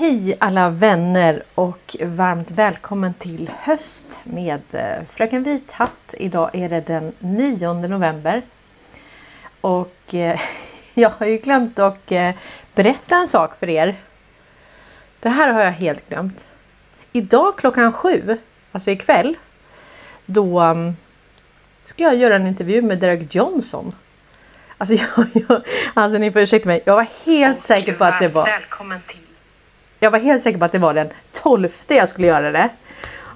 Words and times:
Hej 0.00 0.36
alla 0.40 0.70
vänner 0.70 1.42
och 1.54 1.96
varmt 2.02 2.50
välkommen 2.50 3.14
till 3.14 3.50
höst 3.60 4.18
med 4.24 4.60
eh, 4.72 5.04
Fröken 5.08 5.42
Vithatt. 5.42 6.14
Idag 6.18 6.50
är 6.54 6.68
det 6.68 6.80
den 6.80 7.12
9 7.18 7.72
november. 7.72 8.42
Och 9.60 10.14
eh, 10.14 10.40
jag 10.94 11.10
har 11.10 11.26
ju 11.26 11.36
glömt 11.36 11.78
att 11.78 12.12
eh, 12.12 12.30
berätta 12.74 13.16
en 13.16 13.28
sak 13.28 13.58
för 13.58 13.68
er. 13.68 13.96
Det 15.20 15.28
här 15.28 15.52
har 15.52 15.60
jag 15.60 15.72
helt 15.72 16.08
glömt. 16.08 16.46
Idag 17.12 17.58
klockan 17.58 17.92
sju, 17.92 18.38
alltså 18.72 18.90
ikväll, 18.90 19.36
då 20.26 20.62
um, 20.62 20.96
ska 21.84 22.02
jag 22.02 22.16
göra 22.16 22.36
en 22.36 22.46
intervju 22.46 22.82
med 22.82 22.98
Derek 22.98 23.34
Johnson. 23.34 23.94
Alltså, 24.78 24.94
jag, 25.16 25.28
jag, 25.48 25.62
alltså 25.94 26.18
ni 26.18 26.32
får 26.32 26.42
ursäkta 26.42 26.68
mig, 26.68 26.82
jag 26.84 26.96
var 26.96 27.06
helt 27.26 27.56
och 27.56 27.62
säker 27.62 27.92
på 27.92 28.04
att 28.04 28.20
det 28.20 28.28
var... 28.28 28.44
Välkommen 28.44 29.00
till 29.06 29.19
jag 30.00 30.10
var 30.10 30.18
helt 30.18 30.42
säker 30.42 30.58
på 30.58 30.64
att 30.64 30.72
det 30.72 30.78
var 30.78 30.94
den 30.94 31.08
12 31.32 31.68
jag 31.88 32.08
skulle 32.08 32.26
göra 32.26 32.50
det. 32.50 32.68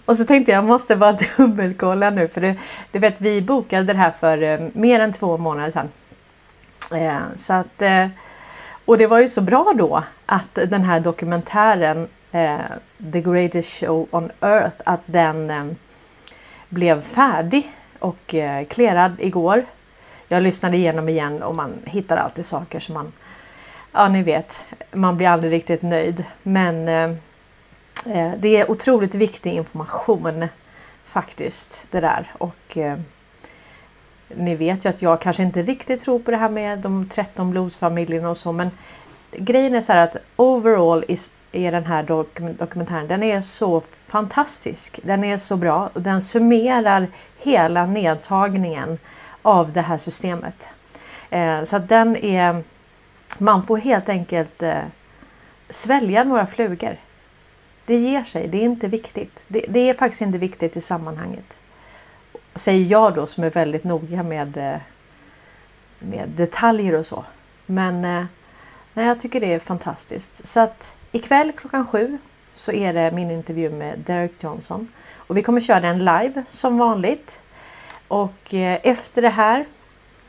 Och 0.05 0.17
så 0.17 0.25
tänkte 0.25 0.53
jag, 0.53 0.59
jag 0.59 0.65
måste 0.65 0.97
bara 0.97 1.13
dubbelkolla 1.37 2.11
nu 2.11 2.29
för 2.29 2.41
du, 2.41 2.55
du 2.93 2.99
vet 2.99 3.21
vi 3.21 3.43
bokade 3.43 3.93
det 3.93 3.99
här 3.99 4.13
för 4.21 4.43
eh, 4.43 4.61
mer 4.73 5.01
än 5.01 5.13
två 5.13 5.37
månader 5.37 5.71
sedan. 5.71 5.89
Eh, 6.93 7.21
så 7.37 7.53
att, 7.53 7.83
eh, 7.83 8.07
och 8.85 8.99
det 8.99 9.07
var 9.07 9.19
ju 9.19 9.29
så 9.29 9.41
bra 9.41 9.73
då 9.77 10.03
att 10.27 10.55
den 10.55 10.83
här 10.83 11.01
dokumentären 11.01 12.09
eh, 12.33 12.59
The 13.13 13.21
Greatest 13.21 13.81
Show 13.81 14.09
on 14.11 14.31
Earth 14.41 14.77
att 14.85 15.01
den 15.07 15.51
eh, 15.51 15.65
blev 16.69 17.03
färdig 17.03 17.73
och 17.99 18.35
eh, 18.35 18.65
klerad 18.65 19.13
igår. 19.19 19.65
Jag 20.29 20.43
lyssnade 20.43 20.77
igenom 20.77 21.09
igen 21.09 21.43
och 21.43 21.55
man 21.55 21.73
hittar 21.85 22.17
alltid 22.17 22.47
saker 22.47 22.81
som 22.81 22.95
man 22.95 23.13
ja 23.95 24.09
ni 24.09 24.23
vet, 24.23 24.61
man 24.93 25.17
blir 25.17 25.29
aldrig 25.29 25.53
riktigt 25.53 25.83
nöjd. 25.83 26.25
Men 26.43 26.89
eh, 26.89 27.11
eh, 28.07 28.33
det 28.39 28.57
är 28.57 28.71
otroligt 28.71 29.15
viktig 29.15 29.53
information 29.53 30.49
faktiskt 31.05 31.83
det 31.91 32.01
där. 32.01 32.33
Och 32.39 32.77
eh, 32.77 32.99
ni 34.29 34.55
vet 34.55 34.85
ju 34.85 34.89
att 34.89 35.03
jag 35.03 35.21
kanske 35.21 35.43
inte 35.43 35.63
riktigt 35.63 36.01
tror 36.01 36.19
på 36.19 36.31
det 36.31 36.37
här 36.37 36.49
med 36.49 36.79
de 36.79 37.09
13 37.09 37.51
blodsfamiljerna 37.51 38.31
och 38.31 38.39
så 38.39 38.53
men 38.53 38.71
grejen 39.33 39.75
är 39.75 39.81
så 39.81 39.93
här 39.93 40.05
att 40.05 40.17
overall 40.37 41.05
is, 41.09 41.33
är 41.53 41.73
den 41.73 41.85
här 41.85 42.03
dok 42.03 42.39
dokumentären, 42.41 43.09
den 43.09 43.23
är 43.23 43.41
så 43.41 43.83
fantastisk. 44.07 45.01
Den 45.03 45.25
är 45.25 45.37
så 45.37 45.57
bra 45.57 45.91
och 45.93 46.01
den 46.03 46.23
summerar 46.23 47.07
hela 47.39 47.87
nedtagningen 47.87 48.99
av 49.43 49.73
det 49.73 49.81
här 49.81 49.99
systemet. 49.99 50.69
Eh, 51.31 51.65
så 51.65 51.77
att 51.77 51.89
den 51.89 52.17
är 52.17 52.63
man 53.41 53.67
får 53.67 53.77
helt 53.77 54.09
enkelt 54.09 54.63
eh, 54.63 54.83
svälja 55.69 56.25
några 56.25 56.47
flugor. 56.47 56.97
Det 57.87 57.97
ger 57.97 58.25
sig, 58.25 58.49
det 58.49 58.59
är 58.59 58.65
inte 58.65 58.89
viktigt. 58.89 59.41
Det, 59.49 59.65
det, 59.69 59.81
är 59.91 59.95
faktiskt 59.95 60.23
inte 60.23 60.39
viktigt 60.39 60.77
i 60.77 60.81
sammanhanget. 60.81 61.57
Säger 62.55 62.85
jag 62.87 63.15
då 63.15 63.27
som 63.27 63.45
är 63.45 63.51
väldigt 63.51 63.85
noga 63.85 64.23
med, 64.23 64.57
eh, 64.57 64.81
med 65.99 66.29
detaljer 66.29 66.95
och 66.95 67.07
så. 67.07 67.25
Men 67.67 68.05
eh, 68.05 68.25
nej, 68.95 69.07
jag 69.07 69.21
tycker 69.21 69.41
det 69.41 69.53
är 69.53 69.59
fantastiskt. 69.59 70.49
Så 70.49 70.61
att 70.61 70.93
ikväll 71.13 71.53
klockan 71.53 71.87
sju 71.87 72.19
så 72.55 72.73
är 72.73 72.93
det 72.93 73.11
min 73.11 73.31
intervju 73.31 73.71
med 73.71 73.99
Derek 73.99 74.45
Johnson. 74.45 74.89
Och 75.17 75.37
vi 75.37 75.43
kommer 75.43 75.61
köra 75.61 75.81
den 75.81 75.99
live 75.99 76.45
som 76.49 76.79
vanligt. 76.79 77.39
Och 78.09 78.55
eh, 78.55 78.81
efter 78.83 79.23
det 79.23 79.29
här 79.29 79.65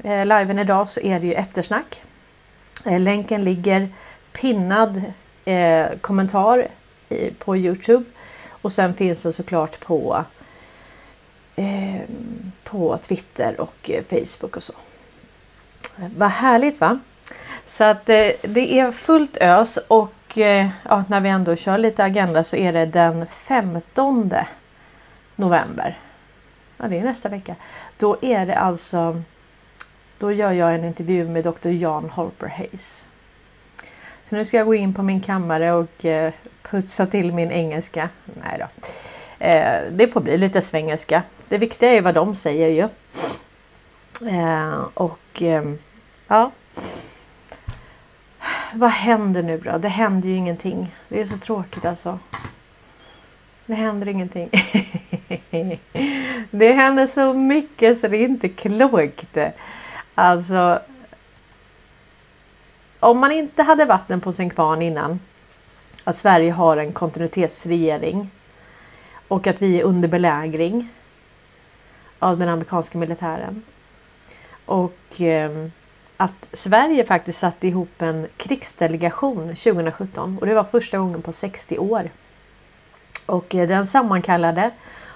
eh, 0.04 0.26
liven 0.26 0.60
idag 0.60 0.90
så 0.90 1.00
är 1.00 1.20
det 1.20 1.28
ju 1.28 1.34
eftersnack. 1.34 2.02
Eh, 2.86 3.00
länken 3.00 3.44
ligger 3.44 3.90
pinnad 4.32 5.04
eh, 5.46 5.88
kommentar 6.02 6.68
i, 7.10 7.32
på 7.32 7.58
Youtube. 7.58 8.06
Och 8.50 8.72
sen 8.72 8.94
finns 8.94 9.24
det 9.24 9.34
såklart 9.34 9.80
på, 9.80 10.24
eh, 11.56 12.02
på 12.64 12.98
Twitter 12.98 13.62
och 13.62 13.90
eh, 13.90 14.04
Facebook 14.04 14.56
och 14.56 14.64
så. 14.64 14.74
Vad 16.18 16.30
härligt 16.30 16.82
va? 16.82 17.00
Så 17.68 17.84
att 17.84 18.10
eh, 18.10 18.32
det 18.42 18.80
är 18.80 18.92
fullt 18.92 19.38
ös 19.38 19.78
och 19.88 20.38
eh, 20.38 20.70
ja, 20.84 21.04
när 21.10 21.20
vi 21.20 21.30
ändå 21.30 21.56
kör 21.56 21.78
lite 21.78 22.04
agenda 22.04 22.44
så 22.44 22.56
är 22.56 22.74
det 22.74 22.86
den 22.86 23.28
15 23.28 24.34
november. 25.36 25.98
Ja, 26.78 26.88
det 26.88 27.00
är 27.00 27.04
nästa 27.04 27.30
vecka. 27.30 27.56
Då 27.98 28.18
är 28.22 28.46
det 28.46 28.56
alltså 28.56 29.22
då 30.18 30.32
gör 30.32 30.52
jag 30.52 30.76
en 30.76 30.86
intervju 30.86 31.28
med 31.28 31.44
Dr. 31.44 31.70
Jan 31.70 32.10
Holper 32.10 32.48
Hayes. 32.48 33.06
Så 34.24 34.36
nu 34.36 34.46
ska 34.46 34.58
jag 34.58 34.66
gå 34.66 34.76
in 34.76 34.94
på 34.94 35.04
min 35.04 35.22
kammare 35.22 35.74
och 35.74 36.06
eh, 36.06 36.34
putsa 36.62 37.06
till 37.06 37.34
min 37.34 37.52
engelska. 37.52 38.10
Nej 38.44 38.60
då. 38.60 38.92
Eh, 39.46 39.82
det 39.92 40.08
får 40.08 40.22
bli 40.22 40.38
lite 40.38 40.62
svengelska. 40.62 41.24
Det 41.48 41.58
viktiga 41.58 41.90
är 41.90 42.02
vad 42.02 42.16
de 42.16 42.36
säger 42.36 42.68
ju. 42.68 42.90
Eh, 44.30 44.80
och 44.94 45.42
ehm, 45.42 45.78
ja. 46.28 46.52
Vad 48.74 48.92
händer 48.92 49.44
nu 49.44 49.58
då? 49.58 49.78
Det 49.78 49.90
händer 49.90 50.30
ju 50.30 50.36
ingenting. 50.36 50.96
Det 51.08 51.22
är 51.22 51.26
så 51.26 51.38
tråkigt 51.38 51.86
alltså. 51.86 52.20
Det 53.66 53.74
händer 53.74 54.08
ingenting. 54.08 54.50
det 56.52 56.74
händer 56.74 57.08
så 57.08 57.34
mycket 57.34 57.98
så 57.98 58.08
det 58.08 58.18
är 58.18 58.26
inte 58.26 58.50
klokt. 58.50 59.38
Alltså. 60.16 60.80
Om 63.00 63.20
man 63.20 63.32
inte 63.32 63.64
hade 63.64 63.86
vatten 63.86 64.22
på 64.22 64.32
sin 64.32 64.50
kvarn 64.50 64.82
innan. 64.82 65.20
Att 66.04 66.16
Sverige 66.16 66.52
har 66.52 66.78
en 66.78 66.94
kontinuitetsregering. 66.94 68.30
Och 69.28 69.48
att 69.48 69.62
vi 69.62 69.80
är 69.80 69.84
under 69.84 70.08
belägring. 70.08 70.90
Av 72.20 72.38
den 72.38 72.50
amerikanska 72.50 72.98
militären. 72.98 73.64
Och 74.66 75.22
eh, 75.22 75.68
att 76.18 76.50
Sverige 76.54 77.06
faktiskt 77.06 77.40
satte 77.40 77.68
ihop 77.68 78.02
en 78.02 78.28
krigsdelegation 78.38 79.48
2017 79.48 80.38
och 80.42 80.46
det 80.46 80.54
var 80.54 80.64
första 80.64 80.98
gången 80.98 81.22
på 81.22 81.32
60 81.32 81.78
år. 81.78 82.10
Och 83.26 83.56
eh, 83.56 83.68
den 83.68 83.88
sammankallade 83.88 84.72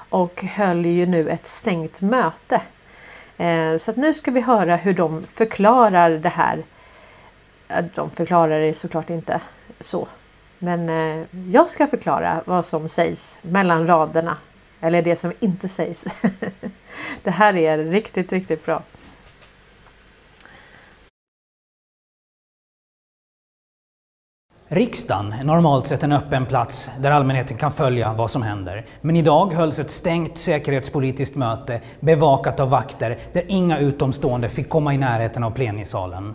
och 0.09 0.43
höll 0.43 0.85
ju 0.85 1.05
nu 1.05 1.29
ett 1.29 1.47
stängt 1.47 2.01
möte 2.01 2.61
Eh, 3.39 3.77
så 3.77 3.91
att 3.91 3.97
nu 3.97 4.13
ska 4.13 4.31
vi 4.31 4.41
höra 4.41 4.75
hur 4.75 4.93
de 4.93 5.23
förklarar 5.33 6.09
det 6.09 6.29
här. 6.29 6.63
De 7.95 8.09
förklarar 8.09 8.59
det 8.59 8.73
såklart 8.73 9.09
inte 9.09 9.41
så. 9.79 10.07
Men 10.57 10.89
eh, 10.89 11.25
jag 11.51 11.69
ska 11.69 11.87
förklara 11.87 12.41
vad 12.45 12.65
som 12.65 12.89
sägs 12.89 13.39
mellan 13.41 13.87
raderna. 13.87 14.37
Eller 14.81 15.01
det 15.01 15.15
som 15.15 15.33
inte 15.39 15.67
sägs. 15.67 16.05
det 17.23 17.31
här 17.31 17.55
är 17.55 17.77
riktigt, 17.77 18.31
riktigt 18.31 18.65
bra. 18.65 18.81
Riksdagen 24.71 25.33
är 25.33 25.43
normalt 25.43 25.87
sett 25.87 26.03
en 26.03 26.11
öppen 26.11 26.45
plats 26.45 26.89
där 26.99 27.11
allmänheten 27.11 27.57
kan 27.57 27.71
följa 27.71 28.13
vad 28.13 28.31
som 28.31 28.41
händer. 28.41 28.85
Men 29.01 29.15
idag 29.15 29.53
hölls 29.53 29.79
ett 29.79 29.91
stängt 29.91 30.37
säkerhetspolitiskt 30.37 31.35
möte 31.35 31.81
bevakat 31.99 32.59
av 32.59 32.69
vakter 32.69 33.17
där 33.33 33.43
inga 33.47 33.79
utomstående 33.79 34.49
fick 34.49 34.69
komma 34.69 34.93
i 34.93 34.97
närheten 34.97 35.43
av 35.43 35.51
plenisalen. 35.51 36.33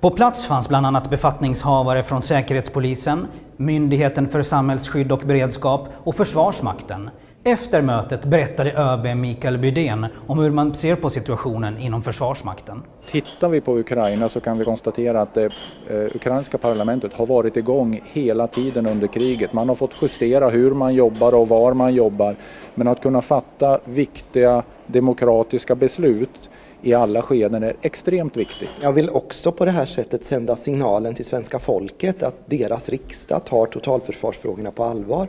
På 0.00 0.10
plats 0.10 0.46
fanns 0.46 0.68
bland 0.68 0.86
annat 0.86 1.10
befattningshavare 1.10 2.02
från 2.02 2.22
Säkerhetspolisen, 2.22 3.26
Myndigheten 3.56 4.28
för 4.28 4.42
samhällsskydd 4.42 5.12
och 5.12 5.20
beredskap 5.26 5.88
och 6.04 6.16
Försvarsmakten. 6.16 7.10
Efter 7.46 7.82
mötet 7.82 8.24
berättade 8.24 8.72
ÖB 8.72 9.16
Mikael 9.16 9.58
Bydén 9.58 10.06
om 10.26 10.38
hur 10.38 10.50
man 10.50 10.74
ser 10.74 10.96
på 10.96 11.10
situationen 11.10 11.78
inom 11.78 12.02
Försvarsmakten. 12.02 12.82
Tittar 13.06 13.48
vi 13.48 13.60
på 13.60 13.78
Ukraina 13.78 14.28
så 14.28 14.40
kan 14.40 14.58
vi 14.58 14.64
konstatera 14.64 15.20
att 15.20 15.34
det 15.34 15.44
eh, 15.44 15.96
ukrainska 16.14 16.58
parlamentet 16.58 17.12
har 17.12 17.26
varit 17.26 17.56
igång 17.56 18.00
hela 18.04 18.46
tiden 18.46 18.86
under 18.86 19.06
kriget. 19.06 19.52
Man 19.52 19.68
har 19.68 19.76
fått 19.76 19.94
justera 20.02 20.48
hur 20.48 20.70
man 20.70 20.94
jobbar 20.94 21.34
och 21.34 21.48
var 21.48 21.74
man 21.74 21.94
jobbar. 21.94 22.36
Men 22.74 22.88
att 22.88 23.02
kunna 23.02 23.22
fatta 23.22 23.80
viktiga 23.84 24.62
demokratiska 24.86 25.74
beslut 25.74 26.50
i 26.82 26.94
alla 26.94 27.22
skeden 27.22 27.62
är 27.62 27.76
extremt 27.82 28.36
viktigt. 28.36 28.70
Jag 28.80 28.92
vill 28.92 29.10
också 29.10 29.52
på 29.52 29.64
det 29.64 29.70
här 29.70 29.86
sättet 29.86 30.24
sända 30.24 30.56
signalen 30.56 31.14
till 31.14 31.24
svenska 31.24 31.58
folket 31.58 32.22
att 32.22 32.34
deras 32.46 32.88
riksdag 32.88 33.44
tar 33.44 33.66
totalförsvarsfrågorna 33.66 34.70
på 34.70 34.84
allvar 34.84 35.28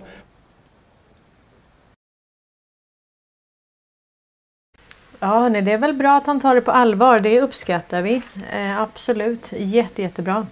Ja, 5.19 5.49
nej, 5.49 5.61
det 5.61 5.71
är 5.71 5.77
väl 5.77 5.93
bra 5.93 6.17
att 6.17 6.27
han 6.27 6.39
tar 6.39 6.55
det 6.55 6.61
på 6.61 6.71
allvar. 6.71 7.19
Det 7.19 7.41
uppskattar 7.41 8.01
vi. 8.01 8.21
Eh, 8.51 8.81
absolut. 8.81 9.51
Jätte, 9.51 10.01
jättebra. 10.01 10.47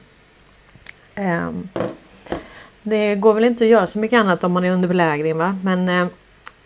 Eh, 1.15 1.49
det 2.81 3.15
går 3.15 3.33
väl 3.33 3.43
inte 3.43 3.63
att 3.63 3.69
göra 3.69 3.87
så 3.87 3.99
mycket 3.99 4.19
annat 4.19 4.43
om 4.43 4.51
man 4.51 4.65
är 4.65 4.71
under 4.71 4.87
belägring 4.87 5.37
va? 5.37 5.57
Men 5.63 5.89
eh, 5.89 6.07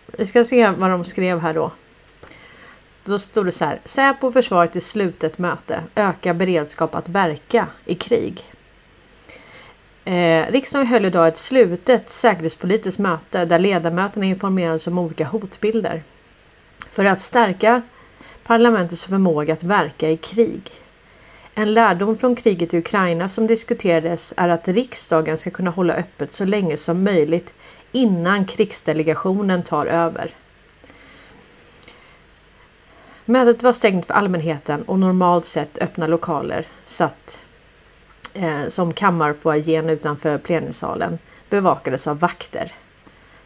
vi 0.07 0.25
ska 0.25 0.43
se 0.43 0.69
vad 0.69 0.89
de 0.89 1.05
skrev 1.05 1.39
här 1.39 1.53
då. 1.53 1.71
Då 3.03 3.19
stod 3.19 3.45
det 3.45 3.51
så 3.51 3.65
här. 3.65 3.79
Säpo 3.85 4.27
och 4.27 4.33
försvaret 4.33 4.75
i 4.75 4.79
slutet 4.79 5.37
möte. 5.37 5.83
Öka 5.95 6.33
beredskap 6.33 6.95
att 6.95 7.09
verka 7.09 7.67
i 7.85 7.95
krig. 7.95 8.43
Eh, 10.05 10.51
riksdagen 10.51 10.87
höll 10.87 11.05
idag 11.05 11.27
ett 11.27 11.37
slutet 11.37 12.09
säkerhetspolitiskt 12.09 12.99
möte 12.99 13.45
där 13.45 13.59
ledamöterna 13.59 14.25
informerades 14.25 14.87
om 14.87 14.97
olika 14.97 15.25
hotbilder. 15.25 16.03
För 16.91 17.05
att 17.05 17.19
stärka 17.19 17.81
parlamentets 18.43 19.05
förmåga 19.05 19.53
att 19.53 19.63
verka 19.63 20.09
i 20.09 20.17
krig. 20.17 20.71
En 21.55 21.73
lärdom 21.73 22.17
från 22.17 22.35
kriget 22.35 22.73
i 22.73 22.77
Ukraina 22.77 23.29
som 23.29 23.47
diskuterades 23.47 24.33
är 24.37 24.49
att 24.49 24.67
riksdagen 24.67 25.37
ska 25.37 25.49
kunna 25.49 25.71
hålla 25.71 25.93
öppet 25.93 26.31
så 26.31 26.45
länge 26.45 26.77
som 26.77 27.03
möjligt 27.03 27.53
innan 27.91 28.45
krigsdelegationen 28.45 29.63
tar 29.63 29.85
över. 29.85 30.33
Mötet 33.25 33.63
var 33.63 33.73
stängt 33.73 34.05
för 34.05 34.13
allmänheten 34.13 34.83
och 34.83 34.99
normalt 34.99 35.45
sett 35.45 35.77
öppna 35.77 36.07
lokaler 36.07 36.65
satt 36.85 37.41
eh, 38.33 38.67
som 38.67 38.93
kammarfoajén 38.93 39.89
utanför 39.89 40.37
plenisalen 40.37 41.19
bevakades 41.49 42.07
av 42.07 42.19
vakter. 42.19 42.71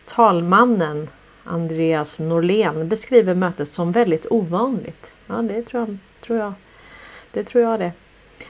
Talmannen 0.05 1.09
Andreas 1.43 2.19
Norlén 2.19 2.89
beskriver 2.89 3.33
mötet 3.33 3.73
som 3.73 3.91
väldigt 3.91 4.25
ovanligt. 4.29 5.11
Ja, 5.27 5.35
det 5.35 5.63
tror 5.63 5.81
jag. 5.87 5.97
Tror 6.21 6.39
jag. 6.39 6.53
Det 7.31 7.43
tror 7.43 7.63
jag 7.63 7.79
det. 7.79 7.91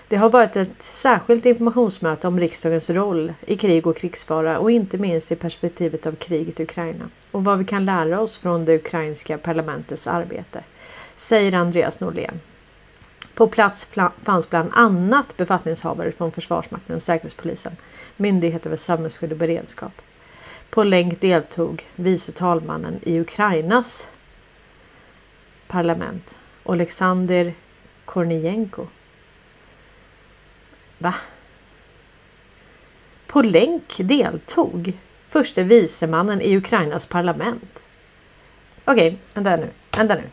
Det 0.08 0.16
har 0.16 0.30
varit 0.30 0.56
ett 0.56 0.82
särskilt 0.82 1.46
informationsmöte 1.46 2.28
om 2.28 2.40
riksdagens 2.40 2.90
roll 2.90 3.34
i 3.46 3.56
krig 3.56 3.88
och 3.88 3.98
krigsfara 3.98 4.60
och 4.60 4.72
inte 4.72 4.98
minst 4.98 5.32
i 5.32 5.36
perspektivet 5.36 6.06
av 6.06 6.16
kriget 6.16 6.60
i 6.60 6.64
Ukraina 6.64 7.10
och 7.32 7.44
vad 7.44 7.58
vi 7.58 7.66
kan 7.66 7.86
lära 7.86 8.22
oss 8.22 8.38
från 8.38 8.66
det 8.66 8.76
ukrainska 8.76 9.38
parlamentets 9.38 10.08
arbete, 10.08 10.64
säger 11.16 11.54
Andreas 11.54 12.00
Norlén. 12.00 12.40
På 13.34 13.48
plats 13.48 13.88
fanns 14.22 14.50
bland 14.50 14.70
annat 14.74 15.38
befattningshavare 15.38 16.12
från 16.12 16.32
Försvarsmakten, 16.32 17.00
Säkerhetspolisen, 17.00 17.78
Myndigheten 18.18 18.72
för 18.72 18.78
samhällsskydd 18.78 19.32
och 19.32 19.38
beredskap. 19.38 20.02
På 20.74 20.84
länk 20.84 21.22
deltog 21.22 21.88
vice 21.96 22.32
talmannen 22.32 23.00
i 23.04 23.20
Ukrainas 23.20 24.08
parlament, 25.68 26.36
Oleksandr 26.64 27.54
Kornijenko. 28.06 28.88
Va? 30.98 31.16
På 33.28 33.42
länk 33.42 33.98
deltog 33.98 34.94
förste 35.28 35.64
vicemannen 35.64 36.42
i 36.42 36.58
Ukrainas 36.58 37.06
parlament. 37.06 37.80
Okej, 38.86 39.08
okay, 39.08 39.18
vänta 39.34 39.56
nu. 39.56 39.70
Vänta 39.98 40.16
nu. 40.16 40.30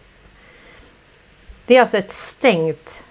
Det 1.66 1.76
är 1.76 1.81
alltså 1.81 1.98
ett 1.98 2.12
stängt 2.12 3.02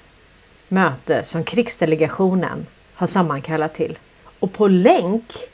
möte 0.67 1.23
som 1.23 1.43
krigsdelegationen 1.43 2.65
har 2.93 3.07
sammankallat 3.07 3.73
till. 3.73 3.97
Och 4.39 4.53
på 4.53 4.67
länk 4.67 5.48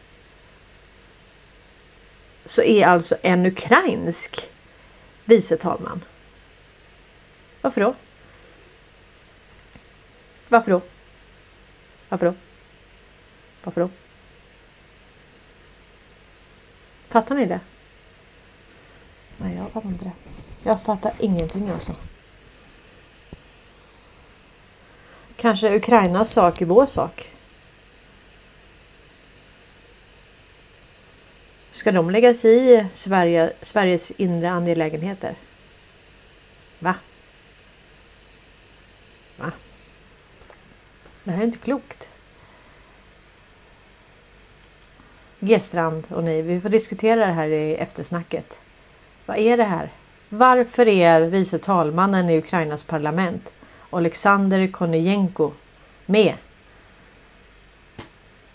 så 2.46 2.62
är 2.62 2.88
alltså 2.88 3.18
en 3.22 3.46
ukrainsk 3.46 4.50
vice 5.26 5.58
talman. 5.58 6.04
Varför 7.62 7.82
då? 7.82 7.96
Varför 10.48 10.72
då? 10.72 10.82
Varför 12.10 12.26
då? 12.26 12.34
Varför 13.64 13.82
då? 13.82 13.90
Fattar 17.10 17.36
ni 17.36 17.46
det? 17.46 17.60
Nej, 19.38 19.56
jag 19.56 19.72
fattar 19.72 19.90
inte 19.90 20.06
det. 20.06 20.12
Jag 20.64 20.84
fattar 20.84 21.14
ingenting 21.20 21.70
alltså. 21.70 21.96
Kanske 25.36 25.76
Ukrainas 25.76 26.32
sak 26.32 26.62
är 26.62 26.66
vår 26.66 26.86
sak. 26.86 27.35
Ska 31.76 31.92
de 31.92 32.10
lägga 32.10 32.34
sig 32.34 32.74
i 32.74 32.86
Sverige, 32.94 33.54
Sveriges 33.62 34.12
inre 34.12 34.52
angelägenheter? 34.52 35.36
Va? 36.80 36.96
Va? 39.38 39.52
Det 41.24 41.32
här 41.32 41.42
är 41.42 41.46
inte 41.46 41.58
klokt. 41.58 42.10
G-strand 45.40 46.08
och 46.10 46.24
ni, 46.24 46.42
vi 46.42 46.62
får 46.62 46.70
diskutera 46.70 47.26
det 47.26 47.32
här 47.32 47.48
i 47.48 47.76
eftersnacket. 47.76 48.60
Vad 49.26 49.38
är 49.38 49.58
det 49.58 49.64
här? 49.64 49.90
Varför 50.30 50.88
är 50.88 51.22
vice 51.22 51.58
talmannen 51.58 52.30
i 52.30 52.38
Ukrainas 52.38 52.84
parlament 52.84 53.54
Alexander 53.90 54.68
Konijenko 54.72 55.52
med 56.06 56.36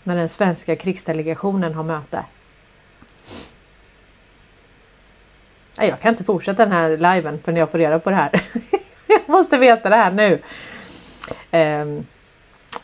när 0.03 0.15
den 0.15 0.29
svenska 0.29 0.75
krigsdelegationen 0.75 1.73
har 1.73 1.83
möte? 1.83 2.25
Jag 5.87 5.99
kan 5.99 6.09
inte 6.09 6.23
fortsätta 6.23 6.65
den 6.65 6.71
här 6.71 6.89
liven 6.89 7.39
förrän 7.43 7.57
jag 7.57 7.71
får 7.71 7.77
reda 7.77 7.99
på 7.99 8.09
det 8.09 8.15
här. 8.15 8.31
jag 9.07 9.21
måste 9.29 9.57
veta 9.57 9.89
det 9.89 9.95
här 9.95 10.11
nu. 10.11 10.39
Um, 11.51 12.05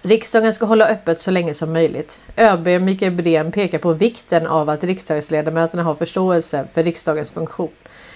Riksdagen 0.01 0.53
ska 0.53 0.65
hålla 0.65 0.87
öppet 0.87 1.19
så 1.19 1.31
länge 1.31 1.53
som 1.53 1.73
möjligt. 1.73 2.19
ÖB 2.35 2.67
Mikael 2.81 3.11
Bydén 3.11 3.51
pekar 3.51 3.79
på 3.79 3.93
vikten 3.93 4.47
av 4.47 4.69
att 4.69 4.83
riksdagsledamöterna 4.83 5.83
har 5.83 5.95
förståelse 5.95 6.67
för 6.73 6.83
riksdagens 6.83 7.31
funktion 7.31 7.71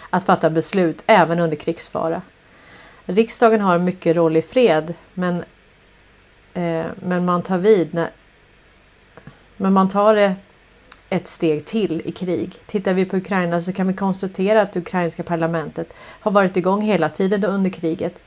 att 0.10 0.24
fatta 0.24 0.50
beslut 0.50 1.04
även 1.08 1.40
under 1.40 1.58
krigsfara. 1.58 2.22
Riksdagen 3.06 3.62
har 3.62 3.78
mycket 3.78 4.16
roll 4.16 4.38
i 4.38 4.42
fred 4.42 4.94
men, 5.14 5.44
eh, 6.54 6.86
men 6.96 7.26
man 7.26 7.44
tar 7.44 7.58
vid 7.58 7.94
när, 7.94 8.10
men 9.58 9.74
man 9.74 9.90
tar 9.90 10.16
det 10.16 10.36
ett 11.12 11.27
steg 11.27 11.65
till 11.65 12.01
i 12.06 12.12
krig. 12.12 12.56
Tittar 12.65 12.94
vi 12.94 13.06
på 13.06 13.18
Ukraina 13.18 13.62
så 13.62 13.74
kan 13.74 13.88
vi 13.88 13.94
konstatera 13.94 14.62
att 14.62 14.74
det 14.74 14.80
ukrainska 14.80 15.24
parlamentet 15.24 15.94
har 15.98 16.32
varit 16.32 16.58
igång 16.58 16.82
hela 16.82 17.10
tiden 17.10 17.44
under 17.44 17.70
kriget. 17.70 18.20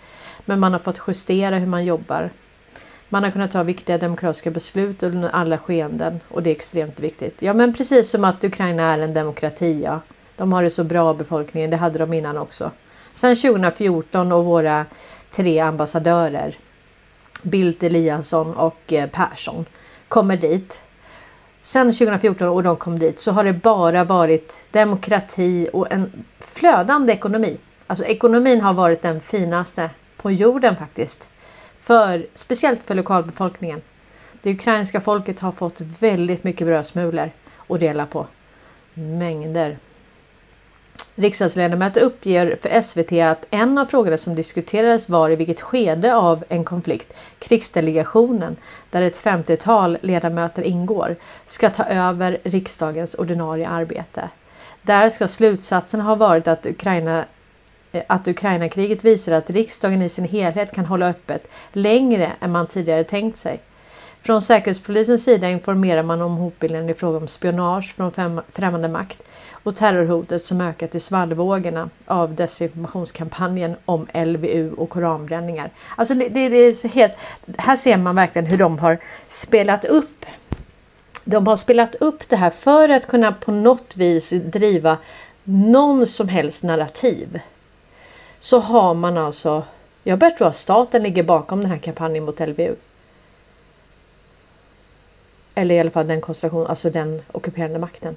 Men 0.45 0.61
man 0.61 0.73
har 0.73 0.81
fått 0.81 1.01
justera 1.07 1.59
hur 1.59 1.67
man 1.67 1.85
jobbar. 1.85 2.31
Man 3.09 3.25
har 3.25 3.31
kunnat 3.31 3.53
ta 3.53 3.63
viktiga 3.63 3.99
demokratiska 3.99 4.51
beslut 4.51 5.03
under 5.03 5.29
alla 5.29 5.59
skeenden 5.59 6.21
och 6.29 6.43
det 6.43 6.51
är 6.51 6.55
extremt 6.55 7.01
viktigt. 7.01 7.43
Ja 7.43 7.55
men 7.55 7.75
precis 7.75 8.11
som 8.11 8.25
att 8.25 8.45
Ukraina 8.45 8.83
är 8.83 8.99
en 8.99 9.15
demokrati 9.15 9.83
ja. 9.85 10.01
De 10.37 10.53
har 10.53 10.63
det 10.63 10.71
så 10.71 10.85
bra 10.85 11.15
befolkningen, 11.15 11.71
det 11.71 11.77
hade 11.77 11.99
de 11.99 12.13
innan 12.13 12.39
också. 12.39 12.71
Sen 13.13 13.37
2014 13.37 14.33
och 14.33 14.45
våra 14.45 14.87
tre 15.31 15.61
ambassadörer 15.61 16.57
Bildt, 17.43 17.83
Eliasson 17.83 18.55
och 18.55 18.93
eh, 18.93 19.09
Persson 19.11 19.65
kommer 20.09 20.37
dit. 20.37 20.81
Sen 21.67 21.93
2014 21.93 22.49
och 22.49 22.63
de 22.63 22.77
kom 22.77 22.99
dit 22.99 23.21
så 23.21 23.33
har 23.33 23.45
det 23.45 23.53
bara 23.53 24.05
varit 24.05 24.59
demokrati 24.71 25.69
och 25.73 25.93
en 25.93 26.25
flödande 26.41 27.13
ekonomi. 27.13 27.57
Alltså 27.87 28.05
ekonomin 28.05 28.61
har 28.61 28.73
varit 28.73 29.03
den 29.03 29.21
finaste 29.21 29.91
på 30.17 30.31
jorden 30.31 30.77
faktiskt. 30.77 31.29
För, 31.81 32.27
speciellt 32.35 32.83
för 32.83 32.95
lokalbefolkningen. 32.95 33.83
Det 34.43 34.51
ukrainska 34.51 35.01
folket 35.01 35.41
har 35.41 35.53
fått 35.53 35.81
väldigt 35.81 36.45
mycket 36.45 36.67
brödsmulor 36.67 37.31
att 37.69 37.81
dela 37.81 38.07
på. 38.07 38.27
Mängder. 38.95 39.77
Riksdagsledamöter 41.17 42.01
uppger 42.01 42.59
för 42.61 42.81
SVT 42.81 43.13
att 43.13 43.47
en 43.51 43.79
av 43.79 43.87
frågorna 43.87 44.17
som 44.17 44.35
diskuterades 44.35 45.09
var 45.09 45.31
i 45.31 45.37
vilket 45.37 45.61
skede 45.61 46.15
av 46.15 46.45
en 46.49 46.65
konflikt 46.65 47.13
krigsdelegationen, 47.39 48.57
där 48.91 49.03
ett 49.03 49.23
50-tal 49.25 49.99
ledamöter 50.01 50.63
ingår, 50.63 51.17
ska 51.45 51.71
ta 51.71 51.85
över 51.85 52.39
riksdagens 52.45 53.15
ordinarie 53.15 53.69
arbete. 53.69 54.29
Där 54.83 55.09
ska 55.09 55.29
slutsatsen 55.29 56.01
ha 56.01 56.15
varit 56.15 56.49
att 56.49 56.67
Ukraina 56.67 57.25
eh, 57.93 58.03
att 58.07 58.29
Ukrainakriget 58.29 59.05
visar 59.05 59.33
att 59.33 59.51
riksdagen 59.51 60.03
i 60.03 60.09
sin 60.09 60.29
helhet 60.29 60.75
kan 60.75 60.85
hålla 60.85 61.09
öppet 61.09 61.47
längre 61.73 62.33
än 62.41 62.53
man 62.53 62.67
tidigare 62.67 63.05
tänkt 63.05 63.37
sig. 63.37 63.61
Från 64.23 64.43
Säkerhetspolisens 64.43 65.25
sida 65.25 65.51
informerar 65.51 66.03
man 66.03 66.23
om 66.23 66.37
hotbilden 66.37 66.91
i 66.91 66.95
fråga 66.95 67.19
om 67.19 67.29
spionage 67.29 67.95
från 67.97 68.41
främmande 68.53 68.89
makt 68.89 69.23
och 69.65 69.77
terrorhotet 69.77 70.43
som 70.43 70.61
ökat 70.61 70.95
i 70.95 71.01
svallvågorna 71.01 71.91
av 72.07 72.35
desinformationskampanjen 72.35 73.77
om 73.85 74.07
LVU 74.15 74.73
och 74.73 74.91
koranbränningar. 74.91 75.71
Alltså 75.97 76.15
det, 76.15 76.29
det, 76.29 76.49
det 76.49 76.57
är 76.57 76.89
helt, 76.89 77.13
här 77.59 77.77
ser 77.77 77.97
man 77.97 78.15
verkligen 78.15 78.47
hur 78.47 78.59
de 78.59 78.79
har 78.79 78.99
spelat 79.29 79.85
upp 79.85 80.27
de 81.25 81.47
har 81.47 81.57
spelat 81.57 81.95
upp 81.95 82.29
det 82.29 82.37
här 82.37 82.51
för 82.51 82.89
att 82.89 83.07
kunna 83.07 83.33
på 83.33 83.53
något 83.53 83.97
vis 83.97 84.31
driva 84.31 84.99
någon 85.45 86.07
som 86.07 86.29
helst 86.29 86.63
narrativ 86.63 87.41
så 88.41 88.61
har 88.61 88.95
man 88.95 89.19
alltså, 89.19 89.65
jag 90.03 90.19
börjar 90.19 90.37
tro 90.37 90.47
att 90.47 90.57
staten 90.57 91.03
ligger 91.03 91.23
bakom 91.23 91.61
den 91.61 91.71
här 91.71 91.79
kampanjen 91.79 92.25
mot 92.25 92.41
LVU. 92.41 92.75
Eller 95.55 95.75
i 95.75 95.81
alla 95.81 95.91
fall 95.91 96.07
den 96.07 96.21
konstellation, 96.21 96.67
alltså 96.67 96.91
den 96.91 97.23
ockuperande 97.33 97.79
makten. 97.79 98.17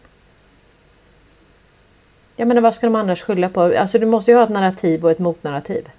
Jag 2.40 2.48
menar 2.48 2.62
vad 2.62 2.74
ska 2.74 2.88
de 2.88 2.96
annars 2.96 3.22
skylla 3.22 3.50
på? 3.50 3.62
Alltså 3.62 4.00
du 4.00 4.06
måste 4.06 4.32
ju 4.32 4.38
ha 4.38 4.44
ett 4.44 4.50
narrativ 4.50 5.06
och 5.06 5.12
ett 5.12 5.20
motnarrativ. 5.20 5.90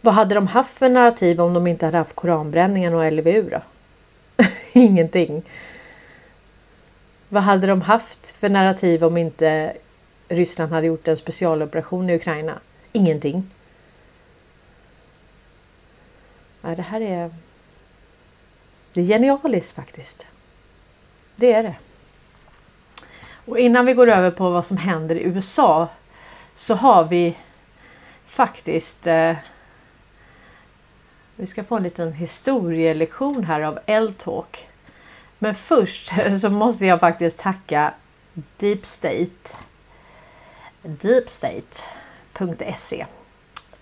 Vad 0.00 0.14
hade 0.14 0.34
de 0.34 0.46
haft 0.46 0.78
för 0.78 0.88
narrativ 0.88 1.40
om 1.40 1.54
de 1.54 1.66
inte 1.66 1.86
hade 1.86 1.98
haft 1.98 2.14
koranbränningen 2.14 2.94
och 2.94 3.12
LVU 3.12 3.50
då? 3.50 3.62
Ingenting. 4.72 5.42
Vad 7.28 7.42
hade 7.42 7.66
de 7.66 7.82
haft 7.82 8.30
för 8.30 8.48
narrativ 8.48 9.04
om 9.04 9.16
inte 9.16 9.76
Ryssland 10.28 10.72
hade 10.72 10.86
gjort 10.86 11.08
en 11.08 11.16
specialoperation 11.16 12.10
i 12.10 12.16
Ukraina? 12.16 12.58
Ingenting. 12.92 13.50
Ja, 16.62 16.74
det 16.74 16.82
här 16.82 17.00
är... 17.00 17.30
Det 18.92 19.00
är 19.00 19.04
genialiskt 19.04 19.72
faktiskt. 19.72 20.26
Det 21.36 21.52
är 21.52 21.62
det. 21.62 21.74
Och 23.48 23.58
innan 23.58 23.86
vi 23.86 23.94
går 23.94 24.08
över 24.08 24.30
på 24.30 24.50
vad 24.50 24.66
som 24.66 24.76
händer 24.76 25.16
i 25.16 25.22
USA 25.22 25.88
så 26.56 26.74
har 26.74 27.04
vi 27.04 27.36
faktiskt 28.26 29.06
eh, 29.06 29.36
vi 31.36 31.46
ska 31.46 31.64
få 31.64 31.76
en 31.76 31.82
liten 31.82 32.12
historielektion 32.12 33.44
här 33.44 33.60
av 33.60 33.78
L-talk. 33.86 34.68
Men 35.38 35.54
först 35.54 36.12
så 36.40 36.50
måste 36.50 36.86
jag 36.86 37.00
faktiskt 37.00 37.40
tacka 37.40 37.94
Deep 38.56 38.86
State. 38.86 39.54
Deepstate.se 40.82 41.76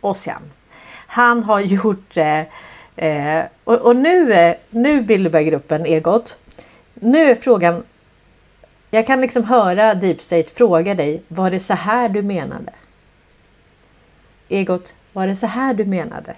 Ossian. 0.00 0.42
Han 1.06 1.42
har 1.42 1.61
gjort 1.85 2.16
eh, 2.16 2.42
eh, 2.96 3.44
och, 3.64 3.75
och, 3.75 3.96
nu, 3.96 4.32
eh, 4.32 4.56
nu 4.70 5.00
Bilderberggruppen 5.00 5.87
Egot. 5.87 6.38
Nu 6.94 7.30
är 7.30 7.37
frågan. 7.37 7.85
Jag 8.90 9.07
kan 9.07 9.21
liksom 9.21 9.45
höra 9.45 9.95
Deep 9.95 10.21
State 10.21 10.50
fråga 10.55 10.95
dig. 10.95 11.23
Var 11.28 11.50
det 11.50 11.61
så 11.61 11.75
här 11.75 12.09
du 12.09 12.23
menade? 12.23 12.73
Egot, 14.49 14.95
var 15.12 15.26
det 15.26 15.37
så 15.37 15.47
här 15.47 15.75
du 15.75 15.85
menade? 15.85 16.37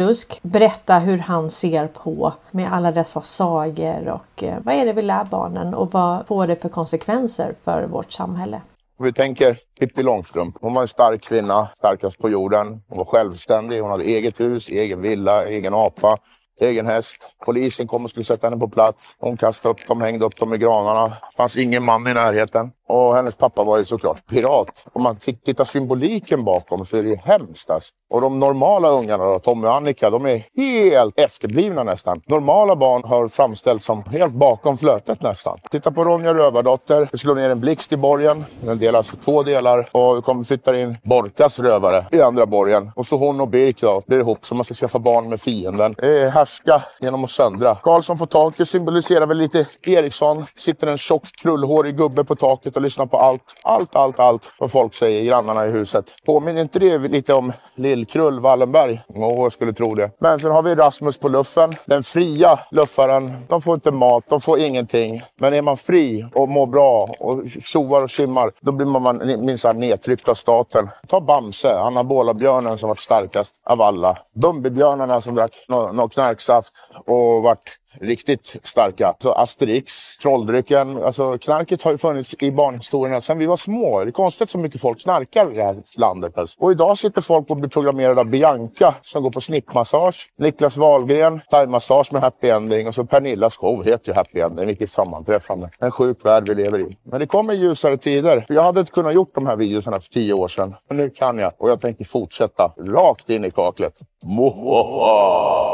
Lusk 0.00 0.40
berätta 0.42 0.98
hur 0.98 1.18
han 1.18 1.50
ser 1.50 1.86
på 1.86 2.32
med 2.50 2.72
alla 2.72 2.92
dessa 2.92 3.20
sagor 3.20 4.08
och 4.08 4.42
eh, 4.42 4.58
vad 4.62 4.74
är 4.74 4.86
det 4.86 4.92
vi 4.92 5.02
lär 5.02 5.24
barnen 5.24 5.74
och 5.74 5.92
vad 5.92 6.26
får 6.26 6.46
det 6.46 6.56
för 6.56 6.68
konsekvenser 6.68 7.54
för 7.64 7.86
vårt 7.86 8.12
samhälle? 8.12 8.60
Vi 9.02 9.12
tänker 9.12 9.56
Pippi 9.80 10.02
Långstrump. 10.02 10.56
Hon 10.60 10.74
var 10.74 10.82
en 10.82 10.88
stark 10.88 11.22
kvinna, 11.22 11.68
starkast 11.76 12.18
på 12.18 12.30
jorden. 12.30 12.82
Hon 12.88 12.98
var 12.98 13.04
självständig. 13.04 13.80
Hon 13.80 13.90
hade 13.90 14.04
eget 14.04 14.40
hus, 14.40 14.68
egen 14.68 15.02
villa, 15.02 15.44
egen 15.46 15.74
apa 15.74 16.16
egen 16.60 16.86
häst. 16.86 17.36
Polisen 17.44 17.86
kom 17.86 18.04
och 18.04 18.10
skulle 18.10 18.24
sätta 18.24 18.46
henne 18.46 18.60
på 18.60 18.68
plats. 18.68 19.16
Hon 19.18 19.36
kastade 19.36 19.72
upp 19.72 19.86
dem, 19.88 20.00
hängde 20.00 20.24
upp 20.24 20.36
dem 20.36 20.54
i 20.54 20.58
granarna. 20.58 21.06
Det 21.08 21.36
fanns 21.36 21.56
ingen 21.56 21.84
man 21.84 22.06
i 22.06 22.14
närheten. 22.14 22.70
Och 22.90 23.14
hennes 23.14 23.34
pappa 23.36 23.64
var 23.64 23.78
ju 23.78 23.84
såklart 23.84 24.26
pirat. 24.26 24.86
Om 24.92 25.02
man 25.02 25.16
tittar 25.16 25.64
symboliken 25.64 26.44
bakom 26.44 26.86
så 26.86 26.96
är 26.96 27.02
det 27.02 27.08
ju 27.08 27.16
hemskt. 27.16 27.70
Alltså. 27.70 27.90
Och 28.10 28.20
de 28.20 28.40
normala 28.40 28.90
ungarna, 28.90 29.24
då, 29.24 29.38
Tommy 29.38 29.66
och 29.66 29.74
Annika, 29.74 30.10
de 30.10 30.26
är 30.26 30.42
helt 30.56 31.18
efterblivna 31.18 31.82
nästan. 31.82 32.20
Normala 32.26 32.76
barn 32.76 33.02
har 33.04 33.28
framställts 33.28 33.84
som 33.84 34.02
helt 34.04 34.32
bakom 34.32 34.78
flötet 34.78 35.22
nästan. 35.22 35.58
Titta 35.70 35.90
på 35.90 36.04
Ronja 36.04 36.34
Rövardotter. 36.34 37.08
Vi 37.12 37.18
slår 37.18 37.34
ner 37.34 37.50
en 37.50 37.60
blixt 37.60 37.92
i 37.92 37.96
borgen. 37.96 38.44
Den 38.60 38.78
delas 38.78 39.14
i 39.14 39.16
två 39.16 39.42
delar. 39.42 39.88
Och 39.92 40.16
vi 40.16 40.22
kommer 40.22 40.44
flytta 40.44 40.80
in 40.80 40.96
Borkas 41.02 41.58
rövare 41.58 42.06
i 42.12 42.20
andra 42.20 42.46
borgen. 42.46 42.90
Och 42.94 43.06
så 43.06 43.16
hon 43.16 43.40
och 43.40 43.48
Birk 43.48 43.80
då, 43.80 44.00
blir 44.06 44.18
ihop 44.18 44.44
så 44.44 44.54
man 44.54 44.64
ska 44.64 44.74
skaffa 44.74 44.98
barn 44.98 45.28
med 45.28 45.40
fienden. 45.40 45.94
Det 45.98 46.20
är 46.20 46.30
härska 46.30 46.82
genom 47.00 47.24
att 47.24 47.30
söndra. 47.30 47.74
Karlsson 47.74 48.18
på 48.18 48.26
taket 48.26 48.68
symboliserar 48.68 49.26
väl 49.26 49.38
lite 49.38 49.66
Eriksson. 49.86 50.46
Sitter 50.54 50.86
en 50.86 50.98
tjock 50.98 51.36
krullhårig 51.42 51.96
gubbe 51.96 52.24
på 52.24 52.34
taket 52.34 52.76
och 52.80 52.84
lyssnar 52.84 53.06
på 53.06 53.16
allt, 53.16 53.54
allt, 53.62 53.96
allt, 53.96 54.20
allt 54.20 54.54
vad 54.58 54.70
folk 54.70 54.94
säger, 54.94 55.24
grannarna 55.24 55.66
i 55.66 55.70
huset. 55.70 56.14
Påminner 56.26 56.60
inte 56.60 56.78
det 56.78 56.98
lite 56.98 57.34
om 57.34 57.52
Lill-Krull 57.74 58.40
Wallenberg? 58.40 59.00
Åh, 59.08 59.42
jag 59.42 59.52
skulle 59.52 59.72
tro 59.72 59.94
det. 59.94 60.10
Men 60.20 60.38
sen 60.38 60.50
har 60.50 60.62
vi 60.62 60.74
Rasmus 60.74 61.18
på 61.18 61.28
luffen. 61.28 61.72
Den 61.86 62.02
fria 62.02 62.58
luffaren. 62.70 63.32
De 63.48 63.62
får 63.62 63.74
inte 63.74 63.90
mat, 63.90 64.24
de 64.28 64.40
får 64.40 64.58
ingenting. 64.58 65.22
Men 65.40 65.54
är 65.54 65.62
man 65.62 65.76
fri 65.76 66.26
och 66.34 66.48
mår 66.48 66.66
bra 66.66 67.08
och 67.18 67.42
tjoar 67.60 68.02
och 68.02 68.10
simmar, 68.10 68.52
då 68.60 68.72
blir 68.72 68.86
man 68.86 69.16
minsann 69.44 69.78
nedtryckt 69.78 70.28
av 70.28 70.34
staten. 70.34 70.88
Ta 71.08 71.20
Bamse, 71.20 71.78
anabolabjörnen 71.78 72.78
som 72.78 72.88
var 72.88 72.96
starkast 72.96 73.60
av 73.64 73.82
alla. 73.82 74.18
Bumbibjörnarna 74.34 75.20
som 75.20 75.34
drack 75.34 75.52
något 75.68 76.12
knarksaft 76.12 76.72
och 77.06 77.42
vart 77.42 77.80
riktigt 78.00 78.56
starka. 78.62 79.14
Så 79.18 79.32
Asterix, 79.32 80.16
trolldrycken, 80.18 81.04
alltså 81.04 81.38
knarket 81.38 81.82
har 81.82 81.90
ju 81.90 81.98
funnits 81.98 82.34
i 82.38 82.52
barnhistorierna 82.52 83.20
sedan 83.20 83.38
vi 83.38 83.46
var 83.46 83.56
små. 83.56 84.00
Det 84.04 84.10
är 84.10 84.12
konstigt 84.12 84.50
så 84.50 84.58
mycket 84.58 84.80
folk 84.80 85.00
knarkar 85.00 85.52
i 85.52 85.56
det 85.56 85.62
här 85.62 85.76
landet. 85.98 86.38
Alltså. 86.38 86.60
Och 86.60 86.72
idag 86.72 86.98
sitter 86.98 87.20
folk 87.20 87.50
och 87.50 87.56
blir 87.56 87.70
programmerade 87.70 88.20
av 88.20 88.26
Bianca 88.26 88.94
som 89.02 89.22
går 89.22 89.30
på 89.30 89.40
snippmassage. 89.40 90.30
Niklas 90.38 90.76
Wahlgren, 90.76 91.40
thaimassage 91.50 92.12
med 92.12 92.22
happy 92.22 92.48
ending 92.48 92.86
och 92.86 92.94
så 92.94 93.04
Pernillas 93.04 93.56
show 93.56 93.84
heter 93.84 94.08
ju 94.08 94.14
happy 94.14 94.40
ending. 94.40 94.66
Vilket 94.66 94.90
sammanträffande. 94.90 95.70
En 95.78 95.90
sjuk 95.90 96.24
värld 96.24 96.48
vi 96.48 96.54
lever 96.54 96.78
i. 96.78 96.96
Men 97.02 97.20
det 97.20 97.26
kommer 97.26 97.54
ljusare 97.54 97.96
tider. 97.96 98.44
Jag 98.48 98.62
hade 98.62 98.80
inte 98.80 98.92
kunnat 98.92 99.14
gjort 99.14 99.34
de 99.34 99.46
här 99.46 99.56
videorna 99.56 100.00
för 100.00 100.08
tio 100.08 100.32
år 100.32 100.48
sedan. 100.48 100.74
Men 100.88 100.96
nu 100.96 101.10
kan 101.10 101.38
jag 101.38 101.52
och 101.58 101.70
jag 101.70 101.80
tänker 101.80 102.04
fortsätta 102.04 102.72
rakt 102.78 103.30
in 103.30 103.44
i 103.44 103.50
kaklet. 103.50 103.94
Mohoha! 104.22 105.70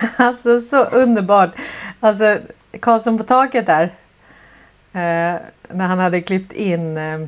Alltså 0.16 0.60
så 0.60 0.84
underbart. 0.84 1.50
Alltså 2.00 2.38
Karlsson 2.80 3.18
på 3.18 3.24
taket 3.24 3.66
där. 3.66 3.82
Eh, 4.92 5.40
när 5.68 5.86
han 5.86 5.98
hade 5.98 6.20
klippt 6.20 6.52
in 6.52 6.96
eh, 6.96 7.20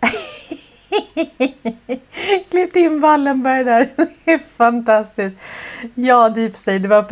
klippt 2.50 2.76
in 2.76 3.00
Wallenberg 3.00 3.64
där. 3.64 3.88
Det 4.24 4.32
är 4.32 4.40
fantastiskt. 4.56 5.36
Ja, 5.94 6.28
Deep 6.28 6.56
State, 6.56 6.78
det 6.78 6.88
var 6.88 7.02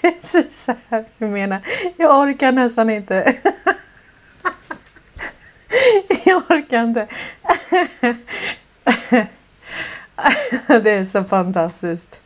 precis 0.00 0.64
så 0.64 0.74
här 0.88 1.04
jag 1.18 1.30
menar. 1.30 1.58
Jag 1.96 2.18
orkar 2.18 2.52
nästan 2.52 2.90
inte. 2.90 3.36
jag 6.24 6.42
orkar 6.50 6.82
inte. 6.82 7.06
det 10.66 10.90
är 10.90 11.04
så 11.04 11.24
fantastiskt. 11.24 12.20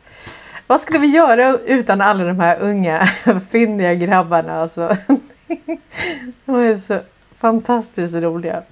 Vad 0.67 0.81
skulle 0.81 0.99
vi 0.99 1.07
göra 1.07 1.57
utan 1.65 2.01
alla 2.01 2.23
de 2.23 2.39
här 2.39 2.57
unga 2.59 3.05
finniga 3.49 3.93
grabbarna? 3.93 4.61
Alltså. 4.61 4.97
De 6.45 6.55
är 6.55 6.77
så 6.77 6.99
fantastiskt 7.37 8.15
roliga. 8.15 8.63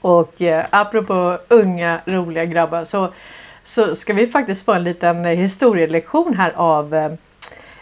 Och 0.00 0.42
eh, 0.42 0.66
apropå 0.70 1.38
unga 1.48 2.00
roliga 2.06 2.44
grabbar 2.44 2.84
så, 2.84 3.12
så 3.64 3.96
ska 3.96 4.12
vi 4.12 4.26
faktiskt 4.26 4.64
få 4.64 4.72
en 4.72 4.84
liten 4.84 5.24
historielektion 5.24 6.34
här 6.34 6.52
av 6.56 6.94
eh, 6.94 7.12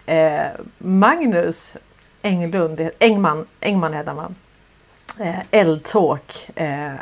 eh 0.07 0.51
Magnus 0.79 1.77
Englund, 2.23 2.91
Engman, 2.99 3.47
Engman 3.61 3.95
heter 3.95 4.13
han 4.13 4.35
eh, 5.21 5.41
Eldtalk. 5.51 6.51
Eh, 6.55 6.93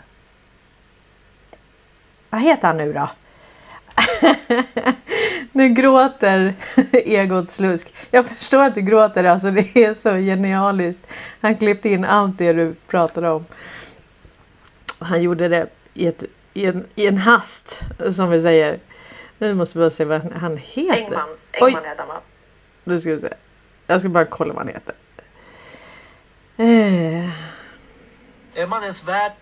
vad 2.31 2.41
heter 2.41 2.69
han 2.69 2.77
nu 2.77 2.93
då? 2.93 3.09
nu 5.53 5.69
gråter 5.69 6.55
Egot 6.93 7.49
Slusk. 7.49 7.95
Jag 8.11 8.27
förstår 8.27 8.63
att 8.63 8.75
du 8.75 8.81
gråter, 8.81 9.25
alltså 9.25 9.51
det 9.51 9.77
är 9.77 9.95
så 9.95 10.17
genialiskt. 10.17 11.07
Han 11.41 11.57
klippte 11.57 11.89
in 11.89 12.05
allt 12.05 12.39
det 12.39 12.53
du 12.53 12.75
pratade 12.87 13.31
om. 13.31 13.45
Han 14.99 15.23
gjorde 15.23 15.49
det 15.49 15.67
i, 15.95 16.07
ett, 16.07 16.25
i, 16.55 16.67
en, 16.67 16.87
i 16.95 17.07
en 17.07 17.19
hast, 17.19 17.81
som 18.11 18.31
vi 18.31 18.43
säger. 18.43 18.79
Nu 19.39 19.55
måste 19.55 19.79
vi 19.79 19.83
bara 19.83 19.91
se 19.91 20.05
vad 20.05 20.33
han 20.33 20.57
heter. 20.57 21.03
Engman, 21.03 21.29
Engman 21.53 21.85
heter 21.85 22.05
han 22.09 22.21
Nu 22.85 23.01
ska 23.01 23.11
vi 23.11 23.21
se. 23.21 23.33
Jag 23.87 24.01
ska 24.01 24.09
bara 24.09 24.25
kolla 24.25 24.55
vad 24.55 24.67
han 24.67 24.75
heter. 24.75 24.95
Eh. 26.57 27.31
Är 28.55 28.67
man 28.67 28.83
ens 28.83 29.05
värd 29.05 29.33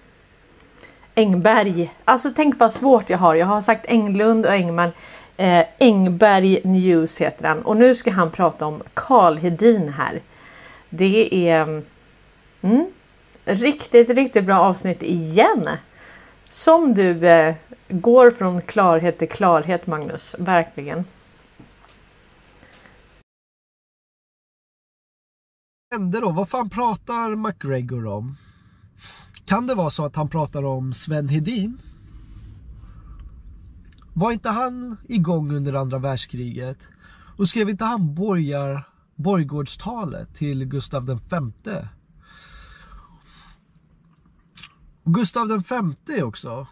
Engberg. 1.15 1.95
Alltså 2.05 2.31
tänk 2.37 2.59
vad 2.59 2.73
svårt 2.73 3.11
jag 3.11 3.19
har. 3.19 3.35
Jag 3.35 3.47
har 3.47 3.61
sagt 3.61 3.85
Englund 3.89 4.47
och 4.47 4.53
Engman. 4.53 4.91
Eh, 5.37 5.65
Engberg 5.79 6.61
News 6.65 7.21
heter 7.21 7.49
han. 7.49 7.63
Och 7.63 7.77
nu 7.77 7.95
ska 7.95 8.11
han 8.11 8.31
prata 8.31 8.67
om 8.67 8.83
Karl 8.95 9.37
Hedin 9.37 9.89
här. 9.89 10.21
Det 10.89 11.49
är 11.49 11.83
mm, 12.63 12.87
riktigt, 13.45 14.11
riktigt 14.11 14.45
bra 14.45 14.61
avsnitt 14.61 15.03
igen. 15.03 15.69
Som 16.49 16.95
du 16.95 17.29
eh, 17.29 17.55
går 17.89 18.31
från 18.31 18.61
klarhet 18.61 19.19
till 19.19 19.29
klarhet 19.29 19.87
Magnus. 19.87 20.35
Verkligen. 20.39 21.05
hände 25.93 26.21
då? 26.21 26.31
Vad 26.31 26.49
fan 26.49 26.71
pratar 26.71 27.37
McGregor 27.37 28.07
om? 28.07 28.37
Kan 29.53 29.67
det 29.67 29.75
vara 29.75 29.91
så 29.91 30.05
att 30.05 30.17
han 30.17 30.29
pratar 30.29 30.65
om 30.65 30.93
Sven 30.93 31.29
Hedin? 31.29 31.79
Var 34.13 34.33
inte 34.33 34.49
han 34.49 34.97
igång 35.09 35.53
under 35.53 35.73
andra 35.75 35.99
världskriget? 35.99 36.79
Och 37.37 37.49
skrev 37.49 37.69
inte 37.71 37.85
han 37.85 38.15
borgar, 38.15 38.89
borgårdstalet 39.15 40.35
till 40.35 40.65
Gustav 40.65 41.07
V? 41.07 41.19
Gustav 45.05 45.49
den 45.49 45.63
femte 45.63 46.23
också. 46.23 46.67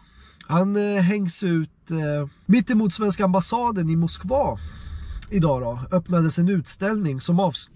Han 0.47 0.75
eh, 0.75 1.01
hängs 1.01 1.43
ut 1.43 1.91
eh, 1.91 2.29
mitt 2.45 2.69
emot 2.69 2.93
svenska 2.93 3.25
ambassaden 3.25 3.89
i 3.89 3.95
Moskva. 3.95 4.59
Idag 5.29 5.61
då 5.61 5.97
öppnades 5.97 6.39
en 6.39 6.49
utställning 6.49 7.21
som 7.21 7.39
avs 7.39 7.69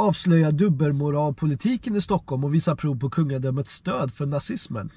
avslöjar 0.00 0.52
dubbelmoralpolitiken 0.52 1.96
i 1.96 2.00
Stockholm 2.00 2.44
och 2.44 2.54
visar 2.54 2.74
prov 2.74 2.98
på 2.98 3.10
kungadömets 3.10 3.72
stöd 3.72 4.12
för 4.12 4.26
nazismen. 4.26 4.90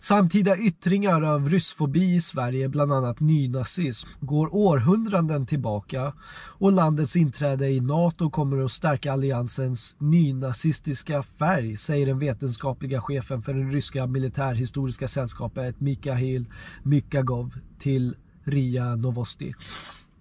Samtida 0.00 0.56
yttringar 0.56 1.22
av 1.22 1.48
ryssfobi 1.48 2.14
i 2.14 2.20
Sverige, 2.20 2.68
bland 2.68 2.92
annat 2.92 3.20
nynazism, 3.20 4.08
går 4.20 4.54
århundraden 4.54 5.46
tillbaka 5.46 6.12
och 6.58 6.72
landets 6.72 7.16
inträde 7.16 7.68
i 7.68 7.80
NATO 7.80 8.30
kommer 8.30 8.64
att 8.64 8.72
stärka 8.72 9.12
alliansens 9.12 9.96
nynazistiska 9.98 11.22
färg, 11.22 11.76
säger 11.76 12.06
den 12.06 12.18
vetenskapliga 12.18 13.00
chefen 13.00 13.42
för 13.42 13.54
det 13.54 13.76
ryska 13.76 14.06
militärhistoriska 14.06 15.08
sällskapet 15.08 15.80
Mikhail 15.80 16.46
Mykagov 16.82 17.54
till 17.78 18.16
RIA 18.44 18.96
Novosti. 18.96 19.54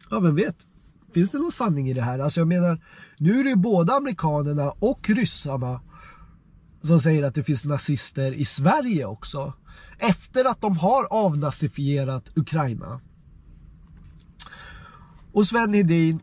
Ja, 0.10 0.20
vem 0.20 0.36
vet? 0.36 0.68
Finns 1.14 1.32
det 1.32 1.38
någon 1.38 1.52
sanning 1.52 1.90
i 1.90 1.94
det 1.94 2.02
här? 2.02 2.20
Alltså 2.20 2.40
jag 2.40 2.48
menar, 2.48 2.84
nu 3.18 3.40
är 3.40 3.44
det 3.44 3.50
ju 3.50 3.56
både 3.56 3.94
amerikanerna 3.94 4.72
och 4.72 5.10
ryssarna 5.10 5.82
som 6.82 7.00
säger 7.00 7.24
att 7.24 7.36
det 7.36 7.44
finns 7.44 7.66
nazister 7.66 8.32
i 8.32 8.46
Sverige 8.46 9.06
också. 9.06 9.54
Efter 9.98 10.46
att 10.46 10.62
de 10.62 10.78
har 10.78 11.08
avnazifierat 11.14 12.32
Ukraina. 12.36 13.02
Och 15.34 15.46
Sven 15.46 15.74
Hedin, 15.74 16.20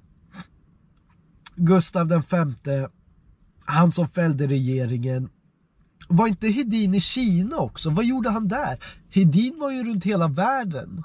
Gustav 1.57 2.07
den 2.07 2.23
femte, 2.23 2.89
han 3.65 3.93
som 3.93 4.09
fällde 4.09 4.47
regeringen. 4.47 5.29
Var 6.09 6.27
inte 6.27 6.49
Hedin 6.49 6.95
i 6.95 7.01
Kina 7.01 7.57
också? 7.57 7.91
Vad 7.91 8.05
gjorde 8.05 8.31
han 8.31 8.49
där? 8.49 8.85
Hedin 9.11 9.59
var 9.61 9.71
ju 9.71 9.85
runt 9.85 10.05
hela 10.05 10.29
världen. 10.29 11.05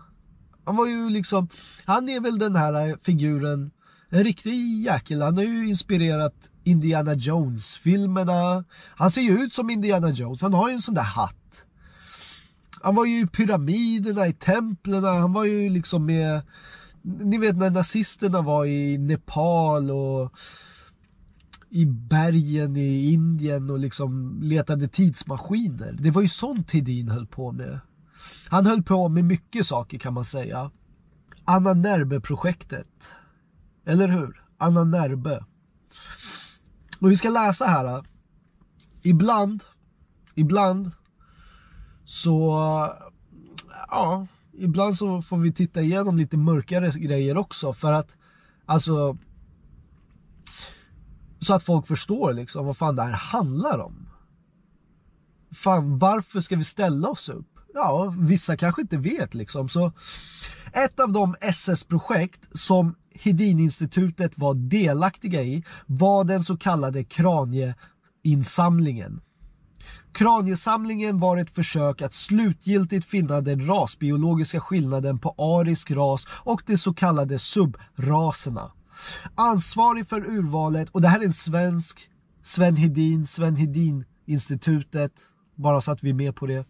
Han 0.70 0.76
var 0.76 0.88
ju 0.88 1.10
liksom, 1.10 1.48
han 1.86 2.10
är 2.10 2.20
väl 2.20 2.40
den 2.40 2.56
här 2.56 2.98
figuren, 3.02 3.72
en 4.10 4.24
riktig 4.24 4.84
jäkel. 4.84 5.22
Han 5.22 5.38
har 5.38 5.44
ju 5.44 5.68
inspirerat 5.68 6.36
Indiana 6.64 7.14
Jones-filmerna. 7.14 8.64
Han 8.96 9.12
ser 9.12 9.22
ju 9.22 9.32
ut 9.32 9.54
som 9.54 9.70
Indiana 9.70 10.10
Jones, 10.10 10.42
han 10.42 10.54
har 10.54 10.70
ju 10.70 10.76
en 10.76 10.82
sån 10.82 10.96
där 10.96 11.02
hatt. 11.02 11.66
Han 12.82 12.96
var 12.96 13.06
ju 13.06 13.22
i 13.22 13.28
pyramiderna, 13.28 14.28
i 14.28 14.34
templen, 14.34 15.04
han 15.04 15.34
var 15.34 15.46
ju 15.46 15.70
liksom 15.70 16.06
med 16.06 16.42
Ni 17.02 17.38
vet 17.38 17.58
när 17.58 17.70
nazisterna 17.70 18.42
var 18.42 18.66
i 18.66 18.98
Nepal 18.98 19.92
och 19.92 20.34
i 21.70 21.86
bergen 21.86 22.78
i 22.78 23.12
Indien 23.14 23.70
och 23.70 23.80
liksom 23.80 24.40
letade 24.44 24.88
tidsmaskiner. 24.88 25.96
Det 26.00 26.12
var 26.12 26.22
ju 26.22 26.28
sånt 26.28 26.72
Hedin 26.72 27.10
höll 27.10 27.28
på 27.28 27.52
med. 27.52 27.80
Han 28.50 28.66
höll 28.66 28.84
på 28.84 29.10
med 29.10 29.24
mycket 29.24 29.66
saker 29.66 29.98
kan 29.98 30.14
man 30.14 30.26
säga. 30.26 30.72
Anna 31.46 31.74
Nerbe-projektet. 31.74 33.14
Eller 33.86 34.08
hur? 34.08 34.44
Anna 34.58 34.84
Nerbe. 34.84 35.46
Och 37.00 37.12
vi 37.12 37.16
ska 37.16 37.30
läsa 37.30 37.66
här. 37.66 37.86
Äh, 37.86 38.04
ibland, 39.02 39.64
ibland 40.36 40.92
så, 42.06 42.60
äh, 42.84 43.12
ja, 43.88 44.28
ibland 44.54 44.98
så 44.98 45.22
får 45.22 45.38
vi 45.38 45.54
titta 45.54 45.82
igenom 45.82 46.18
lite 46.18 46.38
mörkare 46.38 46.90
grejer 46.90 47.38
också 47.38 47.74
för 47.74 47.94
att, 47.94 48.18
alltså, 48.66 49.18
så 51.40 51.54
att 51.54 51.64
folk 51.64 51.88
förstår 51.88 52.34
liksom 52.34 52.66
vad 52.66 52.78
fan 52.78 52.96
det 52.96 53.04
här 53.04 53.12
handlar 53.12 53.80
om. 53.80 54.10
Fan, 55.52 55.98
varför 55.98 56.40
ska 56.40 56.56
vi 56.56 56.64
ställa 56.64 57.10
oss 57.10 57.30
upp? 57.30 57.59
Ja, 57.74 58.14
vissa 58.18 58.58
kanske 58.58 58.82
inte 58.82 58.98
vet 58.98 59.34
liksom. 59.34 59.70
Så 59.70 59.92
ett 60.74 61.00
av 61.00 61.12
de 61.12 61.36
SS-projekt 61.42 62.48
som 62.54 62.96
Hedininstitutet 63.14 64.38
var 64.38 64.54
delaktiga 64.54 65.44
i 65.44 65.64
var 65.86 66.24
den 66.24 66.44
så 66.44 66.58
kallade 66.58 67.04
kranieinsamlingen. 67.04 69.22
Kraniesamlingen 70.12 71.20
var 71.20 71.38
ett 71.38 71.56
försök 71.56 72.02
att 72.02 72.14
slutgiltigt 72.14 73.06
finna 73.06 73.42
den 73.42 73.68
rasbiologiska 73.68 74.60
skillnaden 74.60 75.20
på 75.20 75.36
arisk 75.38 75.92
ras 75.92 76.28
och 76.32 76.62
de 76.66 76.78
så 76.78 76.94
kallade 76.94 77.40
subraserna. 77.40 78.72
Ansvarig 79.36 80.10
för 80.10 80.30
urvalet, 80.30 80.90
och 80.90 81.02
det 81.02 81.08
här 81.08 81.20
är 81.20 81.26
en 81.26 81.34
svensk, 81.34 82.10
Sven 82.44 82.76
Hedin, 82.76 83.26
Sven 83.26 83.56
Hedin-institutet, 83.56 85.12
bara 85.56 85.82
så 85.82 85.92
att 85.92 86.04
vi 86.04 86.10
är 86.10 86.14
med 86.14 86.36
på 86.36 86.46
det. 86.46 86.66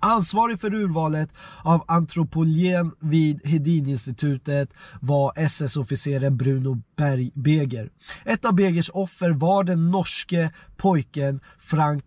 Ansvarig 0.00 0.60
för 0.60 0.74
urvalet 0.74 1.30
av 1.62 1.84
antropologen 1.88 2.92
vid 3.00 3.46
Hedin-institutet 3.46 4.70
var 5.00 5.32
SS-officeren 5.36 6.36
Bruno 6.36 6.82
Berg 6.96 7.30
Beger. 7.34 7.90
Ett 8.24 8.44
av 8.44 8.54
Begers 8.54 8.90
offer 8.94 9.30
var 9.30 9.64
den 9.64 9.90
norske 9.90 10.50
pojken 10.76 11.40
Frank 11.58 12.04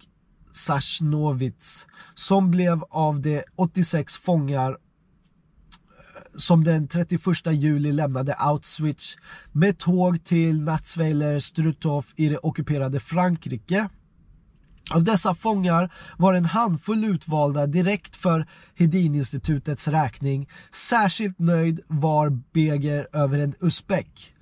Sachnowitz 0.52 1.88
som 2.16 2.52
blev 2.52 2.84
av 2.90 3.22
de 3.22 3.44
86 3.56 4.18
fångar 4.18 4.72
eh, 4.72 4.78
som 6.38 6.64
den 6.64 6.88
31 6.88 7.22
juli 7.52 7.92
lämnade 7.92 8.34
Auschwitz 8.34 9.16
med 9.52 9.78
tåg 9.78 10.24
till 10.24 10.62
Natzweiler 10.62 11.40
Struthof 11.40 12.14
i 12.16 12.30
det 12.30 12.38
ockuperade 12.38 13.00
Frankrike. 13.00 13.90
Av 14.90 15.04
dessa 15.04 15.34
fångar 15.34 15.90
var 16.18 16.34
en 16.34 16.46
handfull 16.46 17.04
utvalda 17.04 17.68
direkt 17.68 18.16
för 18.16 18.48
Hedin-institutets 18.76 19.88
räkning. 19.88 20.50
Särskilt 20.72 21.40
nöjd 21.40 21.80
var 21.88 22.30
Beger 22.54 23.08
över 23.14 23.40
en 23.40 23.56
usbek. 23.60 24.36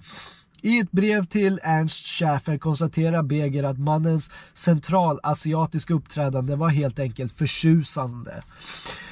I 0.62 0.80
ett 0.80 0.92
brev 0.92 1.26
till 1.26 1.60
Ernst 1.64 2.06
Schäfer 2.06 2.58
konstaterar 2.58 3.24
Beger 3.24 3.64
att 3.64 3.80
mannens 3.80 4.30
centralasiatiska 4.54 5.94
uppträdande 5.94 6.56
var 6.56 6.70
helt 6.70 7.00
enkelt 7.00 7.38
förtjusande. 7.38 8.44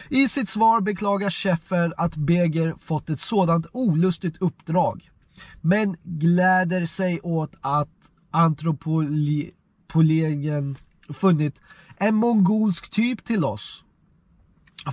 I 0.09 0.27
sitt 0.27 0.49
svar 0.49 0.81
beklagar 0.81 1.29
Schäfer 1.29 1.93
att 1.97 2.15
Beger 2.15 2.75
fått 2.79 3.09
ett 3.09 3.19
sådant 3.19 3.67
olustigt 3.71 4.41
uppdrag. 4.41 5.09
Men 5.61 5.97
gläder 6.03 6.85
sig 6.85 7.19
åt 7.23 7.55
att 7.61 7.89
antropologen 8.31 10.77
funnit 11.09 11.61
en 11.97 12.15
mongolsk 12.15 12.89
typ 12.91 13.23
till 13.23 13.45
oss. 13.45 13.85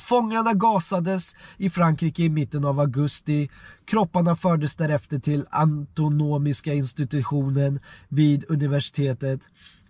Fångarna 0.01 0.53
gasades 0.53 1.35
i 1.57 1.71
Frankrike 1.71 2.23
i 2.23 2.29
mitten 2.29 2.65
av 2.65 2.81
augusti. 2.81 3.51
Kropparna 3.85 4.37
fördes 4.37 4.75
därefter 4.75 5.19
till 5.19 5.47
anatomiska 5.51 6.75
institutionen 6.75 7.81
vid 8.09 8.45
universitetet. 8.49 9.41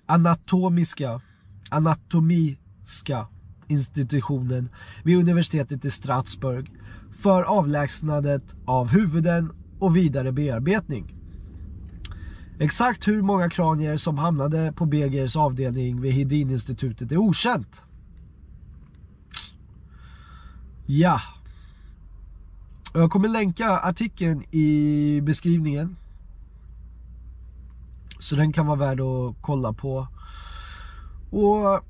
Anatomiska, 0.06 1.20
anatomiska 1.70 3.26
institutionen 3.68 4.68
vid 5.04 5.18
universitetet 5.18 5.84
i 5.84 5.90
Strasbourg 5.90 6.70
för 7.20 7.42
avlägsnandet 7.42 8.54
av 8.66 8.88
huvuden 8.88 9.52
och 9.78 9.96
vidare 9.96 10.32
bearbetning. 10.32 11.21
Exakt 12.62 13.08
hur 13.08 13.22
många 13.22 13.50
kranier 13.50 13.96
som 13.96 14.18
hamnade 14.18 14.72
på 14.72 14.86
Begers 14.86 15.36
avdelning 15.36 16.00
vid 16.00 16.12
Hedin-institutet 16.12 17.12
är 17.12 17.16
okänt. 17.16 17.82
Ja. 20.86 21.20
Jag 22.94 23.10
kommer 23.10 23.28
länka 23.28 23.68
artikeln 23.68 24.42
i 24.50 25.20
beskrivningen. 25.20 25.96
Så 28.18 28.36
den 28.36 28.52
kan 28.52 28.66
vara 28.66 28.78
värd 28.78 29.00
att 29.00 29.34
kolla 29.40 29.72
på. 29.72 30.06
Och 31.30 31.84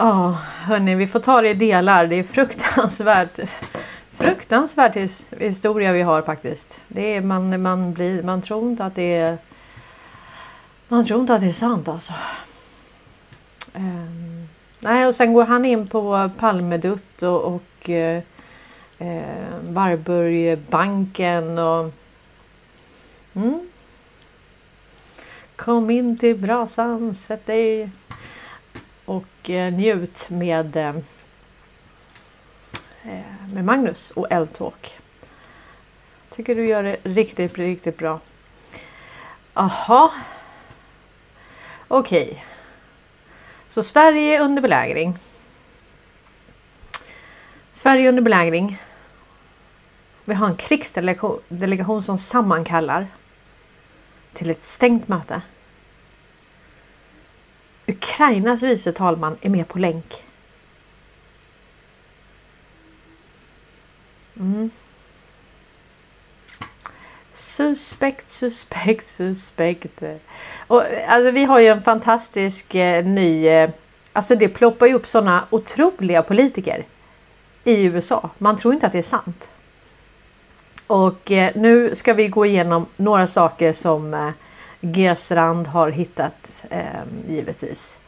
Ja, 0.00 0.28
oh, 0.28 0.32
hörni, 0.64 0.94
vi 0.94 1.06
får 1.06 1.20
ta 1.20 1.40
det 1.40 1.48
i 1.48 1.54
delar. 1.54 2.06
Det 2.06 2.16
är 2.16 2.22
fruktansvärt, 2.22 3.38
fruktansvärt 4.12 4.96
historia 5.38 5.92
vi 5.92 6.02
har 6.02 6.22
faktiskt. 6.22 6.80
Det 6.88 7.16
är, 7.16 7.20
man, 7.20 7.62
man, 7.62 7.92
blir, 7.92 8.22
man 8.22 8.42
tror 8.42 8.70
inte 8.70 8.84
att 8.84 8.94
det 8.94 9.16
är 9.16 9.38
man 10.88 11.06
tror 11.06 11.20
inte 11.20 11.34
att 11.34 11.40
det 11.40 11.46
är 11.46 11.52
sant 11.52 11.88
alltså. 11.88 12.12
Um, 13.74 14.48
nej, 14.78 15.06
och 15.06 15.14
sen 15.14 15.32
går 15.32 15.44
han 15.44 15.64
in 15.64 15.88
på 15.88 16.30
Palmedutt 16.38 17.22
och, 17.22 17.54
och 17.54 17.90
eh, 17.90 18.22
eh 18.98 19.22
Varburgbanken 19.68 21.58
och 21.58 21.92
mm. 23.34 23.68
Kom 25.56 25.90
in 25.90 26.18
till 26.18 26.36
brasan, 26.36 27.14
sätt 27.14 27.46
dig 27.46 27.90
och 29.10 29.50
eh, 29.50 29.72
njut 29.72 30.30
med, 30.30 30.76
eh, 30.76 30.96
eh, 33.02 33.52
med 33.52 33.64
Magnus 33.64 34.10
och 34.10 34.32
Eldtalk. 34.32 34.98
tycker 36.30 36.54
du 36.54 36.66
gör 36.66 36.82
det 36.82 36.96
riktigt, 37.02 37.58
riktigt 37.58 37.98
bra. 37.98 38.20
Aha. 39.54 40.12
Okej. 41.88 42.44
Så 43.68 43.82
Sverige 43.82 44.36
är 44.36 44.40
under 44.40 44.62
belägring. 44.62 45.18
Sverige 47.72 48.04
är 48.04 48.08
under 48.08 48.22
belägring. 48.22 48.82
Vi 50.24 50.34
har 50.34 50.46
en 50.46 50.56
krigsdelegation 50.56 52.02
som 52.02 52.18
sammankallar 52.18 53.06
till 54.32 54.50
ett 54.50 54.62
stängt 54.62 55.08
möte. 55.08 55.42
Ukrainas 57.90 58.62
vice 58.62 58.92
talman 58.92 59.36
är 59.40 59.50
med 59.50 59.68
på 59.68 59.78
länk. 59.78 60.22
Mm. 64.36 64.70
Suspekt, 67.34 68.30
suspekt, 68.30 69.06
suspekt. 69.16 70.02
Och, 70.66 70.82
alltså, 71.08 71.30
vi 71.30 71.44
har 71.44 71.60
ju 71.60 71.66
en 71.66 71.82
fantastisk 71.82 72.74
eh, 72.74 73.04
ny... 73.04 73.46
Eh, 73.46 73.70
alltså 74.12 74.34
det 74.36 74.48
ploppar 74.48 74.86
ju 74.86 74.94
upp 74.94 75.06
sådana 75.06 75.44
otroliga 75.50 76.22
politiker 76.22 76.84
i 77.64 77.84
USA. 77.84 78.30
Man 78.38 78.56
tror 78.56 78.74
inte 78.74 78.86
att 78.86 78.92
det 78.92 78.98
är 78.98 79.02
sant. 79.02 79.48
Och 80.86 81.30
eh, 81.30 81.50
nu 81.54 81.94
ska 81.94 82.12
vi 82.12 82.28
gå 82.28 82.46
igenom 82.46 82.86
några 82.96 83.26
saker 83.26 83.72
som 83.72 84.14
eh, 84.14 84.30
eh, 84.80 84.90
G-strand 84.90 85.66
har 85.66 85.90
hittat 85.90 86.64
eh, 86.70 86.84
givetvis. 87.28 87.98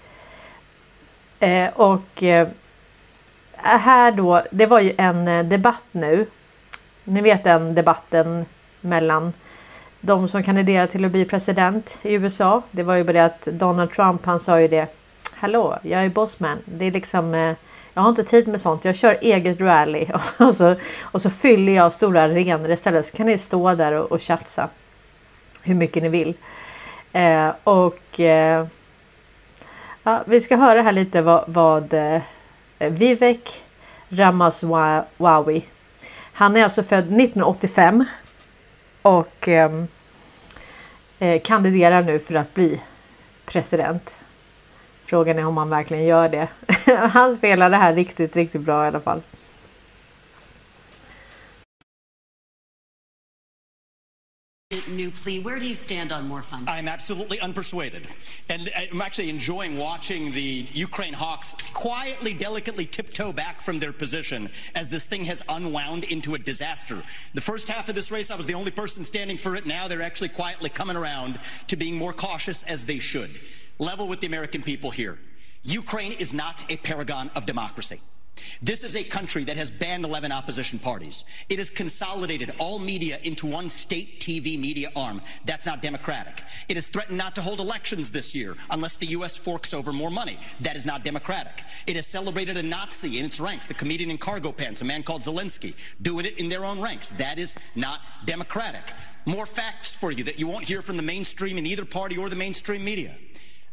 Eh, 1.41 1.71
och 1.75 2.23
eh, 2.23 2.49
här 3.63 4.13
då, 4.13 4.43
det 4.51 4.67
var 4.67 4.81
ju 4.81 4.95
en 4.99 5.29
eh, 5.29 5.45
debatt 5.45 5.85
nu. 5.93 6.27
Ni 7.05 7.21
vet 7.21 7.45
den 7.45 7.75
debatten 7.75 8.47
mellan 8.81 9.33
de 10.01 10.29
som 10.29 10.43
kandiderar 10.43 10.87
till 10.87 11.05
att 11.05 11.13
bli 11.13 11.25
president 11.25 11.99
i 12.03 12.15
USA. 12.15 12.63
Det 12.71 12.83
var 12.83 12.95
ju 12.95 13.05
bara 13.05 13.13
det 13.13 13.25
att 13.25 13.45
Donald 13.45 13.91
Trump 13.91 14.25
han 14.25 14.41
sa 14.41 14.61
ju 14.61 14.69
det. 14.69 14.87
Hallå, 15.35 15.79
jag 15.83 16.05
är 16.05 16.09
bossman. 16.09 16.59
Det 16.65 16.85
är 16.85 16.91
liksom 16.91 17.35
eh, 17.35 17.55
jag 17.95 18.03
har 18.03 18.09
inte 18.09 18.25
tid 18.25 18.49
med 18.49 18.61
sånt. 18.61 18.85
Jag 18.85 18.97
kör 18.97 19.19
eget 19.21 19.61
rally 19.61 20.07
och 20.39 20.55
så, 20.55 20.75
och 21.01 21.23
så 21.23 21.31
fyller 21.31 21.73
jag 21.73 21.93
stora 21.93 22.23
arenor 22.23 22.71
istället. 22.71 23.07
Så 23.07 23.17
kan 23.17 23.27
ni 23.27 23.39
stå 23.39 23.75
där 23.75 23.93
och, 23.93 24.13
och 24.13 24.21
tjafsa 24.21 24.69
hur 25.63 25.75
mycket 25.75 26.03
ni 26.03 26.09
vill. 26.09 26.35
Eh, 27.13 27.51
och 27.65 28.21
eh, 28.21 28.67
ja, 30.03 30.23
vi 30.27 30.41
ska 30.41 30.57
höra 30.57 30.83
här 30.83 30.93
lite 30.93 31.23
vad, 31.23 31.45
vad 31.47 31.95
eh, 31.95 32.23
Vivek 32.79 33.63
Ramaswamy. 34.09 35.63
Han 36.33 36.57
är 36.57 36.65
alltså 36.65 36.83
född 36.83 37.05
1985 37.05 38.05
och 39.03 39.49
eh, 39.49 39.85
eh, 41.19 41.41
kandiderar 41.41 42.03
nu 42.03 42.19
för 42.19 42.35
att 42.35 42.55
bli 42.55 42.81
president. 43.45 44.11
Frågan 45.05 45.39
är 45.39 45.47
om 45.47 45.57
han 45.57 45.71
verkligen 45.71 46.05
gör 46.05 46.29
det. 46.29 46.49
han 47.13 47.35
spelar 47.35 47.71
det 47.71 47.77
här 47.77 47.95
riktigt, 47.95 48.37
riktigt 48.37 48.61
bra 48.61 48.85
i 48.85 48.89
alla 48.89 49.01
fall. 49.01 49.21
New 54.89 55.11
plea. 55.11 55.41
Where 55.41 55.59
do 55.59 55.67
you 55.67 55.75
stand 55.75 56.13
on 56.13 56.27
more 56.29 56.43
funds? 56.43 56.71
I'm 56.71 56.89
absolutely 56.89 57.39
unpersuaded. 57.39 58.05
And 58.49 58.69
uh, 58.69 58.81
I'm 58.93 59.01
actually 59.01 59.31
enjoying 59.31 59.79
watching 59.79 60.33
the 60.33 60.67
Ukraine 60.73 61.13
Hawks 61.13 61.55
quietly, 61.73 62.33
delicately 62.33 62.87
tiptoe 62.87 63.33
back 63.33 63.61
from 63.61 63.79
their 63.79 63.93
position 63.93 64.51
as 64.75 64.89
this 64.89 65.07
thing 65.07 65.25
has 65.25 65.43
unwound 65.49 66.05
into 66.05 66.35
a 66.35 66.39
disaster. 66.39 67.03
The 67.35 67.41
first 67.41 67.69
half 67.69 67.89
of 67.89 67.95
this 67.95 68.11
race, 68.11 68.31
I 68.31 68.37
was 68.37 68.47
the 68.47 68.55
only 68.55 68.71
person 68.71 69.05
standing 69.05 69.37
for 69.37 69.57
it. 69.57 69.67
Now 69.67 69.89
they're 69.89 70.03
actually 70.03 70.31
quietly 70.31 70.69
coming 70.69 70.97
around 70.97 71.39
to 71.69 71.77
being 71.77 71.97
more 71.97 72.13
cautious 72.13 72.63
as 72.65 72.87
they 72.87 72.99
should. 72.99 73.41
Level 73.79 74.09
with 74.09 74.21
the 74.21 74.27
American 74.27 74.63
people 74.63 74.91
here. 74.91 75.19
Ukraine 75.65 76.13
is 76.13 76.33
not 76.33 76.65
a 76.69 76.77
paragon 76.77 77.31
of 77.35 77.47
democracy. 77.47 78.01
This 78.61 78.85
is 78.85 78.97
a 78.97 79.05
country 79.05 79.45
that 79.45 79.57
has 79.57 79.71
banned 79.71 80.05
11 80.05 80.33
opposition 80.33 80.79
parties. 80.79 81.25
It 81.49 81.59
has 81.59 81.71
consolidated 81.71 82.53
all 82.59 82.79
media 82.79 83.19
into 83.23 83.47
one 83.47 83.69
state 83.69 84.21
TV 84.21 84.59
media 84.59 84.91
arm. 84.95 85.21
That's 85.45 85.67
not 85.67 85.83
democratic. 85.83 86.43
It 86.69 86.77
has 86.77 86.87
threatened 86.87 87.19
not 87.19 87.35
to 87.35 87.43
hold 87.43 87.61
elections 87.61 88.11
this 88.11 88.35
year 88.35 88.57
unless 88.71 88.97
the 88.97 89.07
U.S. 89.07 89.37
forks 89.37 89.75
over 89.75 89.93
more 89.93 90.11
money. 90.11 90.39
That 90.61 90.77
is 90.77 90.87
not 90.87 91.05
democratic. 91.05 91.65
It 91.87 91.97
has 91.97 92.07
celebrated 92.07 92.57
a 92.57 92.63
Nazi 92.63 93.19
in 93.19 93.27
its 93.27 93.41
ranks, 93.41 93.67
the 93.67 93.75
comedian 93.75 94.11
in 94.11 94.19
cargo 94.19 94.53
pants, 94.53 94.81
a 94.81 94.85
man 94.85 95.03
called 95.03 95.23
Zelensky, 95.23 95.75
doing 96.01 96.27
it 96.27 96.39
in 96.39 96.49
their 96.49 96.65
own 96.65 96.81
ranks. 96.81 97.11
That 97.11 97.39
is 97.39 97.55
not 97.75 98.01
democratic. 98.25 98.93
More 99.25 99.47
facts 99.47 99.93
for 99.95 100.11
you 100.11 100.25
that 100.25 100.39
you 100.39 100.47
won't 100.47 100.65
hear 100.65 100.83
from 100.83 100.97
the 100.97 101.03
mainstream 101.03 101.59
in 101.59 101.67
either 101.67 101.85
party 101.85 102.17
or 102.17 102.29
the 102.29 102.37
mainstream 102.37 102.85
media. 102.85 103.17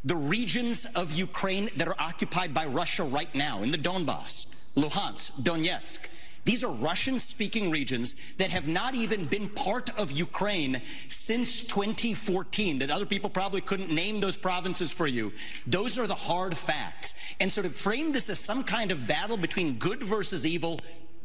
The 0.03 0.15
regions 0.15 0.85
of 0.95 1.11
Ukraine 1.11 1.69
that 1.75 1.87
are 1.87 1.95
occupied 1.99 2.53
by 2.53 2.65
Russia 2.65 3.03
right 3.03 3.33
now 3.35 3.63
in 3.63 3.71
the 3.71 3.77
Donbass, 3.77 4.47
Luhansk, 4.75 5.31
Donetsk. 5.41 5.99
These 6.45 6.63
are 6.63 6.71
Russian 6.71 7.19
speaking 7.19 7.69
regions 7.69 8.15
that 8.37 8.49
have 8.49 8.67
not 8.67 8.95
even 8.95 9.25
been 9.25 9.49
part 9.49 9.91
of 9.99 10.11
Ukraine 10.11 10.81
since 11.07 11.61
2014, 11.61 12.79
that 12.79 12.89
other 12.89 13.05
people 13.05 13.29
probably 13.29 13.61
couldn't 13.61 13.91
name 13.91 14.19
those 14.19 14.37
provinces 14.37 14.91
for 14.91 15.05
you. 15.05 15.31
Those 15.67 15.97
are 15.99 16.07
the 16.07 16.15
hard 16.15 16.57
facts. 16.57 17.13
And 17.39 17.51
so 17.51 17.61
to 17.61 17.69
frame 17.69 18.13
this 18.13 18.29
as 18.29 18.39
some 18.39 18.63
kind 18.63 18.91
of 18.91 19.05
battle 19.05 19.37
between 19.37 19.77
good 19.77 20.01
versus 20.01 20.45
evil, 20.45 20.79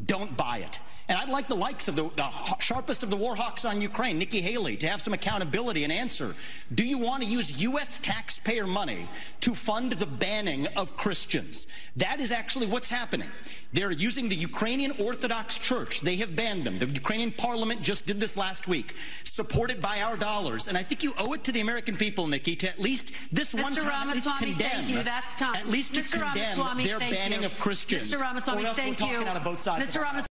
don't 0.05 0.37
buy 0.37 0.59
it. 0.59 0.79
And 1.09 1.19
I'd 1.19 1.29
like 1.29 1.49
the 1.49 1.55
likes 1.55 1.87
of 1.89 1.97
the, 1.97 2.09
the, 2.17 2.31
sharpest 2.61 3.03
of 3.03 3.11
the 3.11 3.17
war 3.17 3.37
hawks 3.37 3.67
on 3.67 3.81
Ukraine, 3.83 4.19
Nikki 4.19 4.41
Haley, 4.41 4.77
to 4.79 4.89
have 4.89 5.03
some 5.03 5.13
accountability 5.13 5.85
and 5.85 5.93
answer. 5.93 6.35
Do 6.75 6.85
you 6.85 6.97
want 6.97 7.23
to 7.23 7.29
use 7.29 7.61
U.S. 7.63 7.99
taxpayer 8.03 8.67
money 8.67 9.09
to 9.41 9.55
fund 9.55 9.93
the 9.93 10.07
banning 10.07 10.67
of 10.69 10.97
Christians? 10.97 11.67
That 11.97 12.21
is 12.21 12.33
actually 12.33 12.67
what's 12.69 12.89
happening. 12.89 13.29
They're 13.75 13.91
using 13.91 14.29
the 14.29 14.37
Ukrainian 14.37 14.93
Orthodox 14.93 15.59
Church. 15.59 16.01
They 16.01 16.17
have 16.17 16.35
banned 16.35 16.65
them. 16.65 16.79
The 16.79 16.87
Ukrainian 16.87 17.33
parliament 17.33 17.83
just 17.83 18.07
did 18.07 18.21
this 18.21 18.37
last 18.37 18.69
week, 18.69 18.95
supported 19.25 19.83
by 19.83 20.01
our 20.01 20.17
dollars. 20.17 20.69
And 20.69 20.79
I 20.79 20.83
think 20.85 21.03
you 21.03 21.13
owe 21.19 21.33
it 21.35 21.45
to 21.45 21.53
the 21.53 21.61
American 21.61 21.97
people, 21.97 22.27
Nikki, 22.29 22.57
to 22.57 22.69
at 22.69 22.81
least 22.81 23.13
this 23.33 23.53
Mr. 23.53 23.63
one 23.63 23.75
time 23.75 23.89
Ramaswamy, 23.89 24.09
at 24.09 24.15
least 24.15 24.39
condemn, 24.39 24.71
thank 24.71 24.89
you. 24.89 25.03
That's 25.03 25.37
time. 25.37 25.57
at 25.57 25.69
least 25.69 25.95
to 25.97 26.01
Mr. 26.01 26.23
condemn 26.23 26.59
Ramaswamy, 26.59 26.87
their 26.87 26.99
banning 27.01 27.41
you. 27.41 27.47
of 27.47 27.59
Christians. 27.59 28.13
Mr. 28.13 28.21
Ramaswamy, 28.21 28.63
or 28.63 28.67
else 28.69 28.77
thank 28.77 29.01
we're 29.01 29.07
talking 29.07 29.21
you. 29.23 29.27
out 29.27 29.37
of 29.37 29.45
both 29.45 29.61
sides. 29.61 29.91
Mr. 29.91 30.03
Ramaswamy, 30.03 30.29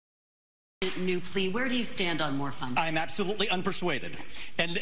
new 0.97 1.21
plea. 1.21 1.49
Where 1.49 1.69
do 1.69 1.75
you 1.75 1.85
stand 1.85 2.21
on 2.21 2.37
more 2.37 2.53
funds? 2.53 2.81
I'm 2.81 2.97
absolutely 2.97 3.49
unpersuaded. 3.49 4.17
And 4.59 4.79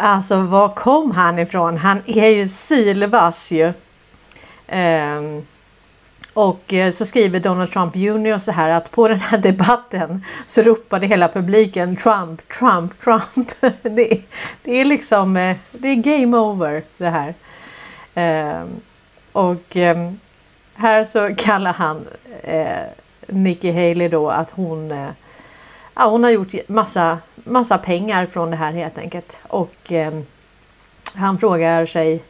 Alltså 0.00 0.40
var 0.40 0.68
kom 0.68 1.10
han 1.10 1.38
ifrån? 1.38 1.76
Han 1.76 2.02
är 2.06 2.28
ju 2.28 2.48
sylvass 2.48 3.50
ju. 3.50 3.72
Ehm, 4.66 5.42
och 6.32 6.72
eh, 6.72 6.90
så 6.90 7.06
skriver 7.06 7.40
Donald 7.40 7.72
Trump 7.72 7.96
Jr 7.96 8.38
så 8.38 8.52
här 8.52 8.70
att 8.70 8.90
på 8.90 9.08
den 9.08 9.20
här 9.20 9.38
debatten 9.38 10.24
så 10.46 10.62
ropade 10.62 11.06
hela 11.06 11.28
publiken 11.28 11.96
Trump, 11.96 12.48
Trump, 12.48 13.00
Trump. 13.00 13.50
det, 13.82 14.12
är, 14.12 14.20
det 14.62 14.80
är 14.80 14.84
liksom, 14.84 15.36
eh, 15.36 15.56
det 15.72 15.88
är 15.88 15.94
game 15.94 16.36
over 16.36 16.82
det 16.98 17.10
här. 17.10 17.34
Ehm, 18.14 18.68
och 19.32 19.76
ehm, 19.76 20.18
här 20.74 21.04
så 21.04 21.34
kallar 21.36 21.72
han 21.72 22.06
eh, 22.42 22.86
Nikki 23.28 23.72
Haley 23.72 24.08
då 24.08 24.30
att 24.30 24.50
hon 24.50 24.90
eh, 24.90 25.10
ja, 25.94 26.08
hon 26.08 26.24
har 26.24 26.30
gjort 26.30 26.68
massa, 26.68 27.18
massa 27.34 27.78
pengar 27.78 28.26
från 28.26 28.50
det 28.50 28.56
här 28.56 28.72
helt 28.72 28.98
enkelt. 28.98 29.40
Och 29.42 29.92
eh, 29.92 30.20
han 31.14 31.38
frågar 31.38 31.86
sig 31.86 32.22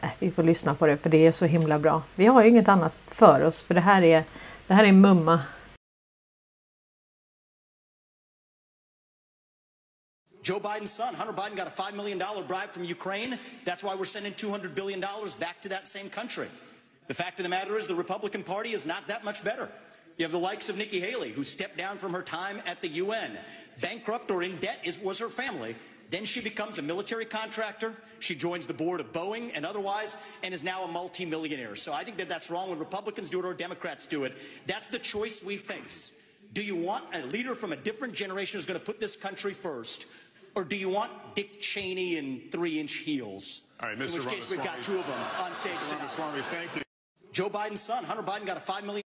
äh, 0.00 0.08
vi 0.18 0.30
får 0.30 0.42
lyssna 0.42 0.74
på 0.74 0.86
det 0.86 0.96
för 0.96 1.10
det 1.10 1.26
är 1.26 1.32
så 1.32 1.44
himla 1.44 1.78
bra. 1.78 2.02
Vi 2.14 2.26
har 2.26 2.42
ju 2.42 2.48
inget 2.48 2.68
annat 2.68 2.98
för 3.06 3.42
oss 3.42 3.62
för 3.62 3.74
det 3.74 3.80
här 3.80 4.02
är, 4.02 4.24
det 4.66 4.74
här 4.74 4.84
är 4.84 4.92
mumma. 4.92 5.40
Joe 10.46 10.60
Biden's 10.60 10.90
son, 10.90 11.14
Hunter 11.14 11.32
Biden, 11.32 11.56
got 11.56 11.66
a 11.66 11.82
$5 11.82 11.96
million 11.96 12.18
bribe 12.18 12.70
from 12.70 12.84
Ukraine. 12.84 13.38
That's 13.64 13.82
why 13.82 13.94
we're 13.94 14.04
sending 14.04 14.34
$200 14.34 14.74
billion 14.74 15.00
back 15.00 15.62
to 15.62 15.68
that 15.70 15.86
same 15.86 16.10
country. 16.10 16.48
The 17.06 17.14
fact 17.14 17.38
of 17.38 17.42
the 17.42 17.48
matter 17.48 17.76
is, 17.76 17.86
the 17.86 17.94
Republican 17.94 18.42
Party 18.42 18.72
is 18.72 18.86
not 18.86 19.06
that 19.08 19.24
much 19.24 19.44
better. 19.44 19.68
You 20.16 20.24
have 20.24 20.32
the 20.32 20.38
likes 20.38 20.68
of 20.68 20.76
Nikki 20.76 21.00
Haley, 21.00 21.32
who 21.32 21.44
stepped 21.44 21.76
down 21.76 21.98
from 21.98 22.12
her 22.12 22.22
time 22.22 22.62
at 22.66 22.80
the 22.80 22.88
UN. 22.88 23.36
Bankrupt 23.80 24.30
or 24.30 24.42
in 24.42 24.56
debt 24.58 24.78
is, 24.84 24.98
was 25.00 25.18
her 25.18 25.28
family. 25.28 25.74
Then 26.10 26.24
she 26.24 26.40
becomes 26.40 26.78
a 26.78 26.82
military 26.82 27.24
contractor. 27.24 27.94
She 28.20 28.34
joins 28.36 28.66
the 28.66 28.74
board 28.74 29.00
of 29.00 29.12
Boeing 29.12 29.50
and 29.54 29.66
otherwise, 29.66 30.16
and 30.42 30.54
is 30.54 30.62
now 30.62 30.84
a 30.84 30.88
multimillionaire. 30.88 31.74
So 31.76 31.92
I 31.92 32.04
think 32.04 32.16
that 32.18 32.28
that's 32.28 32.50
wrong 32.50 32.70
when 32.70 32.78
Republicans 32.78 33.30
do 33.30 33.40
it 33.40 33.44
or 33.44 33.54
Democrats 33.54 34.06
do 34.06 34.24
it. 34.24 34.36
That's 34.66 34.88
the 34.88 34.98
choice 34.98 35.42
we 35.42 35.56
face. 35.56 36.20
Do 36.52 36.62
you 36.62 36.76
want 36.76 37.04
a 37.14 37.22
leader 37.26 37.54
from 37.54 37.72
a 37.72 37.76
different 37.76 38.14
generation 38.14 38.58
who's 38.58 38.66
going 38.66 38.78
to 38.78 38.86
put 38.86 39.00
this 39.00 39.16
country 39.16 39.52
first? 39.52 40.06
Or 40.54 40.62
do 40.62 40.76
you 40.76 40.88
want 40.88 41.10
Dick 41.34 41.60
Cheney 41.60 42.16
in 42.16 42.42
three 42.52 42.78
inch 42.78 42.94
heels? 42.94 43.64
All 43.80 43.88
right, 43.88 43.98
In 43.98 44.04
Mr. 44.04 44.14
which 44.24 44.28
case, 44.28 44.50
we've 44.52 44.62
got 44.62 44.80
two 44.82 44.98
of 44.98 45.06
them 45.06 45.18
on 45.40 45.52
stage 45.52 45.72
Mr. 45.72 45.96
Ramaswamy, 45.96 46.42
thank 46.42 46.76
you. 46.76 46.82
Joe 47.34 47.50
Biden's 47.50 47.80
son, 47.80 48.04
Hunter 48.04 48.22
Biden, 48.22 48.46
got 48.46 48.56
a 48.56 48.60
$5 48.60 48.86
million. 48.86 49.02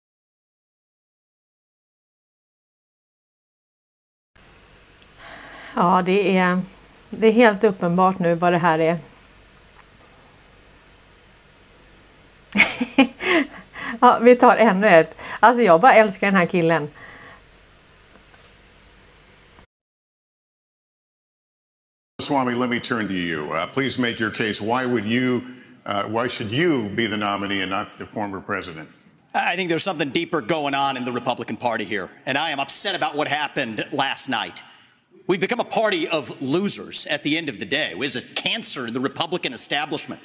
Ja, 5.75 6.03
det 6.03 6.37
är, 6.37 6.63
det 7.11 7.27
är 7.27 7.33
helt 7.33 7.65
uppenbart 7.65 8.19
nu 8.19 8.35
vad 8.35 8.53
det 8.53 8.59
här 8.59 8.79
är. 8.79 8.99
ja, 14.01 14.19
vi 14.23 14.37
tar 14.37 14.57
ännu 14.57 14.87
ett. 14.87 15.19
Alltså 15.41 15.63
jag 15.63 15.81
bara 15.81 15.95
älskar 15.95 16.27
den 16.27 16.37
här 16.37 16.47
killen. 16.47 16.89
Swami, 22.23 22.55
let 22.55 22.71
me 22.71 22.81
turn 22.81 23.07
to 23.07 23.13
you. 23.13 23.53
Uh, 23.53 23.67
please 23.67 24.01
make 24.01 24.21
your 24.21 24.31
case. 24.31 24.61
Why 24.61 24.87
would 24.87 25.05
you 25.05 25.41
uh, 25.87 26.03
why 26.05 26.27
should 26.27 26.51
you 26.51 26.89
be 26.91 27.07
the 27.07 27.17
nominee 27.17 27.61
and 27.61 27.71
not 27.71 27.97
the 27.97 28.05
former 28.05 28.41
president? 28.41 28.89
I 29.33 29.55
think 29.55 29.69
there's 29.69 29.85
something 29.85 30.11
deeper 30.11 30.41
going 30.41 30.75
on 30.75 30.97
in 30.97 31.05
the 31.05 31.13
Republican 31.13 31.57
Party 31.57 31.85
here, 31.85 32.11
and 32.25 32.37
I 32.37 32.51
am 32.51 32.59
upset 32.59 32.95
about 32.95 33.15
what 33.15 33.29
happened 33.29 33.87
last 33.93 34.29
night. 34.29 34.63
We've 35.27 35.41
become 35.41 35.61
a 35.61 35.65
party 35.65 36.09
of 36.09 36.41
losers 36.43 37.07
at 37.07 37.23
the 37.23 37.37
end 37.37 37.49
of 37.49 37.61
the 37.61 37.67
day. 37.67 37.95
It's 37.97 38.17
a 38.17 38.23
cancer 38.23 38.87
in 38.87 38.95
the 38.95 39.01
Republican 39.01 39.53
establishment. 39.53 40.21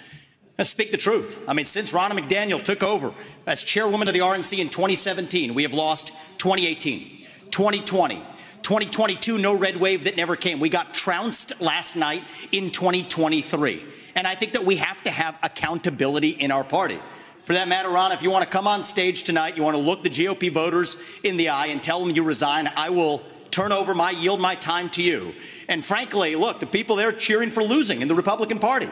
Let's 0.57 0.69
speak 0.69 0.91
the 0.91 0.97
truth. 0.97 1.43
I 1.47 1.53
mean, 1.53 1.65
since 1.65 1.91
Ronna 1.91 2.11
McDaniel 2.11 2.63
took 2.63 2.83
over 2.83 3.13
as 3.45 3.63
chairwoman 3.63 4.07
of 4.07 4.13
the 4.13 4.19
RNC 4.19 4.59
in 4.59 4.69
2017, 4.69 5.53
we 5.53 5.63
have 5.63 5.73
lost 5.73 6.09
2018, 6.37 7.25
2020, 7.49 8.15
2022, 8.61 9.37
no 9.37 9.53
red 9.53 9.77
wave 9.77 10.05
that 10.05 10.15
never 10.15 10.35
came. 10.35 10.59
We 10.59 10.69
got 10.69 10.93
trounced 10.93 11.59
last 11.61 11.95
night 11.95 12.23
in 12.51 12.71
2023. 12.71 13.85
And 14.15 14.27
I 14.27 14.35
think 14.35 14.53
that 14.53 14.65
we 14.65 14.77
have 14.77 15.01
to 15.03 15.11
have 15.11 15.37
accountability 15.43 16.29
in 16.29 16.51
our 16.51 16.63
party. 16.63 16.99
For 17.43 17.53
that 17.53 17.67
matter, 17.67 17.89
Ron, 17.89 18.11
if 18.11 18.21
you 18.21 18.29
want 18.29 18.43
to 18.43 18.49
come 18.49 18.67
on 18.67 18.83
stage 18.83 19.23
tonight, 19.23 19.57
you 19.57 19.63
want 19.63 19.75
to 19.75 19.81
look 19.81 20.03
the 20.03 20.09
GOP 20.09 20.51
voters 20.51 20.97
in 21.23 21.37
the 21.37 21.49
eye 21.49 21.67
and 21.67 21.81
tell 21.81 21.99
them 21.99 22.15
you 22.15 22.23
resign, 22.23 22.71
I 22.75 22.89
will 22.89 23.23
turn 23.49 23.71
over 23.71 23.93
my, 23.93 24.11
yield 24.11 24.39
my 24.39 24.55
time 24.55 24.89
to 24.89 25.01
you. 25.01 25.33
And 25.67 25.83
frankly, 25.83 26.35
look, 26.35 26.59
the 26.59 26.65
people 26.65 26.95
there 26.95 27.11
cheering 27.11 27.49
for 27.49 27.63
losing 27.63 28.01
in 28.01 28.07
the 28.07 28.15
Republican 28.15 28.59
Party. 28.59 28.89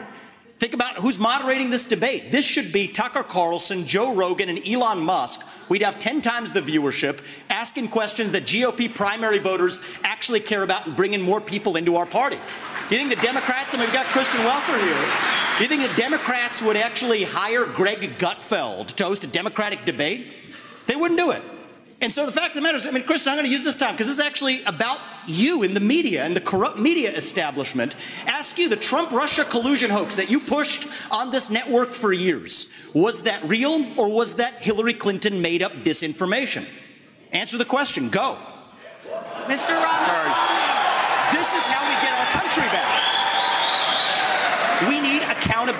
Think 0.58 0.74
about 0.74 0.96
who's 0.96 1.18
moderating 1.18 1.70
this 1.70 1.86
debate. 1.86 2.30
This 2.30 2.44
should 2.44 2.70
be 2.70 2.86
Tucker 2.86 3.22
Carlson, 3.22 3.86
Joe 3.86 4.14
Rogan, 4.14 4.50
and 4.50 4.60
Elon 4.68 5.00
Musk. 5.00 5.70
We'd 5.70 5.82
have 5.82 5.98
10 5.98 6.20
times 6.20 6.52
the 6.52 6.60
viewership 6.60 7.24
asking 7.48 7.88
questions 7.88 8.32
that 8.32 8.44
GOP 8.44 8.94
primary 8.94 9.38
voters 9.38 9.80
actually 10.04 10.40
care 10.40 10.62
about 10.62 10.86
and 10.86 10.94
bringing 10.94 11.22
more 11.22 11.40
people 11.40 11.76
into 11.76 11.96
our 11.96 12.04
party. 12.04 12.38
You 12.90 12.96
think 12.96 13.10
the 13.10 13.22
Democrats, 13.22 13.72
I 13.72 13.78
mean, 13.78 13.86
we've 13.86 13.94
got 13.94 14.06
Kristen 14.06 14.40
Welker 14.40 14.76
here. 14.82 15.58
Do 15.58 15.62
You 15.62 15.68
think 15.68 15.88
the 15.88 15.96
Democrats 15.96 16.60
would 16.60 16.76
actually 16.76 17.22
hire 17.22 17.64
Greg 17.64 18.18
Gutfeld 18.18 18.88
to 18.88 19.04
host 19.04 19.22
a 19.22 19.28
Democratic 19.28 19.84
debate? 19.84 20.26
They 20.88 20.96
wouldn't 20.96 21.20
do 21.20 21.30
it. 21.30 21.40
And 22.00 22.12
so 22.12 22.26
the 22.26 22.32
fact 22.32 22.48
of 22.48 22.54
the 22.54 22.62
matter 22.62 22.78
is, 22.78 22.88
I 22.88 22.90
mean, 22.90 23.04
Kristen, 23.04 23.30
I'm 23.30 23.36
going 23.36 23.46
to 23.46 23.52
use 23.52 23.62
this 23.62 23.76
time 23.76 23.92
because 23.92 24.08
this 24.08 24.18
is 24.18 24.24
actually 24.24 24.64
about 24.64 24.98
you 25.28 25.62
in 25.62 25.72
the 25.72 25.80
media 25.80 26.24
and 26.24 26.34
the 26.34 26.40
corrupt 26.40 26.80
media 26.80 27.12
establishment. 27.12 27.94
Ask 28.26 28.58
you 28.58 28.68
the 28.68 28.74
Trump 28.74 29.12
Russia 29.12 29.44
collusion 29.44 29.90
hoax 29.90 30.16
that 30.16 30.28
you 30.28 30.40
pushed 30.40 30.88
on 31.12 31.30
this 31.30 31.48
network 31.48 31.92
for 31.92 32.12
years. 32.12 32.90
Was 32.92 33.22
that 33.22 33.40
real 33.44 33.86
or 34.00 34.08
was 34.08 34.34
that 34.34 34.54
Hillary 34.54 34.94
Clinton 34.94 35.40
made 35.40 35.62
up 35.62 35.72
disinformation? 35.84 36.64
Answer 37.30 37.56
the 37.56 37.64
question. 37.64 38.08
Go. 38.08 38.36
Mr. 39.46 39.80
Ross. 39.80 40.06
Sorry. 40.06 40.69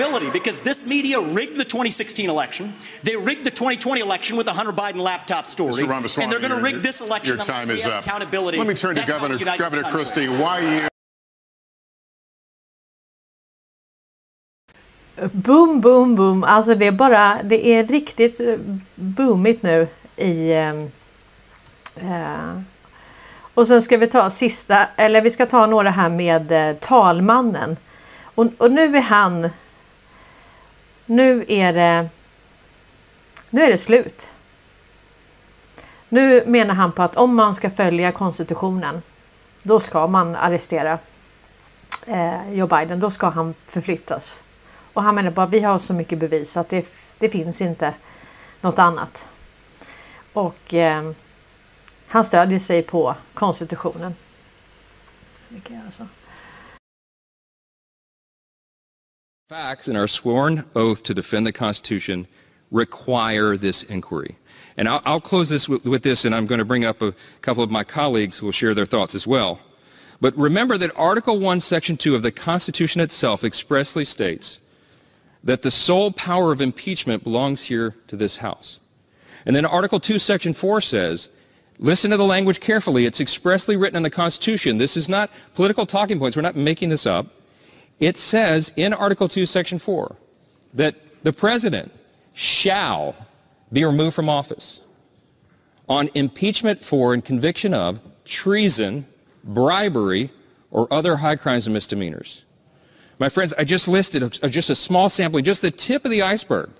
Accountability 0.01 0.31
because 0.39 0.61
this 0.61 0.87
media 0.87 1.21
rigged 1.21 1.57
the 1.57 1.65
2016 1.65 2.29
election. 2.29 2.73
They 3.03 3.17
rigged 3.17 3.45
the 3.45 3.51
2020 3.51 4.01
election 4.01 4.37
with 4.37 4.47
the 4.47 4.53
Hunter 4.53 4.73
Biden 4.73 4.97
laptop 5.01 5.47
story. 5.47 5.73
Mr. 5.73 5.89
Ramaswamy, 5.89 6.25
and 6.25 6.33
they're 6.33 6.41
going 6.41 6.51
to 6.53 6.61
rig 6.61 6.83
this 6.83 7.01
election. 7.01 7.37
Your 7.37 7.43
time 7.43 7.71
is 7.71 7.87
up. 7.87 8.05
Accountability. 8.07 8.59
Let 8.59 8.67
me 8.67 8.75
turn 8.75 8.95
to 8.97 9.01
That's 9.01 9.13
how 9.13 9.19
Governor, 9.29 9.57
Governor. 9.59 9.91
Christie. 9.91 10.29
Why 10.29 10.61
you? 10.61 10.89
Boom, 15.35 15.81
boom, 15.81 16.15
boom. 16.17 16.45
Alltså 16.45 16.75
det 16.75 16.87
är 16.87 16.93
bara, 16.93 17.43
det 17.43 17.67
är 17.67 17.85
riktigt 17.85 18.41
eh, 18.41 18.57
boomigt 18.95 19.63
nu 19.63 19.89
i... 20.17 20.53
eh, 20.53 20.75
och 23.55 23.67
sen 23.67 23.83
ska 23.83 23.97
vi 23.97 24.07
ta 24.07 24.31
sista, 24.31 24.87
eller 24.97 25.21
vi 25.23 25.31
ska 25.31 25.47
ta 25.47 25.67
några 25.67 25.91
här 25.91 26.09
med 26.09 26.53
eh, 26.53 26.77
talmannen. 26.77 27.77
Och, 28.35 28.47
och 28.59 28.71
nu 28.71 28.97
är 28.97 29.01
han... 29.01 29.51
Nu 31.11 31.45
är 31.49 31.73
det... 31.73 32.09
Nu 33.51 33.63
är 33.63 33.71
det 33.71 33.79
slut. 33.79 34.29
Nu 36.09 36.45
menar 36.47 36.75
han 36.75 36.93
på 36.93 37.03
att 37.03 37.17
om 37.17 37.35
man 37.35 37.55
ska 37.55 37.71
följa 37.71 38.13
konstitutionen 38.13 39.03
då 39.63 39.81
ska 39.81 40.07
man 40.07 40.37
arrestera 40.37 40.99
eh, 42.07 42.53
Joe 42.53 42.67
Biden. 42.67 43.01
Då 43.01 43.11
ska 43.11 43.29
han 43.29 43.55
förflyttas. 43.67 44.45
Och 44.93 45.03
han 45.03 45.15
menar 45.15 45.31
bara 45.31 45.47
vi 45.47 45.61
har 45.61 45.79
så 45.79 45.95
mycket 45.95 46.19
bevis 46.19 46.57
att 46.57 46.69
det, 46.69 46.87
det 47.19 47.29
finns 47.29 47.61
inte 47.61 47.95
något 48.61 48.79
annat. 48.79 49.27
Och 50.33 50.75
eh, 50.75 51.13
han 52.07 52.25
stödjer 52.25 52.59
sig 52.59 52.83
på 52.83 53.15
konstitutionen. 53.35 54.15
Vi 55.49 55.75
är 55.75 55.83
alltså? 55.87 56.07
Facts 59.51 59.89
and 59.89 59.99
our 59.99 60.07
sworn 60.07 60.65
oath 60.77 61.03
to 61.03 61.13
defend 61.13 61.45
the 61.45 61.51
Constitution 61.51 62.29
require 62.71 63.57
this 63.57 63.83
inquiry. 63.83 64.37
And 64.77 64.89
I'll, 64.89 65.03
I'll 65.05 65.21
close 65.21 65.49
this 65.49 65.69
with, 65.69 65.85
with 65.85 66.05
this, 66.05 66.25
and 66.25 66.33
I'm 66.37 66.47
going 66.47 66.61
to 66.61 66.65
bring 66.65 66.85
up 66.85 67.03
a 67.03 67.13
couple 67.43 67.65
of 67.65 67.69
my 67.69 67.83
colleagues 67.83 68.39
who 68.39 68.47
will 68.47 68.53
share 68.53 68.75
their 68.75 68.87
thoughts 68.87 69.13
as 69.13 69.27
well. 69.27 69.59
But 70.21 70.39
remember 70.39 70.79
that 70.79 70.93
Article 70.95 71.41
1, 71.41 71.59
Section 71.63 71.97
2 71.97 72.15
of 72.15 72.23
the 72.23 72.31
Constitution 72.31 73.01
itself 73.01 73.43
expressly 73.43 74.05
states 74.05 74.61
that 75.43 75.63
the 75.63 75.73
sole 75.73 76.13
power 76.13 76.53
of 76.53 76.61
impeachment 76.61 77.25
belongs 77.25 77.63
here 77.63 77.97
to 78.07 78.15
this 78.15 78.37
House. 78.37 78.79
And 79.45 79.57
then 79.57 79.67
Article 79.67 79.99
2, 79.99 80.21
Section 80.21 80.55
4 80.55 80.81
says, 80.81 81.29
listen 81.81 82.13
to 82.13 82.17
the 82.17 82.25
language 82.25 82.61
carefully. 82.61 83.05
It's 83.05 83.21
expressly 83.21 83.77
written 83.77 83.97
in 83.97 84.05
the 84.05 84.11
Constitution. 84.11 84.79
This 84.79 84.97
is 84.97 85.09
not 85.09 85.29
political 85.57 85.87
talking 85.87 86.21
points. 86.21 86.37
We're 86.37 86.43
not 86.43 86.55
making 86.55 86.91
this 86.91 87.05
up. 87.05 87.35
It 88.01 88.17
says 88.17 88.73
in 88.77 88.93
Article 88.95 89.29
2, 89.29 89.47
Section 89.47 89.79
4 89.79 90.17
that 90.75 90.97
the 91.23 91.33
president 91.33 91.93
shall 92.33 93.15
be 93.73 93.85
removed 93.85 94.17
from 94.17 94.29
office 94.29 94.81
on 95.89 96.09
impeachment 96.15 96.83
for 96.83 97.13
and 97.13 97.25
conviction 97.25 97.75
of 97.75 98.01
treason, 98.25 99.07
bribery, 99.45 100.31
or 100.71 100.89
other 100.91 101.17
high 101.17 101.37
crimes 101.37 101.67
and 101.67 101.75
misdemeanors. 101.75 102.45
My 103.19 103.29
friends, 103.29 103.53
I 103.59 103.65
just 103.65 103.87
listed 103.87 104.39
just 104.49 104.71
a 104.71 104.75
small 104.75 105.11
sampling, 105.11 105.45
just 105.45 105.63
the 105.63 105.71
tip 105.71 106.05
of 106.05 106.11
the 106.11 106.23
iceberg 106.23 106.71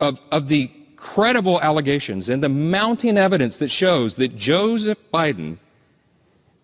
of, 0.00 0.20
of 0.30 0.48
the 0.48 0.70
credible 0.96 1.60
allegations 1.60 2.28
and 2.28 2.42
the 2.42 2.48
mounting 2.48 3.16
evidence 3.16 3.56
that 3.58 3.70
shows 3.70 4.16
that 4.16 4.36
Joseph 4.36 4.98
Biden 5.14 5.58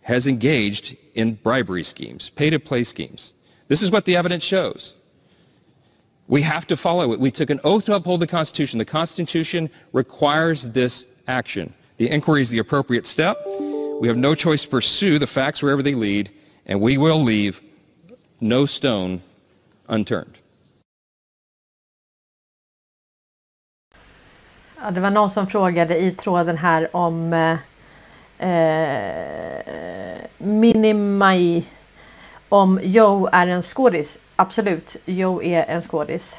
has 0.03 0.27
engaged 0.27 0.97
in 1.15 1.35
bribery 1.35 1.85
schemes, 1.85 2.31
pay-to-play 2.31 2.85
schemes. 2.85 3.33
This 3.75 3.83
is 3.83 3.91
what 3.91 4.05
the 4.05 4.15
evidence 4.15 4.45
shows. 4.45 4.95
We 6.29 6.43
have 6.43 6.65
to 6.69 6.77
follow 6.77 7.13
it. 7.13 7.19
We 7.19 7.33
took 7.33 7.51
an 7.51 7.59
oath 7.65 7.87
to 7.87 7.97
uphold 7.97 8.21
the 8.21 8.29
Constitution. 8.29 8.79
The 8.79 8.85
Constitution 8.85 9.69
requires 9.93 10.69
this 10.69 11.07
action. 11.27 11.75
The 11.97 12.09
inquiry 12.09 12.43
is 12.43 12.51
the 12.51 12.61
appropriate 12.61 13.05
step. 13.05 13.37
We 14.01 14.07
have 14.07 14.17
no 14.17 14.37
choice 14.37 14.63
to 14.63 14.69
pursue 14.69 15.19
the 15.19 15.27
facts 15.27 15.61
wherever 15.61 15.83
they 15.83 15.97
lead, 15.97 16.31
and 16.67 16.81
we 16.81 16.97
will 16.99 17.21
leave 17.21 17.61
no 18.41 18.65
stone 18.65 19.23
unturned. 19.89 20.39
Ja, 24.83 24.91
det 24.91 25.01
var 25.01 25.11
någon 25.11 25.31
som 25.31 25.47
frågade 25.47 25.99
i 25.99 26.11
tråden 26.11 26.57
här 26.59 26.97
om 26.97 27.33
eh, 27.33 27.59
eh, 28.49 29.65
om 32.55 32.81
Joe 32.83 33.29
är 33.33 33.47
en 33.47 33.63
skådis. 33.63 34.19
Absolut, 34.37 34.97
Joe 35.05 35.43
är 35.43 35.65
en 35.69 35.81
skådis. 35.81 36.37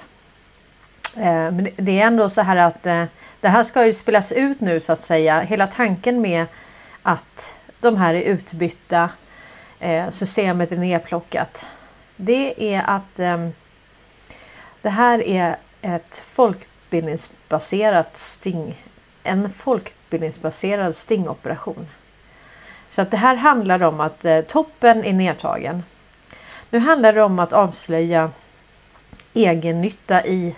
Eh, 1.18 1.24
men 1.52 1.68
det- 1.76 2.00
är 2.00 2.08
ändå 2.08 2.30
så 2.30 2.42
här 2.42 2.56
att 2.58 2.86
eh, 2.86 3.04
det 3.42 3.50
här 3.50 3.64
ska 3.64 3.86
ju 3.86 3.94
spelas 3.94 4.32
ut 4.32 4.60
nu 4.62 4.80
så 4.80 4.94
att 4.94 5.00
säga. 5.00 5.40
Hela 5.42 5.68
tanken 5.68 6.22
med 6.22 6.46
att 7.02 7.54
de 7.80 7.98
här 7.98 8.14
är 8.14 8.22
utbytta, 8.22 9.10
eh, 9.80 10.10
systemet 10.12 10.72
är 10.72 10.78
nedplockat. 10.78 11.66
Det 12.16 12.74
är 12.76 12.84
att 12.88 13.16
det 14.82 14.90
här 14.90 15.22
är 15.22 15.56
ett 15.82 16.24
folkbildningsbaserat 16.28 18.18
sting, 18.18 18.82
en 19.24 19.50
folkbildningsbaserad 19.54 20.96
stingoperation. 20.96 21.88
Så 22.90 23.02
att 23.02 23.12
det 23.12 23.18
här 23.18 23.36
handlar 23.36 23.84
om 23.84 24.00
att 24.00 24.26
toppen 24.48 25.06
är 25.06 25.14
nedtagen. 25.14 25.84
Nu 26.70 26.80
handlar 26.80 27.14
det 27.14 27.24
om 27.24 27.40
att 27.40 27.54
avslöja 27.54 28.32
egennytta 29.34 30.26
i 30.26 30.56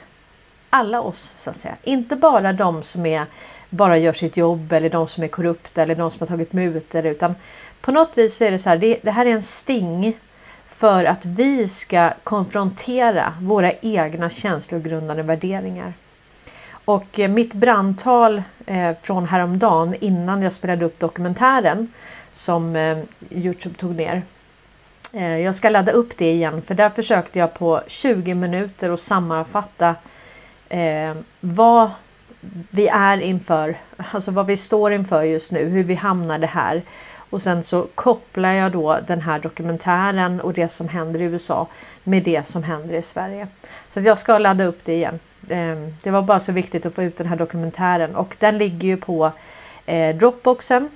alla 0.70 1.02
oss 1.02 1.34
så 1.38 1.50
att 1.50 1.56
säga. 1.56 1.76
Inte 1.84 2.15
bara 2.15 2.54
de 2.54 2.84
som 2.84 3.06
är 3.06 3.26
bara 3.70 3.98
gör 3.98 4.13
sitt 4.13 4.38
jobb 4.38 4.74
eller 4.74 4.89
de 4.89 5.08
som 5.08 5.24
är 5.24 5.28
korrupta 5.28 5.82
eller 5.82 5.96
de 5.96 6.12
som 6.12 6.20
har 6.20 6.28
tagit 6.28 6.54
mutor 6.54 7.06
utan 7.06 7.36
på 7.82 7.91
något 7.91 8.17
vis 8.17 8.41
är 8.41 8.52
det 8.52 8.60
så 8.60 8.70
här, 8.70 8.78
det, 8.78 9.00
det 9.02 9.12
här 9.12 9.26
är 9.26 9.32
en 9.32 9.43
sting 9.43 10.17
för 10.70 11.06
att 11.06 11.26
vi 11.26 11.67
ska 11.67 12.12
konfrontera 12.24 13.34
våra 13.41 13.74
egna 13.74 14.30
känslogrundande 14.30 15.24
värderingar. 15.24 15.93
Och 16.86 17.20
eh, 17.20 17.30
mitt 17.30 17.54
brandtal 17.54 18.43
eh, 18.65 18.91
från 19.02 19.28
häromdagen 19.28 19.96
innan 20.00 20.41
jag 20.41 20.54
spelade 20.54 20.86
upp 20.86 21.00
dokumentären 21.00 21.91
som 22.34 22.76
eh, 22.76 22.98
Youtube 23.30 23.76
tog 23.76 23.96
ner. 23.96 24.22
Eh, 25.13 25.38
jag 25.38 25.56
ska 25.56 25.70
ladda 25.70 25.91
upp 25.91 26.17
det 26.17 26.32
igen 26.32 26.62
för 26.62 26.76
där 26.76 26.89
försökte 26.89 27.39
jag 27.39 27.54
på 27.54 27.82
20 27.88 28.34
minuter 28.34 28.89
att 28.89 29.00
sammanfatta 29.00 29.96
eh, 30.70 31.15
vad 31.39 31.89
vi 32.70 32.88
är 32.88 33.17
inför, 33.17 33.78
alltså 33.98 34.32
vad 34.32 34.46
vi 34.46 34.58
står 34.58 34.93
inför 34.93 35.24
just 35.24 35.52
nu, 35.52 35.65
hur 35.65 35.84
vi 35.84 35.96
hamnade 35.96 36.48
här. 36.48 36.82
Och 37.30 37.41
sen 37.41 37.63
så 37.63 37.88
kopplar 37.96 38.54
jag 38.54 38.72
då 38.72 39.00
den 39.08 39.22
här 39.22 39.39
dokumentären 39.39 40.41
och 40.41 40.54
det 40.54 40.70
som 40.70 40.88
händer 40.88 41.22
i 41.22 41.24
USA 41.24 41.67
med 42.04 42.24
det 42.24 42.48
som 42.48 42.63
händer 42.63 42.96
i 42.96 43.02
Sverige. 43.02 43.48
Så 43.89 44.00
jag 44.00 44.17
ska 44.17 44.38
ladda 44.38 44.63
upp 44.63 44.80
det 44.84 44.93
igen. 44.93 45.20
Eh, 45.50 45.76
det 46.04 46.12
var 46.12 46.22
bara 46.22 46.39
så 46.39 46.52
viktigt 46.52 46.86
att 46.86 46.96
få 46.96 47.04
ut 47.04 47.17
den 47.17 47.28
här 47.28 47.36
dokumentären 47.36 48.15
och 48.15 48.36
den 48.39 48.58
ligger 48.58 48.88
ju 48.88 48.98
på 48.98 49.32
eh, 49.86 50.15
Dropboxen. 50.15 50.89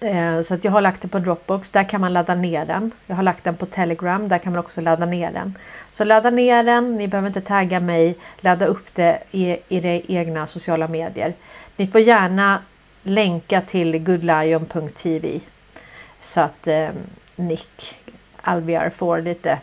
Eh, 0.00 0.42
så 0.42 0.54
att 0.54 0.64
jag 0.64 0.72
har 0.72 0.80
lagt 0.80 1.02
den 1.02 1.10
på 1.10 1.18
Dropbox, 1.18 1.70
där 1.70 1.84
kan 1.84 2.00
man 2.00 2.12
ladda 2.12 2.34
ner 2.34 2.64
den. 2.64 2.90
Jag 3.06 3.16
har 3.16 3.22
lagt 3.22 3.44
den 3.44 3.56
på 3.56 3.66
Telegram, 3.66 4.28
där 4.28 4.38
kan 4.38 4.52
man 4.52 4.60
också 4.60 4.80
ladda 4.80 5.06
ner 5.06 5.32
den. 5.32 5.58
Så 5.90 6.04
ladda 6.04 6.30
ner 6.30 6.62
den, 6.62 6.96
ni 6.96 7.08
behöver 7.08 7.28
inte 7.28 7.40
tagga 7.40 7.80
mig, 7.80 8.16
ladda 8.40 8.66
upp 8.66 8.94
det 8.94 9.22
i, 9.30 9.50
i 9.50 9.60
era 9.68 10.02
egna 10.08 10.46
sociala 10.46 10.88
medier. 10.88 11.34
Ni 11.76 11.86
får 11.86 12.00
gärna 12.00 12.62
länka 13.02 13.60
till 13.60 13.98
goodlion.tv 13.98 15.40
så 16.20 16.40
att 16.40 16.66
eh, 16.66 16.88
Nick 17.36 17.96
Albiar 18.42 18.90
får 18.90 19.20
lite, 19.20 19.58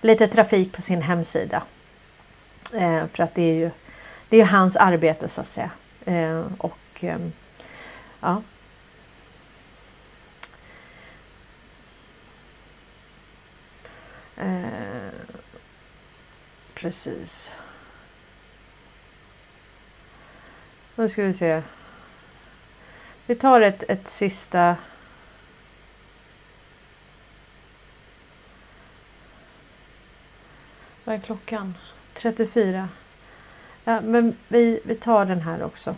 lite 0.00 0.28
trafik 0.28 0.72
på 0.72 0.82
sin 0.82 1.02
hemsida. 1.02 1.62
Eh, 2.74 3.06
för 3.12 3.22
att 3.22 3.34
det 3.34 3.42
är 3.42 3.54
ju 3.54 3.70
det 4.28 4.40
är 4.40 4.44
hans 4.44 4.76
arbete 4.76 5.28
så 5.28 5.40
att 5.40 5.46
säga. 5.46 5.70
Eh, 6.04 6.44
och 6.58 7.04
eh, 7.04 7.18
ja. 8.20 8.42
Eh, 14.36 15.10
precis. 16.74 17.50
Nu 20.94 21.08
ska 21.08 21.22
vi 21.22 21.34
se. 21.34 21.62
Vi 23.26 23.34
tar 23.34 23.60
ett, 23.60 23.82
ett 23.88 24.08
sista 24.08 24.76
Vad 31.06 31.14
är 31.14 31.20
klockan? 31.20 31.74
34. 32.14 32.88
Ja, 33.84 34.00
men 34.00 34.36
vi, 34.48 34.80
vi 34.84 34.94
tar 34.94 35.24
den 35.24 35.40
här 35.40 35.62
också. 35.62 35.94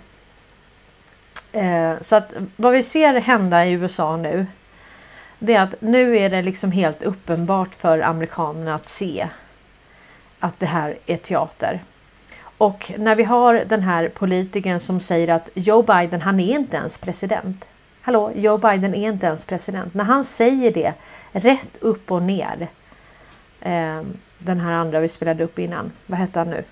Eh, 1.52 2.00
så 2.00 2.16
att 2.16 2.32
vad 2.56 2.72
vi 2.72 2.82
ser 2.82 3.20
hända 3.20 3.66
i 3.66 3.72
USA 3.72 4.16
nu. 4.16 4.46
Det 5.38 5.54
är 5.54 5.60
att 5.60 5.74
nu 5.80 6.18
är 6.18 6.30
det 6.30 6.42
liksom 6.42 6.72
helt 6.72 7.02
uppenbart 7.02 7.74
för 7.74 8.00
amerikanerna 8.00 8.74
att 8.74 8.86
se 8.86 9.28
att 10.38 10.60
det 10.60 10.66
här 10.66 10.98
är 11.06 11.16
teater. 11.16 11.82
Och 12.58 12.92
när 12.98 13.14
vi 13.14 13.24
har 13.24 13.64
den 13.66 13.82
här 13.82 14.08
politikern 14.08 14.80
som 14.80 15.00
säger 15.00 15.28
att 15.28 15.48
Joe 15.54 15.82
Biden, 15.82 16.20
han 16.20 16.40
är 16.40 16.54
inte 16.54 16.76
ens 16.76 16.98
president. 16.98 17.64
Hallå, 18.02 18.32
Joe 18.34 18.58
Biden 18.58 18.94
är 18.94 19.08
inte 19.08 19.26
ens 19.26 19.44
president. 19.44 19.94
När 19.94 20.04
han 20.04 20.24
säger 20.24 20.72
det 20.72 20.94
rätt 21.32 21.76
upp 21.80 22.10
och 22.10 22.22
ner. 22.22 22.68
Eh, 23.60 24.02
den 24.38 24.60
här 24.60 24.72
andra 24.72 25.00
vi 25.00 25.08
spelade 25.08 25.44
upp 25.44 25.58
innan. 25.58 25.92
Vad 26.06 26.18
hette 26.18 26.38
han 26.38 26.50
nu? 26.50 26.64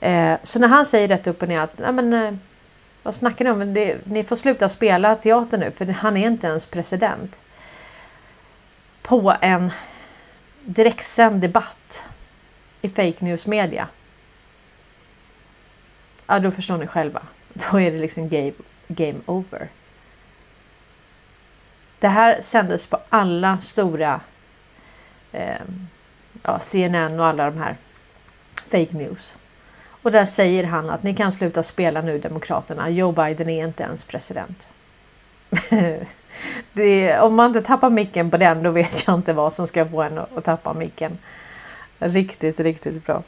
Eh, 0.00 0.38
så 0.42 0.58
när 0.58 0.68
han 0.68 0.86
säger 0.86 1.08
rätt 1.08 1.26
upp 1.26 1.42
och 1.42 1.48
ner 1.48 1.60
att 1.60 1.78
men, 1.78 2.12
eh, 2.12 2.34
vad 3.02 3.14
snackar 3.14 3.44
ni 3.44 3.50
om? 3.50 3.74
Det, 3.74 3.96
ni 4.04 4.24
får 4.24 4.36
sluta 4.36 4.68
spela 4.68 5.16
teater 5.16 5.58
nu 5.58 5.70
för 5.70 5.86
han 5.86 6.16
är 6.16 6.26
inte 6.26 6.46
ens 6.46 6.66
president. 6.66 7.36
På 9.08 9.36
en 9.40 9.70
direktsänd 10.64 11.40
debatt 11.40 12.04
i 12.82 12.88
fake 12.88 13.24
news 13.24 13.46
media. 13.46 13.88
Ja, 16.26 16.38
då 16.38 16.50
förstår 16.50 16.76
ni 16.76 16.86
själva. 16.86 17.22
Då 17.52 17.80
är 17.80 17.90
det 17.90 17.98
liksom 17.98 18.28
game, 18.28 18.52
game 18.88 19.20
over. 19.26 19.68
Det 21.98 22.08
här 22.08 22.40
sändes 22.40 22.86
på 22.86 23.00
alla 23.08 23.58
stora 23.58 24.20
eh, 25.32 25.60
ja, 26.42 26.60
CNN 26.60 27.20
och 27.20 27.26
alla 27.26 27.50
de 27.50 27.58
här 27.58 27.76
fake 28.56 28.96
news. 28.96 29.34
Och 30.02 30.12
där 30.12 30.24
säger 30.24 30.64
han 30.64 30.90
att 30.90 31.02
ni 31.02 31.14
kan 31.14 31.32
sluta 31.32 31.62
spela 31.62 32.00
nu 32.00 32.18
Demokraterna. 32.18 32.90
Joe 32.90 33.12
Biden 33.12 33.48
är 33.48 33.64
inte 33.64 33.82
ens 33.82 34.04
president. 34.04 34.66
det, 36.72 37.20
om 37.20 37.34
man 37.34 37.46
inte 37.46 37.62
tappar 37.62 37.90
micken 37.90 38.30
på 38.30 38.36
den 38.36 38.62
då 38.62 38.70
vet 38.70 39.06
jag 39.06 39.14
inte 39.14 39.32
vad 39.32 39.52
som 39.52 39.66
ska 39.66 39.88
få 39.88 40.02
en 40.02 40.18
att, 40.18 40.44
tappa 40.44 40.74
micken. 40.74 41.18
Riktigt, 41.98 42.60
riktigt 42.60 43.06
bra. 43.06 43.22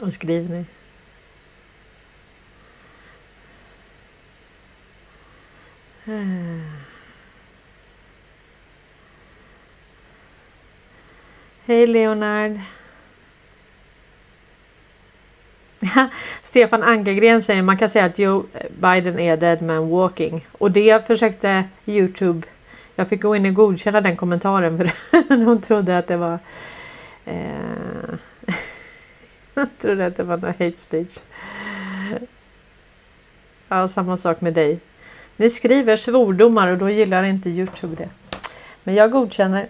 Och 0.00 0.12
skriv 0.12 0.50
nu. 0.50 0.64
Hej 11.66 11.86
Leonard. 11.86 12.60
Stefan 16.42 16.82
Ankergren 16.82 17.42
säger 17.42 17.62
man 17.62 17.78
kan 17.78 17.88
säga 17.88 18.04
att 18.04 18.18
Joe 18.18 18.44
Biden 18.80 19.18
är 19.18 19.36
dead 19.36 19.62
man 19.62 19.90
walking. 19.90 20.46
Och 20.52 20.70
det 20.70 21.06
försökte 21.06 21.64
Youtube. 21.86 22.46
Jag 22.94 23.08
fick 23.08 23.22
gå 23.22 23.36
in 23.36 23.46
och 23.46 23.54
godkänna 23.54 24.00
den 24.00 24.16
kommentaren 24.16 24.78
för 24.78 24.90
hon 25.44 25.60
trodde 25.60 25.98
att 25.98 26.06
det 26.06 26.16
var 26.16 26.38
eh, 27.24 28.14
trodde 29.80 30.06
att 30.06 30.16
det 30.16 30.22
var 30.22 30.36
någon 30.36 30.50
hate 30.50 30.76
speech. 30.76 31.18
Ja, 33.68 33.88
samma 33.88 34.16
sak 34.16 34.40
med 34.40 34.54
dig. 34.54 34.80
Ni 35.36 35.50
skriver 35.50 35.96
svordomar 35.96 36.68
och 36.68 36.78
då 36.78 36.90
gillar 36.90 37.22
inte 37.22 37.50
Youtube 37.50 37.96
det. 37.96 38.08
Men 38.84 38.94
jag 38.94 39.10
godkänner. 39.10 39.66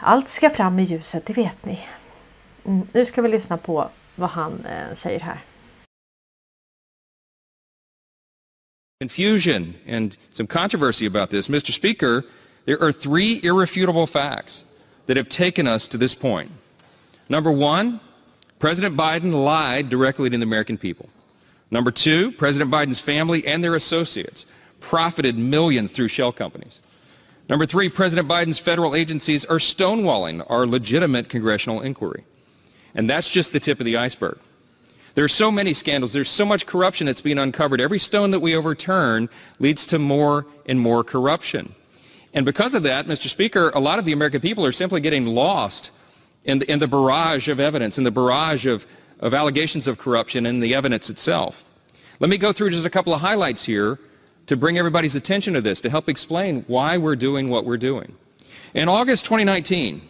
Allt 0.00 0.28
ska 0.28 0.50
fram 0.50 0.78
i 0.78 0.82
ljuset, 0.82 1.26
det 1.26 1.32
vet 1.32 1.64
ni. 1.64 1.86
Mm, 2.64 2.88
nu 2.92 3.04
ska 3.04 3.22
vi 3.22 3.28
lyssna 3.28 3.56
på 3.56 3.88
vad 4.14 4.30
han 4.30 4.66
eh, 4.66 4.94
säger 4.94 5.20
här. 5.20 5.38
Confusion 9.00 9.74
and 9.86 10.16
some 10.30 10.46
controversy 10.46 11.06
about 11.06 11.30
this. 11.30 11.48
Mr. 11.48 11.72
Speaker, 11.72 12.24
there 12.64 12.80
are 12.82 12.92
three 12.92 13.40
irrefutable 13.42 14.06
facts 14.06 14.64
that 15.06 15.16
have 15.16 15.28
taken 15.28 15.66
us 15.66 15.88
to 15.88 15.98
this 15.98 16.14
point. 16.14 16.50
Number 17.28 17.52
one, 17.52 18.00
President 18.58 18.96
Biden 18.96 19.44
lied 19.44 19.90
directly 19.90 20.30
to 20.30 20.38
the 20.38 20.42
American 20.42 20.78
people. 20.78 21.08
Number 21.70 21.90
two, 21.90 22.32
President 22.32 22.70
Biden's 22.70 23.00
family 23.00 23.46
and 23.46 23.62
their 23.62 23.74
associates 23.74 24.46
profited 24.80 25.36
millions 25.36 25.92
through 25.92 26.08
shell 26.08 26.32
companies. 26.32 26.80
Number 27.48 27.66
three, 27.66 27.90
President 27.90 28.28
Biden's 28.28 28.58
federal 28.58 28.94
agencies 28.94 29.44
are 29.44 29.58
stonewalling 29.58 30.46
our 30.48 30.66
legitimate 30.66 31.28
congressional 31.28 31.80
inquiry. 31.80 32.24
And 32.94 33.08
that's 33.08 33.28
just 33.28 33.52
the 33.52 33.60
tip 33.60 33.80
of 33.80 33.86
the 33.86 33.96
iceberg. 33.96 34.38
There 35.14 35.24
are 35.24 35.28
so 35.28 35.50
many 35.50 35.74
scandals. 35.74 36.12
There's 36.12 36.28
so 36.28 36.44
much 36.44 36.66
corruption 36.66 37.06
that's 37.06 37.20
being 37.20 37.38
uncovered. 37.38 37.80
Every 37.80 37.98
stone 37.98 38.32
that 38.32 38.40
we 38.40 38.56
overturn 38.56 39.28
leads 39.60 39.86
to 39.86 39.98
more 39.98 40.46
and 40.66 40.80
more 40.80 41.04
corruption. 41.04 41.74
And 42.32 42.44
because 42.44 42.74
of 42.74 42.82
that, 42.82 43.06
Mr. 43.06 43.28
Speaker, 43.28 43.70
a 43.74 43.80
lot 43.80 44.00
of 44.00 44.04
the 44.04 44.12
American 44.12 44.40
people 44.40 44.66
are 44.66 44.72
simply 44.72 45.00
getting 45.00 45.26
lost 45.26 45.90
in 46.44 46.58
the, 46.58 46.70
in 46.70 46.80
the 46.80 46.88
barrage 46.88 47.48
of 47.48 47.60
evidence, 47.60 47.96
in 47.96 48.04
the 48.04 48.10
barrage 48.10 48.66
of, 48.66 48.86
of 49.20 49.34
allegations 49.34 49.86
of 49.86 49.98
corruption 49.98 50.46
and 50.46 50.60
the 50.60 50.74
evidence 50.74 51.08
itself. 51.08 51.64
Let 52.18 52.28
me 52.28 52.36
go 52.36 52.52
through 52.52 52.70
just 52.70 52.84
a 52.84 52.90
couple 52.90 53.14
of 53.14 53.20
highlights 53.20 53.64
here 53.64 54.00
to 54.46 54.56
bring 54.56 54.78
everybody's 54.78 55.14
attention 55.14 55.54
to 55.54 55.60
this, 55.60 55.80
to 55.80 55.90
help 55.90 56.08
explain 56.08 56.64
why 56.66 56.98
we're 56.98 57.16
doing 57.16 57.48
what 57.48 57.64
we're 57.64 57.78
doing. 57.78 58.16
In 58.74 58.88
August 58.88 59.24
2019, 59.24 60.02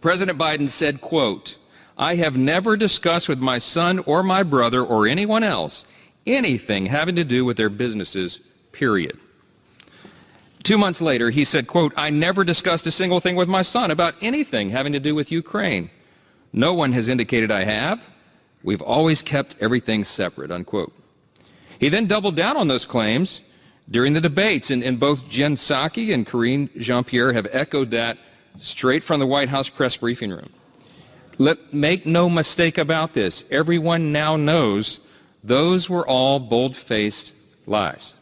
President 0.00 0.38
Biden 0.38 0.68
said, 0.68 1.00
quote, 1.00 1.56
I 2.02 2.16
have 2.16 2.36
never 2.36 2.76
discussed 2.76 3.28
with 3.28 3.38
my 3.38 3.60
son 3.60 4.00
or 4.00 4.24
my 4.24 4.42
brother 4.42 4.82
or 4.82 5.06
anyone 5.06 5.44
else 5.44 5.84
anything 6.26 6.86
having 6.86 7.14
to 7.14 7.22
do 7.22 7.44
with 7.44 7.56
their 7.56 7.68
businesses, 7.68 8.40
period. 8.72 9.16
Two 10.64 10.76
months 10.78 11.00
later, 11.00 11.30
he 11.30 11.44
said, 11.44 11.68
quote, 11.68 11.92
I 11.96 12.10
never 12.10 12.42
discussed 12.42 12.88
a 12.88 12.90
single 12.90 13.20
thing 13.20 13.36
with 13.36 13.48
my 13.48 13.62
son 13.62 13.92
about 13.92 14.16
anything 14.20 14.70
having 14.70 14.92
to 14.94 14.98
do 14.98 15.14
with 15.14 15.30
Ukraine. 15.30 15.90
No 16.52 16.74
one 16.74 16.90
has 16.90 17.06
indicated 17.06 17.52
I 17.52 17.62
have. 17.62 18.04
We've 18.64 18.82
always 18.82 19.22
kept 19.22 19.54
everything 19.60 20.02
separate, 20.02 20.50
unquote. 20.50 20.92
He 21.78 21.88
then 21.88 22.08
doubled 22.08 22.34
down 22.34 22.56
on 22.56 22.66
those 22.66 22.84
claims 22.84 23.42
during 23.88 24.12
the 24.12 24.20
debates, 24.20 24.72
and, 24.72 24.82
and 24.82 24.98
both 24.98 25.28
Jen 25.28 25.54
Psaki 25.54 26.12
and 26.12 26.26
Karine 26.26 26.68
Jean-Pierre 26.76 27.32
have 27.32 27.46
echoed 27.52 27.92
that 27.92 28.18
straight 28.58 29.04
from 29.04 29.20
the 29.20 29.26
White 29.26 29.50
House 29.50 29.68
press 29.68 29.96
briefing 29.96 30.32
room. 30.32 30.50
Let, 31.38 31.72
make 31.72 32.06
no 32.06 32.28
mistake 32.28 32.78
about 32.78 33.14
this. 33.14 33.44
Everyone 33.50 34.12
now 34.12 34.36
knows 34.36 35.00
those 35.42 35.88
were 35.88 36.06
all 36.06 36.38
bold-faced 36.38 37.32
lies. 37.66 38.14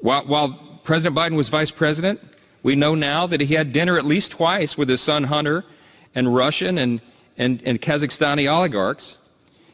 While, 0.00 0.26
while 0.26 0.80
President 0.82 1.16
Biden 1.16 1.36
was 1.36 1.48
vice 1.48 1.70
president, 1.70 2.20
we 2.62 2.76
know 2.76 2.94
now 2.94 3.26
that 3.26 3.40
he 3.40 3.54
had 3.54 3.72
dinner 3.72 3.98
at 3.98 4.04
least 4.04 4.32
twice 4.32 4.76
with 4.76 4.88
his 4.88 5.00
son 5.00 5.24
Hunter 5.24 5.64
and 6.14 6.34
Russian 6.34 6.78
and, 6.78 7.00
and, 7.36 7.62
and 7.64 7.80
Kazakhstani 7.80 8.52
oligarchs. 8.52 9.16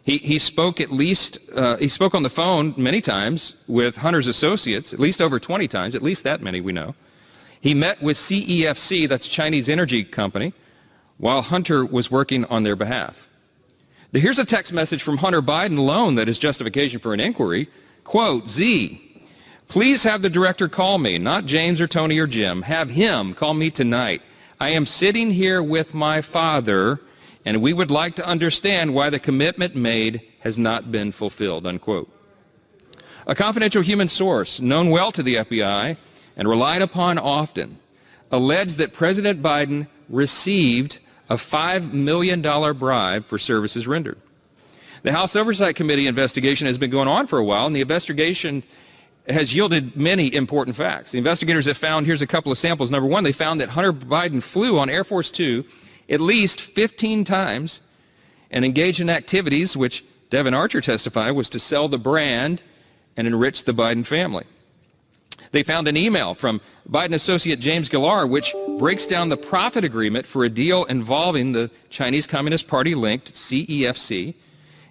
He, 0.03 0.19
he 0.19 0.39
spoke 0.39 0.81
at 0.81 0.91
least, 0.91 1.39
uh, 1.55 1.77
he 1.77 1.89
spoke 1.89 2.15
on 2.15 2.23
the 2.23 2.31
phone 2.31 2.75
many 2.77 3.01
times 3.01 3.55
with 3.67 3.99
Hunter's 3.99 4.27
associates, 4.27 4.93
at 4.95 5.01
least 5.01 5.21
over 5.21 5.39
20 5.39 5.69
times, 5.69 5.95
at 5.95 6.03
least 6.03 6.25
that 6.25 6.41
many 6.41 6.61
we 6.61 6.73
know. 6.73 6.95
He 7.61 7.75
met 7.75 8.03
with 8.03 8.17
CEFC, 8.17 9.09
that's 9.09 9.27
Chinese 9.29 9.69
energy 9.69 10.05
company, 10.05 10.55
while 11.19 11.43
Hunter 11.43 11.85
was 11.85 12.11
working 12.11 12.45
on 12.47 12.63
their 12.63 12.77
behalf. 12.77 13.29
Here's 14.13 14.39
a 14.39 14.45
text 14.45 14.73
message 14.73 15.03
from 15.03 15.19
Hunter 15.19 15.43
Biden 15.43 15.77
alone 15.77 16.15
that 16.15 16.29
is 16.29 16.39
justification 16.39 16.99
for 16.99 17.13
an 17.13 17.21
inquiry. 17.21 17.69
Quote, 18.05 18.49
Z, 18.49 19.01
please 19.69 20.05
have 20.05 20.23
the 20.23 20.31
director 20.31 20.67
call 20.69 20.97
me, 20.99 21.19
not 21.19 21.45
James 21.45 21.81
or 21.81 21.87
Tony 21.87 22.19
or 22.19 22.27
Jim. 22.27 22.63
Have 22.63 22.91
him 22.91 23.35
call 23.35 23.53
me 23.53 23.71
tonight. 23.71 24.23
I 24.59 24.71
am 24.71 24.87
sitting 24.87 25.33
here 25.33 25.63
with 25.63 25.93
my 25.93 26.23
father, 26.23 27.01
and 27.45 27.61
we 27.61 27.73
would 27.73 27.91
like 27.91 28.17
to 28.17 28.27
understand 28.27 28.95
why 28.95 29.11
the 29.11 29.19
commitment 29.19 29.77
made 29.77 30.23
has 30.41 30.59
not 30.59 30.91
been 30.91 31.13
fulfilled, 31.13 31.67
unquote. 31.67 32.11
A 33.27 33.35
confidential 33.35 33.83
human 33.83 34.09
source 34.09 34.59
known 34.59 34.89
well 34.89 35.13
to 35.13 35.23
the 35.23 35.35
FBI 35.35 35.99
and 36.37 36.49
relied 36.49 36.81
upon 36.81 37.19
often 37.19 37.79
alleged 38.31 38.79
that 38.79 38.95
President 38.95 39.43
Biden 39.43 39.87
received 40.09 40.99
a 41.29 41.37
$5 41.37 41.93
million 41.93 42.41
bribe 42.41 43.27
for 43.27 43.39
services 43.39 43.87
rendered. 43.87 44.19
The 45.03 45.13
House 45.13 45.37
Oversight 45.37 45.77
Committee 45.77 46.07
investigation 46.07 46.67
has 46.67 46.79
been 46.79 46.91
going 46.91 47.09
on 47.09 47.27
for 47.27 47.39
a 47.39 47.45
while, 47.45 47.67
and 47.67 47.77
the 47.77 47.81
investigation 47.81 48.63
has 49.29 49.55
yielded 49.55 49.97
many 49.97 50.35
important 50.35 50.77
facts. 50.77 51.13
The 51.13 51.19
investigators 51.19 51.67
have 51.67 51.77
found, 51.77 52.07
here's 52.07 52.23
a 52.23 52.27
couple 52.27 52.51
of 52.51 52.59
samples. 52.59 52.91
Number 52.91 53.09
one, 53.09 53.25
they 53.25 53.33
found 53.33 53.61
that 53.61 53.71
Hunter 53.71 53.93
Biden 53.93 54.43
flew 54.43 54.79
on 54.79 54.91
Air 54.91 55.05
Force 55.05 55.31
Two 55.31 55.65
at 56.09 56.21
least 56.21 56.61
15 56.61 57.25
times 57.25 57.81
and 58.51 58.65
engaged 58.65 59.01
in 59.01 59.11
activities 59.11 59.77
which 59.77 60.05
Devin 60.31 60.55
Archer 60.55 60.81
testified 60.81 61.33
was 61.33 61.49
to 61.51 61.61
sell 61.61 61.89
the 61.89 61.99
brand 61.99 62.63
and 63.17 63.27
enrich 63.27 63.65
the 63.65 63.75
Biden 63.75 64.07
family. 64.07 64.45
They 65.53 65.63
found 65.63 65.89
an 65.89 65.97
email 65.97 66.35
from 66.35 66.61
Biden 66.91 67.15
associate 67.15 67.61
James 67.61 67.89
Gillar, 67.89 68.27
which 68.27 68.55
breaks 68.79 69.07
down 69.07 69.29
the 69.29 69.37
profit 69.37 69.85
agreement 69.85 70.27
for 70.27 70.45
a 70.45 70.49
deal 70.49 70.85
involving 70.85 71.53
the 71.53 71.71
Chinese 71.91 72.27
Communist 72.27 72.67
Party 72.67 72.95
linked 72.95 73.35
CEFC, 73.35 74.35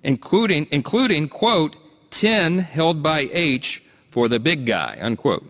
including, 0.04 0.68
including, 0.70 1.28
quote, 1.28 1.76
10 2.12 2.60
held 2.60 3.02
by 3.02 3.30
H 3.32 3.82
for 4.12 4.28
the 4.28 4.40
big 4.40 4.66
guy, 4.66 4.98
unquote. 5.02 5.46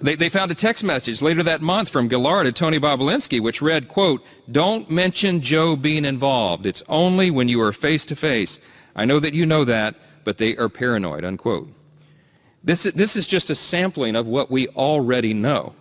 They, 0.00 0.14
they 0.14 0.28
found 0.28 0.50
a 0.52 0.54
text 0.54 0.84
message 0.84 1.20
later 1.20 1.42
that 1.42 1.60
month 1.60 1.88
from 1.88 2.08
Gillar 2.08 2.44
to 2.44 2.52
Tony 2.52 2.78
Bobolinsky, 2.78 3.40
which 3.40 3.60
read, 3.60 3.88
quote, 3.88 4.22
don't 4.50 4.90
mention 4.90 5.42
Joe 5.42 5.74
being 5.74 6.04
involved. 6.04 6.66
It's 6.66 6.82
only 6.88 7.30
when 7.30 7.48
you 7.48 7.60
are 7.62 7.72
face 7.72 8.04
to 8.06 8.16
face. 8.16 8.60
I 8.94 9.04
know 9.04 9.18
that 9.20 9.34
you 9.34 9.44
know 9.44 9.64
that, 9.64 9.96
but 10.24 10.38
they 10.38 10.56
are 10.56 10.68
paranoid, 10.68 11.24
unquote. 11.24 11.68
This, 12.66 12.82
this 12.82 13.14
is 13.14 13.28
just 13.28 13.48
a 13.48 13.54
sampling 13.54 14.16
of 14.16 14.26
what 14.26 14.50
we 14.50 14.66
already 14.68 15.32
know. 15.32 15.72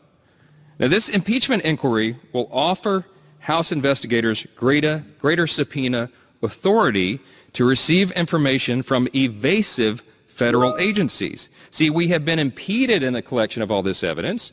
Now, 0.80 0.88
this 0.88 1.10
impeachment 1.10 1.64
inquiry 1.64 2.18
will 2.32 2.48
offer 2.52 3.06
House 3.40 3.72
investigators 3.72 4.46
greater, 4.56 5.04
greater 5.20 5.48
subpoena 5.48 6.10
authority 6.42 7.20
to 7.54 7.66
receive 7.66 8.12
information 8.12 8.84
from 8.84 9.08
evasive 9.16 10.04
federal 10.28 10.78
agencies. 10.78 11.50
See, 11.72 11.90
we 11.90 12.10
have 12.10 12.24
been 12.24 12.40
impeded 12.40 13.02
in 13.02 13.14
the 13.14 13.22
collection 13.22 13.62
of 13.62 13.72
all 13.72 13.82
this 13.82 14.04
evidence 14.04 14.52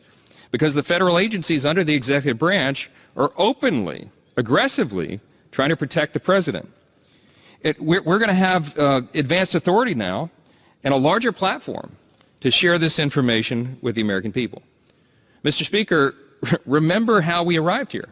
because 0.50 0.74
the 0.74 0.82
federal 0.82 1.18
agencies 1.18 1.66
under 1.66 1.84
the 1.84 1.94
executive 1.94 2.38
branch 2.38 2.90
are 3.14 3.32
openly, 3.36 4.10
aggressively 4.36 5.20
trying 5.50 5.70
to 5.70 5.76
protect 5.76 6.14
the 6.14 6.20
president. 6.20 6.70
It, 7.60 7.80
we're, 7.80 8.02
we're 8.02 8.18
going 8.18 8.28
to 8.28 8.34
have 8.34 8.78
uh, 8.78 9.02
advanced 9.14 9.54
authority 9.54 9.94
now 9.94 10.30
and 10.82 10.94
a 10.94 10.96
larger 10.96 11.32
platform 11.32 11.96
to 12.42 12.50
share 12.50 12.76
this 12.76 12.98
information 12.98 13.78
with 13.80 13.94
the 13.94 14.00
American 14.00 14.32
people. 14.32 14.62
Mr. 15.44 15.64
Speaker, 15.64 16.14
remember 16.66 17.22
how 17.22 17.42
we 17.42 17.56
arrived 17.56 17.92
here. 17.92 18.08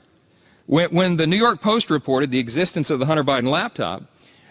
When, 0.66 0.89
when, 0.91 1.16
the 1.16 1.26
New 1.26 1.37
York 1.37 1.61
Post 1.61 1.91
reported 1.91 2.31
the 2.31 2.39
existence 2.39 2.91
of 2.91 3.01
the 3.01 3.07
Hunter 3.07 3.24
Biden 3.24 3.51
laptop, 3.51 4.05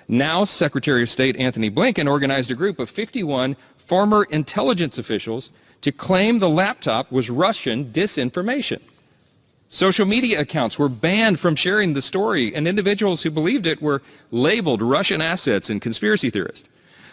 now 0.09 0.43
Secretary 0.43 1.01
of 1.01 1.09
State 1.09 1.37
Anthony 1.37 1.71
Blinken 1.71 2.09
organized 2.09 2.51
a 2.51 2.55
group 2.55 2.77
of 2.77 2.89
51 2.89 3.55
former 3.77 4.25
intelligence 4.25 4.97
officials 4.97 5.49
to 5.81 5.93
claim 5.93 6.39
the 6.39 6.49
laptop 6.49 7.09
was 7.09 7.29
Russian 7.29 7.85
disinformation. 7.85 8.81
Social 9.69 10.05
media 10.05 10.41
accounts 10.41 10.77
were 10.77 10.89
banned 10.89 11.39
from 11.39 11.55
sharing 11.55 11.93
the 11.93 12.01
story, 12.01 12.53
and 12.53 12.67
individuals 12.67 13.21
who 13.21 13.31
believed 13.31 13.65
it 13.65 13.81
were 13.81 14.01
labeled 14.31 14.81
Russian 14.81 15.21
assets 15.21 15.69
and 15.69 15.81
conspiracy 15.81 16.29
theorists. 16.29 16.67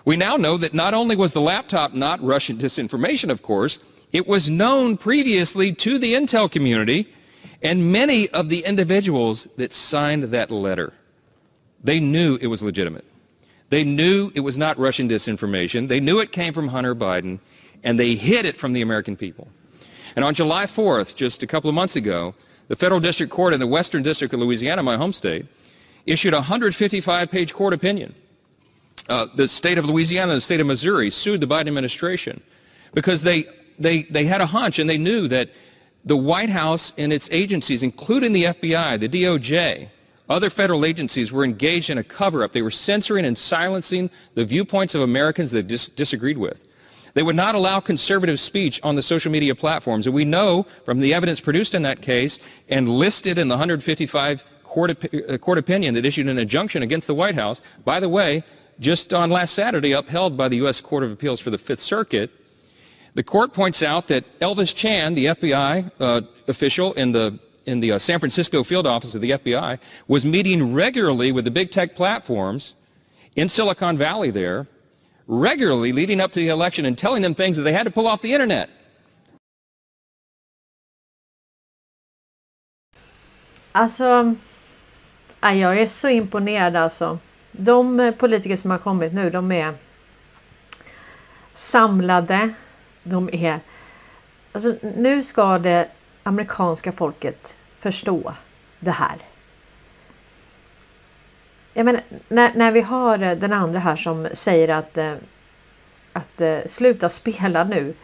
We 0.07 0.17
now 0.17 0.37
know 0.37 0.57
that 0.57 0.73
not 0.73 0.95
only 0.95 1.17
was 1.17 1.33
the 1.33 1.41
laptop 1.41 1.93
not 1.93 2.23
Russian 2.23 2.57
disinformation, 2.57 3.29
of 3.29 3.43
course, 3.43 3.81
it 4.13 4.29
was 4.29 4.49
known 4.49 4.97
previously 4.97 5.73
to 5.73 5.99
the 5.99 6.15
intel 6.15 6.49
community 6.49 7.13
and 7.61 7.91
many 7.91 8.29
of 8.29 8.49
the 8.49 8.61
individuals 8.61 9.49
that 9.57 9.73
signed 9.73 10.25
that 10.25 10.49
letter. 10.49 10.93
They 11.83 11.99
knew 11.99 12.39
it 12.41 12.47
was 12.47 12.63
legitimate. 12.63 13.05
They 13.71 13.83
knew 13.83 14.31
it 14.37 14.41
was 14.41 14.57
not 14.57 14.79
Russian 14.79 15.09
disinformation. 15.09 15.89
They 15.89 15.99
knew 15.99 16.21
it 16.21 16.31
came 16.31 16.55
from 16.55 16.69
Hunter 16.69 16.95
Biden, 16.95 17.41
and 17.83 17.99
they 17.99 18.15
hid 18.15 18.47
it 18.47 18.57
from 18.57 18.75
the 18.75 18.83
American 18.83 19.17
people. 19.17 19.49
And 20.15 20.25
on 20.25 20.35
July 20.35 20.67
4th, 20.67 21.17
just 21.17 21.43
a 21.43 21.49
couple 21.49 21.69
of 21.69 21.75
months 21.75 21.97
ago, 21.97 22.37
the 22.69 22.77
federal 22.77 23.01
district 23.01 23.33
court 23.33 23.53
in 23.53 23.59
the 23.59 23.67
Western 23.67 24.05
District 24.05 24.33
of 24.33 24.39
Louisiana, 24.39 24.85
my 24.85 24.97
home 24.97 25.13
state, 25.13 25.47
issued 26.07 26.33
a 26.33 26.43
155-page 26.43 27.53
court 27.53 27.75
opinion 27.75 28.15
uh, 29.09 29.27
the 29.35 29.49
state 29.49 29.79
of 29.79 29.85
Louisiana 29.85 30.33
and 30.33 30.39
the 30.39 30.45
state 30.45 30.61
of 30.61 30.67
Missouri 30.67 31.11
sued 31.11 31.41
the 31.41 31.47
Biden 31.47 31.69
administration 31.69 32.43
because 32.95 33.23
they, 33.23 33.47
they, 33.79 34.03
they 34.05 34.25
had 34.25 34.41
a 34.41 34.47
hunch 34.47 34.79
and 34.79 34.89
they 34.89 34.99
knew 34.99 35.29
that 35.29 35.51
the 36.05 36.17
White 36.17 36.51
House 36.51 36.93
and 36.97 37.13
its 37.13 37.29
agencies, 37.31 37.83
including 37.83 38.33
the 38.33 38.45
FBI, 38.45 38.99
the 38.99 39.09
DOJ, 39.09 39.89
other 40.29 40.51
federal 40.51 40.85
agencies 40.85 41.33
were 41.33 41.45
engaged 41.45 41.91
in 41.91 41.99
a 41.99 42.05
cover-up. 42.05 42.53
They 42.53 42.63
were 42.63 42.71
censoring 42.71 43.25
and 43.25 43.39
silencing 43.39 44.11
the 44.35 44.45
viewpoints 44.45 44.95
of 44.95 45.03
Americans 45.03 45.51
they 45.51 45.63
dis- 45.63 45.89
disagreed 45.89 46.39
with. 46.39 46.65
They 47.15 47.23
would 47.23 47.37
not 47.37 47.55
allow 47.55 47.81
conservative 47.81 48.39
speech 48.39 48.79
on 48.83 48.95
the 48.95 49.03
social 49.03 49.33
media 49.33 49.55
platforms. 49.55 50.07
And 50.07 50.15
we 50.15 50.25
know 50.25 50.67
from 50.85 51.01
the 51.01 51.15
evidence 51.15 51.41
produced 51.41 51.75
in 51.75 51.83
that 51.83 52.03
case 52.03 52.39
and 52.69 52.89
listed 52.89 53.39
in 53.39 53.49
the 53.49 53.55
155 53.55 54.45
court, 54.65 54.91
op- 54.91 55.15
uh, 55.31 55.39
court 55.39 55.59
opinion 55.59 55.95
that 55.95 56.05
issued 56.05 56.29
an 56.29 56.39
injunction 56.39 56.83
against 56.83 57.07
the 57.07 57.15
White 57.15 57.35
House, 57.35 57.63
by 57.85 58.01
the 58.01 58.09
way, 58.09 58.45
just 58.81 59.13
on 59.13 59.31
last 59.31 59.55
Saturday 59.55 59.93
upheld 59.93 60.37
by 60.37 60.49
the 60.49 60.57
U.S. 60.57 60.81
Court 60.81 61.03
of 61.03 61.11
Appeals 61.13 61.41
for 61.41 61.51
the 61.51 61.59
Fifth 61.59 61.81
Circuit. 61.81 62.31
The 63.15 63.23
court 63.23 63.53
points 63.53 63.83
out 63.83 64.09
that 64.09 64.25
Elvis 64.41 64.75
Chan, 64.75 65.15
the 65.15 65.27
FBI 65.27 65.91
uh, 65.99 66.21
official 66.49 66.93
in 66.95 67.13
the 67.13 67.39
in 67.65 67.81
the 67.81 67.93
uh, 67.93 67.99
San 67.99 68.21
Francisco 68.21 68.63
field 68.63 68.87
office 68.87 69.15
of 69.17 69.21
the 69.21 69.31
FBI, 69.31 69.79
was 70.07 70.25
meeting 70.25 70.73
regularly 70.73 71.33
with 71.33 71.45
the 71.45 71.51
big 71.51 71.73
tech 71.73 71.97
platforms 71.97 72.75
in 73.35 73.49
Silicon 73.49 73.99
Valley 73.99 74.31
there, 74.31 74.69
regularly 75.27 75.93
leading 75.93 76.21
up 76.21 76.33
to 76.33 76.39
the 76.39 76.49
election 76.49 76.85
and 76.87 76.97
telling 76.97 77.23
them 77.23 77.35
things 77.35 77.57
that 77.57 77.65
they 77.65 77.73
had 77.73 77.85
to 77.85 77.91
pull 77.91 78.07
off 78.07 78.23
the 78.23 78.33
internet. 78.33 78.71
Alltså, 83.73 84.35
jag 85.41 85.79
är 85.79 85.87
så 85.87 86.09
imponerad 86.09 86.77
alltså. 86.77 87.19
De 87.57 88.01
eh, 88.01 88.15
politiker 88.15 88.57
som 88.57 88.71
har 88.71 88.79
kommit 88.79 89.13
nu, 89.13 89.31
de 89.31 89.53
är 89.53 89.75
samlade. 91.55 92.55
De 93.03 93.31
är... 93.33 93.61
Alltså, 94.53 94.75
nu 94.83 95.23
ska 95.23 95.59
det 95.59 95.89
amerikanska 96.23 96.93
folket 96.93 97.55
förstå 97.79 98.35
det 98.79 98.91
här. 98.91 99.17
Jag 101.73 101.85
menar, 101.85 102.03
när, 102.29 102.55
när 102.55 102.73
vi 102.73 102.81
har 102.81 103.19
eh, 103.19 103.39
den 103.39 103.53
andra 103.53 103.79
här 103.79 103.97
som 103.97 104.29
säger 104.33 104.69
att, 104.69 104.97
eh, 104.97 105.15
att 106.13 106.43
sluta 106.67 107.09
spela 107.09 107.65
nu. 107.65 107.95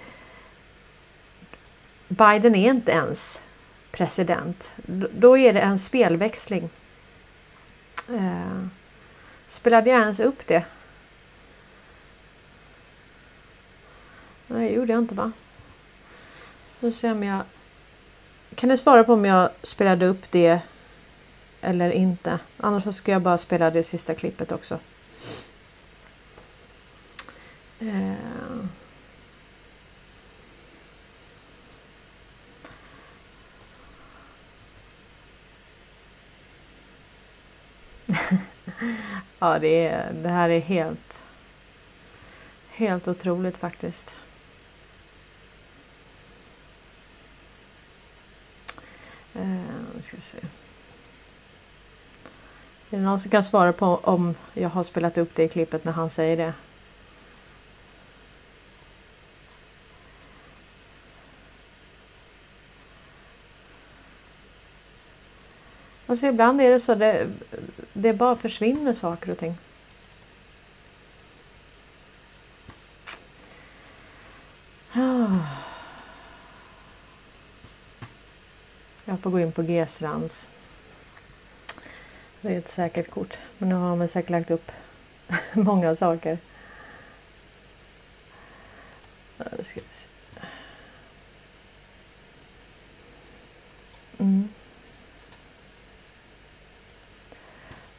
Biden 2.09 2.55
är 2.55 2.71
inte 2.71 2.93
ens 2.93 3.41
president. 3.91 4.71
Då 5.13 5.39
är 5.39 5.53
det 5.53 5.61
en 5.61 5.79
spelväxling. 5.79 6.71
Spelade 9.53 9.91
jag 9.91 10.01
ens 10.01 10.21
upp 10.21 10.47
det? 10.47 10.65
Nej, 14.47 14.69
det 14.69 14.75
gjorde 14.75 14.93
jag 14.93 15.03
inte 15.03 15.15
va? 15.15 15.33
Nu 16.81 16.93
ser 16.93 17.13
om 17.13 17.23
jag... 17.23 17.43
Kan 18.55 18.69
ni 18.69 18.77
svara 18.77 19.05
på 19.05 19.13
om 19.13 19.25
jag 19.25 19.51
spelade 19.63 20.07
upp 20.07 20.31
det 20.31 20.61
eller 21.61 21.91
inte? 21.91 22.39
Annars 22.57 22.95
ska 22.95 23.13
jag 23.13 23.23
bara 23.23 23.39
spela 23.39 23.71
det 23.71 23.83
sista 23.83 24.15
klippet 24.15 24.53
också. 24.53 24.79
Eh. 27.81 28.15
ja, 39.39 39.59
det, 39.59 39.87
är, 39.87 40.13
det 40.13 40.29
här 40.29 40.49
är 40.49 40.61
helt, 40.61 41.23
helt 42.69 43.09
otroligt 43.09 43.57
faktiskt. 43.57 44.17
Eh, 49.35 49.61
vi 49.97 50.03
ska 50.03 50.17
se. 50.17 50.39
Är 52.91 52.97
det 52.97 53.03
någon 53.03 53.19
som 53.19 53.31
kan 53.31 53.43
svara 53.43 53.73
på 53.73 54.01
om 54.03 54.35
jag 54.55 54.69
har 54.69 54.83
spelat 54.83 55.19
upp 55.19 55.35
det 55.35 55.43
i 55.43 55.49
klippet 55.49 55.85
när 55.85 55.93
han 55.93 56.11
säger 56.11 56.37
det? 56.37 56.55
Alltså 66.13 66.27
ibland 66.27 66.61
är 66.61 66.71
det 66.71 66.81
så 66.81 66.95
det, 66.95 67.31
det 67.93 68.13
bara 68.13 68.37
försvinner 68.37 68.93
saker 68.95 69.33
och 69.33 69.39
ting. 69.39 69.55
Ah. 74.93 75.37
Jag 79.05 79.21
får 79.21 79.31
gå 79.31 79.41
in 79.41 79.53
på 79.53 79.63
G-strands. 79.63 80.51
Det 82.41 82.55
är 82.55 82.59
ett 82.59 82.69
säkert 82.69 83.11
kort. 83.11 83.39
Men 83.59 83.69
nu 83.69 83.75
har 83.75 83.97
man 83.97 84.09
säkert 84.09 84.31
lagt 84.31 84.51
upp 84.51 84.73
många 85.53 85.95
saker. 85.95 86.39
Ska 89.61 89.81
vi 89.81 89.95
se. 89.95 90.09
Mm. 94.19 94.49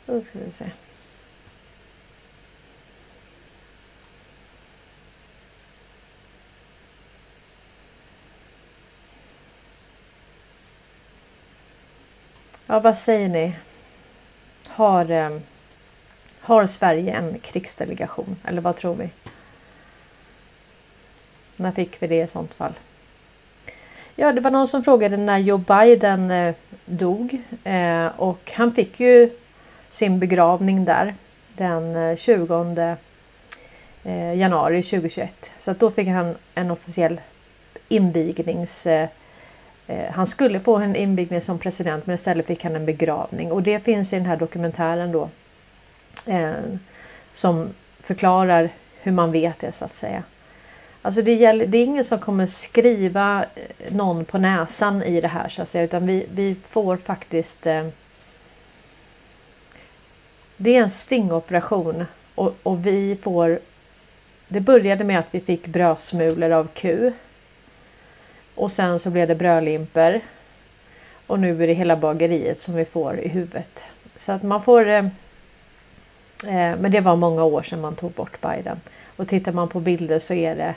Då 0.06 0.22
ska 0.22 0.40
vi 0.40 0.52
se. 0.52 0.66
Ja, 12.66 12.80
vad 12.80 12.98
säger 12.98 13.30
ni? 13.30 13.54
Har, 14.68 15.12
eh, 15.12 15.40
har 16.40 16.66
Sverige 16.66 17.14
en 17.14 17.40
krigsdelegation? 17.40 18.36
Eller 18.46 18.62
vad 18.62 18.76
tror 18.76 18.96
vi? 18.96 19.10
När 21.56 21.72
fick 21.72 22.02
vi 22.02 22.08
det 22.08 22.22
i 22.22 22.28
sånt 22.28 22.54
fall? 22.54 22.74
Ja, 24.16 24.32
det 24.32 24.42
var 24.42 24.52
någon 24.52 24.68
som 24.68 24.84
frågade 24.84 25.18
när 25.18 25.38
Joe 25.38 25.58
Biden 25.58 26.32
eh, 26.32 26.56
dog 26.86 27.42
eh, 27.64 28.08
och 28.18 28.52
han 28.56 28.74
fick 28.74 29.00
ju 29.00 29.30
sin 29.94 30.20
begravning 30.20 30.86
där 30.86 31.16
den 31.58 31.96
eh, 31.96 32.16
20 32.16 32.96
eh, 34.04 34.34
januari 34.34 34.84
2021. 34.84 35.52
Så 35.58 35.72
att 35.72 35.80
då 35.80 35.92
fick 35.92 36.08
han 36.08 36.36
en 36.56 36.72
officiell 36.72 37.22
invignings... 37.88 38.88
Eh, 38.88 39.10
han 40.12 40.28
skulle 40.28 40.60
få 40.60 40.76
en 40.76 40.96
invigning 40.96 41.42
som 41.42 41.60
president 41.60 42.08
men 42.08 42.14
istället 42.14 42.48
fick 42.48 42.64
han 42.64 42.76
en 42.76 42.86
begravning 42.86 43.52
och 43.52 43.64
det 43.64 43.80
finns 43.80 44.14
i 44.14 44.16
den 44.16 44.26
här 44.26 44.38
dokumentären 44.38 45.12
då. 45.12 45.30
Som 47.32 47.70
förklarar 48.02 48.70
hur 49.02 49.12
man 49.12 49.32
vet 49.32 49.60
det 49.60 49.72
så 49.72 49.86
att 49.86 49.92
säga. 49.92 50.24
Alltså 51.02 51.22
det, 51.22 51.34
gäller, 51.34 51.68
det 51.68 51.78
är 51.78 51.84
ingen 51.84 52.04
som 52.04 52.20
kommer 52.20 52.46
skriva 52.46 53.46
någon 53.90 54.26
på 54.26 54.38
näsan 54.38 55.04
i 55.04 55.22
det 55.22 55.28
här 55.28 55.50
så 55.50 55.62
att 55.62 55.68
säga 55.68 55.84
utan 55.84 56.08
vi, 56.08 56.26
vi 56.32 56.56
får 56.68 56.98
faktiskt 56.98 57.68
det 60.64 60.76
är 60.76 60.82
en 60.82 60.90
stingoperation 60.90 62.06
och, 62.36 62.56
och 62.64 62.86
vi 62.86 63.18
får... 63.22 63.60
Det 64.48 64.60
började 64.60 65.04
med 65.04 65.20
att 65.20 65.28
vi 65.32 65.40
fick 65.40 65.68
brödsmulor 65.68 66.52
av 66.52 66.68
ku. 66.74 67.12
Och 68.56 68.72
sen 68.72 69.00
så 69.00 69.10
blev 69.10 69.28
det 69.28 69.36
brödlimper. 69.36 70.22
Och 71.28 71.40
nu 71.40 71.64
är 71.64 71.68
det 71.68 71.74
hela 71.74 71.96
bageriet 71.96 72.60
som 72.60 72.76
vi 72.76 72.86
får 72.86 73.20
i 73.20 73.28
huvudet. 73.28 73.86
Så 74.16 74.32
att 74.32 74.44
man 74.44 74.64
får... 74.64 74.88
Eh, 74.88 75.06
eh, 76.48 76.78
men 76.78 76.92
det 76.92 77.00
var 77.00 77.16
många 77.16 77.44
år 77.44 77.62
sedan 77.62 77.82
man 77.82 77.96
tog 77.96 78.12
bort 78.12 78.42
Biden. 78.42 78.82
Och 79.16 79.28
tittar 79.28 79.52
man 79.52 79.70
på 79.70 79.80
bilder 79.80 80.20
så 80.20 80.34
är 80.34 80.56
det 80.56 80.76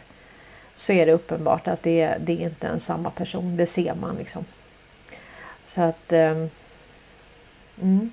så 0.77 0.93
är 0.93 1.07
det 1.07 1.13
uppenbart 1.13 1.69
att 1.69 1.83
det, 1.83 2.17
det 2.21 2.33
är 2.33 2.47
inte 2.47 2.67
en 2.67 2.81
samma 2.81 3.11
person. 3.11 3.57
Det 3.57 3.67
ser 3.67 3.95
man 3.95 4.17
liksom. 4.17 4.45
Så 5.65 5.83
att... 5.83 6.13
Eh, 6.13 6.47
mm. 7.83 8.11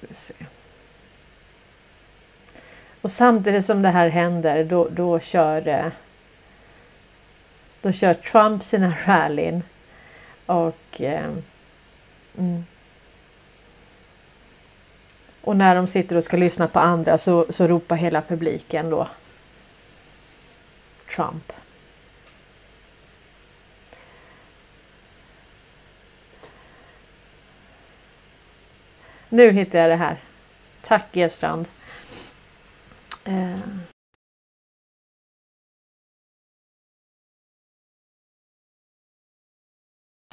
Vi 0.00 0.14
se. 0.14 0.34
Och 3.00 3.10
samtidigt 3.12 3.64
som 3.64 3.82
det 3.82 3.88
här 3.88 4.08
händer 4.08 4.64
då, 4.64 4.88
då 4.88 5.20
kör 5.20 5.68
eh, 5.68 5.86
då 7.80 7.92
kör 7.92 8.14
Trump 8.14 8.64
sina 8.64 8.94
rallyn 9.06 9.62
och 10.46 11.00
eh, 11.00 11.30
mm. 12.38 12.64
och 15.40 15.56
när 15.56 15.74
de 15.74 15.86
sitter 15.86 16.16
och 16.16 16.24
ska 16.24 16.36
lyssna 16.36 16.68
på 16.68 16.78
andra 16.78 17.18
så, 17.18 17.46
så 17.50 17.66
ropar 17.66 17.96
hela 17.96 18.22
publiken 18.22 18.90
då 18.90 19.08
Trump. 21.16 21.52
Nu 29.28 29.50
hittar 29.50 29.78
jag 29.78 29.90
det 29.90 29.96
här. 29.96 30.20
Tack 30.82 31.12
G-strand. 31.12 31.66
Eh. 33.24 33.58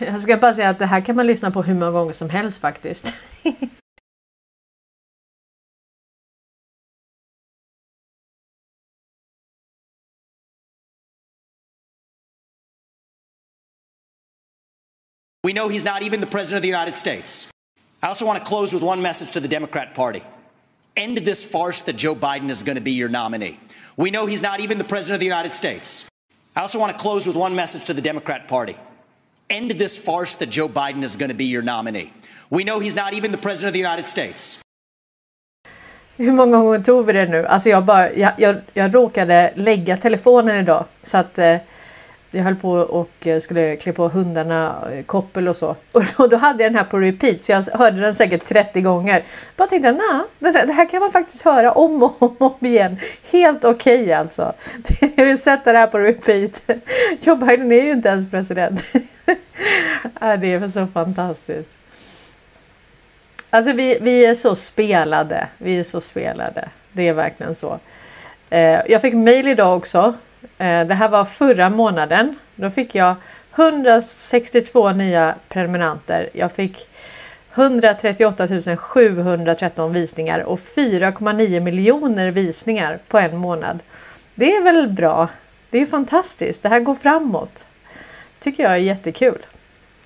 Jag 0.02 0.22
ska 0.22 0.38
bara 0.38 0.54
säga 0.54 0.70
att 0.70 0.80
det 0.80 0.86
här 0.86 1.02
kan 1.02 1.16
man 1.16 1.28
lyssna 1.28 1.52
på 1.52 1.64
hur 1.64 1.74
många 1.74 1.91
gånger 1.91 2.14
som 2.14 2.30
helst 2.30 2.62
faktiskt. 2.62 3.14
We 15.43 15.54
know 15.54 15.70
he's 15.70 15.86
not 15.86 16.02
even 16.02 16.22
the 16.22 16.28
president 16.28 16.58
of 16.58 16.64
the 16.64 16.70
United 16.70 16.96
States. 16.96 17.55
I 18.06 18.10
also 18.10 18.24
want 18.24 18.38
to 18.38 18.45
close 18.45 18.72
with 18.72 18.84
one 18.84 19.01
message 19.01 19.32
to 19.32 19.39
the 19.39 19.47
Democrat 19.47 19.95
Party. 19.95 20.22
End 20.95 21.18
this 21.18 21.43
farce 21.43 21.82
that 21.82 21.95
Joe 21.95 22.14
Biden 22.14 22.51
is 22.51 22.62
going 22.62 22.76
to 22.76 22.84
be 22.84 22.91
your 22.91 23.10
nominee. 23.10 23.60
We 23.97 24.12
know 24.12 24.28
he's 24.28 24.43
not 24.43 24.60
even 24.60 24.78
the 24.78 24.84
president 24.84 25.16
of 25.16 25.22
the 25.22 25.26
United 25.26 25.53
States. 25.53 26.06
I 26.56 26.62
also 26.62 26.78
want 26.78 26.91
to 26.95 26.99
close 26.99 27.26
with 27.26 27.36
one 27.36 27.56
message 27.56 27.86
to 27.86 27.95
the 27.95 28.03
Democrat 28.03 28.47
Party. 28.47 28.76
End 29.49 29.72
this 29.72 29.97
farce 29.97 30.36
that 30.36 30.51
Joe 30.51 30.70
Biden 30.70 31.01
is 31.03 31.16
going 31.16 31.30
to 31.30 31.36
be 31.36 31.45
your 31.45 31.64
nominee. 31.64 32.14
We 32.51 32.64
know 32.64 32.80
he's 32.80 32.95
not 32.95 33.16
even 33.16 33.32
the 33.32 33.39
president 33.39 33.70
of 33.70 33.74
the 33.74 33.80
United 33.80 34.06
States. 34.06 34.60
Hur 36.18 36.32
många 36.32 36.58
gånger 36.58 36.80
tog 36.80 37.06
vi 37.06 37.14
det 37.14 37.26
nu? 37.26 37.45
Alltså 37.45 37.70
jag, 37.70 37.84
bara, 37.86 38.14
jag, 38.14 38.34
jag, 38.38 38.56
jag 38.74 38.95
råkade 38.95 39.53
lägga 39.56 39.97
telefonen 39.97 40.56
idag 40.56 40.86
så 41.03 41.18
att 41.18 41.38
eh, 41.38 41.58
jag 42.36 42.44
höll 42.44 42.56
på 42.56 42.72
och 42.72 43.28
eh, 43.28 43.40
skulle 43.40 43.76
klä 43.76 43.94
på 43.94 44.08
hundarna 44.08 44.88
eh, 44.92 45.04
koppel 45.04 45.48
och 45.48 45.56
så. 45.56 45.76
Och 46.18 46.30
då 46.30 46.38
hade 46.38 46.64
jag 46.64 46.72
den 46.72 46.78
här 46.78 46.86
på 46.86 47.00
repeat 47.00 47.42
så 47.42 47.52
jag 47.52 47.64
hörde 47.74 48.02
den 48.02 48.14
säkert 48.14 48.46
30 48.46 48.82
gånger. 48.82 49.24
Bara 49.56 49.68
tänkte 49.68 49.88
jag, 49.88 49.96
nah, 49.96 50.64
det 50.66 50.74
här 50.74 50.90
kan 50.90 51.00
man 51.00 51.12
faktiskt 51.12 51.42
höra 51.42 51.72
om 51.72 52.04
och 52.04 52.22
om, 52.22 52.36
och 52.40 52.60
om 52.62 52.68
igen. 52.68 53.00
Helt 53.32 53.66
okej 53.66 54.02
okay, 54.02 54.14
alltså. 54.14 54.54
Jag 55.16 55.26
vill 55.26 55.38
sätta 55.38 55.72
det 55.72 55.78
här 55.78 55.88
på 55.88 56.00
repeat. 56.00 56.62
Joe 57.20 57.36
Biden 57.36 57.72
är 57.72 57.82
ju 57.82 57.92
inte 57.92 58.10
ens 58.10 58.32
president. 58.32 58.84
det 60.20 60.54
är 60.54 60.68
så 60.68 60.88
fantastiskt. 60.88 61.78
Alltså 63.50 63.72
vi, 63.72 63.98
vi 64.02 64.26
är 64.26 64.36
så 64.36 64.56
spelade. 64.56 65.48
Vi 65.58 65.80
är 65.80 65.84
så 65.84 66.02
spelade. 66.02 66.70
Det 66.92 67.08
är 67.08 67.14
verkligen 67.14 67.56
så. 67.56 67.80
Eh, 68.50 68.80
jag 68.88 69.02
fick 69.02 69.14
mail 69.14 69.48
idag 69.48 69.78
också 69.78 70.14
Eh, 70.58 70.88
det 70.88 70.93
här 70.93 71.10
var 71.10 71.26
förra 71.26 71.70
månaden. 71.70 72.36
Då 72.56 72.70
fick 72.70 72.95
jag 72.95 73.16
162 73.56 74.91
nya 74.91 75.36
prenumeranter. 75.49 76.30
Jag 76.34 76.51
fick 76.51 76.88
138 77.53 78.78
713 78.78 79.93
visningar 79.93 80.39
och 80.39 80.60
4,9 80.60 81.60
miljoner 81.60 82.32
visningar 82.32 82.99
på 83.08 83.20
en 83.20 83.38
månad. 83.38 83.80
Det 84.36 84.56
är 84.56 84.64
väl 84.64 84.88
bra? 84.88 85.30
Det 85.70 85.82
är 85.82 85.86
fantastiskt. 85.86 86.64
Det 86.64 86.70
här 86.70 86.80
går 86.80 86.95
framåt. 86.95 87.66
Tycker 88.39 88.64
jag 88.64 88.72
är 88.72 88.78
jättekul. 88.78 89.45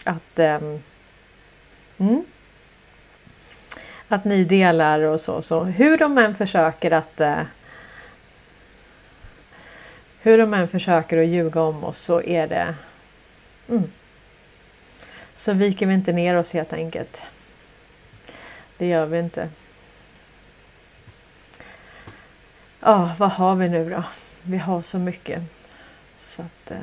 Att, 0.04 0.40
um, 0.40 0.82
mm, 1.98 2.24
att 4.08 4.26
ni 4.26 4.44
delar 4.44 5.02
och 5.02 5.22
så. 5.22 5.42
så 5.42 5.64
hur 5.64 5.98
de 5.98 6.18
än 6.18 6.36
försöker 6.36 6.92
att 6.92 7.22
uh, 7.22 7.42
hur 10.22 10.38
de 10.38 10.54
än 10.54 10.68
försöker 10.68 11.18
att 11.18 11.28
ljuga 11.28 11.62
om 11.62 11.84
oss 11.84 11.98
så 11.98 12.22
är 12.22 12.48
det 12.48 12.76
mm, 13.70 13.92
så 15.36 15.54
viker 15.54 15.86
vi 15.86 15.94
inte 15.94 16.12
ner 16.12 16.38
oss 16.38 16.54
helt 16.54 16.74
enkelt. 16.74 17.22
Det 18.78 18.88
gör 18.88 19.06
vi 19.06 19.20
inte. 19.20 19.50
Ja, 22.80 23.16
vad 23.18 23.32
har 23.32 23.56
vi 23.56 23.70
nu 23.70 23.90
då? 23.90 24.04
Vi 24.44 24.58
har 24.58 24.82
så 24.82 24.98
mycket. 24.98 25.42
Så 26.18 26.42
att, 26.42 26.72
eh. 26.72 26.78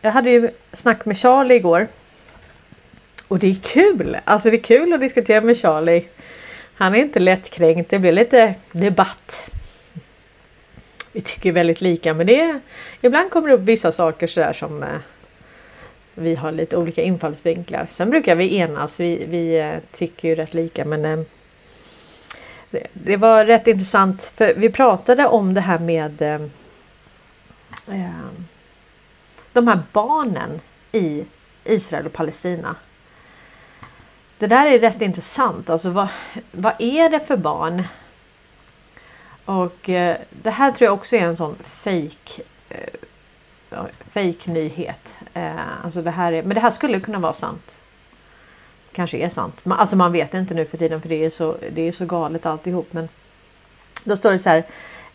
Jag 0.00 0.12
hade 0.12 0.30
ju 0.30 0.50
snack 0.72 1.04
med 1.04 1.16
Charlie 1.16 1.54
igår. 1.54 1.88
Och 3.28 3.38
det 3.38 3.46
är 3.46 3.54
kul! 3.54 4.16
Alltså 4.24 4.50
det 4.50 4.56
är 4.56 4.62
kul 4.62 4.92
att 4.92 5.00
diskutera 5.00 5.40
med 5.40 5.56
Charlie. 5.56 6.04
Han 6.74 6.94
är 6.94 6.98
inte 6.98 7.20
lättkränkt. 7.20 7.90
Det 7.90 7.98
blir 7.98 8.12
lite 8.12 8.54
debatt. 8.72 9.50
Vi 11.12 11.20
tycker 11.20 11.52
väldigt 11.52 11.80
lika 11.80 12.14
men 12.14 12.26
det 12.26 12.40
är, 12.40 12.60
ibland 13.00 13.30
kommer 13.30 13.48
det 13.48 13.54
upp 13.54 13.60
vissa 13.60 13.92
saker 13.92 14.26
sådär 14.26 14.52
som 14.52 14.82
eh, 14.82 14.88
vi 16.14 16.34
har 16.34 16.52
lite 16.52 16.76
olika 16.76 17.02
infallsvinklar. 17.02 17.86
Sen 17.90 18.10
brukar 18.10 18.34
vi 18.34 18.56
enas. 18.56 19.00
Vi, 19.00 19.24
vi 19.24 19.60
eh, 19.60 19.76
tycker 19.92 20.28
ju 20.28 20.34
rätt 20.34 20.54
lika 20.54 20.84
men 20.84 21.04
eh, 21.04 21.20
det, 22.70 22.86
det, 22.92 23.16
var 23.16 23.44
rätt 23.44 23.66
intressant 23.66 24.32
för 24.36 24.54
vi 24.56 24.70
pratade 24.70 25.26
om 25.26 25.54
det 25.54 25.60
här 25.60 25.78
med 25.78 26.22
eh, 26.22 26.40
eh, 27.88 28.30
de 29.52 29.68
här 29.68 29.80
barnen 29.92 30.60
i 30.92 31.24
Israel 31.64 32.06
och 32.06 32.12
Palestina. 32.12 32.76
Det 34.38 34.46
där 34.46 34.66
är 34.66 34.78
rätt 34.78 35.02
intressant. 35.02 35.70
Alltså 35.70 35.90
vad, 35.90 36.08
vad 36.52 36.72
är 36.78 37.10
det 37.10 37.20
för 37.20 37.36
barn? 37.36 37.82
Och 39.52 39.90
eh, 39.90 40.16
det 40.30 40.50
här 40.50 40.72
tror 40.72 40.86
jag 40.86 40.94
också 40.94 41.16
är 41.16 41.20
en 41.20 41.36
sån 41.36 41.56
fake 41.64 42.42
eh, 42.68 43.84
fake 44.10 44.50
nyhet. 44.50 45.16
Eh, 45.34 45.84
alltså 45.84 46.02
det 46.02 46.10
här 46.10 46.32
är, 46.32 46.42
men 46.42 46.54
det 46.54 46.60
här 46.60 46.70
skulle 46.70 47.00
kunna 47.00 47.18
vara 47.18 47.32
sant. 47.32 47.76
Kanske 48.92 49.16
är 49.16 49.28
sant. 49.28 49.64
Man, 49.64 49.78
alltså 49.78 49.96
man 49.96 50.12
vet 50.12 50.34
inte 50.34 50.54
nu 50.54 50.64
för 50.64 50.78
tiden 50.78 51.00
för 51.00 51.08
det 51.08 51.24
är 51.24 51.30
så, 51.30 51.56
det 51.72 51.88
är 51.88 51.92
så 51.92 52.04
galet 52.04 52.46
alltihop. 52.46 52.92
Men 52.92 53.08
då 54.04 54.16
står 54.16 54.32
det 54.32 54.38
så 54.38 54.48
här. 54.48 54.64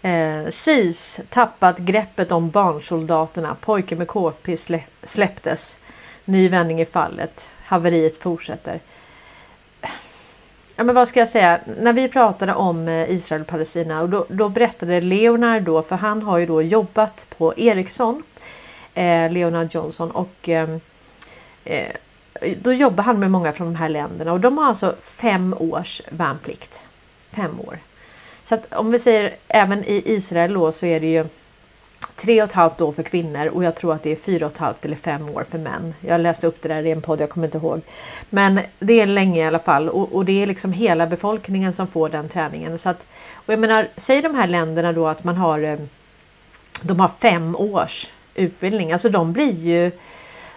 Eh, 0.01 0.49
SIS 0.49 1.19
tappat 1.29 1.77
greppet 1.77 2.31
om 2.31 2.49
barnsoldaterna. 2.49 3.55
Pojke 3.61 3.95
med 3.95 4.07
KP 4.07 4.57
släpptes. 5.03 5.77
Ny 6.25 6.49
vändning 6.49 6.81
i 6.81 6.85
fallet. 6.85 7.49
Haveriet 7.65 8.17
fortsätter. 8.17 8.79
Ja, 10.79 10.83
men 10.83 10.95
vad 10.95 11.07
ska 11.07 11.19
jag 11.19 11.29
säga? 11.29 11.59
När 11.79 11.93
vi 11.93 12.07
pratade 12.07 12.53
om 12.53 12.87
eh, 12.87 13.11
Israel 13.11 13.41
och 13.41 13.47
Palestina 13.47 14.01
och 14.01 14.09
då, 14.09 14.25
då 14.29 14.49
berättade 14.49 15.01
Leonard 15.01 15.63
då, 15.63 15.81
för 15.81 15.95
han 15.95 16.21
har 16.21 16.37
ju 16.37 16.45
då 16.45 16.61
jobbat 16.61 17.25
på 17.37 17.53
Ericsson 17.57 18.23
eh, 18.93 19.31
Leonard 19.31 19.75
Johnson 19.75 20.11
och 20.11 20.49
ehm, 20.49 20.79
eh, 21.63 21.87
då 22.61 22.73
jobbar 22.73 23.03
han 23.03 23.19
med 23.19 23.31
många 23.31 23.53
från 23.53 23.67
de 23.67 23.75
här 23.75 23.89
länderna 23.89 24.33
och 24.33 24.39
de 24.39 24.57
har 24.57 24.65
alltså 24.65 24.95
fem 25.01 25.55
års 25.59 26.01
värnplikt. 26.09 26.79
Fem 27.31 27.59
år. 27.67 27.79
Så 28.43 28.55
att 28.55 28.73
om 28.73 28.91
vi 28.91 28.99
säger 28.99 29.35
även 29.47 29.83
i 29.83 30.03
Israel 30.05 30.53
då 30.53 30.71
så 30.71 30.85
är 30.85 30.99
det 30.99 31.11
ju 31.11 31.25
tre 32.15 32.41
och 32.41 32.49
ett 32.49 32.53
halvt 32.53 32.81
år 32.81 32.91
för 32.91 33.03
kvinnor 33.03 33.47
och 33.47 33.63
jag 33.63 33.75
tror 33.75 33.93
att 33.93 34.03
det 34.03 34.11
är 34.11 34.15
fyra 34.15 34.45
och 34.45 34.51
ett 34.51 34.57
halvt 34.57 34.85
eller 34.85 34.95
fem 34.95 35.29
år 35.29 35.45
för 35.49 35.57
män. 35.57 35.93
Jag 36.01 36.21
läste 36.21 36.47
upp 36.47 36.61
det 36.61 36.67
där 36.67 36.85
i 36.85 36.91
en 36.91 37.01
podd, 37.01 37.21
jag 37.21 37.29
kommer 37.29 37.47
inte 37.47 37.57
ihåg. 37.57 37.81
Men 38.29 38.59
det 38.79 39.01
är 39.01 39.05
länge 39.05 39.41
i 39.41 39.47
alla 39.47 39.59
fall 39.59 39.89
och, 39.89 40.15
och 40.15 40.25
det 40.25 40.43
är 40.43 40.47
liksom 40.47 40.73
hela 40.73 41.07
befolkningen 41.07 41.73
som 41.73 41.87
får 41.87 42.09
den 42.09 42.29
träningen. 42.29 42.77
Så 42.77 42.89
att, 42.89 43.05
och 43.33 43.53
jag 43.53 43.59
menar, 43.59 43.87
säg 43.97 44.21
de 44.21 44.35
här 44.35 44.47
länderna 44.47 44.93
då 44.93 45.07
att 45.07 45.23
man 45.23 45.37
har 45.37 45.59
eh, 45.59 45.79
de 46.81 46.99
har 46.99 47.11
fem 47.19 47.55
års 47.55 48.07
utbildning. 48.35 48.91
Alltså 48.91 49.09
de 49.09 49.33
blir 49.33 49.55
ju, 49.55 49.91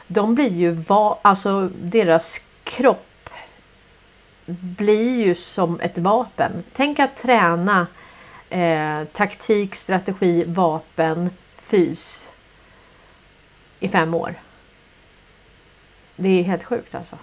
de 0.06 0.34
blir 0.34 0.52
ju, 0.52 0.70
va, 0.70 1.18
alltså 1.22 1.70
deras 1.82 2.40
kropp 2.64 3.30
blir 4.46 5.26
ju 5.26 5.34
som 5.34 5.80
ett 5.80 5.98
vapen. 5.98 6.52
Tänk 6.72 6.98
att 6.98 7.16
träna 7.16 7.86
eh, 8.50 9.04
taktik, 9.12 9.74
strategi, 9.74 10.44
vapen, 10.44 11.30
fys 11.56 12.28
i 13.80 13.88
fem 13.88 14.14
år. 14.14 14.34
Det 16.16 16.28
är 16.28 16.42
helt 16.42 16.64
sjukt 16.64 16.94
alltså. 16.94 17.16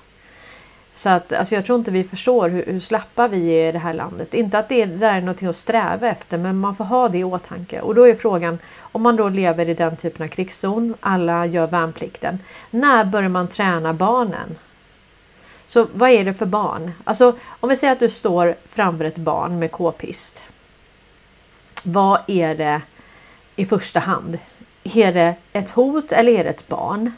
Så 0.94 1.10
att 1.10 1.34
alltså 1.34 1.56
jag 1.56 1.66
tror 1.66 1.80
inte 1.80 1.92
vi 1.92 2.04
förstår 2.04 2.50
hur, 2.50 2.66
hur 2.66 2.80
slappa 2.80 3.28
vi 3.28 3.50
är 3.50 3.70
i 3.70 3.72
det 3.72 3.80
här 3.80 3.94
landet. 3.94 4.34
Inte 4.34 4.60
att 4.60 4.70
det 4.70 4.86
där 4.86 5.14
är 5.14 5.22
någonting 5.22 5.48
att 5.48 5.58
sträva 5.58 6.08
efter 6.08 6.38
men 6.38 6.60
man 6.60 6.76
får 6.76 6.86
ha 6.86 7.10
det 7.10 7.18
i 7.18 7.24
åtanke. 7.24 7.82
Och 7.82 7.96
då 7.96 8.08
är 8.08 8.16
frågan 8.16 8.60
om 8.80 9.02
man 9.02 9.16
då 9.16 9.30
lever 9.30 9.70
i 9.70 9.74
den 9.74 9.98
typen 9.98 10.24
av 10.24 10.28
krigszon, 10.28 10.96
alla 11.00 11.46
gör 11.46 11.68
värnplikten. 11.68 12.40
När 12.70 13.06
börjar 13.06 13.30
man 13.30 13.48
träna 13.48 13.94
barnen? 13.94 14.58
Så 15.68 15.88
vad 15.94 16.10
är 16.10 16.26
det 16.26 16.34
för 16.34 16.46
barn? 16.46 16.92
Alltså 17.04 17.36
om 17.60 17.70
vi 17.70 17.76
säger 17.76 17.94
att 17.94 18.00
du 18.00 18.10
står 18.10 18.56
framför 18.70 19.06
ett 19.06 19.18
barn 19.18 19.60
med 19.60 19.72
k-pist. 19.72 20.44
Vad 21.88 22.22
är 22.28 22.56
det 22.56 22.82
i 23.56 23.66
första 23.66 24.00
hand? 24.00 24.38
Är 24.84 25.14
det 25.14 25.36
ett 25.54 25.70
hot 25.70 26.12
eller 26.12 26.32
är 26.32 26.44
det 26.44 26.50
ett 26.50 26.68
barn? 26.68 27.12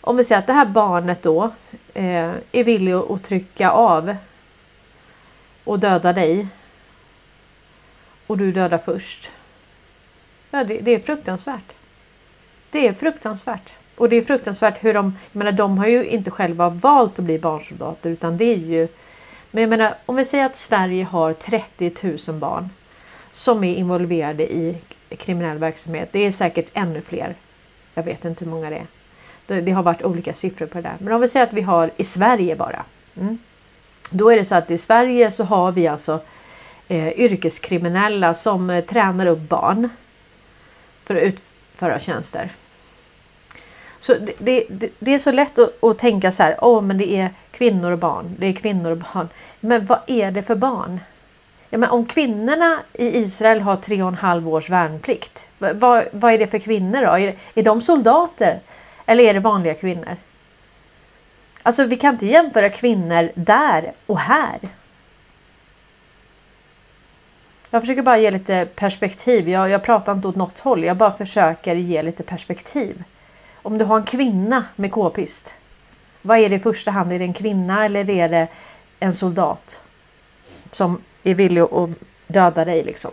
Om 0.00 0.16
vi 0.16 0.24
säger 0.24 0.38
att 0.38 0.46
det 0.46 0.52
här 0.52 0.66
barnet 0.66 1.22
då 1.22 1.50
eh, 1.94 2.32
är 2.52 2.64
villig 2.64 2.92
att 2.92 3.22
trycka 3.22 3.70
av 3.70 4.16
och 5.64 5.78
döda 5.78 6.12
dig. 6.12 6.46
Och 8.26 8.38
du 8.38 8.52
dödar 8.52 8.78
först. 8.78 9.30
Ja, 10.50 10.64
det, 10.64 10.78
det, 10.78 10.90
är 10.90 11.00
fruktansvärt. 11.00 11.72
Det 12.70 12.88
är 12.88 12.92
fruktansvärt. 12.92 13.72
Och 13.96 14.08
det 14.08 14.16
är 14.16 14.22
fruktansvärt 14.22 14.84
hur 14.84 14.94
de, 14.94 15.18
jag 15.32 15.38
menar 15.38 15.52
de 15.52 15.78
har 15.78 15.86
ju 15.86 16.04
inte 16.04 16.30
själva 16.30 16.68
valt 16.68 17.18
att 17.18 17.24
bli 17.24 17.38
barnsoldater 17.38 18.10
utan 18.10 18.36
det 18.36 18.44
är 18.44 18.58
ju 18.58 18.88
men 19.54 19.60
jag 19.60 19.70
menar 19.70 19.94
om 20.06 20.16
vi 20.16 20.24
säger 20.24 20.46
att 20.46 20.56
Sverige 20.56 21.04
har 21.04 21.32
30 21.32 21.92
000 22.28 22.38
barn 22.38 22.70
som 23.32 23.64
är 23.64 23.74
involverade 23.74 24.52
i 24.52 24.78
kriminell 25.18 25.58
verksamhet. 25.58 26.08
Det 26.12 26.18
är 26.18 26.30
säkert 26.30 26.70
ännu 26.72 27.00
fler. 27.00 27.34
Jag 27.94 28.02
vet 28.02 28.24
inte 28.24 28.44
hur 28.44 28.50
många 28.50 28.70
det 28.70 28.86
är. 29.46 29.60
Det 29.60 29.72
har 29.72 29.82
varit 29.82 30.02
olika 30.02 30.34
siffror 30.34 30.66
på 30.66 30.78
det 30.78 30.82
där. 30.82 30.96
Men 30.98 31.12
om 31.12 31.20
vi 31.20 31.28
säger 31.28 31.46
att 31.46 31.52
vi 31.52 31.60
har 31.60 31.90
i 31.96 32.04
Sverige 32.04 32.56
bara. 32.56 32.84
Mm, 33.16 33.38
då 34.10 34.30
är 34.30 34.36
det 34.36 34.44
så 34.44 34.54
att 34.54 34.70
i 34.70 34.78
Sverige 34.78 35.30
så 35.30 35.44
har 35.44 35.72
vi 35.72 35.88
alltså 35.88 36.20
eh, 36.88 37.08
yrkeskriminella 37.08 38.34
som 38.34 38.70
eh, 38.70 38.84
tränar 38.84 39.26
upp 39.26 39.48
barn 39.48 39.88
för 41.04 41.16
att 41.16 41.22
utföra 41.22 42.00
tjänster. 42.00 42.50
Så 44.00 44.14
det, 44.38 44.64
det, 44.68 44.90
det 44.98 45.14
är 45.14 45.18
så 45.18 45.32
lätt 45.32 45.58
att, 45.58 45.84
att, 45.84 45.98
tänka 45.98 46.32
så 46.32 46.42
här, 46.42 46.58
åh 46.60 46.82
men 46.82 46.98
det 46.98 47.16
är 47.16 47.30
kvinnor 47.54 47.92
och 47.92 47.98
barn, 47.98 48.36
det 48.38 48.46
är 48.46 48.52
kvinnor 48.52 48.90
och 48.90 48.98
barn. 48.98 49.28
Men 49.60 49.86
vad 49.86 49.98
är 50.06 50.30
det 50.30 50.42
för 50.42 50.54
barn? 50.54 51.00
Ja, 51.70 51.78
men 51.78 51.90
om 51.90 52.06
kvinnorna 52.06 52.82
i 52.92 53.18
Israel 53.18 53.60
har 53.60 53.76
tre 53.76 54.02
och 54.02 54.08
en 54.08 54.14
halv 54.14 54.48
års 54.48 54.70
värnplikt, 54.70 55.46
vad, 55.58 56.04
vad 56.12 56.32
är 56.32 56.38
det 56.38 56.46
för 56.46 56.58
kvinnor 56.58 57.00
då? 57.00 57.18
Är, 57.18 57.34
är 57.54 57.62
de 57.62 57.80
soldater? 57.80 58.60
Eller 59.06 59.24
är 59.24 59.34
det 59.34 59.40
vanliga 59.40 59.74
kvinnor? 59.74 60.16
Alltså 61.62 61.84
vi 61.84 61.96
kan 61.96 62.14
inte 62.14 62.26
jämföra 62.26 62.68
kvinnor 62.68 63.30
där 63.34 63.92
och 64.06 64.18
här. 64.18 64.58
Jag 67.70 67.82
försöker 67.82 68.02
bara 68.02 68.18
ge 68.18 68.30
lite 68.30 68.68
perspektiv. 68.74 69.48
Jag, 69.48 69.70
jag 69.70 69.82
pratar 69.82 70.12
inte 70.12 70.28
åt 70.28 70.36
något 70.36 70.58
håll. 70.58 70.84
Jag 70.84 70.96
bara 70.96 71.12
försöker 71.12 71.74
ge 71.74 72.02
lite 72.02 72.22
perspektiv. 72.22 73.04
Om 73.62 73.78
du 73.78 73.84
har 73.84 73.96
en 73.96 74.04
kvinna 74.04 74.64
med 74.76 74.92
k-pist. 74.92 75.54
Vad 76.26 76.38
är 76.38 76.48
det 76.48 76.56
i 76.56 76.60
första 76.60 76.90
hand? 76.90 77.12
Är 77.12 77.18
det 77.18 77.24
en 77.24 77.32
kvinna 77.32 77.84
eller 77.84 78.10
är 78.10 78.28
det 78.28 78.48
en 79.00 79.12
soldat? 79.12 79.80
Som 80.70 81.00
är 81.22 81.34
villig 81.34 81.60
att 81.60 81.90
döda 82.26 82.64
dig 82.64 82.84
liksom. 82.84 83.10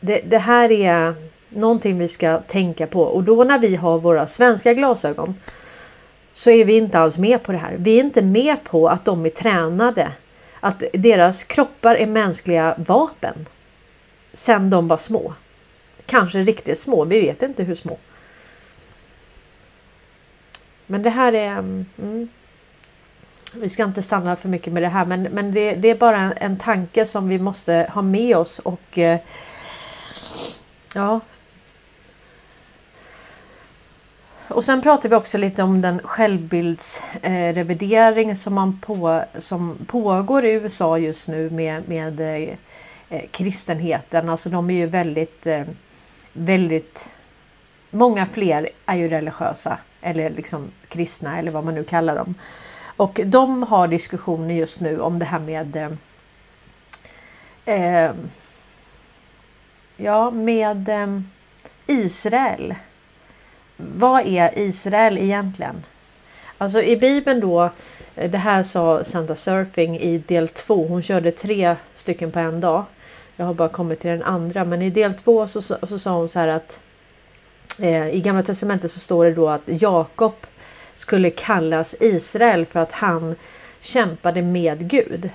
Det, 0.00 0.20
det 0.20 0.38
här 0.38 0.72
är 0.72 1.14
någonting 1.48 1.98
vi 1.98 2.08
ska 2.08 2.38
tänka 2.38 2.86
på 2.86 3.02
och 3.02 3.24
då 3.24 3.44
när 3.44 3.58
vi 3.58 3.76
har 3.76 3.98
våra 3.98 4.26
svenska 4.26 4.74
glasögon 4.74 5.34
så 6.32 6.50
är 6.50 6.64
vi 6.64 6.76
inte 6.76 6.98
alls 6.98 7.18
med 7.18 7.42
på 7.42 7.52
det 7.52 7.58
här. 7.58 7.76
Vi 7.78 7.96
är 7.96 8.04
inte 8.04 8.22
med 8.22 8.64
på 8.64 8.88
att 8.88 9.04
de 9.04 9.26
är 9.26 9.30
tränade 9.30 10.12
att 10.60 10.82
deras 10.92 11.44
kroppar 11.44 11.94
är 11.94 12.06
mänskliga 12.06 12.74
vapen. 12.78 13.46
Sen 14.32 14.70
de 14.70 14.88
var 14.88 14.96
små. 14.96 15.34
kanske 16.06 16.38
riktigt 16.38 16.78
små. 16.78 17.04
Vi 17.04 17.20
vet 17.20 17.42
inte 17.42 17.64
hur 17.64 17.74
små. 17.74 17.98
Men 20.90 21.02
det 21.02 21.10
här 21.10 21.32
är... 21.32 21.58
Mm, 21.58 22.28
vi 23.54 23.68
ska 23.68 23.84
inte 23.84 24.02
stanna 24.02 24.36
för 24.36 24.48
mycket 24.48 24.72
med 24.72 24.82
det 24.82 24.88
här 24.88 25.04
men, 25.04 25.22
men 25.22 25.52
det, 25.52 25.74
det 25.74 25.90
är 25.90 25.94
bara 25.94 26.16
en, 26.16 26.32
en 26.36 26.58
tanke 26.58 27.06
som 27.06 27.28
vi 27.28 27.38
måste 27.38 27.90
ha 27.94 28.02
med 28.02 28.36
oss 28.36 28.58
och 28.58 28.98
eh, 28.98 29.18
ja. 30.94 31.20
Och 34.48 34.64
sen 34.64 34.82
pratar 34.82 35.08
vi 35.08 35.14
också 35.14 35.38
lite 35.38 35.62
om 35.62 35.80
den 35.80 36.00
självbildsrevidering 36.04 38.30
eh, 38.30 38.34
som, 38.34 38.54
man 38.54 38.80
på, 38.80 39.24
som 39.38 39.78
pågår 39.86 40.44
i 40.44 40.52
USA 40.52 40.98
just 40.98 41.28
nu 41.28 41.50
med, 41.50 41.88
med 41.88 42.20
eh, 42.20 42.48
eh, 43.08 43.22
kristenheten. 43.30 44.28
Alltså 44.28 44.48
de 44.48 44.70
är 44.70 44.74
ju 44.74 44.86
väldigt, 44.86 45.46
eh, 45.46 45.62
väldigt 46.32 47.08
Många 47.90 48.26
fler 48.26 48.68
är 48.86 48.96
ju 48.96 49.08
religiösa 49.08 49.78
eller 50.00 50.30
liksom 50.30 50.70
kristna 50.88 51.38
eller 51.38 51.50
vad 51.50 51.64
man 51.64 51.74
nu 51.74 51.84
kallar 51.84 52.16
dem. 52.16 52.34
Och 52.96 53.20
de 53.26 53.62
har 53.62 53.88
diskussioner 53.88 54.54
just 54.54 54.80
nu 54.80 55.00
om 55.00 55.18
det 55.18 55.24
här 55.24 55.38
med 55.38 55.76
eh, 55.76 55.90
eh 57.74 58.12
Ja, 60.02 60.30
med 60.30 60.88
eh, 60.88 61.20
Israel. 61.86 62.74
Vad 63.76 64.26
är 64.26 64.58
Israel 64.58 65.18
egentligen? 65.18 65.84
Alltså 66.58 66.82
i 66.82 66.96
Bibeln 66.96 67.40
då, 67.40 67.70
eh, 68.14 68.30
det 68.30 68.38
här 68.38 68.62
sa 68.62 69.04
Santa 69.04 69.34
Surfing 69.34 69.98
i 69.98 70.18
del 70.18 70.48
2. 70.48 70.86
Hon 70.86 71.02
körde 71.02 71.32
tre 71.32 71.76
stycken 71.94 72.32
på 72.32 72.38
en 72.38 72.60
dag. 72.60 72.84
Jag 73.36 73.46
har 73.46 73.54
bara 73.54 73.68
kommit 73.68 74.00
till 74.00 74.10
den 74.10 74.22
andra, 74.22 74.64
men 74.64 74.82
i 74.82 74.90
del 74.90 75.14
2 75.14 75.46
så, 75.46 75.62
så, 75.62 75.76
så 75.82 75.98
sa 75.98 76.10
hon 76.12 76.28
så 76.28 76.38
här 76.38 76.48
att 76.48 76.80
Eh, 77.80 78.08
i 78.14 78.20
Gamla 78.20 78.42
Testamentet 78.42 78.90
så 78.90 79.00
står 79.00 79.24
det 79.24 79.32
då 79.32 79.48
att 79.48 79.62
Jakob 79.66 80.34
skulle 80.94 81.30
kallas 81.30 81.94
Israel 82.00 82.66
för 82.66 82.80
att 82.80 82.92
han 82.92 83.34
kämpade 83.80 84.42
med 84.42 84.90
Gud. 84.90 85.30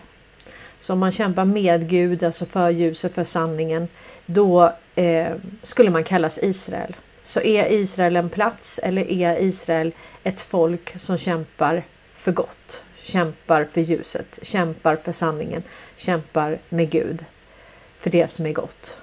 Så 0.80 0.94
om 0.94 1.00
man 1.00 1.12
kämpar 1.12 1.46
med 1.46 1.90
Gud, 1.90 2.24
alltså 2.24 2.46
för 2.46 2.70
ljuset, 2.70 3.14
för 3.14 3.24
sanningen, 3.24 3.88
då 4.26 4.74
eh, 4.96 5.34
skulle 5.64 5.90
man 5.90 6.04
kallas 6.04 6.38
Israel. 6.38 6.96
Så 7.24 7.42
är 7.42 7.72
Israel 7.72 8.16
en 8.16 8.30
plats 8.30 8.80
eller 8.84 9.12
är 9.12 9.38
Israel 9.38 9.94
ett 10.24 10.42
folk 10.42 11.00
som 11.00 11.18
kämpar 11.18 11.84
för 12.14 12.32
gott? 12.32 12.84
Kämpar 13.02 13.66
för 13.66 13.82
ljuset, 13.82 14.40
kämpar 14.42 14.96
för 14.96 15.12
sanningen, 15.12 15.64
kämpar 15.96 16.60
med 16.70 16.90
Gud 16.90 17.26
för 18.00 18.10
det 18.10 18.28
som 18.28 18.46
är 18.46 18.54
gott. 18.54 18.98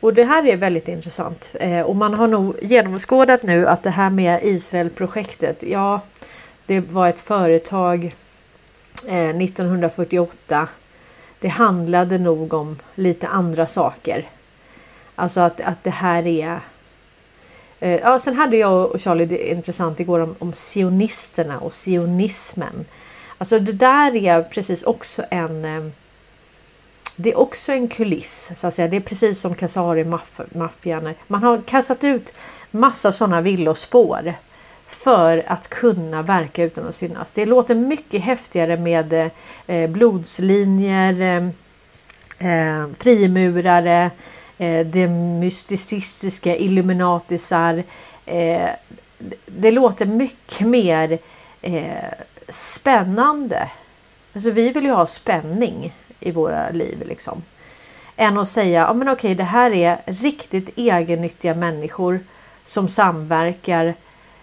Och 0.00 0.14
det 0.14 0.24
här 0.24 0.46
är 0.46 0.56
väldigt 0.56 0.88
intressant 0.88 1.50
eh, 1.60 1.80
och 1.80 1.96
man 1.96 2.14
har 2.14 2.28
nog 2.28 2.56
genomskådat 2.62 3.42
nu 3.42 3.68
att 3.68 3.82
det 3.82 3.90
här 3.90 4.10
med 4.10 4.40
Israelprojektet, 4.42 5.62
ja, 5.62 6.00
det 6.66 6.80
var 6.80 7.08
ett 7.08 7.20
företag 7.20 8.14
eh, 9.08 9.28
1948. 9.28 10.68
Det 11.40 11.48
handlade 11.48 12.18
nog 12.18 12.54
om 12.54 12.78
lite 12.94 13.28
andra 13.28 13.66
saker. 13.66 14.28
Alltså 15.14 15.40
att, 15.40 15.60
att 15.60 15.84
det 15.84 15.90
här 15.90 16.26
är 16.26 16.60
eh, 17.80 18.00
Ja, 18.00 18.18
sen 18.18 18.36
hade 18.36 18.56
jag 18.56 18.90
och 18.90 19.00
Charlie 19.00 19.26
det 19.26 19.50
intressant 19.50 20.00
igår 20.00 20.20
om, 20.20 20.34
om 20.38 20.52
sionisterna 20.52 21.58
och 21.58 21.72
sionismen. 21.72 22.86
Alltså 23.38 23.58
det 23.58 23.72
där 23.72 24.16
är 24.16 24.42
precis 24.42 24.82
också 24.82 25.24
en 25.30 25.64
eh, 25.64 25.90
det 27.20 27.30
är 27.30 27.38
också 27.38 27.72
en 27.72 27.88
kuliss. 27.88 28.50
Så 28.54 28.66
att 28.66 28.74
säga. 28.74 28.88
Det 28.88 28.96
är 28.96 29.00
precis 29.00 29.40
som 29.40 29.54
Kasari-maffian. 29.54 31.14
Man 31.26 31.42
har 31.42 31.62
kastat 31.62 32.04
ut 32.04 32.32
massa 32.70 33.12
sådana 33.12 33.40
villospår 33.40 34.34
för 34.86 35.44
att 35.46 35.68
kunna 35.68 36.22
verka 36.22 36.64
utan 36.64 36.88
att 36.88 36.94
synas. 36.94 37.32
Det 37.32 37.46
låter 37.46 37.74
mycket 37.74 38.22
häftigare 38.22 38.76
med 38.76 39.30
eh, 39.66 39.90
blodslinjer, 39.90 41.20
eh, 41.20 41.48
eh, 42.50 42.86
frimurare, 42.98 44.10
det 44.84 45.06
mysticistiska 45.40 46.56
illuminatisar. 46.56 47.84
Det 49.46 49.70
låter 49.70 50.06
mycket 50.06 50.66
mer 50.66 51.18
spännande. 52.48 53.70
Alltså 54.34 54.50
vi 54.50 54.72
vill 54.72 54.84
ju 54.84 54.90
ha 54.90 55.06
spänning 55.06 55.92
i 56.20 56.30
våra 56.30 56.70
liv. 56.70 57.02
Liksom. 57.06 57.42
Än 58.16 58.38
att 58.38 58.48
säga, 58.48 58.80
ja 58.80 58.92
men 58.92 59.08
okej 59.08 59.34
det 59.34 59.44
här 59.44 59.70
är 59.70 59.98
riktigt 60.06 60.70
egennyttiga 60.76 61.54
människor 61.54 62.20
som 62.64 62.88
samverkar 62.88 63.94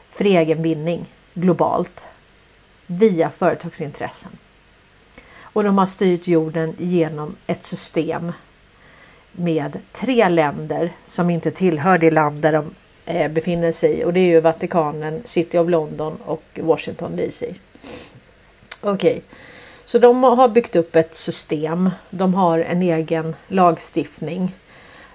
för 0.10 0.26
egen 0.26 0.64
vinning 0.64 1.06
globalt 1.34 2.06
via 2.88 3.30
företagsintressen. 3.30 4.32
Och 5.42 5.64
de 5.64 5.78
har 5.78 5.86
styrt 5.86 6.28
jorden 6.28 6.76
genom 6.78 7.36
ett 7.48 7.66
system 7.66 8.32
med 9.32 9.80
tre 9.92 10.30
länder 10.30 10.92
som 11.06 11.30
inte 11.30 11.52
tillhör 11.52 11.98
det 11.98 12.12
land 12.12 12.40
där 12.40 12.52
de 12.52 12.76
eh, 13.06 13.32
befinner 13.32 13.72
sig 13.72 14.06
och 14.06 14.14
det 14.14 14.20
är 14.20 14.28
ju 14.28 14.40
Vatikanen, 14.40 15.22
City 15.26 15.58
of 15.58 15.70
London 15.70 16.18
och 16.26 16.44
Washington 16.62 17.16
DC. 17.16 17.54
Okej, 18.82 18.94
okay. 18.94 19.22
Så 19.86 20.00
de 20.00 20.24
har 20.24 20.48
byggt 20.48 20.76
upp 20.76 20.96
ett 20.96 21.16
system. 21.16 21.90
De 22.10 22.34
har 22.34 22.60
en 22.60 22.82
egen 22.82 23.36
lagstiftning. 23.48 24.56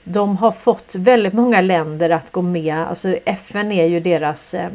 De 0.04 0.36
har 0.36 0.52
fått 0.52 0.94
väldigt 0.94 1.32
många 1.32 1.60
länder 1.60 2.10
att 2.10 2.30
gå 2.30 2.42
med. 2.42 2.76
Alltså 2.76 3.08
FN 3.24 3.72
är 3.72 3.84
ju 3.84 4.00
deras, 4.00 4.54
eh, 4.54 4.70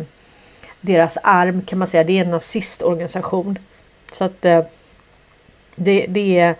deras 0.81 1.17
arm 1.23 1.61
kan 1.61 1.79
man 1.79 1.87
säga. 1.87 2.03
Det 2.03 2.19
är 2.19 2.25
en 2.25 2.31
nazistorganisation. 2.31 3.59
Så 4.11 4.23
att 4.23 4.45
eh, 4.45 4.63
det, 5.75 6.05
det 6.09 6.39
är 6.39 6.55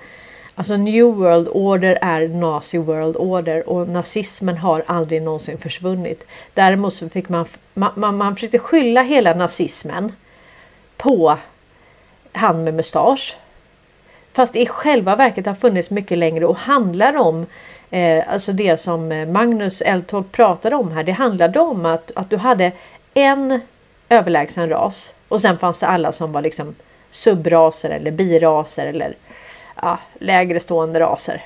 Alltså 0.58 0.78
New 0.78 1.06
World 1.06 1.48
Order 1.48 1.98
är 2.02 2.28
Nazi 2.28 2.78
World 2.78 3.18
Order 3.18 3.70
och 3.70 3.90
nazismen 3.90 4.58
har 4.58 4.84
aldrig 4.88 5.22
någonsin 5.22 5.58
försvunnit. 5.58 6.24
Däremot 6.54 6.94
så 6.94 7.10
fick 7.10 7.30
man, 7.30 7.46
man, 7.74 7.92
man, 7.96 8.18
man 8.18 8.36
försökte 8.36 8.60
skylla 8.60 9.02
hela 9.02 9.34
nazismen 9.34 10.12
på 10.98 11.38
han 12.36 12.64
med 12.64 12.74
mustasch. 12.74 13.36
Fast 14.34 14.56
i 14.56 14.66
själva 14.66 15.16
verket 15.16 15.46
har 15.46 15.56
funnits 15.56 15.90
mycket 15.90 16.18
längre 16.18 16.46
och 16.46 16.58
handlar 16.58 17.18
om 17.18 17.46
eh, 17.90 18.24
alltså 18.34 18.54
det 18.54 18.78
som 18.78 19.12
eh, 19.12 19.28
Magnus 19.28 19.82
Eltorp 19.82 20.32
pratade 20.32 20.76
om 20.76 20.92
här. 20.92 21.04
Det 21.04 21.12
handlade 21.12 21.60
om 21.60 21.86
att, 21.86 22.12
att 22.16 22.30
du 22.30 22.38
hade 22.38 22.72
en 23.14 23.62
överlägsen 24.10 24.70
ras 24.70 25.14
och 25.28 25.42
sen 25.42 25.58
fanns 25.58 25.80
det 25.80 25.88
alla 25.88 26.12
som 26.12 26.32
var 26.32 26.42
liksom 26.42 26.76
subraser 27.12 27.90
eller 27.90 28.12
biraser 28.12 28.88
eller 28.88 29.16
ja, 29.82 30.00
lägre 30.20 30.60
stående 30.60 31.00
raser. 31.00 31.42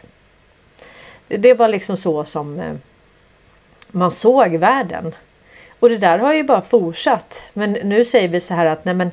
Det 1.28 1.54
var 1.54 1.68
liksom 1.68 1.98
så 1.98 2.26
som 2.26 2.60
eh, 2.60 2.76
man 3.92 4.12
såg 4.12 4.56
världen. 4.56 5.16
Och 5.80 5.90
det 5.90 5.98
där 5.98 6.20
har 6.20 6.34
ju 6.34 6.44
bara 6.44 6.62
fortsatt. 6.62 7.42
Men 7.54 7.72
nu 7.72 8.06
säger 8.06 8.28
vi 8.28 8.40
så 8.40 8.54
här 8.54 8.66
att 8.66 8.86
nej 8.86 8.94
men 8.94 9.12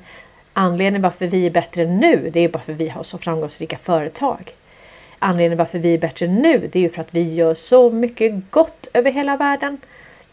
Anledningen 0.58 1.02
varför 1.02 1.26
vi 1.26 1.46
är 1.46 1.50
bättre 1.50 1.86
nu, 1.86 2.30
det 2.32 2.40
är 2.40 2.48
bara 2.48 2.62
för 2.62 2.72
att 2.72 2.78
vi 2.78 2.88
har 2.88 3.02
så 3.02 3.18
framgångsrika 3.18 3.78
företag. 3.78 4.54
Anledningen 5.18 5.58
varför 5.58 5.78
vi 5.78 5.94
är 5.94 5.98
bättre 5.98 6.26
nu, 6.26 6.68
det 6.72 6.78
är 6.78 6.82
ju 6.82 6.90
för 6.90 7.00
att 7.00 7.14
vi 7.14 7.34
gör 7.34 7.54
så 7.54 7.90
mycket 7.90 8.50
gott 8.50 8.86
över 8.92 9.12
hela 9.12 9.36
världen. 9.36 9.78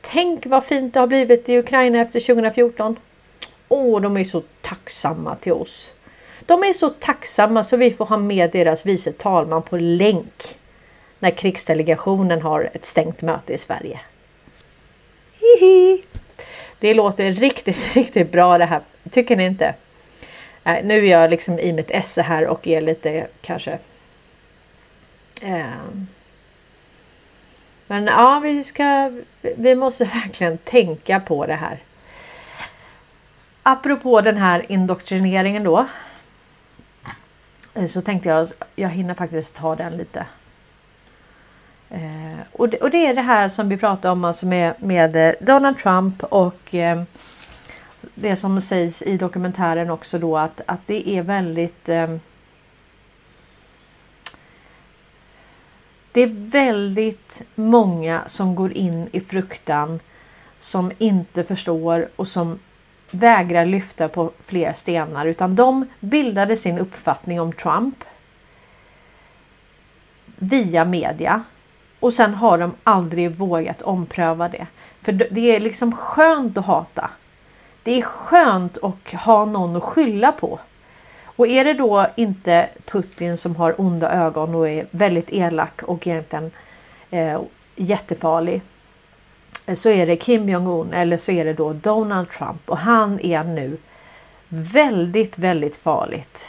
Tänk 0.01 0.45
vad 0.45 0.63
fint 0.63 0.93
det 0.93 0.99
har 0.99 1.07
blivit 1.07 1.49
i 1.49 1.57
Ukraina 1.57 2.01
efter 2.01 2.19
2014. 2.19 2.95
Åh, 3.69 4.01
de 4.01 4.17
är 4.17 4.23
så 4.23 4.41
tacksamma 4.61 5.35
till 5.35 5.53
oss. 5.53 5.93
De 6.45 6.63
är 6.63 6.73
så 6.73 6.89
tacksamma 6.89 7.63
så 7.63 7.77
vi 7.77 7.91
får 7.91 8.05
ha 8.05 8.17
med 8.17 8.51
deras 8.51 8.85
vice 8.85 9.11
talman 9.11 9.61
på 9.61 9.77
länk 9.77 10.57
när 11.19 11.31
krigsdelegationen 11.31 12.41
har 12.41 12.69
ett 12.73 12.85
stängt 12.85 13.21
möte 13.21 13.53
i 13.53 13.57
Sverige. 13.57 13.99
Hihi. 15.39 16.03
Det 16.79 16.93
låter 16.93 17.31
riktigt, 17.31 17.95
riktigt 17.95 18.31
bra 18.31 18.57
det 18.57 18.65
här. 18.65 18.81
Tycker 19.11 19.35
ni 19.35 19.45
inte? 19.45 19.73
Äh, 20.63 20.83
nu 20.83 21.07
är 21.07 21.11
jag 21.11 21.29
liksom 21.29 21.59
i 21.59 21.73
mitt 21.73 21.91
esse 21.91 22.21
här 22.21 22.47
och 22.47 22.67
är 22.67 22.81
lite 22.81 23.27
kanske... 23.41 23.79
Eh, 25.41 25.65
men 27.87 28.05
ja, 28.05 28.39
vi 28.39 28.63
ska... 28.63 29.11
Vi 29.41 29.75
måste 29.75 30.05
verkligen 30.23 30.57
tänka 30.57 31.19
på 31.19 31.45
det 31.45 31.55
här. 31.55 31.77
Apropå 33.63 34.21
den 34.21 34.37
här 34.37 34.65
indoktrineringen 34.71 35.63
då. 35.63 35.87
Eh, 37.73 37.85
så 37.85 38.01
tänkte 38.01 38.29
jag, 38.29 38.49
jag 38.75 38.89
hinner 38.89 39.13
faktiskt 39.13 39.55
ta 39.55 39.75
den 39.75 39.97
lite. 39.97 40.25
Eh, 41.89 42.39
och, 42.51 42.69
det, 42.69 42.77
och 42.77 42.91
det 42.91 43.07
är 43.07 43.13
det 43.13 43.21
här 43.21 43.49
som 43.49 43.69
vi 43.69 43.77
pratade 43.77 44.11
om 44.11 44.25
alltså 44.25 44.45
med, 44.45 44.73
med 44.77 45.15
eh, 45.15 45.33
Donald 45.39 45.77
Trump 45.77 46.23
och 46.23 46.75
eh, 46.75 47.03
det 48.15 48.35
som 48.35 48.61
sägs 48.61 49.01
i 49.01 49.17
dokumentären 49.17 49.89
också 49.89 50.19
då 50.19 50.37
att, 50.37 50.61
att 50.65 50.79
det 50.85 51.09
är 51.09 51.21
väldigt 51.21 51.89
eh, 51.89 52.07
Det 56.13 56.21
är 56.21 56.49
väldigt 56.51 57.41
många 57.55 58.21
som 58.27 58.55
går 58.55 58.73
in 58.73 59.09
i 59.11 59.21
fruktan 59.21 59.99
som 60.59 60.91
inte 60.97 61.43
förstår 61.43 62.09
och 62.15 62.27
som 62.27 62.59
vägrar 63.11 63.65
lyfta 63.65 64.07
på 64.07 64.31
fler 64.45 64.73
stenar 64.73 65.25
utan 65.25 65.55
de 65.55 65.87
bildade 65.99 66.55
sin 66.55 66.79
uppfattning 66.79 67.41
om 67.41 67.53
Trump 67.53 68.03
via 70.37 70.85
media 70.85 71.43
och 71.99 72.13
sen 72.13 72.33
har 72.33 72.57
de 72.57 72.71
aldrig 72.83 73.31
vågat 73.31 73.81
ompröva 73.81 74.49
det. 74.49 74.67
För 75.01 75.11
det 75.11 75.55
är 75.55 75.59
liksom 75.59 75.91
skönt 75.91 76.57
att 76.57 76.65
hata. 76.65 77.09
Det 77.83 77.97
är 77.97 78.01
skönt 78.01 78.77
att 78.83 79.11
ha 79.13 79.45
någon 79.45 79.75
att 79.75 79.83
skylla 79.83 80.31
på. 80.31 80.59
Och 81.23 81.47
är 81.47 81.63
det 81.63 81.73
då 81.73 82.07
inte 82.15 82.69
Putin 82.85 83.37
som 83.37 83.55
har 83.55 83.81
onda 83.81 84.11
ögon 84.11 84.55
och 84.55 84.69
är 84.69 84.87
väldigt 84.91 85.33
elak 85.33 85.83
och 85.83 86.07
egentligen 86.07 86.51
eh, 87.11 87.41
jättefarlig. 87.75 88.61
Så 89.73 89.89
är 89.89 90.07
det 90.07 90.15
Kim 90.15 90.49
Jong-Un 90.49 90.93
eller 90.93 91.17
så 91.17 91.31
är 91.31 91.45
det 91.45 91.53
då 91.53 91.73
Donald 91.73 92.29
Trump 92.29 92.69
och 92.69 92.77
han 92.77 93.19
är 93.19 93.43
nu 93.43 93.77
väldigt, 94.47 95.37
väldigt 95.37 95.75
farligt. 95.75 96.47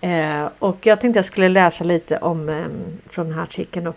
Eh, 0.00 0.48
och 0.58 0.86
jag 0.86 1.00
tänkte 1.00 1.18
jag 1.18 1.24
skulle 1.24 1.48
läsa 1.48 1.84
lite 1.84 2.18
om 2.18 2.48
eh, 2.48 2.64
från 3.08 3.26
den 3.26 3.34
här 3.34 3.42
artikeln 3.42 3.84
då. 3.84 3.92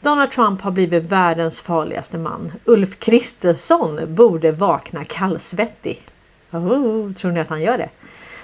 Donald 0.00 0.30
Trump 0.30 0.60
har 0.60 0.70
blivit 0.70 1.04
världens 1.04 1.60
farligaste 1.60 2.18
man. 2.18 2.52
Ulf 2.64 2.98
Kristersson 2.98 4.00
borde 4.14 4.52
vakna 4.52 5.04
kallsvettig. 5.04 6.02
Oh, 6.50 7.12
tror 7.12 7.32
ni 7.32 7.40
att 7.40 7.48
han 7.48 7.62
gör 7.62 7.78
det? 7.78 7.88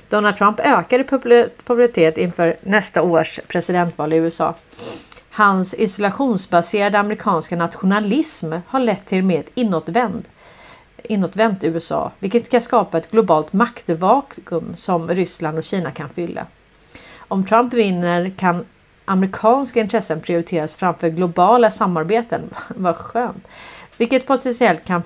Donald 0.09 0.37
Trump 0.37 0.61
ökade 0.61 1.05
popularitet 1.05 2.19
inför 2.19 2.57
nästa 2.63 3.03
års 3.03 3.41
presidentval 3.49 4.13
i 4.13 4.17
USA. 4.17 4.55
Hans 5.31 5.75
isolationsbaserade 5.75 6.99
amerikanska 6.99 7.57
nationalism 7.57 8.53
har 8.67 8.81
lett 8.81 9.07
till 9.07 9.25
mer 9.25 9.45
inåtvänd 9.55 10.29
inåtvänt 11.05 11.65
USA, 11.65 12.13
vilket 12.19 12.49
kan 12.49 12.61
skapa 12.61 12.99
ett 12.99 13.11
globalt 13.11 13.53
maktvakuum 13.53 14.77
som 14.77 15.09
Ryssland 15.09 15.59
och 15.59 15.65
Kina 15.65 15.91
kan 15.91 16.09
fylla. 16.09 16.47
Om 17.31 17.45
Trump 17.45 17.73
vinner 17.73 18.33
kan 18.37 18.65
amerikanska 19.05 19.81
intressen 19.81 20.21
prioriteras 20.21 20.77
framför 20.77 21.09
globala 21.09 21.71
samarbeten. 21.71 22.43
Vad 22.69 22.97
skönt! 22.97 23.49
Vilket 23.97 24.27
potentiellt 24.27 24.85
kan 24.85 25.03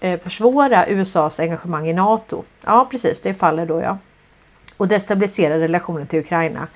eh, 0.00 0.20
försvåra 0.20 0.88
USAs 0.88 1.40
engagemang 1.40 1.88
i 1.88 1.92
NATO. 1.92 2.42
Ja, 2.64 2.88
precis, 2.90 3.20
det 3.20 3.34
faller 3.34 3.66
då 3.66 3.80
ja. 3.80 3.98
Och 4.76 4.88
destabilisera 4.88 5.58
relationen 5.58 6.06
till 6.06 6.18
Ukraina. 6.18 6.66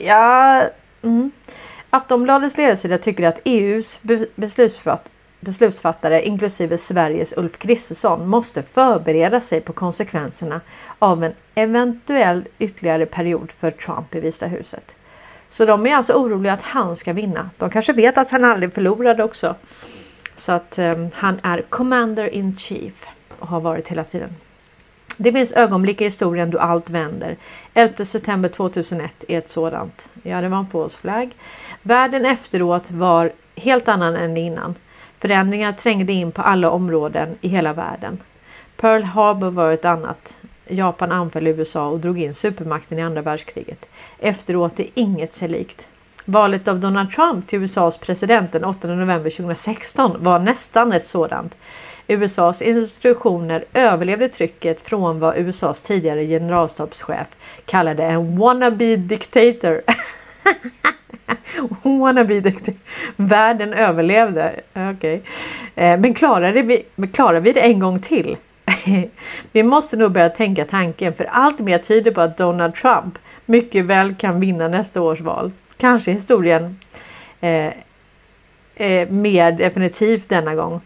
Ja, 0.00 0.62
mm. 1.02 1.30
Aftonbladets 1.90 2.56
ledarsida 2.56 2.98
tycker 2.98 3.28
att 3.28 3.40
EUs 3.44 4.00
beslutsfatt 4.34 5.08
beslutsfattare 5.40 6.26
inklusive 6.26 6.78
Sveriges 6.78 7.34
Ulf 7.36 7.58
Kristersson 7.58 8.28
måste 8.28 8.62
förbereda 8.62 9.40
sig 9.40 9.60
på 9.60 9.72
konsekvenserna 9.72 10.60
av 10.98 11.24
en 11.24 11.32
eventuell 11.54 12.44
ytterligare 12.58 13.06
period 13.06 13.52
för 13.52 13.70
Trump 13.70 14.14
i 14.14 14.20
Vita 14.20 14.46
huset. 14.46 14.94
Så 15.48 15.64
de 15.64 15.86
är 15.86 15.96
alltså 15.96 16.12
oroliga 16.12 16.52
att 16.52 16.62
han 16.62 16.96
ska 16.96 17.12
vinna. 17.12 17.50
De 17.58 17.70
kanske 17.70 17.92
vet 17.92 18.18
att 18.18 18.30
han 18.30 18.44
aldrig 18.44 18.74
förlorade 18.74 19.24
också. 19.24 19.54
Så 20.36 20.52
att 20.52 20.78
um, 20.78 21.10
han 21.14 21.40
är 21.42 21.62
Commander 21.68 22.34
in 22.34 22.56
Chief 22.56 23.06
och 23.38 23.48
har 23.48 23.60
varit 23.60 23.88
hela 23.88 24.04
tiden. 24.04 24.30
Det 25.16 25.32
finns 25.32 25.52
ögonblick 25.52 26.00
i 26.00 26.04
historien 26.04 26.50
då 26.50 26.58
allt 26.58 26.90
vänder. 26.90 27.36
11 27.74 28.04
september 28.04 28.48
2001 28.48 29.24
är 29.28 29.38
ett 29.38 29.50
sådant. 29.50 30.08
Ja, 30.22 30.40
det 30.40 30.48
var 30.48 30.58
en 30.58 30.66
false 30.66 30.98
flag. 30.98 31.30
Världen 31.82 32.26
efteråt 32.26 32.90
var 32.90 33.32
helt 33.56 33.88
annan 33.88 34.16
än 34.16 34.36
innan. 34.36 34.74
Förändringar 35.18 35.72
trängde 35.72 36.12
in 36.12 36.32
på 36.32 36.42
alla 36.42 36.70
områden 36.70 37.34
i 37.40 37.48
hela 37.48 37.72
världen. 37.72 38.18
Pearl 38.76 39.02
Harbor 39.02 39.50
var 39.50 39.72
ett 39.72 39.84
annat. 39.84 40.34
Japan 40.72 41.12
anföll 41.12 41.46
USA 41.46 41.86
och 41.86 42.00
drog 42.00 42.20
in 42.20 42.34
supermakten 42.34 42.98
i 42.98 43.02
andra 43.02 43.22
världskriget. 43.22 43.86
Efteråt 44.18 44.80
är 44.80 44.86
inget 44.94 45.34
sig 45.34 45.48
likt. 45.48 45.86
Valet 46.24 46.68
av 46.68 46.80
Donald 46.80 47.10
Trump 47.12 47.48
till 47.48 47.62
USAs 47.62 47.98
president 47.98 48.52
den 48.52 48.64
8 48.64 48.88
november 48.88 49.30
2016 49.30 50.16
var 50.18 50.38
nästan 50.38 50.92
ett 50.92 51.06
sådant. 51.06 51.54
USAs 52.08 52.62
institutioner 52.62 53.64
överlevde 53.74 54.28
trycket 54.28 54.80
från 54.80 55.20
vad 55.20 55.36
USAs 55.36 55.82
tidigare 55.82 56.26
generalstabschef 56.26 57.26
kallade 57.66 58.04
en 58.04 58.38
wannabe 58.38 58.96
dictator. 58.96 59.82
wannabe 61.98 62.40
dictator. 62.40 62.74
Världen 63.16 63.72
överlevde. 63.72 64.60
Okay. 64.96 65.20
Eh, 65.74 66.00
men 66.00 66.14
klarade 66.14 66.62
vi, 66.62 67.06
klarar 67.12 67.40
vi 67.40 67.52
det 67.52 67.60
en 67.60 67.78
gång 67.78 68.00
till? 68.00 68.36
Vi 69.52 69.62
måste 69.62 69.96
nog 69.96 70.12
börja 70.12 70.28
tänka 70.28 70.64
tanken 70.64 71.14
för 71.14 71.24
allt 71.24 71.58
mer 71.58 71.78
tyder 71.78 72.10
på 72.10 72.20
att 72.20 72.36
Donald 72.36 72.74
Trump 72.74 73.18
mycket 73.46 73.84
väl 73.84 74.14
kan 74.14 74.40
vinna 74.40 74.68
nästa 74.68 75.00
års 75.00 75.20
val. 75.20 75.50
Kanske 75.76 76.12
historien 76.12 76.78
eh, 77.40 77.70
eh, 78.74 79.08
mer 79.08 79.52
definitivt 79.52 80.28
denna 80.28 80.54
gång. 80.54 80.80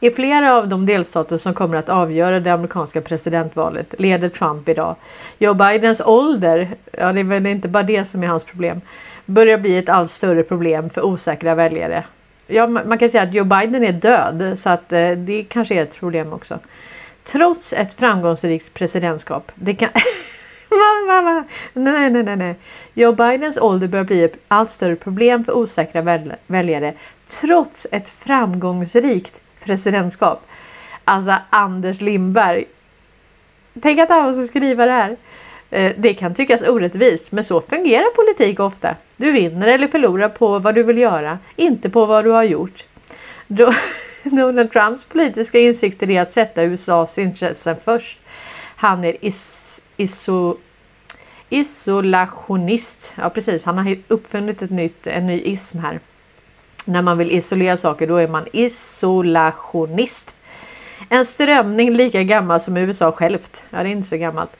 I 0.00 0.10
flera 0.10 0.56
av 0.56 0.68
de 0.68 0.86
delstater 0.86 1.36
som 1.36 1.54
kommer 1.54 1.76
att 1.76 1.88
avgöra 1.88 2.40
det 2.40 2.50
amerikanska 2.50 3.00
presidentvalet 3.00 3.94
leder 3.98 4.28
Trump 4.28 4.68
idag. 4.68 4.96
Joe 5.38 5.54
Bidens 5.54 6.00
ålder, 6.00 6.68
ja 6.92 7.12
det 7.12 7.20
är 7.20 7.24
väl 7.24 7.46
inte 7.46 7.68
bara 7.68 7.82
det 7.82 8.04
som 8.04 8.22
är 8.22 8.26
hans 8.26 8.44
problem, 8.44 8.80
börjar 9.26 9.58
bli 9.58 9.78
ett 9.78 9.88
allt 9.88 10.10
större 10.10 10.42
problem 10.42 10.90
för 10.90 11.04
osäkra 11.04 11.54
väljare. 11.54 12.04
Ja, 12.46 12.66
man 12.66 12.98
kan 12.98 13.10
säga 13.10 13.22
att 13.22 13.34
Joe 13.34 13.44
Biden 13.44 13.84
är 13.84 13.92
död 13.92 14.58
så 14.58 14.70
att 14.70 14.92
eh, 14.92 15.10
det 15.10 15.44
kanske 15.48 15.74
är 15.74 15.82
ett 15.82 16.00
problem 16.00 16.32
också. 16.32 16.58
Trots 17.26 17.72
ett 17.72 17.94
framgångsrikt 17.94 18.74
presidentskap. 18.74 19.52
Det 19.54 19.74
kan... 19.74 19.88
nej, 21.72 22.10
nej, 22.10 22.22
nej, 22.22 22.36
nej. 22.36 22.54
Joe 22.94 23.12
Bidens 23.12 23.58
ålder 23.58 23.88
börjar 23.88 24.04
bli 24.04 24.24
ett 24.24 24.36
allt 24.48 24.70
större 24.70 24.96
problem 24.96 25.44
för 25.44 25.56
osäkra 25.56 26.28
väljare 26.46 26.94
trots 27.28 27.86
ett 27.92 28.10
framgångsrikt 28.10 29.40
presidentskap. 29.64 30.46
Alltså 31.04 31.34
Anders 31.50 32.00
Lindberg. 32.00 32.64
Tänk 33.82 34.00
att 34.00 34.08
han 34.08 34.24
måste 34.24 34.46
skriva 34.46 34.86
det 34.86 34.92
här. 34.92 35.16
Eh, 35.70 35.92
det 35.96 36.14
kan 36.14 36.34
tyckas 36.34 36.62
orättvist, 36.62 37.32
men 37.32 37.44
så 37.44 37.60
fungerar 37.60 38.14
politik 38.14 38.60
ofta. 38.60 38.94
Du 39.16 39.32
vinner 39.32 39.66
eller 39.66 39.88
förlorar 39.88 40.28
på 40.28 40.58
vad 40.58 40.74
du 40.74 40.82
vill 40.82 40.98
göra, 40.98 41.38
inte 41.56 41.90
på 41.90 42.06
vad 42.06 42.24
du 42.24 42.30
har 42.30 42.44
gjort. 42.44 42.84
Donald 44.30 44.72
Trumps 44.72 45.04
politiska 45.04 45.58
insikter 45.58 46.10
är 46.10 46.22
att 46.22 46.30
sätta 46.30 46.62
USAs 46.62 47.18
intressen 47.18 47.76
först. 47.84 48.18
Han 48.76 49.04
är 49.04 49.24
is, 49.24 49.80
iso, 49.96 50.56
isolationist. 51.48 53.12
Ja 53.16 53.30
precis, 53.30 53.64
han 53.64 53.78
har 53.78 53.96
uppfunnit 54.08 54.62
ett 54.62 54.70
nytt, 54.70 55.06
en 55.06 55.26
ny 55.26 55.40
ism 55.40 55.78
här. 55.78 56.00
När 56.84 57.02
man 57.02 57.18
vill 57.18 57.30
isolera 57.30 57.76
saker 57.76 58.06
då 58.06 58.16
är 58.16 58.28
man 58.28 58.46
isolationist. 58.52 60.34
En 61.08 61.24
strömning 61.24 61.90
lika 61.90 62.22
gammal 62.22 62.60
som 62.60 62.76
USA 62.76 63.12
självt. 63.12 63.62
Ja, 63.70 63.82
det 63.82 63.88
är 63.88 63.92
inte 63.92 64.08
så 64.08 64.16
gammalt. 64.16 64.56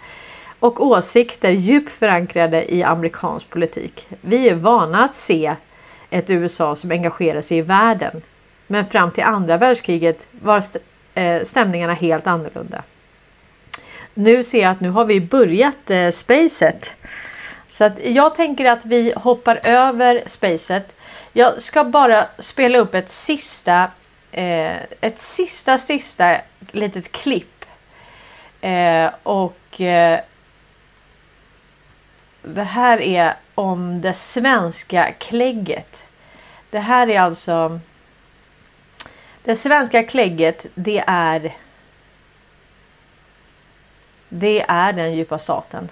Och 0.60 0.86
åsikter 0.86 1.50
djupt 1.50 1.92
förankrade 1.92 2.74
i 2.74 2.82
amerikansk 2.82 3.50
politik. 3.50 4.08
Vi 4.20 4.48
är 4.48 4.54
vana 4.54 5.04
att 5.04 5.14
se 5.14 5.56
ett 6.10 6.30
USA 6.30 6.76
som 6.76 6.90
engagerar 6.90 7.40
sig 7.40 7.58
i 7.58 7.62
världen. 7.62 8.22
Men 8.66 8.86
fram 8.86 9.10
till 9.10 9.24
andra 9.24 9.56
världskriget 9.56 10.26
var 10.30 10.62
eh, 11.14 11.42
stämningarna 11.42 11.94
helt 11.94 12.26
annorlunda. 12.26 12.82
Nu 14.14 14.44
ser 14.44 14.62
jag 14.62 14.70
att 14.70 14.80
nu 14.80 14.90
har 14.90 15.04
vi 15.04 15.20
börjat 15.20 15.90
eh, 15.90 16.10
spacet. 16.10 16.90
Så 17.68 17.84
att 17.84 17.98
jag 18.04 18.34
tänker 18.34 18.64
att 18.64 18.84
vi 18.84 19.12
hoppar 19.16 19.60
över 19.64 20.22
spacet 20.26 20.92
jag 21.36 21.62
ska 21.62 21.84
bara 21.84 22.26
spela 22.38 22.78
upp 22.78 22.94
ett 22.94 23.10
sista, 23.10 23.90
eh, 24.32 24.76
ett 25.00 25.18
sista, 25.18 25.78
sista 25.78 26.36
litet 26.72 27.12
klipp. 27.12 27.64
Eh, 28.60 29.10
och 29.22 29.80
eh, 29.80 30.20
det 32.42 32.62
här 32.62 33.00
är 33.00 33.34
om 33.54 34.00
det 34.00 34.14
svenska 34.14 35.12
klägget. 35.12 35.96
Det 36.70 36.78
här 36.78 37.10
är 37.10 37.20
alltså 37.20 37.80
det 39.46 39.56
svenska 39.56 40.02
klägget, 40.02 40.66
det 40.74 41.04
är. 41.06 41.56
Det 44.28 44.64
är 44.68 44.92
den 44.92 45.14
djupa 45.14 45.38
staten. 45.38 45.88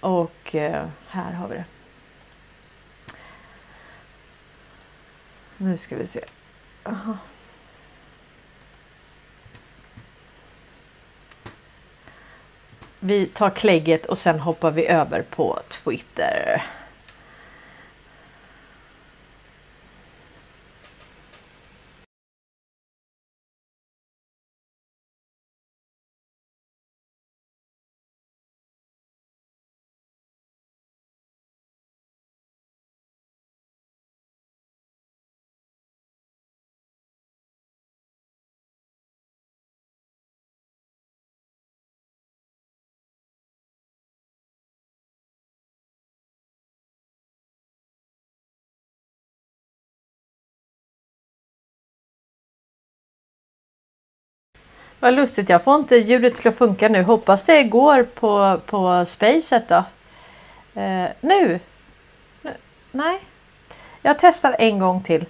Och 0.00 0.54
eh, 0.54 0.86
här 1.08 1.32
har 1.32 1.48
vi 1.48 1.54
det. 1.54 1.64
Nu 5.56 5.78
ska 5.78 5.96
vi 5.96 6.06
se. 6.06 6.20
Aha. 6.82 7.16
Vi 13.00 13.26
tar 13.26 13.50
klägget 13.50 14.06
och 14.06 14.18
sen 14.18 14.40
hoppar 14.40 14.70
vi 14.70 14.86
över 14.86 15.22
på 15.22 15.60
Twitter. 15.68 16.62
Vad 55.02 55.14
lustigt, 55.14 55.48
jag 55.48 55.64
får 55.64 55.76
inte 55.76 55.96
ljudet 55.96 56.34
till 56.34 56.48
att 56.48 56.56
funka 56.56 56.88
nu. 56.88 57.02
Hoppas 57.02 57.44
det 57.44 57.62
går 57.62 58.02
på, 58.02 58.60
på 58.66 59.04
spacet 59.06 59.68
då. 59.68 59.84
Eh, 60.80 61.08
nu. 61.20 61.60
nu! 62.42 62.50
Nej. 62.90 63.20
Jag 64.02 64.16
testar 64.20 64.56
en 64.58 64.78
gång 64.78 65.02
till. 65.02 65.24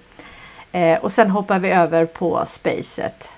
Eh, 0.72 0.98
och 0.98 1.12
sen 1.12 1.30
hoppar 1.30 1.58
vi 1.58 1.70
över 1.70 2.06
på 2.06 2.42
spacet. 2.46 3.28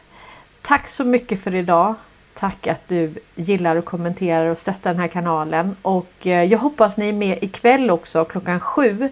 Tack 0.63 0.89
så 0.89 1.05
mycket 1.05 1.43
för 1.43 1.55
idag. 1.55 1.95
Tack 2.35 2.67
att 2.67 2.89
du 2.89 3.15
gillar 3.35 3.77
och 3.77 3.85
kommenterar 3.85 4.47
och 4.47 4.59
stöttar 4.59 4.91
den 4.91 5.01
här 5.01 5.09
kanalen. 5.09 5.77
Och 5.83 6.27
eh, 6.27 6.45
jag 6.45 6.59
hoppas 6.59 6.97
ni 6.97 7.09
är 7.09 7.13
med 7.13 7.39
ikväll 7.43 7.91
också 7.91 8.25
klockan 8.25 8.61
sju. 8.61 9.09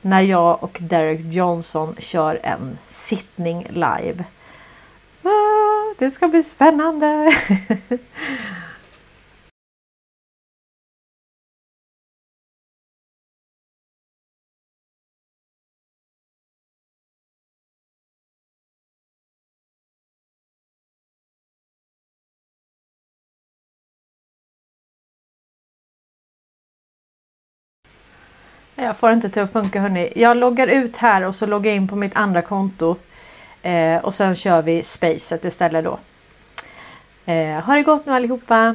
När 0.00 0.20
jag 0.20 0.62
och 0.62 0.78
Derek 0.80 1.20
Johnson 1.20 1.96
kör 1.98 2.40
en 2.42 2.78
sittning 2.86 3.66
live. 3.70 4.24
Det 6.02 6.10
ska 6.10 6.28
bli 6.28 6.42
spännande! 6.42 7.32
Jag 28.74 28.96
får 28.96 29.12
inte 29.12 29.30
till 29.30 29.42
att 29.42 29.52
funka 29.52 29.80
hörni. 29.80 30.12
Jag 30.16 30.36
loggar 30.36 30.66
ut 30.66 30.96
här 30.96 31.26
och 31.26 31.36
så 31.36 31.46
loggar 31.46 31.70
jag 31.70 31.76
in 31.76 31.88
på 31.88 31.96
mitt 31.96 32.16
andra 32.16 32.42
konto. 32.42 32.96
Eh, 33.62 33.96
och 34.04 34.14
sen 34.14 34.36
kör 34.36 34.62
vi 34.62 34.82
spacet 34.82 35.44
istället 35.44 35.84
då. 35.84 35.98
Eh, 37.32 37.60
ha 37.60 37.74
det 37.74 37.82
gott 37.82 38.06
nu 38.06 38.12
allihopa! 38.12 38.74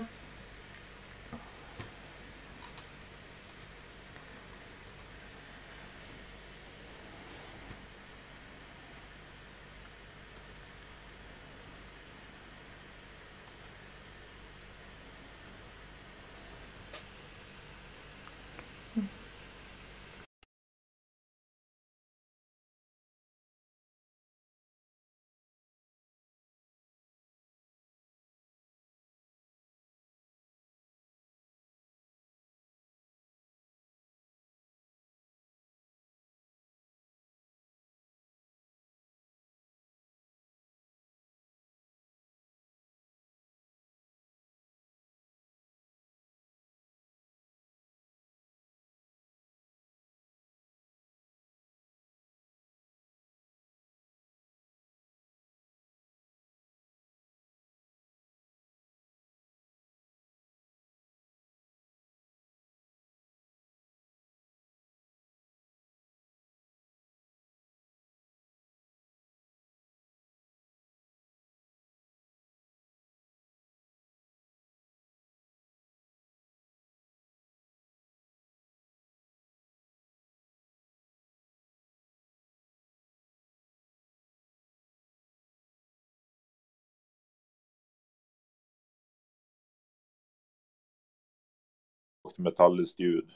Och 92.38 92.44
metalliskt 92.44 93.00
ljud. 93.00 93.30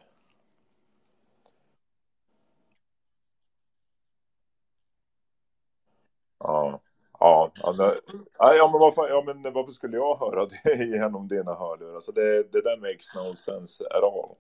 Ja, 6.40 6.80
ja, 7.20 7.52
ja, 7.64 7.96
ja, 8.40 8.70
men 8.72 8.80
varför, 8.80 9.10
ja, 9.10 9.24
men 9.26 9.54
varför 9.54 9.72
skulle 9.72 9.98
jag 9.98 10.18
höra 10.20 10.46
det 10.46 10.84
genom 10.98 11.28
dina 11.28 11.54
hörlurar? 11.56 11.96
Alltså 11.96 12.12
det, 12.12 12.52
det 12.52 12.62
där 12.62 12.78
makes 12.78 13.16
no 13.16 13.36
sense 13.36 13.84
at 13.86 14.04
all. 14.04 14.36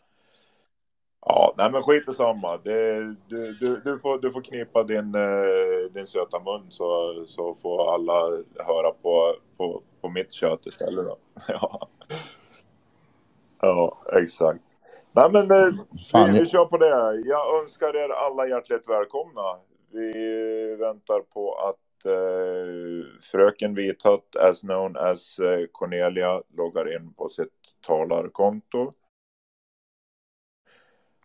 Ja, 1.25 1.53
nej 1.57 1.71
men 1.71 1.81
skit 1.83 2.09
i 2.09 2.13
samma. 2.13 2.57
Det, 2.57 2.99
du, 3.27 3.53
du, 3.53 3.81
du, 3.85 3.99
får, 3.99 4.19
du 4.19 4.31
får 4.31 4.41
knipa 4.41 4.83
din, 4.83 5.15
eh, 5.15 5.91
din 5.93 6.07
söta 6.07 6.39
mun 6.39 6.71
så, 6.71 7.13
så 7.27 7.53
får 7.53 7.93
alla 7.93 8.43
höra 8.59 8.91
på, 8.91 9.35
på, 9.57 9.81
på 10.01 10.09
mitt 10.09 10.33
kött 10.33 10.65
istället 10.65 11.05
då. 11.05 11.17
Ja, 11.47 11.89
ja 13.61 14.03
exakt. 14.13 14.63
Nej 15.11 15.29
men 15.31 15.51
eh, 15.51 15.73
vi, 16.13 16.39
vi 16.39 16.45
kör 16.45 16.65
på 16.65 16.77
det. 16.77 17.21
Jag 17.25 17.61
önskar 17.61 17.95
er 17.95 18.09
alla 18.09 18.47
hjärtligt 18.47 18.89
välkomna. 18.89 19.59
Vi 19.91 20.75
väntar 20.75 21.19
på 21.19 21.55
att 21.55 22.05
eh, 22.05 23.19
fröken 23.31 23.75
Vithatt, 23.75 24.35
as 24.35 24.61
known 24.61 24.97
as 24.97 25.39
eh, 25.39 25.65
Cornelia, 25.71 26.41
loggar 26.57 26.95
in 26.95 27.13
på 27.13 27.29
sitt 27.29 27.49
talarkonto. 27.87 28.91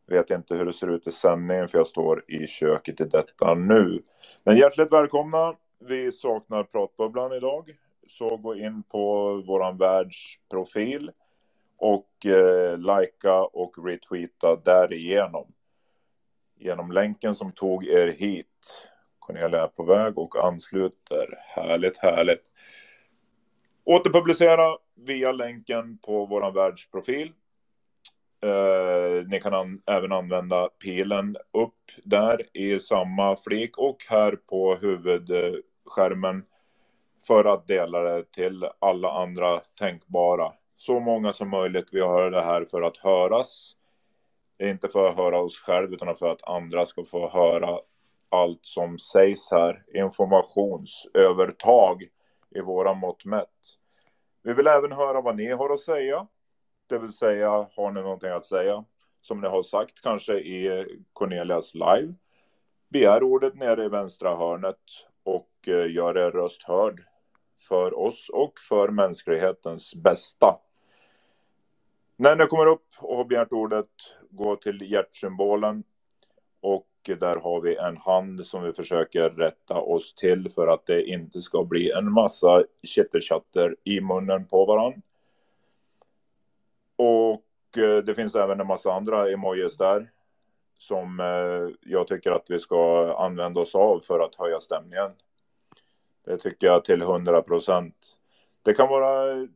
Vet 0.07 0.31
inte 0.31 0.55
hur 0.55 0.65
det 0.65 0.73
ser 0.73 0.91
ut 0.91 1.07
i 1.07 1.11
sändningen 1.11 1.69
för 1.69 1.79
jag 1.79 1.87
står 1.87 2.25
i 2.29 2.47
köket 2.47 3.01
i 3.01 3.05
detta 3.05 3.55
nu. 3.55 4.03
Men 4.45 4.57
hjärtligt 4.57 4.93
välkomna. 4.93 5.55
Vi 5.79 6.13
saknar 6.13 6.65
pratbubblan 6.65 7.33
idag. 7.33 7.77
Så 8.09 8.37
gå 8.37 8.55
in 8.55 8.83
på 8.83 9.35
våran 9.47 9.77
världsprofil 9.79 11.11
och 11.79 12.27
eh, 12.27 12.79
likea 12.79 13.43
och 13.43 13.87
retweeta 13.87 14.57
därigenom. 14.57 15.53
Genom 16.59 16.93
länken 16.93 17.35
som 17.35 17.53
tog 17.53 17.87
er 17.87 18.09
hit. 18.09 18.89
Cornelia 19.19 19.63
är 19.63 19.67
på 19.69 19.83
väg 19.83 20.19
och 20.19 20.45
ansluter. 20.45 21.39
Härligt, 21.43 21.99
härligt. 21.99 22.43
Återpublicera 23.85 24.77
via 24.95 25.33
länken 25.33 25.99
på 25.99 26.27
vår 26.27 26.51
världsprofil. 26.53 27.33
Eh, 28.43 29.27
ni 29.29 29.41
kan 29.41 29.55
an- 29.55 29.83
även 29.87 30.13
använda 30.13 30.69
pilen 30.69 31.37
upp 31.53 31.93
där 32.05 32.57
i 32.57 32.81
samma 32.81 33.37
flik 33.37 33.79
och 33.79 33.97
här 34.09 34.37
på 34.37 34.77
huvudskärmen 34.77 36.45
för 37.27 37.45
att 37.45 37.67
dela 37.67 38.01
det 38.01 38.33
till 38.33 38.69
alla 38.79 39.11
andra 39.13 39.61
tänkbara. 39.79 40.53
Så 40.77 41.01
många 41.01 41.33
som 41.33 41.51
möjligt. 41.51 41.89
Vi 41.93 42.01
har 42.01 42.31
det 42.31 42.43
här 42.43 42.65
för 42.65 42.83
att 42.83 42.97
höras. 42.97 43.77
Inte 44.63 44.89
för 44.89 45.09
att 45.09 45.17
höra 45.17 45.41
oss 45.41 45.59
själva 45.59 45.95
utan 45.95 46.15
för 46.15 46.33
att 46.33 46.49
andra 46.49 46.87
ska 46.87 47.05
få 47.05 47.29
höra 47.29 47.79
allt 48.29 48.61
som 48.63 48.99
sägs 48.99 49.51
här. 49.51 49.85
Informationsövertag 49.95 52.03
i 52.51 52.61
våra 52.61 52.95
mått 52.95 53.25
mätt. 53.25 53.77
Vi 54.43 54.55
vill 54.55 54.67
även 54.67 54.93
höra 54.93 55.21
vad 55.21 55.37
ni 55.37 55.53
har 55.53 55.71
att 55.71 55.81
säga. 55.81 56.27
Det 56.87 56.99
vill 56.99 57.13
säga, 57.13 57.67
har 57.77 57.91
ni 57.91 58.03
någonting 58.03 58.31
att 58.31 58.47
säga? 58.47 58.85
Som 59.21 59.41
ni 59.41 59.49
har 59.49 59.63
sagt 59.63 60.03
kanske 60.03 60.33
i 60.33 60.87
Cornelias 61.13 61.75
live. 61.75 62.15
Begär 62.89 63.23
ordet 63.23 63.55
nere 63.55 63.85
i 63.85 63.89
vänstra 63.89 64.37
hörnet 64.37 64.81
och 65.23 65.51
eh, 65.67 65.91
gör 65.91 66.19
er 66.19 66.31
röst 66.31 66.63
hörd 66.63 67.05
för 67.69 67.99
oss 67.99 68.29
och 68.29 68.53
för 68.69 68.89
mänsklighetens 68.89 69.95
bästa. 69.95 70.57
När 72.19 72.37
ni 72.37 72.47
kommer 72.47 72.67
upp 72.67 72.87
och 72.99 73.17
har 73.17 73.25
begärt 73.25 73.53
ordet, 73.53 73.91
gå 74.31 74.57
till 74.57 74.93
hjärtsymbolen 74.93 75.85
och 76.61 76.89
där 77.05 77.41
har 77.41 77.61
vi 77.61 77.77
en 77.77 77.97
hand 77.97 78.47
som 78.47 78.63
vi 78.63 78.73
försöker 78.73 79.31
rätta 79.31 79.75
oss 79.75 80.15
till 80.15 80.49
för 80.49 80.67
att 80.67 80.87
det 80.87 81.03
inte 81.03 81.41
ska 81.41 81.65
bli 81.65 81.91
en 81.91 82.13
massa 82.13 82.65
chitterchatter 82.83 83.77
i 83.85 84.01
munnen 84.01 84.47
på 84.47 84.65
varann. 84.65 85.03
Och 86.97 87.79
eh, 87.79 88.05
det 88.05 88.15
finns 88.15 88.35
även 88.35 88.61
en 88.61 88.67
massa 88.67 88.93
andra 88.93 89.31
emojis 89.31 89.77
där 89.77 90.11
som 90.79 91.21
eh, 91.21 91.91
jag 91.91 92.07
tycker 92.09 92.31
att 92.31 92.47
vi 92.49 92.59
ska 92.59 93.13
använda 93.19 93.61
oss 93.61 93.75
av 93.75 94.01
för 94.01 94.21
att 94.21 94.35
höja 94.35 94.61
stämningen. 94.61 95.11
Det 96.25 96.39
tycker 96.39 96.67
jag 96.67 96.85
till 96.85 97.03
100 97.03 97.43
procent. 97.43 97.97
Det 98.63 98.75
kan 98.75 98.89
vara 98.89 99.47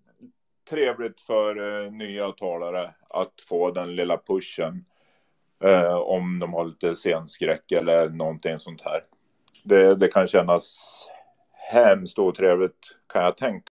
trevligt 0.70 1.20
för 1.20 1.84
eh, 1.84 1.92
nya 1.92 2.32
talare 2.32 2.94
att 3.08 3.40
få 3.48 3.70
den 3.70 3.96
lilla 3.96 4.18
pushen 4.18 4.84
eh, 5.64 5.94
om 5.94 6.38
de 6.38 6.52
har 6.52 6.64
lite 6.64 6.94
scenskräck 6.94 7.72
eller 7.72 8.08
någonting 8.08 8.58
sånt 8.58 8.82
här. 8.82 9.04
Det, 9.64 9.94
det 9.94 10.08
kan 10.08 10.26
kännas 10.26 10.78
hemskt 11.72 12.18
otrevligt 12.18 12.96
kan 13.12 13.24
jag 13.24 13.36
tänka. 13.36 13.69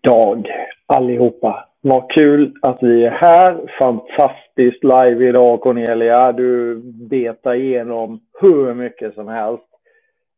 Dag 0.00 0.48
allihopa. 0.86 1.68
Vad 1.80 2.10
kul 2.10 2.54
att 2.62 2.78
vi 2.82 3.04
är 3.04 3.10
här. 3.10 3.60
Fantastiskt 3.78 4.84
live 4.84 5.28
idag 5.28 5.60
Cornelia. 5.60 6.32
Du 6.32 6.80
betar 7.10 7.54
igenom 7.54 8.20
hur 8.40 8.74
mycket 8.74 9.14
som 9.14 9.28
helst. 9.28 9.68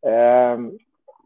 Eh, 0.06 0.58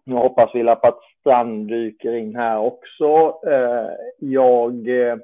jag 0.05 0.17
hoppas 0.17 0.51
vi 0.55 0.69
att 0.69 0.99
Strand 1.21 1.69
dyker 1.69 2.13
in 2.13 2.37
här 2.37 2.59
också. 2.59 3.39
Eh, 3.51 3.89
jag 4.19 4.89
eh, 4.89 5.17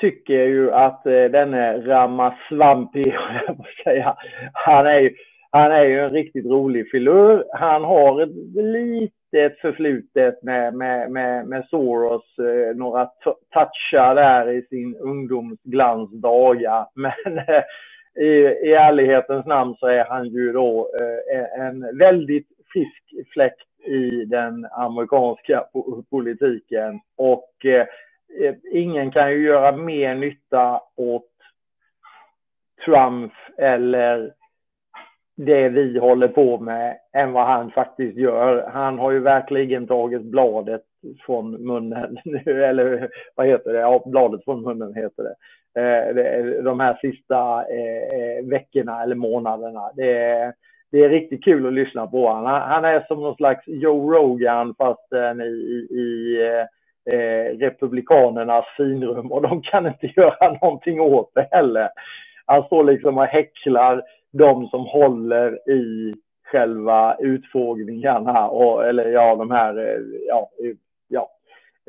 tycker 0.00 0.46
ju 0.46 0.72
att 0.72 1.06
eh, 1.06 1.24
denne 1.24 1.78
Ramaswampi, 1.78 3.02
jag 3.46 3.66
säga, 3.84 4.16
han 4.52 4.86
är, 4.86 5.00
ju, 5.00 5.14
han 5.50 5.72
är 5.72 5.84
ju 5.84 6.00
en 6.00 6.10
riktigt 6.10 6.46
rolig 6.46 6.90
filur. 6.90 7.44
Han 7.52 7.84
har 7.84 8.22
ett 8.22 8.36
lite 8.54 9.21
ett 9.38 9.58
förflutet 9.58 10.42
med, 10.42 10.74
med, 10.74 11.10
med, 11.10 11.46
med 11.46 11.64
Soros, 11.70 12.38
eh, 12.38 12.76
några 12.76 13.10
touchar 13.52 14.14
där 14.14 14.50
i 14.50 14.62
sin 14.62 14.96
ungdomsglansdagar. 14.96 16.86
Men 16.94 17.38
eh, 17.38 17.62
i, 18.24 18.28
i 18.68 18.72
ärlighetens 18.72 19.46
namn 19.46 19.74
så 19.78 19.86
är 19.86 20.04
han 20.04 20.28
ju 20.28 20.52
då 20.52 20.90
eh, 21.00 21.60
en 21.66 21.98
väldigt 21.98 22.48
frisk 22.72 23.28
fläkt 23.32 23.86
i 23.86 24.24
den 24.24 24.66
amerikanska 24.72 25.64
politiken. 26.10 27.00
Och 27.16 27.64
eh, 27.64 27.86
eh, 28.40 28.54
ingen 28.72 29.10
kan 29.10 29.30
ju 29.32 29.42
göra 29.46 29.76
mer 29.76 30.14
nytta 30.14 30.80
åt 30.96 31.28
Trump 32.84 33.32
eller 33.58 34.32
det 35.36 35.68
vi 35.68 35.98
håller 35.98 36.28
på 36.28 36.58
med 36.60 36.96
än 37.12 37.32
vad 37.32 37.46
han 37.46 37.70
faktiskt 37.70 38.16
gör. 38.16 38.70
Han 38.72 38.98
har 38.98 39.10
ju 39.10 39.20
verkligen 39.20 39.86
tagit 39.86 40.22
bladet 40.22 40.82
från 41.26 41.66
munnen 41.66 42.18
nu, 42.24 42.64
eller 42.64 43.08
vad 43.34 43.46
heter 43.46 43.72
det? 43.72 43.80
Ja, 43.80 44.02
bladet 44.06 44.44
från 44.44 44.62
munnen 44.62 44.94
heter 44.94 45.22
det. 45.22 45.34
Eh, 45.74 46.62
de 46.62 46.80
här 46.80 46.98
sista 47.00 47.64
eh, 47.70 48.20
eh, 48.20 48.44
veckorna 48.44 49.02
eller 49.02 49.14
månaderna. 49.14 49.90
Det 49.96 50.18
är, 50.18 50.52
det 50.90 50.98
är 51.04 51.08
riktigt 51.08 51.44
kul 51.44 51.66
att 51.66 51.72
lyssna 51.72 52.06
på 52.06 52.28
honom. 52.28 52.44
Han 52.46 52.84
är 52.84 53.04
som 53.08 53.20
någon 53.20 53.36
slags 53.36 53.62
Joe 53.66 54.12
Rogan 54.12 54.74
fast 54.78 55.12
i, 55.42 55.96
i 55.96 56.38
eh, 57.12 57.58
Republikanernas 57.58 58.64
finrum 58.76 59.32
och 59.32 59.42
de 59.42 59.62
kan 59.62 59.86
inte 59.86 60.06
göra 60.16 60.52
någonting 60.52 61.00
åt 61.00 61.30
det 61.34 61.48
heller. 61.50 61.88
Han 62.46 62.64
står 62.64 62.84
liksom 62.84 63.18
och 63.18 63.24
häcklar 63.24 64.02
de 64.32 64.68
som 64.68 64.86
håller 64.86 65.70
i 65.70 66.14
själva 66.44 67.16
utfrågningarna 67.18 68.48
och 68.48 68.86
eller 68.86 69.08
ja, 69.08 69.36
de 69.36 69.50
här, 69.50 69.78
eh, 69.78 70.00
ja, 70.28 70.50
eh, 70.64 70.74
ja, 71.08 71.30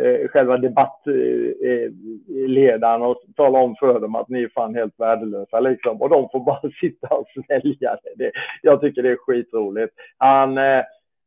eh, 0.02 0.28
själva 0.28 0.57
debattledaren 0.57 3.02
och 3.02 3.22
tala 3.36 3.60
om 3.60 3.76
för 3.76 3.99
dem 3.99 4.15
att 4.15 4.30
ni 4.30 4.44
är 4.44 4.49
fan 4.49 4.76
helt 4.76 4.99
värdelösa 4.99 5.60
liksom 5.60 6.02
och 6.02 6.10
de 6.10 6.30
får 6.30 6.40
bara 6.40 6.72
sitta 6.82 7.07
och 7.07 7.28
svälja 7.28 7.98
det. 8.15 8.32
Jag 8.61 8.82
tycker 8.82 9.03
det 9.03 9.11
är 9.11 9.18
skitroligt. 9.18 9.94
Han, 10.18 10.57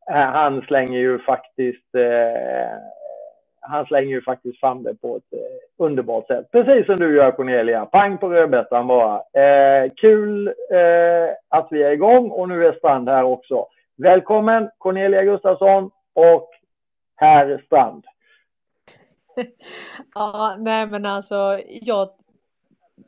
han 0.09 0.62
slänger 0.62 0.98
ju 0.98 1.18
faktiskt 1.18 1.94
han 3.68 3.86
slänger 3.86 4.09
ju 4.09 4.22
faktiskt 4.22 4.60
fram 4.60 4.82
det 4.82 4.94
på 4.94 5.16
ett 5.16 5.32
eh, 5.32 5.84
underbart 5.84 6.26
sätt. 6.26 6.51
Precis 6.52 6.86
som 6.86 6.97
du 6.97 7.16
gör 7.16 7.30
Cornelia. 7.30 7.86
Pang 7.86 8.18
på 8.18 8.28
rödbetan 8.28 8.86
bara. 8.86 9.14
Eh, 9.14 9.90
kul 9.97 10.48
eh, 10.48 11.34
att 11.48 11.68
vi 11.70 11.82
är 11.82 11.90
igång 11.90 12.30
och 12.30 12.48
nu 12.48 12.66
är 12.66 12.72
Strand 12.72 13.09
här 13.09 13.24
också. 13.24 13.66
Välkommen 13.97 14.70
Cornelia 14.78 15.22
Gustafsson 15.22 15.90
och 16.14 16.51
herr 17.16 17.62
Strand. 17.66 18.05
ja, 20.14 20.56
nej 20.59 20.86
men 20.86 21.06
alltså 21.06 21.60
jag 21.68 22.09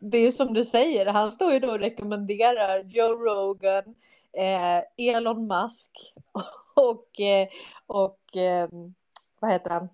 det 0.01 0.19
är 0.19 0.31
som 0.31 0.55
du 0.55 0.65
säger, 0.65 1.07
han 1.07 1.31
står 1.31 1.53
ju 1.53 1.59
då 1.59 1.71
och 1.71 1.79
rekommenderar 1.79 2.83
Joe 2.85 3.15
Rogan, 3.15 3.95
eh, 4.33 5.07
Elon 5.09 5.47
Musk 5.47 6.15
och, 6.77 7.21
eh, 7.21 7.49
och 7.87 8.37
eh, 8.37 8.69
vad 9.41 9.51
heter 9.51 9.71
han? 9.71 9.89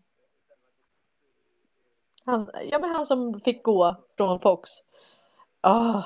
Han, 2.26 2.50
ja, 2.70 2.78
men 2.78 2.90
han 2.90 3.06
som 3.06 3.40
fick 3.40 3.62
gå 3.62 3.96
från 4.16 4.40
Fox. 4.40 4.70
Oh, 5.62 6.04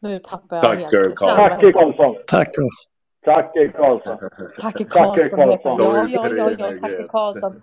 nu 0.00 0.18
tappar 0.18 0.56
jag 0.56 0.76
helt. 0.76 1.16
Tacke 1.16 1.72
Karlsson. 1.72 2.16
Tackar. 2.26 2.68
Tacke 3.24 3.68
Karlsson. 3.68 4.18
Tacke 4.60 4.84
Karlsson. 4.84 5.76
Ja, 5.78 6.06
ja, 6.08 6.50
ja, 6.58 6.70
ja, 6.82 7.08
Karlsson. 7.08 7.62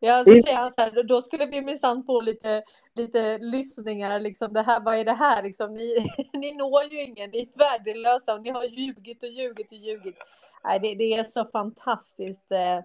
Ja, 0.00 0.24
så 0.24 0.30
säger 0.30 0.56
han 0.56 0.70
så 0.70 0.80
här, 0.80 1.02
då 1.02 1.20
skulle 1.20 1.46
vi 1.46 1.62
minsann 1.62 2.04
få 2.04 2.20
lite, 2.20 2.62
lite 2.94 3.38
lyssningar, 3.38 4.20
liksom 4.20 4.52
det 4.52 4.62
här, 4.62 4.80
vad 4.80 4.98
är 4.98 5.04
det 5.04 5.12
här, 5.12 5.42
liksom, 5.42 5.74
ni, 5.74 6.06
ni 6.32 6.54
når 6.54 6.84
ju 6.84 7.02
ingen, 7.02 7.30
ni 7.30 7.38
är 7.38 7.58
värdelösa 7.58 8.34
och 8.34 8.42
ni 8.42 8.50
har 8.50 8.64
ljugit 8.64 9.22
och 9.22 9.28
ljugit 9.28 9.72
och 9.72 9.78
ljugit. 9.78 10.16
Nej, 10.64 10.80
det, 10.80 10.94
det 10.94 11.14
är 11.14 11.24
så 11.24 11.44
fantastiskt. 11.44 12.52
Eh, 12.52 12.78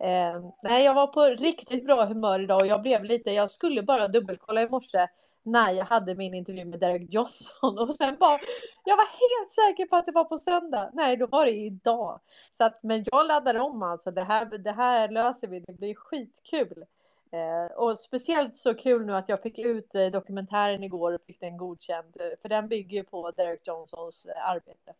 Eh, 0.00 0.40
nej, 0.62 0.84
jag 0.84 0.94
var 0.94 1.06
på 1.06 1.24
riktigt 1.24 1.86
bra 1.86 2.04
humör 2.04 2.40
idag 2.40 2.60
och 2.60 2.66
jag 2.66 2.82
blev 2.82 3.04
lite, 3.04 3.30
jag 3.30 3.50
skulle 3.50 3.82
bara 3.82 4.08
dubbelkolla 4.08 4.62
i 4.62 4.68
morse 4.68 5.08
när 5.42 5.72
jag 5.72 5.84
hade 5.84 6.14
min 6.14 6.34
intervju 6.34 6.64
med 6.64 6.80
Derek 6.80 7.14
Johnson 7.14 7.78
och 7.78 7.94
sen 7.94 8.16
bara, 8.20 8.40
jag 8.84 8.96
var 8.96 9.04
helt 9.04 9.50
säker 9.50 9.86
på 9.86 9.96
att 9.96 10.06
det 10.06 10.12
var 10.12 10.24
på 10.24 10.38
söndag. 10.38 10.90
Nej, 10.92 11.16
då 11.16 11.26
var 11.26 11.44
det 11.44 11.52
idag. 11.52 12.20
Så 12.50 12.64
att, 12.64 12.82
men 12.82 13.04
jag 13.12 13.26
laddar 13.26 13.54
om 13.54 13.82
alltså, 13.82 14.10
det 14.10 14.24
här, 14.24 14.44
det 14.44 14.72
här 14.72 15.08
löser 15.08 15.48
vi, 15.48 15.60
det 15.60 15.72
blir 15.72 15.94
skitkul. 15.94 16.84
Eh, 17.32 17.76
och 17.76 17.98
speciellt 17.98 18.56
så 18.56 18.74
kul 18.74 19.06
nu 19.06 19.16
att 19.16 19.28
jag 19.28 19.42
fick 19.42 19.58
ut 19.58 19.94
eh, 19.94 20.06
dokumentären 20.06 20.84
igår 20.84 21.12
och 21.12 21.22
fick 21.26 21.40
den 21.40 21.56
godkänd, 21.56 22.16
eh, 22.20 22.40
för 22.42 22.48
den 22.48 22.68
bygger 22.68 22.96
ju 22.96 23.04
på 23.04 23.30
Derek 23.30 23.66
Johnsons 23.66 24.26
eh, 24.26 24.48
arbete. 24.48 24.94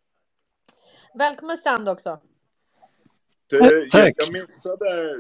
Välkommen 1.15 1.57
Strand 1.57 1.89
också. 1.89 2.19
Det, 3.51 3.91
Tack. 3.91 4.15
Jag 4.17 4.33
missade 4.43 5.15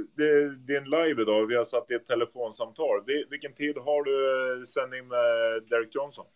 din 0.66 0.84
live 0.84 1.22
idag. 1.22 1.46
Vi 1.46 1.56
har 1.56 1.64
satt 1.64 1.90
i 1.90 1.94
ett 1.94 2.06
telefonsamtal. 2.06 3.04
Vilken 3.30 3.52
tid 3.54 3.78
har 3.78 4.04
du 4.04 4.14
eh, 4.60 4.64
sändning 4.64 5.08
med 5.08 5.62
Derek 5.68 5.94
Johnson? 5.94 6.26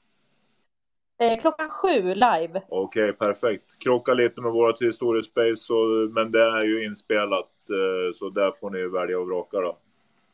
Eh, 1.23 1.41
klockan 1.41 1.69
sju 1.71 2.03
live. 2.15 2.63
Okej, 2.69 3.13
perfekt. 3.13 3.65
Krockar 3.79 4.15
lite 4.15 4.41
med 4.41 4.53
vårt 4.53 4.83
historiespace, 4.83 5.73
men 6.11 6.33
det 6.33 6.43
är 6.43 6.63
ju 6.63 6.85
inspelat. 6.85 7.51
eh, 7.71 8.15
Så 8.15 8.31
där 8.31 8.53
får 8.61 8.71
ni 8.71 8.87
välja 8.89 9.19
och 9.19 9.27
vraka 9.27 9.61
då. 9.61 9.79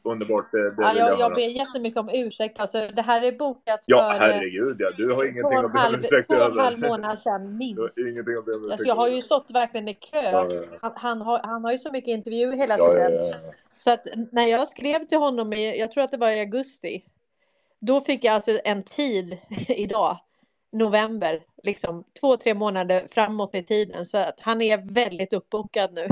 Underbart, 0.03 0.53
det, 0.53 0.71
det 0.71 0.83
Ja, 0.83 0.95
jag, 0.95 1.21
jag, 1.21 1.35
ber 1.35 1.41
jättemycket 1.41 2.01
om 2.01 2.11
ursäkt. 2.13 2.61
Alltså, 2.61 2.89
det 2.89 3.03
här 3.03 3.23
är 3.23 3.33
bokat 3.33 3.81
Ja, 3.87 4.15
för 4.19 4.29
eh, 4.29 4.33
herregud 4.33 4.77
ja. 4.79 4.91
Du 4.97 5.13
har 5.13 5.25
ingenting 5.25 5.59
att 5.59 5.73
be 5.73 5.89
om 5.89 5.95
ursäkt 5.95 6.29
två 6.29 6.37
och 6.37 6.53
en 6.53 6.59
halv 6.59 6.79
månad 6.79 7.19
sedan 7.19 7.43
Du 7.43 7.57
minst. 7.57 7.79
har 7.79 8.09
ingenting 8.09 8.37
att 8.37 8.45
be 8.45 8.55
om 8.55 8.61
ursäkt 8.61 8.73
Alltså, 8.73 8.87
jag 8.87 8.95
har 8.95 9.09
ju 9.09 9.23
stått 9.23 9.51
verkligen 9.51 9.89
i 9.89 9.95
kö. 9.95 10.23
Ja, 10.23 10.53
ja. 10.53 10.63
Han, 10.83 10.93
han, 10.97 11.21
har, 11.21 11.41
han 11.43 11.65
har 11.65 11.73
ju 11.73 11.79
så 11.79 11.93
mycket 11.93 12.09
intervjuer 12.09 12.57
hela 12.57 12.77
tiden. 12.77 13.23
Så 13.75 13.91
att 13.91 14.07
när 14.33 14.47
jag 14.47 14.69
skrev 14.69 15.07
till 15.07 15.19
honom, 15.19 15.53
i, 15.53 15.79
jag 15.79 15.93
tror 15.93 16.05
att 16.05 16.11
det 16.11 16.17
var 16.17 16.31
i 16.31 16.41
augusti, 16.41 17.05
då 17.81 18.01
fick 18.01 18.25
jag 18.25 18.35
alltså 18.35 18.61
en 18.65 18.83
tid 18.83 19.39
idag, 19.69 20.19
november, 20.79 21.45
liksom 21.63 22.05
två, 22.21 22.37
tre 22.37 22.55
månader 22.55 23.07
framåt 23.11 23.55
i 23.55 23.63
tiden. 23.63 24.07
Så 24.07 24.19
att 24.19 24.41
han 24.41 24.63
är 24.63 24.93
väldigt 24.93 25.33
uppbokad 25.33 25.93
nu. 25.95 26.09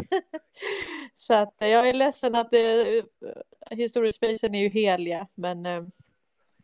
så 1.14 1.34
att 1.34 1.54
jag 1.58 1.88
är 1.88 1.92
ledsen 1.94 2.34
att 2.34 2.50
det, 2.50 3.02
historiespacen 3.70 4.54
är 4.54 4.60
ju 4.62 4.68
heliga, 4.68 5.26
men 5.34 5.66
eh, 5.66 5.82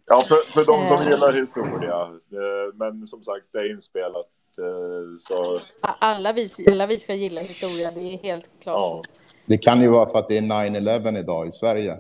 Ja, 0.06 0.20
för, 0.20 0.52
för 0.52 0.64
de 0.64 0.86
som 0.86 0.96
Eh. 0.96 1.08
gillar 1.10 1.32
historia. 1.32 2.00
eh, 2.32 2.74
Men 2.74 3.06
som 3.06 3.22
sagt, 3.24 3.46
det 3.52 3.58
är 3.58 3.70
inspelat. 3.70 4.26
eh, 4.58 5.18
Så 5.20 5.60
alla 5.80 6.32
vi, 6.32 6.48
alla 6.70 6.86
vi 6.86 6.96
ska 6.96 7.14
gilla 7.14 7.40
historia, 7.40 7.90
det 7.90 8.00
är 8.00 8.18
helt 8.18 8.50
klart. 8.62 8.76
ja. 8.78 9.02
Det 9.46 9.58
kan 9.58 9.80
ju 9.82 9.88
vara 9.88 10.08
för 10.08 10.18
att 10.18 10.28
det 10.28 10.38
är 10.38 10.42
9-11 10.42 11.18
idag 11.18 11.48
i 11.48 11.52
Sverige. 11.52 11.98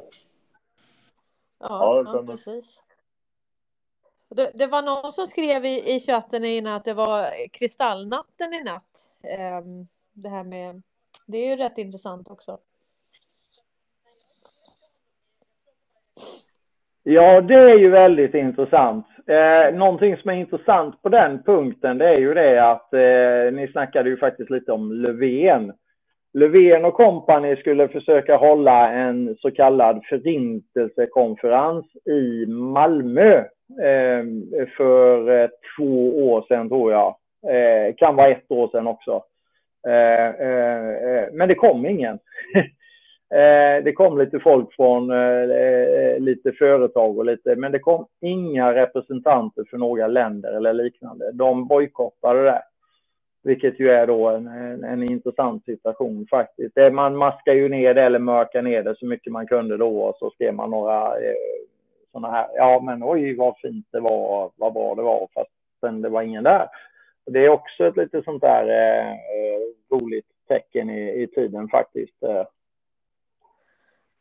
Ja, 1.60 2.02
ja, 2.04 2.04
stämmer. 2.10 2.32
precis. 2.32 2.80
Det, 4.36 4.50
det 4.54 4.66
var 4.66 4.82
någon 4.82 5.12
som 5.12 5.26
skrev 5.26 5.64
i, 5.64 5.96
i 5.96 6.00
chatten 6.00 6.44
innan 6.44 6.72
att 6.74 6.84
det 6.84 6.94
var 6.94 7.30
kristallnatten 7.52 8.54
i 8.54 8.64
natt. 8.64 8.84
Um, 9.64 9.86
det 10.12 10.28
här 10.28 10.44
med, 10.44 10.82
det 11.26 11.38
är 11.38 11.50
ju 11.50 11.56
rätt 11.56 11.78
intressant 11.78 12.30
också. 12.30 12.58
Ja, 17.02 17.40
det 17.40 17.54
är 17.54 17.78
ju 17.78 17.90
väldigt 17.90 18.34
intressant. 18.34 19.06
Eh, 19.26 19.74
någonting 19.74 20.16
som 20.16 20.30
är 20.30 20.34
intressant 20.34 21.02
på 21.02 21.08
den 21.08 21.42
punkten, 21.42 21.98
det 21.98 22.08
är 22.08 22.20
ju 22.20 22.34
det 22.34 22.70
att 22.70 22.94
eh, 22.94 23.52
ni 23.52 23.68
snackade 23.72 24.08
ju 24.08 24.16
faktiskt 24.16 24.50
lite 24.50 24.72
om 24.72 24.92
Löfven. 24.92 25.72
Löfven 26.34 26.84
och 26.84 26.94
kompani 26.94 27.56
skulle 27.56 27.88
försöka 27.88 28.36
hålla 28.36 28.90
en 28.92 29.36
så 29.40 29.50
kallad 29.50 30.00
förintelsekonferens 30.08 31.86
i 32.06 32.46
Malmö 32.46 33.38
eh, 33.82 34.24
för 34.76 35.42
eh, 35.42 35.48
två 35.76 36.26
år 36.30 36.44
sedan, 36.48 36.68
tror 36.68 36.92
jag. 36.92 37.16
Eh, 37.48 37.94
kan 37.94 38.16
vara 38.16 38.28
ett 38.28 38.50
år 38.50 38.68
sedan 38.68 38.86
också. 38.86 39.22
Eh, 39.86 40.26
eh, 40.28 40.88
eh 40.88 41.28
men 41.32 41.48
det 41.48 41.54
kom 41.54 41.86
ingen. 41.86 42.18
Eh, 43.34 43.84
det 43.84 43.92
kom 43.92 44.18
lite 44.18 44.40
folk 44.40 44.74
från 44.74 45.10
eh, 45.10 45.50
eh, 45.50 46.20
lite 46.20 46.52
företag 46.52 47.18
och 47.18 47.24
lite, 47.24 47.56
men 47.56 47.72
det 47.72 47.78
kom 47.78 48.06
inga 48.20 48.74
representanter 48.74 49.64
för 49.70 49.78
några 49.78 50.06
länder 50.06 50.52
eller 50.52 50.72
liknande. 50.72 51.32
De 51.32 51.68
bojkottade 51.68 52.42
det. 52.42 52.62
Vilket 53.44 53.80
ju 53.80 53.90
är 53.90 54.06
då 54.06 54.28
en, 54.28 54.46
en, 54.46 54.84
en 54.84 55.02
intressant 55.02 55.64
situation 55.64 56.26
faktiskt. 56.30 56.74
Det, 56.74 56.90
man 56.90 57.16
maskar 57.16 57.52
ju 57.52 57.68
ner 57.68 57.94
det 57.94 58.02
eller 58.02 58.18
mörkar 58.18 58.62
ner 58.62 58.82
det 58.82 58.96
så 58.98 59.06
mycket 59.06 59.32
man 59.32 59.46
kunde 59.46 59.76
då 59.76 60.02
och 60.02 60.16
så 60.18 60.30
skrev 60.30 60.54
man 60.54 60.70
några 60.70 61.18
eh, 61.18 61.34
sådana 62.12 62.30
här, 62.30 62.48
ja 62.54 62.80
men 62.80 63.02
oj 63.04 63.36
vad 63.36 63.54
fint 63.62 63.86
det 63.90 64.00
var, 64.00 64.50
vad 64.56 64.72
bra 64.72 64.94
det 64.94 65.02
var, 65.02 65.28
fast 65.34 65.50
sen 65.80 66.02
det 66.02 66.08
var 66.08 66.22
ingen 66.22 66.44
där. 66.44 66.68
Och 67.26 67.32
det 67.32 67.44
är 67.44 67.48
också 67.48 67.86
ett 67.86 67.96
lite 67.96 68.22
sånt 68.22 68.42
där 68.42 68.64
eh, 68.68 69.16
roligt 69.90 70.26
tecken 70.48 70.90
i, 70.90 71.22
i 71.22 71.26
tiden 71.26 71.68
faktiskt. 71.68 72.22
Eh. 72.22 72.44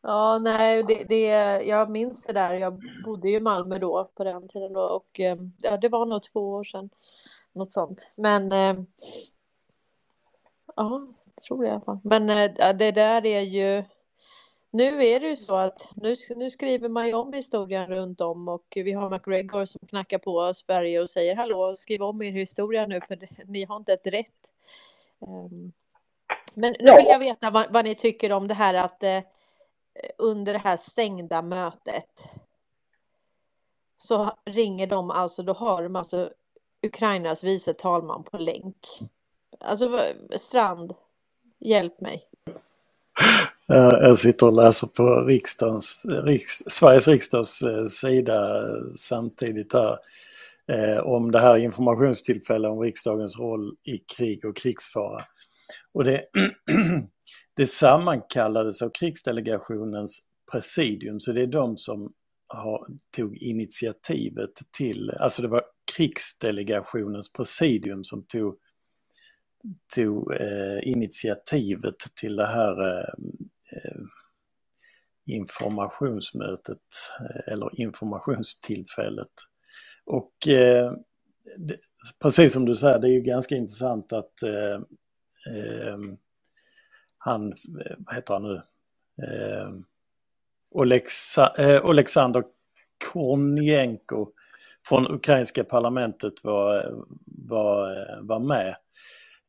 Ja, 0.02 0.38
nej, 0.38 0.82
det, 0.82 1.04
det, 1.08 1.26
jag 1.66 1.90
minns 1.90 2.22
det 2.26 2.32
där. 2.32 2.54
Jag 2.54 2.82
bodde 3.04 3.30
ju 3.30 3.36
i 3.36 3.40
Malmö 3.40 3.78
då 3.78 4.10
på 4.14 4.24
den 4.24 4.48
tiden 4.48 4.72
då 4.72 4.80
och 4.80 5.20
eh, 5.20 5.36
ja, 5.62 5.76
det 5.76 5.88
var 5.88 6.06
nog 6.06 6.22
två 6.22 6.50
år 6.50 6.64
sedan. 6.64 6.90
Något 7.52 7.70
sånt. 7.70 8.08
Men 8.16 8.52
eh, 8.52 8.76
ja, 10.76 11.06
jag 11.34 11.44
tror 11.44 11.62
det 11.62 11.68
i 11.68 11.70
alla 11.70 11.80
fall. 11.80 11.98
Men 12.04 12.30
eh, 12.30 12.76
det 12.76 12.92
där 12.92 13.26
är 13.26 13.40
ju 13.40 13.84
nu 14.74 15.04
är 15.04 15.20
det 15.20 15.28
ju 15.28 15.36
så 15.36 15.54
att 15.54 15.88
nu, 15.94 16.14
nu 16.36 16.50
skriver 16.50 16.88
man 16.88 17.06
ju 17.06 17.14
om 17.14 17.32
historien 17.32 17.86
runt 17.86 18.20
om 18.20 18.48
och 18.48 18.66
vi 18.74 18.92
har 18.92 19.10
McGregor 19.10 19.64
som 19.64 19.86
knackar 19.88 20.18
på 20.18 20.54
Sverige 20.54 21.00
och 21.00 21.10
säger 21.10 21.36
hallå, 21.36 21.74
skriv 21.76 22.02
om 22.02 22.22
er 22.22 22.32
historia 22.32 22.86
nu 22.86 23.00
för 23.00 23.28
ni 23.46 23.64
har 23.64 23.76
inte 23.76 23.92
ett 23.92 24.06
rätt. 24.06 24.52
Um, 25.18 25.72
men 26.54 26.76
nu 26.80 26.96
vill 26.96 27.06
jag 27.06 27.18
veta 27.18 27.50
vad, 27.50 27.72
vad 27.72 27.84
ni 27.84 27.94
tycker 27.94 28.32
om 28.32 28.48
det 28.48 28.54
här 28.54 28.74
att 28.74 29.02
eh, 29.02 29.20
under 30.18 30.52
det 30.52 30.58
här 30.58 30.76
stängda 30.76 31.42
mötet 31.42 32.24
så 33.96 34.30
ringer 34.44 34.86
de 34.86 35.10
alltså, 35.10 35.42
då 35.42 35.52
har 35.52 35.82
de 35.82 35.96
alltså 35.96 36.32
Ukrainas 36.82 37.44
vice 37.44 37.74
talman 37.74 38.24
på 38.24 38.38
länk. 38.38 38.76
Alltså 39.60 40.00
Strand, 40.38 40.94
hjälp 41.60 42.00
mig. 42.00 42.28
Jag 43.66 44.18
sitter 44.18 44.46
och 44.46 44.52
läser 44.52 44.86
på 44.86 45.20
riksdagens, 45.20 46.02
riks, 46.24 46.56
Sveriges 46.66 47.08
riksdags 47.08 47.62
eh, 47.62 47.86
sida 47.86 48.66
samtidigt 48.96 49.72
här 49.72 49.98
eh, 50.72 50.98
om 50.98 51.32
det 51.32 51.38
här 51.38 51.56
informationstillfället 51.56 52.70
om 52.70 52.80
riksdagens 52.80 53.38
roll 53.38 53.76
i 53.84 53.98
krig 53.98 54.44
och 54.44 54.56
krigsfara. 54.56 55.24
Och 55.92 56.04
det, 56.04 56.24
det 57.56 57.66
sammankallades 57.66 58.82
av 58.82 58.90
krigsdelegationens 58.90 60.18
presidium, 60.52 61.20
så 61.20 61.32
det 61.32 61.42
är 61.42 61.46
de 61.46 61.76
som 61.76 62.12
har, 62.48 62.86
tog 63.16 63.36
initiativet 63.36 64.50
till, 64.70 65.10
alltså 65.10 65.42
det 65.42 65.48
var 65.48 65.62
krigsdelegationens 65.96 67.32
presidium 67.32 68.04
som 68.04 68.24
tog, 68.24 68.56
tog 69.94 70.34
eh, 70.34 70.88
initiativet 70.88 71.96
till 72.20 72.36
det 72.36 72.46
här 72.46 72.98
eh, 72.98 73.08
eh 73.72 74.02
informationsmötet 75.26 76.78
eh, 77.20 77.52
eller 77.52 77.80
informationstillfället. 77.80 79.32
Och 80.04 80.48
eh, 80.48 80.92
det, 81.58 81.76
precis 82.22 82.52
som 82.52 82.64
du 82.64 82.74
säger, 82.74 82.98
det 82.98 83.08
är 83.08 83.12
ju 83.12 83.22
ganska 83.22 83.56
intressant 83.56 84.12
att 84.12 84.42
eh, 84.42 84.74
eh 85.54 85.98
han, 87.18 87.52
vad 87.98 88.14
heter 88.14 88.34
han 88.34 88.42
nu, 88.42 88.62
eh, 89.26 89.70
Olexa, 90.70 91.54
eh, 91.58 91.84
Alexander 91.84 92.44
Kornienko 93.12 94.32
från 94.88 95.14
ukrainska 95.14 95.64
parlamentet 95.64 96.32
var, 96.42 96.94
var, 97.26 97.88
var 98.22 98.38
med. 98.38 98.76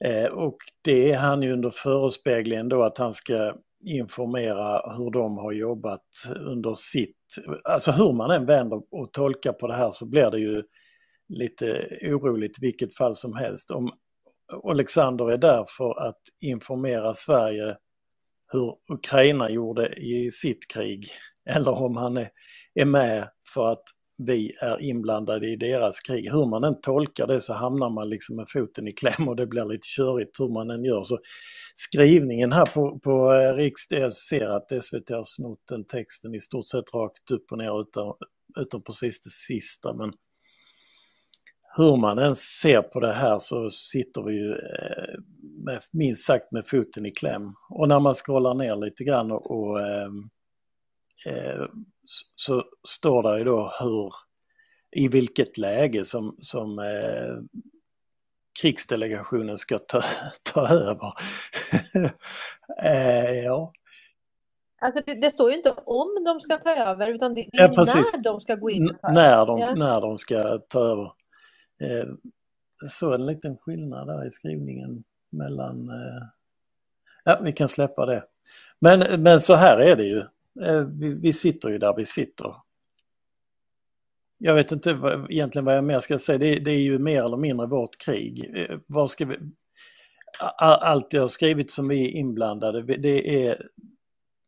Eh, 0.06 0.26
och 0.26 0.58
det 0.82 1.12
är 1.12 1.18
han 1.18 1.42
ju 1.42 1.54
under 1.54 1.70
förespeglingen 1.70 2.70
då 2.70 2.84
att 2.84 2.98
han 2.98 3.14
ska 3.14 3.56
informera 3.86 4.96
hur 4.98 5.12
de 5.12 5.38
har 5.38 5.52
jobbat 5.52 6.08
under 6.36 6.74
sitt, 6.74 7.18
alltså 7.64 7.92
hur 7.92 8.14
man 8.14 8.32
än 8.32 8.46
vänder 8.46 8.82
och 8.92 9.14
tolkar 9.14 9.54
på 9.54 9.68
det 9.68 9.76
här 9.76 9.92
så 9.92 10.10
blir 10.10 10.32
det 10.32 10.40
ju 10.40 10.64
lite 11.30 11.88
oroligt 12.02 12.58
i 12.58 12.66
vilket 12.66 12.96
fall 12.96 13.16
som 13.16 13.36
helst. 13.36 13.72
Om 13.72 13.92
Alexander 14.64 15.32
är 15.32 15.38
där 15.38 15.66
för 15.78 16.08
att 16.08 16.22
informera 16.42 17.14
Sverige 17.14 17.78
hur 18.52 18.76
Ukraina 18.94 19.50
gjorde 19.50 19.88
i 19.88 20.32
sitt 20.32 20.68
krig 20.74 21.08
eller 21.50 21.72
om 21.84 21.98
han 21.98 22.18
är, 22.18 22.30
är 22.74 22.86
med 22.86 23.30
för 23.54 23.72
att 23.72 23.84
vi 24.18 24.52
är 24.62 24.82
inblandade 24.82 25.48
i 25.48 25.56
deras 25.56 26.00
krig. 26.00 26.32
Hur 26.32 26.46
man 26.46 26.64
än 26.64 26.82
tolkar 26.82 27.28
det 27.28 27.42
så 27.42 27.54
hamnar 27.54 27.90
man 27.90 28.10
liksom 28.10 28.36
med 28.36 28.46
foten 28.50 28.88
i 28.88 28.92
kläm 28.92 29.28
och 29.28 29.36
det 29.36 29.48
blir 29.48 29.66
lite 29.66 29.88
körigt 29.96 30.40
hur 30.40 30.50
man 30.50 30.70
än 30.70 30.84
gör. 30.84 31.04
Så 31.04 31.20
skrivningen 31.76 32.52
här 32.52 32.66
på, 32.66 33.00
på 33.00 33.34
eh, 33.34 33.54
Riks, 33.54 33.82
jag 33.90 34.14
ser 34.14 34.48
att 34.48 34.84
SVT 34.84 35.10
har 35.10 35.24
snott 35.26 35.60
den 35.70 35.86
texten 35.86 36.36
i 36.36 36.40
stort 36.40 36.68
sett 36.68 36.94
rakt 36.94 37.32
upp 37.32 37.52
och 37.52 37.58
ner 37.58 37.82
utan, 37.82 38.14
utan 38.60 38.82
precis 38.82 39.22
det 39.22 39.30
sista. 39.30 39.94
Men 39.94 40.14
hur 41.78 41.98
man 41.98 42.20
än 42.20 42.36
ser 42.36 42.82
på 42.82 43.00
det 43.00 43.14
här 43.14 43.40
så 43.40 43.70
sitter 43.70 44.22
vi 44.22 44.34
ju 44.34 44.52
eh, 44.52 45.20
med, 45.66 45.82
minst 45.92 46.26
sagt 46.26 46.52
med 46.52 46.68
foten 46.68 47.06
i 47.06 47.12
kläm. 47.12 47.54
Och 47.70 47.88
när 47.88 48.00
man 48.00 48.14
scrollar 48.14 48.54
ner 48.54 48.76
lite 48.76 49.04
grann 49.04 49.32
och, 49.32 49.52
och 49.52 49.82
ehm, 49.82 50.30
eh, 51.26 51.66
så 52.36 52.64
står 52.88 53.24
det 53.24 53.38
ju 53.38 53.44
då 53.44 53.74
hur, 53.80 54.14
i 54.92 55.08
vilket 55.08 55.58
läge 55.58 56.04
som, 56.04 56.36
som 56.40 56.80
eh, 56.80 57.62
krigsdelegationen 58.62 59.58
ska 59.58 59.80
ta, 59.80 60.02
ta 60.54 60.68
över. 60.68 61.14
eh, 62.84 63.44
ja. 63.44 63.74
Alltså 64.82 65.04
det, 65.06 65.22
det, 65.22 65.32
står 65.32 65.50
ju 65.50 65.58
inte 65.58 65.74
om 65.86 66.24
de 66.26 66.40
ska 66.40 66.58
ta 66.58 66.76
över 66.76 67.08
utan 67.08 67.34
det, 67.34 67.42
det 67.42 67.50
ja, 67.52 67.64
är 67.64 67.70
när 67.70 68.24
de 68.24 68.42
ska 68.42 68.56
gå 68.56 68.70
in. 68.70 68.90
N 68.90 68.98
när, 69.04 69.46
de, 69.46 69.60
ja. 69.60 69.76
när 69.76 70.02
de 70.02 70.18
ska 70.18 70.58
ta 70.58 70.80
över. 70.80 71.12
eh, 71.82 72.08
så 72.90 73.14
en 73.14 73.26
liten 73.26 73.58
skillnad 73.58 74.08
där 74.08 74.28
i 74.28 74.32
skrivningen 74.32 75.04
mellan... 75.30 75.90
Eh, 75.90 76.24
ja, 77.24 77.40
vi 77.44 77.54
kan 77.54 77.70
släppa 77.70 78.06
det. 78.06 78.24
Men, 78.80 79.22
men 79.24 79.42
så 79.42 79.56
här 79.56 79.78
är 79.78 79.96
det 79.96 80.04
ju. 80.04 80.24
Eh, 80.62 80.82
vi, 80.82 81.14
vi 81.14 81.34
sitter 81.34 81.70
ju 81.70 81.78
där 81.78 81.94
vi 81.98 82.06
sitter. 82.06 82.56
Jag 84.38 84.56
vet 84.56 84.72
inte 84.72 84.94
vad, 84.94 85.32
egentligen 85.32 85.66
vad 85.66 85.78
jag 85.78 85.84
mer 85.84 86.00
ska 86.00 86.20
säga. 86.20 86.38
Det, 86.38 86.56
det, 86.56 86.72
är 86.72 86.82
ju 86.82 87.00
mer 87.00 87.24
eller 87.24 87.38
mindre 87.38 87.68
vårt 87.68 87.98
krig. 88.06 88.52
Eh, 88.56 88.78
vad 88.88 89.10
ska 89.10 89.26
vi... 89.26 89.38
Allt 90.58 91.14
jag 91.14 91.22
har 91.22 91.28
skrivit 91.28 91.72
som 91.72 91.88
vi 91.88 92.06
är 92.06 92.12
inblandade, 92.12 92.98
det 92.98 93.48
är, 93.48 93.68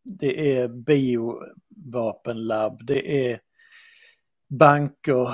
det 0.03 0.57
är 0.57 0.68
biovapenlabb, 0.68 2.86
det 2.86 3.32
är 3.32 3.40
banker, 4.49 5.30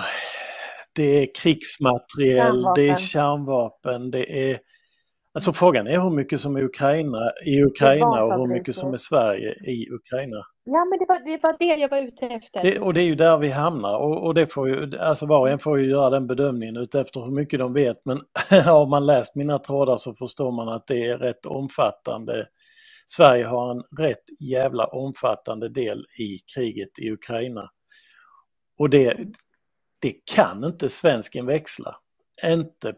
det 0.94 1.04
är 1.04 1.28
krigsmateriel, 1.42 2.38
kärnvapen. 2.38 2.74
det 2.76 2.90
är 2.90 2.96
kärnvapen, 2.96 4.12
det 4.12 4.52
är... 4.52 4.60
Alltså 5.34 5.54
frågan 5.54 5.88
är 5.88 6.00
hur 6.00 6.10
mycket 6.10 6.42
som 6.42 6.56
är 6.56 6.64
Ukraina 6.64 7.32
i 7.46 7.64
Ukraina 7.64 8.24
och 8.24 8.40
hur 8.40 8.48
mycket 8.48 8.76
som 8.76 8.94
är 8.94 8.98
Sverige 8.98 9.52
i 9.52 9.90
Ukraina. 9.92 10.46
Ja, 10.64 10.86
men 10.86 11.00
det 11.00 11.06
var, 11.08 11.20
det 11.26 11.44
var 11.44 11.56
det 11.60 11.82
jag 11.82 11.90
var 11.90 11.98
ute 11.98 12.28
efter. 12.28 12.64
Det, 12.64 12.80
och 12.80 12.94
det 12.94 13.02
är 13.02 13.06
ju 13.06 13.16
där 13.16 13.38
vi 13.38 13.50
hamnar 13.50 13.98
och, 13.98 14.26
och 14.26 14.34
det 14.34 14.48
får 14.48 14.70
ju, 14.70 14.98
alltså 14.98 15.26
var 15.26 15.40
och 15.40 15.50
en 15.50 15.60
får 15.60 15.80
ju 15.80 15.90
göra 15.90 16.10
den 16.10 16.28
bedömningen 16.28 16.78
utefter 16.78 17.22
hur 17.22 17.32
mycket 17.32 17.60
de 17.60 17.74
vet. 17.74 18.06
Men 18.06 18.22
har 18.66 18.86
man 18.86 19.06
läst 19.06 19.36
mina 19.36 19.60
trådar 19.60 19.98
så 19.98 20.14
förstår 20.14 20.52
man 20.52 20.70
att 20.70 20.88
det 20.88 21.08
är 21.08 21.18
rätt 21.18 21.46
omfattande. 21.46 22.48
Sverige 23.08 23.46
har 23.46 23.72
en 23.72 23.84
rätt 23.98 24.24
jävla 24.40 24.86
omfattande 24.86 25.70
del 25.70 26.06
i 26.20 26.40
kriget 26.56 27.00
i 27.00 27.12
Ukraina. 27.12 27.72
Och 28.78 28.90
det, 28.90 29.18
det 30.02 30.14
kan 30.36 30.64
inte 30.64 30.90
svensken 30.90 31.46
växla. 31.46 31.96
Inte 32.44 32.94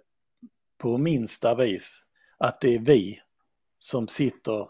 på 0.81 0.97
minsta 0.97 1.55
vis 1.55 2.03
att 2.39 2.61
det 2.61 2.75
är 2.75 2.79
vi 2.79 3.19
som 3.77 4.07
sitter 4.07 4.67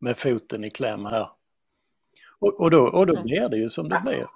med 0.00 0.18
foten 0.18 0.64
i 0.64 0.70
kläm 0.70 1.04
här. 1.04 1.37
Och, 2.40 2.60
och, 2.60 2.70
då, 2.70 2.90
och 2.94 3.06
då 3.06 3.22
blir 3.22 3.48
det 3.48 3.56
ju 3.56 3.68
som 3.68 3.88
det 3.88 4.00
blir. 4.04 4.26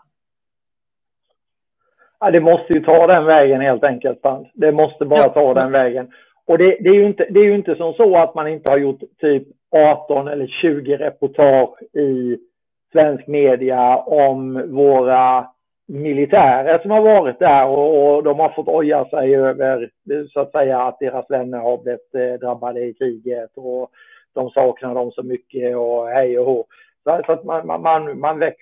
Ja, 2.20 2.30
det 2.30 2.40
måste 2.40 2.72
ju 2.72 2.80
ta 2.80 3.06
den 3.06 3.24
vägen 3.24 3.60
helt 3.60 3.84
enkelt. 3.84 4.18
Det 4.54 4.72
måste 4.72 5.04
bara 5.04 5.20
ja. 5.20 5.28
ta 5.28 5.54
den 5.54 5.72
vägen. 5.72 6.12
Och 6.44 6.58
det, 6.58 6.76
det, 6.80 6.88
är 6.88 6.94
ju 6.94 7.06
inte, 7.06 7.26
det 7.30 7.40
är 7.40 7.44
ju 7.44 7.54
inte 7.54 7.74
som 7.74 7.92
så 7.92 8.16
att 8.16 8.34
man 8.34 8.48
inte 8.48 8.70
har 8.70 8.78
gjort 8.78 9.00
typ 9.20 9.48
18 9.70 10.28
eller 10.28 10.46
20 10.46 10.96
reportage 10.96 11.82
i 11.82 12.38
svensk 12.92 13.26
media 13.26 13.96
om 13.96 14.62
våra 14.74 15.46
militärer 15.86 16.78
som 16.78 16.90
har 16.90 17.02
varit 17.02 17.38
där 17.38 17.66
och, 17.66 18.16
och, 18.16 18.22
de 18.22 18.38
har 18.38 18.48
fått 18.48 18.68
oja 18.68 19.04
sig 19.04 19.36
över 19.36 19.90
så 20.32 20.40
att 20.40 20.52
säga 20.52 20.82
att 20.82 20.98
deras 20.98 21.30
vänner 21.30 21.58
har 21.58 21.78
blivit 21.78 22.14
eh, 22.14 22.40
drabbade 22.40 22.80
i 22.80 22.94
kriget 22.94 23.50
och 23.54 23.90
de 24.34 24.50
saknar 24.50 24.94
dem 24.94 25.12
så 25.12 25.22
mycket 25.22 25.76
och 25.76 26.08
hej 26.08 26.38
och 26.38 26.46
hå. 26.46 26.64
Så, 27.04 27.32
att 27.32 27.44
man, 27.44 27.66
man, 27.66 27.82
man, 27.82 28.20
man 28.20 28.38
väx, 28.38 28.56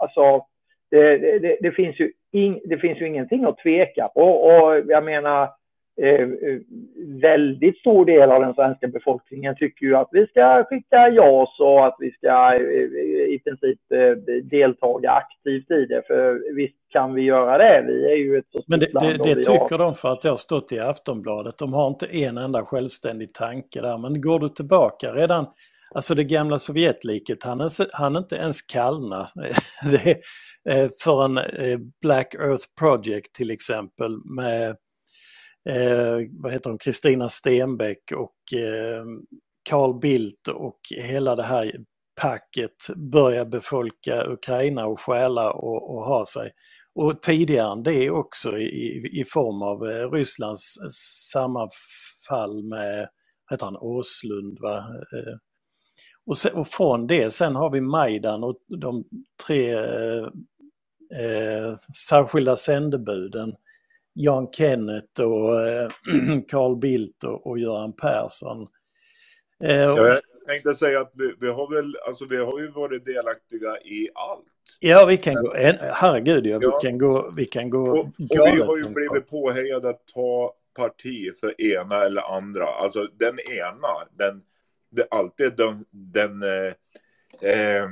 alltså 0.00 0.46
det, 0.90 1.18
det, 1.38 1.58
det, 1.60 1.72
finns 1.72 2.00
ju 2.00 2.12
in, 2.32 2.60
det 2.64 2.78
finns 2.78 3.00
ju 3.00 3.06
ingenting 3.06 3.44
att 3.44 3.58
tveka 3.58 4.08
på 4.08 4.22
och 4.22 4.82
jag 4.86 5.04
menar 5.04 5.42
eh, 6.00 6.28
väldigt 7.20 7.78
stor 7.78 8.04
del 8.04 8.30
av 8.30 8.40
den 8.40 8.54
svenska 8.54 8.88
befolkningen 8.88 9.56
tycker 9.56 9.86
ju 9.86 9.96
att 9.96 10.08
vi 10.12 10.26
ska 10.26 10.64
skicka 10.64 11.08
JAS 11.08 11.60
och 11.60 11.86
att 11.86 11.96
vi 11.98 12.10
ska 12.10 12.54
eh, 12.54 12.62
i 13.34 13.40
princip 13.44 13.80
eh, 13.92 14.40
deltaga 14.42 15.10
aktivt 15.10 15.70
i 15.70 15.86
det. 15.86 16.02
För 16.06 16.54
visst 16.54 16.76
kan 16.88 17.14
vi 17.14 17.22
göra 17.22 17.58
det. 17.58 17.84
Vi 17.86 18.12
är 18.12 18.16
ju 18.16 18.38
ett 18.38 18.46
så 18.52 18.62
Men 18.66 18.80
det, 18.80 18.86
det, 18.92 19.34
det 19.34 19.34
tycker 19.34 19.78
har... 19.78 19.78
de 19.78 19.94
för 19.94 20.12
att 20.12 20.22
det 20.22 20.28
har 20.28 20.36
stått 20.36 20.72
i 20.72 20.80
Aftonbladet. 20.80 21.58
De 21.58 21.72
har 21.72 21.88
inte 21.88 22.06
en 22.06 22.38
enda 22.38 22.64
självständig 22.64 23.34
tanke 23.34 23.80
där. 23.80 23.98
Men 23.98 24.20
går 24.20 24.40
du 24.40 24.48
tillbaka 24.48 25.12
redan 25.12 25.46
Alltså 25.94 26.14
det 26.14 26.24
gamla 26.24 26.58
Sovjetliket 26.58 27.42
han, 27.42 27.68
han 27.92 28.16
inte 28.16 28.36
ens 28.36 28.62
kallna. 28.62 29.28
det, 29.90 30.10
eh, 30.70 30.90
för 31.04 31.24
en 31.24 31.38
eh, 31.38 31.78
Black 32.00 32.34
Earth 32.34 32.66
Project 32.78 33.34
till 33.34 33.50
exempel 33.50 34.16
med 34.36 34.70
eh, 35.68 36.28
vad 36.30 36.52
heter 36.52 36.70
de, 36.70 36.78
Kristina 36.78 37.28
Stenbeck 37.28 38.12
och 38.16 38.58
eh, 38.58 39.04
Carl 39.68 40.00
Bildt 40.00 40.48
och 40.48 40.80
hela 40.96 41.36
det 41.36 41.42
här 41.42 41.72
packet 42.20 42.96
börja 43.12 43.44
befolka 43.44 44.24
Ukraina 44.26 44.86
och 44.86 45.00
stjäla 45.00 45.52
och, 45.52 45.94
och 45.94 46.04
ha 46.04 46.26
sig. 46.26 46.50
Och 46.94 47.22
tidigare 47.22 47.72
än 47.72 47.82
det 47.82 48.10
också 48.10 48.58
i, 48.58 49.10
i 49.20 49.24
form 49.24 49.62
av 49.62 49.90
eh, 49.90 50.10
Rysslands 50.10 50.74
sammanfall 51.32 52.64
med, 52.64 53.08
heter 53.50 53.64
han, 53.64 53.76
Åslund 53.76 54.58
va? 54.60 54.84
Och, 56.26 56.38
sen, 56.38 56.52
och, 56.52 56.68
från 56.68 57.06
det 57.06 57.30
sen 57.30 57.56
har 57.56 57.70
vi 57.70 57.80
Majdan 57.80 58.44
och 58.44 58.56
de 58.68 59.04
tre 59.46 59.74
eh, 59.74 60.24
eh 61.20 61.76
särskilda 62.08 62.56
sändebuden 62.56 63.54
Jan 64.14 64.48
Kenneth 64.52 65.22
och 65.22 65.68
eh, 65.68 65.90
Carl 66.48 66.76
Bildt 66.76 67.24
och, 67.24 67.46
och 67.46 67.58
Göran 67.58 67.92
Persson. 67.92 68.66
Eh, 69.64 69.90
och... 69.90 69.98
Jag 69.98 70.20
tänkte 70.48 70.74
säga 70.74 71.00
att 71.00 71.12
vi, 71.14 71.34
vi, 71.40 71.48
har 71.48 71.74
väl, 71.74 71.96
alltså 72.06 72.24
vi 72.24 72.36
har 72.36 72.60
ju 72.60 72.70
varit 72.70 73.04
delaktiga 73.04 73.78
i 73.78 74.08
allt. 74.14 74.46
Ja, 74.80 75.06
vi 75.06 75.16
kan 75.16 75.34
gå, 75.34 75.54
herregud 75.80 76.46
ja, 76.46 76.58
vi 76.58 76.66
ja. 76.66 76.78
kan 76.78 76.98
gå, 76.98 77.32
vi 77.36 77.44
kan 77.44 77.70
gå 77.70 77.90
och, 77.90 77.98
och 77.98 78.12
vi 78.18 78.62
har 78.62 78.76
ju 78.76 78.88
blivit 78.88 79.30
påhejade 79.30 79.88
att 79.88 80.06
ta 80.14 80.54
parti 80.76 81.36
för 81.40 81.60
ena 81.60 82.02
eller 82.02 82.36
andra. 82.36 82.66
Alltså 82.66 83.08
den 83.18 83.38
ena, 83.40 83.88
den, 84.18 84.42
alltid 85.10 85.56
den, 85.56 85.84
den 85.90 86.42
eh, 86.42 86.72
eh, 87.50 87.88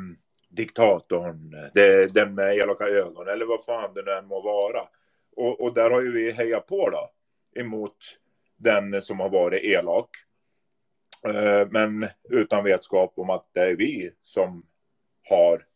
diktatorn, 0.50 1.50
det, 1.74 2.14
den 2.14 2.34
med 2.34 2.56
elaka 2.56 2.84
ögon 2.84 3.28
eller 3.28 3.46
vad 3.46 3.64
fan 3.64 3.94
det 3.94 4.02
nu 4.02 4.12
än 4.12 4.26
må 4.26 4.40
vara. 4.40 4.88
Och, 5.36 5.60
och, 5.60 5.74
där 5.74 5.90
har 5.90 6.00
ju 6.00 6.12
vi 6.12 6.30
hejat 6.30 6.66
på 6.66 6.90
då 6.90 7.10
emot 7.60 7.96
den 8.56 9.02
som 9.02 9.20
har 9.20 9.28
varit 9.28 9.64
elak. 9.64 10.10
Eh, 11.26 11.68
men 11.70 12.06
utan 12.30 12.64
vetskap 12.64 13.12
om 13.16 13.30
att 13.30 13.48
det 13.52 13.60
är 13.60 13.76
vi 13.76 14.10
som 14.22 14.66
har 15.28 15.66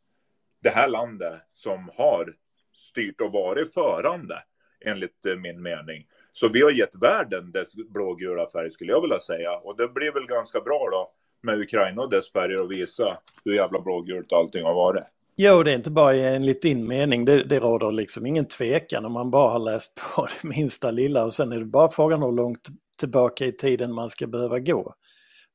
det 0.63 0.71
här 0.71 0.89
landet 0.89 1.43
som 1.53 1.91
har 1.97 2.37
styrt 2.73 3.21
och 3.21 3.33
varit 3.33 3.75
förande 3.75 4.43
enligt 4.81 5.25
min 5.39 5.63
mening. 5.63 6.05
Så 6.37 6.49
vi 6.49 6.63
har 6.63 6.71
gett 6.71 7.03
världen 7.03 7.53
dess 7.53 7.75
blågula 7.75 8.47
färg 8.47 8.71
skulle 8.71 8.93
jag 8.93 9.01
vilja 9.01 9.21
säga. 9.21 9.53
Och 9.57 9.77
det 9.77 9.89
blir 9.89 10.13
väl 10.13 10.27
ganska 10.27 10.61
bra 10.61 10.89
då 10.91 11.11
med 11.43 11.61
Ukraina 11.61 12.03
och 12.03 12.11
dess 12.11 12.33
färger 12.33 12.61
och 12.61 12.73
visa 12.73 13.19
hur 13.45 13.53
jävla 13.53 13.81
blågult 13.81 14.33
allting 14.33 14.65
har 14.65 14.75
varit. 14.75 15.05
Jo, 15.37 15.63
det 15.63 15.71
är 15.71 15.75
inte 15.75 15.91
bara 15.91 16.15
enligt 16.15 16.63
din 16.63 16.89
mening. 16.89 17.25
Det, 17.25 17.45
det 17.45 17.59
råder 17.59 17.93
liksom 17.93 18.27
ingen 18.27 18.45
tvekan 18.45 19.05
om 19.05 19.13
man 19.13 19.31
bara 19.31 19.51
har 19.51 19.59
läst 19.59 19.95
på 20.17 20.27
det 20.27 20.49
minsta 20.49 20.91
lilla 20.91 21.25
och 21.25 21.33
sen 21.33 21.53
är 21.53 21.59
det 21.59 21.65
bara 21.65 21.89
frågan 21.89 22.23
hur 22.23 22.33
långt 22.33 22.69
tillbaka 22.99 23.45
i 23.45 23.53
tiden 23.53 23.95
man 23.95 24.09
ska 24.09 24.27
behöva 24.27 24.59
gå 24.59 24.95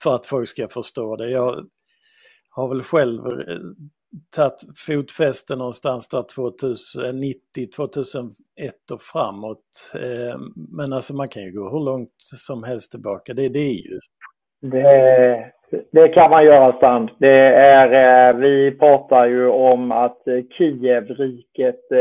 för 0.03 0.15
att 0.15 0.25
folk 0.25 0.49
ska 0.49 0.67
förstå 0.67 1.15
det. 1.15 1.29
Jag 1.29 1.65
har 2.49 2.67
väl 2.67 2.83
själv 2.83 3.25
eh, 3.27 3.57
tagit 4.35 4.77
fotfäste 4.87 5.55
någonstans 5.55 6.07
där 6.07 6.23
2090, 6.35 7.67
2001 7.75 8.33
eh, 8.59 8.93
och 8.93 9.01
framåt. 9.01 9.91
Eh, 9.95 10.39
men 10.77 10.93
alltså 10.93 11.15
man 11.15 11.27
kan 11.27 11.43
ju 11.43 11.51
gå 11.51 11.69
hur 11.69 11.85
långt 11.85 12.15
som 12.17 12.63
helst 12.63 12.91
tillbaka. 12.91 13.33
Det, 13.33 13.49
det 13.49 13.59
är 13.59 13.89
ju... 13.89 13.99
Det, 14.61 15.51
det 15.91 16.07
kan 16.07 16.29
man 16.29 16.45
göra 16.45 16.77
Strand. 16.77 17.09
Det 17.19 17.39
är, 17.55 18.29
eh, 18.29 18.35
vi 18.37 18.71
pratar 18.71 19.25
ju 19.25 19.47
om 19.47 19.91
att 19.91 20.21
Kievriket 20.57 21.91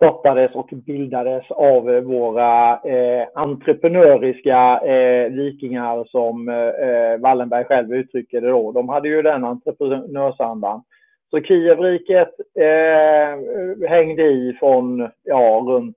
startades 0.00 0.54
och 0.54 0.68
bildades 0.72 1.50
av 1.50 1.90
eh, 1.90 2.00
våra 2.00 2.72
eh, 2.72 3.28
entreprenöriska 3.34 4.78
eh, 4.78 5.32
vikingar 5.32 6.04
som 6.04 6.48
eh, 6.48 7.20
Wallenberg 7.20 7.64
själv 7.64 7.94
uttrycker 7.94 8.40
det 8.40 8.48
då. 8.48 8.72
De 8.72 8.88
hade 8.88 9.08
ju 9.08 9.22
den 9.22 9.44
entreprenörsandan. 9.44 10.82
Så 11.30 11.40
Kievriket 11.40 12.34
eh, 12.60 13.88
hängde 13.88 14.22
i 14.22 14.56
från, 14.60 15.10
ja, 15.22 15.64
runt, 15.66 15.96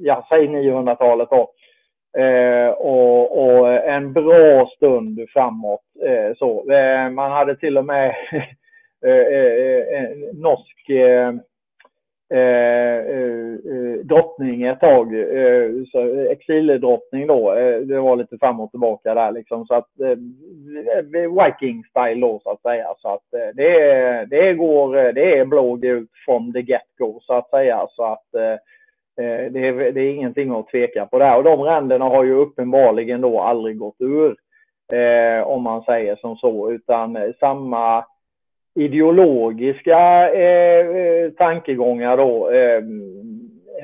ja, 0.00 0.26
säg 0.28 0.46
900-talet 0.46 1.28
då. 1.30 1.50
Eh, 2.20 2.68
och, 2.68 3.44
och, 3.44 3.72
en 3.72 4.12
bra 4.12 4.70
stund 4.76 5.20
framåt. 5.32 5.84
Eh, 6.06 6.36
så. 6.36 6.72
Eh, 6.72 7.10
man 7.10 7.30
hade 7.30 7.56
till 7.56 7.78
och 7.78 7.84
med 7.84 8.14
eh, 9.06 9.12
eh, 9.12 9.52
eh, 9.54 10.02
en 10.02 10.40
norsk 10.40 10.90
eh, 10.90 11.32
Eh, 12.30 12.98
eh, 12.98 13.52
eh, 13.72 13.98
drottning 14.04 14.62
ett 14.62 14.80
tag. 14.80 15.14
så 15.92 16.28
exildrottning 16.30 17.26
då. 17.26 17.54
det 17.84 18.00
var 18.00 18.16
lite 18.16 18.38
fram 18.38 18.60
och 18.60 18.70
tillbaka 18.70 19.14
där 19.14 19.32
liksom. 19.32 19.66
Så 19.66 19.74
att 19.74 19.88
Viking-style 21.12 22.20
då 22.20 22.40
så 22.42 22.50
att 22.50 22.62
säga. 22.62 22.86
Så 22.98 23.08
att 23.08 23.54
det, 23.54 24.26
det 24.30 24.54
går, 24.54 25.12
det 25.12 25.38
är 25.38 25.44
blågult 25.44 26.10
from 26.24 26.52
the 26.52 26.60
get-go 26.60 27.18
så 27.20 27.34
att 27.34 27.50
säga. 27.50 27.86
Så 27.90 28.04
att 28.04 28.58
Eh, 29.16 29.52
det, 29.52 29.68
är, 29.68 29.92
det 29.92 30.00
är 30.00 30.14
ingenting 30.14 30.50
att 30.50 30.68
tveka 30.68 31.06
på 31.06 31.18
där. 31.18 31.36
Och 31.36 31.44
de 31.44 31.60
ränderna 31.60 32.04
har 32.04 32.24
ju 32.24 32.34
uppenbarligen 32.34 33.20
då 33.20 33.40
aldrig 33.40 33.78
gått 33.78 34.00
ur, 34.00 34.36
eh, 34.92 35.46
om 35.46 35.62
man 35.62 35.82
säger 35.82 36.16
som 36.16 36.36
så, 36.36 36.70
utan 36.70 37.16
eh, 37.16 37.30
samma 37.40 38.04
ideologiska 38.74 40.30
eh, 40.34 40.86
eh, 40.86 41.30
tankegångar 41.30 42.16
då. 42.16 42.50
Eh, 42.50 42.82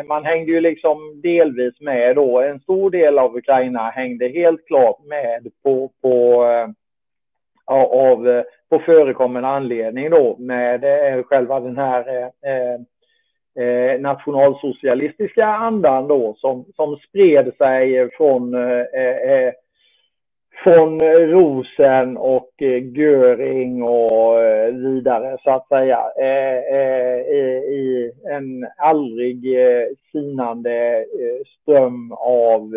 man 0.04 0.24
hängde 0.24 0.52
ju 0.52 0.60
liksom 0.60 1.20
delvis 1.22 1.80
med 1.80 2.16
då. 2.16 2.40
En 2.40 2.60
stor 2.60 2.90
del 2.90 3.18
av 3.18 3.36
Ukraina 3.36 3.90
hängde 3.90 4.28
helt 4.28 4.66
klart 4.66 4.98
med 5.04 5.52
på, 5.62 5.90
på 6.02 6.44
eh, 6.44 6.68
av, 7.74 8.28
eh, 8.28 8.42
på 8.70 8.78
förekommande 8.78 9.48
anledning 9.48 10.10
då 10.10 10.36
med 10.38 10.84
själva 11.26 11.60
den 11.60 11.78
här 11.78 12.30
eh, 13.58 14.00
nationalsocialistiska 14.00 15.46
andan 15.46 16.08
då 16.08 16.34
som, 16.38 16.64
som 16.76 16.96
spred 16.96 17.52
sig 17.58 18.10
från, 18.10 18.54
eh, 18.54 19.30
eh, 19.30 19.52
från 20.62 21.00
Rosen 21.00 22.16
och 22.16 22.50
eh, 22.62 22.84
Göring 22.98 23.82
och 23.82 24.42
eh, 24.42 24.74
vidare 24.74 25.38
så 25.44 25.50
att 25.50 25.68
säga 25.68 26.00
eh, 26.18 26.58
i, 27.74 28.12
en 28.24 28.68
aldrig 28.76 29.44
sinande 30.12 31.04
ström 31.62 32.12
av 32.12 32.70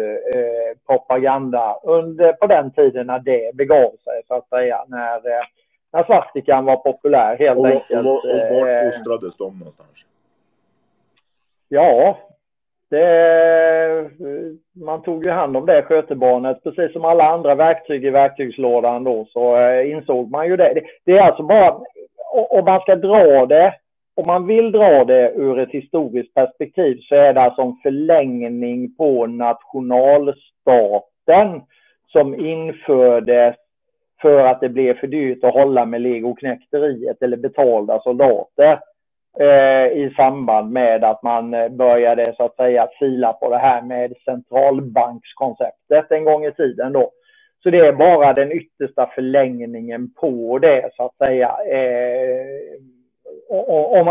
propaganda 0.87 1.79
under, 1.83 2.33
på 2.33 2.47
den 2.47 2.71
tiden 2.71 3.07
när 3.07 3.19
det 3.19 3.55
begav 3.55 3.89
sig 3.89 4.21
så 4.27 4.35
att 4.35 4.49
säga 4.49 4.85
när, 4.87 5.21
när 5.93 6.03
svastikan 6.03 6.65
var 6.65 6.75
populär 6.75 7.37
helt 7.39 7.59
och, 7.59 7.67
enkelt. 7.67 8.07
Och, 8.07 8.11
och 8.11 8.61
vart 8.61 8.93
fostrades 8.93 9.37
de 9.37 9.59
någonstans? 9.59 10.05
Ja, 11.69 12.17
det, 12.89 14.09
man 14.85 15.01
tog 15.01 15.25
ju 15.25 15.31
hand 15.31 15.57
om 15.57 15.65
det 15.65 15.81
skötebarnet 15.81 16.63
precis 16.63 16.93
som 16.93 17.05
alla 17.05 17.23
andra 17.23 17.55
verktyg 17.55 18.05
i 18.05 18.09
verktygslådan 18.09 19.03
då 19.03 19.25
så 19.29 19.57
eh, 19.57 19.91
insåg 19.91 20.31
man 20.31 20.47
ju 20.47 20.57
det. 20.57 20.73
Det, 20.73 20.81
det 21.05 21.17
är 21.17 21.21
alltså 21.21 21.43
bara, 21.43 21.79
om 22.49 22.65
man 22.65 22.79
ska 22.79 22.95
dra 22.95 23.45
det, 23.45 23.73
om 24.15 24.23
man 24.27 24.47
vill 24.47 24.71
dra 24.71 25.05
det 25.05 25.31
ur 25.35 25.59
ett 25.59 25.71
historiskt 25.71 26.33
perspektiv 26.33 26.97
så 27.01 27.15
är 27.15 27.33
det 27.33 27.41
alltså 27.41 27.61
en 27.61 27.75
förlängning 27.83 28.95
på 28.95 29.27
nationalstaten 29.27 31.61
som 32.07 32.39
infördes 32.39 33.55
för 34.21 34.45
att 34.45 34.61
det 34.61 34.69
blev 34.69 34.99
för 34.99 35.07
dyrt 35.07 35.43
att 35.43 35.53
hålla 35.53 35.85
med 35.85 36.01
legoknekteriet 36.01 37.21
eller 37.21 37.37
betalda 37.37 37.99
soldater 37.99 38.79
Eh, 39.39 39.87
i 39.87 40.13
samband 40.17 40.71
med 40.71 41.03
att 41.03 41.23
man 41.23 41.53
eh, 41.53 41.69
började 41.69 42.33
så 42.37 42.45
att 42.45 42.55
säga 42.55 42.87
fila 42.99 43.33
på 43.33 43.49
det 43.49 43.57
här 43.57 43.81
med 43.81 44.13
centralbankskonceptet 44.25 46.11
en 46.11 46.25
gång 46.25 46.45
i 46.45 46.51
tiden 46.51 46.93
då. 46.93 47.11
Så 47.63 47.69
det 47.69 47.79
är 47.79 47.93
bara 47.93 48.33
den 48.33 48.51
yttersta 48.51 49.09
förlängningen 49.15 50.13
på 50.13 50.59
det 50.59 50.89
så 50.95 51.05
att 51.05 51.15
säga. 51.27 51.57
Eh, 51.67 52.45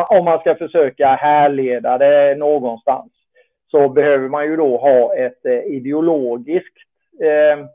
om, 0.09 0.25
man, 0.25 0.41
ska 0.41 0.55
försöka 0.55 1.07
härleda 1.07 1.99
det 1.99 2.35
någonstans 2.39 3.13
så 3.71 3.89
behöver 3.89 4.29
man 4.29 4.45
ju 4.45 4.57
då 4.57 4.77
ha 4.77 5.15
ett 5.15 5.47
eh, 5.47 5.59
ideologiskt 5.59 6.77
eh, 7.21 7.67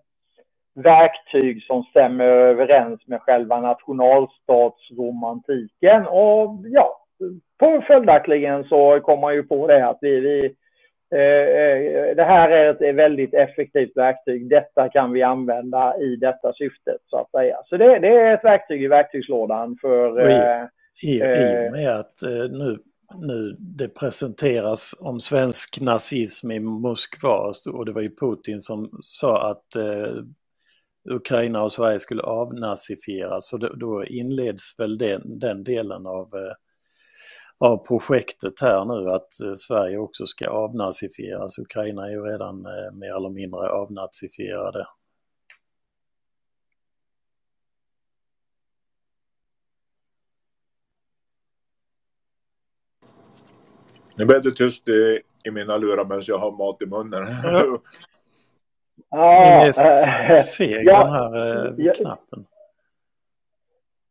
verktyg 0.84 1.64
som 1.64 1.84
stämmer 1.84 2.26
överens 2.26 3.08
med 3.08 3.22
själva 3.22 3.62
nationalstatsromantiken. 3.62 6.08
Och 6.08 6.56
ja, 6.66 7.07
på 7.60 7.84
följaktligen 7.88 8.64
så 8.64 9.00
kom 9.00 9.20
man 9.20 9.34
ju 9.34 9.44
på 9.44 9.68
det 9.68 9.88
att 9.88 9.98
vi, 10.02 10.20
vi 10.20 10.46
eh, 11.16 11.20
eh, 11.20 12.16
det 12.16 12.24
här 12.24 12.50
är 12.50 12.70
ett 12.70 12.96
väldigt 12.96 13.34
effektivt 13.34 13.98
verktyg. 13.98 14.50
Detta 14.50 14.90
kan 14.90 15.12
vi 15.12 15.24
använda 15.24 15.98
i 15.98 16.16
detta 16.16 16.54
syftet 16.54 17.02
så 17.08 17.18
att 17.18 17.32
säga. 17.32 17.58
Så 17.66 17.78
det, 17.78 18.00
det 18.00 18.08
är 18.08 18.34
ett 18.34 18.44
verktyg 18.44 18.84
i 18.84 18.88
verktygslådan 18.88 19.78
för... 19.82 20.30
I, 20.30 20.34
eh, 20.34 20.66
i, 21.04 21.18
I 21.18 21.68
och 21.68 21.72
med 21.72 21.90
att 21.90 22.24
eh, 22.24 22.52
nu, 22.52 22.78
nu 23.16 23.56
det 23.60 23.88
presenteras 23.88 24.96
om 25.00 25.20
svensk 25.20 25.82
nazism 25.82 26.52
i 26.52 26.60
Moskva 26.60 27.54
och 27.74 27.86
det 27.86 27.92
var 27.92 28.02
ju 28.02 28.16
Putin 28.16 28.62
som 28.62 28.90
sa 29.02 29.52
att 29.52 29.76
eh, 29.76 30.24
Ukraina 31.10 31.64
och 31.64 31.72
Sverige 31.72 32.00
skulle 32.00 32.22
avnazifieras. 32.22 33.50
Så 33.50 33.58
då, 33.58 34.06
inleds 34.06 34.80
väl 34.80 34.98
den, 34.98 35.40
den 35.40 35.64
delen 35.64 36.08
av 36.08 36.36
eh, 36.36 36.54
av 37.60 37.78
projektet 37.78 38.62
här 38.62 38.86
nu 38.86 39.10
att 39.10 39.42
eh, 39.42 39.54
Sverige 39.54 39.98
också 39.98 40.26
ska 40.26 40.50
avnazifieras. 40.50 41.60
Ukraina 41.60 42.06
är 42.06 42.10
ju 42.10 42.22
redan 42.22 42.66
eh, 42.66 42.92
mer 42.94 43.16
eller 43.16 43.30
mindre 43.30 43.70
avnazifierade. 43.70 44.88
Nu 54.16 54.26
blev 54.26 54.42
det 54.42 54.52
tyst 54.52 54.88
i, 54.88 55.22
i 55.46 55.52
mina 55.52 55.78
lurar 55.78 56.06
medan 56.06 56.24
jag 56.28 56.38
har 56.38 56.52
mat 56.52 56.82
i 56.82 56.86
munnen. 56.86 57.28
Ja. 57.44 57.82
Ni 59.12 59.68
är 59.68 60.38
seg 60.38 60.86
ja, 60.86 61.04
den 61.04 61.14
här 61.14 61.88
eh, 61.88 61.94
knappen. 61.94 62.46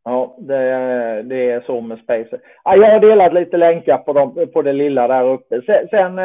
Ja, 0.09 0.37
det, 0.39 1.23
det 1.23 1.51
är 1.51 1.61
så 1.61 1.81
med 1.81 1.99
Spacer. 1.99 2.41
Ja, 2.65 2.77
jag 2.77 2.91
har 2.91 3.01
delat 3.01 3.35
lite 3.35 3.57
länkar 3.57 3.99
på, 3.99 4.13
dem, 4.13 4.47
på 4.53 4.63
det 4.63 4.73
lilla 4.73 5.09
där 5.09 5.29
uppe. 5.29 5.63
Sen, 5.63 5.89
sen, 5.91 6.17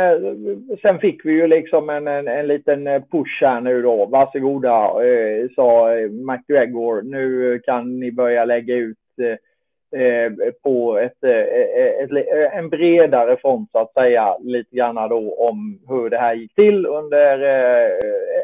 sen 0.81 0.99
fick 0.99 1.25
vi 1.25 1.31
ju 1.31 1.47
liksom 1.47 1.89
en, 1.89 2.07
en, 2.07 2.27
en 2.27 2.47
liten 2.47 2.85
push 2.85 3.41
här 3.41 3.61
nu 3.61 3.81
då. 3.81 4.05
Varsågoda, 4.05 5.03
eh, 5.05 5.47
sa 5.55 5.93
eh, 5.93 6.09
McGregor. 6.09 7.01
Nu 7.01 7.59
kan 7.59 7.99
ni 7.99 8.11
börja 8.11 8.45
lägga 8.45 8.75
ut 8.75 8.97
eh, 9.21 10.01
eh 10.01 10.31
på 10.63 10.97
ett, 10.97 11.23
ett, 11.23 12.11
ett, 12.11 12.27
en 12.53 12.69
bredare 12.69 13.37
front 13.37 13.71
så 13.71 13.79
att 13.79 13.93
säga 13.93 14.37
lite 14.39 14.75
grann 14.75 15.09
då 15.09 15.35
om 15.49 15.79
hur 15.87 16.09
det 16.09 16.17
här 16.17 16.33
gick 16.33 16.55
till 16.55 16.85
under 16.85 17.39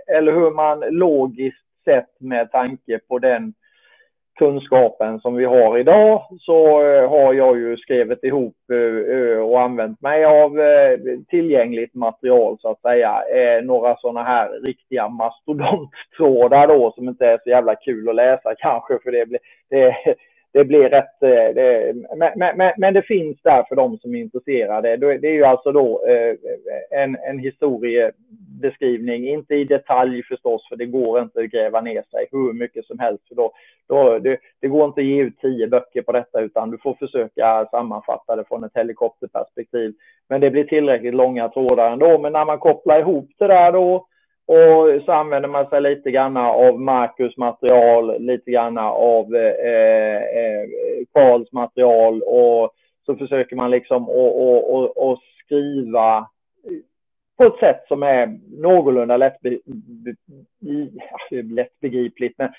eller 0.07 0.31
hur 0.31 0.51
man 0.51 0.80
logiskt 0.80 1.65
sett 1.85 2.22
med 2.22 2.51
tanke 2.51 2.99
på 3.07 3.19
den 3.19 3.53
kunskapen 4.38 5.19
som 5.19 5.35
vi 5.35 5.45
har 5.45 5.77
idag 5.77 6.22
så 6.39 6.81
eh, 6.84 7.09
har 7.09 7.34
jag 7.34 7.57
ju 7.57 7.77
skrivit 7.77 8.23
ihop 8.23 8.55
eh, 8.72 9.39
och 9.39 9.61
använt 9.61 10.01
mig 10.01 10.26
av 10.26 10.59
eh, 10.59 10.99
tillgängligt 11.30 11.95
material 11.95 12.57
så 12.59 12.69
att 12.72 12.81
säga. 12.81 13.22
Några 13.64 13.95
sådana 13.95 14.23
här 14.23 14.49
riktiga 14.65 15.09
mastodonttrådar 15.09 16.68
då 16.68 16.91
som 16.91 17.09
inte 17.09 17.26
är 17.26 17.39
så 17.43 17.49
jävla 17.49 17.76
kul 17.76 18.09
att 18.09 18.15
läsa 18.15 18.55
kanske 18.57 18.99
för 19.03 19.11
det 19.11 19.26
blir, 19.26 19.39
det, 19.69 19.95
det 20.57 20.65
blir 20.65 20.89
rätt... 20.89 21.23
Eh, 21.23 21.53
det, 21.55 21.93
men, 22.15 22.57
men, 22.57 22.73
men, 22.77 22.93
det 22.93 23.01
finns 23.01 23.41
där 23.41 23.63
för 23.69 23.75
de 23.75 23.97
som 23.97 24.15
är 24.15 24.19
intresserade. 24.19 24.97
Det 24.97 25.27
är 25.27 25.34
ju 25.34 25.43
alltså 25.43 25.71
då 25.71 26.05
eh, 26.07 26.35
en, 27.01 27.17
en 27.29 27.39
historiebeskrivning, 27.39 29.27
inte 29.27 29.55
i 29.55 29.63
detalj 29.63 30.23
förstås, 30.23 30.67
för 30.69 30.75
det 30.75 30.85
går 30.85 31.21
inte 31.21 31.39
att 31.39 31.51
gräva 31.51 31.81
ner 31.81 32.03
sig 32.11 32.27
hur 32.31 32.53
mycket 32.53 32.85
som 32.85 32.99
helst. 32.99 33.27
För 33.27 33.35
då, 33.35 33.51
då, 33.88 34.19
det, 34.19 34.38
det 34.59 34.67
går 34.67 34.85
inte 34.85 35.01
att 35.01 35.07
ge 35.07 35.21
ut 35.21 35.39
tio 35.41 35.67
böcker 35.67 36.01
på 36.01 36.11
detta, 36.11 36.41
utan 36.41 36.71
du 36.71 36.77
får 36.77 36.93
försöka 36.93 37.67
sammanfatta 37.71 38.35
det 38.35 38.43
från 38.47 38.63
ett 38.63 38.75
helikopterperspektiv. 38.75 39.93
Men 40.29 40.41
det 40.41 40.49
blir 40.49 40.63
tillräckligt 40.63 41.15
långa 41.15 41.49
trådar 41.49 41.91
ändå. 41.91 42.17
Men 42.17 42.34
när 42.34 42.45
man 42.45 42.59
kopplar 42.59 42.99
ihop 42.99 43.29
det 43.38 43.47
där 43.47 43.71
då 43.71 44.07
och 44.47 45.01
så 45.05 45.11
använder 45.11 45.49
man 45.49 45.69
sig 45.69 45.81
lite 45.81 46.11
grann 46.11 46.37
av 46.37 46.79
Marcus 46.79 47.37
material, 47.37 48.21
lite 48.21 48.51
grann 48.51 48.77
av 48.77 49.35
eh, 49.35 49.71
eh, 49.71 50.21
eh 50.21 50.67
Karls 51.13 51.51
material 51.51 52.21
och 52.21 52.71
så 53.05 53.15
försöker 53.15 53.55
man 53.55 53.71
liksom 53.71 54.03
att 54.03 55.19
skriva 55.45 56.27
på 57.37 57.43
ett 57.43 57.59
sätt 57.59 57.83
som 57.87 58.03
är 58.03 58.39
någorlunda 58.61 59.17
lättbe 59.17 59.59
lättbegripligt, 61.31 62.37
men 62.37 62.49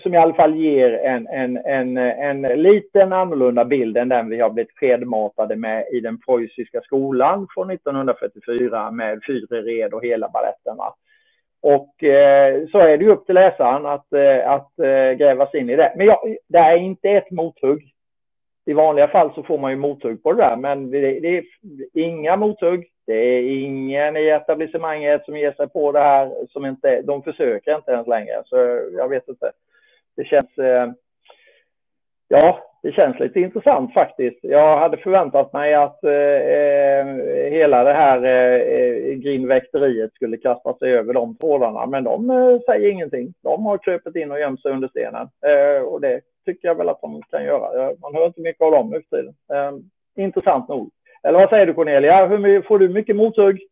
som 0.00 0.14
i 0.14 0.16
alla 0.16 0.34
fall 0.34 0.54
ger 0.54 0.92
en, 0.92 1.26
en, 1.26 1.56
en, 1.56 1.96
en 1.96 2.42
liten 2.42 3.12
annorlunda 3.12 3.64
bild 3.64 3.96
än 3.96 4.08
den 4.08 4.28
vi 4.28 4.40
har 4.40 4.50
blivit 4.50 4.78
skedmatade 4.78 5.56
med 5.56 5.84
i 5.92 6.00
den 6.00 6.18
preussiska 6.18 6.80
skolan 6.80 7.46
från 7.54 7.70
1944 7.70 8.90
med 8.90 9.18
Führered 9.18 9.92
och 9.92 10.04
hela 10.04 10.28
baletten. 10.28 10.76
Och 11.64 12.04
eh, 12.04 12.66
så 12.68 12.78
är 12.78 12.98
det 12.98 13.04
ju 13.04 13.10
upp 13.10 13.26
till 13.26 13.34
läsaren 13.34 13.86
att, 13.86 14.12
eh, 14.12 14.50
att 14.50 14.78
eh, 14.78 15.12
gräva 15.12 15.46
sig 15.46 15.60
in 15.60 15.70
i 15.70 15.76
det. 15.76 15.92
Men 15.96 16.06
ja, 16.06 16.24
det 16.48 16.58
är 16.58 16.76
inte 16.76 17.08
ett 17.10 17.30
mothugg. 17.30 17.92
I 18.66 18.72
vanliga 18.72 19.08
fall 19.08 19.34
så 19.34 19.42
får 19.42 19.58
man 19.58 19.70
ju 19.70 19.76
mothugg 19.76 20.22
på 20.22 20.32
det 20.32 20.42
där, 20.48 20.56
men 20.56 20.90
det, 20.90 21.20
det 21.20 21.38
är 21.38 21.44
inga 21.92 22.36
mothugg. 22.36 22.86
Det 23.06 23.14
är 23.14 23.42
ingen 23.42 24.16
i 24.16 24.28
etablissemanget 24.28 25.24
som 25.24 25.36
ger 25.36 25.52
sig 25.52 25.68
på 25.68 25.92
det 25.92 25.98
här, 25.98 26.46
som 26.50 26.66
inte, 26.66 27.02
de 27.02 27.22
försöker 27.22 27.76
inte 27.76 27.90
ens 27.90 28.06
längre. 28.06 28.42
Så 28.46 28.56
jag 28.92 29.08
vet 29.08 29.28
inte. 29.28 29.52
Det 30.16 30.24
känns, 30.24 30.58
eh, 30.58 30.92
ja, 32.28 32.58
det 32.84 32.92
känns 32.92 33.18
lite 33.18 33.40
intressant 33.40 33.94
faktiskt. 33.94 34.38
Jag 34.42 34.78
hade 34.78 34.96
förväntat 34.96 35.52
mig 35.52 35.74
att 35.74 36.04
eh, 36.04 36.12
eh 36.12 37.06
hela 37.50 37.84
det 37.84 37.92
här 37.92 38.24
eh, 38.24 38.60
eh 38.60 39.14
grinväkteriet 39.14 40.14
skulle 40.14 40.36
kasta 40.36 40.74
sig 40.74 40.92
över 40.92 41.14
de 41.14 41.36
trådarna, 41.36 41.86
men 41.86 42.04
de 42.04 42.30
eh, 42.30 42.60
säger 42.66 42.90
ingenting. 42.90 43.34
De 43.42 43.66
har 43.66 43.78
krupit 43.78 44.16
in 44.16 44.30
och 44.30 44.40
gömt 44.40 44.62
sig 44.62 44.72
under 44.72 44.88
stenen 44.88 45.28
eh, 45.46 45.82
och 45.82 46.00
det 46.00 46.20
tycker 46.46 46.68
jag 46.68 46.74
väl 46.74 46.88
att 46.88 47.00
de 47.00 47.22
kan 47.30 47.44
göra. 47.44 47.94
Man 48.00 48.14
hör 48.14 48.26
inte 48.26 48.40
mycket 48.40 48.62
av 48.62 48.72
dem 48.72 48.90
nu 48.90 49.02
för 49.10 49.16
tiden. 49.16 49.34
Eh, 49.52 50.24
intressant 50.24 50.68
nog. 50.68 50.90
Eller 51.22 51.38
vad 51.38 51.48
säger 51.48 51.66
du 51.66 51.74
Cornelia? 51.74 52.26
Hur 52.26 52.62
får 52.62 52.78
du 52.78 52.88
mycket 52.88 53.16
mothugg? 53.16 53.62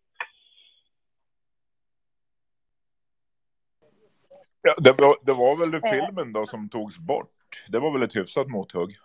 Ja, 4.63 4.75
det, 4.79 5.01
var, 5.03 5.17
det 5.23 5.33
var 5.33 5.57
väl 5.57 5.81
filmen 5.81 6.33
då 6.33 6.47
som 6.47 6.69
togs 6.69 6.99
bort. 6.99 7.42
Det 7.69 7.79
var 7.79 7.93
väl 7.93 8.03
ett 8.03 8.17
hyfsat 8.17 8.49
mothugg. 8.49 8.99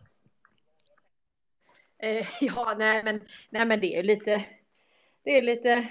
Eh, 2.00 2.28
ja, 2.42 2.76
nej 2.78 3.04
men, 3.04 3.28
nej 3.50 3.66
men 3.66 3.80
det 3.80 3.96
är 3.96 4.04
lite, 4.04 4.46
det 5.24 5.38
är 5.38 5.42
lite 5.42 5.88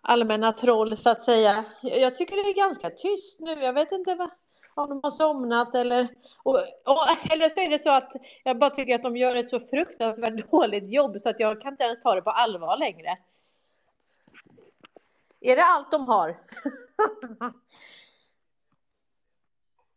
allmänna 0.00 0.52
troll 0.52 0.96
så 0.96 1.10
att 1.10 1.22
säga. 1.22 1.64
Jag 1.82 2.16
tycker 2.16 2.36
det 2.36 2.50
är 2.50 2.66
ganska 2.66 2.90
tyst 2.90 3.40
nu. 3.40 3.52
Jag 3.52 3.72
vet 3.72 3.92
inte 3.92 4.14
vad, 4.14 4.30
om 4.74 4.88
de 4.88 5.00
har 5.02 5.10
somnat 5.10 5.74
eller... 5.74 6.08
Och, 6.42 6.58
och, 6.84 7.32
eller 7.32 7.48
så 7.48 7.60
är 7.60 7.70
det 7.70 7.78
så 7.78 7.90
att 7.90 8.12
jag 8.44 8.58
bara 8.58 8.70
tycker 8.70 8.94
att 8.94 9.02
de 9.02 9.16
gör 9.16 9.36
ett 9.36 9.48
så 9.48 9.60
fruktansvärt 9.60 10.50
dåligt 10.50 10.92
jobb 10.92 11.20
så 11.20 11.28
att 11.28 11.40
jag 11.40 11.60
kan 11.60 11.72
inte 11.72 11.84
ens 11.84 12.00
ta 12.00 12.14
det 12.14 12.22
på 12.22 12.30
allvar 12.30 12.76
längre. 12.76 13.18
Är 15.40 15.56
det 15.56 15.64
allt 15.64 15.90
de 15.90 16.08
har? 16.08 16.28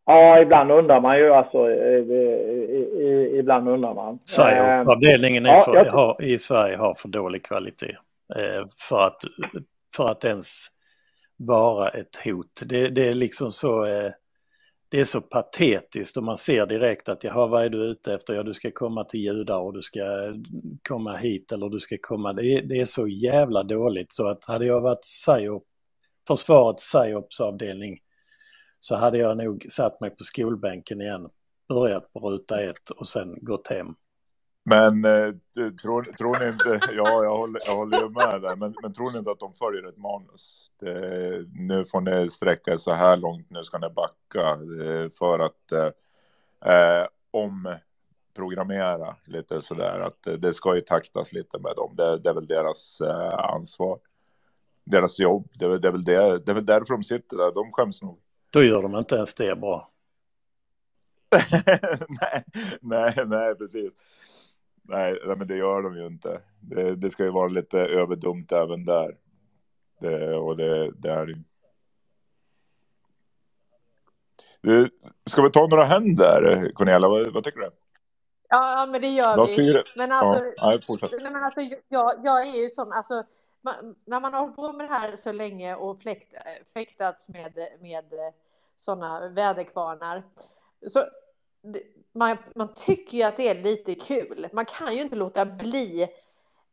Ja, 0.09 0.41
ibland 0.41 0.71
undrar 0.71 1.01
man 1.01 1.17
ju 1.17 1.33
alltså. 1.33 1.71
Ibland 3.39 3.69
undrar 3.69 3.93
man. 3.93 4.19
Psyop-avdelningen 4.19 5.45
eh, 5.45 5.51
ja, 5.51 5.85
jag... 5.85 6.27
i 6.27 6.39
Sverige 6.39 6.77
har 6.77 6.93
för 6.93 7.09
dålig 7.09 7.45
kvalitet. 7.45 7.97
Eh, 8.35 8.65
för 8.89 9.05
att, 9.05 9.21
för 9.95 10.09
att 10.09 10.25
ens 10.25 10.67
vara 11.37 11.89
ett 11.89 12.15
hot. 12.25 12.61
Det, 12.65 12.89
det 12.89 13.07
är 13.07 13.13
liksom 13.13 13.51
så... 13.51 13.85
Eh, 13.85 14.11
det 14.91 14.99
är 14.99 15.03
så 15.03 15.21
patetiskt 15.21 16.17
och 16.17 16.23
man 16.23 16.37
ser 16.37 16.65
direkt 16.65 17.09
att 17.09 17.23
jaha, 17.23 17.47
vad 17.47 17.63
är 17.63 17.69
du 17.69 17.77
ute 17.77 18.13
efter? 18.13 18.33
Ja, 18.33 18.43
du 18.43 18.53
ska 18.53 18.71
komma 18.71 19.03
till 19.03 19.19
judar 19.19 19.59
och 19.59 19.73
du 19.73 19.81
ska 19.81 20.01
komma 20.89 21.15
hit 21.15 21.51
eller 21.51 21.69
du 21.69 21.79
ska 21.79 21.95
komma... 22.01 22.33
Det 22.33 22.43
är, 22.43 22.61
det 22.61 22.79
är 22.81 22.85
så 22.85 23.07
jävla 23.07 23.63
dåligt 23.63 24.11
så 24.11 24.27
att 24.27 24.45
hade 24.45 24.65
jag 24.65 24.81
varit 24.81 25.01
psyop, 25.01 25.63
försvarets 26.27 26.93
psyops 26.93 27.39
avdelning 27.39 27.97
så 28.89 28.95
hade 28.95 29.17
jag 29.17 29.37
nog 29.37 29.65
satt 29.69 30.01
mig 30.01 30.09
på 30.09 30.23
skolbänken 30.23 31.01
igen, 31.01 31.29
börjat 31.67 32.13
på 32.13 32.19
ruta 32.19 32.61
ett 32.61 32.89
och 32.89 33.07
sen 33.07 33.37
gått 33.41 33.67
hem. 33.67 33.95
Men 34.63 35.05
eh, 35.05 35.33
tror, 35.81 36.03
tror 36.03 36.39
ni 36.39 36.47
inte, 36.47 36.79
ja 36.95 37.23
jag 37.23 37.37
håller, 37.37 37.61
jag 37.65 37.75
håller 37.75 37.97
ju 37.97 38.09
med 38.09 38.41
där, 38.41 38.55
men, 38.55 38.75
men 38.83 38.93
tror 38.93 39.11
ni 39.11 39.17
inte 39.17 39.31
att 39.31 39.39
de 39.39 39.53
följer 39.53 39.89
ett 39.89 39.97
manus? 39.97 40.71
Det, 40.79 41.45
nu 41.53 41.85
får 41.85 42.01
ni 42.01 42.29
sträcka 42.29 42.77
så 42.77 42.93
här 42.93 43.17
långt, 43.17 43.49
nu 43.49 43.63
ska 43.63 43.77
ni 43.77 43.89
backa 43.89 44.49
eh, 44.85 45.09
för 45.09 45.39
att 45.39 45.71
eh, 45.71 46.73
eh, 46.73 47.07
omprogrammera 47.31 49.15
lite 49.25 49.61
sådär, 49.61 49.99
att 49.99 50.27
eh, 50.27 50.33
det 50.33 50.53
ska 50.53 50.75
ju 50.75 50.81
taktas 50.81 51.33
lite 51.33 51.59
med 51.59 51.75
dem, 51.75 51.95
det, 51.95 52.17
det 52.17 52.29
är 52.29 52.33
väl 52.33 52.47
deras 52.47 53.01
eh, 53.01 53.33
ansvar. 53.33 53.99
Deras 54.83 55.19
jobb, 55.19 55.47
det, 55.53 55.79
det, 55.79 55.87
är 55.87 55.91
väl 55.91 56.03
det, 56.03 56.39
det 56.39 56.51
är 56.51 56.55
väl 56.55 56.65
därför 56.65 56.93
de 56.93 57.03
sitter 57.03 57.37
där, 57.37 57.51
de 57.51 57.71
skäms 57.71 58.01
nog. 58.01 58.19
Då 58.51 58.63
gör 58.63 58.81
de 58.81 58.95
inte 58.95 59.15
ens 59.15 59.33
det 59.33 59.55
bra. 59.55 59.91
nej, 62.09 62.43
nej, 62.81 63.13
nej, 63.25 63.55
precis. 63.55 63.93
Nej, 64.81 65.19
nej, 65.25 65.35
men 65.35 65.47
det 65.47 65.55
gör 65.55 65.81
de 65.81 65.97
ju 65.97 66.07
inte. 66.07 66.41
Det, 66.59 66.95
det 66.95 67.11
ska 67.11 67.23
ju 67.23 67.31
vara 67.31 67.47
lite 67.47 67.79
överdumt 67.79 68.51
även 68.51 68.85
där. 68.85 69.17
Det, 69.99 70.35
och 70.35 70.57
det, 70.57 70.91
det 70.91 71.09
är 71.09 71.25
det 71.25 71.31
ju. 71.31 71.43
Ska 75.25 75.41
vi 75.41 75.51
ta 75.51 75.67
några 75.67 75.83
händer, 75.83 76.71
Cornelia? 76.73 77.09
Vad, 77.09 77.27
vad 77.27 77.43
tycker 77.43 77.59
du? 77.59 77.71
Ja, 78.49 78.87
men 78.91 79.01
det 79.01 79.07
gör 79.07 79.47
vi. 79.47 79.83
Men 79.95 80.11
alltså, 80.11 80.45
ja, 80.57 80.79
nej, 81.11 81.31
men 81.31 81.43
alltså 81.43 81.59
jag, 81.89 82.13
jag 82.23 82.47
är 82.47 82.61
ju 82.63 82.69
sån, 82.69 82.91
alltså, 82.91 83.23
man, 83.61 83.95
när 84.05 84.19
man 84.19 84.33
har 84.33 84.41
hållit 84.41 84.55
på 84.55 84.73
med 84.73 84.89
det 84.89 84.93
här 84.93 85.15
så 85.15 85.31
länge 85.31 85.75
och 85.75 86.01
fläkt, 86.01 86.33
eh, 86.33 86.65
fäktats 86.73 87.27
med, 87.27 87.53
med 87.79 88.13
eh, 88.13 88.33
sådana 88.77 89.29
väderkvarnar 89.29 90.23
så 90.87 91.05
man, 92.11 92.37
man 92.55 92.73
tycker 92.73 93.17
ju 93.17 93.23
att 93.23 93.37
det 93.37 93.47
är 93.47 93.63
lite 93.63 93.95
kul. 93.95 94.47
Man 94.53 94.65
kan 94.65 94.95
ju 94.95 95.01
inte 95.01 95.15
låta 95.15 95.45
bli 95.45 96.07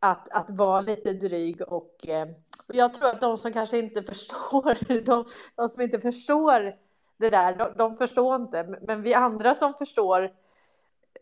att, 0.01 0.29
att 0.29 0.51
vara 0.51 0.81
lite 0.81 1.13
dryg 1.13 1.63
och, 1.63 2.09
eh, 2.09 2.29
och 2.69 2.75
jag 2.75 2.95
tror 2.95 3.09
att 3.09 3.21
de 3.21 3.39
som 3.39 3.53
kanske 3.53 3.79
inte 3.79 4.03
förstår, 4.13 5.01
de, 5.05 5.25
de 5.55 5.69
som 5.69 5.83
inte 5.83 6.01
förstår 6.01 6.77
det 7.17 7.31
där, 7.31 7.57
de, 7.57 7.73
de, 7.77 7.97
förstår 7.97 8.37
inte. 8.37 8.79
Men 8.83 9.03
vi 9.03 9.15
andra 9.15 9.55
som 9.55 9.75
förstår, 9.75 10.33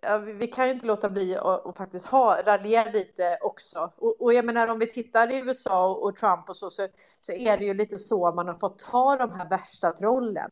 ja, 0.05 0.19
vi, 0.19 0.47
kan 0.47 0.67
ju 0.67 0.73
inte 0.73 0.87
låta 0.87 1.11
bli 1.11 1.37
att 1.37 1.77
faktiskt 1.77 2.07
ha, 2.07 2.39
raljera 2.47 2.91
lite 2.91 3.39
också. 3.41 3.93
Och, 3.97 4.23
och, 4.23 4.35
jag 4.35 4.45
menar 4.45 4.69
om 4.69 4.79
vi 4.79 4.87
tittar 4.87 5.33
i 5.33 5.39
USA 5.39 5.89
och, 5.89 6.03
och 6.03 6.17
Trump 6.17 6.49
och 6.49 6.57
så, 6.57 6.71
så, 6.71 6.89
så 7.21 7.33
är 7.33 7.59
det 7.59 7.65
ju 7.65 7.75
lite 7.75 7.99
så 7.99 8.33
man 8.33 8.49
har 8.49 8.55
fått 8.55 8.79
ta 8.79 9.17
de 9.17 9.33
här 9.33 9.49
värsta 9.49 9.93
trollen 9.93 10.51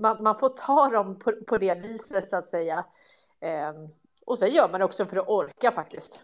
man, 0.00 0.22
man 0.22 0.38
får 0.38 0.48
ta 0.48 0.88
dem 0.88 1.18
på, 1.18 1.32
på 1.46 1.58
det 1.58 1.74
viset 1.82 2.28
så 2.28 2.36
att 2.36 2.44
säga. 2.44 2.84
Eh, 3.40 3.72
och 4.26 4.38
sen 4.38 4.50
gör 4.50 4.68
man 4.68 4.80
det 4.80 4.84
också 4.84 5.04
för 5.04 5.16
att 5.16 5.28
orka 5.28 5.72
faktiskt. 5.72 6.20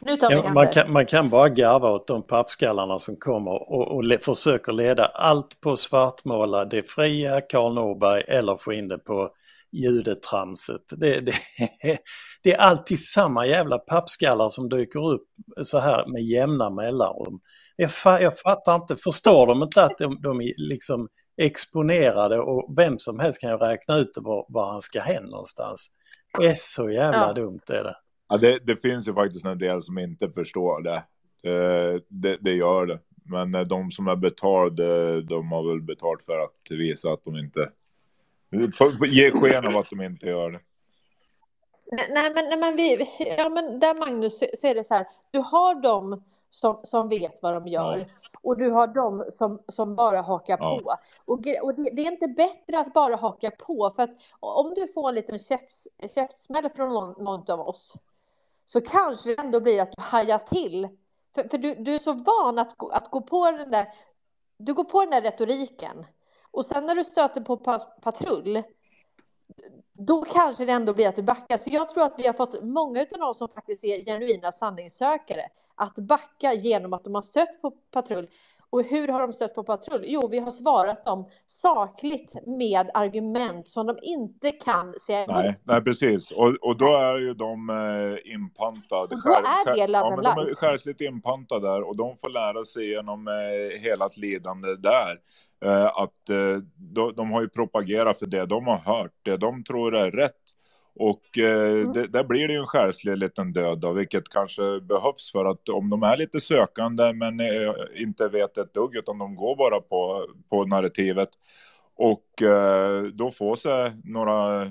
Nu 0.00 0.16
tar 0.16 0.28
vi 0.28 0.34
ja, 0.34 0.52
man, 0.52 0.68
kan, 0.68 0.92
man 0.92 1.06
kan 1.06 1.28
bara 1.28 1.48
garva 1.48 1.90
åt 1.90 2.06
de 2.06 2.22
pappskallarna 2.22 2.98
som 2.98 3.16
kommer 3.16 3.72
och, 3.72 3.88
och 3.88 4.04
le, 4.04 4.18
försöker 4.18 4.72
leda 4.72 5.06
allt 5.06 5.60
på 5.60 5.76
svartmåla 5.76 6.64
det 6.64 6.82
fria 6.82 7.40
Karl 7.40 7.74
Norberg 7.74 8.22
eller 8.28 8.56
få 8.56 8.72
in 8.72 8.88
det 8.88 8.98
på 8.98 9.30
judetramset. 9.82 10.82
Det, 10.96 11.20
det, 11.20 11.32
det 12.42 12.52
är 12.52 12.58
alltid 12.58 13.00
samma 13.00 13.46
jävla 13.46 13.78
pappskallar 13.78 14.48
som 14.48 14.68
dyker 14.68 15.12
upp 15.12 15.28
så 15.62 15.78
här 15.78 16.06
med 16.06 16.22
jämna 16.22 16.70
mellanrum. 16.70 17.40
Jag, 17.76 17.90
jag 18.22 18.38
fattar 18.38 18.74
inte, 18.74 18.96
förstår 18.96 19.46
de 19.46 19.62
inte 19.62 19.84
att 19.84 19.98
de, 19.98 20.20
de 20.22 20.40
liksom 20.56 21.08
exponerade 21.42 22.38
och 22.38 22.74
vem 22.78 22.98
som 22.98 23.18
helst 23.18 23.40
kan 23.40 23.50
ju 23.50 23.56
räkna 23.56 23.96
ut 23.96 24.10
var, 24.16 24.46
var 24.48 24.72
han 24.72 24.80
ska 24.80 25.00
hen 25.00 25.24
någonstans. 25.24 25.90
Det 26.40 26.46
är 26.46 26.54
så 26.58 26.90
jävla 26.90 27.26
ja. 27.26 27.32
dumt 27.32 27.60
är 27.68 27.84
det. 27.84 27.96
Ja, 28.28 28.36
det, 28.36 28.58
det, 28.58 28.76
finns 28.76 29.08
ju 29.08 29.14
faktiskt 29.14 29.44
en 29.44 29.58
del 29.58 29.82
som 29.82 29.98
inte 29.98 30.30
förstår 30.30 30.82
det. 30.82 31.04
Det, 31.42 32.00
det, 32.08 32.38
det 32.40 32.54
gör 32.54 32.86
det. 32.86 32.98
Men 33.24 33.54
eh, 33.54 33.60
de 33.60 33.90
som 33.90 34.08
är 34.08 34.16
betalade, 34.16 35.22
de 35.22 35.52
har 35.52 35.68
väl 35.68 35.82
betalt 35.82 36.22
för 36.22 36.38
att 36.38 36.70
visa 36.70 37.12
att 37.12 37.24
de 37.24 37.36
inte... 37.36 37.70
Ge 39.06 39.30
sken 39.30 39.66
av 39.66 39.76
att 39.76 39.90
de 39.90 40.02
inte 40.02 40.26
gör 40.26 40.50
det. 40.50 40.60
Nej, 41.92 42.32
men, 42.34 42.44
nej, 42.48 42.58
men, 42.58 42.76
vi, 42.76 43.08
ja, 43.38 43.48
men 43.48 43.80
där 43.80 43.94
Magnus 43.94 44.38
så 44.38 44.66
är 44.66 44.74
det 44.74 44.84
så 44.84 44.94
här, 44.94 45.06
du 45.30 45.38
har 45.38 45.82
dem 45.82 46.24
som, 46.50 46.80
som 46.82 47.08
vet 47.08 47.42
vad 47.42 47.54
de 47.54 47.66
gör. 47.66 47.98
Ja. 47.98 48.04
Och 48.42 48.58
du 48.58 48.70
har 48.70 48.86
de 48.86 49.24
som, 49.38 49.62
som 49.68 49.96
bara 49.96 50.20
hakar 50.20 50.58
ja. 50.60 50.78
på. 50.78 50.94
Och, 51.24 51.38
och 51.62 51.74
det, 51.74 51.90
det, 51.92 52.06
är 52.06 52.12
inte 52.12 52.28
bättre 52.28 52.78
att 52.78 52.92
bara 52.92 53.16
haka 53.16 53.50
på. 53.50 53.92
För 53.96 54.02
att 54.02 54.10
om 54.40 54.74
du 54.74 54.92
får 54.92 55.08
en 55.08 55.14
liten 55.14 55.38
käftsmäll 56.14 56.70
från 56.76 56.88
någon, 56.88 57.24
någon 57.24 57.50
av 57.50 57.60
oss 57.60 57.94
så 58.64 58.80
kanske 58.80 59.34
det 59.34 59.40
ändå 59.40 59.60
blir 59.60 59.82
att 59.82 59.92
du 59.92 60.02
hajar 60.02 60.38
till. 60.38 60.88
För, 61.34 61.48
för 61.48 61.58
du, 61.58 61.74
du 61.74 61.94
är 61.94 61.98
så 61.98 62.12
van 62.12 62.58
att, 62.58 62.74
att 62.92 63.10
gå 63.10 63.20
på 63.20 63.50
den 63.50 63.70
där 63.70 63.86
du 64.58 64.74
går 64.74 64.84
på 64.84 65.00
den 65.00 65.10
där 65.10 65.22
retoriken 65.22 66.06
och 66.56 66.64
sen 66.64 66.86
när 66.86 66.94
du 66.94 67.04
stöter 67.04 67.40
på 67.40 67.56
patrull 68.02 68.62
då 69.92 70.22
kanske 70.22 70.64
det 70.64 70.72
ändå 70.72 70.94
blir 70.94 71.08
att 71.08 71.16
du 71.16 71.22
backar. 71.22 71.56
Så 71.56 71.70
jag 71.72 71.90
tror 71.90 72.04
att 72.04 72.14
vi 72.18 72.26
har 72.26 72.34
fått 72.34 72.62
många 72.62 73.00
av 73.00 73.18
dem 73.18 73.34
som 73.34 73.48
faktiskt 73.48 73.84
är 73.84 74.04
genuina 74.04 74.52
sanningssökare 74.52 75.42
att 75.74 75.94
backa 75.94 76.52
genom 76.52 76.92
att 76.92 77.04
de 77.04 77.14
har 77.14 77.22
stött 77.22 77.62
på 77.62 77.70
patrull. 77.70 78.28
Och 78.70 78.82
hur 78.82 79.08
har 79.08 79.20
de 79.20 79.32
stött 79.32 79.54
på 79.54 79.62
patrull? 79.62 80.04
Jo, 80.06 80.28
vi 80.28 80.38
har 80.38 80.50
svarat 80.50 81.04
dem 81.04 81.28
sakligt 81.46 82.46
med 82.46 82.90
argument 82.94 83.68
som 83.68 83.86
de 83.86 83.98
inte 84.02 84.50
kan 84.50 84.94
säga 85.06 85.24
emot. 85.24 85.36
Nej, 85.36 85.56
nej 85.62 85.82
precis. 85.82 86.30
Och, 86.30 86.56
och 86.60 86.76
då 86.76 86.86
är 86.86 87.18
ju 87.18 87.34
de 87.34 87.70
eh, 87.70 88.32
inpantade. 88.32 89.14
Och 89.14 89.22
då 89.24 89.32
är 89.32 89.86
det 89.86 89.92
ja, 89.92 90.10
men 90.10 90.24
De 90.24 90.50
är 90.50 90.54
skärsligt 90.54 91.00
inpantade 91.00 91.68
där 91.68 91.88
och 91.88 91.96
de 91.96 92.16
får 92.16 92.28
lära 92.28 92.64
sig 92.64 92.90
genom 92.90 93.28
eh, 93.28 93.80
hela 93.80 94.08
lidande 94.16 94.76
där. 94.76 95.20
Eh, 95.64 95.86
att 95.86 96.30
eh, 96.30 96.62
de, 96.76 97.12
de, 97.16 97.30
har 97.30 97.42
ju 97.42 97.48
propagerat 97.48 98.18
för 98.18 98.26
det 98.26 98.46
de 98.46 98.66
har 98.66 98.78
hört, 98.78 99.12
det 99.22 99.36
de 99.36 99.64
tror 99.64 99.96
är 99.96 100.10
rätt. 100.10 100.42
Och 100.98 101.38
eh, 101.38 101.70
mm. 101.70 101.92
det, 101.92 102.06
där 102.06 102.24
blir 102.24 102.48
det 102.48 102.54
ju 102.54 102.60
en 102.60 102.66
själslig 102.66 103.18
liten 103.18 103.52
död 103.52 103.78
då, 103.78 103.92
vilket 103.92 104.28
kanske 104.28 104.80
behövs 104.80 105.32
för 105.32 105.44
att 105.44 105.68
om 105.68 105.90
de 105.90 106.02
är 106.02 106.16
lite 106.16 106.40
sökande 106.40 107.12
men 107.12 107.40
eh, 107.40 107.74
inte 107.94 108.28
vet 108.28 108.58
ett 108.58 108.74
dugg 108.74 108.96
utan 108.96 109.18
de 109.18 109.36
går 109.36 109.56
bara 109.56 109.80
på, 109.80 110.26
på 110.50 110.64
narrativet 110.64 111.28
och 111.96 112.42
eh, 112.42 113.02
då 113.02 113.30
får 113.30 113.56
sig 113.56 113.92
några 114.04 114.70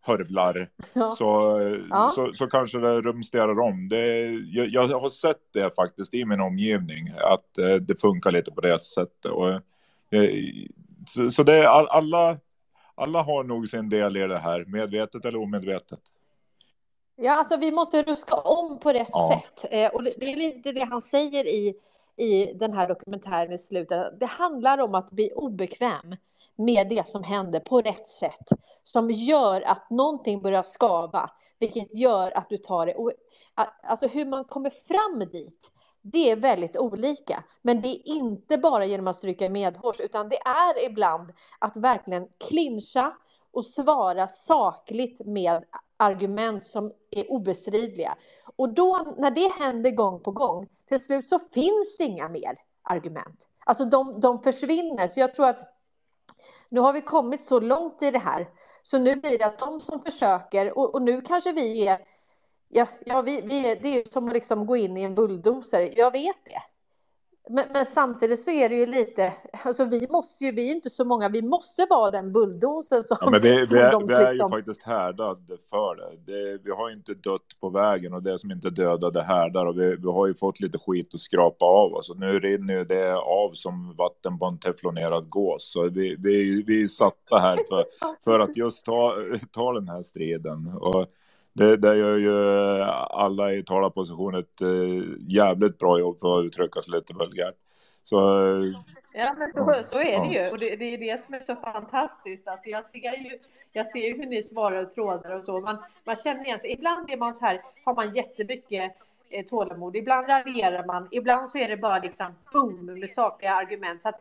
hörvlar 0.00 0.68
Ja. 0.92 1.14
så, 1.18 1.58
Ja. 1.90 2.12
så, 2.14 2.32
så 2.34 2.46
kanske 2.46 2.78
det 2.78 3.00
rumsterar 3.00 3.60
om. 3.60 3.88
Det, 3.88 4.26
jag, 4.52 4.68
jag 4.68 5.00
har 5.00 5.08
sett 5.08 5.52
det 5.52 5.74
faktiskt 5.74 6.14
i 6.14 6.24
min 6.24 6.40
omgivning, 6.40 7.08
att 7.08 7.58
eh, 7.58 7.74
det 7.74 8.00
funkar 8.00 8.30
lite 8.30 8.50
på 8.50 8.60
det 8.60 8.78
sättet. 8.78 9.30
Och, 9.30 9.60
så, 11.08 11.30
så 11.30 11.42
det 11.42 11.68
alla, 11.68 12.38
alla 12.94 13.22
har 13.22 13.44
nog 13.44 13.68
sin 13.68 13.88
del 13.88 14.16
i 14.16 14.20
det 14.26 14.38
här, 14.38 14.64
medvetet 14.64 15.24
eller 15.24 15.38
omedvetet. 15.42 16.00
Ja, 17.16 17.32
alltså 17.32 17.56
vi 17.56 17.72
måste 17.72 18.02
ruska 18.02 18.36
om 18.36 18.78
på 18.78 18.92
rätt 18.92 19.08
Ja. 19.12 19.42
sätt. 19.44 19.72
Eh, 19.72 19.94
och 19.94 20.02
det, 20.04 20.32
är 20.32 20.36
lite 20.36 20.72
det 20.72 20.84
han 20.84 21.00
säger 21.00 21.46
i, 21.46 21.74
i 22.16 22.52
den 22.54 22.72
här 22.72 22.88
dokumentären 22.88 23.52
i 23.52 23.58
slutet. 23.58 24.20
Det 24.20 24.26
handlar 24.26 24.78
om 24.78 24.94
att 24.94 25.10
bli 25.10 25.30
obekväm 25.34 26.16
med 26.56 26.88
det 26.88 27.08
som 27.08 27.22
händer 27.22 27.60
på 27.60 27.80
rätt 27.80 28.08
sätt. 28.08 28.48
Som 28.82 29.10
gör 29.10 29.60
att 29.60 29.90
någonting 29.90 30.42
börjar 30.42 30.62
skava, 30.62 31.30
vilket 31.58 31.94
gör 31.94 32.38
att 32.38 32.48
du 32.48 32.56
tar 32.56 32.86
det. 32.86 32.94
Och, 32.94 33.12
alltså 33.82 34.06
hur 34.06 34.24
man 34.26 34.44
kommer 34.44 34.70
fram 34.70 35.30
dit, 35.32 35.72
det 36.04 36.30
är 36.30 36.36
väldigt 36.36 36.76
olika. 36.76 37.44
Men 37.62 37.82
det 37.82 37.88
är 37.88 38.08
inte 38.08 38.58
bara 38.58 38.84
genom 38.84 39.06
att 39.06 39.16
stryka 39.16 39.50
medhårs, 39.50 40.00
utan 40.00 40.28
det 40.28 40.38
är 40.38 40.86
ibland 40.86 41.32
att 41.58 41.76
verkligen 41.76 42.28
clincha 42.48 43.16
och 43.52 43.64
svara 43.64 44.26
sakligt 44.26 45.26
med 45.26 45.64
argument 45.96 46.64
som 46.64 46.92
är 47.10 47.32
obestridliga. 47.32 48.16
Och 48.56 48.74
då 48.74 49.14
när 49.18 49.30
det 49.30 49.52
händer 49.52 49.90
gång 49.90 50.20
på 50.20 50.30
gång, 50.30 50.68
till 50.88 51.04
slut 51.04 51.26
så 51.26 51.38
finns 51.38 51.96
det 51.98 52.04
inga 52.04 52.28
mer 52.28 52.58
argument. 52.82 53.48
Alltså 53.66 53.84
de, 53.84 54.20
de 54.20 54.42
försvinner. 54.42 55.08
Så 55.08 55.20
jag 55.20 55.34
tror 55.34 55.48
att 55.48 55.60
nu 56.68 56.80
har 56.80 56.92
vi 56.92 57.00
kommit 57.00 57.44
så 57.44 57.60
långt 57.60 58.02
i 58.02 58.10
det 58.10 58.18
här, 58.18 58.48
så 58.82 58.98
nu 58.98 59.16
blir 59.16 59.38
det 59.38 59.44
att 59.44 59.58
de 59.58 59.80
som 59.80 60.00
försöker, 60.00 60.78
och, 60.78 60.94
och 60.94 61.02
nu 61.02 61.20
kanske 61.20 61.52
vi 61.52 61.86
är, 61.86 61.98
ja, 62.74 62.86
ja 63.06 63.22
vi, 63.22 63.40
vi 63.40 63.78
det 63.82 63.88
är 63.88 64.12
som 64.12 64.26
att 64.26 64.32
liksom 64.32 64.66
gå 64.66 64.76
in 64.76 64.96
i 64.96 65.02
en 65.02 65.14
bulldozer, 65.14 65.88
jag 65.96 66.12
vet 66.12 66.44
det. 66.44 66.62
Men, 67.48 67.64
men 67.72 67.86
samtidigt 67.86 68.44
så 68.44 68.50
är 68.50 68.68
det 68.68 68.74
ju 68.74 68.86
lite, 68.86 69.32
alltså 69.64 69.84
vi 69.84 70.06
måste 70.10 70.44
ju, 70.44 70.52
vi 70.52 70.70
är 70.70 70.74
inte 70.74 70.90
så 70.90 71.04
många, 71.04 71.28
vi 71.28 71.42
måste 71.42 71.86
vara 71.90 72.10
den 72.10 72.32
bulldozern 72.32 73.02
som, 73.02 73.16
Ja, 73.20 73.30
men 73.30 73.42
som 73.42 73.50
vi, 73.50 73.80
är, 73.80 73.92
de 73.92 74.06
vi 74.06 74.14
är 74.14 74.30
liksom- 74.30 74.52
ju 74.52 74.56
faktiskt 74.58 74.82
härdade 74.82 75.56
för 75.70 75.96
det. 75.96 76.32
det. 76.32 76.58
Vi 76.64 76.70
har 76.70 76.88
ju 76.88 76.94
inte 76.94 77.14
dött 77.14 77.60
på 77.60 77.68
vägen 77.68 78.14
och 78.14 78.22
det 78.22 78.38
som 78.38 78.50
inte 78.50 78.70
dödar 78.70 79.10
det 79.10 79.22
härdar 79.22 79.66
och 79.66 79.78
vi, 79.78 79.96
vi 79.96 80.08
har 80.08 80.26
ju 80.26 80.34
fått 80.34 80.60
lite 80.60 80.78
skit 80.78 81.14
att 81.14 81.20
skrapa 81.20 81.64
av 81.64 81.94
oss 81.94 82.10
och 82.10 82.18
nu 82.18 82.40
rinner 82.40 82.74
ju 82.74 82.84
det 82.84 83.16
av 83.16 83.52
som 83.52 83.94
vatten 83.96 84.38
på 84.38 84.46
en 84.46 84.58
teflonerad 84.58 85.30
gås. 85.30 85.72
Så 85.72 85.82
vi, 85.88 86.16
vi, 86.18 86.62
vi 86.62 86.82
är 86.82 86.86
satta 86.86 87.38
här 87.38 87.58
för, 87.68 87.84
för 88.24 88.40
att 88.40 88.56
just 88.56 88.84
ta, 88.84 89.14
ta 89.52 89.72
den 89.72 89.88
här 89.88 90.02
striden. 90.02 90.68
Och 90.80 91.06
det, 91.54 91.76
det 91.76 91.96
gör 91.96 92.16
ju 92.16 92.82
alla 93.10 93.52
i 93.52 93.62
talarposition 93.62 94.34
ett 94.34 94.60
eh, 94.60 94.68
jävligt 95.28 95.78
bra 95.78 95.98
jobb 95.98 96.20
för 96.20 96.38
att 96.38 96.44
uttrycka 96.44 96.82
sig 96.82 96.92
lite 96.92 97.14
vulgärt. 97.14 97.54
Så 98.02 98.46
eh, 98.56 98.62
Ja, 99.16 99.34
men 99.38 99.52
så, 99.52 99.82
så 99.82 99.98
är 99.98 100.28
det 100.28 100.34
ju. 100.34 100.50
Och 100.50 100.58
det, 100.58 100.76
det 100.76 100.84
är 100.84 100.98
det 100.98 101.20
som 101.20 101.34
är 101.34 101.38
så 101.38 101.56
fantastiskt. 101.56 102.48
Alltså 102.48 102.68
jag, 102.68 102.86
ser 102.86 102.98
ju, 102.98 103.38
jag 103.72 103.86
ser 103.86 104.00
ju 104.00 104.16
hur 104.16 104.26
ni 104.26 104.42
svarar 104.42 104.82
och 104.82 104.90
trådar 104.90 105.30
och 105.30 105.42
så. 105.42 105.60
Man, 105.60 105.78
man 106.04 106.16
känner 106.16 106.44
igen 106.44 106.58
sig. 106.58 106.72
Ibland 106.72 107.10
är 107.10 107.16
man 107.16 107.34
så 107.34 107.44
här, 107.44 107.62
har 107.84 107.94
man 107.94 108.14
jättemycket 108.14 108.92
eh, 109.30 109.44
tålamod. 109.44 109.96
Ibland 109.96 110.28
raljerar 110.28 110.84
man. 110.84 111.08
Ibland 111.10 111.48
så 111.48 111.58
är 111.58 111.68
det 111.68 111.76
bara 111.76 111.98
liksom 111.98 112.26
boom 112.52 113.00
med 113.00 113.10
sakliga 113.10 113.54
argument. 113.54 114.02
Så 114.02 114.08
att, 114.08 114.20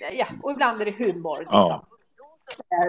eh, 0.00 0.18
ja, 0.18 0.26
och 0.42 0.50
ibland 0.52 0.80
är 0.80 0.84
det 0.84 1.04
humor. 1.04 1.38
Liksom. 1.38 1.58
ja. 1.58 1.84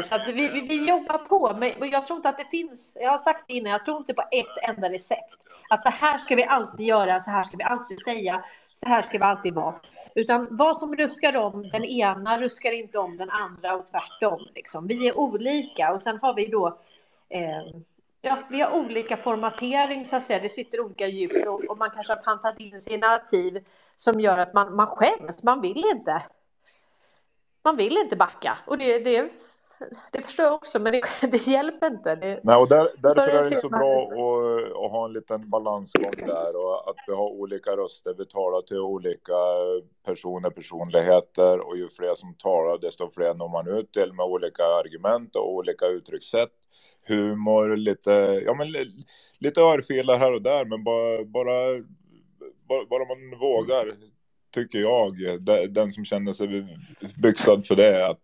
Så 0.10 0.16
att 0.16 0.28
vi, 0.28 0.48
vi, 0.48 0.62
vi 0.62 0.88
jobbar 0.90 1.18
på, 1.18 1.56
men 1.60 1.90
jag 1.92 2.08
tror 2.08 2.18
inte 2.18 2.30
att 2.30 2.38
det 2.38 2.50
finns, 2.50 2.98
jag 3.02 3.12
har 3.12 3.18
sagt 3.18 3.44
det 3.48 3.54
innan, 3.54 3.72
jag 3.72 3.86
tror 3.86 3.98
inte 3.98 4.14
på 4.14 4.24
ett 4.32 4.70
enda 4.76 4.90
recept. 4.90 5.38
Att 5.70 5.82
så 5.82 5.90
här 5.90 6.18
ska 6.18 6.36
vi 6.36 6.44
alltid 6.44 6.86
göra, 6.86 7.20
så 7.20 7.32
här 7.32 7.44
ska 7.44 7.58
vi 7.58 7.64
alltid 7.64 8.02
säga, 8.02 8.44
så 8.74 8.86
här 8.90 9.02
ska 9.02 9.18
vi 9.18 9.24
alltid 9.24 9.54
vara. 9.54 9.76
Utan 10.16 10.48
vad 10.52 10.78
som 10.78 10.96
ruskar 10.96 11.36
om 11.36 11.70
den 11.70 11.86
ena 11.86 12.42
ruskar 12.42 12.72
inte 12.72 13.00
om 13.00 13.18
den 13.18 13.30
andra 13.30 13.76
och 13.76 13.86
tvärtom. 13.86 14.48
Liksom. 14.56 14.88
Vi 14.88 15.08
är 15.08 15.18
olika 15.18 15.94
och 15.94 16.02
sen 16.02 16.20
har 16.22 16.34
vi 16.34 16.46
då 16.48 16.78
eh, 17.30 17.82
Ja, 18.26 18.38
vi 18.50 18.62
har 18.62 18.76
olika 18.76 19.18
formatering 19.18 20.06
så 20.06 20.16
att 20.16 20.24
säga. 20.24 20.40
Det 20.40 20.50
sitter 20.50 20.80
olika 20.80 21.08
djup 21.08 21.48
och, 21.48 21.64
och 21.64 21.78
man 21.78 21.90
kanske 21.90 22.14
har 22.14 22.22
pantat 22.22 22.60
in 22.60 22.82
sig 22.82 22.94
i 22.94 22.98
narrativ 22.98 23.66
som 23.96 24.20
gör 24.20 24.38
att 24.38 24.54
man, 24.54 24.76
man 24.76 24.88
skäms. 24.88 25.44
Man 25.44 25.62
vill 25.62 25.84
inte. 25.96 26.22
Man 27.64 27.76
vill 27.76 27.98
inte 27.98 28.16
backa 28.16 28.58
och 28.68 28.78
det, 28.78 29.00
det, 29.00 29.30
det 30.12 30.22
förstår 30.22 30.46
jag 30.46 30.54
också, 30.54 30.80
men 30.80 30.94
det, 30.94 31.02
det 31.32 31.48
hjälper 31.48 31.88
inte. 31.88 32.16
Det, 32.16 32.40
Nej, 32.44 32.56
och 32.56 32.70
där, 32.70 32.88
därför 32.98 33.22
är 33.22 33.50
det 33.50 33.56
så 33.62 33.70
bra 33.70 34.04
att, 34.04 34.72
att 34.86 34.92
ha 34.92 35.06
en 35.06 35.14
liten 35.14 35.50
balansgång 35.50 36.12
där 36.28 36.56
och 36.56 36.90
att 36.90 36.96
vi 37.08 37.14
har 37.14 37.30
olika 37.30 37.72
röster. 37.78 38.14
Vi 38.18 38.26
talar 38.26 38.62
till 38.62 38.80
olika 38.80 39.34
personer, 40.06 40.50
personligheter 40.50 41.60
och 41.68 41.78
ju 41.78 41.90
fler 41.90 42.16
som 42.16 42.34
talar 42.36 42.78
desto 42.78 43.10
fler 43.10 43.34
når 43.34 43.50
man 43.50 43.68
ut 43.68 43.92
till 43.92 44.14
med 44.14 44.26
olika 44.26 44.64
argument 44.64 45.36
och 45.36 45.54
olika 45.54 45.86
uttryckssätt. 45.86 46.54
Humor, 47.08 47.76
lite, 47.76 48.12
ja 48.46 48.54
men 48.54 48.72
li- 48.72 49.06
lite 49.40 49.62
örfilar 49.62 50.18
här 50.18 50.34
och 50.34 50.42
där 50.42 50.66
men 50.66 50.84
bara, 50.84 51.24
bara, 51.26 51.84
bara, 52.68 52.86
bara 52.86 53.06
man 53.06 53.40
vågar 53.40 53.94
tycker 54.54 54.80
jag, 54.80 55.42
de- 55.42 55.68
den 55.68 55.92
som 55.92 56.06
känner 56.06 56.34
sig 56.34 56.78
byxad 57.16 57.66
för 57.66 57.76
det, 57.76 58.08
att, 58.08 58.20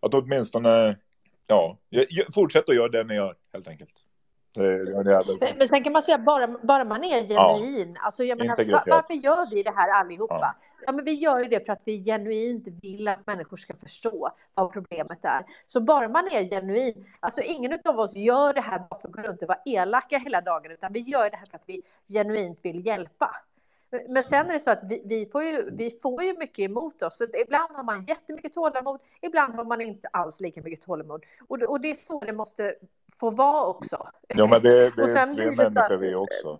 att 0.00 0.14
åtminstone 0.14 0.96
ja, 1.46 1.76
fortsätt 2.34 2.68
att 2.68 2.74
göra 2.74 2.88
det 2.88 3.04
ni 3.04 3.14
gör 3.14 3.34
helt 3.52 3.68
enkelt. 3.68 3.90
Men, 5.40 5.58
men 5.58 5.68
sen 5.68 5.84
kan 5.84 5.92
man 5.92 6.02
säga 6.02 6.18
bara, 6.18 6.46
bara 6.62 6.84
man 6.84 7.04
är 7.04 7.26
genuin. 7.28 7.96
Alltså 8.00 8.24
jag 8.24 8.38
menar, 8.38 8.52
Integritet. 8.52 8.86
va- 8.86 9.02
varför 9.08 9.14
gör 9.14 9.50
vi 9.54 9.62
det 9.62 9.72
här 9.76 10.00
allihopa? 10.00 10.36
Ja. 10.40 10.54
Ja. 10.86 10.92
men 10.92 11.04
vi 11.04 11.14
gör 11.14 11.38
ju 11.38 11.44
det 11.48 11.66
för 11.66 11.72
att 11.72 11.82
vi 11.84 12.04
genuint 12.04 12.68
vill 12.82 13.08
att 13.08 13.26
människor 13.26 13.56
ska 13.56 13.74
förstå 13.76 14.30
vad 14.54 14.72
problemet 14.72 15.18
är. 15.24 15.44
Så 15.66 15.80
bara 15.80 16.08
man 16.08 16.24
är 16.32 16.44
genuin, 16.48 17.06
alltså 17.20 17.40
ingen 17.40 17.78
av 17.84 17.98
oss 18.00 18.16
gör 18.16 18.52
det 18.54 18.60
här 18.60 18.78
bara 18.90 19.00
för 19.00 19.08
att 19.08 19.14
gå 19.14 19.22
runt 19.22 19.42
och 19.42 19.48
vara 19.48 19.58
elaka 19.66 20.18
hela 20.18 20.40
dagen, 20.40 20.70
utan 20.72 20.92
vi 20.92 21.00
gör 21.00 21.30
det 21.30 21.36
här 21.36 21.46
för 21.46 21.56
att 21.56 21.64
vi 21.66 21.82
genuint 22.12 22.60
vill 22.62 22.86
hjälpa. 22.86 23.36
Men- 24.08 24.24
sen 24.24 24.48
är 24.48 24.52
det 24.52 24.60
så 24.60 24.70
att 24.70 24.80
vi, 24.82 25.02
vi, 25.04 25.26
får 25.26 25.42
ju, 25.42 25.70
vi 25.72 25.90
får 25.90 26.22
ju 26.22 26.38
mycket 26.38 26.58
emot 26.58 27.02
oss. 27.02 27.16
Så 27.16 27.24
ibland 27.24 27.76
har 27.76 27.82
man 27.82 28.02
jättemycket 28.04 28.52
tålamod, 28.52 29.00
ibland 29.20 29.54
har 29.54 29.64
man 29.64 29.80
inte 29.80 30.08
alls 30.08 30.40
lika 30.40 30.62
mycket 30.62 30.80
tålamod. 30.86 31.24
Och, 31.48 31.58
det- 31.58 31.66
och 31.66 31.80
det 31.80 31.90
är 31.90 31.94
så 31.94 32.20
det 32.20 32.32
måste 32.32 32.74
få 33.20 33.30
vara 33.30 33.66
också. 33.66 34.08
Ja, 34.28 34.46
men 34.46 34.62
vi, 34.62 34.90
vi, 34.96 35.02
Och 35.02 35.08
sen 35.08 35.34
vi 35.36 35.42
är 35.42 35.46
det 35.50 35.56
så 35.56 35.62
människor 35.62 35.96
vi 35.96 36.14
också. 36.14 36.58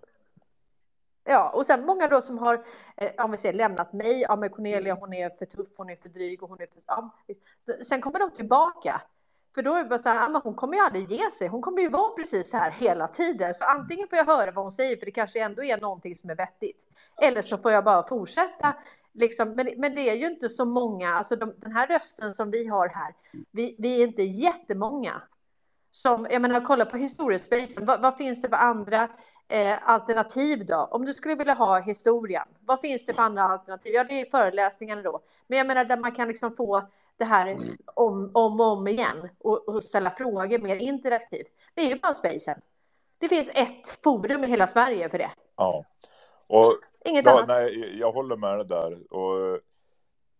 Ja, 1.23 1.49
och 1.55 1.65
sen 1.65 1.85
många 1.85 2.07
då 2.07 2.21
som 2.21 2.37
har 2.37 2.63
om 3.17 3.31
vi 3.31 3.37
säger, 3.37 3.53
lämnat 3.53 3.93
mig. 3.93 4.21
Ja, 4.21 4.35
men 4.35 4.49
Cornelia 4.49 4.93
hon 4.93 5.13
är 5.13 5.29
för 5.29 5.45
tuff, 5.45 5.67
hon 5.77 5.89
är 5.89 5.95
för 5.95 6.09
dryg 6.09 6.43
och 6.43 6.49
hon 6.49 6.61
är 6.61 6.65
för... 6.67 6.81
Ja, 6.87 7.09
sen 7.87 8.01
kommer 8.01 8.19
de 8.19 8.31
tillbaka. 8.31 9.01
För 9.55 9.61
då 9.61 9.73
är 9.75 9.83
det 9.83 9.89
bara 9.89 9.99
så 9.99 10.09
här, 10.09 10.15
ja, 10.21 10.29
men 10.29 10.41
hon 10.41 10.53
kommer 10.53 10.73
ju 10.77 10.83
aldrig 10.83 11.11
ge 11.11 11.31
sig. 11.31 11.47
Hon 11.47 11.61
kommer 11.61 11.81
ju 11.81 11.89
vara 11.89 12.09
precis 12.09 12.53
här 12.53 12.71
hela 12.71 13.07
tiden. 13.07 13.53
Så 13.53 13.63
antingen 13.65 14.07
får 14.07 14.17
jag 14.17 14.25
höra 14.25 14.51
vad 14.51 14.65
hon 14.65 14.71
säger, 14.71 14.97
för 14.97 15.05
det 15.05 15.11
kanske 15.11 15.39
ändå 15.43 15.63
är 15.63 15.81
någonting 15.81 16.15
som 16.15 16.29
är 16.29 16.35
vettigt. 16.35 16.90
Eller 17.21 17.41
så 17.41 17.57
får 17.57 17.71
jag 17.71 17.83
bara 17.83 18.07
fortsätta. 18.07 18.73
Liksom. 19.13 19.49
Men, 19.49 19.73
men 19.77 19.95
det 19.95 20.09
är 20.09 20.15
ju 20.15 20.25
inte 20.25 20.49
så 20.49 20.65
många, 20.65 21.13
alltså 21.13 21.35
de, 21.35 21.53
den 21.57 21.71
här 21.71 21.87
rösten 21.87 22.33
som 22.33 22.51
vi 22.51 22.67
har 22.67 22.87
här, 22.87 23.13
vi, 23.51 23.75
vi 23.79 24.01
är 24.01 24.07
inte 24.07 24.23
jättemånga 24.23 25.21
som, 25.91 26.27
jag 26.31 26.41
menar, 26.41 26.61
kolla 26.65 26.85
på 26.85 26.97
historiespacen, 26.97 27.85
vad, 27.85 28.01
vad 28.01 28.17
finns 28.17 28.41
det 28.41 28.49
för 28.49 28.55
andra 28.55 29.09
eh, 29.47 29.89
alternativ 29.89 30.65
då? 30.65 30.75
Om 30.91 31.05
du 31.05 31.13
skulle 31.13 31.35
vilja 31.35 31.53
ha 31.53 31.79
historien, 31.79 32.47
vad 32.59 32.81
finns 32.81 33.05
det 33.05 33.13
för 33.13 33.23
andra 33.23 33.43
alternativ? 33.43 33.93
Ja, 33.95 34.03
det 34.03 34.21
är 34.21 34.25
föreläsningarna 34.25 35.01
då. 35.01 35.21
Men 35.47 35.57
jag 35.57 35.67
menar 35.67 35.85
där 35.85 35.97
man 35.97 36.11
kan 36.11 36.27
liksom 36.27 36.55
få 36.55 36.87
det 37.17 37.25
här 37.25 37.57
om, 37.85 38.31
om 38.33 38.59
och 38.59 38.65
om 38.65 38.87
igen 38.87 39.29
och, 39.39 39.69
och 39.69 39.83
ställa 39.83 40.09
frågor 40.09 40.59
mer 40.59 40.75
interaktivt. 40.75 41.53
Det 41.73 41.81
är 41.81 41.89
ju 41.89 41.99
bara 41.99 42.13
spacen. 42.13 42.61
Det 43.17 43.27
finns 43.27 43.49
ett 43.53 43.87
forum 44.03 44.43
i 44.43 44.47
hela 44.47 44.67
Sverige 44.67 45.09
för 45.09 45.17
det. 45.17 45.31
Ja. 45.55 45.85
Och, 46.47 46.73
Inget 47.05 47.25
ja, 47.25 47.31
annat. 47.31 47.47
Nej, 47.47 47.99
jag 47.99 48.11
håller 48.11 48.35
med 48.35 48.57
dig 48.57 48.65
där. 48.67 49.13
Och 49.13 49.59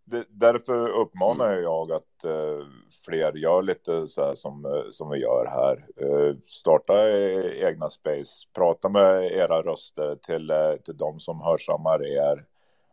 det, 0.03 0.25
därför 0.29 0.89
uppmanar 0.89 1.53
jag 1.53 1.91
att 1.91 2.23
eh, 2.23 2.65
fler 3.05 3.33
gör 3.33 3.61
lite 3.61 4.07
så 4.07 4.25
här 4.25 4.35
som, 4.35 4.65
eh, 4.65 4.91
som 4.91 5.09
vi 5.09 5.19
gör 5.19 5.45
här. 5.45 5.85
Eh, 5.95 6.35
starta 6.43 7.09
eh, 7.09 7.67
egna 7.67 7.89
space, 7.89 8.47
prata 8.53 8.89
med 8.89 9.31
era 9.31 9.61
röster 9.61 10.15
till, 10.15 10.49
eh, 10.49 10.75
till 10.85 10.97
de 10.97 11.19
som 11.19 11.41
hörsammar 11.41 12.05
er. 12.05 12.45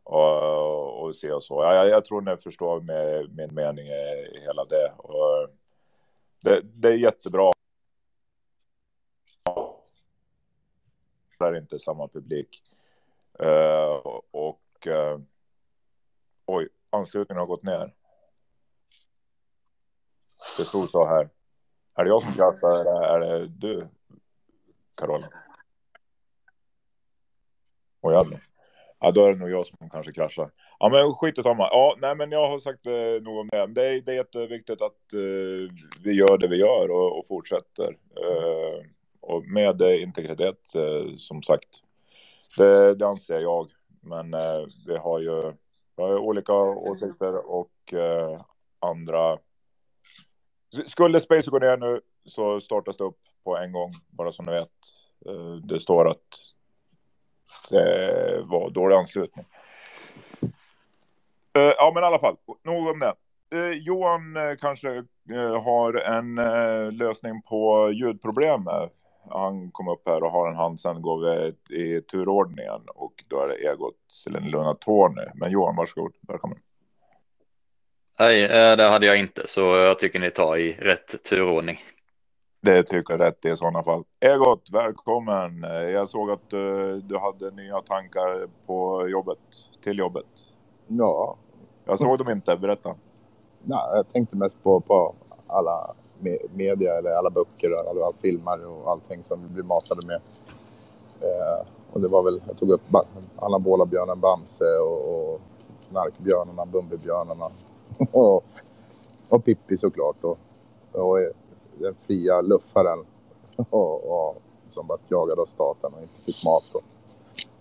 Och, 0.04 1.02
och 1.02 1.16
se 1.16 1.32
och 1.32 1.44
så. 1.44 1.62
Ja, 1.62 1.74
jag, 1.74 1.88
jag 1.88 2.04
tror 2.04 2.20
ni 2.20 2.36
förstår 2.36 2.80
med, 2.80 3.36
min 3.36 3.54
mening 3.54 3.86
i 3.86 4.40
hela 4.40 4.64
det. 4.64 4.92
Och 4.96 5.48
det. 6.42 6.60
Det 6.64 6.88
är 6.88 6.96
jättebra. 6.96 7.52
Det 11.38 11.44
är 11.44 11.56
inte 11.56 11.78
samma 11.78 12.08
publik. 12.08 12.62
Eh, 13.42 13.94
och 14.30 14.86
eh, 14.86 15.18
oj, 16.46 16.68
anslutningen 16.90 17.40
har 17.40 17.46
gått 17.46 17.62
ner. 17.62 17.94
Det 20.56 20.64
stod 20.64 20.90
så 20.90 21.06
här. 21.06 21.28
Är 21.94 22.04
det 22.04 22.10
jag 22.10 22.22
som 22.22 22.32
kraschar 22.32 22.80
eller 22.80 23.34
är 23.34 23.38
det 23.38 23.46
du, 23.46 23.88
Carola? 24.94 25.28
Oj, 28.00 28.14
jävlar. 28.14 28.40
Ja, 29.00 29.10
då 29.10 29.24
är 29.24 29.32
det 29.32 29.38
nog 29.38 29.50
jag 29.50 29.66
som 29.66 29.90
kanske 29.90 30.12
kraschar. 30.12 30.50
Ja, 30.78 30.88
men 30.88 31.14
skit 31.14 31.38
i 31.38 31.42
samma. 31.42 31.62
Ja, 31.62 31.96
nej, 31.98 32.14
men 32.14 32.32
jag 32.32 32.48
har 32.48 32.58
sagt 32.58 32.86
eh, 32.86 33.22
nog 33.22 33.38
om 33.38 33.48
det. 33.48 33.66
Det 33.66 33.86
är, 33.88 34.00
det 34.00 34.12
är 34.12 34.16
jätteviktigt 34.16 34.82
att 34.82 35.12
eh, 35.12 35.70
vi 36.02 36.12
gör 36.12 36.38
det 36.38 36.48
vi 36.48 36.56
gör 36.56 36.90
och, 36.90 37.18
och 37.18 37.26
fortsätter. 37.26 37.96
Eh, 38.16 38.84
och 39.20 39.44
med 39.44 39.82
eh, 39.82 40.02
integritet, 40.02 40.74
eh, 40.74 41.14
som 41.16 41.42
sagt. 41.42 41.68
Det, 42.56 42.94
det 42.94 43.06
anser 43.06 43.40
jag. 43.40 43.70
Men 44.00 44.34
eh, 44.34 44.66
vi 44.86 44.96
har 44.96 45.18
ju 45.20 45.52
vi 45.96 46.02
har 46.02 46.10
ju 46.10 46.18
olika 46.18 46.52
åsikter 46.52 47.50
och 47.50 47.94
eh, 47.94 48.40
andra. 48.80 49.38
Skulle 50.86 51.20
Space 51.20 51.50
gå 51.50 51.58
ner 51.58 51.76
nu 51.76 52.00
så 52.24 52.60
startas 52.60 52.96
det 52.96 53.04
upp 53.04 53.18
på 53.44 53.56
en 53.56 53.72
gång, 53.72 53.92
bara 54.08 54.32
som 54.32 54.46
ni 54.46 54.52
vet. 54.52 54.70
Eh, 55.26 55.54
det 55.54 55.80
står 55.80 56.10
att 56.10 56.26
det 57.70 58.42
var 58.44 58.70
dålig 58.70 58.96
anslutning. 58.96 59.46
Eh, 61.52 61.72
ja, 61.76 61.90
men 61.94 62.02
i 62.02 62.06
alla 62.06 62.18
fall, 62.18 62.36
nog 62.62 62.88
om 62.88 62.98
det. 62.98 63.14
Eh, 63.50 63.72
Johan 63.72 64.36
eh, 64.36 64.56
kanske 64.56 65.04
har 65.64 65.94
en 65.94 66.34
lösning 66.96 67.42
på 67.42 67.90
ljudproblem. 67.90 68.64
Han 69.30 69.70
kom 69.70 69.88
upp 69.88 70.02
här 70.06 70.22
och 70.22 70.30
har 70.30 70.48
en 70.48 70.56
hand, 70.56 70.80
sen 70.80 71.02
går 71.02 71.18
vi 71.20 71.54
i 71.76 72.00
turordningen 72.02 72.80
och 72.94 73.24
då 73.28 73.40
är 73.40 73.48
det 73.48 73.54
Egot 73.54 73.94
Luna 74.26 74.74
Tony. 74.74 75.22
Men 75.34 75.50
Johan, 75.50 75.76
varsågod, 75.76 76.12
välkommen. 76.28 76.58
Nej, 78.18 78.44
eh, 78.44 78.76
det 78.76 78.88
hade 78.88 79.06
jag 79.06 79.18
inte, 79.18 79.42
så 79.46 79.60
jag 79.60 79.98
tycker 79.98 80.20
ni 80.20 80.30
tar 80.30 80.56
i 80.56 80.72
rätt 80.72 81.24
turordning. 81.24 81.78
Det 82.60 82.82
tycker 82.82 83.14
jag 83.14 83.20
rätt 83.20 83.44
i 83.44 83.56
sådana 83.56 83.82
fall. 83.82 84.04
Egot, 84.20 84.70
välkommen. 84.72 85.64
Eh, 85.64 85.70
Jag 85.70 86.08
såg 86.08 86.30
att 86.30 86.52
eh, 86.52 86.90
du 87.02 87.18
hade 87.18 87.50
nya 87.50 87.80
tankar 87.80 88.48
på 88.66 89.08
jobbet, 89.08 89.38
till 89.82 89.98
jobbet. 89.98 90.26
Ja. 90.86 91.36
Jag 91.84 91.98
såg 91.98 92.18
dem 92.18 92.30
inte, 92.30 92.56
berätta. 92.56 92.94
Nej, 93.62 93.78
jag 93.92 94.12
tänkte 94.12 94.36
mest 94.36 94.62
på, 94.62 94.80
på 94.80 95.14
alla 95.46 95.94
media 96.54 96.98
eller 96.98 97.10
alla 97.10 97.30
böcker 97.30 97.72
och 97.72 97.90
alla 97.90 98.12
filmer 98.20 98.66
och 98.66 98.90
allting 98.90 99.24
som 99.24 99.42
vi 99.42 99.48
blir 99.48 99.64
matade 99.64 100.06
med. 100.06 100.20
Eh, 101.20 101.66
och 101.92 102.00
det 102.00 102.08
var 102.08 102.22
väl, 102.22 102.40
jag 102.46 102.56
tog 102.56 102.70
upp 102.70 102.88
ba- 102.88 103.04
anabolabjörnen 103.36 104.20
Bamse 104.20 104.78
och, 104.82 105.32
och 105.32 105.40
knarkbjörnarna, 105.90 106.66
Bumbibjörnarna 106.66 107.50
och, 108.12 108.44
och 109.28 109.44
Pippi 109.44 109.76
såklart 109.78 110.16
och, 110.20 110.38
och 110.92 111.18
den 111.78 111.94
fria 112.06 112.40
luffaren 112.40 112.98
och, 113.70 114.10
och, 114.10 114.42
som 114.68 114.86
var 114.86 114.98
jagad 115.08 115.38
av 115.38 115.46
staten 115.46 115.92
och 115.94 116.02
inte 116.02 116.20
fick 116.20 116.44
mat. 116.44 116.74
Och, 116.74 116.82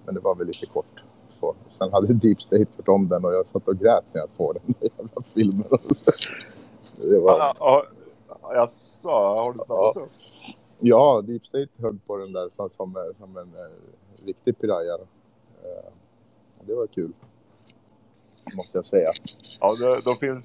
men 0.06 0.16
det 0.16 0.22
var 0.22 0.36
väl 0.36 0.48
lite 0.48 0.66
kort. 0.66 1.04
Så. 1.40 1.56
Sen 1.78 1.92
hade 1.92 2.14
Deep 2.14 2.42
State 2.42 2.66
gjort 2.78 2.88
om 2.88 3.08
den 3.08 3.26
och 3.26 3.34
jag 3.34 3.48
satt 3.48 3.68
och 3.68 3.78
grät 3.78 4.04
när 4.12 4.22
jag 4.22 4.30
såg 4.32 4.54
den 4.54 4.76
där 4.80 4.90
jävla 4.98 5.22
filmen. 5.22 5.68
Det 6.96 7.20
var... 7.20 7.40
Ja, 8.50 8.56
ja, 8.56 8.68
sa, 8.68 9.44
har 9.44 9.54
du 9.54 9.60
snappat 9.60 9.98
upp? 9.98 10.10
Ja, 10.80 11.22
Deep 11.28 11.46
State 11.46 11.70
höll 11.78 11.98
på 12.08 12.18
den 12.18 12.34
där 12.34 12.50
som, 12.52 12.70
som, 12.70 13.14
som 13.20 13.38
en 13.38 13.54
eh, 13.56 14.26
riktig 14.26 14.60
piraya. 14.60 14.94
Eh, 15.64 15.92
det 16.62 16.76
var 16.76 16.88
kul. 16.88 17.14
Måste 18.56 18.78
jag 18.78 18.86
säga. 18.86 19.12
Ja, 19.60 19.76
då, 19.80 19.98
då, 20.06 20.16
finns, 20.16 20.44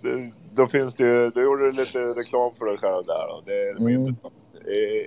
då 0.55 0.67
finns 0.67 0.95
det 0.95 1.05
ju, 1.05 1.31
då 1.31 1.41
gjorde 1.41 1.65
du 1.65 1.73
lite 1.73 1.99
reklam 1.99 2.55
för 2.55 2.65
dig 2.67 2.79
själv 2.79 3.03
där. 3.07 3.37
Och 3.37 3.43
det, 3.45 3.71
Mm. 3.71 4.17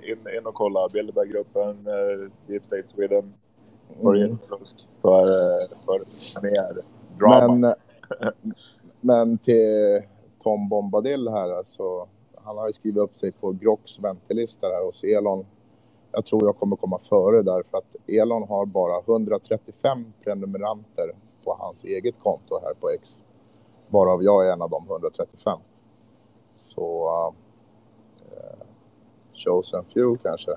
In, 0.04 0.36
in 0.38 0.46
och 0.46 0.54
kolla 0.54 0.88
Bilderberggruppen, 0.88 1.86
eh, 1.86 2.30
Deep 2.46 2.64
State 2.64 2.86
Sweden. 2.86 3.34
För 4.02 4.14
Mm. 4.14 4.30
Influsk, 4.30 4.76
för, 5.02 5.20
eh, 5.20 5.78
för 5.84 6.00
mer 6.42 6.82
drama. 7.18 7.74
Men, 8.20 8.54
men 9.00 9.38
till 9.38 10.02
Tom 10.42 10.68
Bombadil 10.68 11.28
här, 11.28 11.58
alltså, 11.58 12.08
han 12.46 12.58
har 12.58 12.66
ju 12.66 12.72
skrivit 12.72 13.02
upp 13.02 13.16
sig 13.16 13.32
på 13.32 13.52
Grox 13.52 13.98
väntelista 13.98 14.66
här 14.66 14.84
hos 14.84 15.04
Elon. 15.04 15.46
Jag 16.12 16.24
tror 16.24 16.44
jag 16.44 16.58
kommer 16.58 16.76
komma 16.76 16.98
före 16.98 17.42
där 17.42 17.62
för 17.62 17.78
att 17.78 17.96
Elon 18.06 18.48
har 18.48 18.66
bara 18.66 19.00
135 19.00 20.12
prenumeranter 20.24 21.10
på 21.44 21.56
hans 21.58 21.84
eget 21.84 22.14
konto 22.22 22.60
här 22.62 22.74
på 22.80 22.90
X. 22.90 23.20
Varav 23.88 24.22
jag 24.22 24.46
är 24.48 24.52
en 24.52 24.62
av 24.62 24.70
de 24.70 24.86
135. 24.90 25.58
Så... 26.56 27.08
Uh, 27.08 28.66
chosen 29.34 29.84
few 29.94 30.18
kanske. 30.22 30.50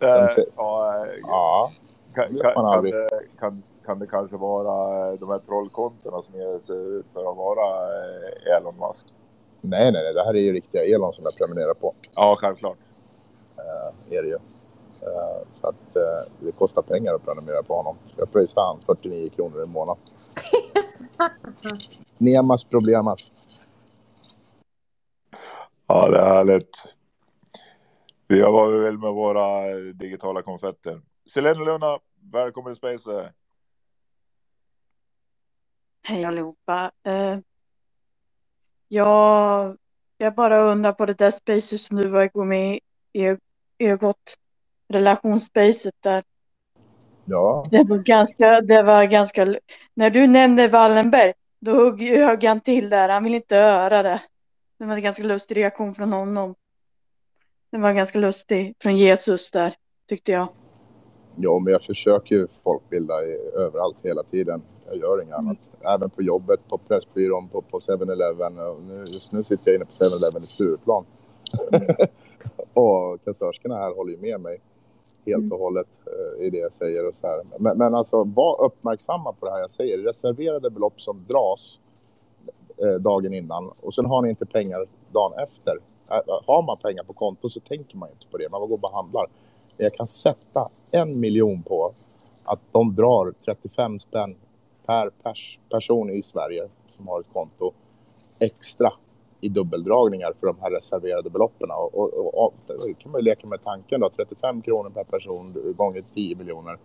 Eh, 0.00 0.28
Sen- 0.28 0.44
ja, 0.56 1.06
eh, 1.06 1.12
Ja, 1.22 1.70
kan, 2.14 2.38
kan, 2.54 2.84
det, 2.84 3.08
kan, 3.38 3.62
kan 3.84 3.98
det 3.98 4.06
kanske 4.06 4.36
vara 4.36 5.08
eh, 5.08 5.18
de 5.18 5.30
här 5.30 5.38
trollkontona 5.38 6.22
som 6.22 6.34
ger 6.34 6.58
sig 6.58 6.76
ut 6.76 7.06
för 7.12 7.30
att 7.30 7.36
vara 7.36 7.66
eh, 7.86 8.56
Elon 8.56 8.74
Musk? 8.88 9.06
Nej, 9.66 9.92
nej, 9.92 10.02
nej. 10.02 10.14
Det 10.14 10.24
här 10.24 10.36
är 10.36 10.40
ju 10.40 10.52
riktiga 10.52 10.84
Elon 10.84 11.12
som 11.12 11.24
jag 11.24 11.36
prenumererar 11.36 11.74
på. 11.74 11.94
Ja, 12.14 12.36
självklart. 12.40 12.78
Eh, 13.56 14.16
är 14.16 14.22
det 14.22 14.28
ju. 14.28 14.34
Eh, 15.02 15.46
så 15.60 15.66
att 15.66 15.96
eh, 15.96 16.32
det 16.40 16.52
kostar 16.52 16.82
pengar 16.82 17.14
att 17.14 17.24
prenumerera 17.24 17.62
på 17.62 17.76
honom. 17.76 17.96
Så 18.08 18.14
jag 18.20 18.32
pröjsar 18.32 18.62
han 18.62 18.80
49 18.86 19.30
kronor 19.30 19.62
i 19.62 19.66
månaden. 19.66 20.02
Nemas 22.18 22.64
problemas. 22.64 23.32
Ja, 25.86 26.08
det 26.08 26.18
är 26.18 26.26
härligt. 26.26 26.86
Vi 28.28 28.40
var 28.40 28.68
väl 28.70 28.98
med 28.98 29.12
våra 29.12 29.74
digitala 29.74 30.42
konfetter. 30.42 31.00
Selene 31.26 31.64
Luna, 31.64 31.98
välkommen 32.32 32.72
i 32.72 32.76
Space. 32.76 33.32
Hej 36.02 36.24
allihopa. 36.24 36.90
Eh, 37.02 37.38
jag, 38.94 39.76
jag 40.18 40.34
bara 40.34 40.58
undrar 40.72 40.92
på 40.92 41.06
det 41.06 41.14
där 41.18 41.30
spacet 41.30 41.80
som 41.80 41.96
du 41.96 42.08
var 42.08 42.22
igång 42.24 42.48
med 42.48 42.80
i 43.12 43.36
Ögot 43.80 44.36
relationsspacet 44.88 45.94
där. 46.00 46.24
Ja, 47.24 47.66
Det 47.70 47.84
var 47.84 47.98
ganska, 47.98 48.60
det 48.60 48.82
var 48.82 49.04
ganska, 49.04 49.56
när 49.94 50.10
du 50.10 50.26
nämnde 50.26 50.68
Wallenberg, 50.68 51.34
då 51.60 51.72
högg, 51.76 52.02
högg 52.02 52.44
han 52.44 52.60
till 52.60 52.90
där. 52.90 53.08
Han 53.08 53.24
ville 53.24 53.36
inte 53.36 53.56
höra 53.56 54.02
det. 54.02 54.22
Det 54.78 54.84
var 54.86 54.94
en 54.96 55.02
ganska 55.02 55.22
lustig 55.22 55.56
reaktion 55.56 55.94
från 55.94 56.12
honom. 56.12 56.54
Det 57.72 57.78
var 57.78 57.92
ganska 57.92 58.18
lustig 58.18 58.74
från 58.80 58.96
Jesus 58.96 59.50
där, 59.50 59.76
tyckte 60.08 60.32
jag. 60.32 60.48
Jo, 61.36 61.58
men 61.58 61.72
jag 61.72 61.82
försöker 61.82 62.34
ju 62.34 62.46
folkbilda 62.64 63.14
överallt 63.56 63.96
hela 64.02 64.22
tiden. 64.22 64.62
Jag 64.86 64.96
gör 64.96 65.22
inget 65.22 65.34
annat. 65.34 65.70
Även 65.80 66.10
på 66.10 66.22
jobbet, 66.22 66.60
på 66.68 66.78
Pressbyrån, 66.78 67.48
på, 67.48 67.62
på 67.62 67.78
7-Eleven. 67.78 68.58
Och 68.58 68.82
Nu, 68.82 68.98
just 68.98 69.32
nu 69.32 69.44
sitter 69.44 69.70
jag 69.70 69.76
inne 69.76 69.84
på 69.84 69.92
7-Eleven 69.92 70.42
i 70.42 70.46
Stureplan. 70.46 71.04
och 72.74 73.24
kassörskorna 73.24 73.76
här 73.76 73.94
håller 73.94 74.12
ju 74.12 74.18
med 74.18 74.40
mig 74.40 74.60
helt 75.26 75.52
och 75.52 75.58
hållet 75.58 75.88
eh, 76.06 76.46
i 76.46 76.50
det 76.50 76.58
jag 76.58 76.72
säger. 76.72 77.08
Och 77.08 77.14
så 77.20 77.26
här. 77.26 77.42
Men, 77.58 77.78
men 77.78 77.94
alltså, 77.94 78.24
var 78.24 78.64
uppmärksamma 78.64 79.32
på 79.32 79.46
det 79.46 79.52
här 79.52 79.60
jag 79.60 79.70
säger. 79.70 79.98
Reserverade 79.98 80.70
belopp 80.70 81.00
som 81.00 81.24
dras 81.28 81.80
eh, 82.76 83.00
dagen 83.00 83.34
innan 83.34 83.70
och 83.80 83.94
sen 83.94 84.06
har 84.06 84.22
ni 84.22 84.28
inte 84.28 84.46
pengar 84.46 84.86
dagen 85.12 85.32
efter. 85.38 85.78
Har 86.46 86.62
man 86.62 86.78
pengar 86.78 87.04
på 87.04 87.12
konto 87.12 87.50
så 87.50 87.60
tänker 87.60 87.96
man 87.96 88.10
inte 88.10 88.26
på 88.30 88.38
det. 88.38 88.48
Man 88.50 88.68
går 88.68 88.78
och 88.82 88.92
handlar. 88.92 89.26
Men 89.76 89.84
jag 89.84 89.92
kan 89.92 90.06
sätta 90.06 90.68
en 90.90 91.20
miljon 91.20 91.62
på 91.62 91.94
att 92.44 92.60
de 92.72 92.94
drar 92.94 93.32
35 93.44 94.00
spänn 94.00 94.36
per 94.86 95.10
pers, 95.10 95.58
person 95.70 96.10
i 96.10 96.22
Sverige 96.22 96.68
som 96.96 97.08
har 97.08 97.20
ett 97.20 97.32
konto 97.32 97.72
extra 98.38 98.92
i 99.40 99.48
dubbeldragningar 99.48 100.32
för 100.40 100.46
de 100.46 100.56
här 100.60 100.70
reserverade 100.70 101.30
beloppen. 101.30 101.70
Och, 101.70 101.94
och, 101.94 102.14
och, 102.14 102.44
och 102.44 102.54
då 102.66 102.94
kan 102.98 103.12
man 103.12 103.20
ju 103.20 103.24
leka 103.24 103.46
med 103.46 103.64
tanken 103.64 104.00
då, 104.00 104.10
35 104.10 104.62
kronor 104.62 104.90
per 104.90 105.04
person 105.04 105.74
gånger 105.76 106.04
10 106.14 106.36
miljoner. 106.36 106.78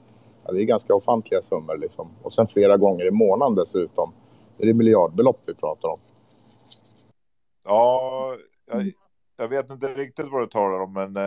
Ja, 0.46 0.54
det 0.54 0.62
är 0.62 0.66
ganska 0.66 0.96
ofantliga 0.96 1.42
summor 1.42 1.78
liksom. 1.78 2.10
Och 2.24 2.34
sen 2.34 2.48
flera 2.48 2.78
gånger 2.78 3.06
i 3.06 3.12
månaden 3.12 3.56
dessutom. 3.56 4.12
Det 4.58 4.70
är 4.70 4.74
miljardbelopp 4.74 5.40
vi 5.46 5.54
pratar 5.54 5.90
om. 5.90 6.00
Ja, 7.64 8.36
jag, 8.66 8.92
jag 9.40 9.48
vet 9.48 9.70
inte 9.70 9.88
riktigt 9.88 10.32
vad 10.32 10.42
du 10.42 10.48
talar 10.48 10.80
om, 10.80 10.94
men 10.94 11.18
eh, 11.18 11.24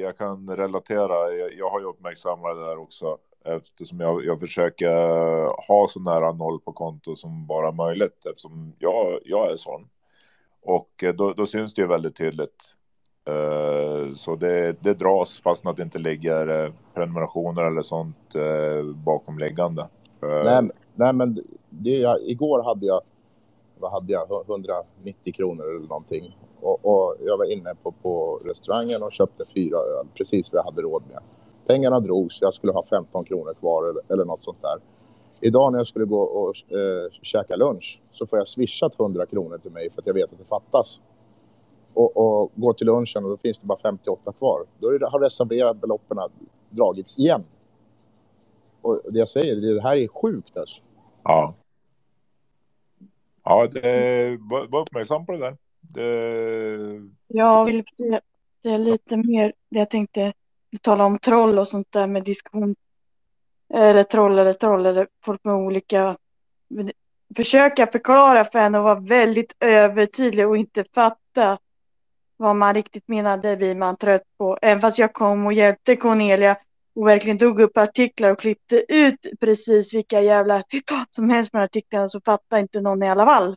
jag 0.00 0.18
kan 0.18 0.56
relatera. 0.56 1.32
Jag, 1.58 1.70
har 1.70 1.80
ju 1.80 1.86
uppmärksammat 1.86 2.56
det 2.56 2.64
där 2.64 2.78
också 2.78 3.18
eftersom 3.44 4.00
jag, 4.00 4.24
jag 4.24 4.40
försöker 4.40 4.90
eh, 4.90 5.48
ha 5.68 5.88
så 5.88 6.00
nära 6.00 6.32
noll 6.32 6.60
på 6.60 6.72
konto 6.72 7.16
som 7.16 7.46
bara 7.46 7.72
möjligt 7.72 8.26
eftersom 8.26 8.72
jag, 8.78 9.18
jag 9.24 9.52
är 9.52 9.56
sån. 9.56 9.88
Och 10.62 11.04
eh, 11.04 11.14
då, 11.14 11.32
då 11.32 11.46
syns 11.46 11.74
det 11.74 11.82
ju 11.82 11.88
väldigt 11.88 12.16
tydligt. 12.16 12.74
Så 14.16 14.36
det, 14.36 14.76
det 14.80 14.94
dras 14.94 15.40
fast 15.40 15.66
att 15.66 15.76
det 15.76 15.82
inte 15.82 15.98
ligger 15.98 16.72
prenumerationer 16.94 17.62
eller 17.62 17.82
sånt 17.82 18.34
bakomliggande. 18.94 19.88
Nej, 20.20 20.70
nej 20.94 21.12
men 21.12 21.44
det, 21.70 21.90
jag, 21.90 22.20
igår 22.22 22.62
hade 22.62 22.86
jag 22.86 23.00
vad 23.78 23.92
hade 23.92 24.12
jag, 24.12 24.44
190 24.48 25.32
kronor 25.34 25.64
eller 25.64 25.88
någonting. 25.88 26.36
Och, 26.64 26.78
och 26.82 27.16
jag 27.20 27.36
var 27.38 27.52
inne 27.52 27.74
på, 27.82 27.92
på 27.92 28.40
restaurangen 28.44 29.02
och 29.02 29.12
köpte 29.12 29.44
fyra 29.54 29.78
öl, 29.78 30.06
precis 30.14 30.52
vad 30.52 30.58
jag 30.58 30.64
hade 30.64 30.82
råd 30.82 31.02
med. 31.08 31.22
Pengarna 31.66 32.00
drogs, 32.00 32.40
jag 32.40 32.54
skulle 32.54 32.72
ha 32.72 32.84
15 32.84 33.24
kronor 33.24 33.54
kvar 33.54 33.88
eller, 33.88 34.02
eller 34.08 34.24
något 34.24 34.42
sånt 34.42 34.62
där. 34.62 34.78
Idag 35.40 35.72
när 35.72 35.78
jag 35.78 35.86
skulle 35.86 36.04
gå 36.04 36.20
och 36.20 36.72
eh, 36.72 37.10
käka 37.22 37.56
lunch 37.56 38.00
så 38.12 38.26
får 38.26 38.38
jag 38.38 38.48
swishat 38.48 39.00
100 39.00 39.26
kronor 39.26 39.58
till 39.58 39.70
mig 39.70 39.90
för 39.90 40.02
att 40.02 40.06
jag 40.06 40.14
vet 40.14 40.32
att 40.32 40.38
det 40.38 40.44
fattas. 40.44 41.00
Och, 41.94 42.16
och 42.16 42.52
går 42.54 42.72
till 42.72 42.86
lunchen 42.86 43.24
och 43.24 43.30
då 43.30 43.36
finns 43.36 43.58
det 43.58 43.66
bara 43.66 43.78
58 43.78 44.32
kvar. 44.32 44.64
Då 44.78 44.88
är 44.88 44.98
det, 44.98 45.08
har 45.08 45.20
reserverat 45.20 45.80
beloppen 45.80 46.18
dragits 46.70 47.18
igen. 47.18 47.44
Och 48.82 49.00
det 49.08 49.18
jag 49.18 49.28
säger, 49.28 49.74
det 49.74 49.82
här 49.82 49.96
är 49.96 50.08
sjukt 50.08 50.56
alltså. 50.56 50.80
Ja. 51.24 51.54
Ja, 53.44 53.66
det, 53.66 54.38
var, 54.50 54.66
var 54.66 54.80
uppmärksam 54.80 55.26
på 55.26 55.32
det 55.32 55.38
där. 55.38 55.56
Eh, 55.96 56.02
det... 56.02 57.10
Jag 57.28 57.64
vill 57.64 57.84
säga 57.96 58.78
lite 58.78 59.16
mer 59.16 59.52
det 59.70 59.78
jag 59.78 59.90
tänkte 59.90 60.32
tala 60.80 61.04
om 61.04 61.18
troll 61.18 61.58
och 61.58 61.68
sånt 61.68 61.92
där 61.92 62.06
med 62.06 62.24
diskussion. 62.24 62.76
Eller 63.74 64.02
troll 64.02 64.38
eller 64.38 64.52
troll 64.52 64.86
eller 64.86 65.08
folk 65.24 65.44
med 65.44 65.54
olika. 65.54 66.16
Försöka 67.36 67.86
förklara 67.86 68.44
för 68.44 68.58
henne 68.58 68.78
och 68.78 68.84
vara 68.84 69.00
väldigt 69.00 69.56
övertydlig 69.60 70.48
och 70.48 70.56
inte 70.56 70.84
fatta 70.94 71.58
vad 72.36 72.56
man 72.56 72.74
riktigt 72.74 73.08
menade 73.08 73.56
blir 73.56 73.74
man 73.74 73.96
trött 73.96 74.22
på. 74.38 74.58
Även 74.62 74.80
fast 74.80 74.98
jag 74.98 75.12
kom 75.12 75.46
och 75.46 75.52
hjälpte 75.52 75.96
Cornelia 75.96 76.56
och 76.94 77.08
verkligen 77.08 77.38
tog 77.38 77.60
upp 77.60 77.76
artiklar 77.78 78.30
och 78.30 78.38
klippte 78.38 78.84
ut 78.88 79.26
precis 79.40 79.94
vilka 79.94 80.20
jävla 80.20 80.62
citat 80.70 81.08
som 81.10 81.30
helst 81.30 81.52
med 81.52 81.62
artiklarna 81.62 82.08
så 82.08 82.20
fattar 82.20 82.58
inte 82.58 82.80
någon 82.80 83.02
i 83.02 83.08
alla 83.08 83.24
fall. 83.24 83.56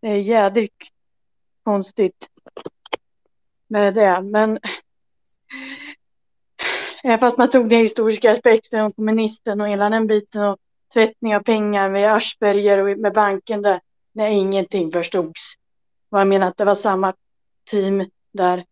Det 0.00 0.08
är 0.08 0.16
jädrigt 0.16 0.90
konstigt 1.64 2.28
med 3.68 3.94
det. 3.94 4.20
Men 4.22 4.58
även 7.04 7.18
fast 7.18 7.38
man 7.38 7.50
tog 7.50 7.68
den 7.68 7.78
historiska 7.78 8.32
aspekten 8.32 8.84
om 8.84 8.92
kommunisten 8.92 9.60
och 9.60 9.68
hela 9.68 9.90
den 9.90 10.06
biten 10.06 10.42
och 10.42 10.58
tvättning 10.92 11.36
av 11.36 11.40
pengar 11.40 11.90
med 11.90 12.12
Aschberger 12.12 12.78
och 12.78 12.98
med 12.98 13.12
banken 13.12 13.62
där. 13.62 13.80
När 14.12 14.28
ingenting 14.28 14.92
förstods. 14.92 15.54
Och 16.10 16.20
jag 16.20 16.26
menar 16.26 16.48
att 16.48 16.56
det 16.56 16.64
var 16.64 16.74
samma 16.74 17.14
team 17.70 18.10
där. 18.32 18.64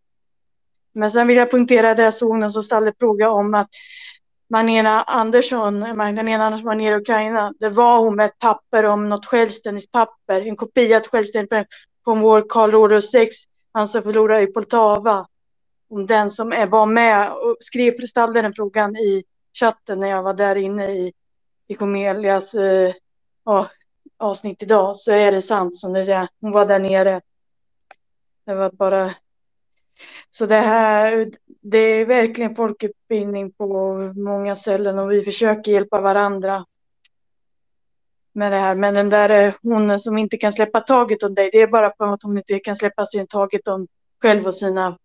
Men 0.93 1.11
sen 1.11 1.27
vill 1.27 1.37
jag 1.37 1.51
punktera 1.51 1.95
det 1.95 2.03
jag 2.03 2.13
såg 2.13 2.37
någon 2.37 2.51
som 2.51 2.63
ställde 2.63 2.93
fråga 2.99 3.29
om 3.29 3.53
att 3.53 3.69
Magdalena 4.49 5.01
Andersson, 5.01 5.83
eh, 5.83 5.93
Magdalena 5.93 6.45
Andersson 6.45 6.67
var 6.67 6.75
nere 6.75 6.95
i 6.95 6.97
Ukraina. 6.97 7.53
Det 7.59 7.69
var 7.69 7.99
hon 7.99 8.15
med 8.15 8.25
ett 8.25 8.39
papper 8.39 8.85
om 8.85 9.09
något 9.09 9.25
självständigt 9.25 9.91
papper, 9.91 10.47
en 10.47 10.55
kopia 10.55 10.97
ett 10.97 11.07
självständigt 11.07 11.49
papper 11.49 11.67
på 12.05 12.15
vår 12.15 12.45
Karl 12.49 12.75
Ordos 12.75 13.11
6, 13.11 13.35
han 13.71 13.87
som 13.87 14.03
förlorade 14.03 14.41
i 14.41 14.47
Poltava. 14.47 15.27
Om 15.89 16.05
den 16.07 16.29
som 16.29 16.49
var 16.49 16.85
med 16.85 17.31
och 17.31 17.57
skrev, 17.59 18.05
ställde 18.05 18.41
den 18.41 18.53
frågan 18.53 18.95
i 18.95 19.23
chatten 19.53 19.99
när 19.99 20.07
jag 20.07 20.23
var 20.23 20.33
där 20.33 20.55
inne 20.55 20.91
i, 20.91 21.13
i 21.67 21.73
Comelias 21.75 22.53
eh, 22.53 22.93
avsnitt 24.17 24.63
idag 24.63 24.95
så 24.95 25.11
är 25.11 25.31
det 25.31 25.41
sant 25.41 25.77
som 25.77 25.93
det 25.93 26.05
säger. 26.05 26.27
Hon 26.41 26.51
var 26.51 26.65
där 26.65 26.79
nere. 26.79 27.21
Det 28.45 28.55
var 28.55 28.71
bara 28.71 29.13
så 30.29 30.45
det 30.45 30.55
här, 30.55 31.31
det 31.61 31.77
är 31.77 32.05
verkligen 32.05 32.55
folkutbildning 32.55 33.51
på 33.51 33.67
många 34.15 34.55
ställen 34.55 34.99
och 34.99 35.11
vi 35.11 35.23
försöker 35.23 35.71
hjälpa 35.71 36.01
varandra 36.01 36.65
med 38.33 38.51
det 38.51 38.57
här. 38.57 38.75
Men 38.75 38.93
den 38.93 39.09
där 39.09 39.29
eh, 39.29 39.53
hon 39.61 39.99
som 39.99 40.17
inte 40.17 40.37
kan 40.37 40.53
släppa 40.53 40.81
taget 40.81 41.23
om 41.23 41.35
dig, 41.35 41.49
det 41.51 41.61
är 41.61 41.67
bara 41.67 41.93
för 41.97 42.13
att 42.13 42.23
hon 42.23 42.37
inte 42.37 42.59
kan 42.59 42.75
släppa 42.75 43.05
sin 43.05 43.27
taget 43.27 43.67
om 43.67 43.87
själv 44.21 44.47
och 44.47 44.55
sina, 44.55 44.97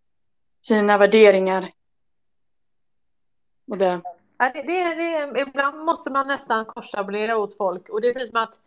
sina 0.62 0.98
värderingar. 0.98 1.68
Och 3.70 3.78
det. 3.78 4.00
Ja, 4.38 4.50
det, 4.54 4.62
det, 4.62 4.94
det, 4.94 5.40
ibland 5.40 5.84
måste 5.84 6.10
man 6.10 6.26
nästan 6.26 6.64
korsablera 6.64 7.36
åt 7.36 7.56
folk 7.56 7.88
och 7.88 8.00
det 8.00 8.08
är 8.08 8.12
precis 8.12 8.30
som 8.30 8.42
att 8.42 8.60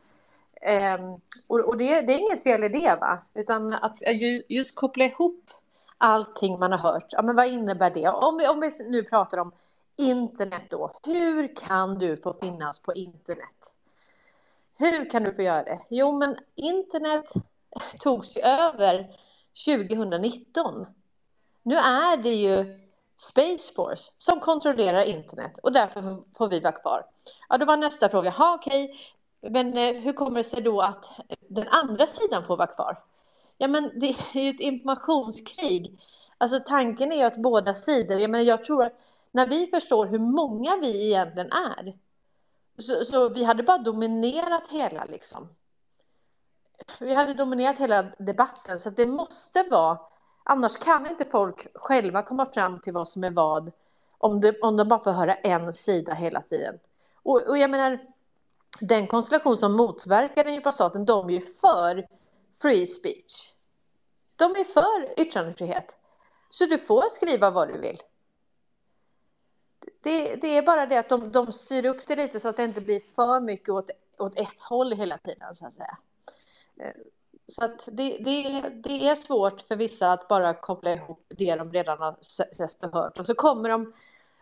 eh, 0.61 1.17
och, 1.47 1.59
och 1.59 1.77
det, 1.77 2.01
det, 2.01 2.13
är 2.13 2.17
inget 2.17 2.43
fel 2.43 2.63
i 2.63 2.69
det 2.69 2.97
va, 3.01 3.19
utan 3.33 3.73
att 3.73 4.01
eh, 4.01 4.41
just 4.49 4.75
koppla 4.75 5.05
ihop 5.05 5.49
allting 5.97 6.59
man 6.59 6.71
har 6.71 6.79
hört. 6.79 7.07
Ja, 7.09 7.21
men 7.21 7.35
vad 7.35 7.47
innebär 7.47 7.89
det? 7.89 8.09
Om 8.09 8.37
vi, 8.37 8.47
om 8.47 8.59
vi 8.59 8.71
nu 8.89 9.03
pratar 9.03 9.37
om 9.37 9.51
internet 9.97 10.63
då. 10.69 10.91
Hur 11.03 11.55
kan 11.55 11.99
du 11.99 12.17
få 12.17 12.33
finnas 12.33 12.79
på 12.79 12.93
internet? 12.93 13.73
Hur 14.81 15.09
kan 15.09 15.23
du 15.23 15.31
få 15.31 15.41
göra 15.41 15.63
det? 15.63 15.79
Jo, 15.89 16.11
men 16.17 16.37
internet 16.55 17.33
togs 17.99 18.37
ju 18.37 18.41
över 18.41 19.17
2019. 19.65 20.85
Nu 21.63 21.75
är 21.75 22.17
det 22.17 22.33
ju 22.33 22.79
Space 23.15 23.73
Force 23.75 24.11
som 24.17 24.39
kontrollerar 24.39 25.03
internet 25.03 25.51
och 25.63 25.71
därför 25.73 26.23
får 26.37 26.47
vi 26.47 26.59
vara 26.59 26.71
kvar. 26.71 27.05
Ja, 27.49 27.57
då 27.57 27.65
var 27.65 27.77
nästa 27.77 28.09
fråga, 28.09 28.29
ha 28.29 28.55
okej, 28.55 28.95
men 29.41 29.77
eh, 29.77 29.93
hur 29.93 30.13
kommer 30.13 30.37
det 30.37 30.43
sig 30.43 30.61
då 30.61 30.81
att 30.81 31.05
den 31.49 31.67
andra 31.67 32.07
sidan 32.07 32.45
får 32.45 32.57
vara 32.57 32.67
kvar? 32.67 33.03
Ja, 33.57 33.67
men 33.67 33.99
det 33.99 34.15
är 34.33 34.41
ju 34.41 34.49
ett 34.49 34.59
informationskrig. 34.59 35.99
Alltså 36.37 36.59
tanken 36.59 37.11
är 37.11 37.15
ju 37.15 37.23
att 37.23 37.37
båda 37.37 37.73
sidor, 37.73 38.19
jag 38.19 38.29
menar 38.29 38.45
jag 38.45 38.65
tror 38.65 38.83
att 38.83 39.03
när 39.31 39.47
vi 39.47 39.67
förstår 39.67 40.05
hur 40.05 40.19
många 40.19 40.77
vi 40.77 41.05
egentligen 41.05 41.49
är, 41.51 41.97
så, 42.81 43.03
så 43.05 43.29
vi 43.29 43.43
hade 43.43 43.63
bara 43.63 43.77
dominerat 43.77 44.67
hela 44.67 45.05
liksom. 45.05 45.49
Vi 46.99 47.13
hade 47.13 47.33
dominerat 47.33 47.79
hela 47.79 48.03
debatten, 48.03 48.79
så 48.79 48.89
det 48.89 49.05
måste 49.05 49.63
vara, 49.63 49.99
annars 50.43 50.77
kan 50.77 51.07
inte 51.07 51.25
folk 51.25 51.67
själva 51.75 52.21
komma 52.23 52.45
fram 52.45 52.79
till 52.79 52.93
vad 52.93 53.09
som 53.09 53.23
är 53.23 53.31
vad, 53.31 53.71
om, 54.17 54.41
det, 54.41 54.59
om 54.59 54.77
de 54.77 54.87
bara 54.87 55.03
får 55.03 55.11
höra 55.11 55.35
en 55.35 55.73
sida 55.73 56.13
hela 56.13 56.41
tiden. 56.41 56.79
Och, 57.23 57.41
och 57.41 57.57
jag 57.57 57.69
menar, 57.69 57.99
den 58.79 59.07
konstellation 59.07 59.57
som 59.57 59.73
motverkar 59.73 60.43
den 60.43 60.53
djupa 60.53 60.71
staten, 60.71 61.05
de 61.05 61.29
är 61.29 61.33
ju 61.33 61.41
för 61.41 62.07
free 62.61 62.85
speech. 62.85 63.55
De 64.35 64.51
är 64.51 64.63
för 64.63 65.19
yttrandefrihet. 65.19 65.95
Så 66.49 66.65
du 66.65 66.77
får 66.77 67.09
skriva 67.09 67.49
vad 67.49 67.67
du 67.67 67.77
vill. 67.77 67.97
Det, 70.01 70.35
det 70.35 70.57
är 70.57 70.61
bara 70.61 70.85
det 70.85 70.97
att 70.97 71.09
de, 71.09 71.31
de 71.31 71.53
styr 71.53 71.85
upp 71.85 72.07
det 72.07 72.15
lite 72.15 72.39
så 72.39 72.49
att 72.49 72.57
det 72.57 72.63
inte 72.63 72.81
blir 72.81 72.99
för 72.99 73.39
mycket 73.39 73.69
åt, 73.69 73.89
åt 74.17 74.39
ett 74.39 74.61
håll 74.61 74.93
hela 74.93 75.17
tiden. 75.17 75.55
Så 75.55 75.65
att 75.65 75.73
säga. 75.73 75.97
Eh, 76.79 76.91
så 77.47 77.65
att 77.65 77.89
det, 77.91 78.17
det, 78.17 78.61
det 78.83 79.07
är 79.07 79.15
svårt 79.15 79.61
för 79.61 79.75
vissa 79.75 80.11
att 80.11 80.27
bara 80.27 80.53
koppla 80.53 80.93
ihop 80.93 81.25
det 81.29 81.55
de 81.55 81.71
redan 81.71 81.97
har 81.97 82.15
sett 82.55 82.83
och 82.83 82.93
hört. 82.93 83.19
Och 83.19 83.25
så 83.25 83.35
kommer 83.35 83.69
de, 83.69 83.93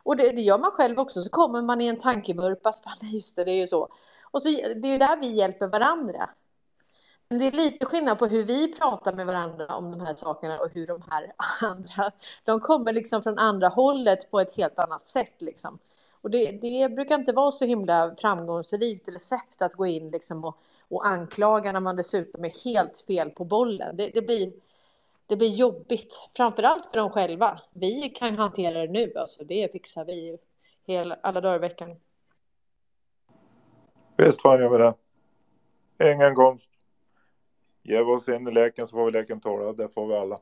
och 0.03 0.17
det, 0.17 0.31
det 0.31 0.41
gör 0.41 0.57
man 0.57 0.71
själv 0.71 0.99
också, 0.99 1.21
så 1.21 1.29
kommer 1.29 1.61
man 1.61 1.81
i 1.81 1.87
en 1.87 1.99
tankevurpa. 1.99 2.73
Just 3.01 3.35
det, 3.35 3.43
det 3.43 3.51
är 3.51 3.59
ju 3.59 3.67
så. 3.67 3.89
Och 4.31 4.41
så, 4.41 4.49
det 4.49 4.87
är 4.87 4.99
där 4.99 5.17
vi 5.17 5.27
hjälper 5.27 5.67
varandra. 5.67 6.29
Det 7.37 7.47
är 7.47 7.51
lite 7.51 7.85
skillnad 7.85 8.19
på 8.19 8.25
hur 8.25 8.43
vi 8.43 8.73
pratar 8.73 9.13
med 9.13 9.25
varandra 9.25 9.75
om 9.75 9.91
de 9.91 10.01
här 10.01 10.15
sakerna 10.15 10.59
och 10.59 10.69
hur 10.73 10.87
de 10.87 11.03
här 11.09 11.31
andra, 11.61 12.11
de 12.43 12.59
kommer 12.59 12.93
liksom 12.93 13.23
från 13.23 13.37
andra 13.37 13.67
hållet 13.67 14.31
på 14.31 14.39
ett 14.39 14.57
helt 14.57 14.79
annat 14.79 15.05
sätt 15.05 15.33
liksom. 15.37 15.79
Och 16.21 16.29
det, 16.29 16.51
det 16.51 16.89
brukar 16.89 17.15
inte 17.15 17.31
vara 17.31 17.51
så 17.51 17.65
himla 17.65 18.15
framgångsrikt 18.15 19.07
recept 19.07 19.61
att 19.61 19.73
gå 19.73 19.85
in 19.85 20.11
liksom 20.11 20.45
och, 20.45 20.57
och 20.87 21.07
anklaga 21.07 21.71
när 21.71 21.79
man 21.79 21.95
dessutom 21.95 22.45
är 22.45 22.63
helt 22.65 23.03
fel 23.07 23.29
på 23.29 23.45
bollen. 23.45 23.97
Det, 23.97 24.09
det, 24.13 24.21
blir, 24.21 24.51
det 25.27 25.35
blir 25.35 25.49
jobbigt, 25.49 26.29
framförallt 26.35 26.85
för 26.91 26.99
dem 26.99 27.09
själva. 27.09 27.61
Vi 27.73 28.09
kan 28.09 28.37
hantera 28.37 28.79
det 28.79 28.91
nu, 28.91 29.13
alltså 29.15 29.43
det 29.43 29.71
fixar 29.71 30.05
vi 30.05 30.37
hela, 30.85 31.17
alla 31.23 31.41
dagar 31.41 31.55
i 31.55 31.59
veckan. 31.59 31.95
Visst 34.17 34.41
fan 34.41 34.59
gör 34.59 34.69
vi 34.69 34.77
det. 34.77 36.13
Ingen 36.13 36.35
konst. 36.35 36.78
Ge 37.89 37.99
oss 37.99 38.29
in 38.29 38.47
i 38.47 38.51
leken 38.51 38.87
så 38.87 38.95
får 38.95 39.05
vi 39.05 39.11
leken 39.11 39.41
tåla. 39.41 39.73
Det 39.73 39.89
får 39.89 40.07
vi 40.07 40.13
alla. 40.13 40.39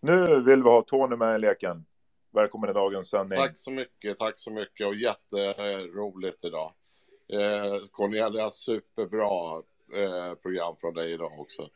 Nu 0.00 0.42
vill 0.42 0.62
vi 0.62 0.68
ha 0.68 0.82
Tony 0.82 1.16
med 1.16 1.34
i 1.34 1.38
leken. 1.38 1.84
Välkommen 2.30 2.70
i 2.70 2.72
dagens 2.72 3.10
sändning. 3.10 3.38
Tack 3.38 3.58
så 3.58 3.70
mycket, 3.70 4.18
tack 4.18 4.38
så 4.38 4.50
mycket 4.50 4.86
och 4.86 4.94
jätteroligt 4.94 6.44
idag. 6.44 6.72
Eh, 7.32 7.74
Cornelia, 7.90 8.50
superbra 8.50 9.56
eh, 10.02 10.34
program 10.34 10.76
från 10.80 10.94
dig 10.94 11.12
idag 11.12 11.40
också. 11.40 11.68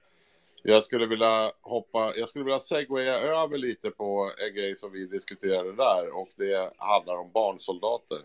Jag 0.63 0.83
skulle 0.83 1.07
vilja 1.07 1.53
hoppa, 1.61 2.13
jag 2.17 2.29
skulle 2.29 2.45
vilja 2.45 2.61
segwaya 2.61 3.15
över 3.15 3.59
lite 3.59 3.91
på 3.91 4.31
en 4.47 4.55
grej 4.55 4.75
som 4.75 4.93
vi 4.93 5.07
diskuterade 5.07 5.73
där 5.73 6.17
och 6.17 6.29
det 6.37 6.73
handlar 6.77 7.17
om 7.17 7.31
barnsoldater. 7.33 8.19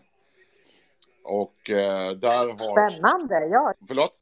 Och 1.22 1.70
eh, 1.70 2.12
där 2.12 2.46
har... 2.46 2.88
Spännande, 2.88 3.46
ja. 3.46 3.74
Förlåt? 3.88 4.19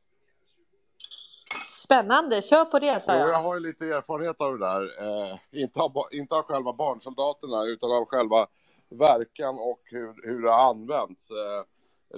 Spännande, 1.84 2.42
kör 2.42 2.64
på 2.64 2.78
det 2.78 3.02
sa 3.02 3.14
jag. 3.14 3.28
Jag 3.28 3.42
har 3.42 3.54
ju 3.54 3.60
lite 3.60 3.84
erfarenhet 3.84 4.40
av 4.40 4.58
det 4.58 4.66
där. 4.66 4.82
Eh, 4.82 5.38
inte, 5.52 5.80
av, 5.80 5.92
inte 6.12 6.34
av 6.34 6.42
själva 6.42 6.72
barnsoldaterna 6.72 7.64
utan 7.64 7.92
av 7.92 8.04
själva 8.04 8.46
verkan 8.88 9.58
och 9.58 9.80
hur, 9.84 10.26
hur 10.26 10.42
det 10.42 10.50
har 10.50 10.70
använts. 10.70 11.30
Eh, 11.30 11.64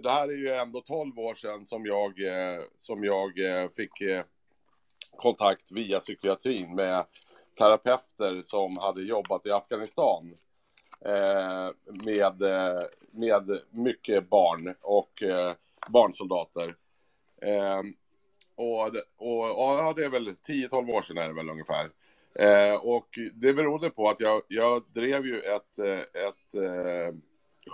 det 0.02 0.10
här 0.10 0.28
är 0.28 0.36
ju 0.36 0.48
ändå 0.48 0.80
12 0.80 1.18
år 1.18 1.34
sedan 1.34 1.66
som 1.66 1.86
jag, 1.86 2.22
eh, 2.22 2.60
som 2.78 3.04
jag 3.04 3.38
eh, 3.38 3.68
fick 3.68 4.00
eh, 4.00 4.24
kontakt 5.16 5.72
via 5.72 6.00
psykiatrin 6.00 6.74
med 6.74 7.04
terapeuter 7.58 8.42
som 8.42 8.78
hade 8.78 9.02
jobbat 9.02 9.46
i 9.46 9.50
Afghanistan 9.50 10.34
eh, 11.04 11.70
med, 12.04 12.42
med 13.10 13.60
mycket 13.70 14.30
barn 14.30 14.74
och 14.80 15.22
barnsoldater. 15.88 16.76
Och, 18.60 18.86
och, 19.16 19.46
ja, 19.78 19.92
det 19.96 20.04
är 20.04 20.10
väl 20.10 20.28
10-12 20.28 20.90
år 20.90 21.02
sedan 21.02 21.18
är 21.18 21.28
det 21.28 21.34
väl 21.34 21.50
ungefär. 21.50 21.90
Eh, 22.34 22.74
och 22.74 23.08
det 23.34 23.52
berodde 23.52 23.90
på 23.90 24.08
att 24.08 24.20
jag, 24.20 24.42
jag 24.48 24.82
drev 24.94 25.26
ju 25.26 25.38
ett, 25.38 25.78
eh, 25.78 26.00
ett 26.00 26.54
eh, 26.54 27.14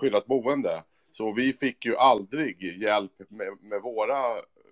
skyddat 0.00 0.26
boende. 0.26 0.82
Så 1.10 1.32
vi 1.32 1.52
fick 1.52 1.84
ju 1.84 1.96
aldrig 1.96 2.62
hjälp 2.62 3.12
med, 3.28 3.48
med 3.60 3.82
våra 3.82 4.22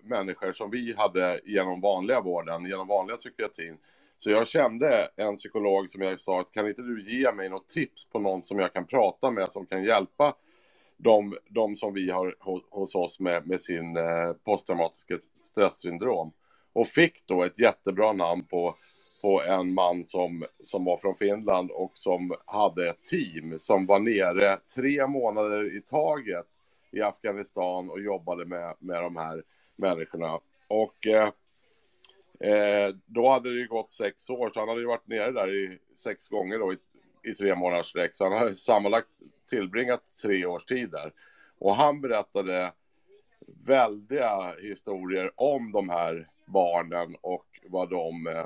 människor 0.03 0.51
som 0.51 0.71
vi 0.71 0.93
hade 0.97 1.39
genom 1.45 1.81
vanliga 1.81 2.21
vården, 2.21 2.65
genom 2.65 2.87
vanliga 2.87 3.17
psykiatrin. 3.17 3.77
Så 4.17 4.29
jag 4.29 4.47
kände 4.47 5.07
en 5.15 5.35
psykolog 5.35 5.89
som 5.89 6.01
jag 6.01 6.19
sa 6.19 6.39
att 6.39 6.51
kan 6.51 6.67
inte 6.67 6.81
du 6.81 7.01
ge 7.01 7.31
mig 7.31 7.49
något 7.49 7.67
tips 7.67 8.09
på 8.09 8.19
någon 8.19 8.43
som 8.43 8.59
jag 8.59 8.73
kan 8.73 8.87
prata 8.87 9.31
med 9.31 9.49
som 9.49 9.65
kan 9.65 9.83
hjälpa 9.83 10.33
de, 10.97 11.37
de 11.49 11.75
som 11.75 11.93
vi 11.93 12.11
har 12.11 12.35
hos, 12.39 12.63
hos 12.69 12.95
oss 12.95 13.19
med, 13.19 13.47
med 13.47 13.61
sin 13.61 13.97
eh, 13.97 14.33
posttraumatiska 14.45 15.17
stresssyndrom. 15.43 16.31
Och 16.73 16.87
fick 16.87 17.27
då 17.27 17.43
ett 17.43 17.59
jättebra 17.59 18.13
namn 18.13 18.45
på, 18.45 18.75
på 19.21 19.41
en 19.41 19.73
man 19.73 20.03
som, 20.03 20.45
som 20.59 20.85
var 20.85 20.97
från 20.97 21.15
Finland 21.15 21.71
och 21.71 21.91
som 21.93 22.33
hade 22.45 22.89
ett 22.89 23.03
team 23.03 23.59
som 23.59 23.85
var 23.85 23.99
nere 23.99 24.57
tre 24.75 25.07
månader 25.07 25.77
i 25.77 25.81
taget 25.81 26.47
i 26.91 27.01
Afghanistan 27.01 27.89
och 27.89 28.01
jobbade 28.01 28.45
med, 28.45 28.75
med 28.79 29.01
de 29.01 29.15
här 29.15 29.43
människorna. 29.75 30.39
Och 30.67 31.07
eh, 31.07 31.29
eh, 32.51 32.95
då 33.05 33.29
hade 33.29 33.53
det 33.53 33.59
ju 33.59 33.67
gått 33.67 33.89
sex 33.89 34.29
år, 34.29 34.49
så 34.53 34.59
han 34.59 34.69
hade 34.69 34.81
ju 34.81 34.87
varit 34.87 35.07
nere 35.07 35.31
där 35.31 35.53
i 35.53 35.79
sex 35.95 36.29
gånger 36.29 36.59
då 36.59 36.73
i, 36.73 36.77
i 37.25 37.33
tre 37.33 37.55
månaders 37.55 37.85
sträck. 37.85 38.15
Så 38.15 38.23
han 38.23 38.33
har 38.33 38.49
sammanlagt 38.49 39.13
tillbringat 39.49 40.01
tre 40.21 40.45
års 40.45 40.65
tid 40.65 40.89
där. 40.91 41.13
Och 41.59 41.75
han 41.75 42.01
berättade 42.01 42.71
väldiga 43.67 44.53
historier 44.61 45.31
om 45.35 45.71
de 45.71 45.89
här 45.89 46.29
barnen 46.45 47.15
och 47.21 47.45
vad 47.67 47.89
de 47.89 48.27
eh, 48.27 48.45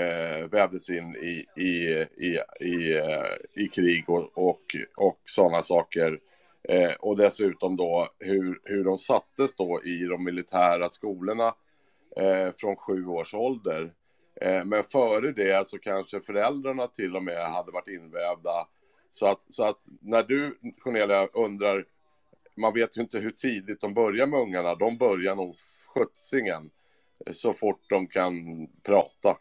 eh 0.00 0.48
vävdes 0.48 0.90
in 0.90 1.16
i, 1.16 1.46
i, 1.56 2.06
i, 2.16 2.38
i, 2.60 2.98
eh, 2.98 3.62
i 3.64 3.68
krig 3.68 4.10
och, 4.10 4.38
och, 4.38 4.76
och 4.96 5.20
sådana 5.24 5.62
saker. 5.62 6.20
Eh, 6.68 6.92
och 7.00 7.16
dessutom 7.16 7.76
då 7.76 8.08
hur, 8.18 8.60
hur 8.64 8.84
de 8.84 8.98
sattes 8.98 9.54
då 9.54 9.82
i 9.84 10.04
de 10.04 10.24
militära 10.24 10.88
skolorna 10.88 11.54
eh, 12.16 12.52
från 12.56 12.76
sju 12.76 13.06
års 13.06 13.34
ålder. 13.34 13.92
Eh, 14.44 14.64
men 14.64 14.84
före 14.84 15.32
det 15.32 15.68
så 15.68 15.78
kanske 15.78 16.20
föräldrarna 16.20 16.86
till 16.86 17.16
och 17.16 17.22
med 17.22 17.50
hade 17.52 17.72
varit 17.72 17.88
invävda. 17.88 18.68
Så 19.10 19.26
att, 19.26 19.52
så 19.52 19.64
att 19.64 19.78
när 20.00 20.22
du, 20.22 20.58
Cornelia, 20.82 21.26
undrar, 21.26 21.84
man 22.56 22.74
vet 22.74 22.96
ju 22.98 23.02
inte 23.02 23.18
hur 23.18 23.30
tidigt 23.30 23.80
de 23.80 23.94
börjar 23.94 24.26
med 24.26 24.40
ungarna, 24.40 24.74
de 24.74 24.98
börjar 24.98 25.34
nog 25.34 25.54
skjutsingen 25.94 26.70
så 27.30 27.54
fort 27.54 27.80
de 27.88 28.06
kan 28.06 28.34
prata, 28.82 29.36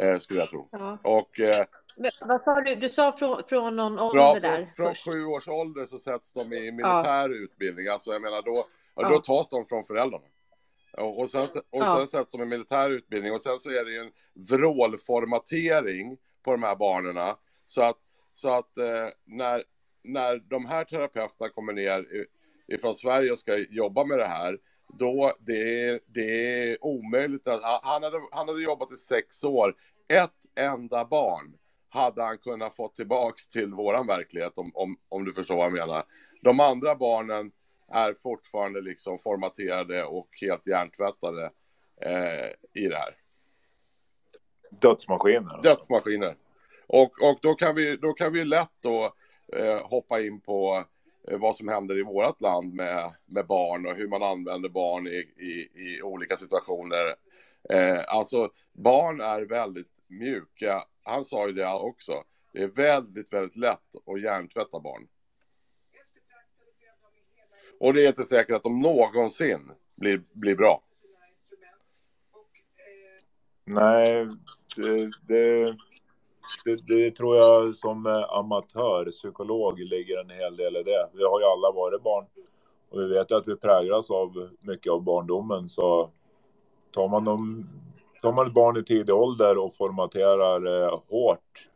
eh, 0.00 0.18
skulle 0.18 0.40
jag 0.40 0.48
tro. 0.48 0.68
Ja. 0.72 0.98
Och 1.02 1.40
eh, 1.40 1.64
Men, 1.96 2.10
vad 2.20 2.42
sa 2.42 2.60
du? 2.60 2.74
Du 2.74 2.88
sa 2.88 3.16
från, 3.16 3.42
från 3.48 3.76
någon 3.76 3.98
ålder 3.98 4.18
Bra, 4.18 4.38
där 4.40 4.72
från, 4.76 4.86
först. 4.88 5.04
sju 5.04 5.24
års 5.24 5.48
ålder 5.48 5.86
så 5.86 5.98
sätts 5.98 6.32
de 6.32 6.52
i 6.52 6.72
militär 6.72 7.28
utbildning. 7.44 7.88
Alltså 7.88 8.10
jag 8.10 8.22
menar 8.22 8.42
då, 8.42 8.64
ja. 8.94 9.08
då 9.08 9.14
Ja. 9.14 9.18
tas 9.20 9.48
de 9.48 9.66
från 9.66 9.84
föräldrarna. 9.84 10.24
Och, 10.98 11.18
och, 11.20 11.30
sen, 11.30 11.42
och 11.70 11.82
Ja. 11.82 11.96
sen 11.98 12.08
sätts 12.08 12.32
de 12.32 12.42
i 12.42 12.44
militär 12.44 12.90
utbildning 12.90 13.32
och 13.32 13.40
sen 13.40 13.58
så 13.58 13.70
är 13.70 13.84
det 13.84 13.90
ju 13.92 13.98
en 13.98 14.12
vrålformatering 14.34 16.16
på 16.42 16.50
de 16.50 16.62
här 16.62 16.76
barnen. 16.76 17.34
Så 17.64 17.82
att, 17.82 17.96
så 18.32 18.50
att 18.50 18.76
eh, 18.78 19.08
när, 19.24 19.64
när 20.04 20.36
de 20.38 20.66
här 20.66 20.84
terapeuterna 20.84 21.48
kommer 21.50 21.72
ner 21.72 22.06
ifrån 22.68 22.94
Sverige 22.94 23.32
och 23.32 23.38
ska 23.38 23.56
jobba 23.58 24.04
med 24.04 24.18
det 24.18 24.26
här, 24.26 24.58
då 24.98 25.30
det 25.40 25.84
är, 25.88 26.00
det 26.06 26.70
är 26.70 26.84
omöjligt 26.84 27.48
att, 27.48 27.62
han- 27.62 27.80
han 27.82 28.02
hade, 28.02 28.20
han 28.30 28.48
hade 28.48 28.62
jobbat 28.62 28.92
i 28.92 28.96
sex 28.96 29.44
år, 29.44 29.74
ett 30.08 30.60
enda 30.60 31.04
barn 31.04 31.54
hade 31.88 32.22
han 32.22 32.38
kunnat 32.38 32.76
få 32.76 32.88
tillbaks 32.88 33.48
till 33.48 33.74
våran 33.74 34.06
verklighet 34.06 34.58
om, 34.58 34.70
om, 34.74 34.96
om 35.08 35.24
du 35.24 35.32
förstår 35.32 35.56
vad 35.56 35.64
jag 35.66 35.72
menar. 35.72 36.04
De 36.42 36.60
andra 36.60 36.94
barnen 36.94 37.50
är 37.88 38.14
fortfarande 38.14 38.80
liksom 38.80 39.18
formaterade 39.18 40.04
och 40.04 40.28
helt 40.40 40.66
hjärntvättade 40.66 41.50
eh, 42.00 42.82
i 42.82 42.88
det 42.88 42.96
här. 42.96 43.16
Dödsmaskiner. 44.70 45.62
Dödsmaskiner. 45.62 46.36
Och, 46.86 47.22
och 47.22 47.38
då, 47.42 47.54
kan 47.54 47.74
vi, 47.74 47.96
då 47.96 48.12
kan 48.12 48.32
vi 48.32 48.44
lätt 48.44 48.72
då 48.80 49.12
eh, 49.52 49.86
hoppa 49.86 50.20
in 50.20 50.40
på 50.40 50.84
eh, 51.28 51.38
vad 51.38 51.56
som 51.56 51.68
händer 51.68 51.98
i 51.98 52.02
vårt 52.02 52.40
land 52.40 52.74
med, 52.74 53.12
med 53.26 53.46
barn 53.46 53.86
och 53.86 53.96
hur 53.96 54.08
man 54.08 54.22
använder 54.22 54.68
barn 54.68 55.06
i, 55.06 55.32
i, 55.36 55.70
i 55.74 56.02
olika 56.02 56.36
situationer. 56.36 57.14
Eh, 57.70 58.04
alltså, 58.08 58.50
barn 58.72 59.20
är 59.20 59.42
väldigt 59.42 60.02
mjuka. 60.06 60.84
Han 61.02 61.24
sa 61.24 61.46
ju 61.46 61.52
det 61.52 61.72
också. 61.72 62.12
Det 62.52 62.62
är 62.62 62.68
väldigt, 62.68 63.32
väldigt 63.32 63.56
lätt 63.56 63.94
att 64.06 64.22
hjärntvätta 64.22 64.80
barn. 64.80 65.08
Och 67.80 67.94
det 67.94 68.04
är 68.04 68.08
inte 68.08 68.22
säkert 68.22 68.56
att 68.56 68.62
de 68.62 68.78
någonsin 68.78 69.72
blir, 69.94 70.22
blir 70.32 70.56
bra. 70.56 70.80
Nej, 73.64 74.28
det, 74.76 75.10
det, 75.28 75.76
det, 76.64 76.76
det 76.86 77.10
tror 77.10 77.36
jag 77.36 77.76
som 77.76 78.06
eh, 78.06 78.32
amatör, 78.32 79.10
psykolog, 79.10 79.78
ligger 79.78 80.20
en 80.20 80.30
hel 80.30 80.56
del 80.56 80.76
i 80.76 80.82
det. 80.82 81.08
Vi 81.12 81.24
har 81.24 81.40
ju 81.40 81.46
alla 81.46 81.70
varit 81.72 82.02
barn 82.02 82.26
och 82.90 83.00
vi 83.00 83.08
vet 83.08 83.30
ju 83.30 83.34
att 83.34 83.48
vi 83.48 83.56
präglas 83.56 84.10
av 84.10 84.48
mycket 84.60 84.92
av 84.92 85.02
barndomen. 85.02 85.68
Så 85.68 86.10
tar 86.90 87.08
man, 87.08 87.24
dem, 87.24 87.68
tar 88.22 88.32
man 88.32 88.46
ett 88.46 88.54
barn 88.54 88.76
i 88.76 88.84
tidig 88.84 89.14
ålder 89.14 89.58
och 89.58 89.74
formaterar 89.74 90.82
eh, 90.82 91.00
hårt 91.10 91.68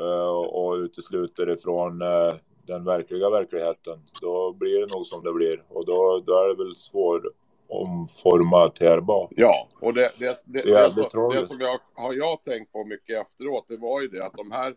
eh, 0.00 0.28
och 0.28 0.74
utesluter 0.74 1.50
ifrån 1.50 2.02
eh, 2.02 2.34
den 2.66 2.84
verkliga 2.84 3.30
verkligheten, 3.30 3.98
då 4.20 4.52
blir 4.52 4.80
det 4.80 4.86
nog 4.86 5.06
som 5.06 5.24
det 5.24 5.32
blir. 5.32 5.62
Och 5.68 5.86
då, 5.86 6.22
då 6.26 6.32
är 6.32 6.48
det 6.48 6.64
väl 6.64 6.76
svår 6.76 7.32
omformaterbart. 7.68 9.30
Ja, 9.36 9.68
och 9.80 9.94
det, 9.94 10.12
det, 10.18 10.38
det, 10.44 10.62
Det 10.62 10.70
är 10.70 10.82
det, 10.82 10.92
som, 10.92 11.30
det 11.34 11.46
som 11.46 11.60
jag 11.60 11.78
har 11.94 12.12
jag 12.12 12.42
tänkt 12.42 12.72
på 12.72 12.84
mycket 12.84 13.26
efteråt, 13.26 13.68
det 13.68 13.76
var 13.76 14.00
ju 14.00 14.08
det 14.08 14.24
att 14.24 14.34
de 14.34 14.50
här 14.50 14.74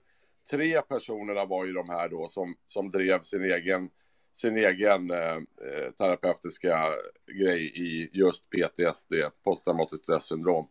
tre 0.52 0.82
personerna 0.82 1.46
var 1.46 1.66
ju 1.66 1.74
de 1.74 1.90
här 1.90 2.10
då 2.10 2.28
som, 2.28 2.56
som 2.66 2.92
drev 2.92 3.22
sin 3.22 3.44
egen, 3.44 3.90
sin 4.34 4.58
egen 4.58 5.12
eh, 5.12 5.36
eh, 5.36 5.92
terapeutiska 5.98 6.86
grej 7.40 7.72
i 7.76 8.10
just 8.14 8.50
PTSD, 8.50 9.14
posttraumatiskt 9.44 10.04
stressyndrom. 10.04 10.68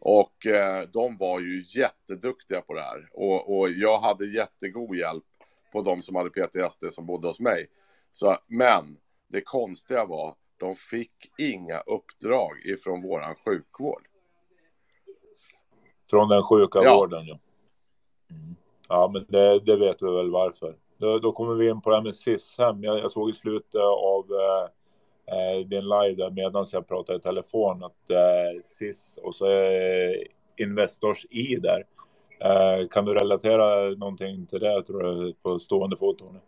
Och 0.00 0.46
eh, 0.46 0.88
de 0.92 1.16
var 1.16 1.40
ju 1.40 1.62
jätteduktiga 1.66 2.60
på 2.60 2.74
det 2.74 2.82
här. 2.82 3.08
Och, 3.12 3.58
och 3.58 3.70
jag 3.70 3.98
hade 3.98 4.26
jättegod 4.26 4.96
hjälp 4.96 5.24
på 5.72 5.82
de 5.82 6.02
som 6.02 6.16
hade 6.16 6.30
PTSD 6.30 6.84
som 6.92 7.06
bodde 7.06 7.28
hos 7.28 7.40
mig. 7.40 7.66
Så, 8.10 8.36
men 8.46 8.96
det 9.28 9.40
konstiga 9.40 10.04
var, 10.04 10.34
de 10.56 10.76
fick 10.76 11.12
inga 11.38 11.78
uppdrag 11.80 12.58
ifrån 12.66 13.02
våran 13.02 13.34
sjukvård. 13.34 14.02
Från 16.10 16.28
den 16.28 16.42
sjuka 16.42 16.78
Ja. 16.82 16.96
vården, 16.96 17.26
ja. 17.26 17.38
Mm. 18.30 18.56
Ja, 18.88 19.10
men 19.12 19.26
det, 19.28 19.60
det 19.60 19.76
vet 19.76 20.02
vi 20.02 20.06
väl 20.06 20.30
varför. 20.30 20.76
Då, 20.98 21.18
då 21.18 21.32
kommer 21.32 21.54
vi 21.54 21.68
in 21.68 21.80
på 21.80 21.90
det 21.90 21.96
här 21.96 22.02
med 22.02 22.14
SIS-hem. 22.14 22.84
Jag, 22.84 22.98
jag 22.98 23.10
såg 23.10 23.30
i 23.30 23.32
slutet 23.32 23.80
av 23.80 24.26
eh, 24.30 24.64
eh, 25.34 25.66
din 25.66 25.84
live 25.84 26.14
där 26.14 26.30
medan 26.30 26.66
jag 26.72 26.88
pratade 26.88 27.18
i 27.18 27.22
telefon 27.22 27.84
att 27.84 28.10
eh, 28.10 28.62
SIS 28.62 29.18
och 29.22 29.34
så 29.34 29.46
är 29.46 30.26
Investors 30.56 31.26
I 31.30 31.56
där. 31.56 31.84
Eh, 32.40 32.88
kan 32.88 33.04
du 33.04 33.14
relatera 33.14 33.90
någonting 33.90 34.46
till 34.46 34.60
det 34.60 34.82
tror 34.82 35.02
du 35.02 35.34
på 35.42 35.58
stående 35.58 35.96
fot 35.96 36.18
Tony? 36.18 36.38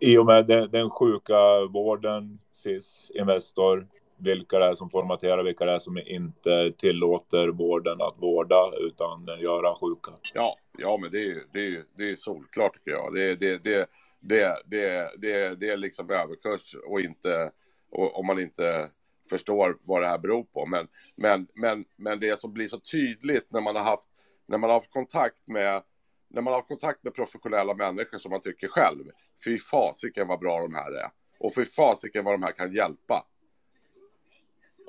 I 0.00 0.18
och 0.18 0.26
med 0.26 0.46
den, 0.46 0.70
den 0.70 0.90
sjuka 0.90 1.66
vården, 1.72 2.38
SIS, 2.52 3.10
Investor, 3.14 3.86
vilka 4.16 4.58
det 4.58 4.64
är 4.64 4.74
som 4.74 4.90
formaterar, 4.90 5.42
vilka 5.44 5.64
det 5.64 5.72
är 5.72 5.78
som 5.78 5.98
inte 5.98 6.72
tillåter 6.78 7.48
vården 7.48 8.00
att 8.02 8.14
vårda 8.18 8.72
utan 8.80 9.26
göra 9.40 9.74
sjuka. 9.74 10.12
Ja, 10.34 10.54
ja 10.78 10.96
men 11.00 11.10
det 11.10 11.18
är 11.18 11.24
ju 11.24 11.40
det 11.52 11.58
är, 11.58 11.68
ju- 11.70 11.84
det 11.96 12.10
är 12.10 12.14
solklart 12.14 12.74
tycker 12.74 12.90
jag. 12.90 13.14
Det, 13.14 13.34
det, 13.34 13.58
det, 13.64 13.86
det, 14.20 14.56
det, 14.66 15.08
det, 15.18 15.54
det 15.60 15.68
är 15.68 15.76
liksom 15.76 16.10
överkurs 16.10 16.76
och 16.86 17.00
inte, 17.00 17.50
och, 17.90 18.18
om 18.18 18.26
man 18.26 18.38
inte 18.40 18.88
förstår 19.32 19.78
vad 19.82 20.02
det 20.02 20.08
här 20.08 20.18
beror 20.18 20.44
på. 20.44 20.66
Men, 20.66 20.88
men, 21.16 21.46
men, 21.54 21.84
men 21.96 22.20
det 22.20 22.40
som 22.40 22.52
blir 22.52 22.68
så 22.68 22.80
tydligt 22.80 23.52
när 23.52 23.60
man 23.60 23.76
har 23.76 23.82
haft, 23.82 24.08
när 24.46 24.58
man 24.58 24.70
har 24.70 24.76
haft 24.76 24.92
kontakt 24.92 25.48
med, 25.48 25.82
när 26.28 26.42
man 26.42 26.52
har 26.52 26.62
kontakt 26.62 27.04
med 27.04 27.14
professionella 27.14 27.74
människor 27.74 28.18
som 28.18 28.30
man 28.30 28.40
tycker 28.40 28.68
själv, 28.68 29.04
fy 29.44 29.58
fasiken 29.58 30.28
vad 30.28 30.40
bra 30.40 30.60
de 30.60 30.74
här 30.74 30.92
är. 30.92 31.10
Och 31.38 31.54
fy 31.54 31.64
fasiken 31.64 32.24
vad 32.24 32.34
de 32.34 32.42
här 32.42 32.52
kan 32.52 32.74
hjälpa. 32.74 33.26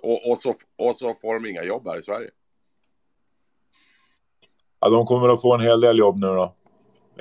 Och, 0.01 0.29
och, 0.29 0.37
så, 0.37 0.55
och 0.75 0.95
så 0.95 1.13
får 1.13 1.33
de 1.33 1.45
inga 1.45 1.63
jobb 1.63 1.87
här 1.87 1.97
i 1.97 2.01
Sverige. 2.01 2.29
Ja, 4.79 4.89
de 4.89 5.05
kommer 5.05 5.29
att 5.29 5.41
få 5.41 5.55
en 5.55 5.61
hel 5.61 5.81
del 5.81 5.97
jobb 5.97 6.19
nu 6.19 6.27
då. 6.27 6.55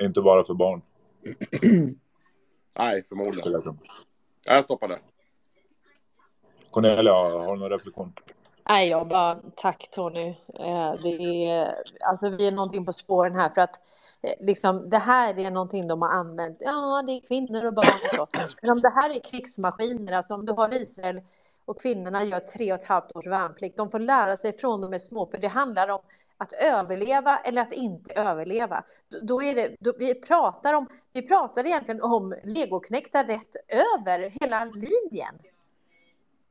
Inte 0.01 0.21
bara 0.21 0.43
för 0.43 0.53
barn. 0.53 0.81
Nej, 2.77 3.03
förmodligen. 3.03 3.77
Jag 4.45 4.63
stoppar 4.63 4.87
det. 4.87 4.99
Cornelia, 6.73 7.13
har 7.13 7.55
du 7.55 7.59
någon 7.59 7.69
reflektion? 7.69 8.13
Nej, 8.69 8.89
jag 8.89 9.07
bara 9.07 9.39
tack 9.55 9.89
Tony. 9.91 10.29
Eh, 10.59 10.93
det 11.03 11.45
är, 11.49 11.75
alltså, 12.05 12.29
vi 12.29 12.47
är 12.47 12.51
någonting 12.51 12.85
på 12.85 12.93
spåren 12.93 13.35
här 13.35 13.49
för 13.49 13.61
att 13.61 13.79
eh, 14.21 14.33
liksom, 14.39 14.89
det 14.89 14.97
här 14.97 15.39
är 15.39 15.51
någonting 15.51 15.87
de 15.87 16.01
har 16.01 16.09
använt. 16.09 16.57
Ja, 16.59 17.03
det 17.07 17.11
är 17.11 17.27
kvinnor 17.27 17.65
och 17.65 17.73
barn 17.73 17.85
och 17.85 18.15
så. 18.15 18.27
Men 18.61 18.71
om 18.71 18.81
det 18.81 18.89
här 18.89 19.15
är 19.15 19.19
krigsmaskiner, 19.19 20.13
alltså 20.13 20.33
om 20.33 20.45
du 20.45 20.53
har 20.53 20.73
Israel 20.73 21.21
och 21.65 21.81
kvinnorna 21.81 22.23
gör 22.23 22.39
tre 22.39 22.73
och 22.73 22.79
ett 22.79 22.85
halvt 22.85 23.15
års 23.15 23.27
värnplikt, 23.27 23.77
de 23.77 23.91
får 23.91 23.99
lära 23.99 24.37
sig 24.37 24.53
från 24.53 24.81
de 24.81 24.93
är 24.93 24.97
små, 24.97 25.25
för 25.25 25.37
det 25.37 25.47
handlar 25.47 25.89
om 25.89 26.01
att 26.37 26.53
överleva 26.53 27.37
eller 27.37 27.61
att 27.61 27.73
inte 27.73 28.13
överleva. 28.13 28.83
Då, 29.21 29.43
är 29.43 29.55
det, 29.55 29.75
då, 29.79 29.93
vi 29.99 30.15
pratar 30.15 30.73
om, 30.73 30.87
vi 31.13 31.21
pratar 31.27 31.65
egentligen 31.65 32.01
om 32.01 32.35
legoknektar 32.43 33.23
rätt 33.23 33.55
över 33.67 34.33
hela 34.41 34.65
linjen. 34.65 35.35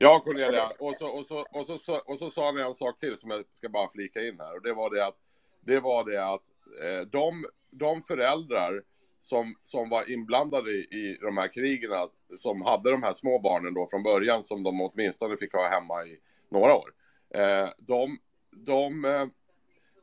Ja, 0.02 0.22
Cornelia. 0.24 0.70
Och 0.78 0.96
så, 0.96 1.08
och, 1.08 1.26
så, 1.26 1.46
och, 1.50 1.66
så, 1.66 1.78
så, 1.78 1.96
och 1.96 2.18
så 2.18 2.30
sa 2.30 2.46
han 2.46 2.58
en 2.58 2.74
sak 2.74 2.98
till 2.98 3.16
som 3.16 3.30
jag 3.30 3.44
ska 3.52 3.68
bara 3.68 3.90
flika 3.90 4.20
in 4.20 4.40
här. 4.40 4.54
Och 4.54 4.62
det 4.62 4.72
var 4.72 4.90
det 4.90 5.06
att, 5.06 5.16
det 5.60 5.80
var 5.80 6.04
det 6.04 6.24
att 6.24 6.42
eh, 6.84 7.06
de, 7.06 7.44
de 7.70 8.02
föräldrar 8.02 8.82
som, 9.18 9.54
som 9.62 9.88
var 9.88 10.10
inblandade 10.10 10.70
i, 10.70 10.78
i 10.80 11.18
de 11.20 11.36
här 11.36 11.48
krigen, 11.48 11.90
som 12.36 12.62
hade 12.62 12.90
de 12.90 13.02
här 13.02 13.12
små 13.12 13.38
barnen 13.38 13.74
då 13.74 13.86
från 13.90 14.02
början, 14.02 14.44
som 14.44 14.62
de 14.62 14.80
åtminstone 14.80 15.36
fick 15.36 15.52
ha 15.52 15.68
hemma 15.68 16.04
i 16.04 16.18
några 16.48 16.74
år. 16.74 16.92
Eh, 17.34 17.68
de, 17.78 18.18
de, 18.50 19.04
eh, 19.04 19.26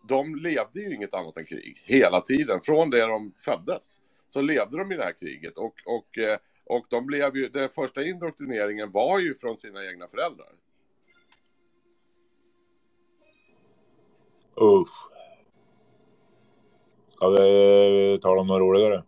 de 0.07 0.35
levde 0.35 0.79
ju 0.79 0.95
inget 0.95 1.13
annat 1.13 1.37
än 1.37 1.45
krig 1.45 1.81
hela 1.85 2.21
tiden. 2.21 2.59
Från 2.63 2.89
det 2.89 3.05
de 3.05 3.33
föddes 3.45 4.01
så 4.29 4.41
levde 4.41 4.77
de 4.77 4.91
i 4.91 4.95
det 4.95 5.03
här 5.03 5.19
kriget. 5.19 5.57
Och, 5.57 5.75
och 5.85 6.17
eh, 6.17 6.37
och 6.69 6.85
de 6.89 7.05
blev 7.05 7.35
ju, 7.35 7.49
den 7.49 7.69
första 7.69 8.03
indoktrineringen 8.03 8.91
var 8.91 9.19
ju 9.19 9.35
från 9.35 9.57
sina 9.57 9.85
egna 9.85 10.07
föräldrar. 10.07 10.47
Usch. 14.61 15.09
Ska 17.15 17.29
vi 17.29 18.19
tala 18.21 18.41
om 18.41 18.47
något 18.47 18.59
roligare? 18.59 19.03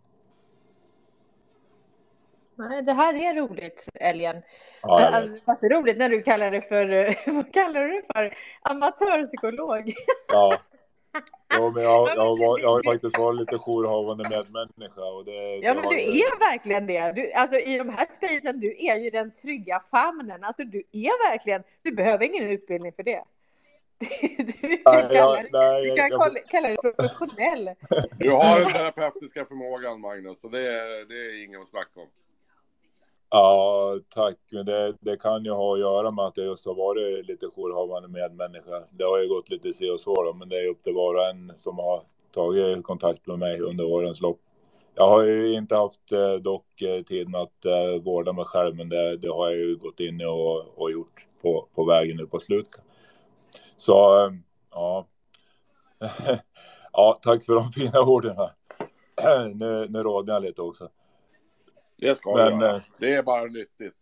Nej, 2.54 2.82
det 2.82 2.92
här 2.92 3.14
är 3.14 3.34
roligt, 3.34 3.88
Älgen. 3.94 4.42
Ja, 4.82 5.06
alltså, 5.06 5.56
det 5.60 5.66
är 5.66 5.80
roligt 5.80 5.98
när 5.98 6.08
du 6.08 6.22
kallar 6.22 6.50
det 6.50 6.60
för, 6.60 7.14
vad 7.34 7.52
kallar 7.52 7.80
du 7.80 7.88
det 7.88 8.02
för? 8.14 8.32
Amatörpsykolog. 8.62 9.92
Ja. 10.28 10.58
Jo, 11.58 11.70
men 11.74 11.82
jag, 11.82 12.08
jag, 12.08 12.38
var, 12.38 12.58
jag 12.58 12.68
har 12.72 12.82
faktiskt 12.92 13.18
varit 13.18 13.40
lite 13.40 13.58
jourhavande 13.58 14.24
medmänniska. 14.30 15.04
Och 15.04 15.24
det, 15.24 15.32
Ja, 15.56 15.74
det 15.74 15.80
men 15.80 15.88
du 15.90 16.00
ju- 16.00 16.20
är 16.22 16.38
verkligen 16.50 16.86
det. 16.86 17.12
Du, 17.12 17.32
alltså 17.32 17.56
i 17.56 17.78
de 17.78 17.88
här 17.88 18.04
spacen, 18.04 18.60
du 18.60 18.76
är 18.78 18.96
ju 18.96 19.10
den 19.10 19.32
trygga 19.34 19.80
famnen. 19.90 20.44
Alltså 20.44 20.64
du 20.64 20.78
är 20.92 21.30
verkligen, 21.30 21.62
du 21.84 21.92
behöver 21.92 22.24
ingen 22.24 22.50
utbildning 22.50 22.92
för 22.92 23.02
det. 23.02 23.22
Du 24.38 24.52
kan, 24.52 24.68
Nej, 24.70 24.80
kalla, 24.84 25.14
jag- 25.14 25.46
nej, 25.52 25.82
du 25.82 25.88
jag- 25.88 25.96
kan 25.96 26.08
jag- 26.10 26.20
kalla, 26.22 26.40
kalla 26.48 26.68
dig 26.68 26.76
professionell. 26.76 27.70
Du 28.18 28.30
har 28.30 28.60
den 28.60 28.72
terapeutiska 28.72 29.44
förmågan, 29.44 30.00
Magnus, 30.00 30.40
så 30.40 30.48
det 30.48 30.58
är, 30.60 31.08
det 31.08 31.14
är 31.14 31.44
inget 31.44 31.60
att 31.60 31.68
snacka 31.68 32.00
om. 32.00 32.06
Ja, 33.34 33.98
tack. 34.14 34.36
Men 34.50 34.66
det, 34.66 34.94
det 35.00 35.16
kan 35.16 35.44
ju 35.44 35.50
ha 35.50 35.74
att 35.74 35.80
göra 35.80 36.10
med 36.10 36.24
att 36.24 36.36
jag 36.36 36.46
just 36.46 36.66
har 36.66 36.74
varit 36.74 37.26
lite 37.26 37.46
jourhavande 37.46 38.08
medmänniska. 38.08 38.82
Det 38.90 39.04
har 39.04 39.18
ju 39.18 39.28
gått 39.28 39.50
lite 39.50 39.72
si 39.72 39.90
och 39.90 40.00
så 40.00 40.14
då, 40.14 40.32
men 40.32 40.48
det 40.48 40.56
är 40.56 40.68
upp 40.68 40.82
till 40.82 40.94
var 40.94 41.14
och 41.14 41.28
en 41.28 41.52
som 41.56 41.78
har 41.78 42.02
tagit 42.34 42.84
kontakt 42.84 43.26
med 43.26 43.38
mig 43.38 43.60
under 43.60 43.84
årens 43.84 44.20
lopp. 44.20 44.40
Jag 44.94 45.08
har 45.08 45.22
ju 45.22 45.54
inte 45.54 45.76
haft 45.76 46.12
eh, 46.12 46.34
dock 46.34 46.82
eh, 46.82 47.02
tiden 47.02 47.34
att 47.34 47.64
eh, 47.64 48.02
vårda 48.04 48.32
mig 48.32 48.44
själv, 48.44 48.76
men 48.76 48.88
det, 48.88 49.16
det 49.16 49.28
har 49.28 49.50
jag 49.50 49.58
ju 49.58 49.76
gått 49.76 50.00
in 50.00 50.20
i 50.20 50.24
och, 50.24 50.78
och 50.82 50.92
gjort 50.92 51.26
på, 51.42 51.68
på 51.74 51.84
vägen 51.84 52.16
nu 52.16 52.26
på 52.26 52.40
slutet. 52.40 52.80
Så, 53.76 54.26
eh, 54.26 54.32
ja. 54.70 55.06
ja, 56.92 57.18
tack 57.22 57.44
för 57.44 57.54
de 57.54 57.72
fina 57.72 58.00
orden. 58.00 58.36
nu, 59.54 59.86
nu 59.88 60.02
rådde 60.02 60.32
jag 60.32 60.42
lite 60.42 60.62
också. 60.62 60.88
Det 62.02 62.14
ska 62.14 62.34
Men, 62.36 62.58
du 62.58 62.64
göra. 62.66 62.76
eh, 62.76 62.82
Det 62.98 63.14
är 63.14 63.22
bara 63.22 63.44
nyttigt. 63.44 63.94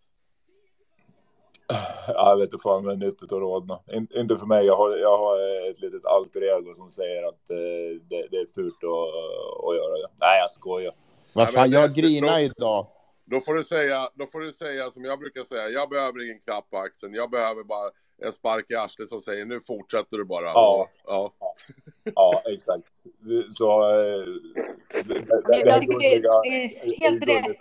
Ja, 2.08 2.30
jag 2.30 2.36
vet 2.36 2.52
inte 2.52 2.62
fan, 2.62 2.84
men 2.84 2.98
nyttigt 2.98 3.22
att 3.22 3.38
rodna. 3.38 3.80
In, 3.92 4.06
inte 4.14 4.36
för 4.38 4.46
mig. 4.46 4.66
Jag 4.66 4.76
har, 4.76 4.96
jag 4.96 5.18
har 5.18 5.68
ett 5.70 5.80
litet 5.80 6.06
alter 6.06 6.58
ego 6.58 6.74
som 6.74 6.90
säger 6.90 7.22
att 7.28 7.50
eh, 7.50 8.00
det, 8.08 8.26
det 8.30 8.36
är 8.36 8.54
fult 8.54 8.74
att, 8.74 9.68
att 9.68 9.76
göra 9.76 9.94
det. 9.98 10.08
Nej, 10.20 10.40
jag 10.40 10.50
skojar. 10.50 10.92
Vad 11.34 11.50
fan, 11.50 11.70
jag 11.70 11.94
det- 11.94 12.00
grinar 12.00 12.32
då- 12.38 12.44
idag. 12.44 12.86
Då 13.24 13.40
får, 13.40 13.54
du 13.54 13.62
säga, 13.62 14.08
då 14.14 14.26
får 14.26 14.40
du 14.40 14.52
säga 14.52 14.90
som 14.90 15.04
jag 15.04 15.18
brukar 15.18 15.42
säga, 15.44 15.68
jag 15.68 15.88
behöver 15.88 16.24
ingen 16.24 16.40
klapp 16.40 16.70
på 16.70 16.76
axeln, 16.78 17.14
jag 17.14 17.30
behöver 17.30 17.64
bara 17.64 17.90
en 18.22 18.32
spark 18.32 18.70
i 18.70 18.74
arslet 18.74 19.08
som 19.08 19.20
säger 19.20 19.44
nu 19.44 19.60
fortsätter 19.60 20.16
du 20.16 20.24
bara. 20.24 20.44
Ja. 20.44 20.88
ja. 21.06 21.32
Ja, 22.14 22.42
exakt. 22.46 22.86
Så... 23.52 23.82
Eh, 23.90 24.24
det, 24.92 25.02
det, 25.02 25.42
det, 25.46 25.58
Jag 25.58 25.80
det, 25.80 26.08
det 26.42 26.48
är 26.48 27.00
helt 27.00 27.28
rätt. 27.28 27.56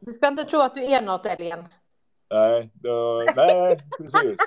Du 0.00 0.12
ska 0.14 0.28
inte 0.28 0.44
tro 0.44 0.60
att 0.60 0.74
du 0.74 0.84
är 0.84 1.02
något, 1.02 1.26
Älgen. 1.26 1.68
Nej, 2.30 2.70
då, 2.74 3.24
nej, 3.36 3.78
precis. 3.98 4.38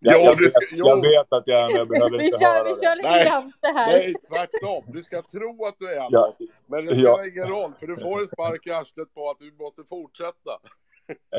Jo, 0.00 0.12
Jag, 0.12 0.24
jag, 0.40 0.50
jo. 0.72 0.86
jag 0.88 1.00
vet 1.02 1.32
att 1.32 1.42
jag 1.46 1.60
är, 1.72 1.76
jag 1.76 1.88
behöver 1.88 2.18
Vi 2.18 2.26
inte 2.26 2.38
kör, 2.38 2.46
höra 2.46 2.64
vi 2.64 2.70
det. 2.70 2.86
kör 2.86 2.96
lite 2.96 3.08
Nej, 3.08 3.26
jante 3.26 3.66
här. 3.74 3.86
Nej, 3.92 4.14
tvärtom. 4.28 4.84
Du 4.86 5.02
ska 5.02 5.22
tro 5.22 5.64
att 5.66 5.74
du 5.78 5.90
är 5.92 5.94
Ja. 5.96 6.08
något. 6.10 6.36
Men 6.66 6.86
det 6.86 6.94
Ja. 6.94 7.12
spelar 7.14 7.28
ingen 7.28 7.48
roll, 7.48 7.72
för 7.80 7.86
du 7.86 7.96
får 7.96 8.20
en 8.20 8.26
spark 8.26 8.66
i 8.66 8.70
arslet 8.70 9.14
på 9.14 9.30
att 9.30 9.38
du 9.38 9.52
måste 9.58 9.84
fortsätta. 9.88 10.50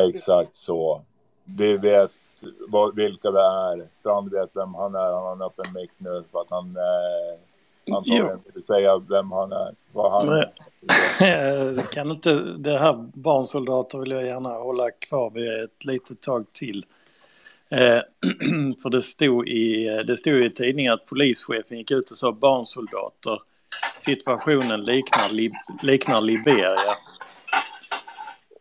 Exakt 0.10 0.56
så. 0.56 1.02
Vi 1.44 1.78
vet 1.78 2.11
vad, 2.68 2.95
vilka 2.95 3.32
det 3.32 3.41
är. 3.41 3.88
Strand 3.91 4.32
vet 4.32 4.49
vem 4.53 4.74
han 4.74 4.95
är. 4.95 4.99
Han 5.14 5.24
har 5.24 5.32
en 5.32 5.41
öppen 5.41 5.74
mick 5.74 5.91
nu 5.98 6.24
för 6.32 6.41
att 6.41 6.49
han 6.49 6.76
eh, 6.78 7.40
antagligen 7.96 8.40
vill 8.54 8.64
säga 8.64 8.98
vem 8.98 9.32
han 9.32 9.52
är. 9.52 9.76
Vad 9.92 10.12
han 10.12 10.38
är. 10.38 10.52
Kan 11.94 12.12
inte 12.12 12.34
det 12.58 12.78
här 12.78 12.94
barnsoldater 13.14 13.98
vill 13.98 14.12
jag 14.12 14.26
gärna 14.26 14.50
hålla 14.50 14.92
kvar 14.92 15.30
vid 15.30 15.64
ett 15.64 15.86
litet 15.86 16.22
tag 16.22 16.46
till. 16.54 16.86
Eh, 17.72 18.02
för 18.84 18.90
det 18.90 19.02
stod, 19.02 19.48
i, 19.50 19.86
det 20.08 20.18
stod 20.18 20.46
i 20.46 20.50
tidningen 20.50 20.94
att 20.94 21.06
polischefen 21.06 21.78
gick 21.78 21.92
ut 21.92 22.12
och 22.12 22.18
sa 22.18 22.32
barnsoldater. 22.32 23.42
Situationen 23.98 24.82
liknar, 24.82 25.30
Lib- 25.30 25.82
liknar 25.84 26.22
Liberia. 26.22 26.96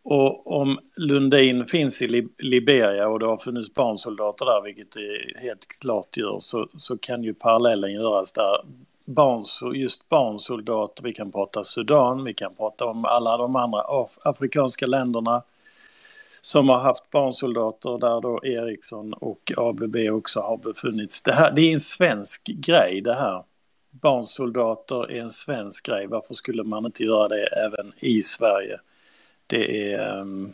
Och 0.03 0.51
om 0.61 0.79
Lundin 0.95 1.65
finns 1.65 2.01
i 2.01 2.07
Lib- 2.07 2.33
Liberia 2.37 3.07
och 3.07 3.19
det 3.19 3.25
har 3.25 3.37
funnits 3.37 3.73
barnsoldater 3.73 4.45
där, 4.45 4.61
vilket 4.63 4.91
det 4.91 5.39
helt 5.41 5.67
klart 5.67 6.17
gör, 6.17 6.39
så, 6.39 6.69
så 6.77 6.97
kan 6.97 7.23
ju 7.23 7.33
parallellen 7.33 7.93
göras 7.93 8.31
där. 8.31 8.57
Barns, 9.09 9.59
just 9.75 10.09
barnsoldater, 10.09 11.03
vi 11.03 11.13
kan 11.13 11.31
prata 11.31 11.63
Sudan, 11.63 12.23
vi 12.23 12.33
kan 12.33 12.55
prata 12.55 12.85
om 12.85 13.05
alla 13.05 13.37
de 13.37 13.55
andra 13.55 13.81
af- 13.81 14.17
afrikanska 14.21 14.87
länderna 14.87 15.43
som 16.41 16.69
har 16.69 16.79
haft 16.79 17.11
barnsoldater 17.11 17.97
där 17.97 18.21
då 18.21 18.45
Ericsson 18.45 19.13
och 19.13 19.51
ABB 19.57 19.95
också 20.11 20.39
har 20.39 20.57
befunnits. 20.57 21.21
Det, 21.21 21.33
här, 21.33 21.51
det 21.51 21.61
är 21.61 21.73
en 21.73 21.79
svensk 21.79 22.43
grej 22.45 23.01
det 23.01 23.13
här. 23.13 23.43
Barnsoldater 23.91 25.11
är 25.11 25.21
en 25.21 25.29
svensk 25.29 25.85
grej. 25.85 26.07
Varför 26.07 26.33
skulle 26.33 26.63
man 26.63 26.85
inte 26.85 27.03
göra 27.03 27.27
det 27.27 27.47
även 27.47 27.93
i 27.99 28.21
Sverige? 28.21 28.77
Det 29.47 29.91
är, 29.93 30.19
ehm, 30.19 30.53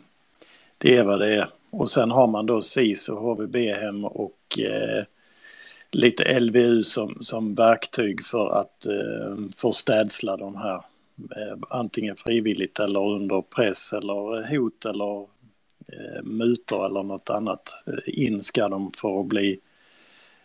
det 0.78 0.96
är 0.96 1.04
vad 1.04 1.20
det 1.20 1.34
är. 1.36 1.48
Och 1.70 1.88
sen 1.88 2.10
har 2.10 2.26
man 2.26 2.46
då 2.46 2.60
SIS 2.60 3.08
och 3.08 3.16
HVB-hem 3.18 4.04
och 4.04 4.58
eh, 4.58 5.04
lite 5.94 6.40
LVU 6.40 6.82
som, 6.82 7.16
som 7.20 7.54
verktyg 7.54 8.24
för 8.24 8.58
att 8.60 8.86
eh, 8.86 9.36
förstädsla 9.56 10.36
de 10.36 10.56
här. 10.56 10.74
Eh, 11.36 11.58
antingen 11.70 12.16
frivilligt 12.16 12.78
eller 12.78 13.00
under 13.00 13.42
press 13.42 13.92
eller 13.92 14.56
hot 14.56 14.84
eller 14.84 15.20
eh, 15.92 16.22
mutor 16.22 16.86
eller 16.86 17.02
något 17.02 17.30
annat. 17.30 17.62
Eh, 17.86 18.24
in 18.24 18.42
ska 18.42 18.68
de 18.68 18.92
för 18.92 19.20
att 19.20 19.26
bli 19.26 19.58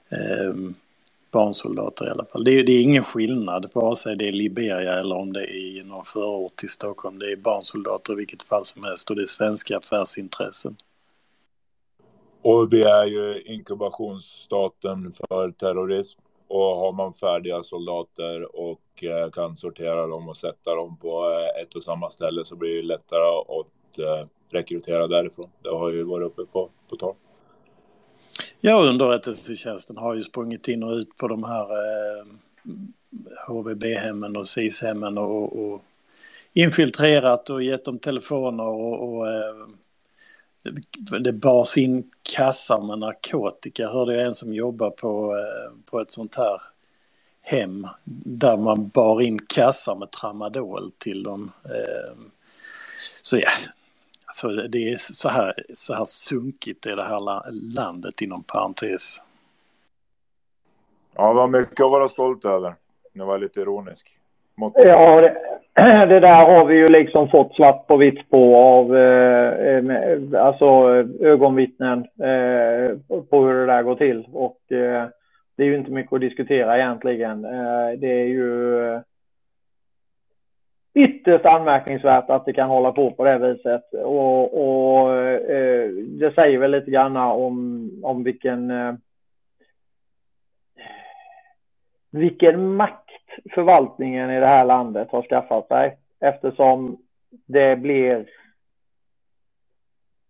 eh, 0.10 0.54
barnsoldater 1.32 2.08
i 2.08 2.10
alla 2.10 2.26
fall. 2.26 2.44
Det 2.44 2.52
är, 2.52 2.64
det 2.64 2.72
är 2.72 2.84
ingen 2.84 3.04
skillnad 3.04 3.70
vare 3.74 3.96
sig 3.96 4.16
det 4.16 4.28
är 4.28 4.32
Liberia 4.32 5.00
eller 5.00 5.16
om 5.16 5.34
det 5.34 5.44
är 5.44 5.80
i 5.80 5.84
någon 5.86 6.06
förort 6.06 6.56
till 6.56 6.70
Stockholm. 6.70 7.20
Det 7.20 7.32
är 7.32 7.36
barnsoldater 7.36 8.14
i 8.14 8.16
vilket 8.16 8.44
fall 8.44 8.66
som 8.66 8.84
helst 8.84 9.10
och 9.10 9.16
det 9.16 9.22
är 9.22 9.26
svenska 9.26 9.78
affärsintressen. 9.78 10.78
Och 12.41 12.74
vi 12.74 12.84
är 12.84 13.06
ju 13.06 13.41
inkubationsstaten 13.41 15.11
för 15.11 15.52
terrorism. 15.52 16.20
Och 16.48 16.76
har 16.76 16.91
man 16.91 17.14
färdiga 17.14 17.64
soldater 17.64 18.56
och 18.56 19.03
eh, 19.03 19.30
kan 19.30 19.56
sortera 19.56 20.07
dem 20.07 20.30
och 20.30 20.38
sätta 20.38 20.76
dem 20.76 20.98
på 20.98 21.30
eh, 21.30 21.61
ett 21.61 21.76
och 21.76 21.84
samma 21.84 22.10
ställe 22.10 22.45
så 22.45 22.56
blir 22.56 22.76
det 22.76 22.88
lättare 22.88 23.60
att 23.60 23.99
eh, 23.99 24.28
rekrytera 24.49 25.07
därifrån. 25.07 25.49
Det 25.64 25.70
har 25.70 25.90
ju 25.90 26.03
varit 26.03 26.26
uppe 26.26 26.45
på, 26.45 26.70
på 26.90 26.95
tal. 26.95 27.16
Ja, 28.61 28.90
underrättelsetjänsten 28.90 29.98
har 29.98 30.16
ju 30.16 30.22
sprungit 30.22 30.68
in 30.68 30.84
och 30.84 30.91
ut 30.91 31.18
på 31.18 31.28
de 31.28 31.44
här 31.44 31.64
eh, 31.64 32.26
HVB-hemmen 33.48 34.38
och 34.38 34.48
SIS-hemmen 34.48 35.18
och, 35.18 35.60
och 35.60 35.82
infiltrerat 36.53 37.49
och 37.49 37.64
gett 37.64 37.86
dem 37.86 37.99
telefoner 37.99 38.64
och, 38.64 39.10
och 39.10 39.28
eh, 39.28 39.68
det, 40.64 41.19
det 41.19 41.34
bars 41.34 41.77
in 41.77 42.11
kassar 42.36 42.81
med 42.81 42.99
narkotika. 42.99 43.88
Hörde 43.88 44.14
jag 44.15 44.26
en 44.26 44.36
som 44.36 44.53
jobbar 44.53 44.90
på, 44.90 45.38
eh, 45.38 45.72
på 45.86 45.99
ett 45.99 46.11
sånt 46.11 46.36
här 46.36 46.61
hem 47.41 47.88
där 48.23 48.57
man 48.57 48.88
bar 48.88 49.22
in 49.22 49.40
kassar 49.40 49.95
med 49.95 50.11
tramadol 50.11 50.91
till 50.98 51.23
dem. 51.23 51.52
Eh, 51.65 52.18
så 53.22 53.38
ja, 53.38 53.49
alltså 54.26 54.48
det 54.48 54.91
är 54.91 54.98
så 54.98 55.30
här, 55.30 55.65
så 55.73 55.94
här 55.94 56.06
sunkigt 56.06 56.86
i 56.86 56.90
det 56.95 57.03
här 57.03 57.19
la- 57.19 57.45
landet 57.76 58.22
inom 58.22 58.44
parentes. 58.44 59.22
Ja, 61.15 61.27
det 61.27 61.34
var 61.34 61.48
mycket 61.48 61.86
att 61.86 61.91
vara 61.91 62.10
stolt 62.10 62.45
över. 62.45 62.76
Nu 63.14 63.23
var 63.23 63.38
lite 63.38 63.60
ironisk. 63.60 64.19
Mot... 64.56 64.73
Ja, 64.76 65.22
det, 65.22 65.49
det 66.10 66.20
där 66.20 66.46
har 66.46 66.66
vi 66.66 66.76
ju 66.76 66.88
liksom 66.88 67.30
fått 67.30 67.56
svart 67.56 67.88
på 67.88 67.98
vitt 67.98 68.30
på 68.30 68.58
av 68.58 68.98
eh, 68.98 69.78
eh 69.78 70.46
alltså 70.46 70.66
ögonvittnen 71.22 72.00
eh, 72.00 72.98
på 73.30 73.46
hur 73.46 73.54
det 73.54 73.66
där 73.66 73.84
går 73.84 73.96
till. 73.96 74.28
Och 74.34 74.72
eh, 74.72 75.08
det 75.58 75.64
är 75.64 75.68
ju 75.68 75.76
inte 75.76 75.92
mycket 75.92 76.14
att 76.14 76.22
diskutera 76.22 76.78
egentligen. 76.78 77.46
Eh, 77.46 77.92
det 77.98 78.08
är 78.08 78.26
ju 78.26 78.84
eh, 78.94 79.02
ytterst 80.94 81.46
anmärkningsvärt 81.46 82.30
att 82.30 82.46
det 82.46 82.54
kan 82.54 82.70
hålla 82.70 82.92
på 82.92 83.12
på 83.12 83.24
det 83.24 83.38
viset. 83.38 83.94
Och, 83.94 84.44
och 84.54 85.16
eh, 85.18 85.90
det 85.92 86.34
säger 86.36 86.58
väl 86.58 86.72
lite 86.72 86.92
grann 86.92 87.18
om, 87.18 87.90
om 88.04 88.24
vilken 88.24 88.72
eh, 88.72 88.94
vilken 92.12 92.76
makt 92.76 93.09
förvaltningen 93.54 94.32
i 94.32 94.40
det 94.40 94.48
här 94.48 94.66
landet 94.66 95.08
har 95.12 95.22
skaffat 95.22 95.68
sig 95.68 95.98
eftersom 96.20 96.98
det 97.46 97.76
blir 97.76 98.26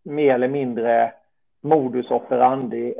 mer 0.03 0.33
eller 0.33 0.47
mindre 0.47 1.13
modus 1.61 2.11
operandi 2.11 2.93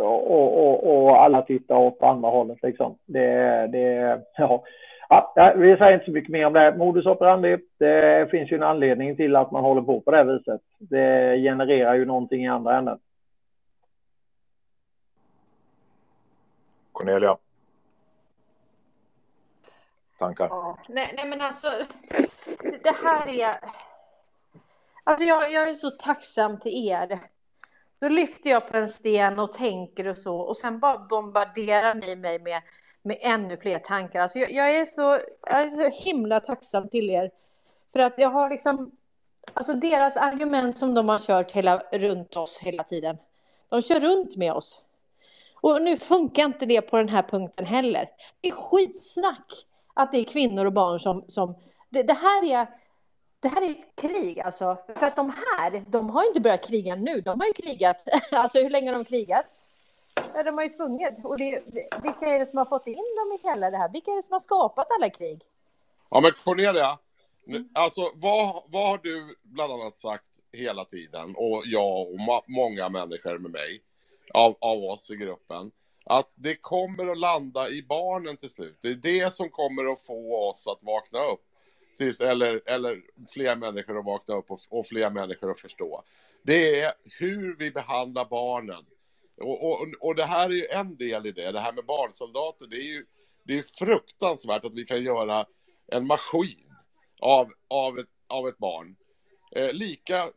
och, 0.00 0.30
och, 0.30 1.04
och 1.04 1.22
alla 1.22 1.42
tittar 1.42 1.76
åt 1.76 2.02
andra 2.02 2.28
hållet 2.28 2.62
liksom. 2.62 2.98
Det, 3.06 3.66
det, 3.66 4.20
ja. 4.36 4.64
Ja, 5.12 5.54
vi 5.56 5.76
säger 5.76 5.92
inte 5.92 6.04
så 6.04 6.10
mycket 6.10 6.30
mer 6.30 6.46
om 6.46 6.52
det. 6.52 6.76
Modus 6.76 7.06
operandi, 7.06 7.58
det 7.78 8.30
finns 8.30 8.52
ju 8.52 8.56
en 8.56 8.62
anledning 8.62 9.16
till 9.16 9.36
att 9.36 9.50
man 9.50 9.64
håller 9.64 9.82
på 9.82 10.00
på 10.00 10.10
det 10.10 10.24
viset. 10.24 10.60
Det 10.78 11.36
genererar 11.36 11.94
ju 11.94 12.04
någonting 12.04 12.44
i 12.44 12.48
andra 12.48 12.78
änden. 12.78 12.98
Cornelia. 16.92 17.36
Tankar? 20.20 20.48
Ja, 20.50 20.78
nej, 20.88 21.14
nej 21.16 21.26
men 21.26 21.40
alltså 21.40 21.66
det, 22.82 22.96
här 23.02 23.28
är... 23.28 23.58
Alltså 25.04 25.24
jag, 25.24 25.52
jag 25.52 25.68
är 25.68 25.74
så 25.74 25.90
tacksam 25.90 26.58
till 26.58 26.88
er. 26.88 27.20
Då 28.00 28.08
lyfter 28.08 28.50
jag 28.50 28.68
på 28.68 28.76
en 28.76 28.88
sten 28.88 29.38
och 29.38 29.52
tänker 29.52 30.06
och 30.06 30.18
så 30.18 30.36
och 30.36 30.56
sen 30.56 30.78
bara 30.78 30.98
bombarderar 30.98 31.94
ni 31.94 32.16
mig 32.16 32.38
med, 32.38 32.62
med 33.02 33.18
ännu 33.20 33.56
fler 33.56 33.78
tankar. 33.78 34.20
Alltså 34.20 34.38
jag, 34.38 34.52
jag, 34.52 34.76
är 34.76 34.84
så, 34.84 35.20
jag 35.42 35.62
är 35.62 35.70
så 35.70 36.04
himla 36.04 36.40
tacksam 36.40 36.88
till 36.88 37.10
er. 37.10 37.30
För 37.92 37.98
att 37.98 38.14
jag 38.16 38.30
har 38.30 38.50
liksom... 38.50 38.90
Alltså 39.54 39.74
deras 39.74 40.16
argument 40.16 40.78
som 40.78 40.94
de 40.94 41.08
har 41.08 41.18
kört 41.18 41.52
hela, 41.52 41.78
runt 41.92 42.36
oss 42.36 42.58
hela 42.58 42.82
tiden. 42.82 43.18
De 43.68 43.82
kör 43.82 44.00
runt 44.00 44.36
med 44.36 44.52
oss. 44.52 44.84
Och 45.54 45.82
nu 45.82 45.96
funkar 45.96 46.44
inte 46.44 46.66
det 46.66 46.80
på 46.80 46.96
den 46.96 47.08
här 47.08 47.22
punkten 47.22 47.66
heller. 47.66 48.08
Det 48.40 48.48
är 48.48 48.52
skitsnack 48.52 49.66
att 50.02 50.12
det 50.12 50.18
är 50.18 50.24
kvinnor 50.24 50.66
och 50.66 50.72
barn 50.72 51.00
som... 51.00 51.24
som 51.28 51.54
det, 51.90 52.02
det 52.02 52.12
här 52.14 52.44
är... 52.44 52.66
Det 53.42 53.48
här 53.48 53.62
är 53.62 53.70
ett 53.70 53.96
krig 54.00 54.40
alltså. 54.40 54.76
För 54.96 55.06
att 55.06 55.16
de 55.16 55.32
här, 55.36 55.84
de 55.88 56.10
har 56.10 56.26
inte 56.26 56.40
börjat 56.40 56.66
kriga 56.66 56.94
nu. 56.96 57.20
De 57.20 57.40
har 57.40 57.46
ju 57.46 57.52
krigat, 57.52 57.96
alltså 58.32 58.58
hur 58.58 58.70
länge 58.70 58.90
har 58.90 58.98
de 58.98 59.04
krigat? 59.04 59.44
Ja, 60.34 60.42
de 60.42 60.50
har 60.56 60.62
ju 60.62 60.68
tvunget. 60.68 61.24
Och 61.24 61.38
det, 61.38 61.62
vilka 62.02 62.26
är 62.26 62.38
det 62.38 62.46
som 62.46 62.58
har 62.58 62.64
fått 62.64 62.86
in 62.86 62.94
dem 62.96 63.38
i 63.38 63.48
hela 63.48 63.70
det 63.70 63.76
här? 63.76 63.88
Vilka 63.92 64.10
är 64.10 64.16
det 64.16 64.22
som 64.22 64.32
har 64.32 64.40
skapat 64.40 64.86
alla 64.98 65.10
krig? 65.10 65.42
Ja 66.10 66.20
men 66.20 66.32
Cornelia, 66.44 66.98
nu- 67.46 67.68
alltså 67.74 68.00
vad, 68.14 68.62
vad 68.66 68.88
har 68.88 68.98
du 68.98 69.36
bland 69.42 69.72
annat 69.72 69.96
sagt 69.98 70.24
hela 70.52 70.84
tiden 70.84 71.34
och 71.36 71.62
jag 71.66 72.00
och 72.00 72.18
ma- 72.18 72.44
många 72.46 72.88
människor 72.88 73.38
med 73.38 73.50
mig 73.50 73.82
av, 74.34 74.56
av 74.60 74.84
oss 74.84 75.10
i 75.10 75.16
gruppen 75.16 75.70
att 76.10 76.32
det 76.34 76.56
kommer 76.56 77.06
att 77.06 77.18
landa 77.18 77.68
i 77.68 77.82
barnen 77.82 78.36
till 78.36 78.50
slut. 78.50 78.78
Det 78.82 78.88
är 78.88 78.94
det 78.94 79.32
som 79.32 79.50
kommer 79.50 79.92
att 79.92 80.06
få 80.06 80.48
oss 80.48 80.66
att 80.66 80.82
vakna 80.82 81.18
upp. 81.18 81.40
Tills, 81.98 82.20
eller, 82.20 82.62
eller 82.66 83.02
fler 83.34 83.56
människor 83.56 83.98
att 83.98 84.04
vakna 84.04 84.34
upp 84.34 84.50
och, 84.50 84.58
och 84.68 84.86
fler 84.86 85.10
människor 85.10 85.50
att 85.50 85.60
förstå. 85.60 86.04
Det 86.42 86.80
är 86.80 86.92
hur 87.04 87.56
vi 87.56 87.70
behandlar 87.70 88.24
barnen. 88.24 88.86
Och, 89.40 89.70
och, 89.70 89.86
och 90.00 90.14
det 90.14 90.24
här 90.24 90.50
är 90.50 90.54
ju 90.54 90.66
en 90.66 90.96
del 90.96 91.26
i 91.26 91.32
det, 91.32 91.52
det 91.52 91.60
här 91.60 91.72
med 91.72 91.84
barnsoldater. 91.84 92.66
Det 92.66 92.76
är 92.76 92.88
ju 92.88 93.06
det 93.44 93.58
är 93.58 93.62
fruktansvärt 93.62 94.64
att 94.64 94.74
vi 94.74 94.84
kan 94.84 95.02
göra 95.02 95.46
en 95.86 96.06
maskin 96.06 96.74
av, 97.20 97.48
av, 97.68 97.98
ett, 97.98 98.10
av 98.26 98.48
ett 98.48 98.58
barn. 98.58 98.96
Eh, 99.56 99.72
lika 99.72 100.28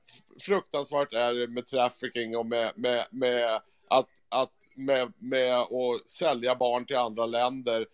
fruktansvärt 0.41 1.13
är 1.13 1.33
det 1.33 1.47
med 1.47 1.67
trafficking 1.67 2.37
och 2.37 2.45
med, 2.45 2.71
med, 2.75 3.05
med 3.11 3.61
att, 3.87 4.09
att 4.29 4.62
med, 4.75 5.13
med 5.19 5.55
att 5.55 6.09
sälja 6.09 6.55
barn 6.55 6.85
till 6.85 6.97
andra 6.97 7.25
länder 7.25 7.87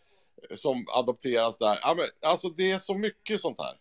som 0.56 0.86
adopteras 0.88 1.58
där. 1.58 1.80
Ja, 1.82 1.94
men, 1.98 2.06
alltså 2.32 2.50
det 2.50 2.72
är 2.72 2.78
så 2.78 2.94
mycket 2.94 3.42
sånt 3.42 3.60
här. 3.60 3.78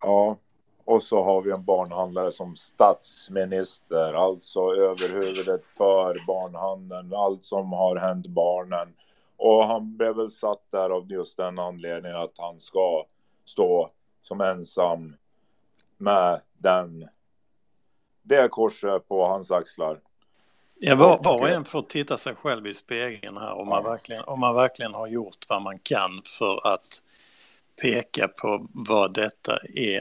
Ja, 0.00 0.36
och 0.84 1.02
så 1.02 1.22
har 1.24 1.42
vi 1.42 1.50
en 1.50 1.64
barnhandlare 1.64 2.32
som 2.32 2.56
statsminister, 2.56 4.12
alltså 4.12 4.60
överhuvudet 4.60 5.64
för 5.66 6.24
barnhandeln, 6.26 7.14
allt 7.14 7.44
som 7.44 7.72
har 7.72 7.96
hänt 7.96 8.26
barnen. 8.26 8.94
Och 9.36 9.66
han 9.66 9.96
blev 9.96 10.16
väl 10.16 10.30
satt 10.30 10.62
där 10.70 10.90
av 10.90 11.12
just 11.12 11.36
den 11.36 11.58
anledningen 11.58 12.16
att 12.16 12.34
han 12.38 12.60
ska 12.60 13.06
stå 13.44 13.90
som 14.22 14.40
ensam 14.40 15.16
med 15.96 16.40
den, 16.58 17.08
det 18.22 18.48
korset 18.48 19.08
på 19.08 19.26
hans 19.26 19.50
axlar. 19.50 20.00
Ja, 20.80 20.94
var, 20.94 21.20
var 21.24 21.40
och 21.40 21.48
en 21.48 21.64
får 21.64 21.82
titta 21.82 22.18
sig 22.18 22.34
själv 22.34 22.66
i 22.66 22.74
spegeln 22.74 23.36
här 23.36 23.52
om 23.52 23.68
man, 23.68 23.84
verkligen, 23.84 24.24
om 24.24 24.40
man 24.40 24.54
verkligen 24.54 24.94
har 24.94 25.06
gjort 25.06 25.46
vad 25.48 25.62
man 25.62 25.78
kan 25.78 26.22
för 26.38 26.66
att 26.66 27.02
peka 27.82 28.28
på 28.28 28.66
vad 28.72 29.14
detta 29.14 29.58
är. 29.74 29.98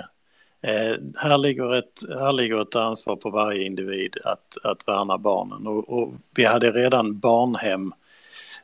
Eh, 0.61 0.97
här, 1.15 1.37
ligger 1.37 1.75
ett, 1.75 1.93
här 2.19 2.31
ligger 2.31 2.61
ett 2.61 2.75
ansvar 2.75 3.15
på 3.15 3.29
varje 3.29 3.63
individ 3.63 4.17
att, 4.23 4.57
att 4.63 4.87
värna 4.87 5.17
barnen 5.17 5.67
och, 5.67 5.89
och 5.89 6.13
vi 6.35 6.45
hade 6.45 6.71
redan 6.71 7.19
barnhem. 7.19 7.93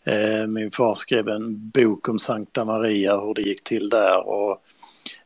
Eh, 0.03 0.47
min 0.47 0.71
far 0.71 0.93
skrev 0.93 1.29
en 1.29 1.69
bok 1.69 2.09
om 2.09 2.19
Sankta 2.19 2.65
Maria, 2.65 3.19
hur 3.19 3.33
det 3.33 3.41
gick 3.41 3.63
till 3.63 3.89
där 3.89 4.27
och 4.27 4.63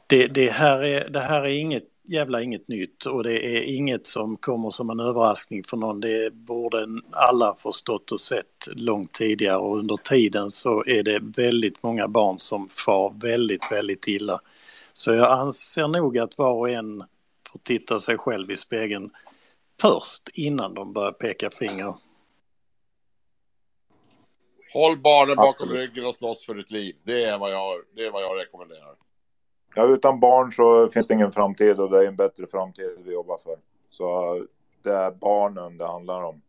det, 0.07 0.27
det, 0.27 0.51
här 0.51 0.83
är, 0.83 1.09
det 1.09 1.19
här 1.19 1.41
är 1.41 1.59
inget 1.59 1.83
jävla 2.07 2.41
inget 2.41 2.67
nytt 2.67 3.05
och 3.05 3.23
det 3.23 3.45
är 3.45 3.75
inget 3.77 4.07
som 4.07 4.37
kommer 4.37 4.69
som 4.69 4.89
en 4.89 4.99
överraskning 4.99 5.63
för 5.63 5.77
någon. 5.77 5.99
Det 5.99 6.33
borde 6.33 6.87
alla 7.11 7.55
förstått 7.55 8.11
och 8.11 8.19
sett 8.19 8.67
långt 8.75 9.13
tidigare 9.13 9.57
och 9.57 9.77
under 9.77 9.97
tiden 9.97 10.49
så 10.49 10.83
är 10.85 11.03
det 11.03 11.19
väldigt 11.21 11.83
många 11.83 12.07
barn 12.07 12.39
som 12.39 12.69
far 12.69 13.13
väldigt, 13.21 13.71
väldigt 13.71 14.07
illa. 14.07 14.39
Så 14.93 15.11
jag 15.11 15.31
anser 15.31 15.87
nog 15.87 16.17
att 16.17 16.37
var 16.37 16.53
och 16.53 16.69
en 16.69 17.03
får 17.51 17.59
titta 17.63 17.99
sig 17.99 18.17
själv 18.17 18.51
i 18.51 18.57
spegeln 18.57 19.09
först 19.81 20.29
innan 20.33 20.73
de 20.73 20.93
börjar 20.93 21.11
peka 21.11 21.49
finger. 21.49 21.93
Håll 24.73 24.97
barnen 24.97 25.35
bakom 25.35 25.49
Absolut. 25.49 25.73
ryggen 25.73 26.05
och 26.05 26.15
slåss 26.15 26.45
för 26.45 26.53
ditt 26.53 26.71
liv. 26.71 26.95
Det 27.03 27.23
är 27.23 27.37
vad 27.37 27.51
jag, 27.51 27.81
det 27.95 28.05
är 28.05 28.11
vad 28.11 28.23
jag 28.23 28.39
rekommenderar. 28.39 28.95
Ja, 29.77 29.85
utan 29.85 30.19
barn 30.19 30.51
så 30.51 30.89
finns 30.89 31.07
det 31.07 31.13
ingen 31.13 31.31
framtid 31.31 31.79
och 31.79 31.89
det 31.89 32.03
är 32.03 32.07
en 32.07 32.15
bättre 32.15 32.47
framtid 32.47 32.97
vi 33.05 33.13
jobbar 33.13 33.37
för. 33.37 33.57
Så 33.87 34.35
det 34.83 34.93
är 34.93 35.11
barnen 35.11 35.77
det 35.77 35.87
handlar 35.87 36.23
om. 36.23 36.41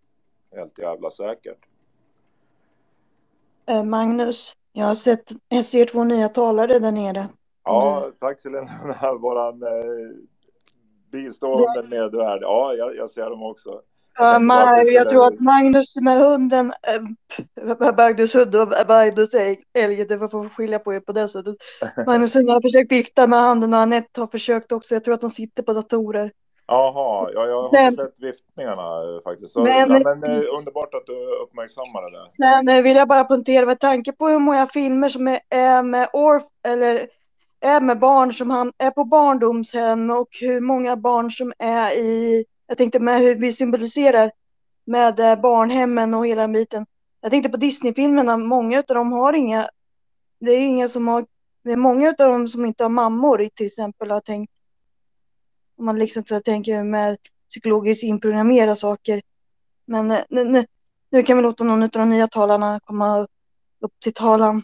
Helt 0.54 0.78
jävla 0.78 1.10
säkert. 1.10 1.58
Eh, 3.66 3.84
Magnus, 3.84 4.56
jag 4.72 4.84
har 4.84 4.94
sett, 4.94 5.32
jag 5.48 5.64
ser 5.64 5.84
två 5.84 6.04
nya 6.04 6.28
talare 6.28 6.78
där 6.78 6.92
nere. 6.92 7.28
Ja, 7.64 8.10
tack 8.18 8.40
Selena, 8.40 9.14
våran 9.20 9.62
eh, 9.62 10.16
bistående 11.10 11.82
medvärd. 11.82 12.42
Ja, 12.42 12.74
jag, 12.74 12.96
jag 12.96 13.10
ser 13.10 13.30
dem 13.30 13.42
också. 13.42 13.82
Ja, 14.18 14.82
jag 14.82 15.08
tror 15.08 15.26
att 15.26 15.40
Magnus 15.40 15.96
med 15.96 16.18
hunden, 16.18 16.72
äh, 16.82 17.92
Magnus 17.96 18.34
hund 18.34 18.56
och 18.56 18.68
Magnus 18.88 19.34
älg, 19.74 20.04
det 20.04 20.16
var 20.16 20.28
för 20.28 20.46
att 20.46 20.52
skilja 20.52 20.78
på 20.78 20.94
er 20.94 21.00
på 21.00 21.12
det 21.12 21.28
sättet. 21.28 21.56
Magnus 22.06 22.34
har 22.34 22.62
försökt 22.62 22.92
vifta 22.92 23.26
med 23.26 23.38
handen 23.40 23.74
och 23.74 23.80
Anette 23.80 24.20
har 24.20 24.26
försökt 24.26 24.72
också. 24.72 24.94
Jag 24.94 25.04
tror 25.04 25.14
att 25.14 25.20
de 25.20 25.30
sitter 25.30 25.62
på 25.62 25.72
datorer. 25.72 26.32
Jaha, 26.66 27.30
ja, 27.34 27.46
jag 27.46 27.56
har 27.56 27.62
Sen- 27.62 27.96
sett 27.96 28.14
viftningarna 28.18 28.82
eh, 29.16 29.22
faktiskt. 29.24 29.52
Så, 29.52 29.60
Men- 29.62 29.88
men, 29.92 30.02
men 30.02 30.22
eh, 30.22 30.42
underbart 30.58 30.94
att 30.94 31.06
du 31.06 31.26
uppmärksammar 31.44 32.02
det. 32.12 32.30
Sen 32.30 32.68
eh, 32.68 32.82
vill 32.82 32.96
jag 32.96 33.08
bara 33.08 33.24
poängtera 33.24 33.66
med 33.66 33.80
tanke 33.80 34.12
på 34.12 34.28
hur 34.28 34.38
många 34.38 34.66
filmer 34.66 35.08
som 35.08 35.28
är, 35.28 35.40
är 35.50 35.82
med 35.82 36.08
orf 36.12 36.42
eller 36.68 37.06
är 37.60 37.80
med 37.80 37.98
barn 37.98 38.32
som 38.32 38.50
han, 38.50 38.72
är 38.78 38.90
på 38.90 39.04
barndomshem 39.04 40.10
och 40.10 40.28
hur 40.40 40.60
många 40.60 40.96
barn 40.96 41.30
som 41.30 41.52
är 41.58 41.90
i, 41.92 42.44
jag 42.68 42.78
tänkte 42.78 43.00
med 43.00 43.20
hur 43.20 43.34
vi 43.34 43.52
symboliserar 43.52 44.30
med 44.84 45.20
eh, 45.20 45.40
barnhemmen 45.40 46.14
och 46.14 46.26
hela 46.26 46.42
den 46.42 46.52
biten. 46.52 46.86
Jag 47.20 47.30
tänkte 47.30 47.50
på 47.50 47.56
Disneyfilmerna, 47.56 48.36
många 48.36 48.78
av 48.78 48.84
dem 48.84 49.12
har 49.12 49.32
inga, 49.32 49.70
det 50.38 50.50
är 50.52 50.60
inga 50.60 50.88
som 50.88 51.08
har, 51.08 51.26
det 51.64 51.72
är 51.72 51.76
många 51.76 52.08
av 52.08 52.14
dem 52.16 52.48
som 52.48 52.66
inte 52.66 52.84
har 52.84 52.88
mammor 52.88 53.48
till 53.54 53.66
exempel 53.66 54.10
har 54.10 54.20
tänkt, 54.20 54.52
om 55.78 55.84
man 55.84 55.98
liksom 55.98 56.24
tänker 56.44 56.84
med 56.84 57.18
psykologiskt 57.48 58.02
inprogrammera 58.02 58.76
saker. 58.76 59.22
Men 59.84 60.10
eh, 60.10 60.20
nu, 60.28 60.44
nu, 60.44 60.66
nu 61.10 61.22
kan 61.22 61.36
vi 61.36 61.42
låta 61.42 61.64
någon 61.64 61.82
av 61.82 61.88
de 61.88 62.08
nya 62.08 62.28
talarna 62.28 62.80
komma 62.84 63.26
upp 63.80 64.00
till 64.02 64.14
talan. 64.14 64.62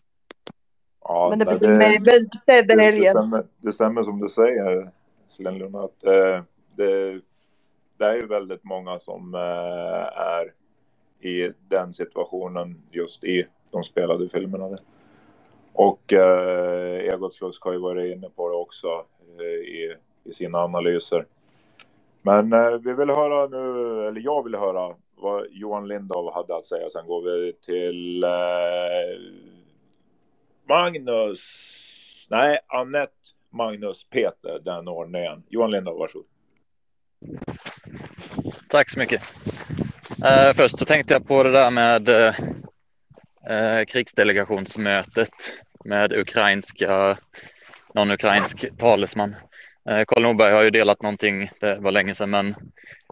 Ja, 1.01 1.27
Men 1.31 1.39
det 1.39 1.45
bestämmer 1.45 1.79
det, 1.79 2.83
helgen. 2.83 3.15
det, 3.15 3.21
stämmer, 3.21 3.47
det 3.59 3.73
stämmer 3.73 4.03
som 4.03 4.21
du 4.21 4.29
säger, 4.29 4.91
Slenlund, 5.29 5.77
att 5.77 6.05
eh, 6.05 6.43
det, 6.77 7.21
det 7.97 8.05
är 8.05 8.15
ju 8.15 8.27
väldigt 8.27 8.65
många 8.65 8.99
som 8.99 9.35
eh, 9.35 10.21
är 10.21 10.53
i 11.21 11.53
den 11.69 11.93
situationen 11.93 12.83
just 12.91 13.25
i 13.25 13.47
de 13.71 13.85
spelade 13.85 14.29
filmerna. 14.29 14.77
Och 15.73 16.13
eh, 16.13 16.99
Egot 17.15 17.35
Slusk 17.35 17.63
har 17.63 17.73
ju 17.73 17.79
varit 17.79 18.17
inne 18.17 18.31
på 18.31 18.49
det 18.49 18.57
också 18.57 19.07
eh, 19.39 19.45
i, 19.45 19.97
i 20.25 20.33
sina 20.33 20.59
analyser. 20.59 21.27
Men 22.23 22.53
eh, 22.53 22.71
vi 22.71 22.95
vill 22.95 23.11
höra 23.11 23.47
nu, 23.47 24.07
eller 24.09 24.21
jag 24.21 24.45
vill 24.45 24.55
höra 24.55 24.97
vad 25.17 25.47
Johan 25.51 25.89
Lindau 25.89 26.33
hade 26.35 26.57
att 26.57 26.67
säga. 26.67 26.91
Sen 26.91 27.07
går 27.07 27.23
vi 27.23 27.53
till 27.53 28.25
eh, 28.25 28.31
Magnus. 30.69 31.41
Nej, 32.31 32.59
Annette, 32.67 33.13
Magnus, 33.51 34.05
Peter, 34.05 34.59
den 34.65 34.89
ordningen. 34.89 35.43
Johan 35.49 35.71
Lindau, 35.71 35.99
varsågod. 35.99 36.27
Tack 38.75 38.91
så 38.91 38.99
mycket. 38.99 39.23
Uh, 40.25 40.53
först 40.55 40.79
så 40.79 40.85
tänkte 40.85 41.15
jag 41.15 41.27
på 41.27 41.43
det 41.43 41.51
där 41.51 41.71
med 41.71 42.09
uh, 42.09 43.85
krigsdelegationsmötet 43.85 45.31
med 45.85 46.13
ukrainska, 46.13 47.19
någon 47.95 48.11
ukrainsk 48.11 48.65
talesman. 48.79 49.37
Uh, 49.91 50.05
Karl 50.07 50.23
Norberg 50.23 50.53
har 50.53 50.63
ju 50.63 50.71
delat 50.71 51.03
någonting, 51.03 51.51
det 51.61 51.77
var 51.77 51.91
länge 51.91 52.15
sedan, 52.15 52.31
men 52.31 52.55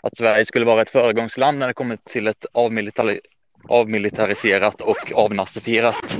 att 0.02 0.16
Sverige 0.16 0.44
skulle 0.44 0.64
vara 0.64 0.82
ett 0.82 0.90
föregångsland 0.90 1.58
när 1.58 1.66
det 1.66 1.74
kommer 1.74 1.98
till 2.04 2.26
ett 2.26 2.46
avmilitari- 2.52 3.20
avmilitariserat 3.68 4.80
och 4.80 5.12
avnazifierat 5.14 6.18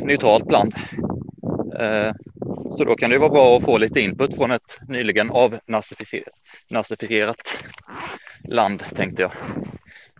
neutralt 0.00 0.50
land. 0.50 0.74
Så 2.70 2.84
då 2.84 2.96
kan 2.96 3.10
det 3.10 3.18
vara 3.18 3.30
bra 3.30 3.56
att 3.56 3.64
få 3.64 3.78
lite 3.78 4.00
input 4.00 4.34
från 4.34 4.50
ett 4.50 4.78
nyligen 4.88 5.30
avnazifierat 5.30 7.64
land, 8.48 8.84
tänkte 8.94 9.22
jag. 9.22 9.30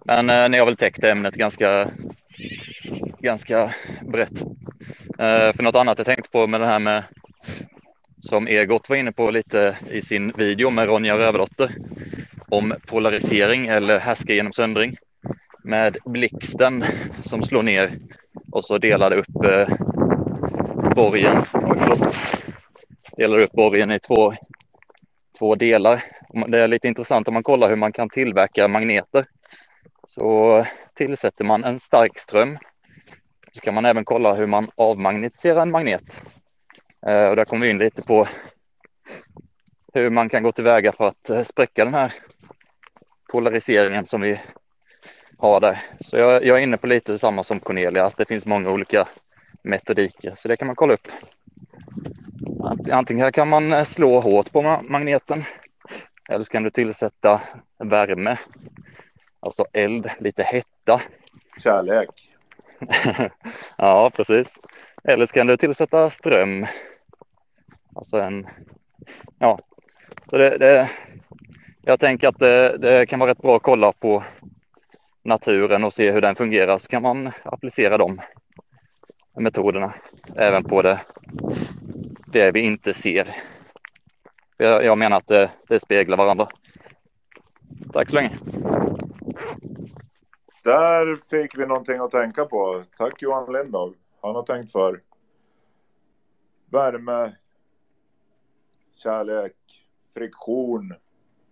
Men 0.05 0.31
eh, 0.31 0.49
ni 0.49 0.59
har 0.59 0.67
väl 0.67 0.77
täckt 0.77 1.05
ämnet 1.05 1.35
ganska, 1.35 1.91
ganska 3.21 3.75
brett. 4.03 4.43
Eh, 5.19 5.53
för 5.53 5.63
något 5.63 5.75
annat 5.75 5.99
jag 5.99 6.07
tänkte 6.07 6.31
på 6.31 6.47
med 6.47 6.61
det 6.61 6.67
här 6.67 6.79
med, 6.79 7.03
som 8.21 8.49
Egot 8.49 8.89
var 8.89 8.97
inne 8.97 9.13
på 9.13 9.31
lite 9.31 9.77
i 9.91 10.03
sin 10.03 10.33
video 10.37 10.71
med 10.71 10.87
Ronja 10.87 11.19
Rövardotter, 11.19 11.71
om 12.49 12.75
polarisering 12.87 13.67
eller 13.67 13.99
härska 13.99 14.33
genom 14.33 14.53
söndring 14.53 14.97
med 15.65 15.97
blixten 16.05 16.85
som 17.23 17.43
slår 17.43 17.63
ner 17.63 17.99
och 18.53 18.65
så 18.65 18.79
delade 18.79 19.17
upp 19.17 19.45
eh, 19.45 19.69
borgen, 20.95 21.43
förlåt, 21.45 22.17
delar 23.17 23.39
upp 23.39 23.53
borgen 23.53 23.91
i 23.91 24.01
två, 24.01 24.35
två 25.39 25.55
delar. 25.55 26.05
Det 26.49 26.61
är 26.61 26.69
lite 26.69 26.89
intressant 26.89 27.29
om 27.29 27.35
man 27.35 27.43
kollar 27.43 27.69
hur 27.69 27.77
man 27.77 27.93
kan 27.93 28.09
tillverka 28.09 28.69
magneter. 28.69 29.25
Så 30.07 30.67
tillsätter 30.95 31.45
man 31.45 31.65
en 31.65 31.79
stark 31.79 32.19
ström. 32.19 32.59
Så 33.53 33.61
kan 33.61 33.75
man 33.75 33.85
även 33.85 34.05
kolla 34.05 34.35
hur 34.35 34.47
man 34.47 34.71
avmagnetiserar 34.77 35.63
en 35.63 35.71
magnet. 35.71 36.25
Eh, 37.07 37.29
Och 37.29 37.37
där 37.37 37.45
kommer 37.45 37.67
vi 37.67 37.71
in 37.71 37.79
lite 37.79 38.03
på 38.03 38.29
hur 39.95 40.11
man 40.11 40.29
kan 40.29 40.43
gå 40.43 40.53
tillväga 40.53 40.93
för 40.93 41.09
att 41.09 41.31
eh, 41.31 41.43
spräcka 41.43 41.85
den 41.85 41.95
här 41.95 42.15
polariseringen 43.33 44.07
som 44.07 44.21
vi 44.21 44.41
har 45.39 45.61
där. 45.61 45.83
Så 46.01 46.17
jag, 46.17 46.45
jag 46.45 46.59
är 46.59 46.63
inne 46.63 46.77
på 46.77 46.87
lite 46.87 47.19
samma 47.19 47.43
som 47.43 47.61
Cornelia, 47.61 48.05
att 48.05 48.17
det 48.17 48.29
finns 48.29 48.47
många 48.47 48.71
olika 48.71 49.09
metodiker, 49.65 50.35
så 50.37 50.49
det 50.49 50.57
kan 50.57 50.67
man 50.67 50.77
kolla 50.77 50.95
upp. 50.95 51.09
Antingen 52.93 53.33
kan 53.33 53.49
man 53.49 53.73
eh, 53.73 53.85
slå 53.85 54.21
hårt 54.21 54.53
på 54.53 54.63
ma- 54.63 54.91
magneten 54.91 55.45
eller 56.29 56.45
så 56.45 56.53
kan 56.53 56.63
du 56.63 56.71
tillsätta 56.71 57.41
värme, 57.79 58.39
alltså 59.41 59.67
eld, 59.73 60.11
lite 60.19 60.43
hetta. 60.43 61.01
Kärlek. 61.63 62.09
ja, 63.79 64.11
precis. 64.11 64.61
Eller 65.05 65.27
så 65.27 65.35
kan 65.35 65.47
du 65.47 65.57
tillsätta 65.57 66.11
ström. 66.11 66.67
Alltså 67.95 68.21
en, 68.21 68.47
ja, 69.39 69.59
så 70.31 70.37
det, 70.39 70.59
det 70.59 70.91
jag 71.83 72.01
tänker 72.01 72.29
att 72.29 72.39
det, 72.39 72.79
det 72.79 73.07
kan 73.07 73.19
vara 73.19 73.31
rätt 73.31 73.43
bra 73.43 73.57
att 73.57 73.63
kolla 73.63 73.93
på 73.93 74.25
naturen 75.23 75.85
och 75.85 75.93
se 75.93 76.11
hur 76.11 76.21
den 76.21 76.35
fungerar 76.35 76.79
så 76.79 76.89
kan 76.89 77.03
man 77.03 77.33
applicera 77.45 77.99
de 77.99 78.21
metoderna 79.35 79.95
även 80.37 80.65
på 80.65 80.83
det, 80.83 81.01
det 82.27 82.51
vi 82.51 82.61
inte 82.61 82.95
ser. 82.95 83.37
Jag, 84.57 84.85
jag 84.85 84.99
menar 84.99 85.17
att 85.17 85.27
det, 85.27 85.51
det 85.69 85.81
speglar 85.81 86.17
varandra. 86.17 86.49
Tack 87.93 88.11
så 88.11 88.17
länge. 88.17 88.39
Där 90.65 91.17
fick 91.17 91.59
vi 91.59 91.67
någonting 91.67 92.01
att 92.01 92.11
tänka 92.11 92.45
på. 92.45 92.85
Tack 92.97 93.23
Johan 93.23 93.53
Lindahl. 93.53 93.95
Han 94.23 94.35
har 94.35 94.43
tänkt 94.43 94.73
för. 94.73 95.03
Värme, 96.71 97.33
kärlek, 98.95 99.57
friktion, 100.15 100.95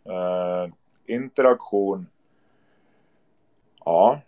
eh, 0.04 0.72
interaktion. 1.06 2.06
Ja, 3.84 4.20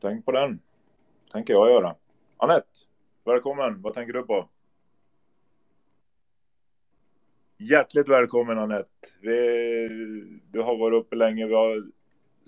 tänk 0.00 0.24
på 0.24 0.32
den. 0.32 0.60
Tänker 1.32 1.52
jag 1.52 1.70
göra. 1.70 1.96
Anette, 2.36 2.68
välkommen. 3.24 3.82
Vad 3.82 3.94
tänker 3.94 4.12
du 4.12 4.22
på? 4.22 4.48
Hjärtligt 7.58 8.08
välkommen 8.08 8.58
Anette. 8.58 8.90
Vi, 9.20 10.40
du 10.50 10.60
har 10.60 10.78
varit 10.78 11.04
uppe 11.04 11.16
länge. 11.16 11.46
Vi 11.46 11.54
har 11.54 11.90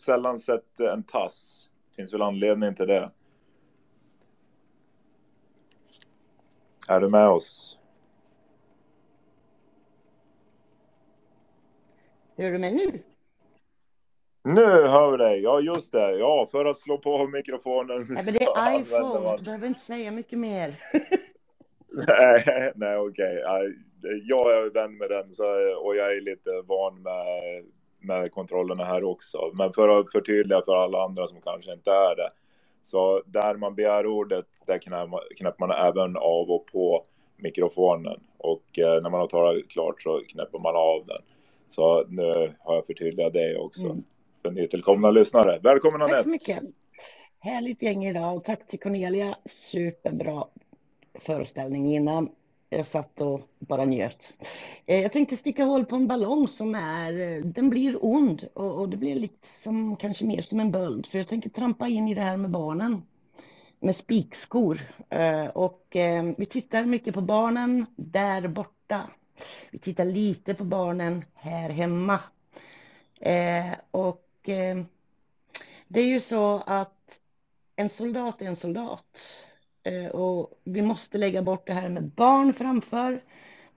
sällan 0.00 0.38
sett 0.38 0.80
en 0.80 1.02
tass. 1.02 1.70
Finns 1.96 2.14
väl 2.14 2.22
anledning 2.22 2.74
till 2.74 2.86
det. 2.86 3.10
Är 6.88 7.00
du 7.00 7.08
med 7.08 7.28
oss? 7.28 7.78
Hör 12.36 12.50
du 12.52 12.58
mig 12.58 12.74
nu? 12.74 13.09
Nu 14.42 14.64
hör 14.86 15.10
vi 15.10 15.16
dig. 15.16 15.40
Ja, 15.42 15.60
just 15.60 15.92
det. 15.92 16.10
Ja, 16.18 16.48
för 16.50 16.64
att 16.64 16.78
slå 16.78 16.98
på 16.98 17.26
mikrofonen. 17.26 18.06
Nej, 18.08 18.24
men 18.24 18.34
det 18.34 18.42
är 18.56 18.80
iPhone, 18.80 19.20
man- 19.24 19.36
du 19.38 19.44
behöver 19.44 19.66
inte 19.66 19.80
säga 19.80 20.10
mycket 20.10 20.38
mer. 20.38 20.74
Nej, 22.08 22.72
nej 22.74 22.96
okej. 22.96 23.42
Nej, 23.46 23.74
Jag 24.28 24.56
är 24.56 24.70
vän 24.70 24.96
med 24.98 25.10
den 25.10 25.34
så, 25.34 25.44
och 25.84 25.96
jag 25.96 26.16
är 26.16 26.20
lite 26.20 26.50
van 26.66 27.02
med, 27.02 27.64
med 28.00 28.32
kontrollerna 28.32 28.84
här 28.84 29.04
också. 29.04 29.50
Men 29.54 29.72
för 29.72 29.88
att 30.00 30.12
förtydliga 30.12 30.62
för 30.64 30.76
alla 30.84 31.04
andra 31.04 31.26
som 31.26 31.40
kanske 31.40 31.72
inte 31.72 31.90
är 31.90 32.16
det. 32.16 32.30
Så 32.82 33.22
där 33.26 33.54
man 33.54 33.74
begär 33.74 34.06
ordet, 34.06 34.46
där 34.66 34.78
knäpper 35.36 35.66
man 35.66 35.70
även 35.70 36.16
av 36.16 36.50
och 36.50 36.66
på 36.66 37.04
mikrofonen. 37.36 38.20
Och 38.38 38.78
eh, 38.78 39.02
när 39.02 39.10
man 39.10 39.20
har 39.20 39.26
talat 39.26 39.68
klart 39.68 40.02
så 40.02 40.20
knäpper 40.28 40.58
man 40.58 40.76
av 40.76 41.06
den. 41.06 41.22
Så 41.68 42.04
nu 42.08 42.54
har 42.58 42.74
jag 42.74 42.86
förtydligat 42.86 43.32
det 43.32 43.58
också. 43.58 43.96
För 44.42 44.50
nytillkomna 44.50 45.10
lyssnare. 45.10 45.58
Välkommen 45.62 46.00
Tack 46.00 46.08
så 46.10 46.14
Anette! 46.14 46.28
mycket. 46.28 46.58
Härligt 47.40 47.82
gäng 47.82 48.04
idag 48.04 48.36
och 48.36 48.44
tack 48.44 48.66
till 48.66 48.78
Cornelia. 48.80 49.36
Superbra 49.44 50.44
föreställning 51.18 51.94
innan. 51.94 52.28
Jag 52.68 52.86
satt 52.86 53.20
och 53.20 53.40
bara 53.58 53.84
njöt. 53.84 54.32
Eh, 54.86 55.00
Jag 55.02 55.12
tänkte 55.12 55.36
sticka 55.36 55.64
hål 55.64 55.84
på 55.84 55.96
en 55.96 56.06
ballong 56.06 56.48
som 56.48 56.74
är, 56.74 57.20
eh, 57.20 57.44
den 57.44 57.70
blir 57.70 58.04
ond 58.04 58.48
och, 58.54 58.88
det 58.88 58.96
blir 58.96 59.14
liksom 59.14 59.96
kanske 59.96 60.24
mer 60.24 60.42
som 60.42 60.60
en 60.60 60.70
böld. 60.70 61.06
För 61.06 61.18
jag 61.18 61.28
tänker 61.28 61.50
trampa 61.50 61.88
in 61.88 62.08
i 62.08 62.14
det 62.14 62.20
här 62.20 62.36
med 62.36 62.50
barnen. 62.50 63.02
Med 63.80 63.96
spikskor. 63.96 64.80
Eh, 65.08 65.46
Och 65.46 65.86
vi 66.36 66.46
tittar 66.46 66.84
mycket 66.84 67.14
på 67.14 67.20
barnen 67.20 67.86
där 67.96 68.48
borta. 68.48 69.00
Vi 69.70 69.78
tittar 69.78 70.04
lite 70.04 70.54
på 70.54 70.64
barnen 70.64 71.24
här 71.34 71.70
hemma. 71.70 72.18
Och 73.90 74.20
eh, 74.48 74.84
det 75.88 76.00
är 76.00 76.06
ju 76.06 76.20
så 76.20 76.62
att 76.66 77.20
en 77.76 77.88
soldat 77.88 78.42
är 78.42 78.46
en 78.46 78.56
soldat. 78.56 79.36
Eh, 79.82 80.06
Och 80.06 80.50
vi 80.64 80.82
måste 80.82 81.18
lägga 81.18 81.42
bort 81.42 81.66
det 81.66 81.72
här 81.72 81.88
med 81.88 82.04
barn 82.10 82.54
framför. 82.54 83.22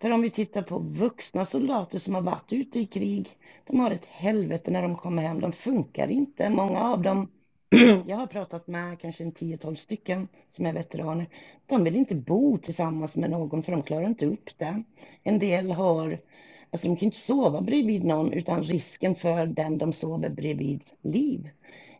För 0.01 0.11
om 0.11 0.21
vi 0.21 0.29
tittar 0.29 0.61
på 0.61 0.79
vuxna 0.79 1.45
soldater 1.45 1.99
som 1.99 2.15
har 2.15 2.21
varit 2.21 2.53
ute 2.53 2.79
i 2.79 2.85
krig, 2.85 3.29
de 3.67 3.79
har 3.79 3.91
ett 3.91 4.05
helvete 4.05 4.71
när 4.71 4.81
de 4.81 4.95
kommer 4.95 5.21
hem. 5.23 5.39
De 5.39 5.51
funkar 5.51 6.07
inte. 6.11 6.49
Många 6.49 6.79
av 6.79 7.01
dem, 7.01 7.31
jag 8.07 8.17
har 8.17 8.27
pratat 8.27 8.67
med 8.67 8.99
kanske 8.99 9.23
en 9.23 9.33
10-12 9.33 9.75
stycken 9.75 10.27
som 10.49 10.65
är 10.65 10.73
veteraner. 10.73 11.27
De 11.65 11.83
vill 11.83 11.95
inte 11.95 12.15
bo 12.15 12.57
tillsammans 12.57 13.15
med 13.15 13.29
någon 13.29 13.63
för 13.63 13.71
de 13.71 13.83
klarar 13.83 14.05
inte 14.05 14.25
upp 14.25 14.57
det. 14.57 14.83
En 15.23 15.39
del 15.39 15.71
har, 15.71 16.19
alltså 16.73 16.87
de 16.87 16.95
kan 16.97 17.05
inte 17.05 17.17
sova 17.17 17.61
bredvid 17.61 18.03
någon 18.03 18.33
utan 18.33 18.63
risken 18.63 19.15
för 19.15 19.45
den 19.45 19.77
de 19.77 19.93
sover 19.93 20.29
bredvid 20.29 20.83
liv. 21.01 21.49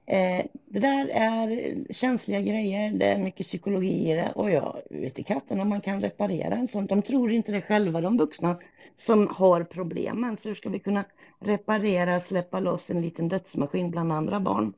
Eh, 0.06 0.46
det 0.66 0.80
där 0.80 1.08
är 1.08 1.78
känsliga 1.94 2.42
grejer, 2.42 2.92
det 2.92 3.06
är 3.06 3.20
mycket 3.20 3.46
psykologi 3.46 4.12
i 4.12 4.14
det 4.14 4.32
och 4.36 4.52
jag 4.52 4.82
vet 4.90 5.20
i 5.20 5.24
katten 5.24 5.60
om 5.60 5.70
man 5.70 5.82
kan 5.82 6.02
reparera 6.02 6.56
en 6.56 6.68
sån. 6.68 6.86
De 6.86 7.02
tror 7.02 7.32
inte 7.32 7.52
det 7.52 7.62
själva, 7.62 8.02
de 8.02 8.18
vuxna 8.18 8.56
som 8.98 9.28
har 9.28 9.64
problemen. 9.64 10.38
Så 10.38 10.50
hur 10.50 10.56
ska 10.56 10.70
vi 10.70 10.80
kunna 10.80 11.04
reparera, 11.40 12.20
släppa 12.20 12.60
loss 12.60 12.90
en 12.90 13.02
liten 13.02 13.28
dödsmaskin 13.28 13.92
bland 13.92 14.14
andra 14.14 14.40
barn? 14.40 14.74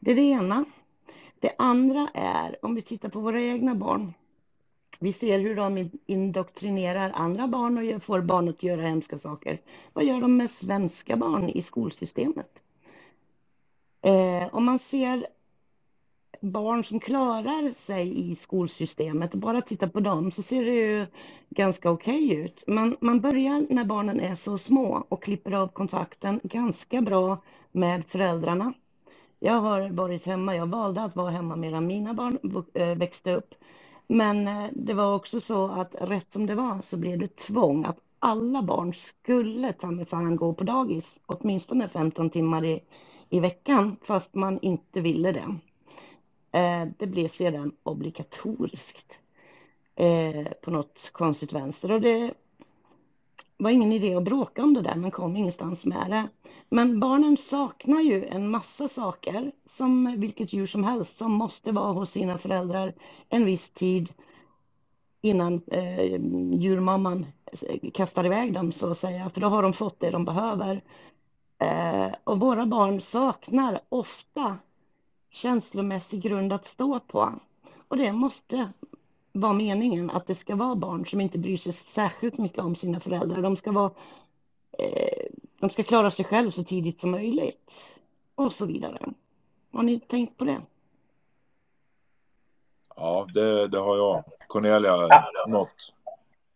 Det 0.00 0.10
är 0.10 0.16
det 0.16 0.22
ena. 0.22 0.64
Det 1.40 1.52
andra 1.58 2.08
är 2.14 2.64
om 2.64 2.74
vi 2.74 2.82
tittar 2.82 3.08
på 3.08 3.20
våra 3.20 3.40
egna 3.40 3.74
barn. 3.74 4.14
Vi 5.00 5.12
ser 5.12 5.40
hur 5.40 5.56
de 5.56 5.90
indoktrinerar 6.06 7.10
andra 7.14 7.48
barn 7.48 7.96
och 7.96 8.02
får 8.02 8.20
barn 8.20 8.48
att 8.48 8.62
göra 8.62 8.82
hemska 8.82 9.18
saker. 9.18 9.60
Vad 9.92 10.04
gör 10.04 10.20
de 10.20 10.36
med 10.36 10.50
svenska 10.50 11.16
barn 11.16 11.48
i 11.48 11.62
skolsystemet? 11.62 12.62
Eh, 14.02 14.54
om 14.54 14.64
man 14.64 14.78
ser 14.78 15.26
barn 16.40 16.84
som 16.84 17.00
klarar 17.00 17.74
sig 17.74 18.30
i 18.30 18.36
skolsystemet 18.36 19.34
och 19.34 19.40
bara 19.40 19.60
tittar 19.60 19.88
på 19.88 20.00
dem 20.00 20.30
så 20.30 20.42
ser 20.42 20.64
det 20.64 20.74
ju 20.74 21.06
ganska 21.50 21.90
okej 21.90 22.32
ut. 22.32 22.64
Man, 22.66 22.96
man 23.00 23.20
börjar 23.20 23.66
när 23.70 23.84
barnen 23.84 24.20
är 24.20 24.36
så 24.36 24.58
små 24.58 25.06
och 25.08 25.22
klipper 25.22 25.52
av 25.52 25.68
kontakten 25.68 26.40
ganska 26.42 27.00
bra 27.02 27.42
med 27.72 28.04
föräldrarna. 28.08 28.72
Jag 29.38 29.60
har 29.60 29.90
varit 29.90 30.26
hemma, 30.26 30.56
jag 30.56 30.66
valde 30.66 31.02
att 31.02 31.16
vara 31.16 31.30
hemma 31.30 31.56
medan 31.56 31.86
mina 31.86 32.14
barn 32.14 32.64
eh, 32.74 32.94
växte 32.94 33.34
upp. 33.34 33.54
Men 34.12 34.48
eh, 34.48 34.68
det 34.72 34.94
var 34.94 35.14
också 35.14 35.40
så 35.40 35.68
att 35.68 35.94
rätt 36.00 36.30
som 36.30 36.46
det 36.46 36.54
var 36.54 36.80
så 36.80 36.96
blev 36.96 37.18
det 37.18 37.36
tvång 37.36 37.84
att 37.84 37.98
alla 38.18 38.62
barn 38.62 38.94
skulle 38.94 39.72
ta 39.72 39.90
mig 39.90 40.06
fan 40.06 40.36
gå 40.36 40.54
på 40.54 40.64
dagis 40.64 41.20
åtminstone 41.26 41.88
15 41.88 42.30
timmar 42.30 42.64
i, 42.64 42.80
i 43.28 43.40
veckan 43.40 43.96
fast 44.02 44.34
man 44.34 44.58
inte 44.62 45.00
ville 45.00 45.32
det. 45.32 45.56
Eh, 46.58 46.88
Det 46.98 47.06
blev 47.06 47.28
sedan 47.28 47.72
obligatoriskt 47.82 49.20
eh, 49.96 50.46
på 50.62 50.70
något 50.70 51.10
konstigt 51.12 51.52
vänster 51.52 51.92
och 51.92 52.00
det 52.00 52.34
var 53.56 53.70
ingen 53.70 53.92
idé 53.92 54.14
att 54.14 54.24
bråka 54.24 54.62
om 54.62 54.74
det 54.74 54.82
där, 54.82 54.94
man 54.94 55.10
kom 55.10 55.36
ingenstans 55.36 55.86
med 55.86 56.10
det. 56.10 56.28
Men 56.68 57.00
barnen 57.00 57.36
saknar 57.36 58.00
ju 58.00 58.26
en 58.26 58.50
massa 58.50 58.88
saker, 58.88 59.52
som 59.66 60.20
vilket 60.20 60.52
djur 60.52 60.66
som 60.66 60.84
helst, 60.84 61.16
som 61.16 61.32
måste 61.32 61.72
vara 61.72 61.92
hos 61.92 62.10
sina 62.10 62.38
föräldrar 62.38 62.94
en 63.28 63.44
viss 63.44 63.70
tid 63.70 64.12
innan 65.22 65.62
eh, 65.66 66.04
djurmamman 66.52 67.26
eh, 67.52 67.90
kastar 67.90 68.26
iväg 68.26 68.52
dem 68.52 68.72
så 68.72 68.90
att 68.90 68.98
säga, 68.98 69.30
för 69.30 69.40
då 69.40 69.48
har 69.48 69.62
de 69.62 69.72
fått 69.72 70.00
det 70.00 70.10
de 70.10 70.24
behöver. 70.24 70.82
Eh, 71.58 72.08
och 72.24 72.40
våra 72.40 72.66
barn 72.66 73.00
saknar 73.00 73.80
ofta 73.88 74.56
känslomässig 75.30 76.22
grund 76.22 76.52
att 76.52 76.64
stå 76.64 77.00
på. 77.00 77.32
Och 77.88 77.96
det 77.96 78.12
måste 78.12 78.72
vara 79.32 79.52
meningen 79.52 80.10
att 80.10 80.26
det 80.26 80.34
ska 80.34 80.56
vara 80.56 80.74
barn 80.74 81.06
som 81.06 81.20
inte 81.20 81.38
bryr 81.38 81.56
sig 81.56 81.72
särskilt 81.72 82.38
mycket 82.38 82.58
om 82.58 82.74
sina 82.74 83.00
föräldrar. 83.00 83.42
De 83.42 83.56
ska 83.56 83.72
vara, 83.72 83.90
eh, 84.78 85.26
de 85.60 85.70
ska 85.70 85.82
klara 85.82 86.10
sig 86.10 86.24
själv 86.24 86.50
så 86.50 86.64
tidigt 86.64 86.98
som 86.98 87.10
möjligt 87.10 88.00
och 88.34 88.52
så 88.52 88.66
vidare. 88.66 88.98
Har 89.72 89.82
ni 89.82 90.00
tänkt 90.00 90.38
på 90.38 90.44
det? 90.44 90.60
Ja, 92.96 93.26
det, 93.34 93.68
det 93.68 93.78
har 93.78 93.96
jag. 93.96 94.24
Cornelia, 94.46 95.08
något? 95.46 95.92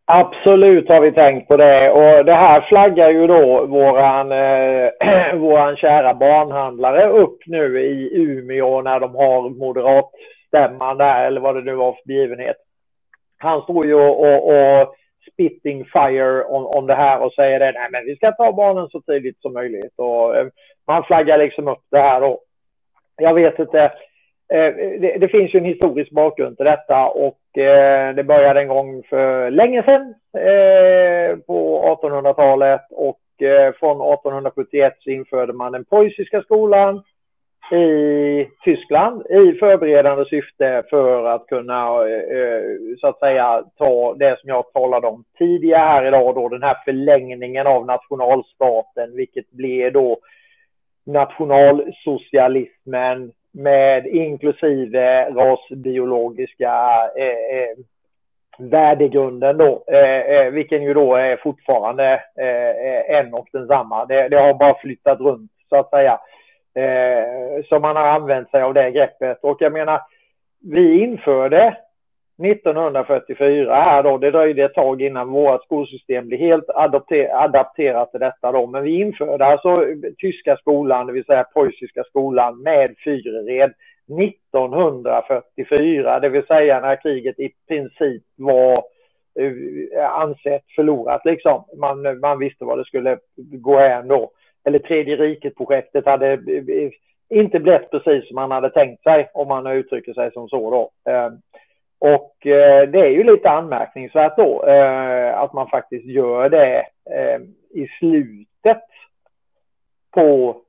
Absolut 0.06 0.88
har 0.88 1.00
vi 1.00 1.12
tänkt 1.12 1.48
på 1.48 1.56
det 1.56 1.90
och 1.90 2.24
det 2.24 2.34
här 2.34 2.60
flaggar 2.60 3.10
ju 3.10 3.26
då 3.26 3.66
våran, 3.66 4.32
eh, 4.32 5.34
våran 5.40 5.76
kära 5.76 6.14
barnhandlare 6.14 7.08
upp 7.10 7.38
nu 7.46 7.80
i 7.80 8.14
Umeå 8.14 8.82
när 8.82 9.00
de 9.00 9.14
har 9.14 9.50
moderatstämman 9.50 10.98
där 10.98 11.24
eller 11.24 11.40
vad 11.40 11.54
det 11.54 11.62
nu 11.62 11.74
var 11.74 11.92
för 11.92 12.02
begivenhet. 12.04 12.56
Han 13.44 13.62
står 13.62 13.86
ju 13.86 13.94
och, 13.94 14.20
och, 14.20 14.48
och 14.48 14.94
spitting 15.32 15.84
fire 15.84 16.44
om, 16.44 16.66
om 16.66 16.86
det 16.86 16.94
här 16.94 17.20
och 17.20 17.32
säger 17.32 17.60
det, 17.60 17.72
nej 17.72 17.88
men 17.92 18.04
vi 18.04 18.16
ska 18.16 18.32
ta 18.32 18.52
barnen 18.52 18.88
så 18.88 19.00
tidigt 19.00 19.40
som 19.40 19.52
möjligt. 19.52 19.94
Och 19.96 20.36
eh, 20.36 20.46
man 20.86 21.04
flaggar 21.04 21.38
liksom 21.38 21.68
upp 21.68 21.82
det 21.90 21.98
här 21.98 22.22
Och 22.22 22.40
Jag 23.16 23.34
vet 23.34 23.58
inte, 23.58 23.92
Eh, 24.52 24.74
det, 25.00 25.16
det 25.20 25.28
finns 25.28 25.54
ju 25.54 25.58
en 25.58 25.64
historisk 25.64 26.10
bakgrund 26.10 26.56
till 26.56 26.66
detta 26.66 27.06
och 27.06 27.58
eh, 27.58 28.14
det 28.14 28.24
började 28.24 28.60
en 28.60 28.68
gång 28.68 29.02
för 29.02 29.50
länge 29.50 29.82
sedan 29.82 30.14
eh, 30.36 31.36
på 31.46 31.98
1800-talet 32.02 32.80
och 32.90 33.42
eh, 33.42 33.72
från 33.72 33.96
1871 33.96 34.96
så 35.00 35.10
införde 35.10 35.52
man 35.52 35.72
den 35.72 35.84
preussiska 35.84 36.42
skolan 36.42 37.02
i 37.72 38.48
Tyskland 38.64 39.26
i 39.26 39.52
förberedande 39.52 40.24
syfte 40.24 40.84
för 40.90 41.24
att 41.24 41.46
kunna 41.46 42.06
eh, 42.06 42.38
eh, 42.38 42.62
så 43.00 43.06
att 43.06 43.18
säga 43.18 43.64
ta 43.76 44.14
det 44.14 44.40
som 44.40 44.48
jag 44.48 44.72
talade 44.72 45.06
om 45.06 45.24
tidigare 45.38 45.80
här 45.80 46.06
idag 46.06 46.34
då 46.34 46.48
den 46.48 46.62
här 46.62 46.76
förlängningen 46.84 47.66
av 47.66 47.86
nationalstaten 47.86 49.16
vilket 49.16 49.50
blir 49.50 49.90
då 49.90 50.18
nationalsocialismen 51.06 53.32
med 53.52 54.06
inklusive 54.06 55.30
rasbiologiska 55.30 56.72
eh, 57.16 57.56
eh, 57.56 57.76
värdegrunden 58.58 59.58
då, 59.58 59.84
eh, 59.86 60.20
eh, 60.20 60.50
vilken 60.50 60.82
ju 60.82 60.94
då 60.94 61.14
är 61.14 61.36
fortfarande 61.36 62.22
eh, 62.38 62.70
eh 62.70 63.18
en 63.18 63.34
och 63.34 63.48
densamma. 63.52 64.04
Det, 64.04 64.28
det 64.28 64.36
har 64.36 64.54
bara 64.54 64.78
flyttat 64.78 65.20
runt 65.20 65.50
så 65.68 65.76
att 65.76 65.90
säga. 65.90 66.20
Eh, 66.74 67.64
som 67.68 67.82
man 67.82 67.96
har 67.96 68.08
använt 68.08 68.50
sig 68.50 68.62
av 68.62 68.74
det 68.74 68.90
greppet 68.90 69.38
och 69.42 69.56
jag 69.60 69.72
menar, 69.72 70.00
vi 70.60 71.00
införde 71.00 71.76
1944 72.42 73.82
här 73.86 74.02
då, 74.02 74.18
det 74.18 74.30
dröjde 74.30 74.64
ett 74.64 74.74
tag 74.74 75.02
innan 75.02 75.30
vårt 75.30 75.64
skolsystem 75.64 76.28
blev 76.28 76.40
helt 76.40 76.70
adapterat 77.28 78.10
till 78.10 78.20
detta 78.20 78.52
då, 78.52 78.66
men 78.66 78.82
vi 78.82 79.00
införde 79.00 79.44
alltså 79.44 79.74
tyska 80.18 80.56
skolan, 80.56 81.06
det 81.06 81.12
vill 81.12 81.24
säga 81.24 81.46
preussiska 81.54 82.04
skolan 82.04 82.62
med 82.62 82.94
Fyrered, 83.04 83.72
1944, 84.20 86.20
det 86.20 86.28
vill 86.28 86.46
säga 86.46 86.80
när 86.80 87.02
kriget 87.02 87.38
i 87.38 87.50
princip 87.68 88.22
var 88.36 88.76
eh, 89.40 89.52
ansett 90.10 90.64
förlorat 90.76 91.24
liksom. 91.24 91.64
Man, 91.76 92.20
man 92.20 92.38
visste 92.38 92.64
vad 92.64 92.78
det 92.78 92.84
skulle 92.84 93.18
gå 93.36 93.78
hän 93.78 94.08
då. 94.08 94.30
Eller 94.64 94.78
tredje 94.78 95.16
riket-projektet 95.16 96.06
hade 96.06 96.32
eh, 96.32 96.90
inte 97.28 97.60
blivit 97.60 97.90
precis 97.90 98.28
som 98.28 98.34
man 98.34 98.50
hade 98.50 98.70
tänkt 98.70 99.02
sig, 99.02 99.30
om 99.34 99.48
man 99.48 99.66
uttrycker 99.66 100.14
sig 100.14 100.32
som 100.32 100.48
så 100.48 100.70
då. 100.70 101.12
Eh, 101.12 101.30
och 101.98 102.46
eh, 102.46 102.88
det 102.88 102.98
är 102.98 103.10
ju 103.10 103.24
lite 103.24 103.50
anmärkningsvärt 103.50 104.36
då 104.36 104.60
att 105.34 105.52
man 105.52 105.68
faktiskt 105.68 106.04
gör 106.04 106.48
det 106.48 106.86
i 107.70 107.86
slutet 107.98 108.82
på 110.10 110.60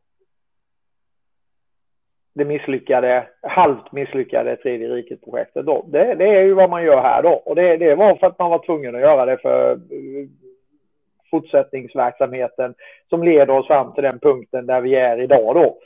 det 2.36 2.46
misslyckade, 2.46 3.28
halvt 3.42 3.92
misslyckade 3.92 4.56
tredje 4.56 4.88
riket-projektet 4.90 5.66
då. 5.66 5.86
Det, 5.88 6.16
det, 6.16 6.26
är 6.26 6.42
ju 6.42 6.54
vad 6.54 6.70
man 6.70 6.84
gör 6.84 7.02
här 7.02 7.24
då. 7.24 7.30
Och 7.30 7.56
det, 7.56 7.78
det 7.78 7.96
var 7.96 8.16
för 8.16 8.28
att 8.28 8.40
man 8.40 8.50
var 8.50 8.66
tvungen 8.66 8.96
att 8.96 9.02
göra 9.02 9.26
det 9.26 9.38
för 9.38 9.80
fortsättningsverksamheten 11.36 12.74
som 13.10 13.24
leder 13.24 13.50
oss 13.50 13.68
fram 13.68 13.94
till 13.94 14.04
den 14.04 14.20
punkten 14.20 14.66
där 14.66 14.82
vi 14.82 14.96
är 14.96 15.22
idag 15.22 15.56
då. 15.56 15.78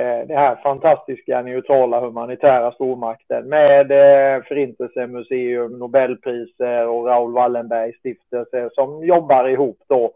Eh, 0.00 0.26
det 0.26 0.34
här 0.34 0.56
fantastiska 0.62 1.42
neutrala 1.42 2.00
humanitära 2.00 2.72
stormakten 2.72 3.48
med 3.48 3.90
eh, 3.90 4.42
Förintelsemuseum, 4.42 5.78
Nobelpriser 5.78 6.88
och 6.88 7.06
Raoul 7.06 7.32
Wallenbergs 7.32 7.98
stiftelse 7.98 8.70
som 8.72 9.04
jobbar 9.04 9.48
ihop 9.48 9.78
då 9.88 10.12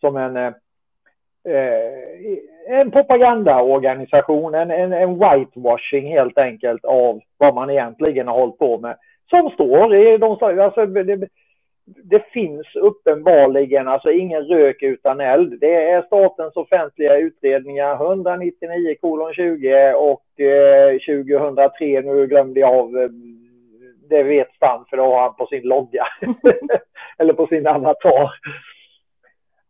som 0.00 0.16
en 0.16 0.36
eh, 0.36 0.52
en 2.68 2.90
propagandaorganisation, 2.90 4.54
en, 4.54 4.70
en, 4.70 4.92
en 4.92 5.18
whitewashing 5.18 6.06
helt 6.06 6.38
enkelt 6.38 6.84
av 6.84 7.20
vad 7.38 7.54
man 7.54 7.70
egentligen 7.70 8.28
har 8.28 8.34
hållit 8.34 8.58
på 8.58 8.78
med. 8.78 8.96
Som 9.30 9.50
står 9.50 9.94
i 9.94 10.18
de, 10.18 10.38
alltså, 10.60 10.86
det, 10.86 11.28
det 12.04 12.24
finns 12.32 12.76
uppenbarligen 12.76 13.88
alltså 13.88 14.10
ingen 14.10 14.42
rök 14.42 14.82
utan 14.82 15.20
eld. 15.20 15.60
Det 15.60 15.74
är 15.90 16.02
statens 16.02 16.56
offentliga 16.56 17.16
utredningar 17.16 17.94
199 17.94 18.94
kolon 19.00 19.34
20 19.34 19.94
och 19.94 20.40
eh, 20.40 20.92
2003, 20.92 22.00
nu 22.00 22.26
glömde 22.26 22.60
jag 22.60 22.74
av, 22.74 22.98
eh, 22.98 23.08
det 24.08 24.22
vet 24.22 24.54
Stan 24.54 24.84
för 24.90 24.96
det 24.96 25.02
har 25.02 25.20
han 25.20 25.34
på 25.34 25.46
sin 25.46 25.62
logga. 25.62 26.06
Eller 27.18 27.32
på 27.32 27.46
sin 27.46 27.66
avatar. 27.66 28.30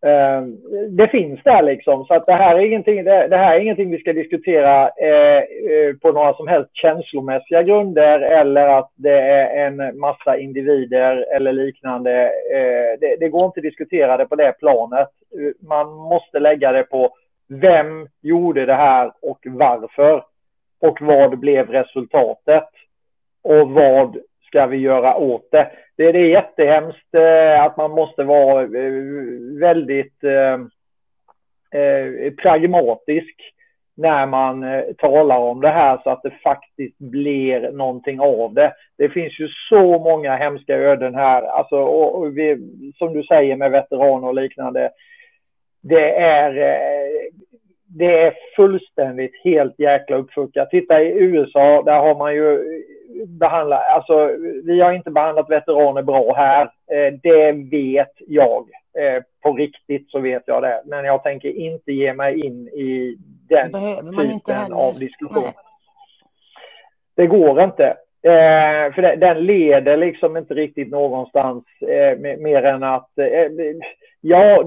Eh, 0.07 0.43
det 0.91 1.09
finns 1.09 1.41
där 1.45 1.63
liksom, 1.63 2.05
så 2.05 2.15
att 2.15 2.27
det 2.27 2.33
här 2.33 2.55
är 2.55 2.67
ingenting, 2.67 3.05
det, 3.05 3.29
det 3.29 3.37
här 3.37 3.57
är 3.57 3.61
ingenting 3.61 3.91
vi 3.91 3.99
ska 3.99 4.13
diskutera 4.13 4.89
eh, 4.89 5.39
eh, 5.39 5.95
på 6.03 6.13
några 6.13 6.35
som 6.35 6.49
helst 6.49 6.71
känslomässiga 6.73 7.63
grunder 7.63 8.21
eller 8.21 8.69
att 8.69 8.91
det 8.95 9.21
är 9.21 9.67
en 9.67 9.99
massa 9.99 10.39
individer 10.39 11.35
eller 11.37 11.53
liknande. 11.53 12.23
Eh, 12.55 13.01
det, 13.01 13.17
det, 13.21 13.29
går 13.29 13.45
inte 13.45 13.61
att 13.61 13.65
diskutera 13.65 14.17
det 14.17 14.27
på 14.27 14.37
det 14.37 14.53
planet. 14.59 15.09
Man 15.61 15.93
måste 15.93 16.39
lägga 16.39 16.73
det 16.73 16.83
på 16.83 17.15
vem 17.49 18.09
gjorde 18.21 18.67
det 18.67 18.75
här 18.75 19.13
och 19.23 19.39
varför? 19.47 20.25
Och 20.81 20.99
vad 21.01 21.39
blev 21.39 21.69
resultatet? 21.69 22.69
Och 23.43 23.71
vad 23.71 24.17
ska 24.51 24.67
vi 24.67 24.77
göra 24.77 25.17
åt 25.17 25.51
det? 25.51 25.71
det, 25.97 26.13
det 26.13 26.19
är 26.19 26.29
jättehemskt 26.29 27.15
eh, 27.15 27.63
att 27.63 27.77
man 27.77 27.91
måste 27.91 28.23
vara 28.23 28.63
eh, 28.63 28.93
väldigt 29.61 30.25
eh, 30.25 30.59
pragmatisk 32.43 33.35
när 33.97 34.27
man 34.27 34.65
talar 34.99 35.39
om 35.39 35.61
det 35.61 35.69
här 35.69 36.01
så 36.03 36.11
att 36.11 36.23
det 36.23 36.31
faktiskt 36.31 36.99
blir 36.99 37.73
någonting 37.73 38.21
av 38.21 38.55
det. 38.55 38.73
Det 38.99 39.09
finns 39.09 39.41
ju 39.41 39.49
så 39.69 39.99
många 39.99 40.37
hemska 40.37 40.75
öden 40.75 41.15
här, 41.15 41.43
alltså, 41.43 41.77
och, 41.77 42.39
vi, 42.39 42.57
som 42.99 43.13
du 43.13 43.23
säger 43.23 43.57
med 43.57 43.71
veteraner 43.71 44.29
och 44.29 44.35
liknande. 44.35 44.91
Det 45.83 46.15
är, 46.19 46.53
det 47.85 48.23
är 48.23 48.35
fullständigt 48.57 49.41
helt 49.45 49.79
jäkla 49.79 50.17
uppfuckat. 50.17 50.71
Titta 50.71 51.03
i 51.03 51.19
USA, 51.19 51.83
där 51.83 51.99
har 51.99 52.15
man 52.15 52.35
ju 52.35 52.83
behandlat, 53.27 53.81
alltså 53.91 54.31
vi 54.65 54.81
har 54.81 54.93
inte 54.93 55.11
behandlat 55.11 55.51
veteraner 55.51 56.03
bra 56.03 56.35
här. 56.37 56.63
Eh, 56.65 57.15
det 57.23 57.53
vet 57.53 58.15
jag. 58.27 58.69
Eh, 58.99 59.23
på 59.43 59.53
riktigt 59.53 60.11
så 60.11 60.21
vet 60.21 60.43
jag 60.47 60.63
det. 60.63 60.83
Men 60.87 61.05
jag 61.05 61.23
tänker 61.23 61.49
inte 61.49 61.93
ge 61.93 62.15
mig 62.15 62.47
in 62.47 62.69
i 62.69 63.17
den 63.49 63.73
typen 63.73 64.73
av 64.73 64.99
diskussion. 64.99 65.43
Nej. 65.45 65.55
Det 67.15 67.27
går 67.27 67.63
inte. 67.63 67.97
Eh, 68.23 68.95
för 68.95 69.17
den 69.17 69.47
leder 69.47 69.97
liksom 69.97 70.37
inte 70.37 70.55
riktigt 70.55 70.91
någonstans 70.91 71.65
eh, 71.81 72.19
mer 72.19 72.63
än 72.63 72.83
att 72.83 73.19
eh, 73.19 73.51
ja, 74.21 74.65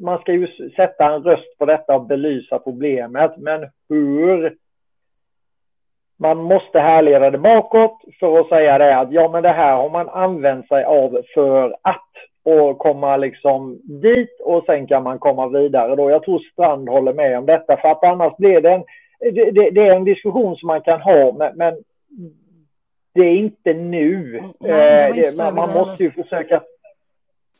man 0.00 0.18
ska 0.18 0.32
ju 0.32 0.70
sätta 0.76 1.14
en 1.14 1.22
röst 1.22 1.58
på 1.58 1.64
detta 1.66 1.94
och 1.94 2.06
belysa 2.06 2.58
problemet. 2.58 3.32
Men 3.36 3.66
hur 3.88 4.56
man 6.22 6.38
måste 6.38 6.78
härleda 6.80 7.30
det 7.30 7.38
bakåt 7.38 8.00
för 8.20 8.40
att 8.40 8.48
säga 8.48 8.78
det 8.78 8.98
att 8.98 9.12
ja, 9.12 9.28
men 9.28 9.42
det 9.42 9.48
här 9.48 9.76
har 9.76 9.90
man 9.90 10.08
använt 10.08 10.68
sig 10.68 10.84
av 10.84 11.22
för 11.34 11.76
att 11.82 12.08
och 12.44 12.78
komma 12.78 13.16
liksom 13.16 13.80
dit 13.84 14.40
och 14.44 14.64
sen 14.66 14.86
kan 14.86 15.02
man 15.02 15.18
komma 15.18 15.48
vidare 15.48 15.96
då. 15.96 16.10
Jag 16.10 16.22
tror 16.22 16.38
Strand 16.38 16.88
håller 16.88 17.12
med 17.12 17.38
om 17.38 17.46
detta 17.46 17.76
för 17.76 17.88
att 17.88 18.04
annars 18.04 18.36
blir 18.36 18.60
det 18.60 18.70
en, 18.70 18.84
det, 19.20 19.50
det, 19.50 19.70
det 19.70 19.88
är 19.88 19.94
en 19.96 20.04
diskussion 20.04 20.56
som 20.56 20.66
man 20.66 20.80
kan 20.80 21.00
ha 21.00 21.32
men, 21.32 21.56
men 21.56 21.74
det 23.14 23.20
är 23.20 23.36
inte 23.36 23.72
nu. 23.72 24.42
Nej, 24.60 25.10
eh, 25.10 25.14
det, 25.14 25.38
man, 25.38 25.54
man 25.54 25.72
måste 25.74 26.02
ju 26.02 26.10
försöka 26.10 26.62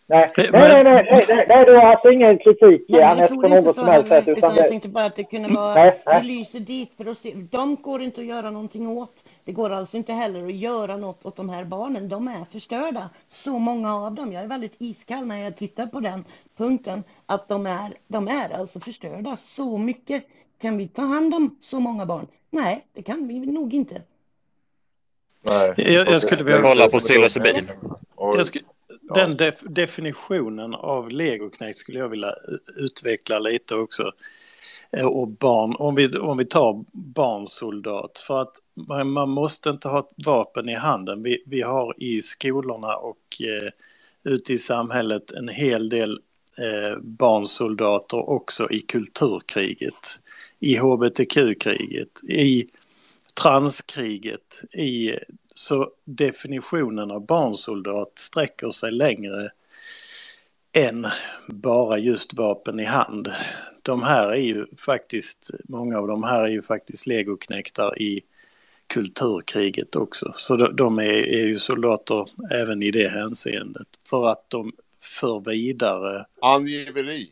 Nej, 0.06 0.32
nej, 0.36 0.50
nej, 0.52 0.84
nej, 0.84 0.84
nej, 0.84 1.24
nej, 1.28 1.46
nej, 1.48 1.64
det 1.64 1.72
var 1.72 1.84
alltså 1.84 2.10
ingen 2.10 2.38
kritik 2.38 2.84
nej, 2.88 3.02
Anette 3.02 3.34
på 3.34 3.48
något 3.48 3.74
som 3.74 3.88
helst 3.88 4.08
sätt. 4.08 4.28
Utan 4.28 4.56
jag 4.56 4.68
tänkte 4.68 4.88
bara 4.88 5.04
att 5.04 5.16
det 5.16 5.24
kunde 5.24 5.54
vara, 5.54 5.74
nej, 5.74 6.02
nej. 6.06 6.20
vi 6.22 6.28
lyser 6.28 6.60
dit 6.60 6.92
för 6.96 7.10
att 7.10 7.18
se, 7.18 7.32
de 7.34 7.76
går 7.76 8.02
inte 8.02 8.20
att 8.20 8.26
göra 8.26 8.50
någonting 8.50 8.88
åt. 8.88 9.12
Det 9.44 9.52
går 9.52 9.70
alltså 9.70 9.96
inte 9.96 10.12
heller 10.12 10.46
att 10.46 10.54
göra 10.54 10.96
något 10.96 11.26
åt 11.26 11.36
de 11.36 11.48
här 11.48 11.64
barnen, 11.64 12.08
de 12.08 12.28
är 12.28 12.44
förstörda. 12.52 13.10
Så 13.28 13.58
många 13.58 13.94
av 13.94 14.14
dem, 14.14 14.32
jag 14.32 14.42
är 14.42 14.48
väldigt 14.48 14.76
iskall 14.78 15.26
när 15.26 15.44
jag 15.44 15.56
tittar 15.56 15.86
på 15.86 16.00
den 16.00 16.24
punkten, 16.56 17.04
att 17.26 17.48
de 17.48 17.66
är, 17.66 17.92
de 18.08 18.28
är 18.28 18.58
alltså 18.60 18.80
förstörda. 18.80 19.36
Så 19.36 19.78
mycket. 19.78 20.24
Kan 20.62 20.76
vi 20.76 20.88
ta 20.88 21.02
hand 21.02 21.34
om 21.34 21.56
så 21.60 21.80
många 21.80 22.06
barn? 22.06 22.26
Nej, 22.50 22.84
det 22.94 23.02
kan 23.02 23.28
vi 23.28 23.38
nog 23.38 23.74
inte. 23.74 24.02
Nej. 25.48 25.72
Jag, 25.76 26.08
jag 26.08 26.22
skulle 26.22 26.44
vilja... 26.44 26.62
Kolla 26.62 26.88
på 26.88 26.98
psilocybin. 26.98 27.70
Jag, 28.16 28.46
skulle, 28.46 28.64
den 29.14 29.36
def 29.36 29.60
definitionen 29.60 30.74
av 30.74 31.10
legoknekt 31.10 31.78
skulle 31.78 31.98
jag 31.98 32.08
vilja 32.08 32.34
utveckla 32.76 33.38
lite 33.38 33.74
också. 33.74 34.12
Eh, 34.96 35.06
och 35.06 35.28
barn, 35.28 35.76
om 35.78 35.94
vi, 35.94 36.18
om 36.18 36.38
vi 36.38 36.44
tar 36.44 36.84
barnsoldat, 36.92 38.18
för 38.18 38.40
att 38.42 38.52
man, 38.88 39.10
man 39.10 39.28
måste 39.30 39.70
inte 39.70 39.88
ha 39.88 39.98
ett 39.98 40.26
vapen 40.26 40.68
i 40.68 40.74
handen. 40.74 41.22
Vi, 41.22 41.42
vi 41.46 41.60
har 41.60 41.94
i 42.02 42.22
skolorna 42.22 42.96
och 42.96 43.42
eh, 43.42 43.70
ute 44.32 44.52
i 44.52 44.58
samhället 44.58 45.32
en 45.32 45.48
hel 45.48 45.88
del 45.88 46.20
eh, 46.58 46.98
barnsoldater 47.00 48.30
också 48.30 48.70
i 48.70 48.80
kulturkriget, 48.80 50.18
i 50.60 50.76
hbtq-kriget, 50.76 52.20
i 52.28 52.66
transkriget, 53.42 54.62
i 54.72 55.10
så 55.54 55.90
definitionen 56.04 57.10
av 57.10 57.26
barnsoldat 57.26 58.12
sträcker 58.14 58.70
sig 58.70 58.92
längre 58.92 59.48
än 60.72 61.06
bara 61.48 61.98
just 61.98 62.34
vapen 62.34 62.80
i 62.80 62.84
hand. 62.84 63.32
De 63.82 64.02
här 64.02 64.28
är 64.28 64.40
ju 64.40 64.66
faktiskt, 64.76 65.50
många 65.64 65.98
av 65.98 66.06
de 66.06 66.22
här 66.22 66.42
är 66.42 66.48
ju 66.48 66.62
faktiskt 66.62 67.06
legoknektar 67.06 68.02
i 68.02 68.20
kulturkriget 68.86 69.96
också. 69.96 70.32
Så 70.34 70.56
de 70.56 70.98
är, 70.98 71.02
är 71.12 71.46
ju 71.46 71.58
soldater 71.58 72.28
även 72.50 72.82
i 72.82 72.90
det 72.90 73.08
hänseendet. 73.08 73.88
För 74.04 74.28
att 74.28 74.50
de 74.50 74.72
för 75.00 75.50
vidare... 75.50 76.26
Angiveri. 76.40 77.30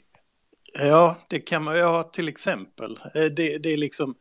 Ja, 0.72 1.16
det 1.28 1.40
kan 1.40 1.62
man, 1.62 1.78
ja 1.78 2.02
till 2.02 2.28
exempel. 2.28 2.98
Eh, 3.14 3.24
det, 3.24 3.58
det 3.58 3.72
är 3.72 3.76
liksom 3.76 4.14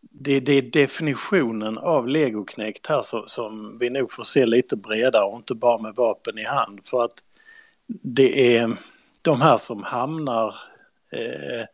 det, 0.00 0.40
det 0.40 0.52
är 0.52 0.62
definitionen 0.62 1.78
av 1.78 2.08
legoknekt 2.08 2.86
här 2.86 3.02
som, 3.02 3.22
som 3.26 3.78
vi 3.78 3.90
nog 3.90 4.12
får 4.12 4.22
se 4.22 4.46
lite 4.46 4.76
bredare 4.76 5.24
och 5.24 5.36
inte 5.36 5.54
bara 5.54 5.78
med 5.78 5.94
vapen 5.94 6.38
i 6.38 6.44
hand. 6.44 6.80
För 6.84 7.04
att 7.04 7.22
det 7.86 8.56
är 8.56 8.78
de 9.22 9.40
här 9.40 9.56
som 9.56 9.82
hamnar 9.82 10.54
eh, 11.10 11.66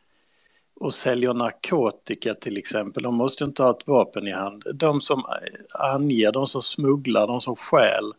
och 0.74 0.94
säljer 0.94 1.34
narkotika 1.34 2.34
till 2.34 2.58
exempel, 2.58 3.02
de 3.02 3.14
måste 3.14 3.44
inte 3.44 3.62
ha 3.62 3.70
ett 3.70 3.86
vapen 3.86 4.26
i 4.26 4.32
hand. 4.32 4.64
De 4.74 5.00
som 5.00 5.18
eh, 5.18 5.80
anger, 5.80 6.32
de 6.32 6.46
som 6.46 6.62
smugglar, 6.62 7.26
de 7.26 7.40
som 7.40 7.56
stjäl. 7.56 8.12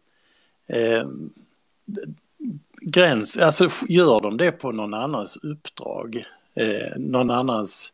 Eh, 0.67 1.07
gräns, 2.81 3.37
alltså 3.37 3.69
gör 3.87 4.21
de 4.21 4.37
det 4.37 4.51
på 4.51 4.71
någon 4.71 4.93
annans 4.93 5.37
uppdrag, 5.37 6.23
eh, 6.55 6.97
någon 6.97 7.31
annans 7.31 7.93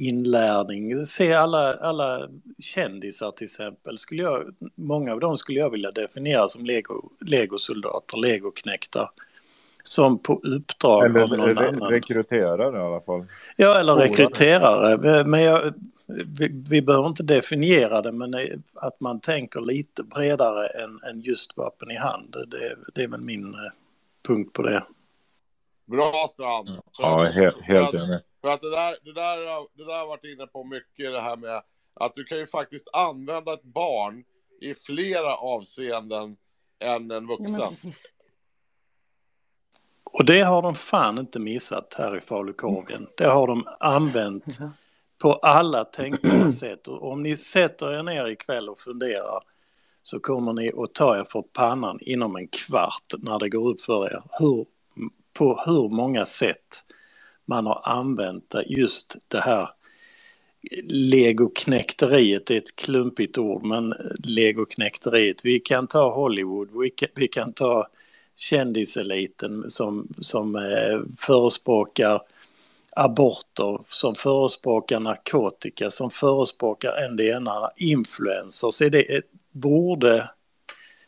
inlärning. 0.00 1.06
Se 1.06 1.32
alla, 1.32 1.74
alla 1.74 2.28
kändisar 2.58 3.30
till 3.30 3.44
exempel. 3.44 3.98
Skulle 3.98 4.22
jag, 4.22 4.42
många 4.74 5.12
av 5.12 5.20
dem 5.20 5.36
skulle 5.36 5.60
jag 5.60 5.70
vilja 5.70 5.90
definiera 5.90 6.48
som 6.48 6.64
lego, 6.64 7.10
legosoldater, 7.26 8.18
legoknektar. 8.18 9.08
Som 9.82 10.18
på 10.18 10.40
uppdrag 10.44 11.04
eller, 11.04 11.20
av 11.20 11.28
någon 11.28 11.56
re, 11.56 11.68
annan. 11.68 11.90
Rekryterare 11.90 12.78
i 12.78 12.80
alla 12.80 13.00
fall. 13.00 13.26
Ja, 13.56 13.80
eller 13.80 13.94
rekryterare. 13.94 15.24
Men 15.24 15.42
jag, 15.42 15.74
vi, 16.06 16.64
vi 16.70 16.82
behöver 16.82 17.08
inte 17.08 17.22
definiera 17.22 18.02
det, 18.02 18.12
men 18.12 18.34
att 18.74 19.00
man 19.00 19.20
tänker 19.20 19.60
lite 19.60 20.02
bredare 20.02 20.66
än, 20.66 21.00
än 21.10 21.20
just 21.20 21.56
vapen 21.56 21.90
i 21.90 21.96
hand. 21.96 22.36
Det, 22.46 22.76
det 22.94 23.02
är 23.02 23.08
väl 23.08 23.20
min 23.20 23.44
eh, 23.44 23.72
punkt 24.28 24.52
på 24.52 24.62
det. 24.62 24.82
Bra 25.90 26.28
Strand. 26.28 26.68
Ja, 26.98 27.22
helt, 27.22 27.60
helt 27.60 27.94
enig. 27.94 28.18
För 28.40 28.48
att 28.48 28.60
det 28.60 28.70
där, 28.70 28.96
det 29.04 29.12
där, 29.12 29.36
det 29.76 29.84
där 29.84 29.98
har 29.98 30.06
varit 30.06 30.24
inne 30.24 30.46
på 30.46 30.64
mycket 30.64 31.12
det 31.12 31.20
här 31.20 31.36
med 31.36 31.62
att 31.94 32.14
du 32.14 32.24
kan 32.24 32.38
ju 32.38 32.46
faktiskt 32.46 32.88
använda 32.92 33.52
ett 33.52 33.62
barn 33.62 34.24
i 34.60 34.74
flera 34.74 35.36
avseenden 35.36 36.36
än 36.78 37.10
en 37.10 37.26
vuxen. 37.26 37.54
Ja, 37.58 37.70
och 40.04 40.24
det 40.24 40.40
har 40.40 40.62
de 40.62 40.74
fan 40.74 41.18
inte 41.18 41.40
missat 41.40 41.94
här 41.98 42.16
i 42.16 42.20
falukorven. 42.20 43.06
Det 43.16 43.26
har 43.26 43.46
de 43.46 43.68
använt 43.80 44.58
på 45.22 45.32
alla 45.32 45.84
tänkbara 45.84 46.50
sätt. 46.60 46.88
Och 46.88 47.12
om 47.12 47.22
ni 47.22 47.36
sätter 47.36 47.92
er 47.98 48.02
ner 48.02 48.26
ikväll 48.26 48.68
och 48.68 48.78
funderar 48.78 49.42
så 50.02 50.20
kommer 50.20 50.52
ni 50.52 50.72
att 50.76 50.94
ta 50.94 51.18
er 51.18 51.24
för 51.24 51.42
pannan 51.42 51.98
inom 52.00 52.36
en 52.36 52.48
kvart 52.48 53.14
när 53.18 53.38
det 53.38 53.48
går 53.48 53.68
upp 53.68 53.80
för 53.80 54.06
er 54.06 54.22
hur, 54.38 54.66
på 55.40 55.62
hur 55.66 55.88
många 55.88 56.26
sätt 56.26 56.84
man 57.44 57.66
har 57.66 57.80
använt 57.84 58.54
just 58.66 59.16
det 59.28 59.40
här 59.40 59.68
legoknäkteriet 60.88 62.50
är 62.50 62.56
ett 62.56 62.76
klumpigt 62.76 63.38
ord, 63.38 63.64
men 63.64 63.94
legoknäkteriet. 64.24 65.44
Vi 65.44 65.60
kan 65.60 65.86
ta 65.86 66.14
Hollywood, 66.14 66.68
vi 66.82 66.90
kan, 66.90 67.08
vi 67.14 67.28
kan 67.28 67.52
ta 67.52 67.88
kändiseliten 68.36 69.70
som, 69.70 70.08
som 70.18 70.56
eh, 70.56 71.00
förespråkar 71.18 72.20
aborter, 72.96 73.80
som 73.84 74.14
förespråkar 74.14 75.00
narkotika, 75.00 75.90
som 75.90 76.10
förespråkar 76.10 76.92
en 76.92 77.16
det 77.16 77.28
ena, 77.28 77.70
influencers. 77.76 78.82
Är 78.82 78.90
det 78.90 79.16
ett, 79.16 79.30
borde, 79.52 80.30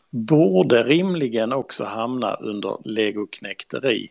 borde 0.09 0.83
rimligen 0.83 1.53
också 1.53 1.83
hamna 1.83 2.33
under 2.33 2.77
legoknäkteri. 2.83 4.09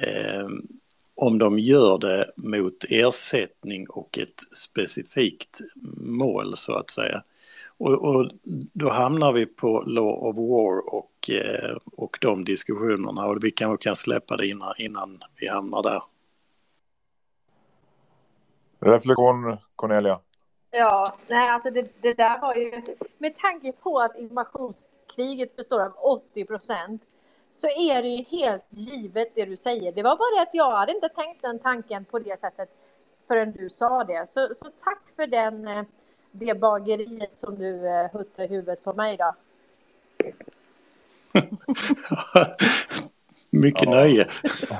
Eh, 0.00 0.48
om 1.14 1.38
de 1.38 1.58
gör 1.58 1.98
det 1.98 2.32
mot 2.36 2.84
ersättning 2.88 3.90
och 3.90 4.18
ett 4.18 4.56
specifikt 4.56 5.60
mål 5.96 6.56
så 6.56 6.72
att 6.72 6.90
säga. 6.90 7.22
Och, 7.78 8.04
och 8.04 8.30
då 8.72 8.90
hamnar 8.90 9.32
vi 9.32 9.46
på 9.46 9.80
Law 9.80 10.28
of 10.28 10.36
War 10.36 10.94
och, 10.94 11.30
eh, 11.30 11.76
och 11.84 12.18
de 12.20 12.44
diskussionerna 12.44 13.26
och 13.26 13.44
vi 13.44 13.50
kanske 13.50 13.84
kan 13.84 13.96
släppa 13.96 14.36
det 14.36 14.46
innan, 14.46 14.74
innan 14.78 15.22
vi 15.40 15.48
hamnar 15.48 15.82
där. 15.82 16.02
Reflektion 18.80 19.56
Cornelia? 19.76 20.20
Ja, 20.70 21.16
nej 21.28 21.48
alltså 21.50 21.70
det, 21.70 22.02
det 22.02 22.14
där 22.14 22.40
var 22.40 22.54
ju 22.54 22.82
med 23.18 23.34
tanke 23.34 23.72
på 23.72 24.00
att 24.00 24.16
invasionskriget 24.16 25.56
består 25.56 25.80
av 25.80 25.92
80 25.96 26.44
procent 26.44 27.02
så 27.50 27.66
är 27.66 28.02
det 28.02 28.08
ju 28.08 28.24
helt 28.38 28.66
givet 28.70 29.28
det 29.34 29.44
du 29.44 29.56
säger. 29.56 29.92
Det 29.92 30.02
var 30.02 30.16
bara 30.16 30.36
det 30.36 30.42
att 30.48 30.54
jag 30.54 30.76
hade 30.76 30.92
inte 30.92 31.08
tänkt 31.08 31.42
den 31.42 31.58
tanken 31.58 32.04
på 32.04 32.18
det 32.18 32.40
sättet 32.40 32.68
förrän 33.28 33.52
du 33.52 33.70
sa 33.70 34.04
det. 34.04 34.28
Så, 34.28 34.54
så 34.54 34.66
tack 34.84 35.02
för 35.16 35.26
den, 35.26 35.68
eh, 35.68 35.82
det 36.30 36.60
bageriet 36.60 37.38
som 37.38 37.58
du 37.58 37.88
eh, 37.88 38.10
huttade 38.12 38.48
huvudet 38.48 38.84
på 38.84 38.92
mig 38.92 39.16
då. 39.16 39.34
Mycket 43.50 43.82
ja. 43.82 43.90
nöje. 43.90 44.26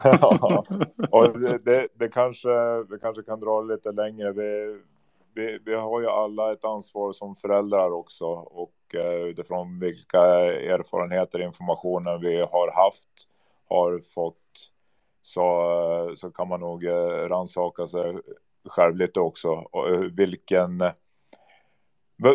ja. 0.04 0.64
Och 1.10 1.40
det, 1.40 1.58
det, 1.58 1.88
det, 1.94 2.08
kanske, 2.08 2.82
vi 2.82 2.98
kanske 3.00 3.22
kan 3.22 3.40
dra 3.40 3.62
lite 3.62 3.92
längre. 3.92 4.32
Vi, 4.32 4.80
vi, 5.34 5.58
vi 5.64 5.74
har 5.74 6.00
ju 6.00 6.06
alla 6.06 6.52
ett 6.52 6.64
ansvar 6.64 7.12
som 7.12 7.34
föräldrar 7.34 7.90
också 7.90 8.26
och 8.26 8.94
eh, 8.94 9.22
utifrån 9.22 9.80
vilka 9.80 10.20
erfarenheter 10.20 11.38
och 11.38 11.44
informationer 11.44 12.18
vi 12.18 12.40
har 12.40 12.72
haft, 12.84 13.28
har 13.68 14.00
fått, 14.14 14.70
så, 15.22 15.40
eh, 16.08 16.14
så 16.14 16.30
kan 16.30 16.48
man 16.48 16.60
nog 16.60 16.84
eh, 16.84 17.28
rannsaka 17.28 17.86
sig 17.86 18.18
själv 18.64 18.96
lite 18.96 19.20
också. 19.20 19.48
Och 19.48 20.18
vilken, 20.18 20.82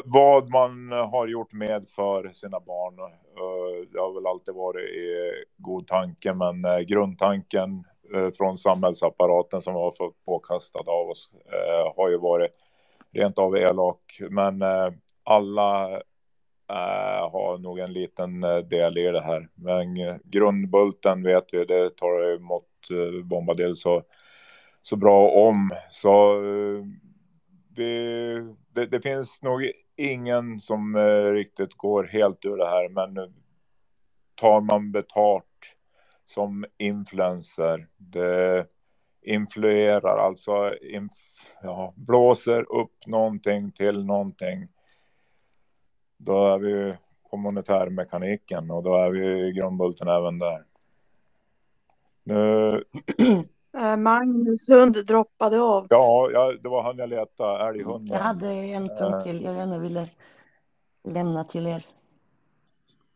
vad 0.05 0.49
man 0.49 0.91
har 0.91 1.27
gjort 1.27 1.53
med 1.53 1.89
för 1.89 2.29
sina 2.33 2.59
barn. 2.59 2.95
Det 3.91 3.99
har 3.99 4.13
väl 4.13 4.27
alltid 4.27 4.53
varit 4.53 4.89
i 4.89 5.31
god 5.57 5.87
tanke, 5.87 6.33
men 6.33 6.85
grundtanken 6.85 7.83
från 8.37 8.57
samhällsapparaten 8.57 9.61
som 9.61 9.73
vi 9.73 9.79
har 9.79 9.91
fått 9.91 10.25
påkastad 10.25 10.91
av 10.91 11.09
oss 11.09 11.31
har 11.95 12.09
ju 12.09 12.17
varit 12.17 12.51
rent 13.15 13.37
av 13.37 13.57
elak. 13.57 14.19
Men 14.29 14.61
eh, 14.61 14.91
alla 15.23 15.91
eh, 16.69 17.31
har 17.31 17.57
nog 17.57 17.79
en 17.79 17.93
liten 17.93 18.43
eh, 18.43 18.57
del 18.57 18.97
i 18.97 19.11
det 19.11 19.21
här. 19.21 19.49
Men 19.55 20.19
grundbulten 20.23 21.23
vet 21.23 21.45
vi, 21.51 21.65
det 21.65 21.97
tar 21.97 22.35
emot 22.35 22.63
eh, 22.91 23.23
Bombadil 23.23 23.75
så, 23.75 24.03
så 24.81 24.95
bra 24.95 25.29
om. 25.29 25.71
Så 25.91 26.33
eh, 26.43 26.83
vi, 27.75 28.55
det, 28.73 28.85
det, 28.85 29.01
finns 29.01 29.41
nog 29.41 29.71
ingen 29.97 30.59
som 30.59 30.97
riktigt 31.33 31.77
går 31.77 32.03
helt 32.03 32.45
ur 32.45 32.57
det 32.57 32.69
här. 32.69 32.89
Men 32.89 33.33
tar 34.35 34.61
man 34.61 34.91
betalt 34.91 35.45
som 36.25 36.65
influencer, 36.77 37.87
det 37.97 38.67
influerar, 39.25 40.17
alltså 40.17 40.75
inf 40.81 41.13
ja, 41.61 41.93
blåser 41.95 42.71
upp 42.71 43.07
någonting 43.07 43.71
till 43.71 44.05
någonting. 44.05 44.67
Då 46.17 46.45
är 46.45 46.57
vi 46.57 46.95
på 47.29 47.37
monetärmekaniken 47.37 48.71
och 48.71 48.83
då 48.83 48.95
är 48.95 49.09
vi 49.09 49.47
i 49.47 49.51
grundbulten 49.51 50.07
även 50.07 50.39
där. 50.39 50.63
Nu... 52.23 52.83
Eh, 53.77 53.97
Magnus 53.97 54.69
hund 54.69 55.05
droppade 55.05 55.61
av. 55.61 55.87
Ja, 55.89 56.29
ja 56.33 56.53
det 56.63 56.69
var 56.69 56.83
han 56.83 56.97
jag 56.97 57.09
letade, 57.09 57.69
älghunden. 57.69 58.13
Jag 58.13 58.23
hade 58.23 58.47
en 58.47 58.87
punkt 58.87 59.23
till 59.23 59.43
jag 59.43 59.55
gärna 59.55 59.79
ville 59.79 60.07
lämna 61.03 61.43
till 61.43 61.67
er. 61.67 61.85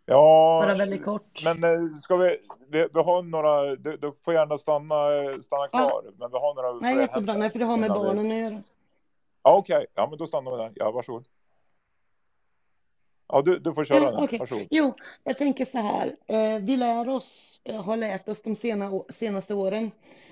Ja, 0.09 0.61
Bara 0.65 0.75
väldigt 0.75 1.05
kort. 1.05 1.41
Men 1.43 1.63
eh, 1.63 1.95
ska 1.97 2.15
vi, 2.15 2.37
vi, 2.67 2.87
vi 2.93 2.99
har 2.99 3.21
några, 3.21 3.75
du, 3.75 3.97
du 3.97 4.13
får 4.25 4.33
gärna 4.33 4.57
stanna, 4.57 4.95
stanna 5.41 5.67
kvar. 5.67 6.01
Ja. 6.05 6.11
Men 6.17 6.31
vi 6.31 6.37
har 6.37 6.55
några. 6.55 6.71
Nej, 6.73 6.97
jättebra, 6.97 7.33
nej, 7.33 7.49
för 7.49 7.59
det 7.59 7.65
har 7.65 7.77
med 7.77 7.89
barnen 7.89 8.31
att 8.31 8.37
göra. 8.37 8.63
Ja, 9.43 9.55
okej, 9.55 9.77
okay. 9.77 9.87
ja 9.95 10.07
men 10.09 10.17
då 10.17 10.27
stannar 10.27 10.51
vi 10.51 10.57
där. 10.57 10.71
Ja, 10.75 10.91
varsågod. 10.91 11.25
Ja, 13.27 13.41
du, 13.41 13.59
du 13.59 13.73
får 13.73 13.85
köra 13.85 13.97
ja, 13.97 14.11
den. 14.11 14.23
Okay. 14.23 14.39
Varsågod. 14.39 14.67
Jo, 14.71 14.93
jag 15.23 15.37
tänker 15.37 15.65
så 15.65 15.77
här. 15.77 16.15
Eh, 16.27 16.59
vi 16.61 16.77
lär 16.77 17.09
oss, 17.09 17.61
eh, 17.63 17.83
har 17.83 17.97
lärt 17.97 18.29
oss 18.29 18.41
de 18.41 18.55
sena, 18.55 18.91
senaste 19.09 19.53
åren 19.53 19.91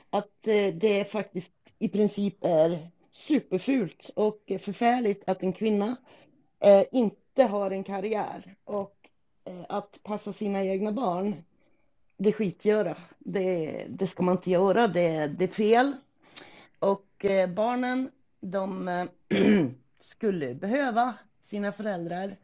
att 0.09 0.41
det 0.73 1.11
faktiskt 1.11 1.53
i 1.80 1.89
princip 1.89 2.45
är 2.45 2.89
superfult 3.11 4.11
och 4.15 4.39
förfärligt 4.59 5.30
att 5.30 5.43
en 5.43 5.53
kvinna 5.53 5.95
inte 6.91 7.43
har 7.43 7.72
en 7.72 7.83
karriär. 7.83 8.56
Och 8.65 8.97
Eh, 9.48 9.66
att 9.69 10.00
passa 10.03 10.34
sina 10.34 10.64
egna 10.64 10.92
barn, 10.92 11.35
det 12.17 12.34
skitgöra. 12.34 12.98
Det, 13.19 13.85
det 13.90 14.08
ska 14.08 14.24
man 14.24 14.35
inte 14.35 14.51
göra, 14.51 14.88
det, 14.88 15.27
det 15.27 15.43
är 15.43 15.48
fel. 15.48 15.95
Och 16.80 17.26
eh, 17.26 17.50
barnen, 17.50 18.09
de 18.42 18.88
eh, 18.88 19.06
skulle 20.00 20.56
behöva 20.56 21.14
sina 21.42 21.72
föräldrar 21.72 22.35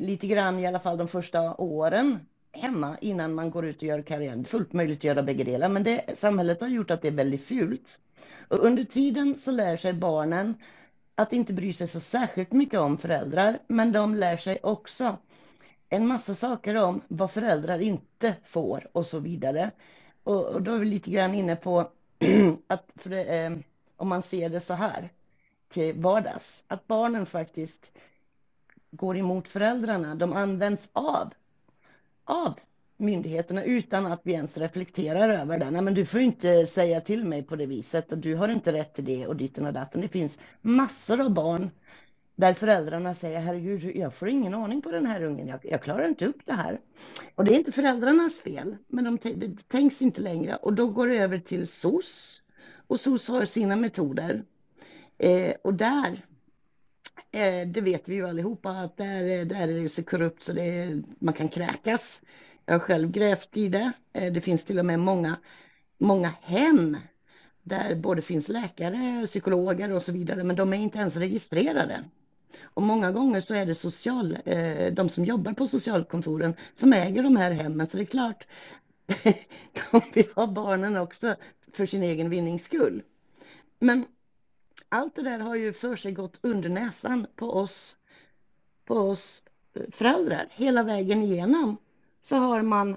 lite 0.00 0.26
grann 0.26 0.58
i 0.58 0.66
alla 0.66 0.80
fall 0.80 0.98
de 0.98 1.08
första 1.08 1.54
åren 1.54 2.18
hemma 2.52 2.96
innan 3.00 3.34
man 3.34 3.50
går 3.50 3.64
ut 3.66 3.76
och 3.76 3.82
gör 3.82 4.02
karriär. 4.02 4.36
Det 4.36 4.42
är 4.42 4.44
fullt 4.44 4.72
möjligt 4.72 4.98
att 4.98 5.04
göra 5.04 5.22
bägge 5.22 5.44
delar, 5.44 5.68
men 5.68 5.82
det, 5.84 6.18
samhället 6.18 6.60
har 6.60 6.68
gjort 6.68 6.90
att 6.90 7.02
det 7.02 7.08
är 7.08 7.12
väldigt 7.12 7.44
fult. 7.44 8.00
Och 8.48 8.64
under 8.64 8.84
tiden 8.84 9.38
så 9.38 9.50
lär 9.50 9.76
sig 9.76 9.92
barnen 9.92 10.54
att 11.14 11.32
inte 11.32 11.52
bry 11.52 11.72
sig 11.72 11.88
så 11.88 12.00
särskilt 12.00 12.52
mycket 12.52 12.80
om 12.80 12.98
föräldrar, 12.98 13.58
men 13.66 13.92
de 13.92 14.14
lär 14.14 14.36
sig 14.36 14.58
också 14.62 15.16
en 15.96 16.06
massa 16.06 16.34
saker 16.34 16.76
om 16.76 17.00
vad 17.08 17.30
föräldrar 17.30 17.78
inte 17.78 18.36
får 18.44 18.88
och 18.92 19.06
så 19.06 19.18
vidare. 19.18 19.70
Och, 20.24 20.46
och 20.46 20.62
då 20.62 20.74
är 20.74 20.78
vi 20.78 20.86
lite 20.86 21.10
grann 21.10 21.34
inne 21.34 21.56
på 21.56 21.78
att 22.66 22.90
det, 23.04 23.38
eh, 23.38 23.52
om 23.96 24.08
man 24.08 24.22
ser 24.22 24.48
det 24.48 24.60
så 24.60 24.74
här 24.74 25.12
till 25.68 25.94
vardags, 25.94 26.64
att 26.68 26.86
barnen 26.86 27.26
faktiskt 27.26 27.92
går 28.90 29.16
emot 29.16 29.48
föräldrarna. 29.48 30.14
De 30.14 30.32
används 30.32 30.90
av, 30.92 31.30
av 32.24 32.54
myndigheterna 32.96 33.64
utan 33.64 34.06
att 34.06 34.20
vi 34.22 34.32
ens 34.32 34.58
reflekterar 34.58 35.28
över 35.28 35.58
det. 35.58 35.70
Nej, 35.70 35.82
men 35.82 35.94
du 35.94 36.06
får 36.06 36.20
inte 36.20 36.66
säga 36.66 37.00
till 37.00 37.24
mig 37.24 37.42
på 37.42 37.56
det 37.56 37.66
viset 37.66 38.12
och 38.12 38.18
du 38.18 38.34
har 38.34 38.48
inte 38.48 38.72
rätt 38.72 38.94
till 38.94 39.04
det 39.04 39.26
och 39.26 39.36
ditten 39.36 39.66
och 39.66 39.72
datten. 39.72 40.00
Det 40.00 40.08
finns 40.08 40.38
massor 40.60 41.20
av 41.20 41.30
barn 41.30 41.70
där 42.36 42.54
föräldrarna 42.54 43.14
säger 43.14 43.40
herregud, 43.40 43.96
jag 43.96 44.14
får 44.14 44.28
ingen 44.28 44.54
aning 44.54 44.82
på 44.82 44.90
den 44.90 45.06
här 45.06 45.22
ungen, 45.22 45.48
jag, 45.48 45.60
jag 45.62 45.82
klarar 45.82 46.08
inte 46.08 46.26
upp 46.26 46.40
det 46.44 46.52
här. 46.52 46.80
Och 47.34 47.44
det 47.44 47.54
är 47.54 47.58
inte 47.58 47.72
föräldrarnas 47.72 48.38
fel, 48.38 48.76
men 48.88 49.04
de 49.04 49.18
det 49.34 49.68
tänks 49.68 50.02
inte 50.02 50.20
längre. 50.20 50.56
Och 50.56 50.72
då 50.72 50.88
går 50.88 51.08
det 51.08 51.16
över 51.16 51.38
till 51.38 51.68
SOS. 51.68 52.42
Och 52.86 53.00
SOS 53.00 53.28
har 53.28 53.44
sina 53.44 53.76
metoder. 53.76 54.44
Eh, 55.18 55.54
och 55.62 55.74
där, 55.74 56.26
eh, 57.32 57.68
det 57.68 57.80
vet 57.80 58.08
vi 58.08 58.14
ju 58.14 58.28
allihopa, 58.28 58.70
att 58.70 58.96
där, 58.96 59.24
eh, 59.24 59.46
där 59.46 59.68
är 59.68 59.82
det 59.82 59.88
så 59.88 60.02
korrupt 60.02 60.42
så 60.42 60.52
det, 60.52 61.02
man 61.18 61.34
kan 61.34 61.48
kräkas. 61.48 62.22
Jag 62.66 62.74
har 62.74 62.78
själv 62.78 63.10
grävt 63.10 63.56
i 63.56 63.68
det. 63.68 63.92
Eh, 64.12 64.32
det 64.32 64.40
finns 64.40 64.64
till 64.64 64.78
och 64.78 64.86
med 64.86 64.98
många, 64.98 65.36
många 65.98 66.32
hem 66.42 66.96
där 67.62 67.94
både 67.94 68.22
finns 68.22 68.48
läkare, 68.48 69.26
psykologer 69.26 69.92
och 69.92 70.02
så 70.02 70.12
vidare, 70.12 70.44
men 70.44 70.56
de 70.56 70.72
är 70.72 70.76
inte 70.76 70.98
ens 70.98 71.16
registrerade. 71.16 72.04
Och 72.74 72.82
många 72.82 73.12
gånger 73.12 73.40
så 73.40 73.54
är 73.54 73.66
det 73.66 73.74
social, 73.74 74.38
eh, 74.44 74.92
de 74.92 75.08
som 75.08 75.24
jobbar 75.24 75.52
på 75.52 75.66
socialkontoren 75.66 76.54
som 76.74 76.92
äger 76.92 77.22
de 77.22 77.36
här 77.36 77.50
hemmen. 77.50 77.86
Så 77.86 77.96
det 77.96 78.02
är 78.02 78.06
klart, 78.06 78.46
de 79.90 80.00
vill 80.14 80.28
ha 80.36 80.46
barnen 80.46 80.96
också 80.96 81.36
för 81.72 81.86
sin 81.86 82.02
egen 82.02 82.30
vinnings 82.30 82.64
skull. 82.64 83.02
Men 83.78 84.04
allt 84.88 85.14
det 85.14 85.22
där 85.22 85.38
har 85.38 85.54
ju 85.54 85.72
för 85.72 85.96
sig 85.96 86.12
gått 86.12 86.38
under 86.40 86.68
näsan 86.68 87.26
på 87.36 87.50
oss, 87.50 87.96
på 88.84 88.94
oss 88.94 89.42
föräldrar. 89.90 90.48
Hela 90.50 90.82
vägen 90.82 91.22
igenom 91.22 91.76
så 92.22 92.36
har 92.36 92.62
man 92.62 92.96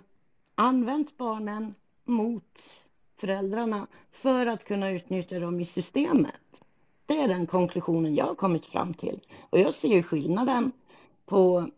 använt 0.55 1.17
barnen 1.17 1.75
mot 2.05 2.83
föräldrarna 3.19 3.87
för 4.11 4.45
att 4.45 4.63
kunna 4.63 4.91
utnyttja 4.91 5.39
dem 5.39 5.59
i 5.59 5.65
systemet. 5.65 6.63
Det 7.07 7.19
är 7.19 7.27
den 7.27 7.47
konklusionen 7.47 8.15
jag 8.15 8.25
har 8.25 8.35
kommit 8.35 8.65
fram 8.65 8.93
till. 8.93 9.19
Och 9.49 9.59
jag 9.59 9.73
ser 9.73 9.87
ju 9.87 10.03
skillnaden 10.03 10.71
på 11.25 11.69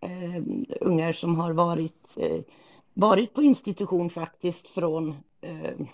eh, 0.00 0.42
ungar 0.80 1.12
som 1.12 1.36
har 1.36 1.52
varit, 1.52 2.16
eh, 2.20 2.40
varit 2.94 3.34
på 3.34 3.42
institution 3.42 4.10
faktiskt 4.10 4.68
från 4.68 5.14
eh, 5.40 5.86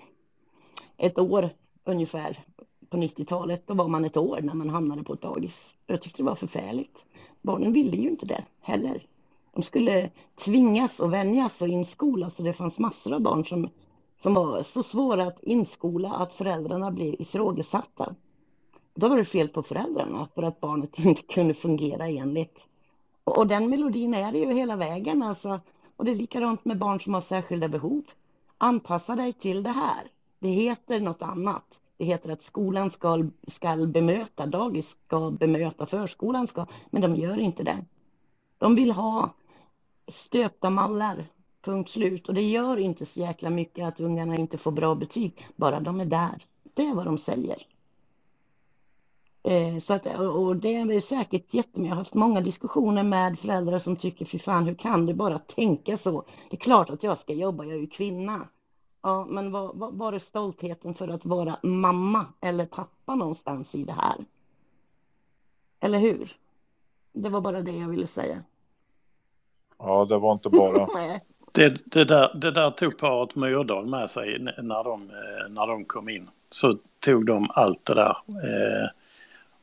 ett 0.97 1.19
år 1.19 1.51
ungefär 1.85 2.45
på 2.91 2.97
90-talet. 2.97 3.67
Då 3.67 3.75
var 3.75 3.89
man 3.89 4.05
ett 4.05 4.17
år 4.17 4.41
när 4.43 4.55
man 4.55 4.71
hamnade 4.71 5.03
på 5.03 5.13
ett 5.13 5.23
dagis. 5.23 5.75
Jag 5.87 6.01
tyckte 6.01 6.23
det 6.23 6.27
var 6.27 6.35
förfärligt. 6.35 7.05
Barnen 7.43 7.73
ville 7.73 7.97
ju 7.97 8.09
inte 8.09 8.27
det 8.27 8.45
heller. 8.61 9.07
De 9.55 9.63
skulle 9.63 10.11
tvingas 10.45 11.01
och 11.01 11.13
vänjas 11.13 11.63
och 11.63 11.69
inskolas 11.69 12.39
och 12.39 12.45
det 12.45 12.53
fanns 12.53 12.79
massor 12.79 13.13
av 13.13 13.21
barn 13.21 13.45
som, 13.45 13.69
som 14.19 14.35
var 14.35 14.63
så 14.63 14.83
svåra 14.83 15.27
att 15.27 15.43
inskola 15.43 16.11
att 16.11 16.33
föräldrarna 16.33 16.91
blev 16.91 17.15
ifrågasatta. 17.21 18.15
Då 18.95 19.09
var 19.09 19.17
det 19.17 19.25
fel 19.25 19.49
på 19.49 19.63
föräldrarna 19.63 20.29
för 20.35 20.43
att 20.43 20.61
barnet 20.61 20.99
inte 21.05 21.23
kunde 21.23 21.55
fungera 21.55 22.09
enligt. 22.09 22.67
Och, 23.25 23.39
och 23.39 23.47
den 23.47 23.71
melodin 23.71 24.15
är 24.15 24.33
det 24.33 24.39
ju 24.39 24.53
hela 24.53 24.77
vägen 24.77 25.23
alltså. 25.23 25.61
Och 25.97 26.05
det 26.05 26.11
är 26.11 26.17
likadant 26.17 26.65
med 26.65 26.79
barn 26.79 27.01
som 27.01 27.15
har 27.15 27.21
särskilda 27.21 27.69
behov. 27.69 28.03
Anpassa 28.59 29.17
dig 29.17 29.33
till 29.33 29.63
det 29.63 29.71
här. 29.71 30.11
Det 30.39 30.49
heter 30.49 31.01
något 31.01 31.23
annat. 31.23 31.81
Det 31.97 32.05
heter 32.05 32.31
att 32.31 32.43
skolan 32.43 32.91
ska, 32.91 33.25
ska 33.47 33.77
bemöta, 33.77 34.47
dagis 34.47 34.89
ska 35.07 35.31
bemöta, 35.31 35.87
förskolan 35.87 36.47
ska, 36.47 36.67
men 36.91 37.03
de 37.03 37.17
gör 37.17 37.39
inte 37.39 37.63
det. 37.63 37.85
De 38.59 38.75
vill 38.75 38.91
ha 38.91 39.35
stöpta 40.09 40.71
mallar, 40.71 41.27
punkt 41.65 41.89
slut. 41.89 42.29
Och 42.29 42.35
det 42.35 42.43
gör 42.43 42.77
inte 42.77 43.07
så 43.07 43.21
jäkla 43.21 43.51
mycket 43.51 43.89
att 43.89 44.01
ungarna 44.01 44.37
inte 44.37 44.59
får 44.59 44.73
bra 44.73 44.95
betyg, 44.95 45.47
bara 45.57 45.81
de 45.81 46.01
är 46.01 46.07
där. 46.07 46.45
Det 46.75 46.87
är 46.87 46.95
vad 46.95 47.05
de 47.05 47.19
säger. 47.19 47.67
Eh, 49.47 49.79
så 49.79 49.95
att, 49.95 50.07
och 50.19 50.57
det 50.57 50.77
är 50.77 51.01
säkert 51.01 51.55
jättemycket. 51.55 51.89
Jag 51.89 51.91
har 51.91 51.97
haft 51.97 52.15
många 52.15 52.41
diskussioner 52.41 53.03
med 53.03 53.39
föräldrar 53.39 53.79
som 53.79 53.97
tycker, 53.97 54.25
fy 54.25 54.39
fan, 54.39 54.67
hur 54.67 54.75
kan 54.75 55.07
du 55.07 55.15
bara 55.15 55.39
tänka 55.39 55.97
så? 55.97 56.25
Det 56.51 56.57
är 56.57 56.61
klart 56.61 56.91
att 56.91 57.03
jag 57.03 57.19
ska 57.19 57.33
jobba, 57.33 57.65
jag 57.65 57.73
är 57.73 57.79
ju 57.79 57.87
kvinna. 57.87 58.49
Ja, 59.03 59.27
men 59.29 59.53
var, 59.53 59.73
var, 59.75 59.91
var 59.91 60.13
är 60.13 60.19
stoltheten 60.19 60.95
för 60.95 61.09
att 61.09 61.25
vara 61.25 61.59
mamma 61.63 62.27
eller 62.41 62.67
pappa 62.67 63.15
någonstans 63.15 63.75
i 63.75 63.85
det 63.85 63.93
här? 63.93 64.17
Eller 65.81 65.99
hur? 65.99 66.33
Det 67.13 67.29
var 67.29 67.41
bara 67.41 67.63
det 67.63 67.73
jag 67.73 67.89
ville 67.89 68.07
säga. 68.07 68.43
Ja, 69.79 70.05
det 70.05 70.19
var 70.19 70.33
inte 70.33 70.51
bara. 70.51 70.89
det, 71.55 71.93
det, 71.93 72.05
där, 72.05 72.35
det 72.35 72.51
där 72.51 72.71
tog 72.71 72.99
paret 72.99 73.35
Myrdal 73.35 73.87
med 73.87 74.11
sig 74.11 74.39
när 74.39 74.85
de, 74.85 75.11
när 75.49 75.67
de 75.67 75.85
kom 75.85 76.09
in. 76.09 76.31
Så 76.51 76.77
tog 77.01 77.27
de 77.27 77.51
allt 77.51 77.85
det 77.85 77.95
där. 77.95 78.17
Eh, 78.29 78.91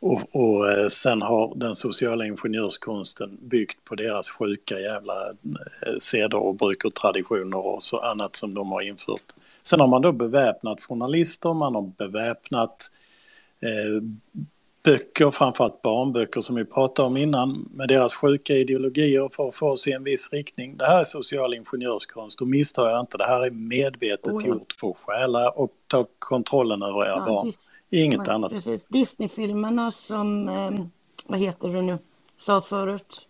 och, 0.02 0.22
och 0.32 0.72
eh, 0.72 0.88
sen 0.88 1.22
har 1.22 1.56
den 1.56 1.76
sociala 1.76 2.26
ingenjörskonsten 2.26 3.38
byggt 3.42 3.84
på 3.84 3.96
deras 3.96 4.30
sjuka 4.30 4.80
jävla 4.80 5.30
eh, 5.30 5.98
seder 6.00 6.38
och 6.38 6.56
bruk 6.56 6.86
och 6.86 6.96
traditioner 6.96 7.66
och 7.66 7.84
så 7.84 7.98
annat 7.98 8.36
som 8.36 8.54
de 8.54 8.72
har 8.72 8.82
infört. 8.82 9.34
Sen 9.64 9.80
har 9.80 9.88
man 9.88 10.02
då 10.02 10.12
beväpnat 10.12 10.84
journalister, 10.84 11.54
man 11.54 11.76
har 11.76 11.82
beväpnat 11.82 12.92
eh, 13.60 14.04
böcker, 14.84 15.32
framförallt 15.32 15.82
barnböcker 15.82 16.42
som 16.42 16.56
vi 16.56 16.66
pratade 16.66 17.08
om 17.08 17.18
innan, 17.18 17.70
med 17.74 17.88
deras 17.88 18.14
sjuka 18.14 18.54
ideologier 18.54 19.30
för 19.34 19.48
att 19.48 19.56
få 19.56 19.70
oss 19.70 19.88
i 19.88 19.92
en 19.92 20.04
viss 20.04 20.34
riktning. 20.34 20.78
Det 20.78 20.86
här 20.86 21.00
är 21.00 21.04
social 21.04 21.54
ingenjörskonst 21.54 22.42
och 22.42 22.48
misstar 22.48 22.90
jag 22.90 23.00
inte, 23.00 23.18
det 23.18 23.28
här 23.28 23.46
är 23.46 23.52
medvetet 23.52 24.34
oh 24.34 24.42
ja. 24.44 24.48
gjort 24.48 24.76
för 24.80 24.90
att 24.90 24.98
stjäla 24.98 25.50
och 25.50 25.72
ta 25.88 26.08
kontrollen 26.20 26.82
över 26.82 27.06
era 27.06 27.08
ja, 27.08 27.26
barn. 27.26 27.52
Inget 27.92 28.28
ja, 28.28 28.34
annat. 28.34 28.52
Precis. 28.52 28.88
Disneyfilmerna 28.88 29.92
som, 29.92 30.50
eh, 30.50 30.72
vad 31.28 31.40
heter 31.40 31.70
det 31.70 31.82
nu, 31.82 31.98
sa 32.38 32.62
förut. 32.62 33.28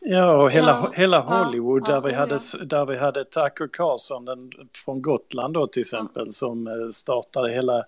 Ja, 0.00 0.42
och 0.42 0.50
hela, 0.50 0.70
ja, 0.70 0.90
hela 0.94 1.20
Hollywood 1.20 1.82
ja, 1.86 1.92
där, 1.92 2.00
vi 2.00 2.14
hade, 2.14 2.38
där 2.64 2.86
vi 2.86 2.98
hade 2.98 3.24
Tucker 3.24 3.68
Carlson 3.72 4.24
den, 4.24 4.52
från 4.84 5.02
Gotland 5.02 5.54
då 5.54 5.66
till 5.66 5.80
exempel 5.80 6.32
som 6.32 6.66
eh, 6.66 6.72
startade 6.92 7.52
hela 7.52 7.84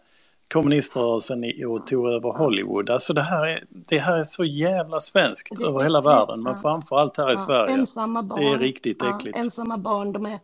kommuniströrelsen 0.52 1.44
och 1.68 1.86
tog 1.86 2.08
över 2.08 2.32
Hollywood. 2.32 2.90
Alltså 2.90 3.12
det 3.12 3.22
här 3.22 3.46
är, 3.46 3.64
det 3.70 3.98
här 3.98 4.16
är 4.16 4.22
så 4.22 4.44
jävla 4.44 5.00
svenskt 5.00 5.60
över 5.60 5.82
hela 5.82 6.00
världen 6.00 6.42
men 6.42 6.58
framförallt 6.58 7.16
här 7.16 7.32
i 7.32 7.36
Sverige. 7.36 7.74
Ensamma 7.74 8.22
barn. 8.22 8.40
Det 8.40 8.46
är 8.46 8.58
riktigt 8.58 9.02
äckligt. 9.02 9.38
ensamma 9.38 9.78
barn, 9.78 10.12
de 10.12 10.26
är, 10.26 10.38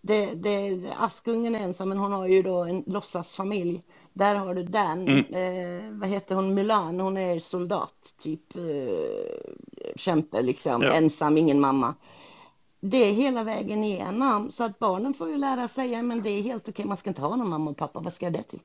det, 0.00 0.26
det, 0.34 0.80
Askungen 0.98 1.54
är 1.54 1.60
ensam 1.60 1.88
men 1.88 1.98
hon 1.98 2.12
har 2.12 2.26
ju 2.26 2.42
då 2.42 2.64
en 2.64 2.84
låtsasfamilj. 2.86 3.82
Där 4.18 4.34
har 4.34 4.54
du 4.54 4.62
den, 4.62 5.08
mm. 5.08 5.18
eh, 5.18 5.98
vad 6.00 6.08
heter 6.08 6.34
hon, 6.34 6.54
Mulan, 6.54 7.00
hon 7.00 7.16
är 7.16 7.38
soldat, 7.38 8.14
typ 8.22 8.56
eh, 8.56 9.92
kämpe 9.96 10.42
liksom, 10.42 10.82
ja. 10.82 10.92
ensam, 10.92 11.36
ingen 11.36 11.60
mamma. 11.60 11.94
Det 12.80 12.96
är 12.96 13.12
hela 13.12 13.42
vägen 13.42 13.84
igenom, 13.84 14.50
så 14.50 14.64
att 14.64 14.78
barnen 14.78 15.14
får 15.14 15.28
ju 15.30 15.38
lära 15.38 15.68
sig, 15.68 16.02
men 16.02 16.22
det 16.22 16.30
är 16.30 16.42
helt 16.42 16.68
okej, 16.68 16.84
man 16.84 16.96
ska 16.96 17.10
inte 17.10 17.22
ha 17.22 17.36
någon 17.36 17.48
mamma 17.48 17.70
och 17.70 17.76
pappa, 17.76 18.00
vad 18.00 18.12
ska 18.12 18.26
jag 18.26 18.32
det 18.32 18.42
till? 18.42 18.60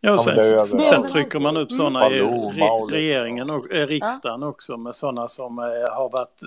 Ja, 0.00 0.18
sen, 0.18 0.36
ja, 0.36 0.58
sen, 0.58 0.80
sen 0.80 1.06
trycker 1.08 1.38
man 1.38 1.56
upp 1.56 1.72
sådana 1.72 2.06
mm. 2.06 2.16
i 2.16 2.20
re, 2.20 2.96
regeringen 2.96 3.50
och 3.50 3.72
eh, 3.72 3.86
riksdagen 3.86 4.42
ja. 4.42 4.48
också 4.48 4.76
med 4.76 4.94
sådana 4.94 5.28
som 5.28 5.58
eh, 5.58 5.64
har 5.64 6.10
varit 6.10 6.40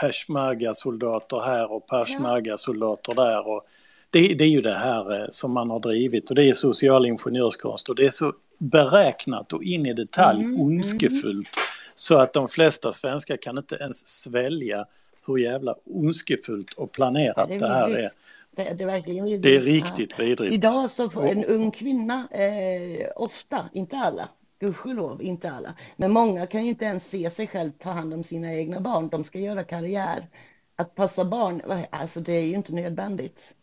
peshmerga-soldater 0.00 1.40
här 1.40 1.72
och 1.72 1.86
peshmerga-soldater 1.86 3.14
där. 3.14 3.48
Och 3.48 3.66
det, 4.10 4.34
det, 4.34 4.44
är 4.44 4.48
ju 4.48 4.60
det 4.60 4.74
här 4.74 5.20
eh, 5.20 5.26
som 5.30 5.52
man 5.52 5.70
har 5.70 5.80
drivit 5.80 6.30
och 6.30 6.36
det 6.36 6.44
är 6.44 6.54
social 6.54 7.06
ingenjörskonst 7.06 7.88
och 7.88 7.94
det 7.94 8.06
är 8.06 8.10
så 8.10 8.32
beräknat 8.58 9.52
och 9.52 9.64
in 9.64 9.86
i 9.86 9.92
detalj 9.92 10.44
mm, 10.44 10.60
ondskefullt 10.60 11.56
mm. 11.56 11.66
så 11.94 12.18
att 12.18 12.32
de 12.32 12.48
flesta 12.48 12.92
svenskar 12.92 13.36
kan 13.36 13.58
inte 13.58 13.74
ens 13.74 14.06
svälja 14.06 14.86
hur 15.26 15.38
jävla 15.38 15.74
ondskefullt 15.84 16.72
och 16.72 16.92
planerat 16.92 17.48
det, 17.48 17.58
det 17.58 17.68
här 17.68 17.90
är. 17.90 18.10
Det, 18.56 18.74
det, 18.74 18.84
är 18.84 18.86
verkligen 18.86 19.24
vidrigt. 19.24 19.42
Det 19.42 19.56
är 19.56 19.60
riktigt 19.60 20.20
vidrigt. 20.20 20.54
Idag 20.54 20.90
så 20.90 21.10
får 21.10 21.26
en 21.26 21.44
ung 21.44 21.70
kvinna, 21.70 22.28
eh, 22.30 23.08
ofta, 23.16 23.68
inte 23.72 23.96
alla, 23.96 24.28
gudskelov 24.58 25.22
inte 25.22 25.50
alla, 25.50 25.74
men 25.96 26.12
många 26.12 26.46
kan 26.46 26.64
ju 26.64 26.70
inte 26.70 26.84
ens 26.84 27.08
se 27.08 27.30
sig 27.30 27.46
själv 27.46 27.70
ta 27.78 27.90
hand 27.90 28.14
om 28.14 28.24
sina 28.24 28.54
egna 28.54 28.80
barn. 28.80 29.08
De 29.08 29.24
ska 29.24 29.38
göra 29.38 29.64
karriär. 29.64 30.28
Att 30.76 30.94
passa 30.94 31.24
barn, 31.24 31.62
alltså 31.90 32.20
det 32.20 32.32
är 32.32 32.42
ju 32.42 32.54
inte 32.54 32.74
nödvändigt. 32.74 33.55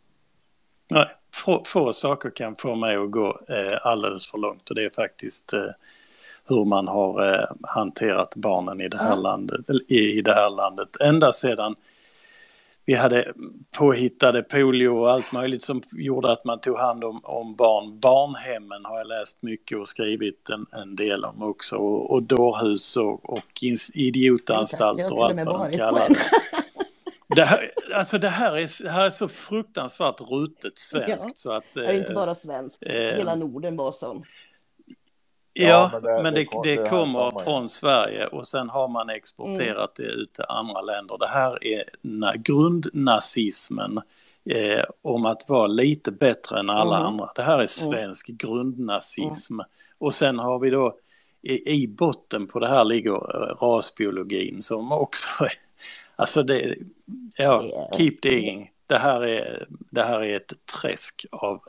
Nej, 0.90 1.08
få, 1.34 1.64
få 1.66 1.94
saker 1.94 2.30
kan 2.30 2.56
få 2.56 2.76
mig 2.76 2.96
att 2.96 3.12
gå 3.12 3.40
eh, 3.50 3.78
alldeles 3.82 4.28
för 4.28 4.38
långt 4.38 4.70
och 4.70 4.76
det 4.76 4.84
är 4.84 4.90
faktiskt 4.90 5.54
eh, 5.54 5.60
hur 6.46 6.66
man 6.66 6.88
har 6.88 7.34
eh, 7.34 7.46
hanterat 7.62 8.36
barnen 8.36 8.82
i 8.82 8.90
det 8.90 8.98
här, 8.98 9.10
ja. 9.10 9.16
landet, 9.16 9.66
i, 9.88 10.18
i 10.18 10.22
det 10.22 10.34
här 10.34 10.50
landet. 10.50 10.90
Ända 11.02 11.34
sedan 11.34 11.76
vi 12.86 12.94
hade 12.94 13.34
påhittade 13.78 14.44
polio 14.44 14.88
och 14.88 15.12
allt 15.12 15.32
möjligt 15.32 15.64
som 15.64 15.82
gjorde 15.92 16.32
att 16.32 16.46
man 16.46 16.60
tog 16.60 16.78
hand 16.78 17.04
om, 17.04 17.20
om 17.24 17.56
barn. 17.56 18.00
Barnhemmen 18.00 18.86
har 18.86 18.98
jag 18.98 19.08
läst 19.08 19.42
mycket 19.42 19.78
och 19.78 19.88
skrivit 19.88 20.50
en, 20.50 20.66
en 20.82 20.96
del 20.96 21.26
om 21.26 21.44
också. 21.44 21.76
Och, 21.76 22.12
och 22.12 22.24
dårhus 22.24 22.98
och, 22.98 23.30
och 23.30 23.64
idiotanstalter 23.94 25.14
och 25.14 25.26
allt 25.26 25.46
vad 25.46 25.72
de 25.72 25.78
kallar 25.78 26.10
det. 26.10 26.16
Det 27.36 27.44
här, 27.44 27.72
alltså 27.94 28.18
det 28.18 28.30
här, 28.30 28.58
är, 28.58 28.84
det 28.84 28.90
här 28.90 29.06
är 29.06 29.10
så 29.10 29.28
fruktansvärt 29.28 30.22
rutet 30.22 30.78
svenskt. 30.78 31.26
Ja, 31.26 31.32
så 31.36 31.52
att, 31.52 31.64
det 31.74 31.86
är 31.86 31.94
inte 31.94 32.10
eh, 32.10 32.16
bara 32.16 32.36
svenskt, 32.36 32.84
eh, 32.86 32.94
hela 32.94 33.36
Norden 33.36 33.78
var 33.78 33.92
sån. 33.92 34.24
Ja, 35.54 35.68
ja, 35.68 35.90
men 35.94 36.02
det, 36.04 36.24
men 36.24 36.34
det, 36.34 36.48
det, 36.64 36.76
det 36.76 36.90
kommer 36.90 37.44
från 37.44 37.70
Sverige 37.70 38.28
och 38.28 38.48
sen 38.48 38.70
har 38.70 38.88
man 38.88 39.10
exporterat 39.10 40.00
mm. 40.00 40.12
det 40.12 40.14
ut 40.22 40.34
till 40.34 40.46
andra 40.48 40.82
länder. 40.82 41.18
Det 41.20 41.28
här 41.28 41.64
är 41.64 42.38
grundnazismen 42.38 44.02
eh, 44.50 44.84
om 45.02 45.26
att 45.26 45.50
vara 45.50 45.68
lite 45.68 46.12
bättre 46.12 46.60
än 46.60 46.70
alla 46.70 46.98
mm. 46.98 47.08
andra. 47.08 47.30
Det 47.36 47.42
här 47.42 47.54
är 47.54 47.56
mm. 47.56 47.68
svensk 47.68 48.30
mm. 48.30 48.38
grundnazism. 48.38 49.60
Och 49.98 50.14
sen 50.14 50.40
har 50.40 50.60
vi 50.60 50.70
då 50.70 50.98
i, 51.42 51.84
i 51.84 51.88
botten 51.88 52.48
på 52.48 52.60
det 52.60 52.68
här 52.68 52.86
ligger 52.86 53.14
eh, 53.14 53.56
rasbiologin 53.66 54.62
som 54.62 54.92
också 54.92 55.28
är, 55.44 55.54
alltså 56.16 56.44
det, 56.44 56.76
ja, 57.38 57.90
keep 57.98 58.18
digging. 58.22 58.72
Det 58.88 58.98
här 58.98 59.22
är, 59.22 59.68
det 59.70 60.04
här 60.04 60.22
är 60.22 60.36
ett 60.36 60.52
träsk 60.82 61.26
av 61.32 61.62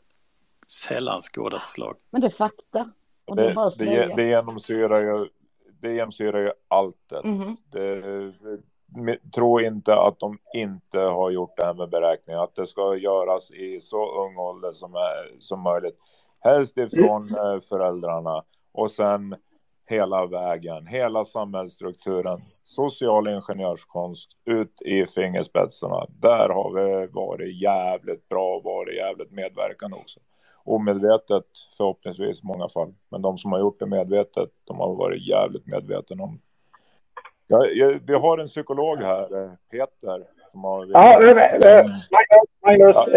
sällan 0.66 1.20
skådat 1.20 1.68
slag. 1.68 1.97
Men 2.10 2.20
det 2.20 2.26
är 2.26 2.31
fakta. 2.31 2.90
Och 3.24 3.36
det, 3.36 3.55
det, 3.78 3.84
det, 3.84 4.16
det, 4.16 4.28
genomsyrar 4.28 5.00
ju, 5.00 5.28
det 5.81 5.94
genomsyrar 5.94 6.40
ju 6.40 6.52
allt. 6.68 7.12
Mm. 7.24 7.56
Det, 7.70 8.32
tro 9.34 9.60
inte 9.60 9.97
att 9.97 10.18
de 10.18 10.39
inte 10.55 11.00
har 11.00 11.31
gjort 11.31 11.56
det 11.56 11.64
här 11.64 11.74
med 11.74 11.90
beräkning, 11.90 12.36
att 12.36 12.55
det 12.55 12.66
ska 12.66 12.97
göras 12.97 13.50
i 13.50 13.81
så 13.81 14.24
ung 14.24 14.39
ålder 14.39 14.73
som, 14.73 14.94
är, 14.94 15.40
som 15.40 15.60
möjligt. 15.60 15.98
Helst 16.40 16.78
ifrån 16.78 17.28
mm. 17.28 17.60
föräldrarna 17.60 18.44
och 18.73 18.90
sen 18.90 19.36
hela 19.86 20.26
vägen, 20.26 20.86
hela 20.86 21.24
samhällsstrukturen, 21.24 22.42
social 22.64 23.28
ingenjörskonst 23.28 24.30
ut 24.44 24.82
i 24.82 25.06
fingerspetsarna. 25.06 26.06
Där 26.08 26.48
har 26.48 26.72
vi 26.74 27.06
varit 27.06 27.62
jävligt 27.62 28.28
bra 28.28 28.56
och 28.56 28.64
varit 28.64 28.96
jävligt 28.96 29.30
medverkande 29.30 29.96
också. 29.96 30.20
Omedvetet 30.64 31.46
förhoppningsvis 31.76 32.42
i 32.42 32.46
många 32.46 32.68
fall, 32.68 32.94
men 33.08 33.22
de 33.22 33.38
som 33.38 33.52
har 33.52 33.58
gjort 33.58 33.78
det 33.78 33.86
medvetet, 33.86 34.50
de 34.64 34.80
har 34.80 34.94
varit 34.94 35.28
jävligt 35.28 35.66
medvetna 35.66 36.24
om. 36.24 36.40
Ja, 37.46 37.66
jag, 37.66 38.00
vi 38.06 38.14
har 38.14 38.38
en 38.38 38.46
psykolog 38.46 38.98
här, 38.98 39.42
eh, 39.42 39.50
Peter. 39.70 40.26
Som 40.55 40.65
har... 40.65 40.86
Ja, 40.92 41.20
Magnus, 42.66 42.97
Ja. 42.97 43.12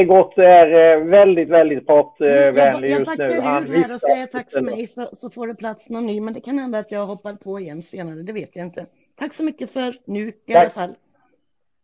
Egot 0.00 0.38
är 0.38 0.96
äh, 0.96 1.04
väldigt, 1.04 1.48
väldigt 1.48 1.86
pratvänlig 1.86 2.90
jag 2.90 2.98
just 2.98 3.18
nu. 3.18 3.28
backar 3.28 3.42
Han 3.42 3.66
ur 3.66 3.74
här 3.74 3.92
och 3.92 4.00
säger 4.00 4.26
tack 4.26 4.50
för 4.52 4.60
mig 4.60 4.86
så, 4.86 5.08
så 5.12 5.30
får 5.30 5.46
det 5.46 5.54
plats 5.54 5.90
någon 5.90 6.06
ny. 6.06 6.20
Men 6.20 6.34
det 6.34 6.40
kan 6.40 6.58
hända 6.58 6.78
att 6.78 6.90
jag 6.92 7.06
hoppar 7.06 7.32
på 7.32 7.60
igen 7.60 7.82
senare, 7.82 8.22
det 8.22 8.32
vet 8.32 8.56
jag 8.56 8.66
inte. 8.66 8.86
Tack 9.18 9.32
så 9.32 9.44
mycket 9.44 9.70
för 9.70 9.94
nu 10.04 10.18
i 10.28 10.32
Tack. 10.52 10.56
alla 10.62 10.70
fall. 10.70 10.94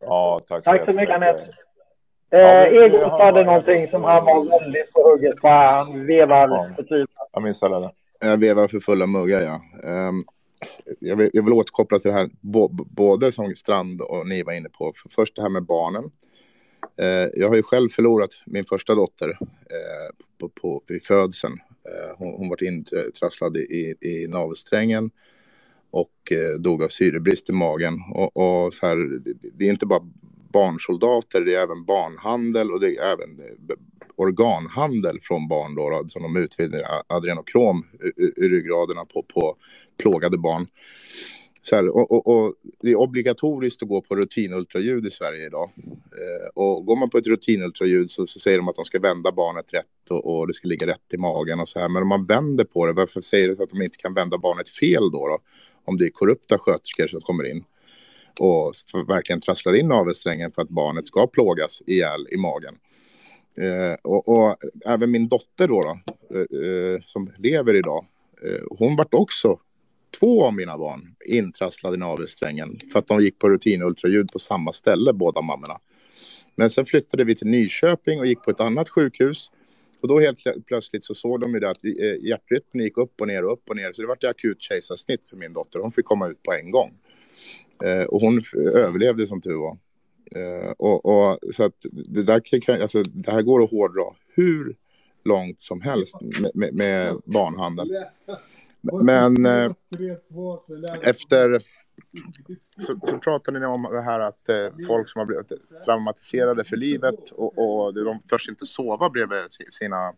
Ja, 0.01 0.41
tack 0.49 0.65
Tack 0.65 0.85
så 0.85 0.93
mycket, 0.93 1.15
Anette. 1.15 1.41
Ja, 2.31 2.39
Eh, 2.39 2.71
vi 2.71 2.77
Egot 2.79 3.11
hade 3.11 3.45
någonting 3.45 3.89
som 3.91 4.05
han 4.05 4.25
var 4.25 4.61
väldigt 4.61 4.93
på 4.93 5.03
hugget 5.11 5.37
på. 5.37 5.49
Han 5.49 6.07
vevar 6.07 6.75
förtvivlat. 6.77 7.29
Jag 7.33 7.43
missade 7.43 7.81
det. 7.81 7.91
Jag 8.21 8.41
vevar 8.41 8.69
för 8.69 8.81
fulla 8.81 9.07
muggar, 9.07 9.41
ja. 9.41 9.61
Ehm, 9.91 10.15
jag, 10.99 11.17
vill, 11.17 11.31
jag 11.33 11.43
vill 11.43 11.53
återkoppla 11.53 11.99
till 11.99 12.11
det 12.11 12.17
här, 12.17 12.31
både 12.95 13.33
som 13.33 13.55
Strand 13.55 14.01
och 14.01 14.29
ni 14.29 14.43
var 14.43 14.53
inne 14.53 14.69
på. 14.69 14.93
För 14.97 15.09
först 15.09 15.37
det 15.37 15.43
här 15.43 15.51
med 15.51 15.65
barnen. 15.67 16.11
Eh, 16.97 17.29
jag 17.35 17.49
har 17.49 17.57
ju 17.57 17.63
själv 17.63 17.89
förlorat 17.89 18.31
min 18.47 18.65
första 18.65 18.95
dotter 18.95 19.29
eh, 19.41 20.15
på, 20.41 20.49
på, 20.49 20.83
vid 20.87 21.03
födseln. 21.03 21.55
Eh, 21.89 22.17
hon, 22.19 22.33
hon 22.33 22.49
var 22.49 22.65
intrasslad 22.65 23.57
i, 23.57 23.95
i 24.01 24.27
navelsträngen 24.29 25.11
och 25.91 26.33
eh, 26.33 26.61
dog 26.61 26.83
av 26.83 26.89
syrebrist 26.89 27.49
i 27.49 27.53
magen. 27.53 27.95
Och, 28.15 28.37
och 28.37 28.75
så 28.75 28.87
här, 28.87 28.97
det, 28.97 29.33
det 29.55 29.65
är 29.65 29.71
inte 29.71 29.87
bara 29.87 30.11
barnsoldater, 30.53 31.41
det 31.41 31.55
är 31.55 31.63
även 31.63 31.85
barnhandel 31.85 32.73
och 32.73 32.81
det 32.81 32.97
är 32.97 33.13
även 33.13 33.41
eh, 33.41 33.77
organhandel 34.17 35.19
från 35.23 35.49
barn 35.49 35.75
då, 35.75 35.91
då 35.91 36.09
som 36.09 36.23
de 36.23 36.37
utvinner 36.37 36.83
adrenokrom 37.07 37.87
ur, 38.01 38.13
ur- 38.17 38.33
ur 38.37 38.51
ryggraderna 38.51 39.05
på, 39.05 39.23
på 39.23 39.57
plågade 39.99 40.39
barn. 40.39 40.67
Så 41.63 41.77
här, 41.77 41.97
och, 41.97 42.11
och, 42.11 42.27
och 42.27 42.55
det 42.81 42.91
är 42.91 42.97
obligatoriskt 42.97 43.83
att 43.83 43.89
gå 43.89 44.01
på 44.01 44.17
rutinultraljud 44.17 45.07
i 45.07 45.11
Sverige 45.11 45.47
idag. 45.47 45.71
Eh, 45.87 46.49
och 46.55 46.87
går 46.87 46.97
man 46.97 47.11
på 47.11 47.19
ett 47.19 47.27
rutinultraljud 47.27 48.11
så, 48.11 48.27
så 48.27 48.41
säger 48.41 48.59
de 48.59 48.69
att 48.69 48.77
de 48.77 48.85
ska 48.85 48.99
vända 49.01 49.33
barnet 49.33 49.75
rätt 49.75 50.11
och, 50.11 50.39
och 50.39 50.47
det 50.47 50.55
ska 50.55 50.69
ligga 50.69 50.87
rätt 50.87 51.15
i 51.15 51.17
magen 51.17 51.61
och 51.61 51.69
så 51.69 51.79
här. 51.79 51.89
Men 51.89 52.03
om 52.03 52.09
man 52.09 52.27
vänder 52.27 52.65
på 52.65 52.87
det, 52.87 52.93
varför 52.93 53.21
säger 53.21 53.49
det 53.49 53.63
att 53.63 53.71
de 53.71 53.83
inte 53.83 53.99
kan 53.99 54.15
vända 54.15 54.39
barnet 54.39 54.69
fel 54.69 55.11
då? 55.13 55.29
då? 55.29 55.39
Om 55.85 55.97
det 55.97 56.05
är 56.05 56.11
korrupta 56.11 56.59
sköterskor 56.59 57.09
som 57.09 57.21
kommer 57.21 57.47
in 57.47 57.65
och 58.41 58.73
verkligen 59.09 59.41
trasslar 59.41 59.75
in 59.75 59.89
navelsträngen 59.89 60.53
för 60.53 60.63
att 60.63 60.69
barnet 60.69 61.07
ska 61.07 61.27
plågas 61.27 61.83
ihjäl 61.87 62.27
i 62.31 62.37
magen. 62.37 62.75
Eh, 63.57 63.97
och, 64.03 64.29
och 64.29 64.57
även 64.87 65.11
min 65.11 65.29
dotter 65.29 65.69
då, 65.69 65.83
då 65.83 65.99
eh, 66.37 66.41
eh, 66.41 67.01
som 67.05 67.33
lever 67.39 67.75
idag, 67.75 68.07
eh, 68.45 68.63
hon 68.79 68.97
vart 68.97 69.15
också 69.15 69.59
två 70.11 70.45
av 70.45 70.55
mina 70.55 70.79
barn 70.79 71.15
intrasslade 71.25 71.97
i 71.97 71.99
navelsträngen 71.99 72.79
för 72.93 72.99
att 72.99 73.07
de 73.07 73.21
gick 73.21 73.39
på 73.39 73.49
rutinultraljud 73.49 74.33
på 74.33 74.39
samma 74.39 74.73
ställe, 74.73 75.13
båda 75.13 75.41
mammorna. 75.43 75.79
Men 76.57 76.71
sen 76.71 76.87
flyttade 76.87 77.25
vi 77.25 77.35
till 77.35 77.47
Nyköping 77.47 78.21
och 78.21 78.27
gick 78.27 78.43
på 78.43 78.51
ett 78.51 78.61
annat 78.61 78.89
sjukhus. 78.89 79.51
Och 80.01 80.09
då 80.09 80.21
helt 80.21 80.39
plötsligt 80.67 81.05
så 81.05 81.15
såg 81.15 81.41
de 81.41 81.55
ju 81.55 81.61
det 81.61 81.71
att 81.71 81.85
eh, 81.85 82.27
hjärtrytmen 82.29 82.85
gick 82.85 82.99
upp 82.99 83.21
och 83.21 83.27
ner 83.29 83.45
och 83.45 83.53
upp 83.53 83.63
och 83.69 83.77
ner. 83.77 83.93
Så 83.93 84.03
det 84.03 84.09
var 84.09 84.17
ett 84.17 84.25
akut 84.25 84.63
kejsarsnitt 84.63 85.31
för 85.31 85.37
min 85.37 85.53
dotter. 85.53 85.79
Hon 85.81 85.93
fick 85.93 86.05
komma 86.05 86.29
ut 86.29 86.43
på 86.43 86.53
en 86.53 86.71
gång. 86.71 86.93
Eh, 87.85 88.05
och 88.05 88.21
hon 88.21 88.43
överlevde 88.75 89.27
som 89.27 89.41
tur 89.41 89.57
var. 89.57 89.79
Eh, 90.37 90.71
och, 90.71 91.05
och, 91.07 91.39
så 91.55 91.65
att 91.65 91.75
det, 91.93 92.23
där 92.23 92.41
kan, 92.41 92.61
kan- 92.61 92.83
alltså, 92.83 93.03
det 93.03 93.31
här 93.31 93.43
går 93.43 93.63
att 93.65 93.71
hårdra 93.71 94.05
hur 94.35 94.77
långt 95.25 95.63
som 95.63 95.81
helst 95.81 96.17
med, 96.21 96.51
med, 96.55 96.75
med 96.75 97.17
barnhandel. 97.25 97.91
Men 98.83 99.47
eh, 99.47 99.73
efter 101.03 101.63
så, 102.79 103.01
så 103.09 103.19
pratade 103.19 103.59
ni 103.59 103.67
om 103.67 103.83
det 103.83 104.01
här 104.03 104.21
att 104.21 104.49
eh, 104.49 104.87
folk 104.87 105.09
som 105.09 105.19
har 105.19 105.27
blivit 105.27 105.53
traumatiserade 105.85 106.65
för 106.65 106.77
livet 106.77 107.31
och, 107.31 107.59
och 107.87 107.95
de 107.95 108.21
törs 108.23 108.49
inte 108.49 108.67
sova 108.67 109.11
bredvid 109.11 109.53
si- 109.53 109.71
sina 109.71 110.13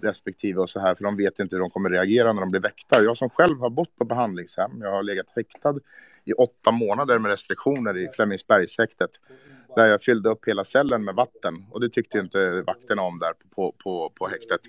respektive 0.00 0.60
och 0.60 0.70
så 0.70 0.80
här 0.80 0.94
för 0.94 1.04
de 1.04 1.16
vet 1.16 1.38
inte 1.38 1.56
hur 1.56 1.60
de 1.60 1.70
kommer 1.70 1.90
reagera 1.90 2.32
när 2.32 2.40
de 2.40 2.50
blir 2.50 2.60
väckta. 2.60 3.02
Jag 3.02 3.16
som 3.16 3.30
själv 3.30 3.58
har 3.60 3.70
bott 3.70 3.96
på 3.96 4.04
behandlingshem, 4.04 4.70
jag 4.80 4.90
har 4.90 5.02
legat 5.02 5.26
häktad 5.36 5.74
i 6.24 6.32
åtta 6.32 6.70
månader 6.70 7.18
med 7.18 7.30
restriktioner 7.30 7.96
i 7.96 8.08
Flemingsbergshäktet 8.14 9.10
där 9.76 9.86
jag 9.86 10.02
fyllde 10.02 10.28
upp 10.28 10.48
hela 10.48 10.64
cellen 10.64 11.04
med 11.04 11.14
vatten 11.14 11.54
och 11.70 11.80
det 11.80 11.88
tyckte 11.88 12.16
ju 12.18 12.22
inte 12.22 12.62
vakterna 12.66 13.02
om 13.02 13.18
där 13.18 13.32
på, 13.54 13.74
på, 13.84 14.12
på 14.18 14.28
häktet. 14.28 14.60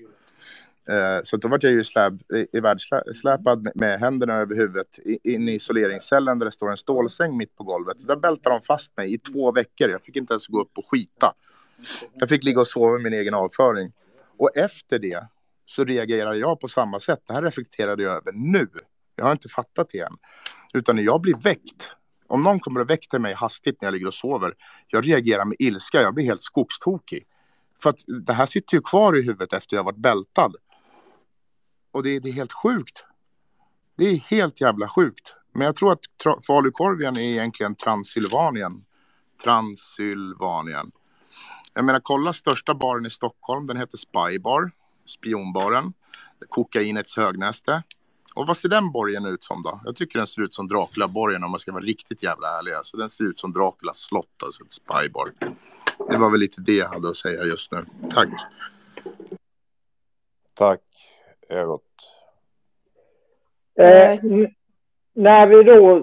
Eh, 0.90 1.24
så 1.24 1.38
då 1.38 1.48
var 1.48 1.60
jag 1.62 1.72
ju 1.72 1.84
släp, 1.84 2.14
i 2.54 2.62
med- 2.62 3.72
med 3.76 4.00
händerna 4.00 4.34
över 4.34 4.56
huvudet 4.56 5.00
in 5.24 5.50
i 5.50 5.52
isoleringscellen 5.56 6.40
där 6.40 6.46
det 6.46 6.52
står 6.52 6.72
en 6.72 6.78
stålsäng 6.78 7.38
mitt 7.38 7.56
på 7.56 7.64
golvet. 7.64 7.98
Där 8.08 8.16
bältade 8.16 8.56
de 8.56 8.62
fast 8.66 8.98
mig 8.98 9.14
i 9.14 9.18
två 9.18 9.52
veckor. 9.52 9.90
Jag 9.90 10.04
fick 10.04 10.16
inte 10.16 10.34
ens 10.34 10.48
gå 10.48 10.62
upp 10.62 10.78
och 10.78 10.86
skita. 10.92 11.34
Jag 12.14 12.30
fick 12.30 12.44
ligga 12.44 12.60
och 12.60 12.68
sova 12.68 12.92
med 12.92 13.02
min 13.02 13.14
egen 13.14 13.34
avföring. 13.34 13.92
Och 14.38 14.58
efter 14.58 15.00
det 15.00 15.28
så 15.66 15.84
reagerade 15.86 16.38
jag 16.38 16.60
på 16.60 16.68
samma 16.68 17.00
sätt. 17.00 17.20
Det 17.28 17.34
här 17.34 17.42
reflekterade 17.42 18.04
jag 18.04 18.12
över 18.18 18.32
nu. 18.32 18.68
Jag 19.16 19.26
har 19.26 19.32
inte 19.32 19.50
fattat 19.50 19.90
det 19.92 20.00
än. 20.00 20.14
Utan 20.74 20.96
när 20.96 21.04
jag 21.04 21.22
blir 21.22 21.36
väckt. 21.36 21.90
Om 22.28 22.44
någon 22.44 22.60
kommer 22.60 22.80
och 22.80 22.90
väcker 22.90 23.20
mig 23.20 23.34
hastigt 23.34 23.82
när 23.82 23.88
jag 23.88 23.94
ligger 23.94 24.08
och 24.08 24.14
sover. 24.14 24.54
Jag 24.88 25.08
reagerar 25.08 25.46
med 25.46 25.56
ilska. 25.60 26.02
Jag 26.02 26.14
blir 26.14 26.26
helt 26.26 26.42
skogstokig. 26.42 27.26
För 27.84 27.90
att 27.90 28.00
det 28.26 28.34
här 28.34 28.46
sitter 28.46 28.76
ju 28.76 28.82
kvar 28.82 29.18
i 29.18 29.22
huvudet 29.22 29.54
efter 29.54 29.76
jag 29.76 29.84
varit 29.84 29.98
bältad. 29.98 30.56
Och 31.92 32.04
det, 32.04 32.20
det 32.20 32.30
är 32.30 32.34
helt 32.34 32.54
sjukt. 32.54 33.06
Det 33.96 34.06
är 34.06 34.16
helt 34.16 34.62
jävla 34.62 34.90
sjukt. 34.90 35.36
Men 35.52 35.66
jag 35.66 35.76
tror 35.76 35.92
att 35.92 36.46
Falukorven 36.46 37.18
är 37.18 37.22
egentligen 37.22 37.76
Transylvanien. 37.76 38.86
Transylvanien. 39.44 40.92
Jag 41.74 41.86
menar, 41.86 42.00
kolla 42.00 42.34
största 42.34 42.74
baren 42.74 43.06
i 43.06 43.10
Stockholm. 43.10 43.68
Den 43.68 43.78
heter 43.78 43.98
Spybar. 43.98 44.72
Spionbaren. 45.06 45.94
Kokainets 46.50 47.18
högnäste. 47.18 47.84
Och 48.34 48.48
vad 48.48 48.58
ser 48.58 48.70
den 48.70 48.92
borgen 48.92 49.26
ut 49.26 49.44
som 49.44 49.64
då? 49.64 49.82
Jag 49.86 49.96
tycker 49.96 50.20
den 50.20 50.28
ser 50.28 50.42
ut 50.42 50.54
som 50.54 50.68
Dracula-borgen 50.68 51.44
om 51.44 51.52
man 51.52 51.60
ska 51.60 51.72
vara 51.72 51.84
riktigt 51.84 52.24
jävla 52.24 52.48
ärlig. 52.48 52.74
Så 52.84 52.98
den 52.98 53.10
ser 53.10 53.24
ut 53.24 53.40
som 53.40 53.54
Draculas 53.54 53.98
slott, 53.98 54.44
alltså 54.44 54.64
ett 54.64 54.72
spybar. 54.72 55.34
Det 56.10 56.18
var 56.18 56.32
väl 56.32 56.40
lite 56.40 56.62
det 56.62 56.76
jag 56.76 56.90
hade 56.90 57.10
att 57.10 57.18
säga 57.18 57.44
just 57.44 57.72
nu. 57.72 57.86
Tack. 58.12 58.30
Tack, 60.54 60.82
Egot. 61.50 61.82
Eh, 63.80 64.12
n- 64.12 64.54
när 65.14 65.48
vi 65.48 65.64
då 65.64 66.00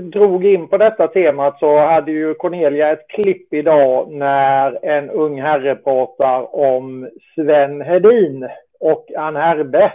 drog 0.00 0.46
in 0.46 0.68
på 0.68 0.76
detta 0.78 1.08
temat 1.08 1.58
så 1.58 1.78
hade 1.78 2.12
ju 2.12 2.34
Cornelia 2.34 2.90
ett 2.92 3.08
klipp 3.08 3.52
idag 3.54 4.10
när 4.12 4.84
en 4.84 5.10
ung 5.10 5.40
herre 5.40 5.74
pratar 5.74 6.56
om 6.56 7.08
Sven 7.34 7.80
Hedin 7.80 8.48
och 8.80 9.06
Ann 9.16 9.36
Herbe. 9.36 9.92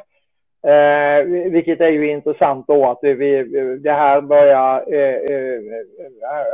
Eh, 0.67 1.25
vilket 1.51 1.81
är 1.81 1.87
ju 1.89 2.09
intressant 2.11 2.67
då 2.67 2.89
att 2.89 2.99
vi, 3.01 3.13
vi- 3.13 3.77
det 3.77 3.91
här 3.91 4.21
börjar... 4.21 4.93
Eh, 4.93 5.15
eh, 5.15 5.61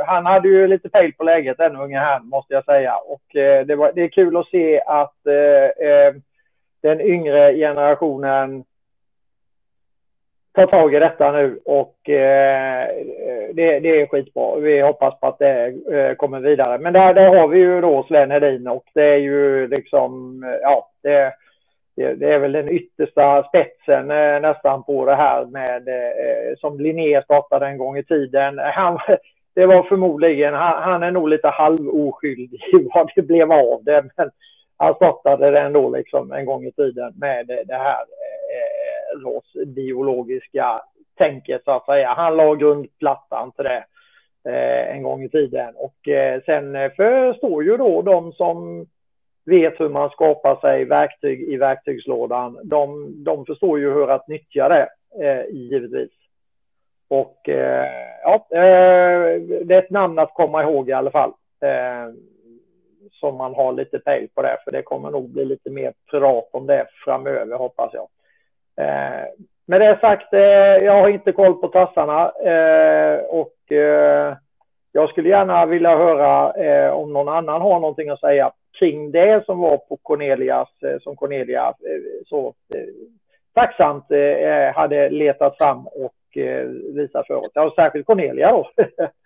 han 0.06 0.26
hade 0.26 0.48
ju 0.48 0.66
lite 0.66 0.88
pejl 0.88 1.12
på 1.12 1.24
läget 1.24 1.58
den 1.58 1.76
unge 1.76 1.98
herrn 1.98 2.28
måste 2.28 2.54
jag 2.54 2.64
säga. 2.64 2.94
Och 2.96 3.36
eh, 3.36 3.66
det, 3.66 3.76
var, 3.76 3.92
det 3.94 4.02
är 4.02 4.08
kul 4.08 4.36
att 4.36 4.48
se 4.48 4.80
att 4.86 5.26
eh, 5.26 5.86
eh, 5.88 6.14
den 6.82 7.00
yngre 7.00 7.54
generationen 7.54 8.64
tar 10.52 10.66
tag 10.66 10.94
i 10.94 10.98
detta 10.98 11.32
nu 11.32 11.60
och 11.64 12.08
eh, 12.08 12.88
det, 13.52 13.80
det 13.80 14.00
är 14.00 14.06
skitbra. 14.06 14.56
Vi 14.56 14.80
hoppas 14.80 15.20
på 15.20 15.26
att 15.26 15.38
det 15.38 15.66
eh, 15.92 16.14
kommer 16.14 16.40
vidare. 16.40 16.78
Men 16.78 16.92
där, 16.92 17.14
där 17.14 17.36
har 17.36 17.48
vi 17.48 17.58
ju 17.58 17.80
då 17.80 18.04
Sven 18.08 18.30
Hedin 18.30 18.68
och 18.68 18.84
det 18.94 19.04
är 19.04 19.16
ju 19.16 19.68
liksom, 19.68 20.42
eh, 20.44 20.58
ja, 20.62 20.90
det, 21.02 21.32
det, 21.96 22.14
det 22.14 22.34
är 22.34 22.38
väl 22.38 22.52
den 22.52 22.68
yttersta 22.68 23.42
spetsen 23.42 24.10
eh, 24.10 24.40
nästan 24.40 24.82
på 24.82 25.04
det 25.04 25.14
här 25.14 25.44
med 25.44 25.88
eh, 25.88 26.56
som 26.58 26.80
Linné 26.80 27.22
startade 27.22 27.66
en 27.66 27.78
gång 27.78 27.96
i 27.96 28.04
tiden. 28.04 28.58
Han, 28.58 28.98
det 29.54 29.66
var 29.66 29.82
förmodligen, 29.82 30.54
han, 30.54 30.82
han 30.82 31.02
är 31.02 31.10
nog 31.10 31.28
lite 31.28 31.48
halvoskyldig 31.48 32.60
vad 32.94 33.10
det 33.14 33.22
blev 33.22 33.52
av 33.52 33.84
det. 33.84 34.04
Men 34.16 34.30
han 34.80 34.94
startade 34.94 35.50
den 35.50 35.72
då 35.72 35.90
liksom 35.90 36.32
en 36.32 36.46
gång 36.46 36.64
i 36.64 36.72
tiden 36.72 37.12
med 37.16 37.46
det, 37.46 37.74
här 37.74 38.00
eh, 38.00 39.26
rasbiologiska 39.26 40.78
tänket 41.16 41.64
så 41.64 41.70
att 41.70 41.84
säga. 41.84 42.14
Han 42.16 42.36
la 42.36 42.54
grundplattan 42.54 43.52
till 43.52 43.64
det 43.64 43.84
eh, 44.44 44.96
en 44.96 45.02
gång 45.02 45.22
i 45.22 45.28
tiden 45.28 45.74
och 45.76 46.08
eh, 46.08 46.42
sen 46.46 46.76
eh, 46.76 46.90
förstår 46.90 47.64
ju 47.64 47.76
då 47.76 48.02
de 48.02 48.32
som 48.32 48.86
vet 49.44 49.80
hur 49.80 49.88
man 49.88 50.10
skapar 50.10 50.56
sig 50.60 50.84
verktyg 50.84 51.40
i 51.40 51.56
verktygslådan, 51.56 52.58
de, 52.64 53.14
de 53.24 53.46
förstår 53.46 53.78
ju 53.78 53.92
hur 53.92 54.10
att 54.10 54.28
nyttja 54.28 54.68
det, 54.68 54.88
eh, 55.24 55.44
givetvis. 55.50 56.10
Och 57.08 57.48
eh, 57.48 57.86
ja, 58.22 58.46
eh, 58.50 59.40
det 59.64 59.74
är 59.74 59.82
ett 59.82 59.90
namn 59.90 60.18
att 60.18 60.34
komma 60.34 60.62
ihåg 60.62 60.88
i 60.88 60.92
alla 60.92 61.10
fall. 61.10 61.32
Eh, 61.60 62.14
som 63.12 63.36
man 63.36 63.54
har 63.54 63.72
lite 63.72 63.98
pejl 63.98 64.28
på 64.34 64.42
det, 64.42 64.58
för 64.64 64.72
det 64.72 64.82
kommer 64.82 65.10
nog 65.10 65.30
bli 65.30 65.44
lite 65.44 65.70
mer 65.70 65.92
prat 66.10 66.48
om 66.52 66.66
det 66.66 66.86
framöver, 67.04 67.56
hoppas 67.56 67.90
jag. 67.94 68.08
Eh, 68.86 69.24
med 69.66 69.80
det 69.80 69.98
sagt, 70.00 70.32
eh, 70.32 70.86
jag 70.86 70.92
har 70.92 71.08
inte 71.08 71.32
koll 71.32 71.54
på 71.54 71.68
tassarna 71.68 72.30
eh, 72.30 73.20
och 73.20 73.72
eh, 73.72 74.36
jag 74.92 75.10
skulle 75.10 75.28
gärna 75.28 75.66
vilja 75.66 75.96
höra 75.96 76.52
eh, 76.64 76.90
om 76.90 77.12
någon 77.12 77.28
annan 77.28 77.60
har 77.60 77.80
någonting 77.80 78.08
att 78.08 78.20
säga 78.20 78.52
kring 78.78 79.10
det 79.10 79.44
som 79.46 79.58
var 79.58 79.76
på 79.76 79.96
Cornelias, 79.96 80.68
eh, 80.82 80.98
som 81.00 81.16
Cornelia 81.16 81.68
eh, 81.68 82.26
så 82.26 82.54
eh, 82.74 82.84
tacksamt 83.54 84.10
eh, 84.10 84.74
hade 84.74 85.10
letat 85.10 85.58
fram 85.58 85.86
och 85.86 86.36
eh, 86.36 86.66
visat 86.94 87.26
för 87.26 87.34
oss. 87.34 87.50
Ja, 87.54 87.72
särskilt 87.76 88.06
Cornelia 88.06 88.50
då. 88.50 88.70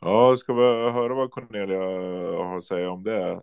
Ja, 0.00 0.36
ska 0.36 0.52
vi 0.52 0.62
höra 0.90 1.14
vad 1.14 1.30
Cornelia 1.30 1.78
har 2.44 2.56
att 2.56 2.64
säga 2.64 2.90
om 2.90 3.02
det? 3.02 3.40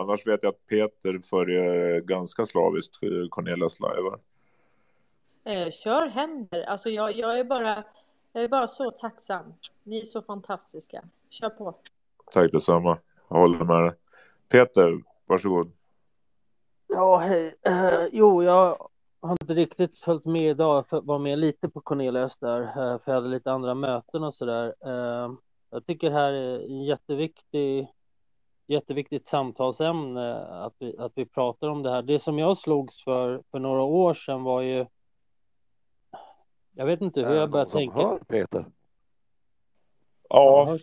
Annars 0.00 0.26
vet 0.26 0.42
jag 0.42 0.50
att 0.50 0.66
Peter 0.66 1.18
följer 1.18 2.00
ganska 2.00 2.46
slaviskt 2.46 2.94
Cornelias 3.30 3.78
live. 3.80 4.16
Eh, 5.44 5.70
kör 5.70 6.06
hem 6.06 6.46
där. 6.50 6.62
Alltså 6.62 6.90
jag, 6.90 7.16
jag, 7.16 7.38
är 7.38 7.44
bara, 7.44 7.84
jag 8.32 8.44
är 8.44 8.48
bara 8.48 8.68
så 8.68 8.90
tacksam. 8.90 9.54
Ni 9.82 10.00
är 10.00 10.04
så 10.04 10.22
fantastiska. 10.22 11.04
Kör 11.30 11.50
på. 11.50 11.74
Tack 12.32 12.52
detsamma. 12.52 12.98
Jag 13.28 13.36
håller 13.36 13.64
med 13.64 13.84
dig. 13.84 13.92
Peter, 14.48 15.02
varsågod. 15.26 15.72
Ja, 16.86 17.16
hej. 17.16 17.54
Uh, 17.68 18.08
jo, 18.12 18.42
jag 18.42 18.88
har 19.20 19.36
inte 19.40 19.54
riktigt 19.54 19.98
följt 19.98 20.24
med 20.24 20.50
idag. 20.50 20.84
Jag 20.90 21.06
var 21.06 21.18
med 21.18 21.38
lite 21.38 21.68
på 21.68 21.80
Cornelius 21.80 22.38
där, 22.38 22.60
uh, 22.60 22.72
för 22.74 23.02
jag 23.04 23.14
hade 23.14 23.28
lite 23.28 23.52
andra 23.52 23.74
möten 23.74 24.24
och 24.24 24.34
sådär. 24.34 24.74
Uh, 24.86 25.34
jag 25.70 25.86
tycker 25.86 26.10
det 26.10 26.16
här 26.16 26.32
är 26.32 26.60
en 26.60 26.84
jätteviktig, 26.84 27.88
jätteviktigt 28.66 29.26
samtalsämne 29.26 30.34
att 30.36 30.74
vi, 30.78 30.98
att 30.98 31.12
vi 31.14 31.26
pratar 31.26 31.68
om 31.68 31.82
det 31.82 31.90
här. 31.90 32.02
Det 32.02 32.18
som 32.18 32.38
jag 32.38 32.58
slogs 32.58 33.04
för 33.04 33.42
för 33.50 33.58
några 33.58 33.82
år 33.82 34.14
sedan 34.14 34.42
var 34.42 34.60
ju 34.60 34.86
jag 36.78 36.86
vet 36.86 37.00
inte 37.00 37.22
hur 37.22 37.34
jag 37.34 37.50
börjar 37.50 37.66
tänka. 37.66 37.96
Hör 37.96 38.18
Peter? 38.18 38.64
Ja, 40.28 40.78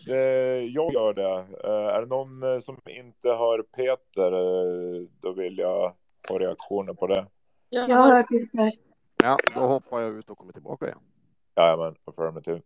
jag 0.60 0.92
gör 0.92 1.14
det. 1.14 1.46
Eh, 1.64 1.94
är 1.94 2.00
det 2.00 2.06
någon 2.06 2.42
eh, 2.42 2.58
som 2.58 2.80
inte 2.86 3.28
hör 3.28 3.62
Peter, 3.62 4.30
då 5.20 5.32
vill 5.32 5.58
jag 5.58 5.94
ha 6.28 6.38
reaktioner 6.38 6.94
på 6.94 7.06
det. 7.06 7.26
Jag 7.68 7.88
hör 7.88 8.22
Peter. 8.22 8.72
Ja, 9.22 9.36
då 9.54 9.60
hoppar 9.60 10.00
jag 10.00 10.12
ut 10.12 10.30
och 10.30 10.38
kommer 10.38 10.52
tillbaka 10.52 10.86
igen. 10.86 10.98
Jajamän, 11.56 11.94
affirmative. 12.04 12.60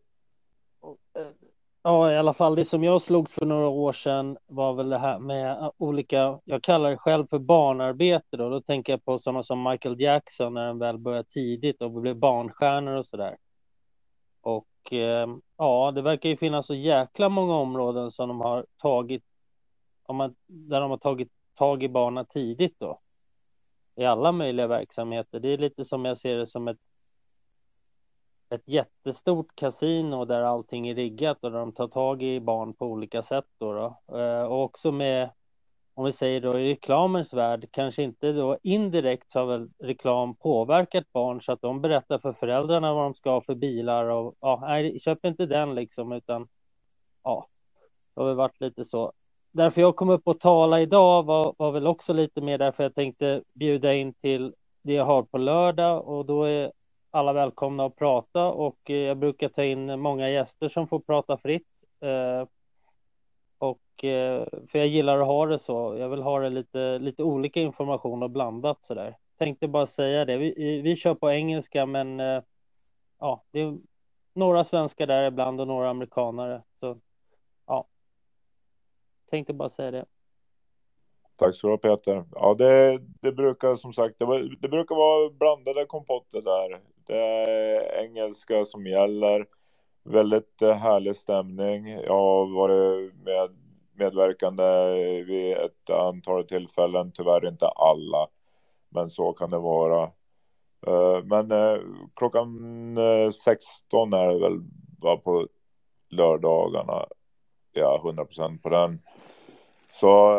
Ja, 1.82 2.12
i 2.12 2.16
alla 2.16 2.34
fall 2.34 2.54
det 2.54 2.64
som 2.64 2.84
jag 2.84 3.02
slog 3.02 3.30
för 3.30 3.46
några 3.46 3.68
år 3.68 3.92
sedan 3.92 4.38
var 4.46 4.74
väl 4.74 4.90
det 4.90 4.98
här 4.98 5.18
med 5.18 5.72
olika, 5.78 6.40
jag 6.44 6.62
kallar 6.62 6.90
det 6.90 6.96
själv 6.96 7.26
för 7.26 7.38
barnarbete 7.38 8.36
då. 8.36 8.48
Då 8.48 8.60
tänker 8.60 8.92
jag 8.92 9.04
på 9.04 9.18
sådana 9.18 9.42
som 9.42 9.62
Michael 9.62 10.00
Jackson 10.00 10.54
när 10.54 10.66
han 10.66 10.78
väl 10.78 10.98
började 10.98 11.28
tidigt 11.28 11.82
och 11.82 11.90
blev 11.90 12.16
barnstjärnor 12.16 12.96
och 12.96 13.06
sådär. 13.06 13.36
Och 14.40 14.92
eh, 14.92 15.28
ja, 15.56 15.92
det 15.94 16.02
verkar 16.02 16.28
ju 16.28 16.36
finnas 16.36 16.66
så 16.66 16.74
jäkla 16.74 17.28
många 17.28 17.54
områden 17.54 18.10
som 18.10 18.28
de 18.28 18.40
har 18.40 18.66
tagit, 18.76 19.24
om 20.02 20.16
man, 20.16 20.34
där 20.46 20.80
de 20.80 20.90
har 20.90 20.98
tagit 20.98 21.32
tag 21.54 21.82
i 21.82 21.88
barnen 21.88 22.26
tidigt 22.26 22.76
då. 22.78 23.00
I 23.96 24.04
alla 24.04 24.32
möjliga 24.32 24.66
verksamheter. 24.66 25.40
Det 25.40 25.48
är 25.48 25.58
lite 25.58 25.84
som 25.84 26.04
jag 26.04 26.18
ser 26.18 26.36
det 26.36 26.46
som 26.46 26.68
ett 26.68 26.78
ett 28.50 28.68
jättestort 28.68 29.54
kasino 29.54 30.24
där 30.24 30.42
allting 30.42 30.88
är 30.88 30.94
riggat 30.94 31.44
och 31.44 31.52
där 31.52 31.58
de 31.58 31.72
tar 31.72 31.88
tag 31.88 32.22
i 32.22 32.40
barn 32.40 32.74
på 32.74 32.86
olika 32.86 33.22
sätt 33.22 33.46
då, 33.58 33.72
då. 33.72 34.18
Eh, 34.18 34.42
och 34.42 34.62
också 34.62 34.92
med 34.92 35.30
om 35.94 36.04
vi 36.04 36.12
säger 36.12 36.40
då 36.40 36.58
i 36.58 36.70
reklamens 36.70 37.32
värld, 37.32 37.68
kanske 37.70 38.02
inte 38.02 38.32
då 38.32 38.58
indirekt 38.62 39.30
så 39.30 39.38
har 39.38 39.46
väl 39.46 39.70
reklam 39.78 40.34
påverkat 40.34 41.12
barn 41.12 41.42
så 41.42 41.52
att 41.52 41.60
de 41.60 41.80
berättar 41.80 42.18
för 42.18 42.32
föräldrarna 42.32 42.94
vad 42.94 43.04
de 43.04 43.14
ska 43.14 43.30
ha 43.30 43.40
för 43.40 43.54
bilar 43.54 44.04
och 44.04 44.34
ja, 44.40 44.58
nej, 44.62 45.00
köp 45.00 45.24
inte 45.24 45.46
den 45.46 45.74
liksom 45.74 46.12
utan 46.12 46.48
ja, 47.22 47.48
det 48.14 48.20
har 48.20 48.28
väl 48.28 48.36
varit 48.36 48.60
lite 48.60 48.84
så. 48.84 49.12
Därför 49.52 49.80
jag 49.80 49.96
kom 49.96 50.10
upp 50.10 50.28
och 50.28 50.40
tala 50.40 50.80
idag 50.80 51.22
var, 51.22 51.54
var 51.58 51.72
väl 51.72 51.86
också 51.86 52.12
lite 52.12 52.40
mer 52.40 52.58
därför 52.58 52.82
jag 52.82 52.94
tänkte 52.94 53.42
bjuda 53.52 53.94
in 53.94 54.14
till 54.14 54.54
det 54.82 54.92
jag 54.92 55.04
har 55.04 55.22
på 55.22 55.38
lördag 55.38 56.08
och 56.08 56.26
då 56.26 56.44
är 56.44 56.72
alla 57.10 57.32
välkomna 57.32 57.84
att 57.84 57.96
prata 57.96 58.46
och 58.46 58.90
eh, 58.90 58.96
jag 58.96 59.16
brukar 59.16 59.48
ta 59.48 59.64
in 59.64 60.00
många 60.00 60.30
gäster 60.30 60.68
som 60.68 60.88
får 60.88 61.00
prata 61.00 61.36
fritt. 61.36 61.68
Eh, 62.00 62.48
och 63.58 64.04
eh, 64.04 64.46
för 64.68 64.78
jag 64.78 64.86
gillar 64.86 65.20
att 65.20 65.26
ha 65.26 65.46
det 65.46 65.58
så. 65.58 65.96
Jag 65.98 66.08
vill 66.08 66.22
ha 66.22 66.40
det 66.40 66.50
lite, 66.50 66.98
lite 66.98 67.22
olika 67.22 67.60
information 67.60 68.22
och 68.22 68.30
blandat 68.30 68.84
så 68.84 68.94
där. 68.94 69.16
Tänkte 69.38 69.68
bara 69.68 69.86
säga 69.86 70.24
det. 70.24 70.36
Vi, 70.36 70.80
vi 70.82 70.96
kör 70.96 71.14
på 71.14 71.30
engelska, 71.30 71.86
men 71.86 72.18
ja, 73.18 73.44
det 73.50 73.60
är 73.60 73.78
några 74.32 74.64
svenskar 74.64 75.06
där 75.06 75.26
ibland 75.26 75.60
och 75.60 75.66
några 75.66 75.90
amerikanare. 75.90 76.62
Så 76.80 76.98
ja, 77.66 77.86
tänkte 79.30 79.52
bara 79.52 79.68
säga 79.68 79.90
det. 79.90 80.04
Tack 81.36 81.54
så 81.54 81.66
du 81.66 81.72
ha 81.72 81.78
Peter. 81.78 82.24
Ja, 82.32 82.54
det, 82.54 82.98
det 83.20 83.32
brukar 83.32 83.76
som 83.76 83.92
sagt, 83.92 84.14
det, 84.18 84.24
var, 84.24 84.56
det 84.60 84.68
brukar 84.68 84.94
vara 84.94 85.30
blandade 85.30 85.84
kompotter 85.86 86.42
där. 86.42 86.80
Det 87.10 87.18
är 87.18 88.04
engelska 88.04 88.64
som 88.64 88.86
gäller. 88.86 89.46
Väldigt 90.04 90.62
eh, 90.62 90.72
härlig 90.72 91.16
stämning. 91.16 91.88
Jag 91.88 92.12
har 92.12 92.54
varit 92.54 93.14
med, 93.14 93.50
medverkande 93.92 94.64
vid 95.22 95.56
ett 95.56 95.90
antal 95.90 96.46
tillfällen, 96.46 97.12
tyvärr 97.14 97.48
inte 97.48 97.68
alla. 97.68 98.28
Men 98.88 99.10
så 99.10 99.32
kan 99.32 99.50
det 99.50 99.58
vara. 99.58 100.02
Eh, 100.86 101.24
men 101.24 101.52
klockan 102.16 102.98
16 103.44 104.12
är 104.12 104.28
det 104.28 104.40
väl 104.40 104.60
bara 105.00 105.16
på 105.16 105.48
lördagarna. 106.08 107.06
Ja, 107.72 108.00
100 108.04 108.24
procent 108.24 108.62
på 108.62 108.68
den. 108.68 109.02
Så 109.92 110.32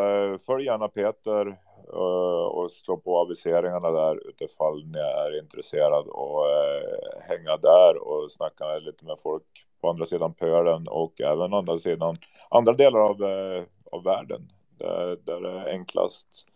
följ 0.45 0.66
gärna 0.66 0.88
Peter 0.88 1.58
Eh, 1.94 2.45
och 2.45 2.72
slå 2.72 2.98
på 2.98 3.18
aviseringarna 3.18 3.92
där 3.92 4.28
utifall 4.30 4.86
ni 4.86 5.00
är 5.00 5.40
intresserad 5.40 6.08
och 6.08 6.50
eh, 6.50 7.22
hänga 7.22 7.58
där 7.58 8.08
och 8.08 8.32
snacka 8.32 8.78
lite 8.78 9.06
med 9.06 9.20
folk 9.20 9.66
på 9.82 9.90
andra 9.90 10.06
sidan 10.06 10.34
pölen 10.34 10.88
och 10.88 11.22
även 11.22 11.53
andra 11.53 11.78
sidan 11.78 12.18
andra 12.50 12.74
delar 12.74 13.00
av, 13.00 13.24
eh, 13.24 13.64
av 13.92 14.03
världen 14.03 14.52
där, 14.78 15.18
där 15.24 15.42
det 15.42 15.50
är 15.50 15.70
enklast 15.70 16.48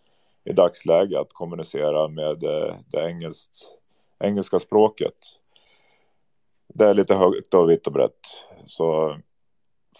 i 0.43 0.53
dagsläget 0.53 1.19
att 1.19 1.33
kommunicera 1.33 2.07
med 2.07 2.39
det 2.87 3.09
engelskt, 3.09 3.69
engelska 4.19 4.59
språket. 4.59 5.17
Det 6.67 6.85
är 6.85 6.93
lite 6.93 7.15
högt 7.15 7.53
och 7.53 7.69
vitt 7.69 7.87
och 7.87 7.93
brett. 7.93 8.45
Så 8.65 9.17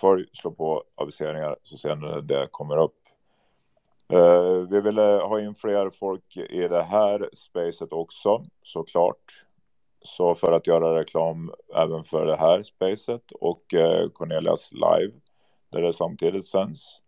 följ, 0.01 0.25
slå 0.33 0.51
på 0.51 0.83
aviseringar 0.95 1.55
så 1.63 1.77
ser 1.77 1.95
ni 1.95 2.07
när 2.07 2.21
det 2.21 2.47
kommer 2.51 2.77
upp. 2.77 3.04
Uh, 4.13 4.69
vi 4.69 4.81
vill 4.81 4.97
eh, 4.97 5.27
ha 5.27 5.41
in 5.41 5.55
fler 5.55 5.89
folk 5.89 6.37
i 6.37 6.67
det 6.67 6.83
här 6.83 7.29
spacet 7.33 7.93
också, 7.93 8.45
såklart. 8.63 9.45
Så 10.01 10.33
för 10.33 10.51
att 10.51 10.67
göra 10.67 10.99
reklam 10.99 11.51
även 11.75 12.03
för 12.03 12.25
det 12.25 12.37
här 12.37 12.63
spacet 12.63 13.31
och 13.31 13.73
uh, 13.73 14.09
Cornelias 14.09 14.71
live, 14.71 15.13
där 15.69 15.81
det 15.81 15.93
samtidigt 15.93 16.45
sänds, 16.45 17.01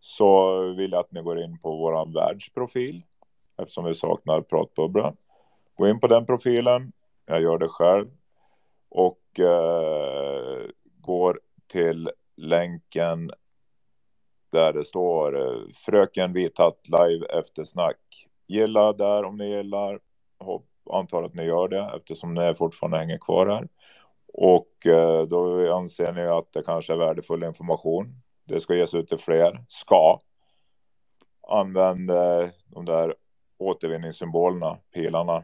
så 0.00 0.60
vill 0.72 0.92
jag 0.92 1.00
att 1.00 1.12
ni 1.12 1.22
går 1.22 1.40
in 1.40 1.58
på 1.58 1.76
vår 1.76 2.14
världsprofil, 2.14 3.02
eftersom 3.56 3.84
vi 3.84 3.94
saknar 3.94 4.40
pratbubblan. 4.40 5.16
Gå 5.74 5.88
in 5.88 6.00
på 6.00 6.06
den 6.06 6.26
profilen, 6.26 6.92
jag 7.26 7.42
gör 7.42 7.58
det 7.58 7.68
själv, 7.68 8.06
och 8.88 9.20
uh, 9.38 10.68
går 11.00 11.40
till 11.66 12.10
länken 12.36 13.30
där 14.54 14.72
det 14.72 14.84
står 14.84 15.40
eh, 15.40 15.60
Fröken 15.86 16.32
Vithatt 16.32 16.88
live 16.88 17.26
eftersnack. 17.26 18.26
Gilla 18.46 18.92
där 18.92 19.24
om 19.24 19.36
ni 19.36 19.48
gillar. 19.48 20.00
Hopp, 20.38 20.66
antar 20.90 21.22
att 21.22 21.34
ni 21.34 21.42
gör 21.42 21.68
det 21.68 21.90
eftersom 21.96 22.34
ni 22.34 22.54
fortfarande 22.54 22.98
hänger 22.98 23.18
kvar 23.18 23.46
här. 23.46 23.68
Och 24.32 24.86
eh, 24.86 25.22
då 25.22 25.72
anser 25.74 26.12
ni 26.12 26.22
att 26.22 26.52
det 26.52 26.62
kanske 26.62 26.92
är 26.92 26.96
värdefull 26.96 27.44
information. 27.44 28.20
Det 28.44 28.60
ska 28.60 28.74
ges 28.74 28.94
ut 28.94 29.08
till 29.08 29.18
fler. 29.18 29.64
Ska. 29.68 30.20
Använd 31.48 32.10
eh, 32.10 32.48
de 32.66 32.84
där 32.84 33.14
återvinningssymbolerna, 33.58 34.78
pilarna 34.94 35.42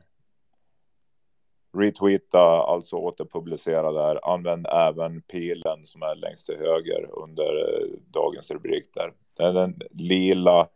retweeta, 1.72 2.42
alltså 2.42 2.96
återpublicera 2.96 3.92
där. 3.92 4.32
Använd 4.32 4.66
även 4.66 5.22
pilen 5.22 5.86
som 5.86 6.02
är 6.02 6.14
längst 6.14 6.46
till 6.46 6.58
höger 6.58 7.08
under 7.12 7.58
eh, 7.58 7.88
dagens 8.06 8.50
rubrik 8.50 8.94
där. 8.94 9.12
Det 9.36 9.42
är 9.42 9.52
den 9.52 9.80
lila 9.90 10.68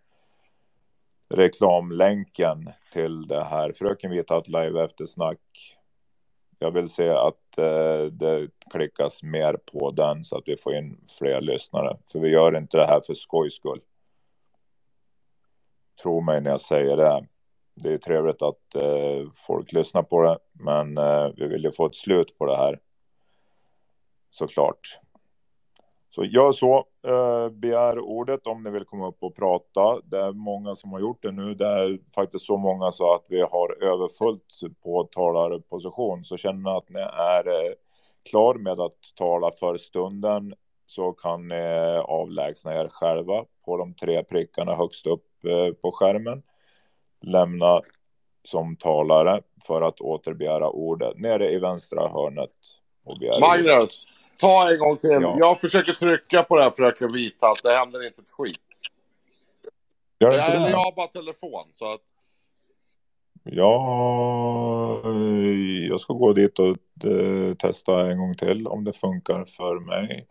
reklamlänken 1.28 2.70
till 2.92 3.26
det 3.26 3.44
här. 3.44 3.73
Fröken 3.73 4.10
Vita 4.10 4.39
ett 4.39 4.48
live 4.48 4.84
eftersnack. 4.84 5.39
Jag 6.58 6.70
vill 6.70 6.89
se 6.89 7.08
att 7.08 7.58
eh, 7.58 8.05
det 8.05 8.48
klickas 8.70 9.23
mer 9.23 9.56
på 9.73 9.90
den 9.90 10.24
så 10.24 10.39
att 10.39 10.48
vi 10.48 10.56
får 10.56 10.74
in 10.74 11.00
fler 11.18 11.40
lyssnare. 11.40 11.97
För 12.12 12.18
vi 12.18 12.28
gör 12.28 12.56
inte 12.56 12.76
det 12.76 12.86
här 12.86 13.00
för 13.00 13.14
skojs 13.14 13.55
skull. 13.55 13.81
Tro 16.02 16.20
mig 16.20 16.40
när 16.40 16.50
jag 16.50 16.60
säger 16.60 16.97
det. 16.97 17.26
Det 17.74 17.92
är 17.92 17.98
trevligt 17.98 18.42
att 18.42 18.74
eh, 18.74 19.30
folk 19.34 19.72
lyssnar 19.72 20.02
på 20.02 20.22
det, 20.22 20.38
men 20.52 20.98
eh, 20.98 21.28
vi 21.36 21.46
vill 21.46 21.64
ju 21.64 21.72
få 21.72 21.86
ett 21.86 21.96
slut 21.96 22.38
på 22.38 22.46
det 22.46 22.56
här. 22.56 22.80
Såklart. 24.30 24.98
Så 26.10 26.24
gör 26.24 26.52
så. 26.52 26.86
Eh, 27.06 27.48
begär 27.48 27.98
ordet 27.98 28.46
om 28.46 28.62
ni 28.62 28.70
vill 28.70 28.84
komma 28.84 29.08
upp 29.08 29.22
och 29.22 29.36
prata. 29.36 30.00
Det 30.04 30.18
är 30.18 30.32
många 30.32 30.74
som 30.74 30.92
har 30.92 31.00
gjort 31.00 31.22
det 31.22 31.30
nu. 31.30 31.54
Det 31.54 31.66
är 31.66 31.98
faktiskt 32.14 32.46
så 32.46 32.56
många 32.56 32.92
så 32.92 33.14
att 33.14 33.26
vi 33.28 33.40
har 33.40 33.82
överfullt 33.82 34.60
på 34.82 35.04
talarposition. 35.04 36.24
Så 36.24 36.36
känner 36.36 36.70
ni 36.70 36.76
att 36.76 36.88
ni 36.88 37.00
är 37.00 37.48
eh, 37.48 37.72
klar 38.30 38.54
med 38.54 38.80
att 38.80 38.98
tala 39.16 39.50
för 39.50 39.76
stunden 39.76 40.54
så 40.86 41.12
kan 41.12 41.48
ni 41.48 41.64
avlägsna 42.04 42.74
er 42.74 42.88
själva 42.88 43.44
på 43.64 43.76
de 43.76 43.94
tre 43.94 44.24
prickarna 44.24 44.74
högst 44.74 45.06
upp 45.06 45.44
eh, 45.44 45.74
på 45.74 45.92
skärmen. 45.92 46.42
Lämna 47.26 47.82
som 48.42 48.76
talare 48.76 49.40
för 49.66 49.82
att 49.82 50.00
återbegära 50.00 50.70
ordet 50.70 51.18
nere 51.18 51.50
i 51.50 51.58
vänstra 51.58 52.08
hörnet. 52.08 52.50
Och. 53.04 53.40
Magnus, 53.40 54.06
ta 54.40 54.72
en 54.72 54.78
gång 54.78 54.96
till. 54.96 55.18
Ja. 55.22 55.36
Jag 55.38 55.60
försöker 55.60 55.92
trycka 55.92 56.42
på 56.42 56.56
det 56.56 56.62
här 56.62 56.70
fröken 56.70 57.12
Vithalt. 57.12 57.62
Det 57.62 57.76
händer 57.76 58.06
inte 58.06 58.20
ett 58.20 58.30
skit. 58.30 58.60
Gör 60.20 60.32
Jag, 60.32 60.46
inte 60.46 60.58
det? 60.58 60.70
jag 60.70 60.78
har 60.78 60.92
bara 60.96 61.06
telefon. 61.06 61.68
Så 61.72 61.92
att, 61.92 62.00
Ja, 63.46 65.00
jag 65.88 66.00
ska 66.00 66.12
gå 66.12 66.32
dit 66.32 66.58
och 66.58 66.76
eh, 67.04 67.54
testa 67.54 68.10
en 68.10 68.18
gång 68.18 68.34
till 68.34 68.66
om 68.66 68.84
det 68.84 68.92
funkar 68.92 69.44
för 69.44 69.80
mig. 69.80 70.26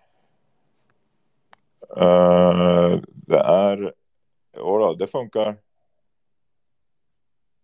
Eh, 1.98 3.00
det 3.06 3.40
är, 3.40 3.94
jodå, 4.58 4.94
det 4.94 5.08
funkar. 5.08 5.58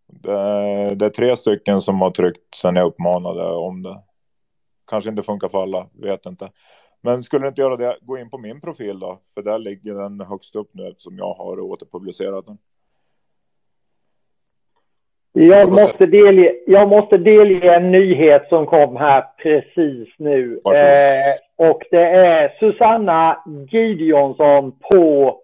Det, 0.09 0.95
det 0.95 1.05
är 1.05 1.09
tre 1.09 1.35
stycken 1.35 1.81
som 1.81 2.01
har 2.01 2.11
tryckt 2.11 2.55
sen 2.55 2.75
jag 2.75 2.87
uppmanade 2.87 3.43
om 3.43 3.83
det. 3.83 4.01
Kanske 4.87 5.09
inte 5.09 5.23
funkar 5.23 5.49
för 5.49 5.61
alla, 5.61 5.87
vet 5.93 6.25
inte. 6.25 6.49
Men 7.01 7.23
skulle 7.23 7.45
det 7.45 7.47
inte 7.47 7.61
göra 7.61 7.77
det, 7.77 7.97
gå 8.01 8.17
in 8.17 8.29
på 8.29 8.37
min 8.37 8.61
profil 8.61 8.99
då, 8.99 9.19
för 9.33 9.41
där 9.41 9.59
ligger 9.59 9.93
den 9.93 10.21
högst 10.21 10.55
upp 10.55 10.69
nu 10.73 10.87
eftersom 10.87 11.17
jag 11.17 11.33
har 11.33 11.59
återpublicerat 11.59 12.45
den. 12.45 12.57
Jag 15.31 15.71
måste, 15.71 16.05
delge, 16.05 16.55
jag 16.67 16.89
måste 16.89 17.17
delge 17.17 17.75
en 17.75 17.91
nyhet 17.91 18.49
som 18.49 18.65
kom 18.65 18.95
här 18.95 19.25
precis 19.37 20.09
nu. 20.17 20.61
Eh, 20.65 21.67
och 21.67 21.81
det 21.91 22.05
är 22.05 22.55
Susanna 22.59 23.43
Gideonsson 23.71 24.71
på 24.71 25.37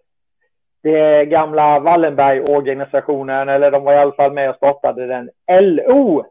det 0.85 1.25
gamla 1.25 1.80
Wallenberg-organisationen, 1.80 3.49
eller 3.49 3.72
de 3.72 3.83
var 3.83 3.93
i 3.93 3.97
alla 3.97 4.11
fall 4.11 4.33
med 4.33 4.49
och 4.49 4.55
startade 4.55 5.07
den, 5.07 5.30
LO. 5.61 6.25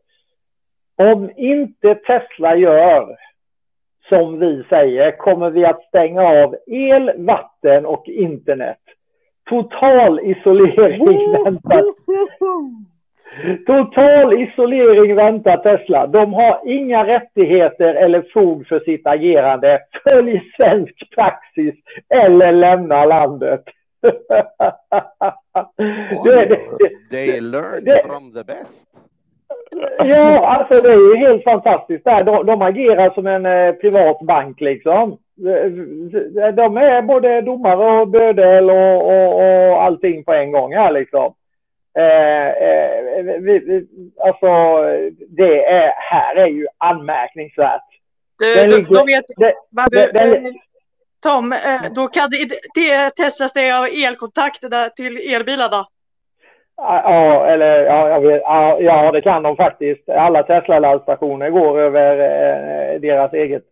Om 0.96 1.30
inte 1.36 1.94
Tesla 1.94 2.56
gör 2.56 3.16
som 4.08 4.38
vi 4.38 4.64
säger 4.68 5.10
kommer 5.10 5.50
vi 5.50 5.64
att 5.64 5.82
stänga 5.82 6.22
av 6.22 6.56
el, 6.66 7.12
vatten 7.16 7.86
och 7.86 8.08
internet. 8.08 8.78
Total 9.48 10.20
isolering 10.20 11.32
väntar. 11.44 11.82
Total 13.66 14.42
isolering 14.42 15.14
väntar 15.14 15.56
Tesla. 15.56 16.06
De 16.06 16.32
har 16.32 16.60
inga 16.66 17.06
rättigheter 17.06 17.94
eller 17.94 18.24
fog 18.32 18.66
för 18.66 18.80
sitt 18.80 19.06
agerande. 19.06 19.80
Följ 20.08 20.42
svensk 20.56 21.10
praxis 21.14 21.74
eller 22.08 22.52
lämna 22.52 23.04
landet. 23.04 23.64
Det, 26.24 26.48
det, 26.48 26.90
They 27.10 27.40
learn 27.40 27.84
det- 27.84 28.02
from 28.06 28.32
the 28.32 28.44
best. 28.44 28.84
Ja, 30.04 30.46
alltså 30.46 30.80
det 30.82 30.88
är 30.92 30.96
ju 30.96 31.16
helt 31.16 31.44
fantastiskt. 31.44 32.04
Där. 32.04 32.24
De, 32.24 32.46
de 32.46 32.62
agerar 32.62 33.10
som 33.10 33.26
en 33.26 33.46
eh, 33.46 33.72
privat 33.72 34.20
bank 34.20 34.60
liksom. 34.60 35.18
De- 35.34 36.52
De 36.56 36.76
är 36.76 37.02
både 37.02 37.40
domare 37.40 38.00
och 38.00 38.08
bödel 38.08 38.70
och, 38.70 39.06
och, 39.08 39.34
och 39.38 39.82
allting 39.82 40.24
på 40.24 40.32
en 40.32 40.52
gång 40.52 40.74
här 40.74 40.92
liksom. 40.92 41.34
Eh, 41.98 42.48
eh, 42.48 43.24
vi, 43.40 43.58
vi, 43.58 43.86
alltså 44.20 44.46
det 45.28 45.64
är, 45.64 45.92
här 45.96 46.36
är 46.36 46.46
ju 46.46 46.66
anmärkningsvärt. 46.78 47.80
Du, 48.38 48.54
Den 48.54 48.70
då, 48.70 48.76
ligger- 48.76 48.94
då 48.94 49.04
vet 49.04 49.24
det- 49.36 49.54
vad 49.70 49.90
du, 49.90 50.06
den- 50.12 50.44
eh, 50.46 50.50
Tom, 51.26 51.52
eh, 51.52 51.92
då 51.94 52.08
kan 52.08 52.30
det, 52.30 52.38
det 52.74 53.10
testas 53.10 53.52
det 53.52 53.78
av 53.78 53.84
elkontakter 53.84 54.68
där 54.68 54.88
till 54.88 55.34
elbilar 55.34 55.68
då? 55.68 55.86
Ja, 56.76 57.46
eller 57.46 57.84
ja, 57.84 58.08
jag 58.08 58.20
vet, 58.20 58.42
ja, 58.42 58.80
ja, 58.80 59.12
det 59.12 59.20
kan 59.20 59.42
de 59.42 59.56
faktiskt. 59.56 60.08
Alla 60.08 60.42
Tesla-laddstationer 60.42 61.50
går 61.50 61.80
över 61.80 62.10
eh, 62.18 63.00
deras 63.00 63.32
eget. 63.32 63.64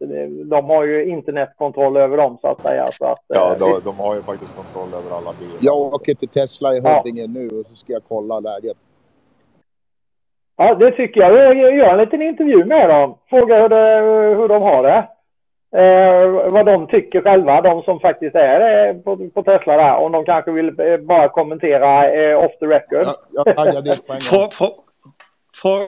De 0.50 0.64
har 0.64 0.84
ju 0.84 1.04
internetkontroll 1.04 1.96
över 1.96 2.16
dem 2.16 2.38
så 2.40 2.48
att 2.48 2.60
säga. 2.60 2.88
Så 2.92 3.04
att, 3.04 3.18
eh, 3.18 3.36
Ja, 3.36 3.54
de, 3.58 3.80
de 3.84 3.98
har 3.98 4.14
ju 4.14 4.22
faktiskt 4.22 4.56
kontroll 4.56 4.88
över 5.00 5.16
alla 5.16 5.32
bilar. 5.40 5.56
Jag 5.60 5.76
åker 5.76 6.14
till 6.14 6.28
Tesla 6.28 6.74
i 6.74 6.80
Ja. 6.84 6.96
Huddinge 6.96 7.26
nu 7.26 7.46
och 7.46 7.66
så 7.66 7.76
ska 7.76 7.92
jag 7.92 8.02
kolla 8.08 8.40
läget. 8.40 8.76
Ja, 10.56 10.74
det 10.74 10.90
tycker 10.90 11.20
jag. 11.20 11.32
Jag 11.32 11.56
jag 11.56 11.76
gör 11.76 11.92
en 11.92 11.98
liten 11.98 12.22
intervju 12.22 12.64
med 12.64 12.88
dem. 12.88 13.14
Fråga 13.30 13.62
hur, 13.62 13.68
det, 13.68 14.00
hur 14.36 14.48
de 14.48 14.62
har 14.62 14.82
det. 14.82 15.08
Eh, 15.76 16.52
vad 16.52 16.66
de 16.66 16.86
tycker 16.86 17.20
själva, 17.20 17.60
de 17.60 17.82
som 17.82 18.00
faktiskt 18.00 18.34
är 18.36 18.88
eh, 18.88 18.94
på, 18.96 19.30
på 19.30 19.42
Tesla 19.42 19.76
där. 19.76 19.96
Om 19.96 20.12
de 20.12 20.24
kanske 20.24 20.52
vill 20.52 20.80
eh, 20.80 20.96
bara 20.96 21.28
kommentera 21.28 22.10
eh, 22.10 22.36
off 22.44 22.58
the 22.58 22.66
record. 22.66 23.06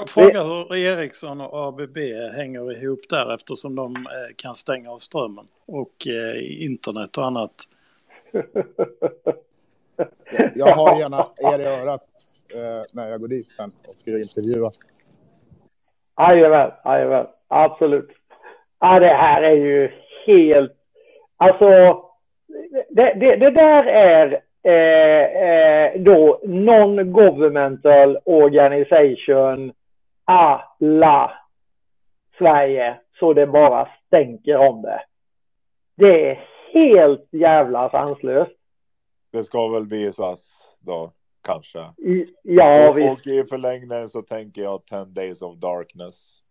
Fråga 0.08 0.42
hur 0.42 0.76
Ericsson 0.76 1.40
och 1.40 1.68
ABB 1.68 1.96
hänger 2.36 2.82
ihop 2.82 3.00
där 3.10 3.34
eftersom 3.34 3.74
de 3.74 3.96
eh, 3.96 4.34
kan 4.36 4.54
stänga 4.54 4.90
av 4.90 4.98
strömmen 4.98 5.46
och 5.66 6.06
eh, 6.06 6.64
internet 6.64 7.18
och 7.18 7.24
annat. 7.24 7.54
Jag 10.54 10.66
har 10.66 10.98
gärna 10.98 11.26
er 11.36 11.58
i 11.60 11.64
örat 11.64 12.04
eh, 12.54 12.82
när 12.92 13.08
jag 13.08 13.20
går 13.20 13.28
dit 13.28 13.46
sen 13.46 13.72
och 13.88 13.98
ska 13.98 14.10
intervjua. 14.10 14.70
Jajamän, 16.18 16.70
jajamän. 16.84 17.26
Absolut. 17.48 18.10
Ja, 18.84 19.00
det 19.00 19.14
här 19.14 19.42
är 19.42 19.54
ju 19.54 19.90
helt... 20.26 20.72
Alltså, 21.36 21.66
det, 22.90 23.14
det, 23.14 23.36
det 23.36 23.50
där 23.50 23.84
är 23.84 24.40
eh, 24.62 25.48
eh, 25.48 26.00
då 26.00 26.40
non-governmental 26.44 28.18
organisation 28.24 29.72
alla 30.24 31.32
Sverige 32.38 32.96
så 33.18 33.32
det 33.32 33.46
bara 33.46 33.88
stänker 34.06 34.56
om 34.56 34.82
det. 34.82 35.00
Det 35.96 36.30
är 36.30 36.44
helt 36.72 37.28
jävla 37.30 37.90
sanslöst. 37.90 38.56
Det 39.32 39.44
ska 39.44 39.68
väl 39.68 39.86
visas 39.86 40.72
då, 40.80 41.10
kanske. 41.46 41.78
I- 41.98 42.34
Ja, 42.42 42.90
och, 42.90 42.98
visst. 42.98 43.12
och 43.12 43.26
i 43.26 43.44
förlängningen 43.44 44.08
så 44.08 44.22
tänker 44.22 44.62
jag 44.62 44.86
10 44.86 45.04
days 45.04 45.42
of 45.42 45.54
darkness. 45.56 46.43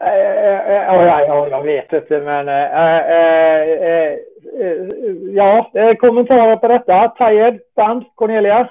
Eh, 0.00 0.08
eh, 0.08 0.84
Ja, 0.86 1.04
ja, 1.04 1.20
ja, 1.26 1.48
jag 1.48 1.62
vet 1.62 1.92
inte, 1.92 2.20
men... 2.20 2.48
eh, 2.48 2.54
eh, 2.54 3.62
eh, 3.70 4.12
eh, 4.60 4.86
Ja, 5.34 5.70
eh, 5.74 5.94
kommentarer 5.94 6.56
på 6.56 6.68
detta? 6.68 7.08
Tajed, 7.08 7.60
Band, 7.76 8.04
Cornelia? 8.14 8.68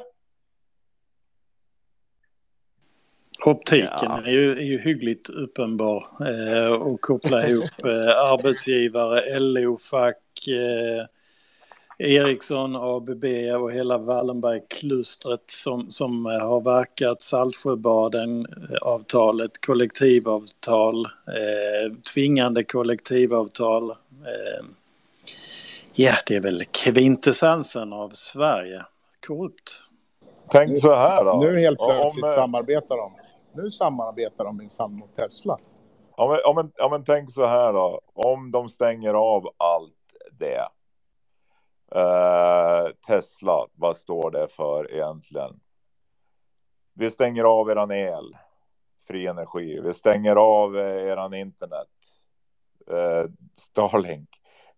Optiken 3.46 4.12
är, 4.26 4.32
ju, 4.32 4.52
är 4.52 4.64
ju 4.64 4.78
hyggligt 4.80 5.30
uppenbar 5.30 6.06
eh, 6.20 6.72
och 6.72 7.02
koppla 7.02 7.48
ihop 7.48 7.84
eh, 7.86 8.32
arbetsgivare, 8.32 9.40
LO-fack, 9.40 10.48
eh, 10.48 11.06
Ericsson, 11.98 12.76
ABB 12.76 13.26
och 13.62 13.72
hela 13.72 13.98
Wallenberg-klustret 13.98 15.44
som, 15.46 15.90
som 15.90 16.26
eh, 16.26 16.32
har 16.32 16.62
verkat, 16.62 17.22
Saltsjöbaden-avtalet, 17.22 19.66
kollektivavtal, 19.66 21.06
eh, 21.06 21.12
tvingande 22.14 22.64
kollektivavtal. 22.64 23.92
Eh, 23.92 23.98
ja, 25.94 26.14
det 26.28 26.36
är 26.36 26.42
väl 26.42 26.64
kvintessensen 26.66 27.94
av 27.94 28.10
Sverige. 28.10 28.86
Korrupt. 29.28 29.72
Tänk 30.52 30.80
så 30.80 30.96
här 30.96 31.26
då. 31.26 31.40
Nu 31.40 31.60
helt 31.60 31.80
plötsligt 31.80 32.24
om, 32.24 32.30
eh, 32.30 32.36
samarbetar 32.36 32.98
de. 32.98 33.14
Nu 33.62 33.70
samarbetar 33.70 34.44
de 34.44 34.58
minsann 34.58 34.94
mot 34.94 35.16
Tesla. 35.16 35.58
Ja 36.18 36.28
men, 36.28 36.40
ja, 36.44 36.54
men, 36.54 36.72
ja, 36.76 36.90
men 36.90 37.04
tänk 37.04 37.32
så 37.32 37.46
här 37.46 37.74
då. 37.74 38.02
Om 38.14 38.52
de 38.52 38.70
stänger 38.70 39.14
av 39.14 39.50
allt 39.58 39.96
det. 40.40 40.68
Eh, 41.96 42.92
Tesla, 43.08 43.68
vad 43.74 43.98
står 43.98 44.32
det 44.32 44.48
för 44.48 44.94
egentligen? 44.94 45.60
Vi 46.94 47.12
stänger 47.12 47.44
av 47.44 47.70
eran 47.70 47.92
el, 47.92 48.38
fri 49.08 49.28
energi. 49.28 49.80
Vi 49.80 49.94
stänger 49.94 50.36
av 50.36 50.78
eh, 50.78 51.04
eran 51.04 51.34
internet, 51.34 51.88
eh, 52.88 53.32
Starlink. 53.56 54.30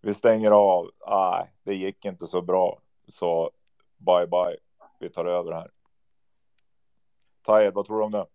Vi 0.02 0.14
stänger 0.14 0.52
av, 0.52 0.92
nej, 1.08 1.54
det 1.64 1.76
gick 1.76 2.06
inte 2.06 2.28
så 2.28 2.42
bra. 2.42 2.82
Så 3.08 3.52
bye 3.98 4.28
bye, 4.28 4.58
vi 5.00 5.10
tar 5.10 5.26
över 5.26 5.52
här. 5.52 5.72
Tajer, 7.42 7.72
vad 7.72 7.86
tror 7.86 7.98
du 7.98 8.04
om 8.04 8.12
det? 8.12 8.26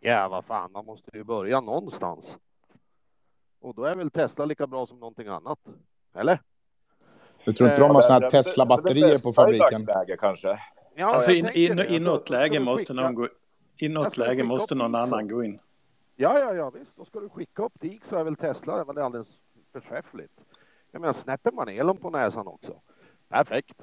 Ja, 0.00 0.28
vad 0.28 0.44
fan, 0.44 0.72
man 0.72 0.86
måste 0.86 1.10
ju 1.16 1.24
börja 1.24 1.60
någonstans. 1.60 2.38
Och 3.60 3.74
då 3.74 3.84
är 3.84 3.94
väl 3.94 4.10
Tesla 4.10 4.44
lika 4.44 4.66
bra 4.66 4.86
som 4.86 5.00
någonting 5.00 5.28
annat? 5.28 5.58
Eller? 6.14 6.40
Jag 7.46 7.56
tror 7.56 7.68
inte 7.68 7.80
de 7.80 7.94
har 7.94 8.02
såna 8.02 8.18
här 8.18 8.30
Tesla-batterier 8.30 9.22
på 9.22 9.32
fabriken. 9.32 9.84
Läge, 9.84 10.16
kanske. 10.16 10.58
Ja, 10.94 11.06
alltså 11.06 11.30
jag 11.30 11.56
i, 11.56 11.66
tänker 11.66 11.84
i, 11.84 11.88
Alltså, 11.88 12.02
något 12.02 12.30
läge 12.30 12.58
du 12.58 12.64
måste 12.64 12.94
någon 12.94 13.14
gå 13.14 13.28
i 13.78 13.88
något 13.88 14.14
du 14.14 14.20
läge 14.20 14.42
måste 14.42 14.74
någon 14.74 14.94
annan 14.94 15.28
gå 15.28 15.44
in. 15.44 15.60
Ja, 16.16 16.38
ja, 16.38 16.54
ja, 16.54 16.70
visst. 16.70 16.96
Då 16.96 17.04
ska 17.04 17.20
du 17.20 17.28
skicka 17.28 17.62
upp 17.62 17.80
dit 17.80 18.06
så 18.06 18.16
är 18.16 18.24
väl 18.24 18.36
Tesla 18.36 18.74
det 18.74 18.80
är 18.80 18.84
väl 18.84 18.98
alldeles 18.98 19.28
förträffligt. 19.72 20.32
Jag 20.90 21.00
menar, 21.00 21.12
snäpper 21.12 21.52
man 21.52 21.68
elen 21.68 21.96
på 21.96 22.10
näsan 22.10 22.46
också. 22.46 22.72
Perfekt. 23.28 23.82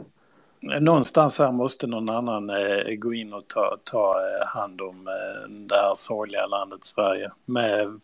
Någonstans 0.61 1.39
här 1.39 1.51
måste 1.51 1.87
någon 1.87 2.09
annan 2.09 2.49
eh, 2.49 2.95
gå 2.95 3.13
in 3.13 3.33
och 3.33 3.47
ta, 3.47 3.77
ta 3.83 4.15
eh, 4.19 4.47
hand 4.47 4.81
om 4.81 5.07
eh, 5.07 5.49
det 5.49 5.75
här 5.75 5.91
sorgliga 5.95 6.45
landet 6.45 6.85
Sverige 6.85 7.31
med, 7.45 7.99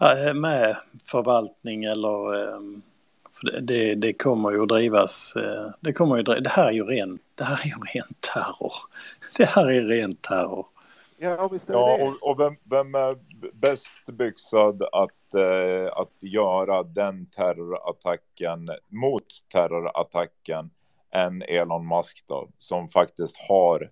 eh, 0.00 0.34
med 0.34 0.76
förvaltning 1.10 1.84
eller 1.84 2.42
eh, 2.42 2.60
för 3.40 3.60
det, 3.60 3.94
det 3.94 4.12
kommer 4.12 4.50
ju 4.50 4.62
att 4.62 4.68
drivas. 4.68 5.36
Eh, 5.36 5.70
det, 5.80 5.92
kommer 5.92 6.16
ju, 6.16 6.22
det 6.22 6.50
här 6.50 6.66
är 6.66 6.72
ju 6.72 6.84
ren, 6.84 7.18
det 7.34 7.44
här 7.44 7.60
är 7.62 7.66
ju 7.66 7.74
ren 7.74 8.14
terror. 8.34 8.72
Det 9.38 9.44
här 9.44 9.70
är 9.70 9.82
ren 9.82 10.14
terror. 10.14 10.66
Ja, 11.18 11.48
visst 11.48 11.68
är 11.68 11.72
det 11.72 11.78
Ja, 11.78 11.98
och, 12.06 12.30
och 12.30 12.40
vem, 12.40 12.56
vem 12.64 12.94
är 12.94 13.16
bäst 13.52 14.06
byxad 14.06 14.82
att, 14.82 15.34
eh, 15.34 15.92
att 15.92 16.22
göra 16.22 16.82
den 16.82 17.26
terrorattacken 17.26 18.70
mot 18.88 19.26
terrorattacken 19.52 20.70
än 21.10 21.42
Elon 21.42 21.88
Musk 21.88 22.24
då, 22.26 22.48
som 22.58 22.88
faktiskt 22.88 23.36
har 23.48 23.90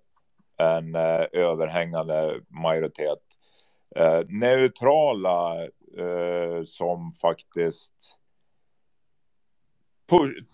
en 0.56 0.94
eh, 0.94 1.24
överhängande 1.32 2.40
majoritet. 2.48 3.22
Eh, 3.96 4.20
neutrala 4.28 5.64
eh, 5.98 6.64
som 6.64 7.12
faktiskt 7.12 8.15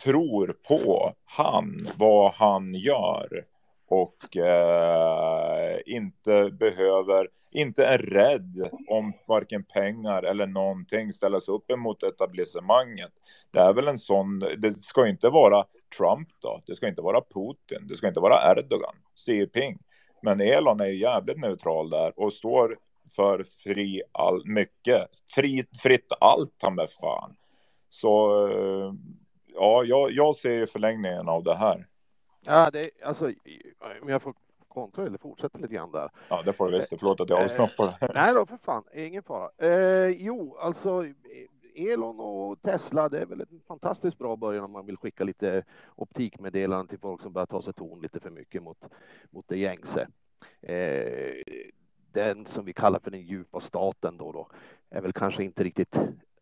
tror 0.04 0.56
på 0.68 1.14
han, 1.24 1.88
vad 1.96 2.32
han 2.32 2.74
gör 2.74 3.44
och 3.88 4.36
eh, 4.36 5.78
inte 5.86 6.50
behöver, 6.50 7.28
inte 7.50 7.84
är 7.84 7.98
rädd 7.98 8.68
om 8.88 9.12
varken 9.28 9.64
pengar 9.64 10.22
eller 10.22 10.46
någonting 10.46 11.12
ställas 11.12 11.48
upp 11.48 11.70
emot 11.70 12.02
etablissemanget. 12.02 13.12
Det 13.50 13.58
är 13.58 13.72
väl 13.72 13.88
en 13.88 13.98
sån, 13.98 14.38
det 14.38 14.82
ska 14.82 15.08
inte 15.08 15.28
vara 15.28 15.64
Trump 15.98 16.28
då, 16.40 16.62
det 16.66 16.74
ska 16.74 16.88
inte 16.88 17.02
vara 17.02 17.20
Putin, 17.20 17.86
det 17.88 17.96
ska 17.96 18.08
inte 18.08 18.20
vara 18.20 18.52
Erdogan, 18.52 18.94
Xi 19.14 19.32
Jinping. 19.32 19.78
Men 20.22 20.40
Elon 20.40 20.80
är 20.80 20.86
ju 20.86 20.98
jävligt 20.98 21.38
neutral 21.38 21.90
där 21.90 22.12
och 22.16 22.32
står 22.32 22.78
för 23.16 23.44
fri 23.64 24.02
all, 24.12 24.42
mycket, 24.44 25.08
fri, 25.34 25.64
fritt 25.82 26.12
allt 26.20 26.56
han 26.62 26.74
med 26.74 26.90
fan. 26.90 27.36
Så 27.88 28.46
eh, 28.46 28.92
ja, 29.54 29.84
jag, 29.84 30.10
jag 30.10 30.36
ser 30.36 30.66
förlängningen 30.66 31.28
av 31.28 31.44
det 31.44 31.54
här. 31.54 31.86
Ja, 32.40 32.70
det 32.70 32.90
alltså, 33.04 33.32
om 34.02 34.08
jag 34.08 34.22
får 34.22 34.34
kontra 34.68 35.06
eller 35.06 35.18
fortsätta 35.18 35.58
lite 35.58 35.74
grann 35.74 35.92
där. 35.92 36.10
Ja, 36.28 36.42
det 36.42 36.52
får 36.52 36.70
du 36.70 36.78
visst. 36.78 36.88
Förlåt 36.98 37.20
att 37.20 37.30
jag 37.30 37.42
avsnoppar 37.42 37.84
det. 38.00 38.12
Nej 38.14 38.34
då, 38.34 38.46
för 38.46 38.56
fan, 38.56 38.84
ingen 38.94 39.22
fara. 39.22 39.50
Eh, 39.58 40.08
jo, 40.08 40.56
alltså 40.56 41.06
Elon 41.74 42.20
och 42.20 42.62
Tesla, 42.62 43.08
det 43.08 43.20
är 43.20 43.26
väl 43.26 43.40
en 43.40 43.60
fantastiskt 43.68 44.18
bra 44.18 44.36
början 44.36 44.64
om 44.64 44.72
man 44.72 44.86
vill 44.86 44.96
skicka 44.96 45.24
lite 45.24 45.64
optikmeddelanden 45.94 46.88
till 46.88 46.98
folk 46.98 47.22
som 47.22 47.32
börjar 47.32 47.46
ta 47.46 47.62
sig 47.62 47.72
ton 47.72 48.00
lite 48.00 48.20
för 48.20 48.30
mycket 48.30 48.62
mot, 48.62 48.78
mot 49.30 49.48
det 49.48 49.58
gängse. 49.58 50.08
Eh, 50.60 51.42
den 52.12 52.46
som 52.46 52.64
vi 52.64 52.72
kallar 52.72 52.98
för 52.98 53.10
den 53.10 53.22
djupa 53.22 53.60
staten 53.60 54.16
då, 54.16 54.32
då 54.32 54.48
är 54.90 55.00
väl 55.00 55.12
kanske 55.12 55.44
inte 55.44 55.64
riktigt, 55.64 55.98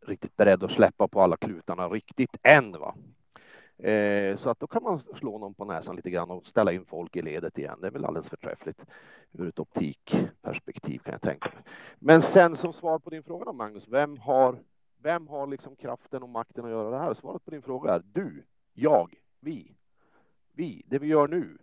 riktigt 0.07 0.37
beredd 0.37 0.65
att 0.65 0.70
släppa 0.70 1.09
på 1.09 1.20
alla 1.23 1.37
klutarna 1.37 1.89
riktigt 1.89 2.37
än. 2.43 2.73
Va? 2.73 2.95
Eh, 3.79 4.37
så 4.37 4.51
att 4.51 4.61
då 4.61 4.67
kan 4.67 4.83
man 4.83 5.01
slå 5.01 5.39
någon 5.39 5.55
på 5.55 5.65
näsan 5.65 5.97
lite 5.97 6.11
grann 6.11 6.31
och 6.31 6.47
ställa 6.47 6.73
in 6.73 6.85
folk 6.85 7.17
i 7.17 7.23
ledet 7.23 7.59
igen. 7.59 7.79
Det 7.81 7.87
är 7.87 7.91
väl 7.91 8.05
alldeles 8.05 8.29
förträffligt 8.29 8.81
ur 9.33 9.49
ett 9.49 9.59
optikperspektiv 9.59 10.99
kan 10.99 11.12
jag 11.12 11.23
tänka 11.23 11.49
mig. 11.55 11.65
Men 11.99 12.23
sen 12.23 12.57
som 12.57 12.73
svar 12.73 12.99
på 12.99 13.11
din 13.11 13.23
fråga 13.23 13.45
då 13.45 13.53
Magnus, 13.53 13.89
vem 13.89 14.19
har, 14.19 14.59
vem 15.03 15.29
har 15.29 15.47
liksom 15.47 15.77
kraften 15.77 16.23
och 16.23 16.29
makten 16.29 16.65
att 16.65 16.70
göra 16.70 16.91
det 16.91 16.99
här? 16.99 17.15
Svaret 17.15 17.45
på 17.45 17.51
din 17.51 17.62
fråga 17.62 17.95
är 17.95 18.03
du, 18.12 18.45
jag, 18.73 19.15
vi. 19.41 19.77
Vi, 20.53 20.83
det 20.87 20.99
vi 20.99 21.07
gör 21.07 21.29
nu. 21.29 21.59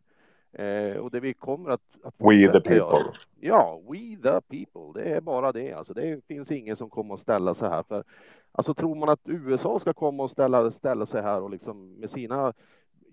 Eh, 0.54 0.98
och 0.98 1.12
det 1.12 1.20
vi 1.20 1.34
kommer 1.34 1.70
att, 1.70 1.82
att 2.04 2.16
We 2.18 2.48
the 2.48 2.48
fortsätta 2.48 2.76
göra. 2.76 2.92
people. 2.92 3.20
Ja, 3.40 3.82
we 3.90 3.98
the 3.98 4.42
people. 4.42 5.02
Det 5.02 5.10
är 5.10 5.22
bara 5.22 5.52
det. 5.52 5.74
Alltså, 5.74 5.94
det 5.94 6.26
finns 6.28 6.52
ingen 6.52 6.76
som 6.78 6.90
kommer 6.90 7.14
att 7.14 7.22
ställa 7.22 7.56
sig 7.56 7.70
här. 7.70 7.84
För, 7.84 8.04
alltså, 8.52 8.74
tror 8.74 8.96
man 8.96 9.10
att 9.10 9.22
USA 9.26 9.80
ska 9.80 9.94
komma 9.94 10.24
och 10.24 10.32
ställa, 10.32 10.72
ställa 10.72 11.06
sig 11.06 11.22
här 11.22 11.42
och 11.42 11.50
liksom 11.50 11.94
med 11.94 12.10
sina 12.10 12.54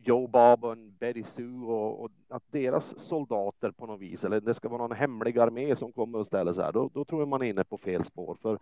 Joe 0.06 0.26
Bob 0.26 0.64
och 0.64 0.76
Betty 0.76 1.22
Sue 1.22 1.66
och, 1.66 2.04
och 2.04 2.10
att 2.28 2.42
deras 2.50 2.98
soldater 2.98 3.70
på 3.70 3.86
något 3.86 4.00
vis, 4.00 4.24
eller 4.24 4.40
det 4.40 4.54
ska 4.54 4.68
vara 4.68 4.82
någon 4.82 4.96
hemlig 4.96 5.38
armé 5.38 5.76
som 5.76 5.92
kommer 5.92 6.18
och 6.18 6.26
ställer 6.26 6.52
sig 6.52 6.64
här, 6.64 6.72
då, 6.72 6.90
då 6.94 7.04
tror 7.04 7.20
jag 7.20 7.28
man 7.28 7.42
är 7.42 7.46
inne 7.46 7.64
på 7.64 7.78
fel 7.78 8.04
spår. 8.04 8.36
För 8.42 8.58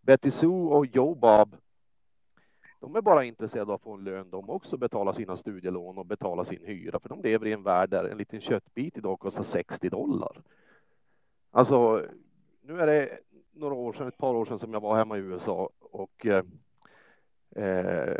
Betty 0.00 0.30
Sue 0.30 0.50
och 0.50 0.86
Joe 0.86 1.14
Bob, 1.14 1.56
de 2.86 2.96
är 2.96 3.02
bara 3.02 3.24
intresserade 3.24 3.72
av 3.72 3.74
att 3.74 3.82
få 3.82 3.92
en 3.92 4.04
lön 4.04 4.30
de 4.30 4.50
också, 4.50 4.76
betala 4.76 5.12
sina 5.12 5.36
studielån 5.36 5.98
och 5.98 6.06
betala 6.06 6.44
sin 6.44 6.64
hyra, 6.64 7.00
för 7.00 7.08
de 7.08 7.22
lever 7.22 7.46
i 7.46 7.52
en 7.52 7.62
värld 7.62 7.90
där 7.90 8.04
en 8.04 8.18
liten 8.18 8.40
köttbit 8.40 8.98
idag 8.98 9.20
kostar 9.20 9.42
60 9.42 9.88
dollar. 9.88 10.42
Alltså, 11.50 12.02
nu 12.62 12.80
är 12.80 12.86
det 12.86 13.08
några 13.52 13.74
år 13.74 13.92
sedan, 13.92 14.08
ett 14.08 14.18
par 14.18 14.34
år 14.34 14.44
sedan 14.44 14.58
som 14.58 14.72
jag 14.72 14.80
var 14.80 14.96
hemma 14.96 15.16
i 15.16 15.20
USA 15.20 15.70
och 15.80 16.26
eh, 16.26 16.44
eh, 17.64 18.16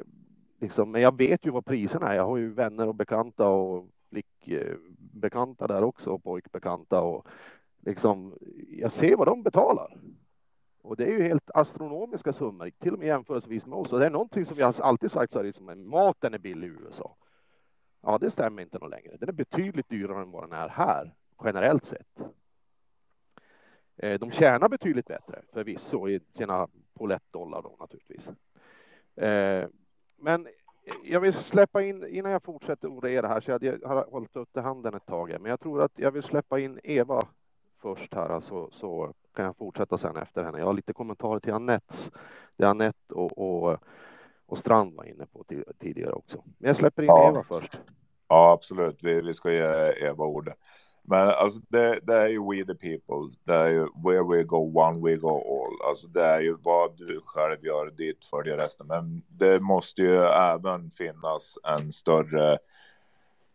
liksom, 0.60 0.90
men 0.90 1.02
jag 1.02 1.16
vet 1.16 1.46
ju 1.46 1.50
vad 1.50 1.64
priserna 1.64 2.08
är. 2.08 2.14
Jag 2.14 2.26
har 2.26 2.36
ju 2.36 2.52
vänner 2.52 2.88
och 2.88 2.94
bekanta 2.94 3.48
och 3.48 3.88
flickbekanta 4.10 5.66
där 5.66 5.82
också 5.84 6.10
och 6.10 6.24
pojkbekanta 6.24 7.00
och 7.00 7.26
liksom, 7.80 8.34
jag 8.68 8.92
ser 8.92 9.16
vad 9.16 9.26
de 9.26 9.42
betalar. 9.42 9.96
Och 10.86 10.96
det 10.96 11.04
är 11.04 11.08
ju 11.08 11.22
helt 11.22 11.50
astronomiska 11.54 12.32
summor, 12.32 12.70
till 12.78 12.92
och 12.92 12.98
med 12.98 13.08
jämförelsevis 13.08 13.66
med 13.66 13.78
oss. 13.78 13.92
Och 13.92 13.98
det 13.98 14.06
är 14.06 14.10
någonting 14.10 14.44
som 14.44 14.56
vi 14.56 14.62
alltid 14.62 15.10
sagt 15.10 15.32
så 15.32 15.38
här, 15.38 15.46
liksom, 15.46 15.88
maten 15.88 16.34
är 16.34 16.38
billig 16.38 16.68
i 16.68 16.70
USA. 16.70 17.16
Ja, 18.00 18.18
det 18.18 18.30
stämmer 18.30 18.62
inte 18.62 18.78
något 18.78 18.90
längre. 18.90 19.16
Den 19.16 19.28
är 19.28 19.32
betydligt 19.32 19.88
dyrare 19.88 20.22
än 20.22 20.30
vad 20.30 20.42
den 20.42 20.52
är 20.52 20.68
här, 20.68 21.14
generellt 21.44 21.84
sett. 21.84 22.20
Eh, 23.96 24.20
de 24.20 24.30
tjänar 24.30 24.68
betydligt 24.68 25.06
bättre 25.06 25.42
förvisso 25.52 26.08
i 26.08 26.20
sina 26.34 26.68
pollettdollar 26.94 27.62
då 27.62 27.76
naturligtvis. 27.80 28.28
Eh, 29.16 29.68
men 30.16 30.48
jag 31.04 31.20
vill 31.20 31.34
släppa 31.34 31.82
in, 31.82 32.06
innan 32.06 32.32
jag 32.32 32.42
fortsätter 32.42 32.88
orera 32.88 33.28
här, 33.28 33.40
så 33.40 33.50
jag 33.50 33.78
har 33.84 34.10
hållit 34.10 34.36
upp 34.36 34.56
handen 34.56 34.94
ett 34.94 35.06
tag, 35.06 35.36
men 35.40 35.50
jag 35.50 35.60
tror 35.60 35.82
att 35.82 35.98
jag 35.98 36.10
vill 36.10 36.22
släppa 36.22 36.58
in 36.58 36.80
Eva 36.84 37.22
först 37.78 38.14
här, 38.14 38.28
alltså, 38.28 38.70
så 38.70 39.14
kan 39.36 39.44
jag 39.44 39.56
fortsätta 39.56 39.98
sen 39.98 40.16
efter 40.16 40.44
henne. 40.44 40.58
Jag 40.58 40.66
har 40.66 40.72
lite 40.74 40.92
kommentarer 40.92 41.40
till 41.40 41.52
Anettes, 41.52 42.10
det 42.56 42.64
Anette 42.64 43.14
och, 43.14 43.38
och, 43.38 43.78
och 44.46 44.58
Strand 44.58 44.94
var 44.96 45.04
inne 45.04 45.26
på 45.26 45.42
ti- 45.44 45.72
tidigare 45.80 46.12
också. 46.12 46.42
Men 46.58 46.68
jag 46.68 46.76
släpper 46.76 47.02
in 47.02 47.06
Ja. 47.08 47.28
Eva 47.30 47.42
först. 47.44 47.80
Ja, 48.28 48.52
absolut. 48.52 48.98
Vi, 49.02 49.20
vi 49.20 49.34
ska 49.34 49.52
ge 49.52 49.92
Eva 50.08 50.24
ordet. 50.24 50.54
Men 51.08 51.28
alltså 51.28 51.60
det, 51.68 51.98
det 52.02 52.14
är 52.14 52.28
ju 52.28 52.40
we 52.50 52.74
the 52.74 52.74
people. 52.74 53.36
Det 53.44 53.54
är 53.54 53.68
ju 53.68 53.86
where 54.04 54.22
we 54.36 54.42
go 54.42 54.80
one 54.80 55.00
we 55.10 55.16
go 55.16 55.28
all. 55.28 55.88
Alltså 55.88 56.08
det 56.08 56.24
är 56.24 56.40
ju 56.40 56.56
vad 56.62 56.96
du 56.96 57.20
själv 57.24 57.64
gör, 57.64 57.90
dit 57.90 58.24
följer 58.24 58.56
resten. 58.56 58.86
Men 58.86 59.22
det 59.28 59.60
måste 59.60 60.02
ju 60.02 60.16
även 60.24 60.90
finnas 60.90 61.58
en 61.64 61.92
större 61.92 62.58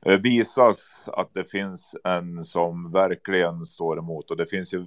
visas 0.05 1.09
att 1.13 1.33
det 1.33 1.43
finns 1.43 1.95
en 2.03 2.43
som 2.43 2.91
verkligen 2.91 3.65
står 3.65 3.99
emot 3.99 4.31
och 4.31 4.37
det 4.37 4.45
finns 4.45 4.73
ju 4.73 4.85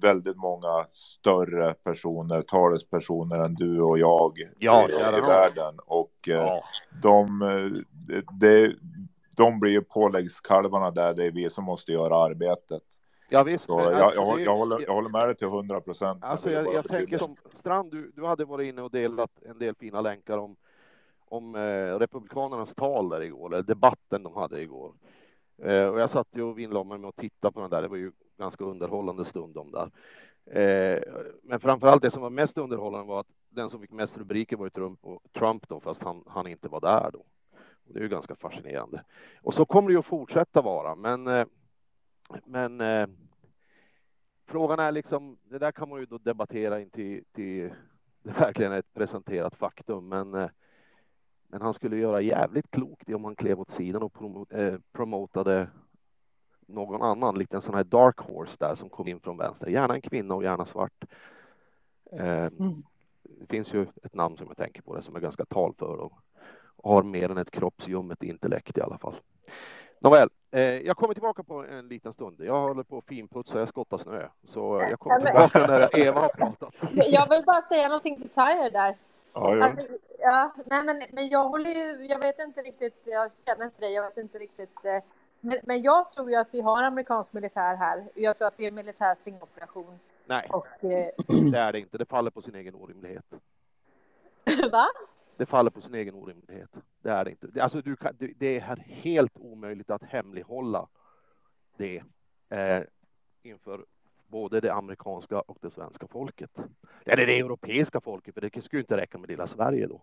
väldigt 0.00 0.36
många 0.36 0.86
större 0.88 1.74
personer, 1.74 2.42
talespersoner 2.42 3.38
än 3.38 3.54
du 3.54 3.80
och 3.80 3.98
jag 3.98 4.32
Ja, 4.58 4.88
i, 4.88 5.02
nån. 5.12 5.28
världen 5.28 5.78
och 5.86 6.28
eh, 6.28 6.58
de, 7.02 7.42
eh, 7.42 8.16
det, 8.40 8.74
de 9.36 9.60
blir 9.60 9.72
ju 9.72 9.82
påläggskalvarna 9.82 10.90
där, 10.90 11.14
det 11.14 11.24
är 11.24 11.30
vi 11.30 11.50
som 11.50 11.64
måste 11.64 11.92
göra 11.92 12.16
arbetet. 12.16 12.82
Ja, 13.32 13.42
visst, 13.42 13.64
Så 13.64 13.80
jag, 13.80 13.94
alltså, 13.94 14.20
jag, 14.20 14.40
jag, 14.40 14.56
håller, 14.56 14.80
jag 14.80 14.92
håller 14.92 15.08
med 15.10 15.28
dig 15.28 15.36
till 15.36 15.48
hundra 15.48 15.80
procent. 15.80 16.24
Alltså 16.24 16.50
jag, 16.50 16.74
jag 16.74 16.88
tänker 16.88 17.18
som 17.18 17.36
Strand, 17.54 17.90
du, 17.90 18.12
du 18.16 18.26
hade 18.26 18.44
varit 18.44 18.66
inne 18.68 18.82
och 18.82 18.90
delat 18.90 19.30
en 19.42 19.58
del 19.58 19.74
fina 19.74 20.00
länkar 20.00 20.38
om, 20.38 20.56
om 21.30 21.54
eh, 21.54 21.98
Republikanernas 21.98 22.74
tal 22.74 23.08
där 23.08 23.22
igår, 23.22 23.54
eller 23.54 23.62
debatten 23.62 24.22
de 24.22 24.34
hade 24.34 24.62
igår. 24.62 24.94
Eh, 25.62 25.86
och 25.86 26.00
jag 26.00 26.10
satt 26.10 26.28
ju 26.32 26.42
och 26.42 26.58
vinnlade 26.58 26.84
mig 26.84 26.98
med 26.98 27.08
att 27.08 27.16
titta 27.16 27.50
på 27.50 27.60
den 27.60 27.70
där. 27.70 27.82
Det 27.82 27.88
var 27.88 27.96
ju 27.96 28.12
ganska 28.38 28.64
underhållande 28.64 29.24
stund 29.24 29.56
om 29.56 29.70
där. 29.70 29.90
Eh, 30.60 31.02
men 31.42 31.60
framförallt 31.60 32.02
det 32.02 32.10
som 32.10 32.22
var 32.22 32.30
mest 32.30 32.58
underhållande 32.58 33.06
var 33.06 33.20
att 33.20 33.26
den 33.48 33.70
som 33.70 33.80
fick 33.80 33.90
mest 33.90 34.18
rubriker 34.18 34.56
var 34.56 34.66
ju 34.66 34.70
Trump, 34.70 34.98
och 35.04 35.22
Trump 35.32 35.68
då, 35.68 35.80
fast 35.80 36.02
han, 36.02 36.24
han 36.26 36.46
inte 36.46 36.68
var 36.68 36.80
där 36.80 37.10
då. 37.12 37.24
Och 37.58 37.94
det 37.94 37.98
är 37.98 38.02
ju 38.02 38.08
ganska 38.08 38.36
fascinerande. 38.36 39.04
Och 39.42 39.54
så 39.54 39.64
kommer 39.64 39.88
det 39.88 39.92
ju 39.92 39.98
att 39.98 40.06
fortsätta 40.06 40.62
vara, 40.62 40.94
men 40.94 41.26
eh, 41.26 41.46
men 42.44 42.82
frågan 44.46 44.78
är 44.78 44.92
liksom, 44.92 45.38
det 45.42 45.58
där 45.58 45.72
kan 45.72 45.88
man 45.88 46.00
ju 46.00 46.06
då 46.06 46.18
debattera 46.18 46.80
in 46.80 46.90
till, 46.90 47.24
till 47.32 47.70
det 48.22 48.32
verkligen 48.40 48.72
är 48.72 48.78
ett 48.78 48.94
presenterat 48.94 49.54
faktum, 49.54 50.08
men 50.08 50.34
eh, 50.34 50.50
men 51.50 51.62
han 51.62 51.74
skulle 51.74 51.96
göra 51.96 52.20
jävligt 52.20 52.70
klokt 52.70 53.08
i 53.08 53.14
om 53.14 53.24
han 53.24 53.36
klev 53.36 53.60
åt 53.60 53.70
sidan 53.70 54.02
och 54.02 54.12
promo, 54.12 54.46
eh, 54.50 54.74
promotade 54.92 55.68
någon 56.66 57.02
annan, 57.02 57.38
lite 57.38 57.56
en 57.56 57.62
sån 57.62 57.74
här 57.74 57.84
dark 57.84 58.18
horse 58.18 58.56
där 58.58 58.74
som 58.74 58.88
kom 58.88 59.08
in 59.08 59.20
från 59.20 59.36
vänster. 59.36 59.66
Gärna 59.66 59.94
en 59.94 60.00
kvinna 60.00 60.34
och 60.34 60.42
gärna 60.42 60.66
svart. 60.66 61.04
Eh, 62.12 62.48
det 63.22 63.46
finns 63.48 63.74
ju 63.74 63.86
ett 64.02 64.14
namn 64.14 64.36
som 64.36 64.46
jag 64.46 64.56
tänker 64.56 64.82
på 64.82 64.94
det 64.96 65.02
som 65.02 65.16
är 65.16 65.20
ganska 65.20 65.44
talför 65.44 65.96
och 65.96 66.12
har 66.82 67.02
mer 67.02 67.30
än 67.30 67.38
ett 67.38 67.50
kroppsljummet 67.50 68.22
intellekt 68.22 68.78
i 68.78 68.80
alla 68.80 68.98
fall. 68.98 69.14
Nåväl, 69.98 70.28
eh, 70.50 70.60
jag 70.62 70.96
kommer 70.96 71.14
tillbaka 71.14 71.42
på 71.42 71.64
en 71.64 71.88
liten 71.88 72.12
stund. 72.12 72.40
Jag 72.40 72.60
håller 72.60 72.82
på 72.82 72.98
att 72.98 73.04
finputsa, 73.04 73.58
jag 73.58 73.68
skottar 73.68 73.98
snö. 73.98 74.28
Så 74.44 74.86
jag 74.90 74.98
kommer 74.98 75.26
tillbaka 75.26 75.66
när 75.66 75.98
Eva 75.98 76.20
har 76.20 76.28
pratat. 76.28 76.74
Jag 77.06 77.28
vill 77.30 77.42
bara 77.46 77.60
säga 77.60 77.88
någonting 77.88 78.16
till 78.16 78.28
Tyre 78.28 78.70
där. 78.70 78.96
Ja, 79.32 79.56
ja. 79.56 79.64
Alltså, 79.64 79.86
ja, 80.20 80.54
nej 80.66 80.84
men, 80.84 81.02
men 81.12 81.28
jag 81.28 81.48
håller 81.48 81.70
ju, 81.70 82.06
jag 82.06 82.18
vet 82.18 82.38
inte 82.38 82.60
riktigt, 82.60 83.02
jag 83.04 83.32
känner 83.32 83.64
inte 83.64 83.80
dig, 83.80 83.92
jag 83.92 84.02
vet 84.02 84.16
inte 84.16 84.38
riktigt. 84.38 84.84
Eh, 84.84 85.02
men, 85.40 85.58
men 85.62 85.82
jag 85.82 86.10
tror 86.10 86.30
ju 86.30 86.36
att 86.36 86.48
vi 86.54 86.60
har 86.60 86.82
amerikansk 86.82 87.32
militär 87.32 87.76
här. 87.76 88.08
Jag 88.14 88.38
tror 88.38 88.48
att 88.48 88.56
det 88.56 88.64
är 88.64 88.68
en 88.68 88.74
militär 88.74 89.14
stingoperation. 89.14 89.98
Nej, 90.26 90.48
Och, 90.50 90.84
eh, 90.84 91.10
det 91.52 91.58
är 91.58 91.72
det 91.72 91.78
inte. 91.80 91.98
Det 91.98 92.06
faller 92.06 92.30
på 92.30 92.42
sin 92.42 92.54
egen 92.54 92.74
orimlighet. 92.74 93.24
va? 94.72 94.86
Det 95.36 95.46
faller 95.46 95.70
på 95.70 95.80
sin 95.80 95.94
egen 95.94 96.14
orimlighet. 96.14 96.70
Det 97.02 97.10
är 97.10 97.24
det 97.24 97.30
inte. 97.30 97.62
Alltså, 97.62 97.80
du 97.80 97.96
kan, 97.96 98.16
det- 98.18 98.32
det 98.36 98.56
är 98.60 98.76
helt 98.76 99.36
omöjligt 99.36 99.90
att 99.90 100.02
hemlighålla 100.02 100.86
det 101.76 102.02
eh, 102.48 102.82
inför 103.42 103.84
både 104.30 104.60
det 104.60 104.72
amerikanska 104.72 105.40
och 105.40 105.58
det 105.60 105.70
svenska 105.70 106.06
folket. 106.06 106.50
Eller 107.06 107.26
det 107.26 107.38
europeiska 107.38 108.00
folket, 108.00 108.34
för 108.34 108.40
det 108.40 108.62
skulle 108.64 108.80
inte 108.82 108.96
räcka 108.96 109.18
med 109.18 109.30
lilla 109.30 109.46
Sverige 109.46 109.86
då. 109.86 110.02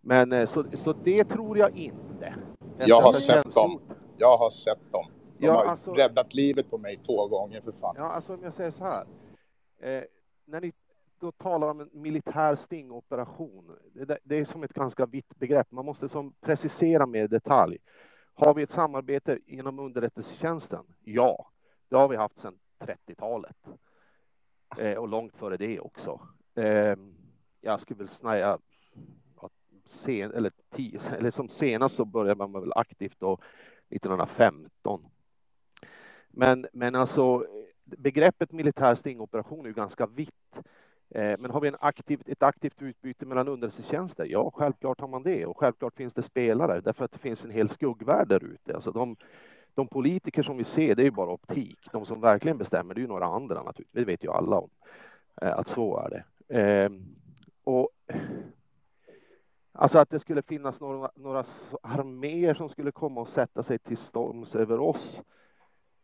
Men 0.00 0.32
eh, 0.32 0.46
så, 0.46 0.64
så 0.74 0.92
det 0.92 1.24
tror 1.24 1.58
jag 1.58 1.76
inte. 1.76 2.34
Jag 2.78 3.00
har 3.00 3.12
sett 3.12 3.34
känns- 3.42 3.54
dem. 3.54 3.80
Jag 4.16 4.36
har 4.36 4.50
sett 4.50 4.92
dem. 4.92 5.06
De 5.38 5.46
Ja, 5.46 5.52
har 5.52 5.64
alltså- 5.64 5.92
räddat 5.92 6.34
livet 6.34 6.70
på 6.70 6.78
mig 6.78 6.96
två 6.96 7.28
gånger 7.28 7.60
för 7.60 7.72
fan. 7.72 7.94
Ja, 7.98 8.04
alltså 8.12 8.34
om 8.34 8.42
jag 8.42 8.52
säger 8.54 8.70
så 8.70 8.84
här. 8.84 9.04
Eh, 9.80 10.02
när 10.44 10.60
ni 10.60 10.72
då 11.20 11.32
talar 11.32 11.70
om 11.70 11.80
en 11.80 11.90
militär 11.92 12.56
stingoperation, 12.56 13.76
det, 13.92 14.04
det- 14.04 14.18
det 14.24 14.36
är 14.36 14.44
som 14.44 14.62
ett 14.62 14.72
ganska 14.72 15.06
vitt 15.06 15.36
begrepp. 15.38 15.70
Man 15.70 15.84
måste 15.84 16.08
som 16.08 16.32
precisera 16.40 17.06
mer 17.06 17.24
i 17.24 17.26
detalj. 17.26 17.78
Har 18.34 18.54
vi 18.54 18.62
ett 18.62 18.70
samarbete 18.70 19.38
inom 19.46 19.78
underrättelsetjänsten? 19.78 20.84
Ja, 21.04 21.50
det 21.88 21.96
har 21.96 22.08
vi 22.08 22.16
haft 22.16 22.38
sedan 22.38 22.58
30-talet. 22.78 23.56
Eh, 24.78 24.98
och 24.98 25.08
långt 25.08 25.36
före 25.36 25.56
det 25.56 25.80
också. 25.80 26.20
Eh, 26.54 26.96
jag 27.60 27.80
skulle 27.80 27.98
väl 27.98 28.08
säga 28.08 28.58
att 29.36 29.52
sen, 29.86 30.32
eller, 30.32 30.52
tio, 30.70 31.00
eller 31.18 31.30
som 31.30 31.48
senast 31.48 31.96
så 31.96 32.04
började 32.04 32.38
man 32.38 32.52
väl 32.52 32.72
aktivt 32.74 33.20
då 33.20 33.38
1915. 33.90 35.06
Men, 36.28 36.66
men 36.72 36.94
alltså 36.94 37.46
begreppet 37.84 38.52
militär 38.52 38.94
stingoperation 38.94 39.64
är 39.64 39.68
ju 39.68 39.74
ganska 39.74 40.06
vitt. 40.06 40.56
Eh, 41.10 41.38
men 41.38 41.50
har 41.50 41.60
vi 41.60 41.68
en 41.68 41.76
aktivt, 41.80 42.28
ett 42.28 42.42
aktivt 42.42 42.82
utbyte 42.82 43.26
mellan 43.26 43.48
underrättelsetjänster? 43.48 44.24
Ja, 44.24 44.50
självklart 44.54 45.00
har 45.00 45.08
man 45.08 45.22
det 45.22 45.46
och 45.46 45.58
självklart 45.58 45.96
finns 45.96 46.14
det 46.14 46.22
spelare 46.22 46.80
därför 46.80 47.04
att 47.04 47.12
det 47.12 47.18
finns 47.18 47.44
en 47.44 47.50
hel 47.50 47.68
skuggvärld 47.68 48.28
där 48.28 48.44
ute. 48.44 48.74
Alltså 48.74 48.92
de, 48.92 49.16
de 49.74 49.88
politiker 49.88 50.42
som 50.42 50.56
vi 50.56 50.64
ser, 50.64 50.94
det 50.94 51.02
är 51.02 51.04
ju 51.04 51.10
bara 51.10 51.32
optik. 51.32 51.78
De 51.92 52.06
som 52.06 52.20
verkligen 52.20 52.58
bestämmer, 52.58 52.94
det 52.94 52.98
är 52.98 53.02
ju 53.02 53.08
några 53.08 53.26
andra 53.26 53.62
naturligtvis. 53.62 53.92
Det 53.92 54.04
vet 54.04 54.24
ju 54.24 54.30
alla 54.30 54.56
om 54.58 54.70
eh, 55.42 55.58
att 55.58 55.68
så 55.68 55.98
är 55.98 56.10
det. 56.10 56.24
Ehm, 56.60 57.04
och 57.64 57.90
Alltså 59.80 59.98
att 59.98 60.10
det 60.10 60.18
skulle 60.18 60.42
finnas 60.42 60.80
några, 60.80 61.10
några 61.14 61.44
arméer 61.82 62.54
som 62.54 62.68
skulle 62.68 62.92
komma 62.92 63.20
och 63.20 63.28
sätta 63.28 63.62
sig 63.62 63.78
till 63.78 63.96
storms 63.96 64.54
över 64.54 64.80
oss. 64.80 65.20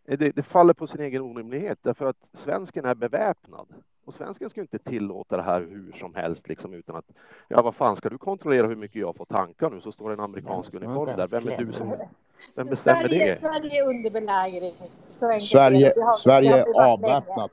Eh, 0.08 0.18
Det, 0.18 0.30
det 0.36 0.42
faller 0.42 0.74
på 0.74 0.86
sin 0.86 1.00
egen 1.00 1.22
orimlighet 1.22 1.78
därför 1.82 2.06
att 2.06 2.16
svensken 2.32 2.84
är 2.84 2.94
beväpnad. 2.94 3.66
Och 4.06 4.14
svensken 4.14 4.50
ska 4.50 4.60
ju 4.60 4.62
inte 4.72 4.78
tillåta 4.78 5.36
det 5.36 5.42
här 5.42 5.60
hur 5.60 5.92
som 5.98 6.14
helst 6.14 6.48
liksom 6.48 6.72
utan 6.74 6.96
att 6.96 7.04
ja 7.48 7.62
vad 7.62 7.74
fan 7.74 7.96
ska 7.96 8.08
du 8.08 8.18
kontrollera 8.18 8.66
hur 8.66 8.76
mycket 8.76 9.00
jag 9.00 9.16
får 9.16 9.24
tanka 9.24 9.68
nu 9.68 9.80
så 9.80 9.92
står 9.92 10.08
det 10.08 10.14
en 10.14 10.20
amerikansk 10.20 10.74
uniform 10.74 11.06
där. 11.16 11.28
Vem 11.40 11.52
är 11.52 11.64
du 11.66 11.72
som 11.72 11.94
vem 12.56 12.66
bestämmer 12.66 13.00
Sverige, 13.00 13.24
det? 13.24 13.36
Sverige 13.36 13.82
är 13.84 13.88
under 13.88 14.10
belägring. 14.10 14.74
Det. 15.20 15.40
Sverige, 15.40 15.92
har- 16.02 16.10
Sverige 16.10 16.56
är 16.56 16.92
avväpnat. 16.92 17.50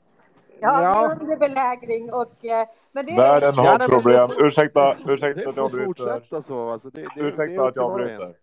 Ja, 0.60 0.82
Ja. 0.82 1.06
är 1.14 1.20
under 1.20 1.36
belägring 1.36 2.12
och... 2.12 2.44
eh, 2.44 2.68
Men 2.92 3.06
det 3.06 3.12
är... 3.12 3.16
Världen 3.16 3.54
Ja, 3.56 3.62
har 3.70 3.78
men 3.78 3.88
problem. 3.88 4.28
det 4.38 4.44
Ursäkta, 4.44 4.96
ursäkta 5.06 5.40
Det 5.40 5.48
att 5.50 5.56
jag 5.56 5.70
bryter. 5.70 6.40
så. 6.40 6.70
Alltså 6.70 6.90
det, 6.90 7.00
det, 7.00 7.08
det 7.16 7.20
Ursäkta 7.28 7.62
upp 7.62 7.68
att 7.68 7.76
jag 7.76 7.94
bryter. 7.94 8.34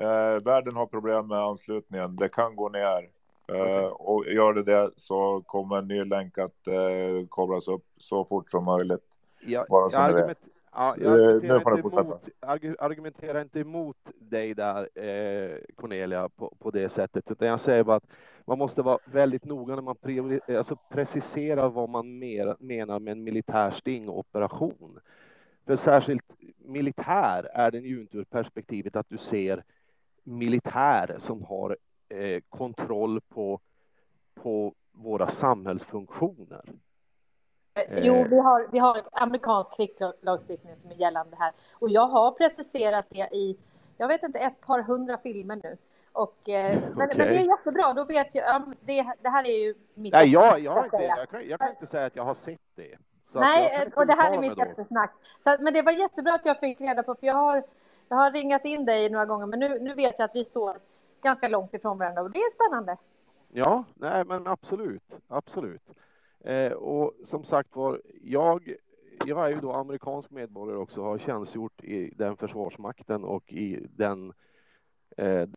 Eh, 0.00 0.40
världen 0.42 0.76
har 0.76 0.86
problem 0.86 1.26
med 1.28 1.38
anslutningen. 1.38 2.16
Det 2.16 2.28
kan 2.28 2.56
gå 2.56 2.68
ner. 2.68 3.15
Eh, 3.48 3.86
och 3.86 4.26
gör 4.26 4.52
det 4.54 4.62
det 4.62 4.90
så 4.96 5.42
kommer 5.46 5.76
en 5.76 5.88
ny 5.88 6.04
länk 6.04 6.38
att 6.38 6.66
eh, 6.66 7.26
kablas 7.30 7.68
upp 7.68 7.84
så 7.96 8.24
fort 8.24 8.50
som 8.50 8.64
möjligt. 8.64 9.04
Jag, 9.40 9.66
Bara 9.68 9.88
jag, 9.92 10.02
argument, 10.02 10.38
ja, 10.72 10.94
Eh, 10.96 11.02
jag 11.02 11.12
argumenterar, 11.12 11.54
nu 11.56 11.60
får 11.60 11.70
ni 11.70 11.78
inte 11.78 12.00
emot, 12.00 12.28
argu, 12.40 12.76
argumenterar 12.78 13.40
inte 13.42 13.60
emot 13.60 13.96
dig 14.14 14.54
där, 14.54 14.88
eh, 14.94 15.56
Cornelia, 15.74 16.28
på, 16.28 16.54
på 16.58 16.70
det 16.70 16.88
sättet, 16.88 17.30
utan 17.30 17.48
jag 17.48 17.60
säger 17.60 17.84
bara 17.84 17.96
att 17.96 18.06
man 18.44 18.58
måste 18.58 18.82
vara 18.82 18.98
väldigt 19.04 19.44
noga 19.44 19.74
när 19.74 19.82
man 19.82 19.96
priori- 19.96 20.56
alltså 20.58 20.76
preciserar 20.90 21.68
vad 21.68 21.88
man 21.88 22.18
mer, 22.18 22.56
menar 22.58 22.98
med 23.00 23.12
en 23.12 23.24
militär 23.24 23.70
stingoperation. 23.70 24.98
För 25.66 25.76
särskilt 25.76 26.24
militär 26.58 27.48
är 27.52 27.70
den 27.70 27.84
ju 27.84 28.00
inte 28.00 28.18
ur 28.18 28.24
perspektivet 28.24 28.96
att 28.96 29.08
du 29.08 29.18
ser 29.18 29.64
militär 30.24 31.16
som 31.18 31.42
har 31.42 31.76
eh, 32.08 32.40
kontroll 32.48 33.20
på, 33.20 33.60
på 34.34 34.74
våra 34.92 35.28
samhällsfunktioner. 35.28 36.64
Eh, 37.74 37.98
Jo, 38.02 38.26
vi 38.30 38.38
har, 38.38 38.68
vi 38.72 38.78
har 38.78 39.02
amerikansk 39.12 39.76
krigslagstiftning 39.76 40.76
som 40.76 40.90
är 40.90 40.94
gällande 40.94 41.36
här. 41.36 41.52
Och 41.72 41.90
jag 41.90 42.06
har 42.06 42.30
preciserat 42.30 43.06
det 43.10 43.28
i, 43.32 43.56
jag 43.96 44.08
vet 44.08 44.22
inte, 44.22 44.38
ett 44.38 44.60
par 44.60 44.82
hundra 44.82 45.18
filmer 45.18 45.60
nu. 45.62 45.76
Och, 46.12 46.48
eh, 46.48 46.80
men, 46.80 46.92
men 46.96 47.10
Okej. 47.10 47.18
det 47.18 47.36
är 47.36 47.48
jättebra, 47.48 47.92
då 47.92 48.04
vet 48.04 48.34
jag, 48.34 48.44
ja, 48.44 48.62
det, 48.80 49.06
det 49.22 49.28
här 49.28 49.48
är 49.48 49.64
ju 49.64 49.74
mitt 49.94 50.12
Nej, 50.12 50.28
jag, 50.28 50.60
jag, 50.60 50.84
inte, 50.84 50.96
jag, 50.96 51.28
kan, 51.28 51.48
jag 51.48 51.60
kan 51.60 51.70
inte 51.70 51.86
säga 51.86 52.06
att 52.06 52.16
jag 52.16 52.24
har 52.24 52.34
sett 52.34 52.60
det. 52.74 52.98
Nej, 53.32 53.82
eh, 53.82 53.98
och 53.98 54.06
det 54.06 54.12
här 54.12 54.32
är 54.32 54.38
mitt 54.38 54.58
eftersnack. 54.58 55.12
Så, 55.38 55.56
men 55.60 55.72
det 55.72 55.82
var 55.82 55.92
jättebra 55.92 56.34
att 56.34 56.46
jag 56.46 56.58
fick 56.58 56.80
reda 56.80 57.02
på, 57.02 57.14
för 57.14 57.26
jag 57.26 57.34
har, 57.34 57.62
jag 58.08 58.16
har 58.16 58.30
ringat 58.30 58.64
in 58.64 58.84
dig 58.84 59.10
några 59.10 59.26
gånger, 59.26 59.46
men 59.46 59.60
nu, 59.60 59.78
nu 59.80 59.94
vet 59.94 60.18
jag 60.18 60.24
att 60.24 60.34
vi 60.36 60.44
står 60.44 60.76
ganska 61.22 61.48
långt 61.48 61.74
ifrån 61.74 61.98
varandra 61.98 62.22
och 62.22 62.30
det 62.30 62.38
är 62.38 62.50
spännande. 62.50 62.96
Ja, 63.48 63.84
nej 63.94 64.24
men 64.24 64.46
absolut, 64.46 65.16
absolut. 65.28 65.82
Eh, 66.40 66.72
och 66.72 67.12
som 67.24 67.44
sagt 67.44 67.76
var, 67.76 68.02
jag, 68.22 68.74
jag 69.24 69.46
är 69.46 69.48
ju 69.48 69.56
då 69.56 69.72
amerikansk 69.72 70.30
medborgare 70.30 70.78
också, 70.78 71.02
har 71.02 71.18
tjänstgjort 71.18 71.84
i 71.84 72.14
den 72.16 72.36
försvarsmakten 72.36 73.24
och 73.24 73.52
i 73.52 73.86
den 73.90 74.32
eh, 75.16 75.48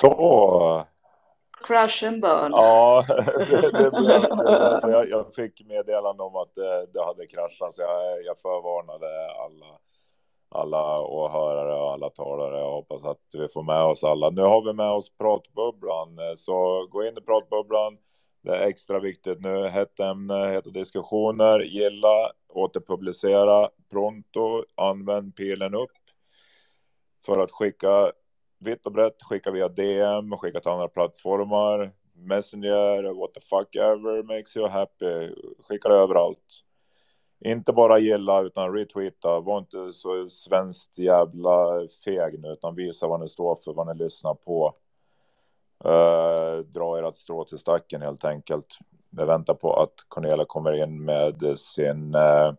Så. 0.00 0.84
Crash 1.66 2.04
and 2.04 2.20
burn. 2.20 2.52
Ja, 2.52 3.04
det, 3.08 3.60
det 3.60 3.90
blev, 3.90 4.22
det 4.22 4.44
blev, 4.44 4.80
så 4.80 4.90
jag, 4.90 5.08
jag 5.08 5.34
fick 5.34 5.66
meddelande 5.66 6.22
om 6.22 6.36
att 6.36 6.54
det, 6.54 6.86
det 6.92 7.04
hade 7.04 7.26
kraschat 7.26 7.72
så 7.72 7.82
jag, 7.82 8.24
jag 8.24 8.38
förvarnade 8.38 9.30
alla, 9.30 9.78
alla 10.48 11.00
åhörare 11.00 11.74
och 11.74 11.92
alla 11.92 12.10
talare. 12.10 12.58
Jag 12.58 12.70
hoppas 12.70 13.04
att 13.04 13.20
vi 13.32 13.48
får 13.48 13.62
med 13.62 13.82
oss 13.82 14.04
alla. 14.04 14.30
Nu 14.30 14.42
har 14.42 14.62
vi 14.62 14.72
med 14.72 14.90
oss 14.90 15.16
pratbubblan, 15.18 16.18
så 16.36 16.86
gå 16.90 17.04
in 17.04 17.18
i 17.18 17.20
pratbubblan. 17.20 17.98
Det 18.42 18.56
är 18.56 18.66
extra 18.66 18.98
viktigt 18.98 19.40
nu. 19.40 19.68
Hett 19.68 20.00
ämne, 20.00 20.48
heta 20.48 20.70
diskussioner, 20.70 21.60
gilla, 21.60 22.32
återpublicera 22.48 23.68
pronto, 23.90 24.64
använd 24.74 25.36
pilen 25.36 25.74
upp 25.74 25.90
för 27.26 27.40
att 27.40 27.50
skicka 27.50 28.12
vitt 28.58 28.86
och 28.86 28.92
brett, 28.92 29.22
skicka 29.22 29.50
via 29.50 29.68
DM, 29.68 30.36
skicka 30.36 30.60
till 30.60 30.70
andra 30.70 30.88
plattformar, 30.88 31.92
Messenger, 32.18 33.14
what 33.14 33.34
the 33.34 33.40
fuck 33.40 33.76
ever 33.76 34.22
makes 34.22 34.56
you 34.56 34.68
happy. 34.68 35.34
Skicka 35.68 35.88
det 35.88 35.94
överallt. 35.94 36.64
Inte 37.40 37.72
bara 37.72 37.98
gilla 37.98 38.42
utan 38.42 38.72
retweeta. 38.72 39.40
Var 39.40 39.58
inte 39.58 39.92
så 39.92 40.28
svenskt 40.28 40.98
jävla 40.98 41.88
feg 42.04 42.40
nu 42.40 42.48
utan 42.48 42.74
visa 42.74 43.06
vad 43.06 43.20
ni 43.20 43.28
står 43.28 43.56
för, 43.56 43.72
vad 43.72 43.86
ni 43.86 43.94
lyssnar 43.94 44.34
på. 44.34 44.74
Uh, 45.84 46.58
dra 46.58 47.08
ert 47.08 47.16
strå 47.16 47.44
till 47.44 47.58
stacken 47.58 48.02
helt 48.02 48.24
enkelt. 48.24 48.78
Jag 49.10 49.26
väntar 49.26 49.54
på 49.54 49.72
att 49.72 49.94
Cornelia 50.08 50.44
kommer 50.44 50.82
in 50.82 51.04
med 51.04 51.58
sin 51.58 52.14
uh, 52.14 52.52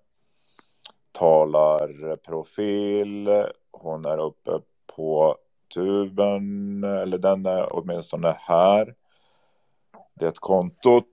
talarprofil. 1.12 3.30
Hon 3.72 4.06
är 4.06 4.18
uppe 4.18 4.62
på 4.96 5.38
tuben, 5.74 6.84
eller 6.84 7.18
den 7.18 7.46
är 7.46 7.76
åtminstone 7.76 8.36
här. 8.40 8.96
Det 10.14 10.40
kontot. 10.40 11.08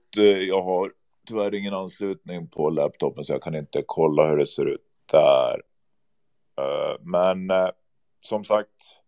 Jag 0.47 0.61
har 0.61 0.93
tyvärr 1.27 1.55
ingen 1.55 1.73
anslutning 1.73 2.47
på 2.47 2.69
laptopen 2.69 3.23
så 3.23 3.33
jag 3.33 3.41
kan 3.41 3.55
inte 3.55 3.83
kolla 3.85 4.27
hur 4.27 4.37
det 4.37 4.47
ser 4.47 4.65
ut 4.65 4.85
där. 5.11 5.61
Men 6.99 7.51
som 8.21 8.43
sagt, 8.43 8.99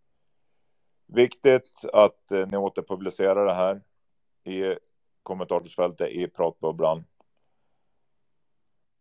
viktigt 1.07 1.81
att 1.93 2.31
ni 2.47 2.57
återpublicerar 2.57 3.45
det 3.45 3.53
här 3.53 3.81
i 4.43 4.77
kommentarsfältet 5.23 6.09
i 6.09 6.27
pratbubblan. 6.27 7.03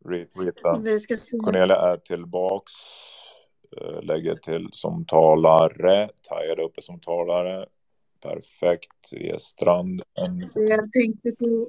Retweeta. 0.05 0.83
Cornelia 1.45 1.77
är 1.77 1.97
tillbaks. 1.97 2.73
Eh, 3.77 4.03
lägger 4.03 4.35
till 4.35 4.69
som 4.73 5.05
talare. 5.05 6.11
Tajar 6.23 6.61
uppe 6.61 6.83
som 6.83 7.01
talare. 7.01 7.67
Perfekt. 8.23 9.13
Estrand. 9.13 10.03
Jag 10.55 10.93
tänkte 10.93 11.31
på, 11.39 11.69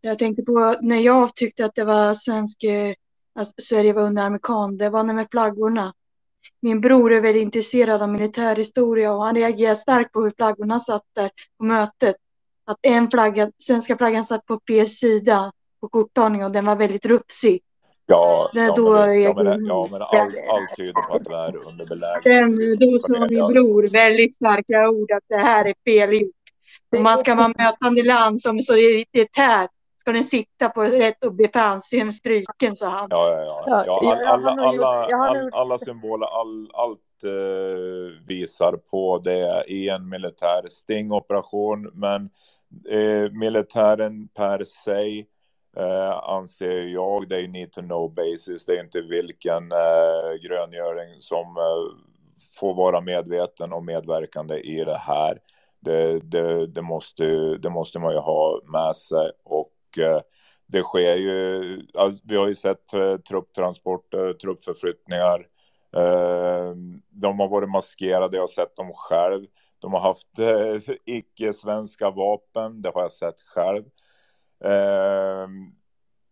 jag 0.00 0.18
tänkte 0.18 0.42
på 0.42 0.76
när 0.80 1.00
jag 1.00 1.34
tyckte 1.34 1.64
att 1.64 1.74
det 1.74 1.84
var 1.84 2.14
svensk, 2.14 2.64
eh, 2.64 2.94
alltså 3.34 3.54
Sverige 3.62 3.92
var 3.92 4.02
under 4.02 4.22
amerikan, 4.22 4.76
det 4.76 4.90
var 4.90 5.02
när 5.04 5.14
med 5.14 5.28
flaggorna. 5.30 5.94
Min 6.60 6.80
bror 6.80 7.12
är 7.12 7.20
väldigt 7.20 7.42
intresserad 7.42 8.02
av 8.02 8.08
militärhistoria 8.08 9.12
och 9.12 9.24
han 9.24 9.34
reagerade 9.34 9.76
starkt 9.76 10.12
på 10.12 10.22
hur 10.22 10.32
flaggorna 10.36 10.80
satt 10.80 11.04
där 11.12 11.30
på 11.58 11.64
mötet. 11.64 12.16
Att 12.64 12.78
en 12.82 13.10
flagga, 13.10 13.52
svenska 13.56 13.96
flaggan 13.96 14.24
satt 14.24 14.46
på 14.46 14.60
P 14.60 14.86
sida 14.86 15.52
på 15.80 15.88
korttagningen 15.88 16.46
och 16.46 16.52
den 16.52 16.64
var 16.64 16.76
väldigt 16.76 17.06
rufsig. 17.06 17.60
Ja, 18.06 18.50
ja, 18.54 18.74
då 18.76 18.90
men, 18.90 19.22
ja, 19.22 19.34
men, 19.34 19.66
ja, 19.66 19.88
men 19.90 20.02
allt, 20.02 20.34
allt 20.50 20.76
tyder 20.76 20.92
på 20.92 21.14
att 21.14 21.22
vi 21.28 21.34
är 21.34 21.68
under 21.68 21.86
belägring. 21.86 22.78
Då 22.78 22.98
sa 22.98 23.26
min 23.28 23.46
bror 23.52 23.88
väldigt 23.88 24.34
starka 24.34 24.88
ord 24.88 25.12
att 25.12 25.24
det 25.28 25.36
här 25.36 25.64
är 25.64 25.74
fel 25.84 26.12
gjort. 26.12 26.32
Om 26.96 27.02
man 27.02 27.18
ska 27.18 27.34
vara 27.34 27.52
mötande 27.58 28.02
land 28.02 28.42
som 28.42 28.60
så 28.60 28.72
tär 29.36 29.68
ska 29.96 30.12
den 30.12 30.24
sitta 30.24 30.68
på 30.68 30.82
rätt 30.82 31.24
och 31.24 31.34
bli 31.34 31.48
fansen 31.48 32.12
stryken, 32.12 32.76
sa 32.76 32.88
han. 32.88 33.06
Ja, 33.10 33.30
ja, 33.30 33.64
ja. 33.66 33.84
Ja, 33.86 34.20
alla, 34.26 34.50
alla, 34.50 35.10
jag 35.10 35.16
har 35.16 35.28
all, 35.28 35.36
nog- 35.36 35.54
alla 35.54 35.78
symboler, 35.78 36.26
all, 36.26 36.70
allt 36.74 37.24
eh, 37.24 38.26
visar 38.26 38.76
på 38.76 39.18
det 39.18 39.64
i 39.68 39.88
en 39.88 40.08
militär 40.08 40.68
stingoperation. 40.68 41.90
Men 41.94 42.30
eh, 42.90 43.30
militären 43.32 44.28
per 44.28 44.64
se 44.64 45.24
eh, 45.76 46.18
anser 46.22 46.80
jag, 46.80 47.28
det 47.28 47.36
är 47.36 47.48
need 47.48 47.72
to 47.72 47.80
know 47.80 48.14
basis. 48.14 48.66
Det 48.66 48.76
är 48.76 48.84
inte 48.84 49.00
vilken 49.00 49.72
eh, 49.72 50.34
gröngöring 50.42 51.20
som 51.20 51.56
eh, 51.56 52.06
får 52.58 52.74
vara 52.74 53.00
medveten 53.00 53.72
och 53.72 53.84
medverkande 53.84 54.58
i 54.58 54.84
det 54.84 54.98
här. 54.98 55.40
Det, 55.80 56.20
det, 56.20 56.66
det, 56.66 56.82
måste, 56.82 57.24
det 57.56 57.70
måste 57.70 57.98
man 57.98 58.12
ju 58.12 58.18
ha 58.18 58.60
med 58.64 58.96
sig. 58.96 59.30
Och 59.44 59.98
eh, 59.98 60.20
det 60.66 60.82
sker 60.82 61.16
ju, 61.16 61.62
vi 62.24 62.36
har 62.36 62.48
ju 62.48 62.54
sett 62.54 62.94
eh, 62.94 63.16
trupptransporter, 63.16 64.32
truppförflyttningar. 64.32 65.46
Eh, 65.96 66.74
de 67.10 67.40
har 67.40 67.48
varit 67.48 67.68
maskerade, 67.68 68.36
jag 68.36 68.42
har 68.42 68.46
sett 68.46 68.76
dem 68.76 68.92
själv. 68.94 69.46
De 69.78 69.92
har 69.92 70.00
haft 70.00 70.38
eh, 70.38 70.94
icke-svenska 71.04 72.10
vapen, 72.10 72.82
det 72.82 72.90
har 72.94 73.02
jag 73.02 73.12
sett 73.12 73.40
själv. 73.40 73.84
Ehm, 74.66 75.72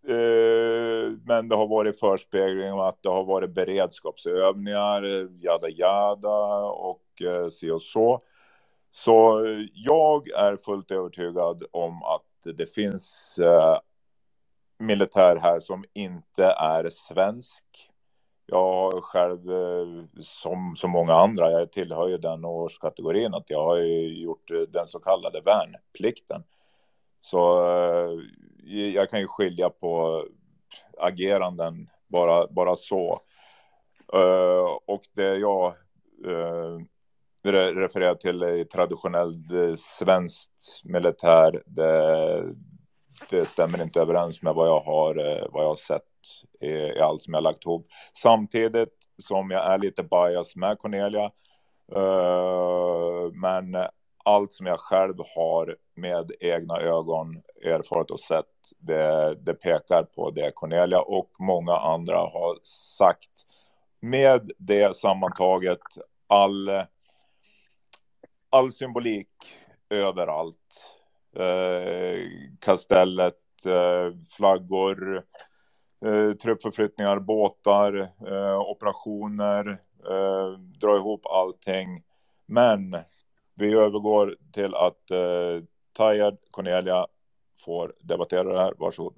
eh, 0.08 1.12
men 1.24 1.48
det 1.48 1.56
har 1.56 1.66
varit 1.66 2.00
förspegling 2.00 2.72
om 2.72 2.80
att 2.80 3.02
det 3.02 3.08
har 3.08 3.24
varit 3.24 3.50
beredskapsövningar, 3.50 5.02
eh, 5.02 5.26
jada 5.40 5.68
jada 5.68 6.66
och 6.66 7.22
eh, 7.22 7.48
si 7.48 7.70
och 7.70 7.82
så. 7.82 8.22
Så 8.90 9.44
eh, 9.46 9.60
jag 9.74 10.28
är 10.30 10.56
fullt 10.56 10.90
övertygad 10.90 11.64
om 11.70 12.02
att 12.02 12.56
det 12.56 12.66
finns 12.66 13.40
militär 14.78 15.36
här 15.36 15.60
som 15.60 15.84
inte 15.92 16.44
är 16.46 16.90
svensk. 16.90 17.64
Jag 18.46 18.58
har 18.92 19.00
själv, 19.00 19.40
som 20.20 20.74
så 20.76 20.88
många 20.88 21.14
andra, 21.14 21.50
jag 21.50 21.72
tillhör 21.72 22.08
ju 22.08 22.18
den 22.18 22.44
årskategorin 22.44 23.34
att 23.34 23.50
jag 23.50 23.64
har 23.64 23.78
gjort 24.06 24.50
den 24.68 24.86
så 24.86 24.98
kallade 25.00 25.40
värnplikten. 25.40 26.44
Så 27.24 27.66
eh, 27.66 28.10
jag 28.74 29.10
kan 29.10 29.20
ju 29.20 29.26
skilja 29.26 29.70
på 29.70 30.24
ageranden 30.98 31.90
bara, 32.06 32.46
bara 32.46 32.76
så. 32.76 33.20
Eh, 34.12 34.76
och 34.86 35.02
det 35.12 35.36
jag 35.36 35.66
eh, 36.26 36.78
re- 37.44 37.74
refererar 37.74 38.14
till 38.14 38.42
är 38.42 38.64
traditionellt 38.64 39.78
svenskt 39.78 40.82
militär. 40.84 41.62
Det, 41.66 42.44
det 43.30 43.46
stämmer 43.46 43.82
inte 43.82 44.00
överens 44.00 44.42
med 44.42 44.54
vad 44.54 44.68
jag 44.68 44.80
har, 44.80 45.14
vad 45.52 45.62
jag 45.64 45.68
har 45.68 45.76
sett 45.76 46.02
i, 46.60 46.68
i 46.68 47.00
allt 47.00 47.22
som 47.22 47.34
jag 47.34 47.38
har 47.38 47.52
lagt 47.52 47.66
ihop. 47.66 47.86
Samtidigt 48.12 48.94
som 49.18 49.50
jag 49.50 49.66
är 49.72 49.78
lite 49.78 50.02
bias 50.02 50.56
med 50.56 50.78
Cornelia. 50.78 51.30
men 53.32 53.86
allt 54.24 54.52
som 54.52 54.66
jag 54.66 54.80
själv 54.80 55.14
har 55.36 55.76
med 55.94 56.32
egna 56.40 56.80
ögon 56.80 57.42
erfarit 57.64 58.10
och 58.10 58.20
sett, 58.20 58.46
det, 58.78 59.34
det 59.34 59.54
pekar 59.54 60.02
på 60.02 60.30
det 60.30 60.52
Cornelia 60.54 61.00
och 61.00 61.30
många 61.38 61.76
andra 61.76 62.16
har 62.18 62.58
sagt. 62.96 63.30
Med 64.00 64.52
det 64.58 64.96
sammantaget, 64.96 65.80
all, 66.26 66.70
all 68.50 68.72
symbolik 68.72 69.28
överallt. 69.90 70.90
Eh, 71.36 72.18
kastellet, 72.60 73.66
eh, 73.66 74.16
flaggor, 74.30 75.24
eh, 76.06 76.32
truppförflyttningar, 76.32 77.18
båtar, 77.18 78.10
eh, 78.26 78.60
operationer, 78.60 79.80
eh, 80.10 80.58
dra 80.58 80.96
ihop 80.96 81.26
allting. 81.26 82.02
Men 82.46 82.96
vi 83.54 83.74
övergår 83.74 84.36
till 84.52 84.74
att 84.74 85.10
eh, 85.10 85.64
Tajad 85.92 86.38
Cornelia 86.50 87.06
får 87.56 87.94
debattera 88.00 88.52
det 88.52 88.58
här. 88.58 88.74
Varsågod. 88.78 89.14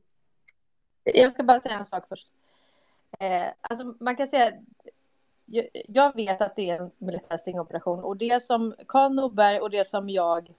Jag 1.05 1.33
ska 1.33 1.43
bara 1.43 1.61
säga 1.61 1.79
en 1.79 1.87
sak 1.87 2.05
först. 2.09 2.29
Eh, 3.19 3.47
alltså 3.61 3.95
man 4.01 4.17
kan 4.17 4.27
säga, 4.27 4.53
jag, 5.47 5.67
jag 5.89 6.17
vet 6.17 6.41
att 6.41 6.57
det 6.57 6.71
är 6.71 6.81
en 6.81 6.91
militär 6.99 7.37
stingoperation 7.37 8.05
och 8.05 8.17
det 8.17 8.43
som 8.43 8.75
Karl 8.89 9.13
Norberg 9.13 9.61
och 9.61 9.71
det 9.71 9.87
som 9.87 10.09
jag 10.09 10.51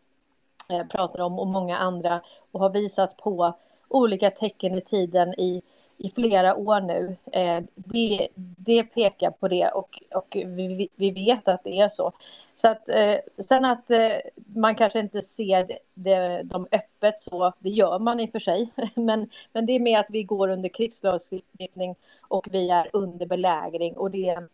eh, 0.70 0.88
pratar 0.88 1.20
om 1.20 1.40
och 1.40 1.48
många 1.48 1.78
andra 1.78 2.22
och 2.52 2.60
har 2.60 2.70
visat 2.70 3.18
på 3.18 3.54
olika 3.88 4.32
tecken 4.32 4.78
i 4.78 4.82
tiden 4.82 5.34
i, 5.40 5.62
i 5.98 6.10
flera 6.10 6.56
år 6.56 6.82
nu. 6.82 7.18
Eh, 7.32 7.64
det, 7.76 8.28
det 8.36 8.84
pekar 8.84 9.32
på 9.32 9.48
det 9.48 9.70
och, 9.70 10.04
och 10.16 10.28
vi, 10.36 10.90
vi 10.96 11.12
vet 11.12 11.48
att 11.48 11.64
det 11.64 11.80
är 11.80 11.90
så. 11.90 12.14
Så 12.62 12.68
att 12.68 12.90
eh, 12.90 13.16
sen 13.38 13.66
att 13.66 13.92
eh, 13.92 14.18
man 14.56 14.76
kanske 14.76 15.00
inte 15.00 15.22
ser 15.22 15.64
det, 15.64 15.80
det, 15.94 16.44
de 16.44 16.68
öppet 16.72 17.20
så, 17.20 17.54
det 17.60 17.70
gör 17.70 18.00
man 18.00 18.20
i 18.20 18.26
och 18.26 18.32
för 18.32 18.40
sig. 18.40 18.74
Men, 18.96 19.30
men 19.54 19.66
det 19.66 19.74
är 19.74 19.80
med 19.80 20.00
att 20.00 20.10
vi 20.10 20.24
går 20.24 20.48
under 20.48 20.70
krigslagstiftning 20.70 21.96
och 22.22 22.48
vi 22.52 22.70
är 22.70 22.90
under 22.94 23.26
belägring 23.26 23.98
och 23.98 24.12
det 24.12 24.30
är 24.30 24.48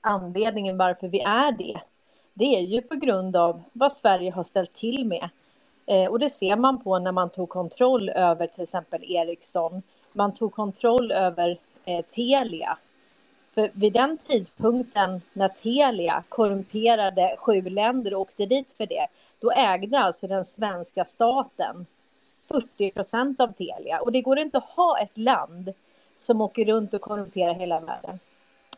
anledningen 0.00 0.76
varför 0.76 1.08
vi 1.08 1.20
är 1.20 1.52
det. 1.52 1.80
det 2.34 2.44
är 2.44 2.60
ju 2.60 2.82
på 2.82 2.94
grund 2.94 3.36
av 3.36 3.62
vad 3.72 3.92
Sverige 3.92 4.30
har 4.30 4.44
ställt 4.44 4.72
till 4.72 5.04
med. 5.04 5.28
Eh, 5.86 6.10
och 6.10 6.18
det 6.18 6.28
ser 6.28 6.56
man 6.56 6.82
på 6.82 6.98
när 6.98 7.12
man 7.12 7.30
tog 7.30 7.48
kontroll 7.48 8.08
över 8.08 8.46
till 8.46 8.62
exempel 8.62 9.04
Ericsson. 9.04 9.82
Man 10.12 10.34
tog 10.34 10.52
kontroll 10.52 11.12
över 11.12 11.58
eh, 11.84 12.04
Telia. 12.04 12.78
För 13.54 13.70
vid 13.72 13.92
den 13.92 14.18
tidpunkten 14.18 15.20
när 15.32 15.48
Telia 15.48 16.22
korrumperade 16.28 17.36
sju 17.38 17.62
länder 17.62 18.14
och 18.14 18.20
åkte 18.20 18.46
dit 18.46 18.72
för 18.72 18.86
det, 18.86 19.06
då 19.40 19.50
ägde 19.50 19.98
alltså 19.98 20.26
den 20.26 20.44
svenska 20.44 21.04
staten 21.04 21.86
40 22.48 22.90
procent 22.90 23.40
av 23.40 23.52
Telia. 23.52 24.00
Och 24.00 24.12
det 24.12 24.20
går 24.20 24.38
inte 24.38 24.58
att 24.58 24.64
ha 24.64 24.98
ett 24.98 25.18
land 25.18 25.72
som 26.16 26.40
åker 26.40 26.64
runt 26.64 26.94
och 26.94 27.00
korrumperar 27.00 27.54
hela 27.54 27.80
världen. 27.80 28.18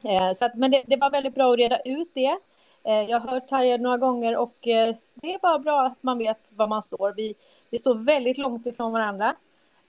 Eh, 0.02 0.32
så 0.32 0.44
att, 0.44 0.54
men 0.54 0.70
det, 0.70 0.82
det, 0.86 0.96
var 0.96 1.10
väldigt 1.10 1.34
bra 1.34 1.52
att 1.52 1.58
reda 1.58 1.78
ut 1.78 2.08
det. 2.14 2.38
Eh, 2.84 3.02
jag 3.02 3.20
har 3.20 3.28
hört 3.28 3.48
Tajer 3.48 3.78
några 3.78 3.96
gånger 3.96 4.36
och 4.36 4.68
eh, 4.68 4.94
det 5.14 5.34
är 5.34 5.38
bara 5.38 5.58
bra 5.58 5.86
att 5.86 6.02
man 6.02 6.18
vet 6.18 6.38
var 6.50 6.66
man 6.66 6.82
står. 6.82 7.12
Vi, 7.16 7.34
vi 7.70 7.78
står 7.78 7.94
väldigt 7.94 8.38
långt 8.38 8.66
ifrån 8.66 8.92
varandra. 8.92 9.34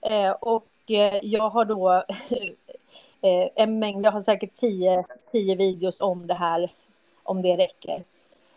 Eh, 0.00 0.30
och 0.30 0.68
eh, 0.90 1.18
jag 1.22 1.50
har 1.50 1.64
då 1.64 2.04
Eh, 3.26 3.48
en 3.54 3.78
mängd, 3.78 4.06
jag 4.06 4.12
har 4.12 4.20
säkert 4.20 4.54
tio, 4.54 5.04
tio 5.32 5.56
videos 5.56 6.00
om 6.00 6.26
det 6.26 6.34
här, 6.34 6.70
om 7.22 7.42
det 7.42 7.56
räcker. 7.56 8.04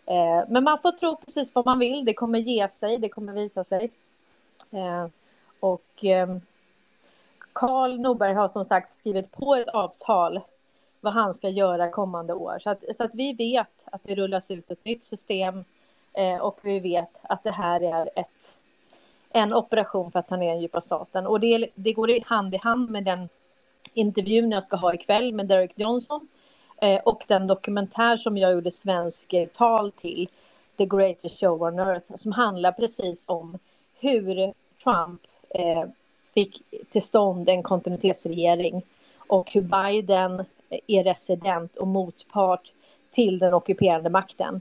Eh, 0.06 0.44
men 0.48 0.64
man 0.64 0.78
får 0.82 0.92
tro 0.92 1.16
precis 1.16 1.54
vad 1.54 1.66
man 1.66 1.78
vill, 1.78 2.04
det 2.04 2.14
kommer 2.14 2.38
ge 2.38 2.68
sig, 2.68 2.98
det 2.98 3.08
kommer 3.08 3.32
visa 3.32 3.64
sig. 3.64 3.90
Eh, 4.72 5.06
och 5.60 6.04
ehm, 6.04 6.40
Karl 7.52 8.00
Norberg 8.00 8.34
har 8.34 8.48
som 8.48 8.64
sagt 8.64 8.94
skrivit 8.94 9.32
på 9.32 9.54
ett 9.54 9.68
avtal 9.68 10.40
vad 11.00 11.12
han 11.12 11.34
ska 11.34 11.48
göra 11.48 11.90
kommande 11.90 12.34
år. 12.34 12.58
Så 12.60 12.70
att, 12.70 12.96
så 12.96 13.04
att 13.04 13.14
vi 13.14 13.32
vet 13.32 13.84
att 13.84 14.04
det 14.04 14.14
rullas 14.14 14.50
ut 14.50 14.70
ett 14.70 14.84
nytt 14.84 15.04
system 15.04 15.64
eh, 16.12 16.36
och 16.36 16.58
vi 16.62 16.80
vet 16.80 17.18
att 17.22 17.42
det 17.42 17.50
här 17.50 17.80
är 17.80 18.10
ett, 18.16 18.58
en 19.30 19.54
operation 19.54 20.10
för 20.10 20.18
att 20.18 20.28
ta 20.28 20.36
ner 20.36 20.52
den 20.52 20.60
djupa 20.60 20.80
staten. 20.80 21.26
Och 21.26 21.40
det, 21.40 21.68
det 21.74 21.92
går 21.92 22.24
hand 22.24 22.54
i 22.54 22.58
hand 22.58 22.90
med 22.90 23.04
den 23.04 23.28
intervjun 23.94 24.50
jag 24.50 24.62
ska 24.62 24.76
ha 24.76 24.94
ikväll 24.94 25.32
med 25.32 25.46
Derek 25.46 25.72
Johnson 25.74 26.28
eh, 26.82 27.00
och 27.00 27.24
den 27.26 27.46
dokumentär 27.46 28.16
som 28.16 28.36
jag 28.36 28.52
gjorde 28.52 28.70
svensk 28.70 29.32
eh, 29.32 29.48
tal 29.48 29.92
till, 29.92 30.28
The 30.76 30.86
Greatest 30.86 31.40
Show 31.40 31.62
on 31.62 31.78
Earth, 31.78 32.16
som 32.16 32.32
handlar 32.32 32.72
precis 32.72 33.28
om 33.28 33.58
hur 34.00 34.52
Trump 34.84 35.20
eh, 35.48 35.84
fick 36.34 36.62
till 36.88 37.02
stånd 37.02 37.48
en 37.48 37.62
kontinuitetsregering 37.62 38.82
och 39.16 39.52
hur 39.52 39.62
Biden 39.62 40.44
är 40.86 41.04
resident 41.04 41.76
och 41.76 41.86
motpart 41.86 42.72
till 43.10 43.38
den 43.38 43.54
ockuperande 43.54 44.10
makten. 44.10 44.60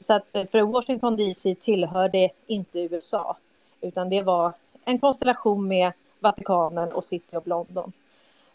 Så 0.00 0.14
att 0.14 0.26
för 0.32 0.62
Washington 0.62 1.16
DC 1.16 1.54
tillhörde 1.54 2.30
inte 2.46 2.80
USA, 2.80 3.36
utan 3.80 4.08
det 4.08 4.22
var 4.22 4.52
en 4.84 4.98
konstellation 4.98 5.68
med 5.68 5.92
Vatikanen 6.20 6.92
och 6.92 7.04
City 7.04 7.36
of 7.36 7.46
London. 7.46 7.92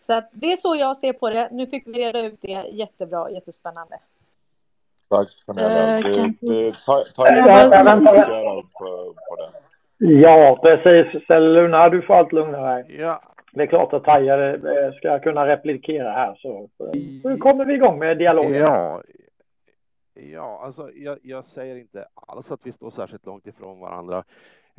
Så 0.01 0.13
att 0.13 0.30
det 0.31 0.51
är 0.51 0.57
så 0.57 0.75
jag 0.75 0.97
ser 0.97 1.13
på 1.13 1.30
det. 1.30 1.49
Nu 1.51 1.67
fick 1.67 1.88
vi 1.88 1.93
reda 1.93 2.21
ut 2.21 2.39
det. 2.41 2.63
Jättebra, 2.71 3.30
jättespännande. 3.30 3.99
Tack 5.09 5.27
Pernilla. 5.45 5.97
Äh, 5.97 6.03
Du, 6.03 6.33
du, 6.39 6.71
ta, 6.71 7.03
ta 7.15 7.25
på, 8.73 9.15
på 9.30 9.35
det. 9.35 9.51
Ja, 9.97 10.59
precis. 10.61 11.30
Luna, 11.30 11.89
du 11.89 12.01
får 12.01 12.13
allt 12.13 12.31
lugna 12.31 12.73
dig. 12.73 12.95
Ja, 12.99 13.21
det 13.51 13.63
är 13.63 13.67
klart 13.67 13.93
att 13.93 14.03
Taja 14.03 14.53
eh, 14.53 14.93
ska 14.93 15.19
kunna 15.19 15.47
replikera 15.47 16.11
här 16.11 16.35
så, 16.35 16.69
så 16.77 17.38
kommer 17.38 17.65
vi 17.65 17.73
igång 17.73 17.99
med 17.99 18.17
dialogen. 18.17 18.61
Ja, 18.61 19.01
ja 20.13 20.61
alltså 20.63 20.91
jag, 20.91 21.17
jag, 21.23 21.45
säger 21.45 21.75
inte 21.75 22.05
alls 22.27 22.51
att 22.51 22.65
vi 22.65 22.71
står 22.71 22.91
särskilt 22.91 23.25
långt 23.25 23.47
ifrån 23.47 23.80
varandra. 23.80 24.23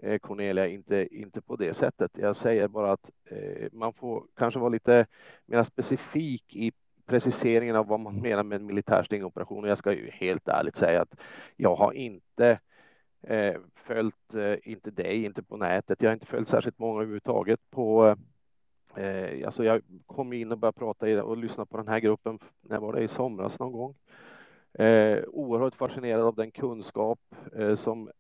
Eh, 0.03 0.19
Cornelia, 0.19 0.67
inte, 0.67 1.17
inte 1.17 1.41
på 1.41 1.57
det 1.57 1.75
sättet. 1.75 2.11
Jag 2.15 2.37
säger 2.37 2.69
bara 2.69 2.93
att 2.93 3.11
eh, 3.25 3.69
man 3.73 3.93
får 3.93 4.25
kanske 4.37 4.61
vara 4.61 4.69
lite 4.69 5.07
mer 5.47 5.63
specifik 5.63 6.57
i 6.57 6.73
preciseringen 7.07 7.77
av 7.77 7.87
vad 7.87 8.01
man 8.01 8.21
menar 8.21 8.43
med 8.43 8.57
en 8.61 8.67
militär 8.67 9.03
stingoperation. 9.03 9.65
Jag 9.65 9.79
ska 9.79 9.93
ju 9.93 10.11
helt 10.11 10.49
ärligt 10.49 10.77
säga 10.77 11.03
att 11.03 11.21
jag 11.57 11.75
har 11.75 11.93
inte 11.93 12.59
eh, 13.23 13.55
följt, 13.75 14.35
eh, 14.35 14.55
inte 14.63 14.91
dig, 14.91 15.25
inte 15.25 15.43
på 15.43 15.57
nätet. 15.57 16.03
Jag 16.03 16.11
har 16.11 16.15
inte 16.15 16.27
följt 16.27 16.49
särskilt 16.49 16.79
många 16.79 16.97
överhuvudtaget 16.97 17.61
på 17.71 18.17
Eh, 18.97 19.47
alltså 19.47 19.65
jag 19.65 19.83
kom 20.07 20.33
in 20.33 20.53
och 20.53 20.59
började 20.59 20.79
prata 20.79 21.25
och 21.25 21.37
lyssna 21.37 21.67
på 21.67 21.77
den 21.77 21.89
här 21.89 21.99
gruppen, 21.99 22.39
när 22.61 22.79
var 22.79 22.93
det 22.93 23.03
i 23.03 23.09
somras 23.09 23.59
någon 23.59 23.73
gång? 23.73 23.95
Eh, 24.73 25.19
oerhört 25.27 25.75
fascinerad 25.75 26.21
av 26.21 26.35
den 26.35 26.51
kunskap 26.51 27.21
eh, 27.57 27.75
som 27.75 28.11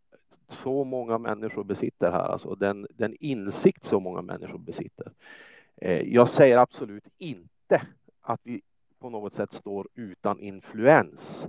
så 0.53 0.85
många 0.85 1.19
människor 1.19 1.65
besitter 1.65 2.11
här, 2.11 2.29
alltså 2.29 2.55
den, 2.55 2.87
den 2.91 3.17
insikt 3.21 3.85
så 3.85 4.01
många 4.01 4.23
människor 4.23 4.59
besitter. 4.59 5.13
Eh, 5.77 6.01
jag 6.01 6.29
säger 6.29 6.59
absolut 6.59 7.09
inte 7.19 7.83
att 8.21 8.41
vi 8.45 8.63
på 8.99 9.11
något 9.11 9.35
sätt 9.35 9.53
står 9.53 9.89
utan 9.95 10.41
influens, 10.41 11.47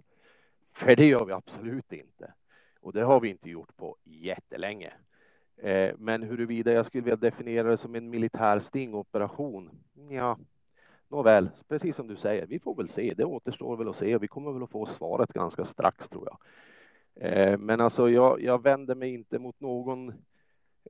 för 0.73 0.95
det 0.95 1.05
gör 1.05 1.25
vi 1.25 1.33
absolut 1.33 1.93
inte. 1.93 2.33
Och 2.81 2.93
det 2.93 3.03
har 3.03 3.19
vi 3.19 3.29
inte 3.29 3.49
gjort 3.49 3.77
på 3.77 3.97
jättelänge. 4.03 4.93
Eh, 5.57 5.93
men 5.97 6.23
huruvida 6.23 6.71
jag 6.71 6.85
skulle 6.85 7.03
vilja 7.03 7.15
definiera 7.15 7.69
det 7.69 7.77
som 7.77 7.95
en 7.95 8.09
militär 8.09 8.59
stingoperation? 8.59 9.69
Ja, 10.09 10.37
nåväl, 11.07 11.49
precis 11.67 11.95
som 11.95 12.07
du 12.07 12.15
säger, 12.15 12.45
vi 12.45 12.59
får 12.59 12.75
väl 12.75 12.89
se. 12.89 13.13
Det 13.17 13.25
återstår 13.25 13.77
väl 13.77 13.89
att 13.89 13.95
se 13.95 14.15
och 14.15 14.23
vi 14.23 14.27
kommer 14.27 14.51
väl 14.51 14.63
att 14.63 14.69
få 14.69 14.85
svaret 14.85 15.33
ganska 15.33 15.65
strax 15.65 16.07
tror 16.07 16.27
jag. 16.27 16.37
Eh, 17.15 17.57
men 17.57 17.81
alltså, 17.81 18.09
jag, 18.09 18.41
jag 18.41 18.63
vänder 18.63 18.95
mig 18.95 19.13
inte 19.13 19.39
mot 19.39 19.59
någon 19.59 20.13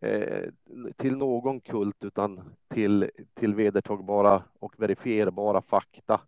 eh, 0.01 0.49
till 0.97 1.17
någon 1.17 1.61
kult 1.61 2.03
utan 2.03 2.55
till, 2.67 3.11
till 3.33 3.55
vedertagbara 3.55 4.43
och 4.59 4.73
verifierbara 4.77 5.61
fakta. 5.61 6.21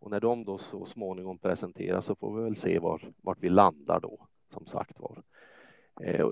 Och 0.00 0.10
när 0.10 0.20
de 0.20 0.44
då 0.44 0.58
så 0.58 0.86
småningom 0.86 1.38
presenteras 1.38 2.04
så 2.04 2.14
får 2.14 2.36
vi 2.36 2.42
väl 2.44 2.56
se 2.56 2.78
var, 2.78 3.12
vart 3.22 3.38
vi 3.40 3.48
landar 3.48 4.00
då, 4.00 4.26
som 4.52 4.66
sagt 4.66 5.00
var. 5.00 5.22
Eh, 6.00 6.28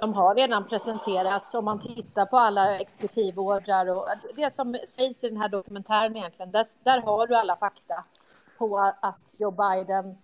de 0.00 0.14
har 0.14 0.34
redan 0.34 0.68
presenterats 0.68 1.54
om 1.54 1.64
man 1.64 1.80
tittar 1.80 2.26
på 2.26 2.36
alla 2.36 2.78
exekutivordrar 2.80 3.86
och 3.86 4.06
det 4.36 4.52
som 4.52 4.74
sägs 4.88 5.24
i 5.24 5.28
den 5.28 5.40
här 5.40 5.48
dokumentären 5.48 6.16
egentligen, 6.16 6.50
där, 6.50 6.66
där 6.84 7.02
har 7.02 7.26
du 7.26 7.34
alla 7.34 7.56
fakta 7.56 8.04
på 8.58 8.92
att 9.02 9.34
Joe 9.38 9.50
Biden 9.50 10.16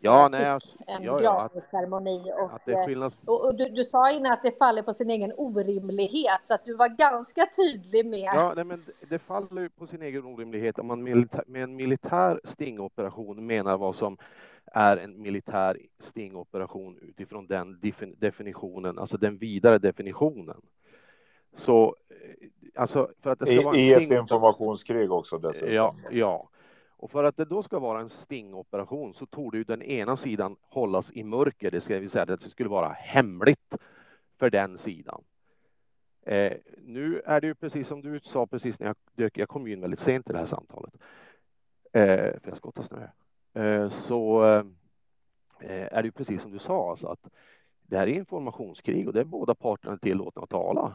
ja, 0.00 0.28
fick 0.28 0.32
nej, 0.32 0.96
en 0.96 1.02
ja, 1.02 1.18
gravceremoni. 1.18 2.32
Och, 2.32 2.54
att 2.54 2.64
det 2.64 2.72
är 2.72 2.86
skillnad. 2.86 3.12
och, 3.26 3.44
och 3.44 3.54
du, 3.54 3.64
du, 3.64 3.84
sa 3.84 4.10
innan 4.10 4.32
att 4.32 4.42
det 4.42 4.58
faller 4.58 4.82
på 4.82 4.92
sin 4.92 5.10
egen 5.10 5.32
orimlighet, 5.36 6.40
så 6.42 6.54
att 6.54 6.64
du 6.64 6.74
var 6.74 6.88
ganska 6.88 7.46
tydlig 7.56 8.06
med... 8.06 8.32
Ja, 8.34 8.52
nej, 8.56 8.64
men 8.64 8.84
det 9.08 9.18
faller 9.18 9.62
ju 9.62 9.68
på 9.68 9.86
sin 9.86 10.02
egen 10.02 10.24
orimlighet 10.24 10.78
om 10.78 10.86
man 10.86 11.02
med 11.46 11.62
en 11.62 11.76
militär 11.76 12.40
stingoperation 12.44 13.46
menar 13.46 13.78
vad 13.78 13.96
som 13.96 14.16
är 14.72 14.96
en 14.96 15.22
militär 15.22 15.78
stingoperation 15.98 16.98
utifrån 17.02 17.46
den 17.46 17.80
definitionen, 18.18 18.98
alltså 18.98 19.16
den 19.16 19.38
vidare 19.38 19.78
definitionen. 19.78 20.60
Så 21.56 21.96
eh, 22.08 22.48
alltså 22.74 23.10
för 23.22 23.30
att 23.30 23.38
det 23.38 23.46
ska 23.46 23.54
I, 23.54 23.64
vara 23.64 23.76
I 23.76 23.92
ett 23.92 24.10
informationskrig 24.10 25.12
också 25.12 25.38
dessutom. 25.38 25.74
Ja, 25.74 25.94
ja. 26.10 26.48
Och 26.96 27.10
för 27.10 27.24
att 27.24 27.36
det 27.36 27.44
då 27.44 27.62
ska 27.62 27.78
vara 27.78 28.00
en 28.00 28.10
stingoperation 28.10 29.14
så 29.14 29.26
tog 29.26 29.54
ju 29.54 29.64
den 29.64 29.82
ena 29.82 30.16
sidan 30.16 30.56
hållas 30.60 31.12
i 31.12 31.24
mörker, 31.24 31.70
det 31.70 31.80
ska 31.80 31.98
vi 31.98 32.08
säga 32.08 32.22
att 32.22 32.40
det 32.40 32.50
skulle 32.50 32.68
vara 32.68 32.88
hemligt 32.88 33.74
för 34.38 34.50
den 34.50 34.78
sidan. 34.78 35.22
Eh, 36.22 36.52
nu 36.78 37.20
är 37.20 37.40
det 37.40 37.46
ju 37.46 37.54
precis 37.54 37.88
som 37.88 38.02
du 38.02 38.20
sa 38.20 38.46
precis 38.46 38.80
när 38.80 38.86
jag 38.86 38.96
dök, 39.14 39.38
jag 39.38 39.48
kom 39.48 39.66
in 39.66 39.80
väldigt 39.80 40.00
sent 40.00 40.30
i 40.30 40.32
det 40.32 40.38
här 40.38 40.46
samtalet. 40.46 40.94
Eh, 41.92 42.40
för 42.40 42.48
jag 42.48 42.56
skottar 42.56 42.82
snö. 42.82 43.08
Eh, 43.54 43.88
så 43.88 44.44
eh, 44.44 44.64
eh, 45.60 45.88
är 45.92 46.02
det 46.02 46.06
ju 46.06 46.12
precis 46.12 46.42
som 46.42 46.50
du 46.52 46.58
sa, 46.58 46.90
alltså 46.90 47.06
att 47.06 47.30
det 47.82 47.96
här 47.96 48.06
är 48.06 48.12
informationskrig 48.12 49.06
och 49.06 49.14
det 49.14 49.20
är 49.20 49.24
båda 49.24 49.54
parterna 49.54 49.98
tillåtna 49.98 50.42
att 50.42 50.50
tala 50.50 50.94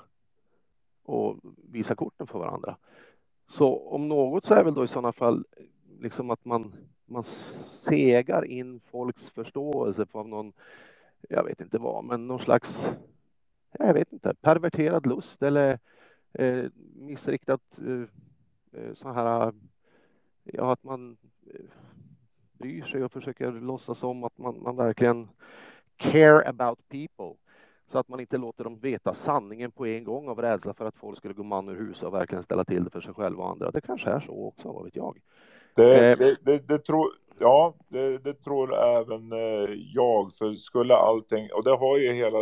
och 1.04 1.38
visa 1.72 1.96
korten 1.96 2.28
för 2.28 2.40
varandra. 2.40 2.78
Så 3.48 3.88
om 3.88 4.08
något 4.08 4.46
så 4.46 4.54
är 4.54 4.64
väl 4.64 4.74
då 4.74 4.84
i 4.84 4.88
sådana 4.88 5.12
fall 5.12 5.46
liksom 6.02 6.30
att 6.30 6.46
man, 6.46 6.74
man 7.06 7.24
segar 7.24 8.46
in 8.46 8.80
folks 8.80 9.30
förståelse 9.30 10.06
för 10.06 10.24
någon, 10.24 10.54
jag 11.30 11.44
vet 11.44 11.62
inte 11.62 11.78
vad, 11.78 12.04
men 12.04 12.28
någon 12.28 12.40
slags, 12.40 12.92
jag 13.80 13.94
vet 13.94 14.14
inte, 14.14 14.34
perverterad 14.42 15.06
lust 15.06 15.44
eller 15.44 15.80
eh, 16.34 16.66
missriktat 16.96 17.62
eh, 17.80 18.02
eh 18.82 18.94
så 18.94 19.12
här, 19.12 19.54
ja 20.44 20.74
att 20.74 20.84
man 20.84 21.18
eh, 21.54 21.66
bryr 22.54 22.84
sig 22.84 23.04
och 23.04 23.12
försöker 23.12 23.52
låtsas 23.52 23.98
som 23.98 24.24
att 24.24 24.38
man, 24.38 24.64
man 24.64 24.76
verkligen 24.76 25.30
care 25.98 26.50
about 26.50 26.80
people 26.90 27.36
så 27.88 28.00
att 28.00 28.08
man 28.08 28.20
inte 28.20 28.38
låter 28.38 28.64
dem 28.64 28.80
veta 28.80 29.14
sanningen 29.14 29.72
på 29.72 29.86
en 29.88 30.04
gång 30.04 30.30
av 30.30 30.42
rädsla 30.42 30.74
för 30.74 30.86
att 30.86 30.96
folk 30.96 31.18
skulle 31.18 31.34
gå 31.34 31.44
man 31.44 31.70
ur 31.70 31.76
huset 31.76 32.04
och 32.04 32.14
verkligen 32.14 32.44
ställa 32.44 32.64
till 32.64 32.84
det 32.84 32.90
för 32.90 33.02
sig 33.02 33.14
själva 33.14 33.44
och 33.44 33.50
andra. 33.50 33.72
Det 33.72 33.82
kanske 33.82 34.10
är 34.10 34.20
så 34.20 34.46
också, 34.46 34.72
vad 34.72 34.84
vet 34.84 34.96
jag. 34.96 35.20
Det, 35.76 36.12
eh, 36.12 36.18
det, 36.18 36.36
det, 36.42 36.68
det 36.68 36.78
tror, 36.78 37.10
ja, 37.40 37.76
det, 37.90 38.34
tror 38.34 38.78
även 38.78 39.32
eh, 39.32 39.70
jag. 39.94 40.34
För 40.34 40.54
skulle 40.54 40.96
allting, 40.96 41.48
och 41.54 41.64
det 41.64 41.76
har 41.76 41.98
ju 41.98 42.14
hela 42.14 42.38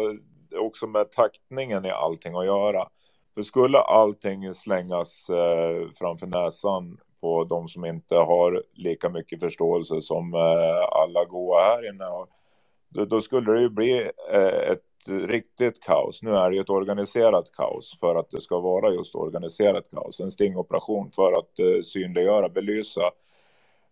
också 0.55 0.87
med 0.87 1.11
taktningen 1.11 1.85
i 1.85 1.89
allting 1.89 2.35
att 2.35 2.45
göra. 2.45 2.87
För 3.33 3.41
skulle 3.41 3.79
allting 3.79 4.53
slängas 4.53 5.29
eh, 5.29 5.89
framför 5.99 6.27
näsan 6.27 6.97
på 7.21 7.43
de 7.43 7.67
som 7.67 7.85
inte 7.85 8.15
har 8.15 8.63
lika 8.73 9.09
mycket 9.09 9.39
förståelse 9.39 10.01
som 10.01 10.33
eh, 10.33 10.83
alla 10.91 11.25
goa 11.25 11.61
här 11.61 11.89
inne 11.89 12.03
har, 12.03 12.27
då, 12.89 13.05
då 13.05 13.21
skulle 13.21 13.53
det 13.53 13.61
ju 13.61 13.69
bli 13.69 14.11
eh, 14.31 14.71
ett 14.71 14.83
riktigt 15.07 15.83
kaos. 15.83 16.23
Nu 16.23 16.35
är 16.35 16.49
det 16.49 16.55
ju 16.55 16.61
ett 16.61 16.69
organiserat 16.69 17.51
kaos 17.51 17.99
för 17.99 18.15
att 18.15 18.31
det 18.31 18.41
ska 18.41 18.59
vara 18.59 18.91
just 18.91 19.15
organiserat 19.15 19.91
kaos. 19.91 20.19
En 20.19 20.31
stingoperation 20.31 21.11
för 21.11 21.33
att 21.33 21.59
eh, 21.59 21.81
synliggöra, 21.83 22.49
belysa 22.49 23.11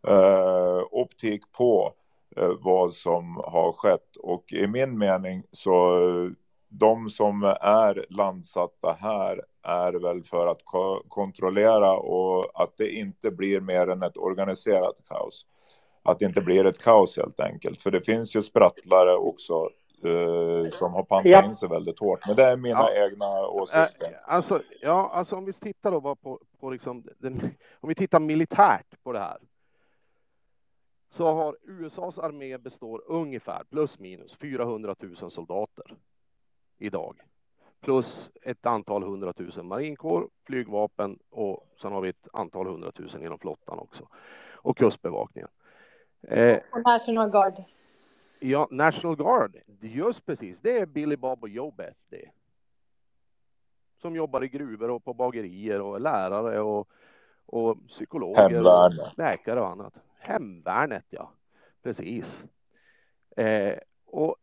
eh, 0.08 0.82
optik 0.92 1.42
på 1.58 1.94
eh, 2.38 2.52
vad 2.60 2.94
som 2.94 3.36
har 3.46 3.72
skett. 3.72 4.16
Och 4.20 4.54
i 4.54 4.68
min 4.68 4.98
mening 4.98 5.44
så 5.52 6.00
eh, 6.10 6.32
de 6.70 7.10
som 7.10 7.44
är 7.62 8.06
landsatta 8.10 8.98
här 9.00 9.42
är 9.64 9.94
väl 9.94 10.24
för 10.24 10.48
att 10.48 10.66
ko 10.66 11.04
kontrollera 11.08 11.94
och 11.94 12.62
att 12.64 12.78
det 12.78 12.92
inte 12.92 13.32
blir 13.32 13.60
mer 13.62 13.88
än 13.88 14.04
ett 14.04 14.18
organiserat 14.18 14.96
kaos. 15.08 15.46
Att 16.04 16.20
det 16.20 16.26
inte 16.26 16.42
blir 16.42 16.66
ett 16.66 16.84
kaos 16.84 17.18
helt 17.18 17.40
enkelt. 17.40 17.82
För 17.82 17.92
det 17.92 18.02
finns 18.02 18.36
ju 18.36 18.42
sprattlare 18.42 19.16
också 19.16 19.70
eh, 20.04 20.70
som 20.72 20.94
har 20.94 21.04
pantat 21.04 21.32
Ja. 21.32 21.46
in 21.46 21.56
sig 21.56 21.70
väldigt 21.70 22.00
hårt. 22.00 22.20
Men 22.28 22.36
det 22.36 22.44
är 22.44 22.58
mina 22.58 22.80
Ja. 22.80 23.06
egna 23.06 23.48
åsikter. 23.48 24.20
Alltså, 24.24 24.62
ja, 24.82 25.10
alltså 25.14 25.36
om 25.36 25.46
vi 25.46 25.54
tittar 25.54 25.92
då 25.92 26.02
bara 26.02 26.16
på, 26.16 26.40
på 26.60 26.70
liksom 26.70 27.04
den, 27.18 27.34
om 27.80 27.90
vi 27.90 27.96
tittar 27.96 28.20
militärt 28.20 29.04
på 29.04 29.12
det 29.14 29.20
här. 29.20 29.38
Så 31.10 31.34
har 31.34 31.58
USAs 31.64 32.20
armé 32.20 32.58
består 32.58 33.04
ungefär 33.08 33.64
plus 33.70 34.00
minus 34.00 34.36
400 34.36 34.96
000 35.22 35.32
soldater 35.32 35.96
idag. 36.78 37.22
Plus 37.82 38.30
ett 38.42 38.66
antal 38.66 39.04
hundratusen 39.04 39.68
marinkår, 39.68 40.30
flygvapen 40.44 41.20
och 41.30 41.68
sen 41.82 41.92
har 41.92 42.02
vi 42.02 42.10
ett 42.10 42.28
antal 42.34 42.68
hundratusen 42.68 43.22
inom 43.24 43.40
flottan 43.40 43.80
också. 43.80 44.08
Och 44.54 44.78
kustbevakningen. 44.78 45.50
Eh, 46.28 46.58
Och 46.72 46.82
National 46.84 47.30
Guard. 47.30 47.54
Ja, 48.40 48.68
National 48.72 49.16
Guard, 49.16 49.58
just 49.82 50.26
precis. 50.26 50.60
Det 50.62 50.78
är 50.78 50.86
Billy 50.86 51.16
Bob 51.16 51.44
och 51.44 51.50
Joe 51.50 51.74
det. 52.10 52.32
Som 54.02 54.16
jobbar 54.16 54.44
i 54.44 54.48
gruvor 54.48 54.90
och 54.90 55.04
på 55.04 55.14
bagerier 55.14 55.82
och 55.82 55.96
är 55.96 56.00
lärare 56.00 56.62
och, 56.62 56.90
och 57.46 57.88
psykologer 57.88 58.50
Hemvärnet. 58.50 59.00
och 59.00 59.18
läkare 59.18 59.62
och 59.62 59.68
annat. 59.68 59.94
Hemvärnet, 60.20 61.06
ja. 61.10 61.32
Precis. 61.84 62.46
Eh, 63.38 63.78
och 64.06 64.36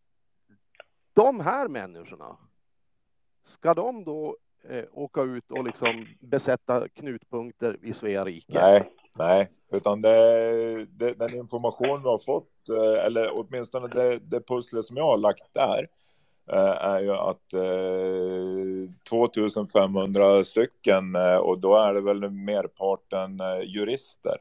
de 1.12 1.40
här 1.40 1.68
människorna, 1.68 2.36
ska 3.44 3.74
de 3.74 4.04
då 4.04 4.36
eh, 4.68 4.84
åka 4.92 5.22
ut 5.22 5.50
och 5.50 5.64
liksom 5.64 6.06
besätta 6.20 6.88
knutpunkter 6.88 7.78
i 7.82 7.92
Svea 7.92 8.24
rike? 8.24 8.60
Nej, 8.60 8.90
nej, 9.18 9.50
utan 9.72 10.00
det, 10.00 10.86
det, 10.86 11.12
den 11.12 11.34
information 11.36 12.02
vi 12.02 12.08
har 12.08 12.18
fått, 12.18 12.68
eh, 12.68 13.04
eller 13.06 13.30
åtminstone 13.32 13.88
det, 13.88 14.18
det 14.18 14.40
pusslet 14.40 14.84
som 14.84 14.96
jag 14.96 15.04
har 15.04 15.16
lagt 15.16 15.54
där, 15.54 15.88
eh, 16.52 16.86
är 16.86 17.00
ju 17.00 17.12
att 17.12 17.54
eh, 17.54 18.90
2500 19.08 20.44
stycken, 20.44 21.14
eh, 21.14 21.36
och 21.36 21.58
då 21.58 21.76
är 21.76 21.94
det 21.94 22.00
väl 22.00 22.30
merparten 22.30 23.40
jurister 23.64 24.36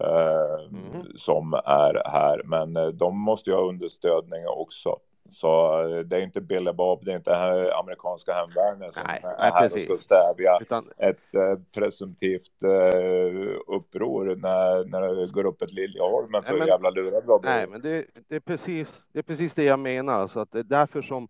eh, 0.00 0.72
som 1.16 1.54
är 1.54 2.02
här, 2.08 2.42
men 2.44 2.98
de 2.98 3.18
måste 3.20 3.50
ju 3.50 3.56
ha 3.56 3.68
understödning 3.68 4.46
också. 4.46 4.96
Så 5.28 5.80
eh, 5.82 5.98
det 5.98 6.16
är 6.16 6.20
inte 6.22 6.40
Billy 6.40 6.72
Bob, 6.72 7.04
det 7.04 7.12
är 7.12 7.16
inte 7.16 7.34
här 7.34 7.78
amerikanska 7.80 8.32
hemvärnet 8.32 8.94
som 8.94 9.02
är 9.06 9.20
nej, 9.22 9.52
här 9.52 9.64
och 9.74 9.80
ska 9.80 9.96
stävja 9.96 10.58
Utan- 10.60 10.90
ett 10.96 11.34
eh, 11.34 11.58
presumtivt 11.74 12.62
eh, 12.62 13.50
uppror 13.66 14.36
när, 14.36 14.84
när 14.84 15.14
det 15.14 15.32
går 15.32 15.46
upp 15.46 15.62
ett 15.62 15.72
Liljeholmen 15.72 16.42
så 16.42 16.50
Nej, 16.50 16.58
men- 16.58 16.68
jävla 16.68 16.90
lurad 16.90 17.24
vad 17.24 17.44
Nej, 17.44 17.66
men 17.66 17.80
det, 17.80 18.04
det, 18.28 18.36
är 18.36 18.40
precis, 18.40 19.06
det 19.12 19.18
är 19.18 19.22
precis 19.22 19.54
det 19.54 19.64
jag 19.64 19.78
menar. 19.78 20.26
Så 20.26 20.40
att 20.40 20.52
det 20.52 20.58
är 20.58 20.62
därför 20.62 21.02
som 21.02 21.28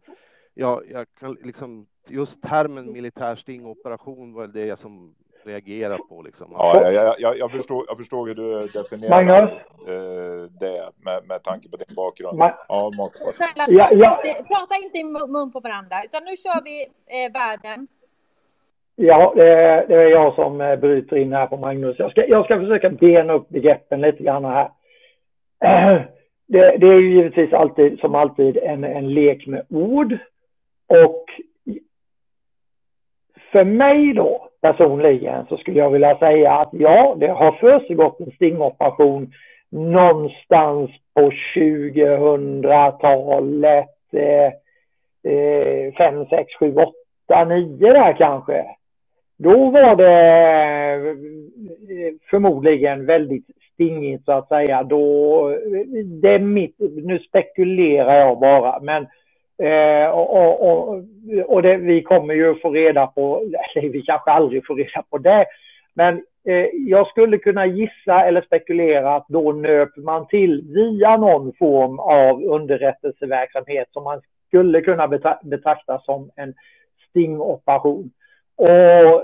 jag, 0.55 0.91
jag 0.91 1.07
kan 1.21 1.37
liksom, 1.43 1.87
just 2.09 2.43
termen 2.43 2.93
militär 2.93 3.37
stingoperation 3.37 4.33
var 4.33 4.47
det 4.47 4.79
som 4.79 5.15
reagerar 5.49 5.99
på 5.99 6.23
liksom. 6.23 6.47
Ja, 6.53 6.91
jag, 6.93 7.15
jag, 7.19 7.39
jag, 7.39 7.51
förstår, 7.51 7.85
jag 7.89 7.99
förstår 7.99 8.27
hur 8.27 8.35
du 8.35 8.69
definierar 8.69 9.25
Magnus? 9.25 9.51
eh, 9.89 10.51
det 10.61 10.91
med, 11.05 11.27
med 11.29 11.43
tanke 11.43 11.69
på 11.69 11.77
din 11.77 11.95
bakgrund. 11.97 12.39
Ma- 12.39 12.55
ja, 12.69 12.93
Ja, 12.99 13.09
prata, 13.39 13.73
ja. 13.73 13.91
Inte, 13.93 14.45
prata 14.45 14.75
inte 14.85 14.99
i 14.99 15.05
mun 15.05 15.53
på 15.53 15.61
varandra, 15.61 15.97
utan 16.05 16.25
nu 16.25 16.37
kör 16.37 16.65
vi 16.65 16.83
eh, 16.85 17.33
världen. 17.33 17.89
Ja, 18.97 19.33
det 19.37 19.49
är, 19.53 19.89
det 19.89 19.95
är 19.95 20.09
jag 20.09 20.35
som 20.35 20.61
eh, 20.61 20.77
bryter 20.77 21.17
in 21.17 21.33
här 21.33 21.47
på 21.47 21.57
Magnus. 21.57 21.99
Jag 21.99 22.11
ska, 22.11 22.27
jag 22.27 22.45
ska 22.45 22.59
försöka 22.61 22.91
bena 22.91 23.33
upp 23.33 23.49
begreppen 23.49 24.01
lite 24.01 24.23
grann 24.23 24.45
här. 24.45 24.71
Det, 26.51 26.77
det 26.79 26.87
är 26.87 27.01
ju 27.01 27.15
givetvis 27.15 27.53
alltid, 27.53 28.01
som 28.01 28.15
alltid, 28.15 28.57
en, 28.57 28.85
en 28.85 29.15
lek 29.15 29.47
med 29.47 29.67
ord. 29.69 30.19
Och 30.87 31.25
för 33.53 33.65
mig 33.65 34.13
då, 34.13 34.48
personligen, 34.61 35.47
så 35.49 35.57
skulle 35.57 35.79
jag 35.79 35.91
vilja 35.91 36.19
säga 36.19 36.53
att 36.53 36.69
ja, 36.73 37.17
det 37.21 37.29
har 37.29 37.53
försiggått 37.53 38.21
en 38.21 38.31
stingoperation 38.31 39.33
någonstans 39.71 40.91
på 41.15 41.31
2000-talet. 41.55 43.89
Eh, 44.13 44.53
eh, 45.33 45.95
5, 45.95 46.27
6, 46.31 46.55
7, 46.61 46.75
8, 46.75 46.93
9 47.45 47.93
där 47.93 48.13
kanske. 48.13 48.65
Då 49.39 49.71
var 49.71 49.97
det 49.97 50.95
eh, 50.95 51.17
förmodligen 52.31 53.07
väldigt 53.07 53.47
stingigt 53.75 54.25
så 54.25 54.33
att 54.33 54.49
säga. 54.49 54.83
Då, 54.83 55.51
eh, 55.51 55.57
det 56.05 56.35
är 56.35 56.39
mitt, 56.39 56.77
nu 56.79 57.19
spekulerar 57.19 58.15
jag 58.15 58.41
bara, 58.41 58.81
men 58.81 59.07
eh, 59.63 60.11
och, 60.11 60.37
och, 60.37 60.71
och, 60.71 61.05
och 61.47 61.63
det, 61.63 61.77
vi 61.77 62.03
kommer 62.03 62.35
ju 62.35 62.55
få 62.55 62.71
reda 62.71 63.07
på, 63.07 63.41
eller 63.77 63.89
vi 63.89 64.03
kanske 64.03 64.31
aldrig 64.31 64.67
får 64.67 64.75
reda 64.77 65.03
på 65.11 65.19
det, 65.19 65.47
men 65.95 66.15
eh, 66.49 66.67
jag 66.73 67.07
skulle 67.07 67.39
kunna 67.39 67.67
gissa 67.67 68.25
eller 68.25 68.41
spekulera 68.41 69.17
att 69.17 69.29
då 69.29 69.53
nöp 69.53 69.97
man 69.97 70.27
till 70.27 70.63
via 70.75 71.17
någon 71.17 71.53
form 71.59 71.99
av 71.99 72.43
underrättelseverksamhet 72.43 73.89
som 73.93 74.05
man 74.05 74.21
skulle 74.49 74.81
kunna 74.81 75.07
betra- 75.07 75.49
betrakta 75.49 75.99
som 76.05 76.31
en 76.37 76.55
stingoperation. 77.11 78.11
Och 78.57 79.23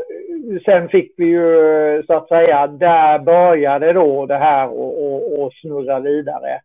sen 0.64 0.88
fick 0.88 1.14
vi 1.16 1.26
ju 1.26 2.02
så 2.06 2.14
att 2.14 2.28
säga, 2.28 2.66
där 2.66 3.18
började 3.18 3.92
då 3.92 4.26
det 4.26 4.36
här 4.36 4.68
och, 4.68 5.04
och, 5.04 5.42
och 5.42 5.52
snurra 5.52 6.00
vidare. 6.00 6.60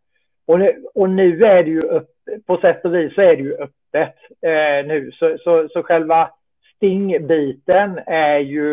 Och, 0.46 0.58
nu- 0.58 0.84
och 0.94 1.10
nu 1.10 1.44
är 1.44 1.62
det 1.62 1.70
ju 1.70 1.80
upp 1.80 2.10
på 2.46 2.56
sätt 2.56 2.84
och 2.84 2.94
vis 2.94 3.14
så 3.14 3.20
är 3.20 3.36
det 3.36 3.42
ju 3.42 3.54
öppet 3.54 4.16
eh, 4.42 4.86
nu. 4.86 5.10
Så, 5.12 5.38
så, 5.38 5.68
så 5.68 5.82
själva 5.82 6.30
stingbiten 6.76 8.00
är 8.06 8.38
ju 8.38 8.68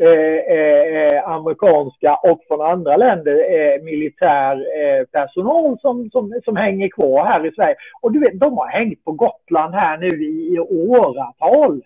eh, 0.00 0.08
eh, 0.08 0.96
eh, 0.96 1.28
amerikanska 1.28 2.14
och 2.14 2.40
från 2.48 2.60
andra 2.60 2.96
länder 2.96 3.32
eh, 3.32 3.82
militär 3.82 4.56
eh, 4.56 5.04
personal 5.04 5.78
som, 5.80 6.10
som, 6.10 6.40
som 6.44 6.56
hänger 6.56 6.88
kvar 6.88 7.24
här 7.24 7.46
i 7.46 7.52
Sverige. 7.52 7.76
Och 8.00 8.12
du 8.12 8.20
vet, 8.20 8.40
de 8.40 8.58
har 8.58 8.68
hängt 8.68 9.04
på 9.04 9.12
Gotland 9.12 9.74
här 9.74 9.96
nu 9.96 10.08
i, 10.08 10.54
i 10.54 10.58
åratal. 10.58 11.82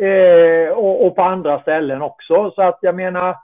Eh, 0.00 0.72
och, 0.72 1.06
och 1.06 1.16
på 1.16 1.22
andra 1.22 1.60
ställen 1.60 2.02
också. 2.02 2.50
Så 2.54 2.62
att 2.62 2.78
jag 2.82 2.94
menar, 2.94 3.36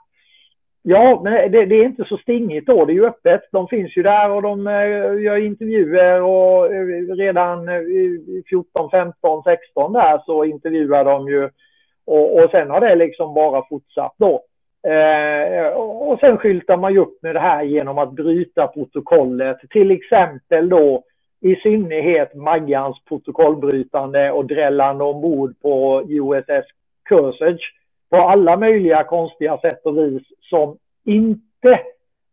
Ja, 0.83 1.21
men 1.23 1.51
det, 1.51 1.65
det, 1.65 1.75
är 1.75 1.85
inte 1.85 2.05
så 2.05 2.17
stingigt 2.17 2.67
då. 2.67 2.85
Det 2.85 2.93
är 2.93 2.95
ju 2.95 3.05
öppet. 3.05 3.41
De 3.51 3.67
finns 3.67 3.97
ju 3.97 4.03
där 4.03 4.29
och 4.29 4.41
de 4.41 4.67
eh, 4.67 5.21
gör 5.23 5.45
intervjuer 5.45 6.21
och 6.21 6.73
eh, 6.73 7.15
redan 7.15 7.67
14, 8.49 8.89
15, 8.91 9.43
16 9.43 9.93
där 9.93 10.21
så 10.25 10.45
intervjuar 10.45 11.05
de 11.05 11.27
ju. 11.27 11.49
Och, 12.05 12.43
och 12.43 12.51
sen 12.51 12.69
har 12.69 12.81
det 12.81 12.95
liksom 12.95 13.33
bara 13.33 13.65
fortsatt 13.69 14.15
då. 14.17 14.41
Eh, 14.91 15.67
och 15.77 16.19
sen 16.19 16.37
skyltar 16.37 16.77
man 16.77 16.93
ju 16.93 16.99
upp 16.99 17.21
med 17.21 17.35
det 17.35 17.39
här 17.39 17.63
genom 17.63 17.97
att 17.97 18.11
bryta 18.11 18.67
protokollet. 18.67 19.57
Till 19.69 19.91
exempel 19.91 20.69
då 20.69 21.03
i 21.41 21.55
synnerhet 21.55 22.35
Maggans 22.35 22.97
protokollbrytande 23.07 24.31
och 24.31 24.45
drällande 24.45 25.03
ombord 25.03 25.59
på 25.61 26.03
USS 26.09 26.65
Cursage 27.09 27.73
på 28.11 28.17
alla 28.17 28.57
möjliga 28.57 29.03
konstiga 29.03 29.57
sätt 29.57 29.85
och 29.85 29.97
vis 29.97 30.23
som 30.41 30.77
inte 31.05 31.79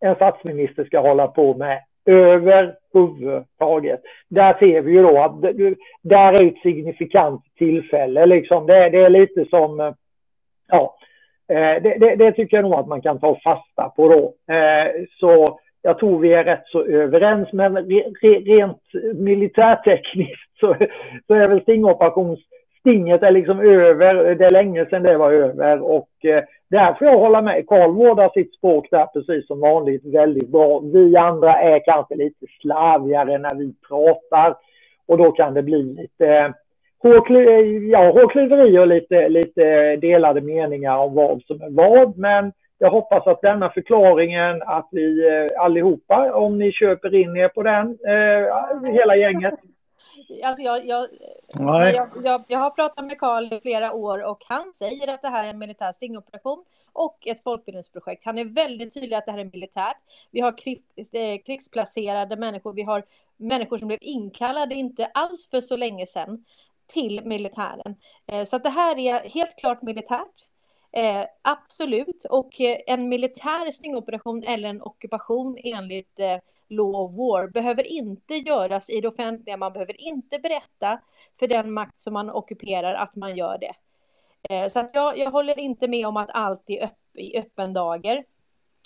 en 0.00 0.14
statsminister 0.14 0.84
ska 0.84 1.00
hålla 1.00 1.26
på 1.26 1.54
med 1.54 1.82
överhuvudtaget. 2.06 4.00
Där 4.28 4.58
ser 4.58 4.80
vi 4.80 4.92
ju 4.92 5.02
då 5.02 5.22
att 5.22 5.40
där 6.02 6.42
är 6.42 6.46
ett 6.46 6.62
signifikant 6.62 7.42
tillfälle. 7.58 8.26
Liksom. 8.26 8.66
Det, 8.66 8.90
det 8.90 8.98
är 8.98 9.10
lite 9.10 9.44
som, 9.44 9.80
eh, 9.80 9.92
ja, 10.68 10.96
eh, 11.48 11.82
det, 11.82 11.96
det, 12.00 12.16
det, 12.16 12.32
tycker 12.32 12.56
jag 12.56 12.64
nog 12.64 12.74
att 12.74 12.88
man 12.88 13.02
kan 13.02 13.20
ta 13.20 13.40
fasta 13.44 13.88
på 13.96 14.08
då. 14.08 14.54
Eh, 14.54 15.04
så 15.20 15.58
jag 15.82 15.98
tror 15.98 16.18
vi 16.18 16.32
är 16.32 16.44
rätt 16.44 16.66
så 16.66 16.84
överens, 16.84 17.52
men 17.52 17.76
rent 18.46 18.82
militärtekniskt 19.14 20.58
så, 20.60 20.76
så 21.26 21.34
är 21.34 21.48
väl 21.48 21.62
stingoperations 21.62 22.40
stinget 22.80 23.22
är 23.22 23.30
liksom 23.30 23.60
över. 23.60 24.34
Det 24.34 24.44
är 24.44 24.50
länge 24.50 24.86
sedan 24.86 25.02
det 25.02 25.18
var 25.18 25.32
över 25.32 25.82
och 25.82 26.24
eh, 26.24 26.44
där 26.70 26.94
får 26.94 27.06
jag 27.06 27.18
hålla 27.18 27.42
med. 27.42 27.66
Karl 27.66 27.90
vårdar 27.90 28.28
sitt 28.28 28.54
språk 28.54 28.86
där 28.90 29.06
precis 29.06 29.46
som 29.46 29.60
vanligt 29.60 30.14
väldigt 30.14 30.48
bra. 30.48 30.80
Vi 30.80 31.16
andra 31.16 31.54
är 31.54 31.84
kanske 31.84 32.14
lite 32.14 32.46
slarvigare 32.60 33.38
när 33.38 33.54
vi 33.54 33.74
pratar 33.88 34.56
och 35.06 35.18
då 35.18 35.32
kan 35.32 35.54
det 35.54 35.62
bli 35.62 35.82
lite 35.82 36.26
eh, 36.26 36.50
eh, 37.04 37.66
ja, 37.90 38.10
hårklyveri 38.10 38.78
och 38.78 38.86
lite, 38.86 39.28
lite 39.28 39.96
delade 39.96 40.40
meningar 40.40 40.96
om 40.98 41.14
vad 41.14 41.42
som 41.42 41.62
är 41.62 41.70
vad. 41.70 42.18
Men 42.18 42.52
jag 42.78 42.90
hoppas 42.90 43.26
att 43.26 43.40
denna 43.40 43.70
förklaringen, 43.70 44.62
att 44.62 44.88
vi 44.90 45.20
allihopa, 45.58 46.32
om 46.32 46.58
ni 46.58 46.72
köper 46.72 47.14
in 47.14 47.36
er 47.36 47.48
på 47.48 47.62
den, 47.62 47.98
eh, 48.06 48.92
hela 48.92 49.16
gänget, 49.16 49.54
Alltså 50.44 50.62
jag, 50.62 50.86
jag, 50.86 51.08
jag, 51.48 52.10
jag, 52.24 52.44
jag, 52.48 52.58
har 52.58 52.70
pratat 52.70 53.04
med 53.04 53.18
Karl 53.18 53.52
i 53.52 53.60
flera 53.60 53.92
år 53.92 54.24
och 54.24 54.44
han 54.48 54.72
säger 54.74 55.14
att 55.14 55.22
det 55.22 55.28
här 55.28 55.44
är 55.44 55.48
en 55.48 55.58
militär 55.58 55.92
stingoperation 55.92 56.64
och 56.92 57.26
ett 57.26 57.42
folkbildningsprojekt. 57.42 58.24
Han 58.24 58.38
är 58.38 58.44
väldigt 58.44 58.94
tydlig 58.94 59.16
att 59.16 59.26
det 59.26 59.32
här 59.32 59.38
är 59.38 59.50
militärt. 59.52 59.96
Vi 60.30 60.40
har 60.40 60.58
krig, 60.58 60.82
eh, 60.96 61.42
krigsplacerade 61.46 62.36
människor, 62.36 62.72
vi 62.72 62.82
har 62.82 63.04
människor 63.36 63.78
som 63.78 63.88
blev 63.88 63.98
inkallade 64.02 64.74
inte 64.74 65.06
alls 65.06 65.48
för 65.50 65.60
så 65.60 65.76
länge 65.76 66.06
sedan 66.06 66.44
till 66.86 67.24
militären. 67.24 67.94
Eh, 68.26 68.44
så 68.44 68.56
att 68.56 68.62
det 68.62 68.70
här 68.70 68.98
är 68.98 69.28
helt 69.28 69.58
klart 69.58 69.82
militärt. 69.82 70.46
Eh, 70.92 71.24
absolut, 71.42 72.24
och 72.24 72.60
eh, 72.60 72.78
en 72.86 73.08
militär 73.08 73.72
stingoperation 73.72 74.42
eller 74.42 74.68
en 74.68 74.82
ockupation 74.82 75.58
enligt 75.64 76.20
law 76.68 76.94
of 76.96 77.12
war 77.12 77.48
behöver 77.48 77.86
inte 77.86 78.34
göras 78.34 78.90
i 78.90 79.00
det 79.00 79.08
offentliga. 79.08 79.56
Man 79.56 79.72
behöver 79.72 80.00
inte 80.00 80.38
berätta 80.38 81.00
för 81.38 81.46
den 81.46 81.72
makt 81.72 82.00
som 82.00 82.12
man 82.12 82.30
ockuperar 82.30 82.94
att 82.94 83.16
man 83.16 83.36
gör 83.36 83.58
det. 83.58 83.74
Eh, 84.50 84.68
så 84.68 84.78
att 84.78 84.90
jag, 84.94 85.18
jag 85.18 85.30
håller 85.30 85.58
inte 85.58 85.88
med 85.88 86.06
om 86.06 86.16
att 86.16 86.30
allt 86.32 86.70
är 86.70 86.84
öpp, 86.84 86.98
i 87.14 87.38
öppen 87.38 87.72
dager. 87.72 88.24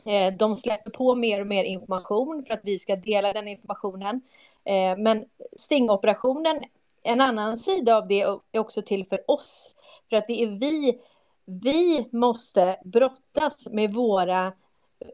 Eh, 0.04 0.34
de 0.34 0.56
släpper 0.56 0.90
på 0.90 1.14
mer 1.14 1.40
och 1.40 1.46
mer 1.46 1.64
information 1.64 2.44
för 2.46 2.54
att 2.54 2.60
vi 2.62 2.78
ska 2.78 2.96
dela 2.96 3.32
den 3.32 3.48
informationen. 3.48 4.22
Eh, 4.64 4.96
men 4.96 5.24
stingoperationen, 5.56 6.60
en 7.02 7.20
annan 7.20 7.56
sida 7.56 7.96
av 7.96 8.08
det 8.08 8.20
är 8.20 8.58
också 8.58 8.82
till 8.82 9.06
för 9.06 9.30
oss. 9.30 9.74
För 10.08 10.16
att 10.16 10.26
det 10.26 10.42
är 10.42 10.46
vi, 10.46 10.98
vi 11.44 12.08
måste 12.12 12.80
brottas 12.84 13.66
med 13.70 13.94
våra 13.94 14.52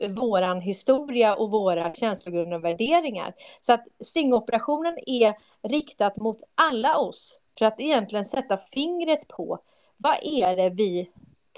våran 0.09 0.61
historia 0.61 1.35
och 1.35 1.51
våra 1.51 1.95
känslogrunder 1.95 2.57
och 2.57 2.65
värderingar. 2.65 3.35
Så 3.61 3.73
att 3.73 3.85
stingoperationen 4.01 4.99
är 5.07 5.35
riktat 5.69 6.17
mot 6.17 6.39
alla 6.55 6.99
oss 6.99 7.41
för 7.59 7.65
att 7.65 7.81
egentligen 7.81 8.25
sätta 8.25 8.57
fingret 8.57 9.29
på 9.29 9.59
vad 9.97 10.17
är 10.23 10.57
det 10.57 10.71
vi 10.71 11.11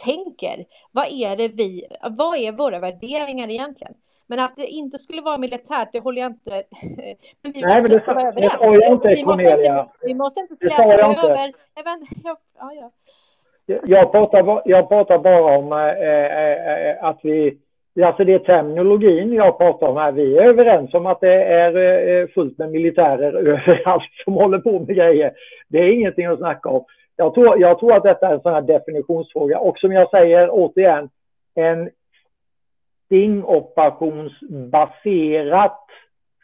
tänker? 0.05 0.65
Vad 0.93 1.07
är 1.11 1.37
det 1.37 1.49
vi, 1.49 1.85
vad 2.03 2.37
är 2.37 2.53
våra 2.53 2.79
värderingar 2.79 3.49
egentligen? 3.49 3.95
Men 4.27 4.39
att 4.39 4.57
det 4.57 4.67
inte 4.67 4.99
skulle 4.99 5.23
vara 5.23 5.39
militärt, 5.39 5.89
det 5.93 6.01
håller 6.01 6.23
jag 6.23 6.31
inte... 6.31 6.51
Men 7.43 7.53
vi 7.53 7.61
Nej, 7.61 7.83
men 7.83 7.91
det, 7.91 8.07
vara 8.07 8.29
överens. 8.29 8.53
Det 8.59 8.67
jag 8.67 8.93
inte, 8.93 9.09
vi, 9.09 9.25
måste 9.25 9.43
inte, 9.43 9.89
vi 10.03 10.15
måste 10.15 10.41
inte 10.41 10.57
släta 10.57 10.85
över... 10.85 11.53
Även, 11.75 12.07
ja, 12.25 12.37
ja. 12.59 12.91
Jag, 13.67 14.13
pratar, 14.13 14.63
jag 14.65 14.89
pratar 14.89 15.19
bara 15.19 15.59
om 15.59 15.73
äh, 15.73 15.79
äh, 15.79 17.05
att 17.05 17.19
vi 17.23 17.59
Alltså 18.03 18.25
det 18.25 18.35
är 18.35 18.39
terminologin 18.39 19.33
jag 19.33 19.59
pratar 19.59 19.87
om 19.87 19.97
här. 19.97 20.13
Vi 20.13 20.39
är 20.39 20.43
överens 20.43 20.95
om 20.95 21.07
att 21.07 21.21
det 21.21 21.45
är 21.45 21.77
eh, 21.77 22.27
fullt 22.29 22.59
med 22.59 22.71
militärer 22.71 23.33
överallt 23.49 24.11
som 24.25 24.35
håller 24.35 24.59
på 24.59 24.79
med 24.79 24.97
grejer. 24.97 25.33
Det 25.69 25.79
är 25.79 25.93
ingenting 25.93 26.27
att 26.27 26.39
snacka 26.39 26.69
om. 26.69 26.85
Jag 27.17 27.35
tror, 27.35 27.61
jag 27.61 27.79
tror 27.79 27.97
att 27.97 28.03
detta 28.03 28.29
är 28.29 28.35
en 28.35 28.41
sån 28.41 28.53
här 28.53 28.63
definitionsfråga. 28.63 29.59
Och 29.59 29.79
som 29.79 29.93
jag 29.93 30.11
säger 30.11 30.49
återigen, 30.51 31.09
en 31.55 31.91
stingoperationsbaserat 33.07 35.87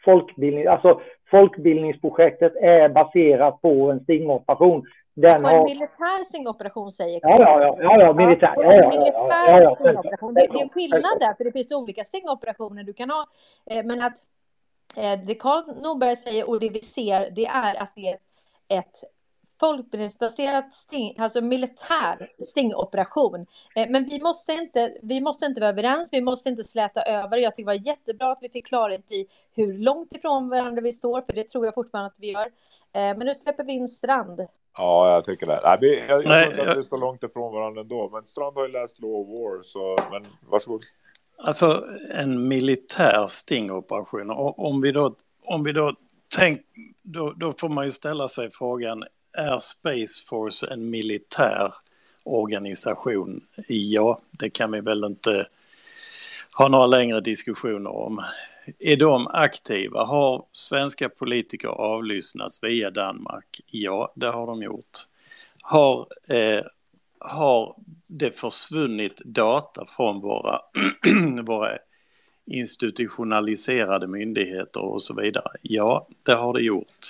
folkbildning, 0.05 0.67
alltså 0.67 1.01
folkbildningsprojektet 1.31 2.55
är 2.55 2.89
baserat 2.89 3.61
på 3.61 3.91
en 3.91 3.99
stingoperation. 3.99 4.85
Den 5.21 5.41
på 5.41 5.47
en 5.47 5.55
har... 5.55 5.63
militär 5.63 6.23
stingoperation 6.23 6.91
säger 6.91 7.19
Ja, 7.23 7.35
ja, 7.39 7.61
ja, 7.61 7.77
ja, 7.81 8.01
ja 8.01 8.13
militär. 8.13 8.53
Ja, 8.55 8.73
ja, 8.73 8.91
ja, 8.93 9.77
ja, 9.83 10.01
ja, 10.21 10.31
Det, 10.31 10.47
det 10.53 10.59
är 10.59 10.69
skillnad 10.69 11.19
där, 11.19 11.33
för 11.33 11.43
det 11.43 11.51
finns 11.51 11.71
olika 11.71 12.03
stingoperationer 12.03 12.83
du 12.83 12.93
kan 12.93 13.09
ha. 13.09 13.25
Eh, 13.65 13.85
men 13.85 14.01
att 14.01 14.17
eh, 14.95 15.19
det 15.25 15.35
Karl 15.35 15.81
Norberg 15.81 16.15
säger 16.15 16.49
och 16.49 16.59
det 16.59 16.69
vi 16.69 16.81
ser, 16.81 17.31
det 17.31 17.45
är 17.45 17.81
att 17.81 17.91
det 17.95 18.07
är 18.07 18.17
ett 18.79 18.95
folkbildningsbaserat 19.59 20.73
sting, 20.73 21.15
alltså 21.17 21.41
militär 21.41 22.31
stingoperation. 22.39 23.45
Eh, 23.75 23.89
men 23.89 24.05
vi 24.05 24.21
måste, 24.21 24.51
inte, 24.53 24.97
vi 25.03 25.21
måste 25.21 25.45
inte 25.45 25.61
vara 25.61 25.69
överens, 25.69 26.09
vi 26.11 26.21
måste 26.21 26.49
inte 26.49 26.63
släta 26.63 27.01
över. 27.01 27.37
Jag 27.37 27.55
tycker 27.55 27.71
det 27.71 27.79
var 27.79 27.87
jättebra 27.87 28.31
att 28.31 28.39
vi 28.41 28.49
fick 28.49 28.67
klarhet 28.67 29.11
i 29.11 29.27
hur 29.55 29.77
långt 29.77 30.13
ifrån 30.13 30.49
varandra 30.49 30.81
vi 30.81 30.91
står, 30.91 31.21
för 31.21 31.33
det 31.33 31.47
tror 31.47 31.65
jag 31.65 31.73
fortfarande 31.73 32.07
att 32.07 32.19
vi 32.19 32.31
gör. 32.31 32.51
Men 32.91 33.19
nu 33.19 33.35
släpper 33.35 33.63
vi 33.63 33.73
in 33.73 33.87
Strand. 33.87 34.47
Ja, 34.77 35.13
jag 35.13 35.25
tycker 35.25 35.45
det. 35.45 35.59
Nej, 35.63 35.77
vi, 35.81 35.99
jag, 35.99 36.23
jag 36.23 36.29
Nej, 36.29 36.45
tror 36.45 36.59
inte 36.59 36.71
att 36.71 36.77
vi 36.77 36.83
står 36.83 36.97
långt 36.97 37.23
ifrån 37.23 37.53
varandra 37.53 37.81
ändå. 37.81 38.09
Men 38.13 38.25
Strand 38.25 38.55
har 38.55 38.67
ju 38.67 38.71
läst 38.71 38.99
Law 38.99 39.11
of 39.11 39.27
War, 39.27 39.63
så 39.63 39.97
men 40.11 40.25
varsågod. 40.49 40.83
Alltså 41.37 41.85
en 42.13 42.47
militär 42.47 43.27
stingoperation. 43.27 44.31
Om 44.57 44.81
vi 44.81 44.91
då, 44.91 45.15
om 45.45 45.63
vi 45.63 45.71
då 45.71 45.95
tänk, 46.35 46.61
då, 47.01 47.33
då 47.37 47.53
får 47.57 47.69
man 47.69 47.85
ju 47.85 47.91
ställa 47.91 48.27
sig 48.27 48.49
frågan, 48.51 49.03
är 49.33 49.59
Space 49.59 50.27
Force 50.27 50.73
en 50.73 50.89
militär 50.89 51.73
organisation? 52.23 53.41
Ja, 53.67 54.21
det 54.31 54.49
kan 54.49 54.71
vi 54.71 54.81
väl 54.81 55.03
inte 55.03 55.45
ha 56.57 56.67
några 56.67 56.85
längre 56.85 57.21
diskussioner 57.21 57.91
om. 57.91 58.23
Är 58.79 58.97
de 58.97 59.27
aktiva? 59.27 60.03
Har 60.03 60.45
svenska 60.51 61.09
politiker 61.09 61.67
avlyssnats 61.67 62.63
via 62.63 62.91
Danmark? 62.91 63.59
Ja, 63.71 64.13
det 64.15 64.27
har 64.27 64.47
de 64.47 64.63
gjort. 64.63 64.97
Har, 65.61 66.07
eh, 66.29 66.65
har 67.19 67.75
det 68.07 68.39
försvunnit 68.39 69.21
data 69.25 69.85
från 69.87 70.21
våra, 70.21 70.59
våra 71.43 71.77
institutionaliserade 72.45 74.07
myndigheter 74.07 74.81
och 74.81 75.01
så 75.01 75.13
vidare? 75.13 75.51
Ja, 75.61 76.07
det 76.23 76.33
har 76.33 76.53
det 76.53 76.61
gjort. 76.61 77.05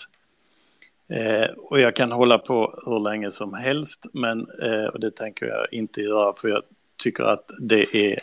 Eh, 1.09 1.49
och 1.57 1.79
jag 1.79 1.95
kan 1.95 2.11
hålla 2.11 2.37
på 2.37 2.81
hur 2.85 2.99
länge 2.99 3.31
som 3.31 3.53
helst, 3.53 4.05
men 4.13 4.47
eh, 4.63 4.85
och 4.85 4.99
det 4.99 5.15
tänker 5.15 5.45
jag 5.45 5.73
inte 5.73 6.01
göra 6.01 6.33
för 6.33 6.49
jag 6.49 6.63
tycker 6.97 7.23
att 7.23 7.51
det 7.59 7.95
är 7.95 8.19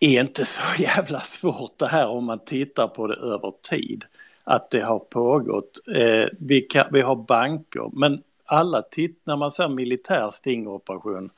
är 0.00 0.20
inte 0.20 0.44
så 0.44 0.62
jävla 0.78 1.20
svårt 1.20 1.78
det 1.78 1.86
här 1.86 2.08
om 2.08 2.24
man 2.24 2.44
tittar 2.44 2.88
på 2.88 3.06
det 3.06 3.14
över 3.14 3.52
tid. 3.70 4.04
att 4.44 4.70
det 4.70 4.80
har 4.80 4.98
pågått. 4.98 5.80
Eh, 5.94 6.28
vi, 6.38 6.60
kan, 6.60 6.86
vi 6.92 7.00
har 7.00 7.16
banker, 7.16 7.90
men 7.92 8.22
alla 8.44 8.82
titt, 8.82 9.20
när 9.24 9.36
man 9.36 9.50
ser 9.50 9.68
militär 9.68 10.30
stingoperation 10.30 11.30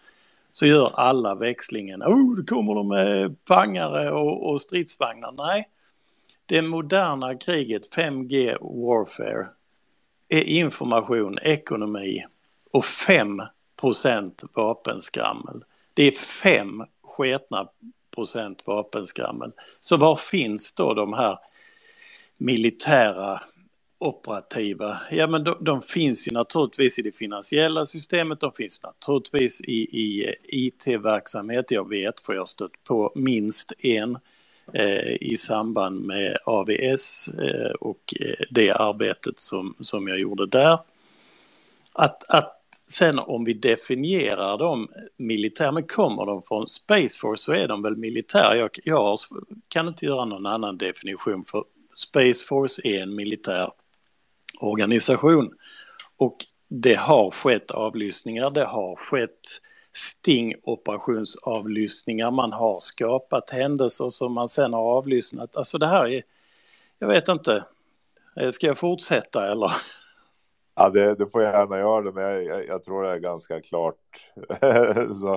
så 0.53 0.67
gör 0.67 0.91
alla 0.95 1.35
växlingen. 1.35 2.03
Oh, 2.03 2.37
då 2.37 2.43
kommer 2.43 2.75
de 2.75 2.89
med 2.89 3.45
pangare 3.45 4.11
och, 4.11 4.51
och 4.51 4.61
stridsvagnar. 4.61 5.33
Nej, 5.33 5.69
det 6.47 6.63
moderna 6.63 7.35
kriget, 7.35 7.95
5G 7.95 8.57
warfare, 8.61 9.47
är 10.29 10.43
information, 10.43 11.39
ekonomi 11.43 12.25
och 12.71 12.85
5 12.85 13.43
vapenskrammel. 14.55 15.65
Det 15.95 16.03
är 16.03 16.13
fem 16.13 16.85
sketna 17.03 17.69
procent 18.15 18.67
vapenskrammel. 18.67 19.53
Så 19.81 19.97
var 19.97 20.17
finns 20.17 20.75
då 20.75 20.95
de 20.95 21.13
här 21.13 21.39
militära 22.37 23.43
operativa? 23.99 25.01
Ja 25.11 25.27
men 25.27 25.45
de, 25.45 25.57
de, 25.61 25.83
finns 25.83 26.29
ju 26.29 26.33
naturligtvis 26.33 26.99
i 26.99 27.03
det 27.03 27.13
finansiella 27.13 27.87
systemet, 27.87 28.41
de 28.41 28.53
finns 28.53 28.83
naturligtvis 28.83 29.61
i, 29.61 29.89
i 30.01 30.29
eh, 30.29 30.35
IT-verksamhet. 30.43 31.71
Jag 31.71 31.89
vet, 31.89 32.21
för 32.21 32.33
jag 32.33 32.41
har 32.41 32.47
stött 32.47 32.85
på 32.89 33.13
minst 33.15 33.73
en 33.79 34.19
eh, 34.73 35.13
i 35.21 35.37
samband 35.37 36.07
med 36.07 36.37
AVS 36.45 37.29
eh, 37.29 37.71
och 37.71 38.15
eh, 38.21 38.47
det 38.51 38.71
arbetet 38.71 39.41
som, 39.41 39.75
som 39.81 40.09
jag 40.09 40.19
gjorde 40.19 40.47
där. 40.47 40.79
Att, 41.93 42.25
att 42.31 42.62
sen 42.93 43.19
om 43.19 43.45
vi 43.45 43.53
definierar 43.53 44.59
dem 44.59 44.89
militär, 45.17 45.73
men 45.73 45.87
kommer 45.87 46.27
de 46.27 46.43
från 46.43 46.69
Space 46.69 47.19
Force 47.19 47.43
så 47.43 47.53
är 47.53 47.69
de 47.69 47.83
väl 47.83 47.97
militär. 47.97 48.55
Jag, 48.55 48.71
jag 48.85 49.19
kan 49.69 49.89
inte 49.89 50.07
göra 50.07 50.25
någon 50.25 50.47
annan 50.47 50.79
definition 50.79 51.45
för 51.45 51.65
Space 51.95 52.47
Force 52.47 52.83
är 52.85 53.03
en 53.03 53.15
militär 53.15 53.69
organisation. 54.61 55.51
Och 56.17 56.37
det 56.69 56.95
har 56.95 57.31
skett 57.31 57.71
avlyssningar, 57.71 58.51
det 58.51 58.65
har 58.65 58.97
skett 58.97 59.61
stingoperationsavlyssningar, 59.93 62.31
man 62.31 62.53
har 62.53 62.81
skapat 62.81 63.51
händelser 63.51 64.11
som 64.11 64.33
man 64.33 64.49
sen 64.49 64.73
har 64.73 64.83
avlyssnat. 64.83 65.57
Alltså 65.57 65.79
det 65.79 65.87
här 65.87 66.07
är, 66.07 66.23
jag 66.99 67.09
vet 67.09 67.29
inte, 67.29 67.65
eh, 68.41 68.51
ska 68.51 68.67
jag 68.67 68.79
fortsätta 68.79 69.53
eller? 69.53 69.73
Ja, 70.75 70.89
det, 70.89 71.15
det 71.15 71.27
får 71.27 71.43
jag 71.43 71.55
gärna 71.55 71.79
göra 71.79 72.03
det, 72.03 72.13
men 72.13 72.25
jag, 72.25 72.45
jag, 72.45 72.67
jag 72.67 72.83
tror 72.83 73.03
det 73.03 73.11
är 73.11 73.19
ganska 73.19 73.61
klart. 73.61 73.97
så, 75.21 75.33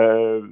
eh, 0.00 0.42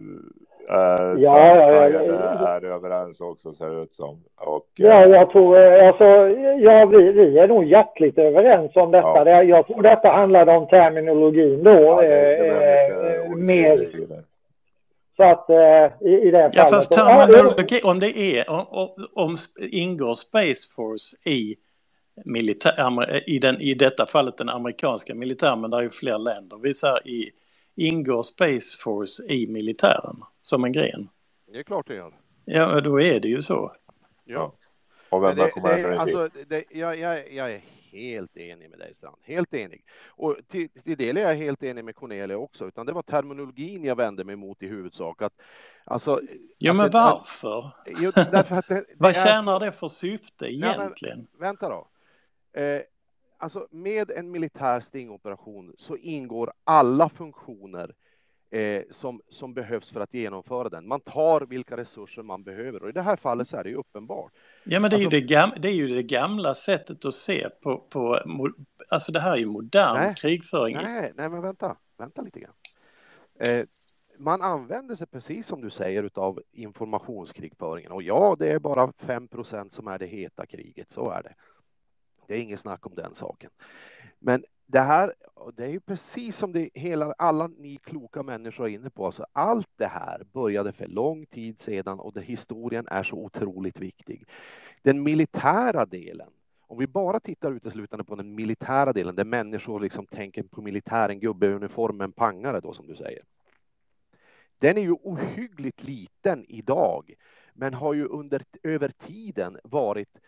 Eh, 0.70 1.22
ja, 1.22 1.56
ja, 1.56 1.88
ja, 1.88 2.48
är 2.48 2.64
överens 2.64 3.20
också 3.20 3.52
ser 3.52 3.70
det 3.70 3.82
ut 3.82 3.94
som. 3.94 4.24
Och, 4.36 4.66
ja, 4.74 5.04
eh, 5.04 5.10
jag 5.10 5.30
tror, 5.30 5.58
eh, 5.58 5.88
alltså, 5.88 6.04
ja, 6.60 6.86
vi, 6.86 7.12
vi 7.12 7.38
är 7.38 7.48
nog 7.48 7.64
hjärtligt 7.64 8.18
överens 8.18 8.76
om 8.76 8.90
detta. 8.90 9.30
Ja. 9.30 9.42
Jag 9.42 9.66
tror 9.66 9.82
detta 9.82 10.08
handlade 10.08 10.52
om 10.52 10.66
terminologin 10.66 11.62
då. 11.62 11.70
Ja, 11.70 12.00
det, 12.00 12.08
det 12.08 13.24
eh, 13.24 13.30
mer. 13.30 13.76
Så 15.16 15.22
att 15.22 15.50
i, 16.00 16.08
i 16.08 16.30
det 16.30 16.50
Ja, 16.52 16.64
fast 16.64 16.92
terminologi, 16.92 17.80
om 17.84 18.00
det 18.00 18.18
är, 18.18 18.50
om, 18.50 18.88
om 19.14 19.36
ingår 19.72 20.14
Space 20.14 20.74
Force 20.76 21.16
i 21.24 21.54
militär, 22.24 23.28
i, 23.30 23.38
den, 23.38 23.60
i 23.60 23.74
detta 23.74 24.06
fallet 24.06 24.36
den 24.36 24.48
amerikanska 24.48 25.14
militären, 25.14 25.60
men 25.60 25.70
det 25.70 25.76
är 25.76 25.82
ju 25.82 25.90
fler 25.90 26.18
länder. 26.18 26.58
Vi 26.62 26.74
säger 26.74 27.08
i, 27.08 27.30
ingår 27.76 28.22
Space 28.22 28.78
Force 28.78 29.22
i 29.28 29.46
militären? 29.46 30.22
som 30.48 30.64
en 30.64 30.72
gren? 30.72 31.08
Det 31.52 31.58
är 31.58 31.62
klart 31.62 31.86
det 31.86 31.94
gör. 31.94 32.12
Ja, 32.44 32.80
då 32.80 33.00
är 33.00 33.20
det 33.20 33.28
ju 33.28 33.42
så. 33.42 33.72
Ja. 34.24 34.54
Och 35.10 35.22
vem 35.22 35.36
det, 35.36 35.50
kommer 35.50 35.82
det, 35.82 36.00
alltså, 36.00 36.28
det, 36.48 36.64
jag, 36.70 36.98
jag, 36.98 37.32
jag 37.32 37.52
är 37.52 37.62
helt 37.92 38.36
enig 38.36 38.70
med 38.70 38.78
dig 38.78 38.94
Strand, 38.94 39.16
helt 39.22 39.54
enig. 39.54 39.84
Och 40.06 40.36
till, 40.48 40.68
till 40.68 40.96
del 40.96 41.16
är 41.16 41.20
jag 41.20 41.34
helt 41.34 41.62
enig 41.62 41.84
med 41.84 41.94
Cornelia 41.94 42.38
också, 42.38 42.68
utan 42.68 42.86
det 42.86 42.92
var 42.92 43.02
terminologin 43.02 43.84
jag 43.84 43.96
vände 43.96 44.24
mig 44.24 44.36
mot 44.36 44.62
i 44.62 44.66
huvudsak. 44.66 45.22
Att, 45.22 45.32
alltså, 45.84 46.20
ja, 46.58 46.72
men 46.72 46.90
varför? 46.90 47.58
Att, 47.58 47.88
jo, 47.98 48.10
därför 48.14 48.56
att 48.56 48.68
det, 48.68 48.84
Vad 48.96 49.14
tjänar 49.14 49.60
det 49.60 49.72
för 49.72 49.88
syfte 49.88 50.54
egentligen? 50.54 51.18
Ja, 51.18 51.38
men, 51.38 51.40
vänta 51.40 51.68
då. 51.68 51.88
Eh, 52.52 52.80
alltså 53.38 53.66
med 53.70 54.10
en 54.10 54.30
militär 54.30 54.80
stingoperation 54.80 55.74
så 55.78 55.96
ingår 55.96 56.52
alla 56.64 57.08
funktioner 57.08 57.94
eh, 58.50 58.82
som, 58.90 59.20
som 59.30 59.54
behövs 59.54 59.90
för 59.90 60.00
att 60.00 60.14
genomföra 60.14 60.68
den. 60.68 60.88
Man 60.88 61.00
tar 61.00 61.40
vilka 61.40 61.76
resurser 61.76 62.22
man 62.22 62.42
behöver 62.42 62.82
och 62.82 62.88
i 62.88 62.92
det 62.92 63.02
här 63.02 63.16
fallet 63.16 63.48
så 63.48 63.56
är 63.56 63.64
det 63.64 63.70
ju 63.70 63.76
uppenbart. 63.76 64.32
Ja, 64.64 64.80
men 64.80 64.90
det 64.90 64.96
är, 64.96 64.98
alltså, 64.98 65.16
ju, 65.16 65.20
det 65.20 65.26
gamla, 65.26 65.56
det 65.56 65.68
är 65.68 65.74
ju 65.74 65.88
det 65.88 66.02
gamla 66.02 66.54
sättet 66.54 67.04
att 67.04 67.14
se 67.14 67.48
på, 67.62 67.78
på 67.78 68.18
alltså 68.88 69.12
det 69.12 69.20
här 69.20 69.32
är 69.32 69.36
ju 69.36 69.46
modern 69.46 69.94
nej, 69.94 70.14
krigföring. 70.16 70.76
Nej, 70.76 71.12
nej, 71.16 71.28
men 71.28 71.42
vänta, 71.42 71.76
vänta 71.98 72.22
lite 72.22 72.40
grann. 72.40 72.54
Eh, 73.38 73.64
man 74.18 74.42
använder 74.42 74.96
sig 74.96 75.06
precis 75.06 75.46
som 75.46 75.60
du 75.60 75.70
säger 75.70 76.10
av 76.14 76.42
informationskrigföringen 76.52 77.92
och 77.92 78.02
ja, 78.02 78.36
det 78.38 78.52
är 78.52 78.58
bara 78.58 78.86
5% 78.86 79.70
som 79.70 79.88
är 79.88 79.98
det 79.98 80.06
heta 80.06 80.46
kriget. 80.46 80.92
Så 80.92 81.10
är 81.10 81.22
det. 81.22 81.34
Det 82.28 82.34
är 82.34 82.40
inget 82.40 82.60
snack 82.60 82.86
om 82.86 82.94
den 82.94 83.14
saken. 83.14 83.50
Men 84.18 84.44
det 84.66 84.80
här, 84.80 85.14
det 85.56 85.64
är 85.64 85.68
ju 85.68 85.80
precis 85.80 86.36
som 86.36 86.52
det 86.52 86.70
hela, 86.74 87.14
alla 87.18 87.46
ni 87.46 87.76
kloka 87.76 88.22
människor 88.22 88.64
är 88.64 88.68
inne 88.68 88.90
på, 88.90 89.06
alltså 89.06 89.26
allt 89.32 89.68
det 89.76 89.86
här 89.86 90.26
började 90.32 90.72
för 90.72 90.86
lång 90.86 91.26
tid 91.26 91.60
sedan 91.60 92.00
och 92.00 92.12
det, 92.12 92.20
historien 92.20 92.88
är 92.90 93.02
så 93.02 93.16
otroligt 93.16 93.80
viktig. 93.80 94.26
Den 94.82 95.02
militära 95.02 95.86
delen, 95.86 96.30
om 96.60 96.78
vi 96.78 96.86
bara 96.86 97.20
tittar 97.20 97.52
uteslutande 97.52 98.04
på 98.04 98.14
den 98.14 98.34
militära 98.34 98.92
delen, 98.92 99.16
där 99.16 99.24
människor 99.24 99.80
liksom 99.80 100.06
tänker 100.06 100.42
på 100.42 100.62
militären, 100.62 101.20
gubbe 101.20 101.46
i 101.46 101.52
uniform, 101.52 102.00
en 102.00 102.12
pangare 102.12 102.60
då 102.60 102.72
som 102.72 102.86
du 102.86 102.96
säger. 102.96 103.22
Den 104.58 104.78
är 104.78 104.82
ju 104.82 104.92
ohyggligt 104.92 105.82
liten 105.82 106.44
idag, 106.48 107.14
men 107.52 107.74
har 107.74 107.94
ju 107.94 108.06
under 108.06 108.44
över 108.62 108.88
tiden 108.88 109.58
varit 109.64 110.18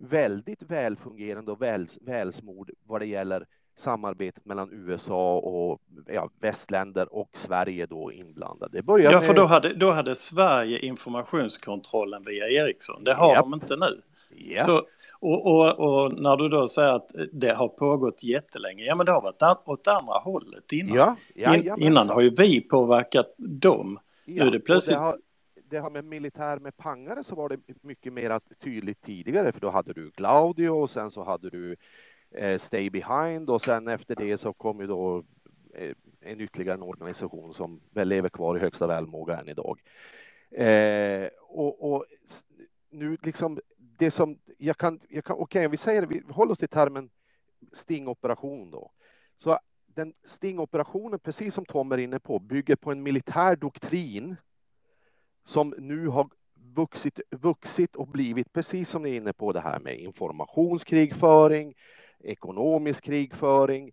väldigt 0.00 0.62
välfungerande 0.62 1.52
och 1.52 1.62
väl, 1.62 1.88
välsmord 2.00 2.70
vad 2.86 3.00
det 3.00 3.06
gäller 3.06 3.46
samarbetet 3.76 4.44
mellan 4.44 4.68
USA 4.72 5.38
och 5.38 5.80
ja, 6.06 6.30
västländer 6.40 7.14
och 7.14 7.30
Sverige 7.34 7.86
då 7.86 8.12
inblandade. 8.12 8.78
Det 8.78 8.82
började 8.82 9.14
ja, 9.14 9.20
för 9.20 9.34
då 9.34 9.44
hade, 9.44 9.74
då 9.74 9.90
hade 9.90 10.16
Sverige 10.16 10.78
informationskontrollen 10.78 12.24
via 12.24 12.48
Ericsson. 12.48 13.04
Det 13.04 13.14
har 13.14 13.34
yep. 13.34 13.40
de 13.40 13.54
inte 13.54 13.76
nu. 13.76 14.02
Yep. 14.36 14.58
Så, 14.58 14.82
och, 15.20 15.46
och, 15.46 15.78
och, 15.78 16.20
när 16.20 16.36
du 16.36 16.48
då 16.48 16.68
säger 16.68 16.92
att 16.92 17.10
det 17.32 17.52
har 17.52 17.68
pågått 17.68 18.22
jättelänge, 18.22 18.84
ja 18.84 18.94
men 18.94 19.06
det 19.06 19.12
har 19.12 19.22
varit 19.22 19.68
åt 19.68 19.88
andra 19.88 20.18
hållet 20.18 20.72
innan. 20.72 20.96
Ja, 20.96 21.16
ja, 21.34 21.56
In, 21.56 21.74
innan 21.78 22.08
har 22.08 22.20
ju 22.20 22.30
vi 22.30 22.60
påverkat 22.60 23.34
dem. 23.38 23.98
Ja, 24.24 24.44
nu 24.44 24.48
är 24.48 24.52
det 24.52 24.60
plötsligt... 24.60 24.96
Det 24.96 25.02
har, 25.02 25.14
det 25.70 25.78
har 25.78 25.90
med 25.90 26.04
militär 26.04 26.58
med 26.58 26.76
pangare 26.76 27.24
så 27.24 27.34
var 27.34 27.48
det 27.48 27.60
mycket 27.80 28.12
mer 28.12 28.38
tydligt 28.54 29.02
tidigare 29.02 29.52
för 29.52 29.60
då 29.60 29.70
hade 29.70 29.92
du 29.92 30.10
Claudio 30.10 30.68
och 30.68 30.90
sen 30.90 31.10
så 31.10 31.24
hade 31.24 31.50
du 31.50 31.76
Eh, 32.30 32.58
Stay 32.58 32.90
Behind 32.90 33.50
och 33.50 33.62
sen 33.62 33.88
efter 33.88 34.16
det 34.16 34.38
så 34.38 34.52
kom 34.52 34.80
ju 34.80 34.86
då 34.86 35.24
eh, 35.74 35.94
en 36.20 36.40
ytterligare 36.40 36.74
en 36.74 36.82
organisation 36.82 37.54
som 37.54 37.80
väl 37.90 38.08
lever 38.08 38.28
kvar 38.28 38.56
i 38.56 38.60
högsta 38.60 38.86
välmåga 38.86 39.40
än 39.40 39.48
idag. 39.48 39.82
Eh, 40.50 41.28
och, 41.40 41.92
och, 41.92 42.04
nu 42.90 43.16
liksom 43.22 43.60
det 43.76 44.10
som 44.10 44.38
jag 44.58 44.76
kan, 44.76 45.00
jag 45.08 45.24
kan 45.24 45.36
okej, 45.36 45.60
okay, 45.60 45.68
vi 45.68 45.76
säger 45.76 46.06
vi 46.06 46.22
håller 46.28 46.52
oss 46.52 46.58
till 46.58 46.68
termen 46.68 47.10
stingoperation 47.72 48.70
då. 48.70 48.90
Så 49.38 49.58
den 49.86 50.14
stingoperationen, 50.24 51.18
precis 51.18 51.54
som 51.54 51.64
Tom 51.64 51.92
är 51.92 51.98
inne 51.98 52.18
på, 52.18 52.38
bygger 52.38 52.76
på 52.76 52.92
en 52.92 53.02
militär 53.02 53.56
doktrin 53.56 54.36
som 55.50 55.74
nu 55.78 56.08
har 56.08 56.28
vuxit, 56.54 57.20
vuxit 57.30 57.96
och 57.96 58.08
blivit 58.08 58.52
precis 58.52 58.90
som 58.90 59.02
ni 59.02 59.10
är 59.10 59.16
inne 59.16 59.32
på 59.32 59.52
det 59.52 59.60
här 59.60 59.78
med 59.78 59.98
informationskrigföring, 59.98 61.74
ekonomisk 62.18 63.04
krigföring 63.04 63.92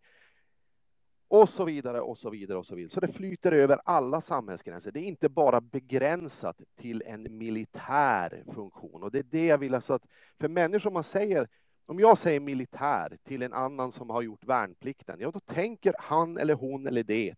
och 1.27 1.49
så 1.49 1.65
vidare 1.65 2.01
och 2.01 2.17
så 2.17 2.29
vidare 2.29 2.57
och 2.57 2.65
så 2.65 2.75
vidare. 2.75 2.91
Så 2.91 2.99
det 2.99 3.13
flyter 3.13 3.51
över 3.51 3.79
alla 3.85 4.21
samhällsgränser. 4.21 4.91
Det 4.91 4.99
är 4.99 5.03
inte 5.03 5.29
bara 5.29 5.61
begränsat 5.61 6.61
till 6.75 7.03
en 7.05 7.37
militär 7.37 8.43
funktion 8.53 9.03
och 9.03 9.11
det 9.11 9.19
är 9.19 9.23
det 9.23 9.45
jag 9.45 9.57
vill 9.57 9.75
alltså 9.75 9.93
att 9.93 10.05
för 10.39 10.47
människor 10.47 10.91
man 10.91 11.03
säger 11.03 11.47
om 11.85 11.99
jag 11.99 12.17
säger 12.17 12.39
militär 12.39 13.17
till 13.23 13.41
en 13.41 13.53
annan 13.53 13.91
som 13.91 14.09
har 14.09 14.21
gjort 14.21 14.43
värnplikten, 14.43 15.19
ja 15.19 15.31
då 15.31 15.39
tänker 15.39 15.93
han 15.99 16.37
eller 16.37 16.53
hon 16.53 16.87
eller 16.87 17.03
det 17.03 17.35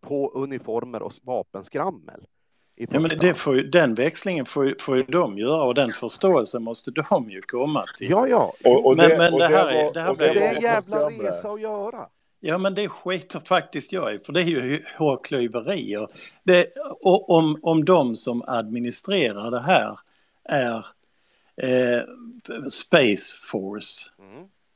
på 0.00 0.30
uniformer 0.34 1.02
och 1.02 1.12
vapenskrammel. 1.22 2.26
Ja, 2.76 3.00
men 3.00 3.18
det 3.20 3.34
får 3.34 3.56
ju, 3.56 3.62
den 3.62 3.94
växlingen 3.94 4.44
får, 4.44 4.76
får 4.80 4.96
ju 4.96 5.02
de 5.02 5.38
göra 5.38 5.62
och 5.62 5.74
den 5.74 5.92
förståelsen 5.92 6.62
måste 6.62 6.90
de 6.90 7.30
ju 7.30 7.42
komma 7.42 7.84
till. 7.98 8.10
Ja, 8.10 8.28
ja. 8.28 8.54
Och, 8.64 8.86
och 8.86 8.96
men, 8.96 9.08
det, 9.08 9.18
men 9.18 9.32
det, 9.32 9.48
här 9.48 9.66
är... 9.66 9.94
Det, 9.94 10.00
här 10.00 10.14
det, 10.14 10.34
det 10.34 10.46
är 10.46 10.54
en 10.54 10.62
jävla 10.62 11.10
resa 11.10 11.48
att 11.48 11.60
göra. 11.60 12.08
Ja, 12.40 12.58
men 12.58 12.74
det 12.74 12.88
skiter 12.88 13.40
faktiskt 13.44 13.92
jag 13.92 14.14
i, 14.14 14.18
för 14.18 14.32
det 14.32 14.40
är 14.40 14.44
ju 14.44 14.80
hårklyverier. 14.98 16.08
Det, 16.42 16.66
och 17.00 17.30
om, 17.30 17.58
om 17.62 17.84
de 17.84 18.16
som 18.16 18.42
administrerar 18.46 19.50
det 19.50 19.60
här 19.60 19.98
är 20.44 20.86
eh, 21.56 22.02
Space 22.70 23.34
Force. 23.50 24.10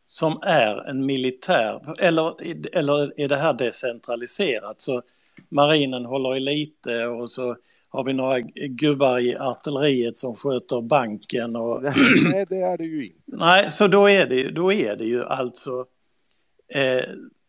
Som 0.06 0.38
är 0.42 0.88
en 0.88 1.06
militär, 1.06 1.94
eller, 1.98 2.34
eller 2.76 3.20
är 3.20 3.28
det 3.28 3.36
här 3.36 3.52
decentraliserat? 3.52 4.80
Så 4.80 5.02
marinen 5.48 6.04
håller 6.04 6.36
i 6.36 6.40
lite 6.40 7.06
och 7.06 7.30
så 7.30 7.56
har 7.88 8.04
vi 8.04 8.12
några 8.12 8.40
gubbar 8.68 9.18
i 9.18 9.36
artilleriet 9.36 10.18
som 10.18 10.36
sköter 10.36 10.80
banken. 10.80 11.56
Och... 11.56 11.82
Nej, 12.32 12.46
det 12.48 12.60
är 12.60 12.78
det 12.78 12.84
ju 12.84 13.06
inte. 13.06 13.20
Nej, 13.26 13.70
så 13.70 13.86
då 13.86 14.10
är 14.10 14.26
det, 14.26 14.50
då 14.50 14.72
är 14.72 14.96
det 14.96 15.04
ju 15.04 15.24
alltså 15.24 15.86
eh, 16.74 17.04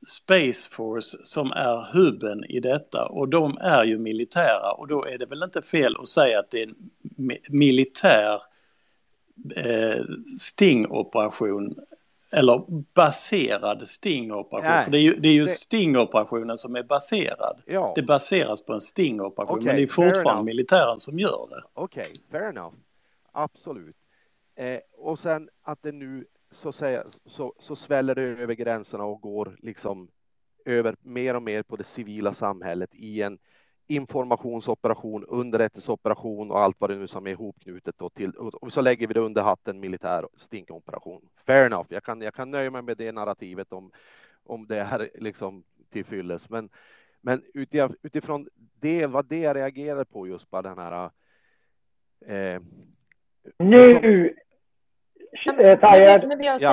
Space 0.07 0.69
Force 0.69 1.17
som 1.23 1.51
är 1.51 1.93
hubben 1.93 2.43
i 2.45 2.59
detta 2.59 3.05
och 3.05 3.29
de 3.29 3.57
är 3.57 3.83
ju 3.83 3.97
militära 3.97 4.71
och 4.71 4.87
då 4.87 5.05
är 5.05 5.17
det 5.17 5.25
väl 5.25 5.43
inte 5.43 5.61
fel 5.61 5.95
att 5.99 6.07
säga 6.07 6.39
att 6.39 6.51
det 6.51 6.61
är 6.61 6.67
en 6.67 6.75
mi- 7.17 7.49
militär 7.49 8.41
eh, 9.55 10.03
stingoperation 10.39 11.75
eller 12.31 12.63
baserad 12.93 13.87
stingoperation. 13.87 14.69
Nej, 14.69 14.83
För 14.83 14.91
det 14.91 14.97
är 14.97 15.01
ju, 15.01 15.13
det 15.13 15.29
är 15.29 15.33
ju 15.33 15.45
det- 15.45 15.51
stingoperationen 15.51 16.57
som 16.57 16.75
är 16.75 16.83
baserad. 16.83 17.61
Ja. 17.65 17.93
Det 17.95 18.03
baseras 18.03 18.65
på 18.65 18.73
en 18.73 18.81
stingoperation 18.81 19.55
Okej, 19.57 19.65
men 19.65 19.75
det 19.75 19.81
är 19.81 19.87
fortfarande 19.87 20.43
militären 20.43 20.99
som 20.99 21.19
gör 21.19 21.47
det. 21.49 21.63
Okej, 21.73 22.21
fair 22.31 22.49
enough. 22.49 22.73
Absolut. 23.31 23.95
Eh, 24.55 24.79
och 24.97 25.19
sen 25.19 25.49
att 25.61 25.79
det 25.83 25.91
nu 25.91 26.25
så, 26.51 26.71
säga, 26.71 27.03
så, 27.25 27.53
så 27.59 27.75
sväller 27.75 28.15
det 28.15 28.21
över 28.21 28.53
gränserna 28.53 29.03
och 29.03 29.21
går 29.21 29.57
liksom 29.59 30.07
över 30.65 30.95
mer 31.01 31.35
och 31.35 31.43
mer 31.43 31.63
på 31.63 31.75
det 31.75 31.83
civila 31.83 32.33
samhället 32.33 32.89
i 32.93 33.21
en 33.21 33.37
informationsoperation, 33.89 35.25
underrättelseoperation 35.27 36.51
och 36.51 36.59
allt 36.59 36.75
vad 36.79 36.89
det 36.89 36.95
nu 36.95 37.07
som 37.07 37.27
är 37.27 37.31
ihopknutet 37.31 37.95
då 37.97 38.09
till 38.09 38.31
och 38.31 38.73
så 38.73 38.81
lägger 38.81 39.07
vi 39.07 39.13
det 39.13 39.19
under 39.19 39.41
hatten 39.41 39.79
militär 39.79 40.27
stinkoperation. 40.37 41.21
Fair 41.45 41.65
enough. 41.65 41.85
Jag 41.89 42.03
kan, 42.03 42.21
jag 42.21 42.33
kan 42.33 42.51
nöja 42.51 42.71
mig 42.71 42.81
med 42.81 42.97
det 42.97 43.11
narrativet 43.11 43.73
om, 43.73 43.91
om 44.45 44.67
det 44.67 44.77
är 44.79 45.09
liksom 45.15 45.63
till 45.91 46.05
fylles. 46.05 46.49
Men, 46.49 46.69
men 47.21 47.41
utif- 47.53 47.95
utifrån 48.03 48.47
det, 48.81 49.05
vad 49.07 49.25
det 49.25 49.39
jag 49.39 49.55
reagerar 49.55 50.03
på 50.03 50.27
just 50.27 50.51
på 50.51 50.61
den 50.61 50.77
här 50.77 51.09
eh, 52.25 52.61
Nu, 53.57 53.91
eh, 53.91 54.31
jag 55.57 55.79
Ja. 56.61 56.69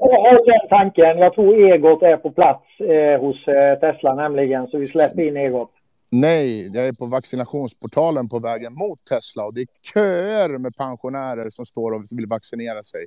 har 0.00 0.46
den 0.46 0.68
tanken. 0.68 1.18
Jag 1.18 1.34
tror 1.34 1.54
Egot 1.72 2.02
är 2.02 2.16
på 2.16 2.30
plats 2.30 2.80
eh, 2.80 3.20
hos 3.20 3.48
eh, 3.48 3.78
Tesla 3.78 4.14
nämligen, 4.14 4.66
så 4.66 4.78
vi 4.78 4.86
släpper 4.86 5.22
in 5.22 5.36
Egot. 5.36 5.70
Nej, 6.20 6.70
jag 6.76 6.86
är 6.86 6.92
på 6.92 7.06
vaccinationsportalen 7.06 8.28
på 8.28 8.38
vägen 8.38 8.74
mot 8.74 9.04
Tesla 9.04 9.44
och 9.44 9.54
det 9.54 9.60
är 9.60 9.66
köer 9.94 10.58
med 10.58 10.76
pensionärer 10.76 11.50
som 11.50 11.66
står 11.66 11.92
och 11.92 12.02
vill 12.12 12.26
vaccinera 12.26 12.82
sig. 12.82 13.06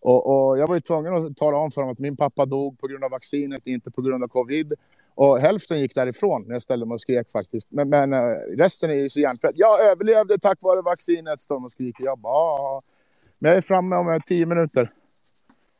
Och, 0.00 0.26
och 0.48 0.58
jag 0.58 0.68
var 0.68 0.74
ju 0.74 0.80
tvungen 0.80 1.14
att 1.14 1.36
tala 1.36 1.56
om 1.56 1.70
för 1.70 1.80
dem 1.80 1.90
att 1.90 1.98
min 1.98 2.16
pappa 2.16 2.46
dog 2.46 2.78
på 2.78 2.86
grund 2.86 3.04
av 3.04 3.10
vaccinet, 3.10 3.66
inte 3.66 3.90
på 3.90 4.02
grund 4.02 4.24
av 4.24 4.28
covid. 4.28 4.72
Och 5.14 5.38
hälften 5.38 5.80
gick 5.80 5.94
därifrån 5.94 6.44
när 6.46 6.54
jag 6.54 6.62
ställde 6.62 6.86
mig 6.86 6.94
och 6.94 7.00
skrek 7.00 7.30
faktiskt. 7.30 7.72
Men, 7.72 7.88
men 7.88 8.12
eh, 8.12 8.18
resten 8.58 8.90
är 8.90 8.94
ju 8.94 9.08
så 9.08 9.20
hjärntvätt. 9.20 9.52
Jag 9.54 9.80
överlevde 9.90 10.38
tack 10.38 10.58
vare 10.62 10.82
vaccinet, 10.82 11.40
står 11.40 11.54
de 11.54 11.64
och 11.64 11.72
skriker. 11.72 12.04
Jag 12.04 12.18
bara, 12.18 12.32
"Ja." 12.34 12.82
Men 13.38 13.48
jag 13.48 13.56
är 13.58 13.62
framme 13.62 13.96
om 13.96 14.08
eh, 14.08 14.20
tio 14.26 14.46
minuter. 14.46 14.92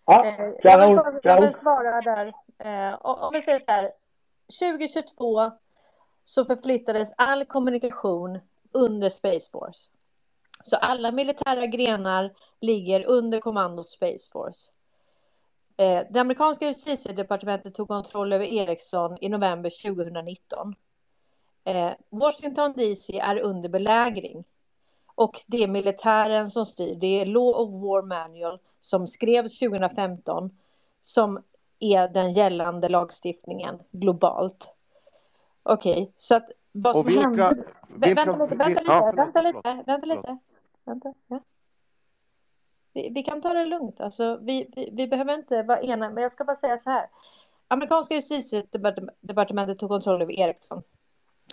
Ja, 0.07 0.25
Eh, 0.27 0.35
Jag 0.41 0.49
vill, 0.51 0.61
kanon, 0.63 0.95
jag 1.05 1.23
kanon. 1.23 1.43
vill 1.45 1.53
svara 1.53 2.01
där. 2.01 2.27
Eh, 2.59 2.95
och- 2.95 3.23
Om 3.23 3.31
vi 3.33 3.43
säger 3.43 3.59
så 3.59 3.65
här. 3.71 3.91
2022 4.59 5.51
så 6.25 6.45
förflyttades 6.45 7.15
all 7.17 7.45
kommunikation 7.45 8.39
under 8.73 9.09
Space 9.09 9.51
Force. 9.51 9.91
Så 10.65 10.77
alla 10.77 11.13
militära 11.13 11.67
grenar 11.67 12.35
ligger 12.61 13.05
under 13.05 13.41
kommandot 13.41 13.89
Space 13.89 14.31
Force. 14.33 14.71
Eh, 15.77 16.03
det 16.11 16.21
amerikanska 16.21 16.67
justitiedepartementet 16.67 17.75
tog 17.75 17.89
kontroll 17.89 18.33
över 18.33 18.45
Ericsson 18.45 19.17
i 19.21 19.29
november 19.29 19.71
2019. 19.71 20.75
Eh, 21.65 21.91
Washington 22.11 22.73
DC 22.77 23.19
är 23.19 23.43
under 23.43 23.69
belägring. 23.69 24.45
Och 25.15 25.41
det 25.47 25.63
är 25.63 25.69
militären 25.69 26.51
som 26.51 26.67
styr. 26.67 26.95
Det 26.95 27.21
är 27.21 27.27
Law 27.27 27.55
of 27.55 27.71
War 27.71 28.03
Manual 28.03 28.59
som 28.81 29.07
skrevs 29.07 29.59
2015 29.59 30.51
som 31.03 31.43
är 31.81 32.09
den 32.09 32.33
gällande 32.33 32.89
lagstiftningen 32.89 33.83
globalt. 33.91 34.74
Okej, 35.67 36.13
så 36.17 36.35
att 36.35 36.51
vad 36.73 36.95
som 36.95 37.07
vilka- 37.07 37.21
hände... 37.23 37.65
Vilka- 37.89 38.25
vänta 38.25 38.45
lite, 38.45 38.55
vänta 38.57 38.69
lite, 38.69 38.83
ja, 38.87 39.01
förlåt, 39.11 39.17
vänta 39.17 39.41
förlåt, 39.41 39.55
lite, 39.55 39.83
vänta 39.87 40.07
lite. 40.07 40.23
förlåt. 40.25 40.41
Vänta, 40.85 41.15
ja. 41.27 41.41
vi, 42.93 43.11
vi 43.15 43.23
kan 43.23 43.41
ta 43.41 43.53
det 43.53 43.65
lugnt, 43.65 44.01
alltså, 44.01 44.39
vi, 44.43 44.71
vi, 44.77 44.91
vi 44.93 45.09
behöver 45.09 45.35
inte 45.35 45.63
vara 45.63 45.83
ena, 45.83 46.11
men 46.11 46.23
jag 46.23 46.33
ska 46.33 46.45
bara 46.45 46.57
säga 46.57 46.79
så 46.79 46.91
här. 46.91 47.07
Amerikanska 47.69 48.15
justitiedepartementet 48.15 49.79
tog 49.79 49.89
kontroll 49.89 50.23
över 50.23 50.33
Ericsson. 50.41 50.83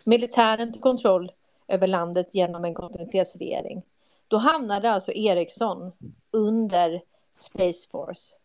Militären 0.03 0.73
tog 0.73 0.81
kontroll 0.81 1.31
över 1.67 1.87
landet 1.87 2.35
genom 2.35 2.65
en 2.65 2.73
kontinuitetsregering. 2.73 3.83
Då 4.27 4.37
hamnade 4.37 4.91
alltså 4.91 5.11
Ericsson 5.11 5.91
under 6.31 7.01
Space 7.33 7.89
Force. 7.89 8.35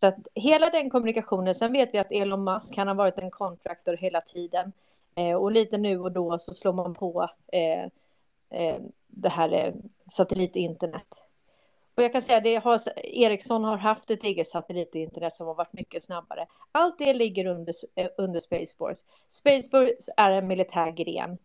Så 0.00 0.06
att 0.06 0.28
hela 0.34 0.70
den 0.70 0.90
kommunikationen, 0.90 1.54
sen 1.54 1.72
vet 1.72 1.94
vi 1.94 1.98
att 1.98 2.12
Elon 2.12 2.44
Musk, 2.44 2.76
han 2.76 2.88
har 2.88 2.94
varit 2.94 3.18
en 3.18 3.30
contractor 3.30 3.96
hela 3.96 4.20
tiden. 4.20 4.72
Eh, 5.14 5.34
och 5.34 5.52
lite 5.52 5.78
nu 5.78 6.00
och 6.00 6.12
då 6.12 6.38
så 6.38 6.54
slår 6.54 6.72
man 6.72 6.94
på 6.94 7.30
eh, 7.52 7.82
eh, 8.60 8.80
det 9.06 9.28
här 9.28 9.52
eh, 9.52 9.74
satellitinternet. 10.10 11.06
Och 11.94 12.02
jag 12.02 12.12
kan 12.12 12.22
säga 12.22 12.40
det 12.40 12.56
har, 12.56 12.80
Ericsson 12.96 13.64
har 13.64 13.76
haft 13.76 14.10
ett 14.10 14.24
eget 14.24 14.48
satellitinternet 14.48 15.32
som 15.32 15.46
har 15.46 15.54
varit 15.54 15.72
mycket 15.72 16.04
snabbare. 16.04 16.46
Allt 16.72 16.98
det 16.98 17.14
ligger 17.14 17.46
under, 17.46 17.74
eh, 17.94 18.08
under 18.18 18.40
Space 18.40 18.76
Force. 18.76 19.06
Space 19.28 19.68
Force 19.68 20.12
är 20.16 20.30
en 20.30 20.46
militär 20.46 20.90
gren. 20.90 21.38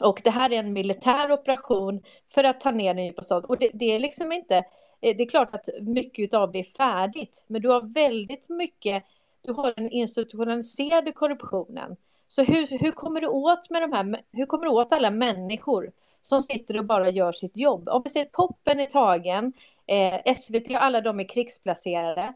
Och 0.00 0.20
det 0.24 0.30
här 0.30 0.52
är 0.52 0.58
en 0.58 0.72
militär 0.72 1.32
operation 1.32 2.02
för 2.26 2.44
att 2.44 2.60
ta 2.60 2.70
ner 2.70 2.94
den 2.94 3.04
djupa 3.04 3.22
staden. 3.22 3.44
Och 3.44 3.58
det, 3.58 3.70
det 3.74 3.84
är 3.84 4.00
liksom 4.00 4.32
inte, 4.32 4.56
eh, 4.56 4.64
Eh, 5.00 5.16
det 5.16 5.22
är 5.22 5.28
klart 5.28 5.54
att 5.54 5.68
mycket 5.80 6.34
av 6.34 6.52
det 6.52 6.58
är 6.58 6.64
färdigt, 6.64 7.44
men 7.46 7.62
du 7.62 7.68
har 7.68 7.94
väldigt 7.94 8.48
mycket, 8.48 9.04
du 9.42 9.52
har 9.52 9.72
den 9.76 9.90
institutionaliserade 9.90 11.12
korruptionen. 11.12 11.96
Så 12.28 12.42
hur, 12.42 12.66
hur 12.66 12.90
kommer 12.90 13.20
du 13.20 13.26
åt 13.26 13.70
med 13.70 13.82
de 13.82 13.92
här, 13.92 14.22
hur 14.32 14.46
kommer 14.46 14.64
du 14.64 14.70
åt 14.70 14.92
alla 14.92 15.10
människor 15.10 15.92
som 16.22 16.40
sitter 16.40 16.78
och 16.78 16.84
bara 16.84 17.10
gör 17.10 17.32
sitt 17.32 17.56
jobb? 17.56 17.88
Om 17.88 18.02
vi 18.04 18.10
ser 18.10 18.24
toppen 18.24 18.80
är 18.80 18.86
tagen, 18.86 19.52
eh, 19.86 20.34
SVT 20.34 20.70
och 20.70 20.82
alla 20.82 21.00
de 21.00 21.20
är 21.20 21.28
krigsplacerade. 21.28 22.34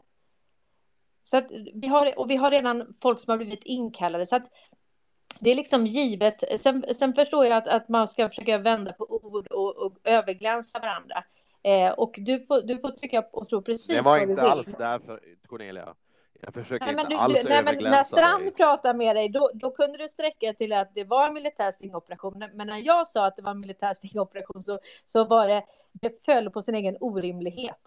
Så 1.23 1.37
att 1.37 1.51
vi 1.73 1.87
har, 1.87 2.19
och 2.19 2.29
vi 2.29 2.35
har 2.35 2.51
redan 2.51 2.93
folk 3.01 3.19
som 3.19 3.31
har 3.31 3.37
blivit 3.37 3.63
inkallade. 3.63 4.25
Så 4.25 4.35
att 4.35 4.51
det 5.39 5.51
är 5.51 5.55
liksom 5.55 5.85
givet. 5.85 6.43
Sen, 6.59 6.85
sen 6.95 7.13
förstår 7.13 7.45
jag 7.45 7.57
att, 7.57 7.67
att 7.67 7.89
man 7.89 8.07
ska 8.07 8.29
försöka 8.29 8.57
vända 8.57 8.93
på 8.93 9.05
ord 9.09 9.47
och, 9.47 9.77
och 9.77 9.97
överglänsa 10.03 10.79
varandra. 10.79 11.23
Eh, 11.65 11.91
och 11.91 12.15
du 12.17 12.39
får, 12.39 12.61
du 12.61 12.77
får 12.77 12.89
tycka 12.89 13.25
och 13.31 13.49
tro 13.49 13.61
precis 13.61 13.87
Det 13.87 14.01
var 14.01 14.11
vad 14.11 14.19
du 14.19 14.31
inte 14.31 14.41
vill. 14.41 14.51
alls 14.51 14.75
därför 14.77 15.19
Cornelia. 15.47 15.95
Jag 16.41 16.53
försöker 16.53 16.85
Nej, 16.85 16.95
men, 16.95 17.05
inte 17.05 17.15
du, 17.15 17.19
alls 17.19 17.41
du, 17.43 17.49
nej, 17.49 17.63
men 17.63 17.83
när 17.83 18.03
Strand 18.03 18.43
dig. 18.43 18.51
pratade 18.53 18.97
med 18.97 19.15
dig, 19.15 19.29
då, 19.29 19.51
då 19.53 19.71
kunde 19.71 19.97
du 19.97 20.07
sträcka 20.07 20.53
till 20.53 20.73
att 20.73 20.95
det 20.95 21.03
var 21.03 21.27
en 21.27 21.33
militär 21.33 21.71
stingoperation. 21.71 22.43
Men 22.53 22.67
när 22.67 22.77
jag 22.77 23.07
sa 23.07 23.25
att 23.25 23.35
det 23.35 23.41
var 23.41 23.51
en 23.51 23.59
militär 23.59 23.93
stingoperation 23.93 24.61
så, 24.61 24.79
så 25.05 25.23
var 25.23 25.47
det, 25.47 25.63
det 25.91 26.25
föll 26.25 26.49
på 26.49 26.61
sin 26.61 26.75
egen 26.75 26.97
orimlighet. 26.99 27.79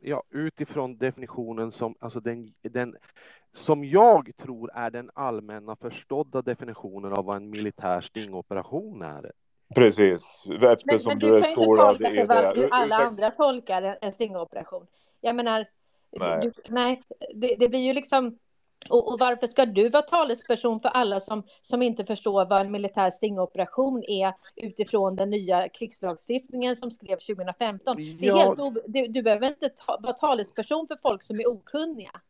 Ja, 0.00 0.22
utifrån 0.30 0.98
definitionen 0.98 1.72
som, 1.72 1.94
alltså 2.00 2.20
den, 2.20 2.54
den, 2.62 2.96
som 3.52 3.84
jag 3.84 4.30
tror 4.36 4.70
är 4.74 4.90
den 4.90 5.10
allmänna 5.14 5.76
förstådda 5.76 6.42
definitionen 6.42 7.12
av 7.12 7.24
vad 7.24 7.36
en 7.36 7.50
militär 7.50 8.00
stingoperation 8.00 9.02
är. 9.02 9.32
Precis, 9.74 10.42
Men, 10.46 10.72
eftersom 10.72 11.08
men 11.08 11.18
du, 11.18 11.26
du 11.26 11.36
är 11.36 11.40
kan 11.42 11.48
ju 11.48 11.50
inte 11.50 11.62
skolad 11.62 11.96
tolka 11.98 12.10
det. 12.10 12.60
Ur- 12.60 12.68
alla 12.72 12.96
andra 12.96 13.30
tolkar 13.30 13.82
en, 13.82 13.96
en 14.00 14.12
stingoperation. 14.12 14.86
Jag 15.20 15.36
menar, 15.36 15.66
Nej. 16.20 16.40
Du, 16.42 16.52
nej, 16.68 17.02
det, 17.34 17.56
det 17.58 17.68
blir 17.68 17.80
ju 17.80 17.92
liksom... 17.92 18.38
Och, 18.90 19.12
och 19.12 19.18
varför 19.18 19.46
ska 19.46 19.66
du 19.66 19.88
vara 19.88 20.02
talesperson 20.02 20.80
för 20.80 20.88
alla 20.88 21.20
som, 21.20 21.42
som 21.60 21.82
inte 21.82 22.04
förstår 22.04 22.44
vad 22.44 22.60
en 22.60 22.72
militär 22.72 23.10
stingoperation 23.10 24.04
är 24.04 24.32
utifrån 24.56 25.16
den 25.16 25.30
nya 25.30 25.68
krigslagstiftningen 25.68 26.76
som 26.76 26.90
skrevs 26.90 27.26
2015? 27.26 27.96
Det 27.96 28.02
är 28.02 28.16
Ja. 28.20 28.36
helt 28.36 28.60
o, 28.60 28.74
du, 28.86 29.06
du 29.06 29.22
behöver 29.22 29.46
inte 29.46 29.68
ta, 29.68 29.98
vara 30.00 30.12
talesperson 30.12 30.86
för 30.88 30.96
folk 31.02 31.22
som 31.22 31.40
är 31.40 31.48
okunniga. 31.48 32.20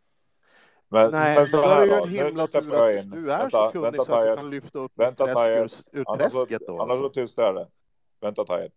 Men, 0.89 1.11
Nej, 1.11 1.37
men 1.37 1.47
så 1.47 1.63
är 1.63 1.67
här 1.67 1.87
då, 1.87 2.41
nu 2.41 2.47
släpper 2.47 2.77
jag 2.77 2.99
in. 2.99 3.11
du 3.11 3.19
är 3.33 3.39
vänta, 3.39 3.67
så 3.67 3.73
kunnig 3.73 3.85
vänta, 3.85 4.05
så 4.05 4.13
att 4.13 4.25
du 4.27 4.37
kan 4.37 4.51
lyfta 4.51 4.79
upp 4.79 4.93
Vänta, 4.95 5.27
träsk, 5.27 5.85
ur, 5.93 6.01
ur 6.01 6.05
träsket 6.17 6.63
då. 6.67 6.83
Annars 6.83 6.99
så 6.99 7.05
alltså. 7.05 7.21
tystar 7.21 7.43
jag 7.43 7.55
det. 7.55 7.69
Vänta 8.21 8.45
Tajer. 8.45 8.71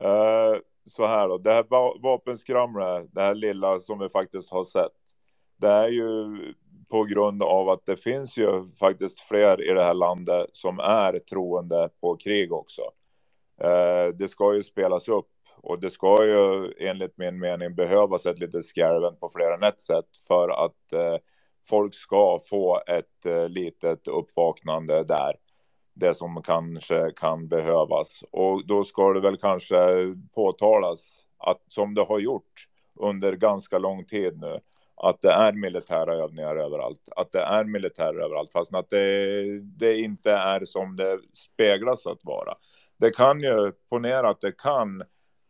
Eh, 0.00 0.58
så 0.86 1.06
här 1.06 1.28
då, 1.28 1.38
det 1.38 1.52
här 1.52 1.64
va- 1.68 1.96
vapenskramlet, 2.02 3.08
det 3.12 3.20
här 3.22 3.34
lilla 3.34 3.78
som 3.78 3.98
vi 3.98 4.08
faktiskt 4.08 4.50
har 4.50 4.64
sett. 4.64 4.92
Det 5.56 5.68
är 5.68 5.88
ju 5.88 6.38
på 6.90 7.04
grund 7.04 7.42
av 7.42 7.68
att 7.68 7.86
det 7.86 7.96
finns 7.96 8.36
ju 8.36 8.64
faktiskt 8.80 9.20
fler 9.20 9.70
i 9.70 9.74
det 9.74 9.82
här 9.82 9.94
landet 9.94 10.46
som 10.52 10.78
är 10.78 11.18
troende 11.18 11.88
på 12.00 12.16
krig 12.16 12.52
också. 12.52 12.82
Eh, 13.60 14.06
det 14.14 14.28
ska 14.28 14.54
ju 14.54 14.62
spelas 14.62 15.08
upp 15.08 15.28
och 15.62 15.80
det 15.80 15.90
ska 15.90 16.24
ju 16.24 16.72
enligt 16.78 17.18
min 17.18 17.38
mening 17.38 17.74
behövas 17.74 18.26
ett 18.26 18.38
litet 18.38 18.74
skärven 18.74 19.16
på 19.16 19.28
fler 19.28 19.50
än 19.50 19.62
ett 19.62 19.80
sätt 19.80 20.16
för 20.28 20.64
att 20.64 20.92
eh, 20.92 21.16
folk 21.68 21.94
ska 21.94 22.38
få 22.50 22.82
ett 22.86 23.26
eh, 23.26 23.48
litet 23.48 24.08
uppvaknande 24.08 25.04
där. 25.04 25.36
Det 25.94 26.14
som 26.14 26.42
kanske 26.42 27.10
kan 27.16 27.48
behövas 27.48 28.24
och 28.30 28.66
då 28.66 28.84
ska 28.84 29.12
det 29.12 29.20
väl 29.20 29.36
kanske 29.36 29.76
påtalas 30.34 31.24
att 31.38 31.62
som 31.68 31.94
det 31.94 32.02
har 32.02 32.18
gjort 32.18 32.68
under 32.94 33.32
ganska 33.32 33.78
lång 33.78 34.04
tid 34.04 34.40
nu 34.40 34.60
att 34.96 35.20
det 35.20 35.32
är 35.32 35.52
militära 35.52 36.14
övningar 36.14 36.56
överallt, 36.56 37.08
att 37.16 37.32
det 37.32 37.40
är 37.40 37.64
militärer 37.64 38.20
överallt, 38.20 38.52
fast 38.52 38.74
att 38.74 38.90
det, 38.90 39.60
det 39.60 39.96
inte 39.96 40.32
är 40.32 40.64
som 40.64 40.96
det 40.96 41.18
speglas 41.32 42.06
att 42.06 42.24
vara. 42.24 42.54
Det 42.96 43.10
kan 43.10 43.40
ju, 43.40 43.72
ponera 43.90 44.30
att 44.30 44.40
det 44.40 44.52
kan 44.52 45.02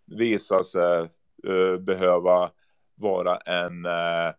visa 0.07 0.65
sig 0.65 1.11
uh, 1.49 1.77
behöva 1.77 2.51
vara 2.95 3.37
en, 3.37 3.87
uh, 3.87 4.33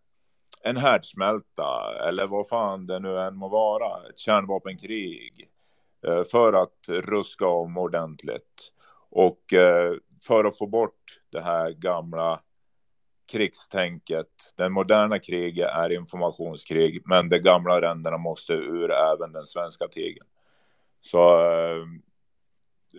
en 0.64 0.78
härdsmälta 0.78 1.96
eller 2.08 2.28
vad 2.28 2.48
fan 2.48 2.88
det 2.88 3.00
nu 3.00 3.20
än 3.20 3.36
må 3.36 3.48
vara, 3.48 4.10
ett 4.10 4.20
kärnvapenkrig 4.20 5.50
uh, 6.08 6.24
för 6.24 6.54
att 6.54 6.80
ruska 6.88 7.48
om 7.48 7.78
ordentligt 7.78 8.72
och 9.10 9.40
för 10.28 10.46
att 10.46 10.58
få 10.58 10.68
bort 10.68 11.20
det 11.32 11.42
här 11.42 11.72
gamla 11.72 12.42
krigstänket. 13.32 14.54
Den 14.56 14.74
moderna 14.74 15.20
kriget 15.20 15.70
är 15.70 15.92
informationskrig, 15.92 17.02
men 17.06 17.30
de 17.30 17.40
gamla 17.40 17.82
ränderna 17.82 18.18
måste 18.18 18.54
ur 18.54 18.92
även 18.92 19.32
den 19.32 19.46
svenska 19.46 19.88
tigern. 19.88 20.28
Så 21.02 21.40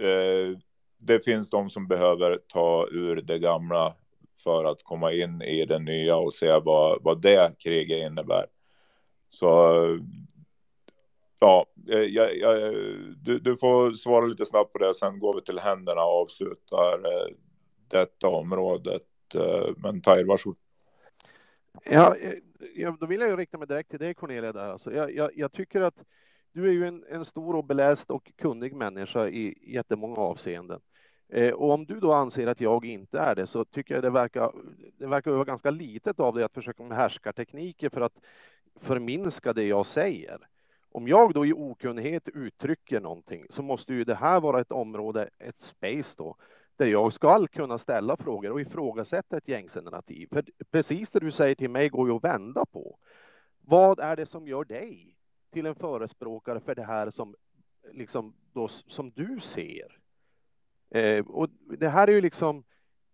eh, 0.00 0.58
det 1.04 1.24
finns 1.24 1.50
de 1.50 1.70
som 1.70 1.86
behöver 1.86 2.38
ta 2.48 2.88
ur 2.90 3.16
det 3.16 3.38
gamla 3.38 3.94
för 4.44 4.64
att 4.64 4.82
komma 4.82 5.12
in 5.12 5.42
i 5.42 5.66
det 5.66 5.78
nya 5.78 6.16
och 6.16 6.32
se 6.32 6.60
vad, 6.64 7.02
vad 7.02 7.22
det 7.22 7.52
kriget 7.58 8.10
innebär. 8.10 8.46
Så 9.28 9.48
ja, 11.38 11.66
eh, 11.88 11.98
jag, 11.98 12.36
jag, 12.36 12.72
du, 13.24 13.38
du, 13.38 13.56
får 13.56 13.92
svara 13.92 14.26
lite 14.26 14.46
snabbt 14.46 14.72
på 14.72 14.78
det, 14.78 14.94
sen 14.94 15.18
går 15.18 15.34
vi 15.34 15.42
till 15.42 15.58
händerna 15.58 16.04
och 16.04 16.22
avslutar 16.22 16.94
eh, 16.94 17.34
detta 17.88 18.28
området. 18.28 19.02
Eh, 19.34 19.68
men 19.76 20.00
Tahir, 20.00 20.24
varsågod. 20.24 20.56
Ja, 21.84 22.16
ja, 22.74 22.96
då 23.00 23.06
vill 23.06 23.20
jag 23.20 23.30
ju 23.30 23.36
rikta 23.36 23.58
mig 23.58 23.68
direkt 23.68 23.90
till 23.90 23.98
dig 23.98 24.14
Cornelia 24.14 24.52
där. 24.52 24.68
Alltså, 24.68 24.92
jag, 24.92 25.14
jag, 25.14 25.30
jag 25.34 25.52
tycker 25.52 25.80
att 25.80 26.04
du 26.52 26.68
är 26.68 26.72
ju 26.72 26.86
en, 26.86 27.04
en, 27.10 27.24
stor 27.24 27.56
och 27.56 27.64
beläst 27.64 28.10
och 28.10 28.32
kunnig 28.36 28.74
människa 28.74 29.28
i 29.28 29.72
jättemånga 29.74 30.16
avseenden. 30.16 30.80
Eh, 31.28 31.52
och 31.52 31.70
om 31.70 31.84
du 31.84 32.00
då 32.00 32.12
anser 32.12 32.46
att 32.46 32.60
jag 32.60 32.84
inte 32.84 33.18
är 33.18 33.34
det 33.34 33.46
så 33.46 33.64
tycker 33.64 33.94
jag 33.94 34.02
det 34.02 34.10
verkar, 34.10 34.52
det 34.98 35.06
verkar 35.06 35.30
vara 35.30 35.44
ganska 35.44 35.70
litet 35.70 36.20
av 36.20 36.34
dig 36.34 36.44
att 36.44 36.54
försöka 36.54 36.82
med 36.82 36.96
härskartekniker 36.96 37.90
för 37.90 38.00
att 38.00 38.20
förminska 38.80 39.52
det 39.52 39.64
jag 39.64 39.86
säger. 39.86 40.38
Om 40.90 41.08
jag 41.08 41.34
då 41.34 41.46
i 41.46 41.52
okunnighet 41.52 42.28
uttrycker 42.28 43.00
någonting 43.00 43.46
så 43.50 43.62
måste 43.62 43.94
ju 43.94 44.04
det 44.04 44.14
här 44.14 44.40
vara 44.40 44.60
ett 44.60 44.72
område, 44.72 45.28
ett 45.38 45.60
space 45.60 46.14
då, 46.18 46.36
där 46.76 46.86
jag 46.86 47.12
ska 47.12 47.46
kunna 47.46 47.78
ställa 47.78 48.16
frågor 48.16 48.50
och 48.50 48.60
ifrågasätta 48.60 49.36
ett 49.36 49.48
gängse 49.48 49.80
narrativ. 49.80 50.28
För 50.32 50.44
precis 50.70 51.10
det 51.10 51.20
du 51.20 51.30
säger 51.30 51.54
till 51.54 51.70
mig 51.70 51.88
går 51.88 52.08
ju 52.08 52.16
att 52.16 52.24
vända 52.24 52.64
på. 52.66 52.98
Vad 53.60 54.00
är 54.00 54.16
det 54.16 54.26
som 54.26 54.48
gör 54.48 54.64
dig 54.64 55.16
till 55.52 55.66
en 55.66 55.74
förespråkare 55.74 56.60
för 56.60 56.74
det 56.74 56.84
här 56.84 57.10
som, 57.10 57.34
liksom 57.92 58.34
då, 58.52 58.68
som 58.68 59.10
du 59.10 59.40
ser? 59.40 60.03
Eh, 60.94 61.24
och 61.26 61.48
det 61.78 61.88
här 61.88 62.08
är 62.08 62.12
ju 62.12 62.20
liksom, 62.20 62.64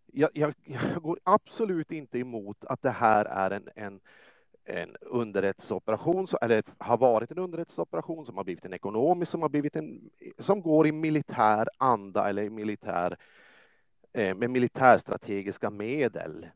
jag, 0.07 0.31
jag, 0.35 0.55
jag, 0.65 1.03
går 1.03 1.19
absolut 1.25 1.93
inte 1.93 2.19
emot 2.19 2.65
att 2.65 2.83
det 2.83 2.91
här 2.91 3.25
är 3.25 3.51
en, 3.51 3.69
en, 3.75 4.01
en 4.65 4.97
underrättelseoperation, 5.01 6.27
eller 6.43 6.63
har 6.79 6.97
varit 6.97 7.31
en 7.31 7.39
underrättelseoperation 7.39 8.27
som 8.27 8.37
har 8.37 8.45
blivit 8.45 8.65
en 8.65 8.75
ekonomisk, 8.75 9.31
som 9.31 9.43
har 9.43 9.49
blivit 9.49 9.77
en, 9.77 10.11
som 10.39 10.63
går 10.63 10.87
i 10.87 10.93
militär 10.93 11.69
anda 11.79 12.29
eller 12.29 12.51
militär 12.51 13.17
Eh, 14.13 14.35
med 14.35 14.51
militärstrategiska 14.51 15.71
medel. 15.71 16.47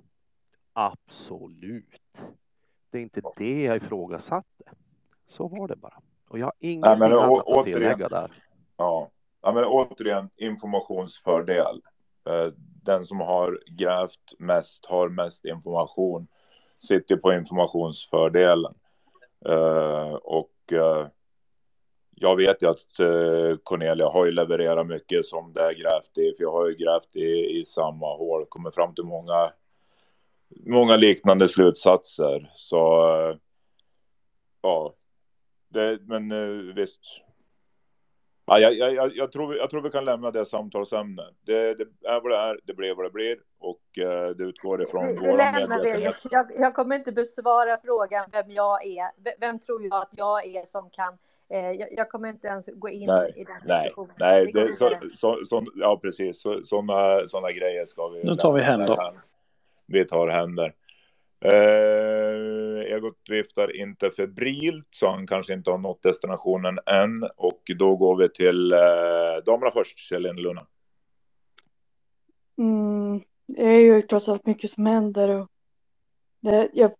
Absolut. 0.72 2.00
Det 2.90 2.98
är 2.98 3.02
inte 3.02 3.22
det 3.36 3.62
jag 3.62 3.76
ifrågasatte. 3.76 4.64
Så 5.26 5.48
var 5.48 5.68
det 5.68 5.76
bara. 5.76 6.00
Och 6.28 6.38
jag 6.38 6.46
har 6.46 6.52
ingenting 6.58 6.98
Nej, 6.98 7.12
annat 7.12 7.30
å, 7.30 7.60
att 7.60 7.66
tillägga 7.66 8.08
där. 8.08 8.32
Ja 8.76 9.10
ja, 9.44 9.52
men 9.52 9.64
återigen 9.64 10.31
informationsfördel. 10.36 11.82
Eh, 12.28 12.52
den 12.84 13.05
som 13.05 13.20
har 13.20 13.60
grävt 13.66 14.34
mest 14.39 14.86
har 14.86 15.08
mest 15.08 15.44
information. 15.44 16.26
Sitter 16.78 17.16
på 17.16 17.32
informationsfördelen. 17.32 18.74
Eh, 19.48 20.14
och 20.14 20.73
eh, 20.73 21.06
jag 22.16 22.36
vet 22.36 22.62
ju 22.62 22.70
att 22.70 22.86
Cornelia 23.62 24.08
har 24.08 24.24
ju 24.24 24.31
levererat 24.31 24.86
mycket 24.86 25.26
som 25.26 25.52
det 25.52 25.60
är 25.60 25.74
grävt 25.74 26.18
i, 26.18 26.34
för 26.36 26.44
jag 26.44 26.52
har 26.52 26.68
ju 26.68 26.74
grävt 26.74 27.16
i, 27.16 27.58
i 27.58 27.64
samma 27.64 28.16
hål, 28.16 28.47
kommit 28.48 28.74
fram 28.74 28.94
till 28.94 29.05
många, 29.05 29.50
många 30.66 30.97
liknande 30.97 31.48
slutsatser. 31.48 32.50
Så 32.55 32.78
ja, 34.62 34.94
det, 35.68 35.98
men 36.02 36.28
visst. 36.74 37.00
Ja, 38.47 38.58
jag, 38.58 38.74
jag, 38.74 39.16
jag, 39.16 39.32
tror, 39.32 39.56
jag 39.56 39.70
tror 39.70 39.81
vi 39.81 39.90
kan 39.90 40.05
lämna 40.05 40.31
det 40.31 40.47
samtalsämnet. 40.47 41.34
Det, 41.44 41.74
det 41.74 42.08
är 42.08 42.20
vad 42.20 42.31
det 42.31 42.36
är, 42.36 42.60
det 42.64 42.74
blir 42.74 42.94
vad 42.94 43.06
det 43.06 43.10
blir 43.10 43.39
och 43.58 43.81
det 44.36 44.44
utgår 44.44 44.82
ifrån 44.82 45.20
våra 45.20 45.52
medvetenhet. 45.52 46.16
Jag, 46.31 46.47
jag 46.58 46.74
kommer 46.74 46.97
inte 46.97 47.12
besvara 47.12 47.78
frågan 47.84 48.24
vem 48.32 48.50
jag 48.50 48.86
är. 48.86 49.40
Vem 49.40 49.58
tror 49.58 49.82
jag 49.82 49.94
att 49.94 50.10
jag 50.12 50.47
är 50.47 50.64
som 50.64 50.90
kan 50.90 51.18
Eh, 51.48 51.86
jag, 51.97 52.10
kommer 52.10 52.28
inte 52.28 52.47
ens 52.47 52.68
gå 52.74 52.89
in 52.89 53.06
nej, 53.06 53.32
i 53.36 53.44
den 53.44 53.56
nej, 53.64 53.82
diskussionen. 53.82 54.14
Nej, 54.18 54.52
det, 54.52 54.76
så, 54.76 54.90
så, 55.14 55.44
så, 55.44 55.66
ja 55.74 55.98
precis. 56.02 56.40
Sådana 56.64 57.28
så, 57.28 57.40
grejer 57.40 57.86
ska 57.86 58.08
vi... 58.08 58.24
Nu 58.24 58.34
tar 58.34 58.52
vi 58.52 58.60
händer. 58.60 58.97
Vi 59.86 60.05
tar 60.05 60.28
händer. 60.28 60.73
Eh, 61.44 62.94
Egot 62.94 63.18
viftar 63.28 63.76
inte 63.76 64.10
febrilt, 64.10 64.89
så 64.90 65.10
han 65.10 65.26
kanske 65.26 65.52
inte 65.55 65.70
har 65.70 65.78
nått 65.78 66.02
destinationen 66.02 66.78
än. 66.86 67.28
Och 67.36 67.62
då 67.78 67.97
går 67.97 68.16
vi 68.16 68.28
till 68.28 68.73
eh, 68.73 68.78
damerna 69.47 69.70
först, 69.70 69.98
Kjell 69.98 70.23
Luna. 70.23 70.66
Mm, 72.58 73.20
det 73.47 73.64
är 73.64 73.81
ju 73.81 74.02
trots 74.02 74.28
allt 74.28 74.47
mycket 74.47 74.70
som 74.70 74.86
händer. 74.86 75.28
Och 75.28 75.48
det, 76.40 76.68
jag, 76.73 76.92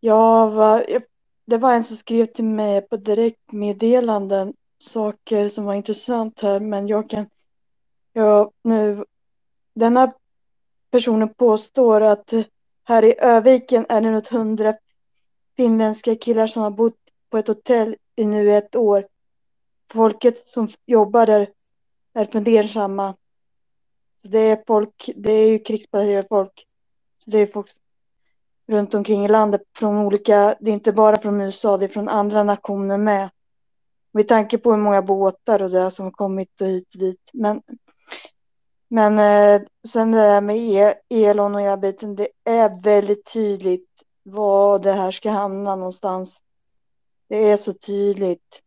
jag, 0.00 0.50
var, 0.50 0.84
jag 0.88 1.02
det 1.48 1.58
var 1.58 1.74
en 1.74 1.84
som 1.84 1.96
skrev 1.96 2.26
till 2.26 2.44
mig 2.44 2.80
på 2.80 2.96
direktmeddelanden 2.96 4.54
saker 4.78 5.48
som 5.48 5.64
var 5.64 5.74
intressant 5.74 6.40
här, 6.40 6.60
men 6.60 6.86
jag 6.86 7.10
kan... 7.10 7.26
Ja, 8.12 8.50
nu... 8.62 9.04
Denna 9.74 10.12
personen 10.90 11.34
påstår 11.34 12.00
att 12.00 12.32
här 12.88 13.04
i 13.04 13.14
Öviken 13.18 13.86
är 13.88 14.00
det 14.00 14.10
något 14.10 14.28
hundra 14.28 14.74
finländska 15.56 16.16
killar 16.16 16.46
som 16.46 16.62
har 16.62 16.70
bott 16.70 16.98
på 17.30 17.38
ett 17.38 17.48
hotell 17.48 17.96
i 18.16 18.24
nu 18.24 18.56
ett 18.56 18.76
år. 18.76 19.06
Folket 19.92 20.48
som 20.48 20.68
jobbar 20.86 21.26
där 21.26 21.50
är 22.14 22.24
fundersamma. 22.24 23.14
Det 24.22 24.38
är 24.38 24.62
folk, 24.66 25.10
det 25.16 25.32
är 25.32 25.48
ju 25.48 25.58
krigsbaserat 25.58 26.26
folk. 26.28 26.66
Så 27.18 27.30
det 27.30 27.38
är 27.38 27.46
folk 27.46 27.70
runt 28.66 28.94
omkring 28.94 29.24
i 29.24 29.28
landet 29.28 29.62
från 29.74 29.98
olika, 29.98 30.56
det 30.60 30.70
är 30.70 30.74
inte 30.74 30.92
bara 30.92 31.18
från 31.18 31.40
USA, 31.40 31.76
det 31.76 31.84
är 31.84 31.88
från 31.88 32.08
andra 32.08 32.44
nationer 32.44 32.98
med. 32.98 33.30
Med 34.12 34.28
tanke 34.28 34.58
på 34.58 34.70
hur 34.70 34.78
många 34.78 35.02
båtar 35.02 35.62
och 35.62 35.70
det 35.70 35.90
som 35.90 36.04
har 36.04 36.12
kommit 36.12 36.60
och 36.60 36.66
hit 36.66 36.94
och 36.94 37.00
dit. 37.00 37.30
Men, 37.32 37.62
men 38.88 39.18
eh, 39.18 39.62
sen 39.88 40.10
det 40.10 40.18
här 40.18 40.40
med 40.40 40.56
e-, 40.56 40.94
Elon 41.08 41.54
och 41.54 41.60
hela 41.60 41.76
biten, 41.76 42.16
det 42.16 42.28
är 42.44 42.82
väldigt 42.82 43.32
tydligt 43.32 43.88
var 44.22 44.78
det 44.78 44.92
här 44.92 45.10
ska 45.10 45.30
hamna 45.30 45.76
någonstans. 45.76 46.42
Det 47.28 47.50
är 47.50 47.56
så 47.56 47.72
tydligt. 47.72 48.62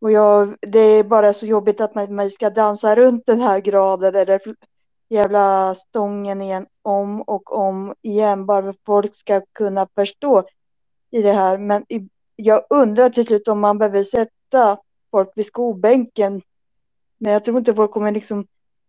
Och 0.00 0.12
jag, 0.12 0.56
det 0.60 0.78
är 0.78 1.04
bara 1.04 1.32
så 1.32 1.46
jobbigt 1.46 1.80
att 1.80 1.94
man, 1.94 2.14
man 2.14 2.30
ska 2.30 2.50
dansa 2.50 2.96
runt 2.96 3.26
den 3.26 3.40
här 3.40 3.60
graden 3.60 4.14
eller 4.14 4.40
jävla 5.08 5.74
stången 5.74 6.42
igen 6.42 6.66
om 6.82 7.22
och 7.22 7.58
om 7.58 7.94
igen 8.02 8.46
bara 8.46 8.62
för 8.62 8.70
att 8.70 8.76
folk 8.86 9.14
ska 9.14 9.42
kunna 9.52 9.88
förstå 9.94 10.44
i 11.10 11.22
det 11.22 11.32
här. 11.32 11.58
Men 11.58 11.84
jag 12.36 12.66
undrar 12.70 13.10
till 13.10 13.26
slut 13.26 13.48
om 13.48 13.60
man 13.60 13.78
behöver 13.78 14.02
sätta 14.02 14.78
folk 15.10 15.32
vid 15.34 15.46
skobänken, 15.46 16.42
Men 17.18 17.32
jag 17.32 17.44
tror 17.44 17.58
inte 17.58 17.74
folk 17.74 17.90
kommer 17.90 18.12
liksom 18.12 18.46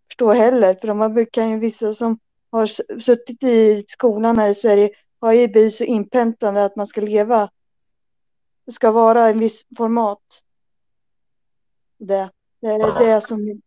förstå 0.07 0.33
heller. 0.33 0.75
För 0.75 0.87
de 0.87 1.25
kan 1.25 1.49
ju 1.49 1.59
vissa 1.59 1.93
som 1.93 2.19
har 2.51 2.65
suttit 2.99 3.43
i 3.43 3.83
skolan 3.87 4.37
här 4.37 4.49
i 4.49 4.55
Sverige 4.55 4.89
har 5.19 5.33
ju 5.33 5.47
blivit 5.47 5.75
så 5.75 5.83
inpäntande 5.83 6.65
att 6.65 6.75
man 6.75 6.87
ska 6.87 7.01
leva. 7.01 7.49
Det 8.65 8.71
ska 8.71 8.91
vara 8.91 9.29
en 9.29 9.39
viss 9.39 9.65
format. 9.77 10.21
Det, 11.97 12.29
det 12.61 12.67
är 12.67 13.05
det 13.05 13.27
som 13.27 13.61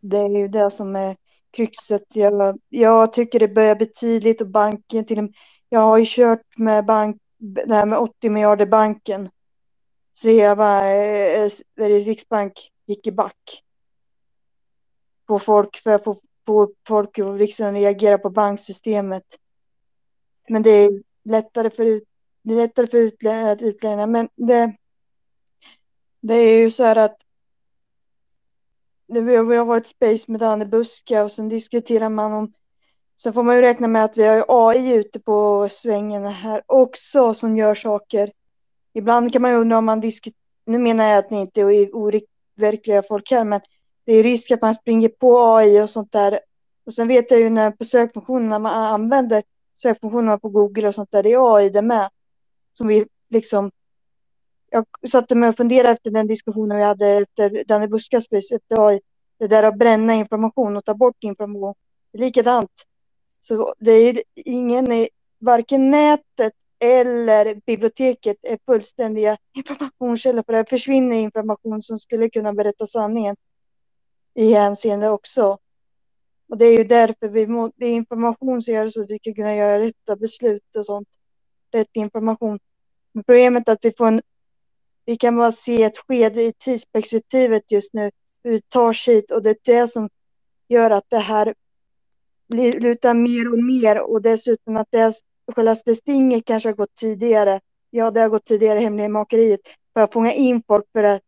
Det 0.00 0.18
är 0.18 0.28
ju 0.28 0.48
det 0.48 0.70
som 0.70 0.96
är 0.96 1.16
kruxet. 1.50 2.16
Jag, 2.16 2.58
jag 2.68 3.12
tycker 3.12 3.38
det 3.38 3.48
börjar 3.48 3.76
bli 3.76 3.86
tydligt 3.86 4.40
och 4.40 4.48
banken 4.48 5.04
till 5.04 5.18
och 5.18 5.24
med, 5.24 5.34
Jag 5.68 5.80
har 5.80 5.98
ju 5.98 6.04
kört 6.08 6.56
med 6.56 6.84
bank, 6.84 7.16
det 7.38 7.74
här 7.74 7.86
med 7.86 7.98
80 7.98 8.30
miljarder 8.30 8.66
banken. 8.66 9.30
Svea, 10.12 10.52
eh, 10.52 11.42
eh, 11.42 11.50
Sveriges 11.76 12.06
Riksbank 12.06 12.70
gick 12.86 13.06
i 13.06 13.12
back. 13.12 13.64
På 15.28 15.38
folk 15.38 15.76
för 15.76 15.94
att 15.94 16.04
få, 16.04 16.20
få 16.46 16.70
folk 16.88 17.18
att 17.18 17.38
liksom 17.38 17.74
reagera 17.74 18.18
på 18.18 18.30
banksystemet. 18.30 19.24
Men 20.48 20.62
det 20.62 20.70
är 20.70 21.02
lättare 21.24 21.70
för, 21.70 21.86
ut, 21.86 22.04
det 22.42 22.52
är 22.52 22.56
lättare 22.56 22.86
för 22.86 22.98
utlänningar. 22.98 24.06
Men 24.06 24.28
det, 24.34 24.76
det 26.20 26.34
är 26.34 26.58
ju 26.58 26.70
så 26.70 26.84
här 26.84 26.96
att 26.96 27.16
det, 29.06 29.20
vi 29.20 29.36
har 29.36 29.64
varit 29.64 29.86
space 29.86 30.24
med 30.26 30.40
Danne 30.40 30.66
Buska 30.66 31.24
och 31.24 31.32
sen 31.32 31.48
diskuterar 31.48 32.08
man 32.08 32.32
om 32.32 32.52
Sen 33.22 33.32
får 33.32 33.42
man 33.42 33.56
ju 33.56 33.62
räkna 33.62 33.88
med 33.88 34.04
att 34.04 34.16
vi 34.16 34.22
har 34.22 34.44
AI 34.48 34.94
ute 34.94 35.20
på 35.20 35.68
svängen 35.70 36.24
här 36.24 36.62
också 36.66 37.34
som 37.34 37.56
gör 37.56 37.74
saker. 37.74 38.32
Ibland 38.92 39.32
kan 39.32 39.42
man 39.42 39.50
ju 39.50 39.56
undra 39.56 39.78
om 39.78 39.84
man 39.84 40.00
diskuterar, 40.00 40.38
nu 40.64 40.78
menar 40.78 41.04
jag 41.04 41.18
att 41.18 41.30
ni 41.30 41.40
inte 41.40 41.60
är 41.60 41.94
overkliga 41.94 43.02
folk 43.02 43.30
här, 43.30 43.44
men 43.44 43.60
det 44.08 44.14
är 44.14 44.22
risk 44.22 44.50
att 44.50 44.62
man 44.62 44.74
springer 44.74 45.08
på 45.08 45.56
AI 45.56 45.80
och 45.80 45.90
sånt 45.90 46.12
där. 46.12 46.40
Och 46.86 46.94
sen 46.94 47.08
vet 47.08 47.30
jag 47.30 47.40
ju 47.40 47.50
när 47.50 47.70
på 47.70 47.84
sökfunktionerna 47.84 48.58
man 48.58 48.74
använder 48.74 49.42
sökfunktionerna 49.74 50.38
på 50.38 50.48
Google 50.48 50.88
och 50.88 50.94
sånt 50.94 51.12
där, 51.12 51.22
det 51.22 51.32
är 51.32 51.56
AI 51.56 51.70
det 51.70 51.82
med. 51.82 52.10
Som 52.72 52.86
vi 52.86 53.06
liksom 53.30 53.70
jag 54.70 54.84
satte 55.08 55.34
mig 55.34 55.48
och 55.48 55.56
funderade 55.56 55.90
efter 55.90 56.10
den 56.10 56.26
diskussionen 56.26 56.76
vi 56.76 56.82
hade 56.82 57.06
efter 57.06 57.64
Danny 57.64 57.86
Buskas 57.86 58.24
efter 58.32 58.88
AI. 58.88 59.00
Det 59.38 59.46
där 59.46 59.62
att 59.62 59.78
bränna 59.78 60.14
information 60.14 60.76
och 60.76 60.84
ta 60.84 60.94
bort 60.94 61.24
information. 61.24 61.74
Det 62.12 62.18
är 62.18 62.22
likadant. 62.22 62.72
Så 63.40 63.74
det 63.78 63.92
är 63.92 64.22
ingen, 64.34 65.06
varken 65.38 65.90
nätet 65.90 66.52
eller 66.78 67.60
biblioteket 67.66 68.36
är 68.42 68.58
fullständiga 68.66 69.36
informationskällor. 69.54 70.42
För 70.46 70.52
det 70.52 70.70
försvinner 70.70 71.16
information 71.16 71.82
som 71.82 71.98
skulle 71.98 72.30
kunna 72.30 72.52
berätta 72.52 72.86
sanningen 72.86 73.36
i 74.38 74.52
hänseende 74.52 75.10
också. 75.10 75.58
Och 76.48 76.58
det 76.58 76.64
är 76.64 76.78
ju 76.78 76.84
därför 76.84 77.28
vi 77.28 77.46
må, 77.46 77.72
det 77.76 77.86
är 77.86 77.92
information 77.92 78.62
som 78.62 78.74
gör 78.74 78.88
så 78.88 79.02
att 79.02 79.10
vi 79.10 79.18
kan 79.18 79.34
kunna 79.34 79.56
göra 79.56 79.80
rätta 79.80 80.16
beslut 80.16 80.76
och 80.76 80.86
sånt. 80.86 81.08
Rätt 81.72 81.88
information. 81.92 82.58
Men 83.12 83.24
problemet 83.24 83.68
är 83.68 83.72
att 83.72 83.84
vi 83.84 83.92
får 83.92 84.06
en 84.06 84.22
vi 85.04 85.16
kan 85.16 85.36
bara 85.36 85.52
se 85.52 85.82
ett 85.82 85.98
skede 85.98 86.42
i 86.42 86.52
tidsperspektivet 86.52 87.70
just 87.70 87.94
nu, 87.94 88.10
hur 88.44 88.52
det 88.52 88.68
tar 88.68 88.92
sig 88.92 89.14
hit 89.14 89.30
och 89.30 89.42
det 89.42 89.50
är 89.50 89.56
det 89.64 89.88
som 89.88 90.08
gör 90.68 90.90
att 90.90 91.04
det 91.08 91.18
här 91.18 91.54
lutar 92.78 93.14
mer 93.14 93.52
och 93.52 93.58
mer 93.58 94.00
och 94.00 94.22
dessutom 94.22 94.76
att 94.76 94.88
det 94.90 95.14
själva 95.54 95.76
stinget 95.76 96.44
kanske 96.44 96.68
har 96.68 96.74
gått 96.74 96.94
tidigare. 96.94 97.60
Ja, 97.90 98.10
det 98.10 98.20
har 98.20 98.28
gått 98.28 98.44
tidigare 98.44 98.78
hemlighetsmakeriet 98.78 99.60
för 99.94 100.00
att 100.00 100.12
fånga 100.12 100.32
in 100.32 100.62
folk 100.66 100.84
för 100.92 101.04
att 101.04 101.22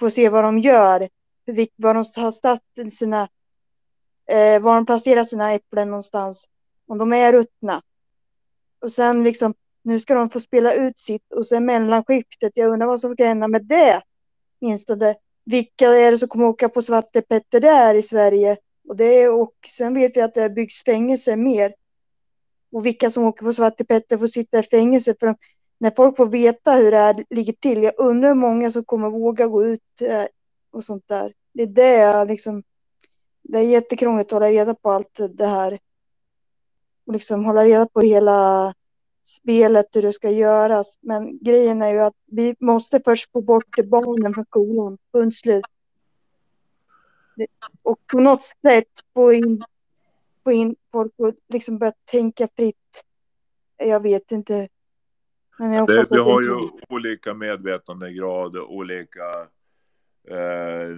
få 0.00 0.10
se 0.10 0.28
vad 0.28 0.44
de 0.44 0.58
gör, 0.58 1.08
var 1.76 1.94
de 1.94 2.20
har 2.20 2.30
satt 2.30 2.92
sina, 2.92 3.28
eh, 4.26 4.60
var 4.60 4.74
de 4.74 4.86
placerar 4.86 5.24
sina 5.24 5.52
äpplen 5.52 5.88
någonstans, 5.88 6.50
om 6.86 6.98
de 6.98 7.12
är 7.12 7.32
ruttna. 7.32 7.82
Och 8.80 8.92
sen 8.92 9.24
liksom 9.24 9.54
nu 9.82 9.98
ska 9.98 10.14
de 10.14 10.30
få 10.30 10.40
spela 10.40 10.74
ut 10.74 10.98
sitt 10.98 11.32
och 11.32 11.46
sen 11.46 11.64
mellanskiftet. 11.64 12.52
Jag 12.54 12.72
undrar 12.72 12.86
vad 12.86 13.00
som 13.00 13.12
ska 13.12 13.24
hända 13.24 13.48
med 13.48 13.64
det. 13.64 14.02
Instone. 14.60 15.14
Vilka 15.44 15.88
är 15.88 16.10
det 16.10 16.18
som 16.18 16.28
kommer 16.28 16.44
åka 16.44 16.68
på 16.68 16.82
Svarte 16.82 17.22
Petter 17.22 17.60
där 17.60 17.94
i 17.94 18.02
Sverige? 18.02 18.56
Och, 18.88 18.96
det 18.96 19.04
är, 19.04 19.32
och 19.32 19.54
sen 19.68 19.94
vet 19.94 20.16
vi 20.16 20.20
att 20.20 20.34
det 20.34 20.50
byggs 20.50 20.84
fängelser 20.84 21.36
mer. 21.36 21.74
Och 22.72 22.86
vilka 22.86 23.10
som 23.10 23.24
åker 23.24 23.44
på 23.44 23.52
Svarte 23.52 23.84
Petter 23.84 24.18
får 24.18 24.26
sitta 24.26 24.58
i 24.58 24.62
fängelse. 24.62 25.14
För 25.20 25.36
när 25.78 25.92
folk 25.96 26.16
får 26.16 26.26
veta 26.26 26.72
hur 26.72 26.90
det 26.90 26.98
här 26.98 27.24
ligger 27.30 27.52
till. 27.52 27.82
Jag 27.82 27.92
undrar 27.96 28.28
hur 28.28 28.34
många 28.34 28.70
som 28.70 28.84
kommer 28.84 29.10
våga 29.10 29.46
gå 29.46 29.64
ut 29.64 30.02
eh, 30.02 30.24
och 30.70 30.84
sånt 30.84 31.08
där. 31.08 31.34
Det 31.52 31.62
är 31.62 31.66
det 31.66 31.94
jag 31.94 32.28
liksom. 32.28 32.62
Det 33.42 33.58
är 33.58 33.62
jättekrångligt 33.62 34.26
att 34.26 34.32
hålla 34.32 34.50
reda 34.50 34.74
på 34.74 34.90
allt 34.90 35.20
det 35.30 35.46
här. 35.46 35.78
Och 37.06 37.12
liksom 37.12 37.44
hålla 37.44 37.64
reda 37.64 37.86
på 37.86 38.00
hela 38.00 38.74
spelet 39.22 39.86
hur 39.96 40.02
det 40.02 40.12
ska 40.12 40.30
göras. 40.30 40.98
Men 41.00 41.38
grejen 41.38 41.82
är 41.82 41.90
ju 41.90 41.98
att 41.98 42.16
vi 42.26 42.56
måste 42.60 43.00
först 43.04 43.32
få 43.32 43.40
bort 43.40 43.76
barnen 43.84 44.34
från 44.34 44.44
skolan. 44.44 44.98
Punkt 45.12 45.36
slut. 45.36 45.64
Och 47.82 47.98
på 48.06 48.20
något 48.20 48.42
sätt 48.42 48.88
få 49.14 49.32
in, 49.32 49.62
få 50.44 50.52
in 50.52 50.76
folk 50.92 51.12
och 51.16 51.34
liksom 51.48 51.78
börja 51.78 51.92
tänka 52.04 52.48
fritt. 52.56 53.04
Jag 53.76 54.02
vet 54.02 54.32
inte. 54.32 54.68
Men 55.58 55.72
jag 55.72 55.86
det, 55.86 56.06
vi 56.10 56.18
har 56.18 56.40
ju 56.40 56.68
olika 56.88 57.34
medvetandegrad, 57.34 58.56
olika 58.56 59.22
eh, 60.28 60.96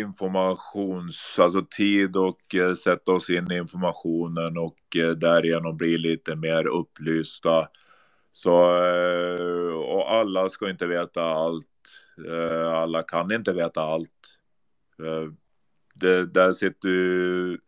informations, 0.00 1.38
alltså 1.38 1.66
tid 1.76 2.16
och 2.16 2.54
eh, 2.54 2.74
sätta 2.74 3.12
oss 3.12 3.30
in 3.30 3.52
i 3.52 3.56
informationen 3.56 4.58
och 4.58 4.96
eh, 4.96 5.10
därigenom 5.10 5.76
bli 5.76 5.98
lite 5.98 6.36
mer 6.36 6.66
upplysta. 6.66 7.68
Så, 8.32 8.84
eh, 8.84 9.74
och 9.74 10.12
alla 10.12 10.48
ska 10.48 10.70
inte 10.70 10.86
veta 10.86 11.22
allt. 11.22 11.66
Eh, 12.28 12.72
alla 12.72 13.02
kan 13.02 13.32
inte 13.32 13.52
veta 13.52 13.82
allt. 13.82 14.38
Eh, 14.98 15.32
det, 15.94 16.26
där 16.26 16.52
sitter 16.52 16.88
ju 16.88 17.58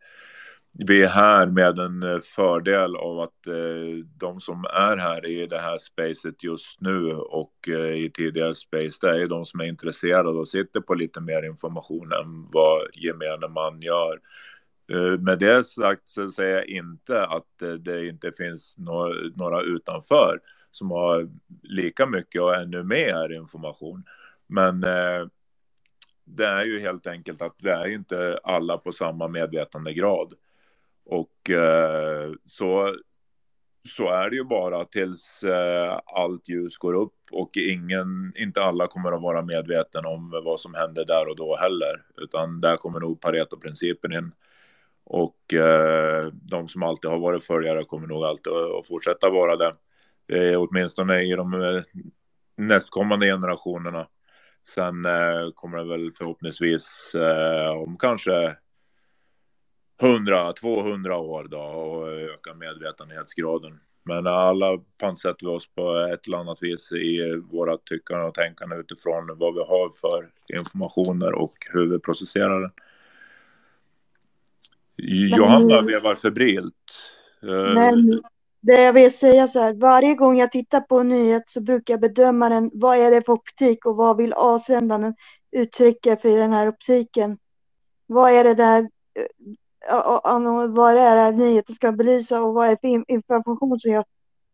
vi 0.77 1.03
är 1.03 1.07
här 1.07 1.47
med 1.47 1.79
en 1.79 2.03
eh, 2.03 2.19
fördel 2.19 2.95
av 2.95 3.19
att 3.19 3.47
eh, 3.47 4.05
de 4.17 4.39
som 4.39 4.65
är 4.65 4.97
här 4.97 5.31
i 5.31 5.47
det 5.47 5.59
här 5.59 5.77
spacet 5.77 6.43
just 6.43 6.81
nu 6.81 7.13
och 7.13 7.53
eh, 7.67 7.95
i 7.95 8.11
tidigare 8.13 8.55
space, 8.55 8.97
det 9.01 9.21
är 9.21 9.27
de 9.27 9.45
som 9.45 9.59
är 9.59 9.65
intresserade 9.65 10.29
och 10.29 10.47
sitter 10.47 10.81
på 10.81 10.93
lite 10.93 11.21
mer 11.21 11.45
information 11.45 12.11
än 12.11 12.49
vad 12.51 12.81
gemene 12.93 13.47
man 13.47 13.81
gör. 13.81 14.19
Eh, 14.91 15.19
med 15.19 15.39
det 15.39 15.63
sagt 15.63 16.07
så 16.07 16.31
säger 16.31 16.55
jag 16.55 16.67
inte 16.67 17.25
att 17.25 17.61
eh, 17.61 17.69
det 17.73 18.07
inte 18.07 18.31
finns 18.31 18.77
no 18.77 19.13
några 19.35 19.61
utanför 19.61 20.39
som 20.71 20.91
har 20.91 21.29
lika 21.63 22.05
mycket 22.05 22.41
och 22.41 22.55
ännu 22.55 22.83
mer 22.83 23.31
information. 23.31 24.03
Men 24.47 24.83
eh, 24.83 25.27
det 26.25 26.45
är 26.45 26.63
ju 26.63 26.79
helt 26.79 27.07
enkelt 27.07 27.41
att 27.41 27.55
vi 27.57 27.69
är 27.69 27.87
inte 27.87 28.39
alla 28.43 28.77
på 28.77 28.91
samma 28.91 29.27
medvetandegrad. 29.27 30.33
Och 31.05 31.49
eh, 31.49 32.31
så, 32.45 32.95
så 33.89 34.09
är 34.09 34.29
det 34.29 34.35
ju 34.35 34.43
bara 34.43 34.85
tills 34.85 35.43
eh, 35.43 35.99
allt 36.05 36.49
ljus 36.49 36.77
går 36.77 36.93
upp 36.93 37.15
och 37.31 37.57
ingen, 37.57 38.33
inte 38.35 38.63
alla 38.63 38.87
kommer 38.87 39.11
att 39.11 39.21
vara 39.21 39.41
medvetna 39.41 40.09
om 40.09 40.41
vad 40.43 40.59
som 40.59 40.73
händer 40.73 41.05
där 41.05 41.27
och 41.29 41.35
då 41.35 41.55
heller. 41.55 42.05
Utan 42.17 42.61
där 42.61 42.77
kommer 42.77 42.99
nog 42.99 43.21
Pareto-principen 43.21 44.13
in. 44.13 44.31
Och 45.03 45.53
eh, 45.53 46.27
de 46.33 46.67
som 46.67 46.83
alltid 46.83 47.11
har 47.11 47.19
varit 47.19 47.43
följare 47.43 47.83
kommer 47.83 48.07
nog 48.07 48.23
alltid 48.23 48.53
att 48.53 48.87
fortsätta 48.87 49.29
vara 49.29 49.55
det. 49.55 49.75
Eh, 50.27 50.61
åtminstone 50.61 51.21
i 51.21 51.35
de 51.35 51.53
eh, 51.53 51.83
nästkommande 52.57 53.25
generationerna. 53.25 54.07
Sen 54.67 55.05
eh, 55.05 55.51
kommer 55.55 55.77
det 55.77 55.89
väl 55.89 56.11
förhoppningsvis 56.17 57.15
eh, 57.15 57.69
om 57.69 57.97
kanske 57.97 58.57
100-200 60.01 61.11
år 61.11 61.43
då 61.43 61.59
och 61.59 62.09
öka 62.09 62.53
medvetenhetsgraden. 62.53 63.79
Men 64.03 64.27
alla 64.27 64.77
pantsätter 64.97 65.45
vi 65.45 65.55
oss 65.55 65.67
på 65.67 65.97
ett 66.13 66.27
eller 66.27 66.37
annat 66.37 66.57
vis 66.61 66.91
i 66.91 67.41
våra 67.51 67.77
tyckande 67.77 68.25
och 68.25 68.33
tänkande 68.33 68.75
utifrån 68.75 69.37
vad 69.37 69.53
vi 69.53 69.59
har 69.59 69.89
för 70.01 70.29
informationer 70.57 71.33
och 71.33 71.55
hur 71.73 71.91
vi 71.91 71.99
processerar 71.99 72.61
den. 72.61 72.71
Johanna 75.37 75.81
vevar 75.81 76.15
febrilt. 76.15 76.73
Eh, 77.43 77.73
Men 77.73 78.21
det 78.61 78.83
jag 78.83 78.93
vill 78.93 79.17
säga 79.17 79.47
så 79.47 79.59
här, 79.59 79.73
varje 79.73 80.15
gång 80.15 80.37
jag 80.37 80.51
tittar 80.51 80.81
på 80.81 80.99
en 80.99 81.09
nyhet 81.09 81.49
så 81.49 81.61
brukar 81.61 81.93
jag 81.93 82.01
bedöma 82.01 82.49
den, 82.49 82.71
vad 82.73 82.97
är 82.97 83.11
det 83.11 83.21
för 83.21 83.33
optik 83.33 83.85
och 83.85 83.95
vad 83.95 84.17
vill 84.17 84.33
avsändaren 84.33 85.15
uttrycka 85.51 86.17
för 86.17 86.37
den 86.37 86.53
här 86.53 86.67
optiken? 86.67 87.37
Vad 88.07 88.31
är 88.31 88.43
det 88.43 88.53
där 88.53 88.89
vad 90.69 90.95
det 90.95 91.01
är 91.01 91.31
nyheten 91.31 91.75
ska 91.75 91.91
belysa 91.91 92.43
och 92.43 92.53
vad 92.53 92.67
är 92.69 92.77
för 92.81 93.11
information 93.11 93.79
som 93.79 93.91
jag 93.91 94.05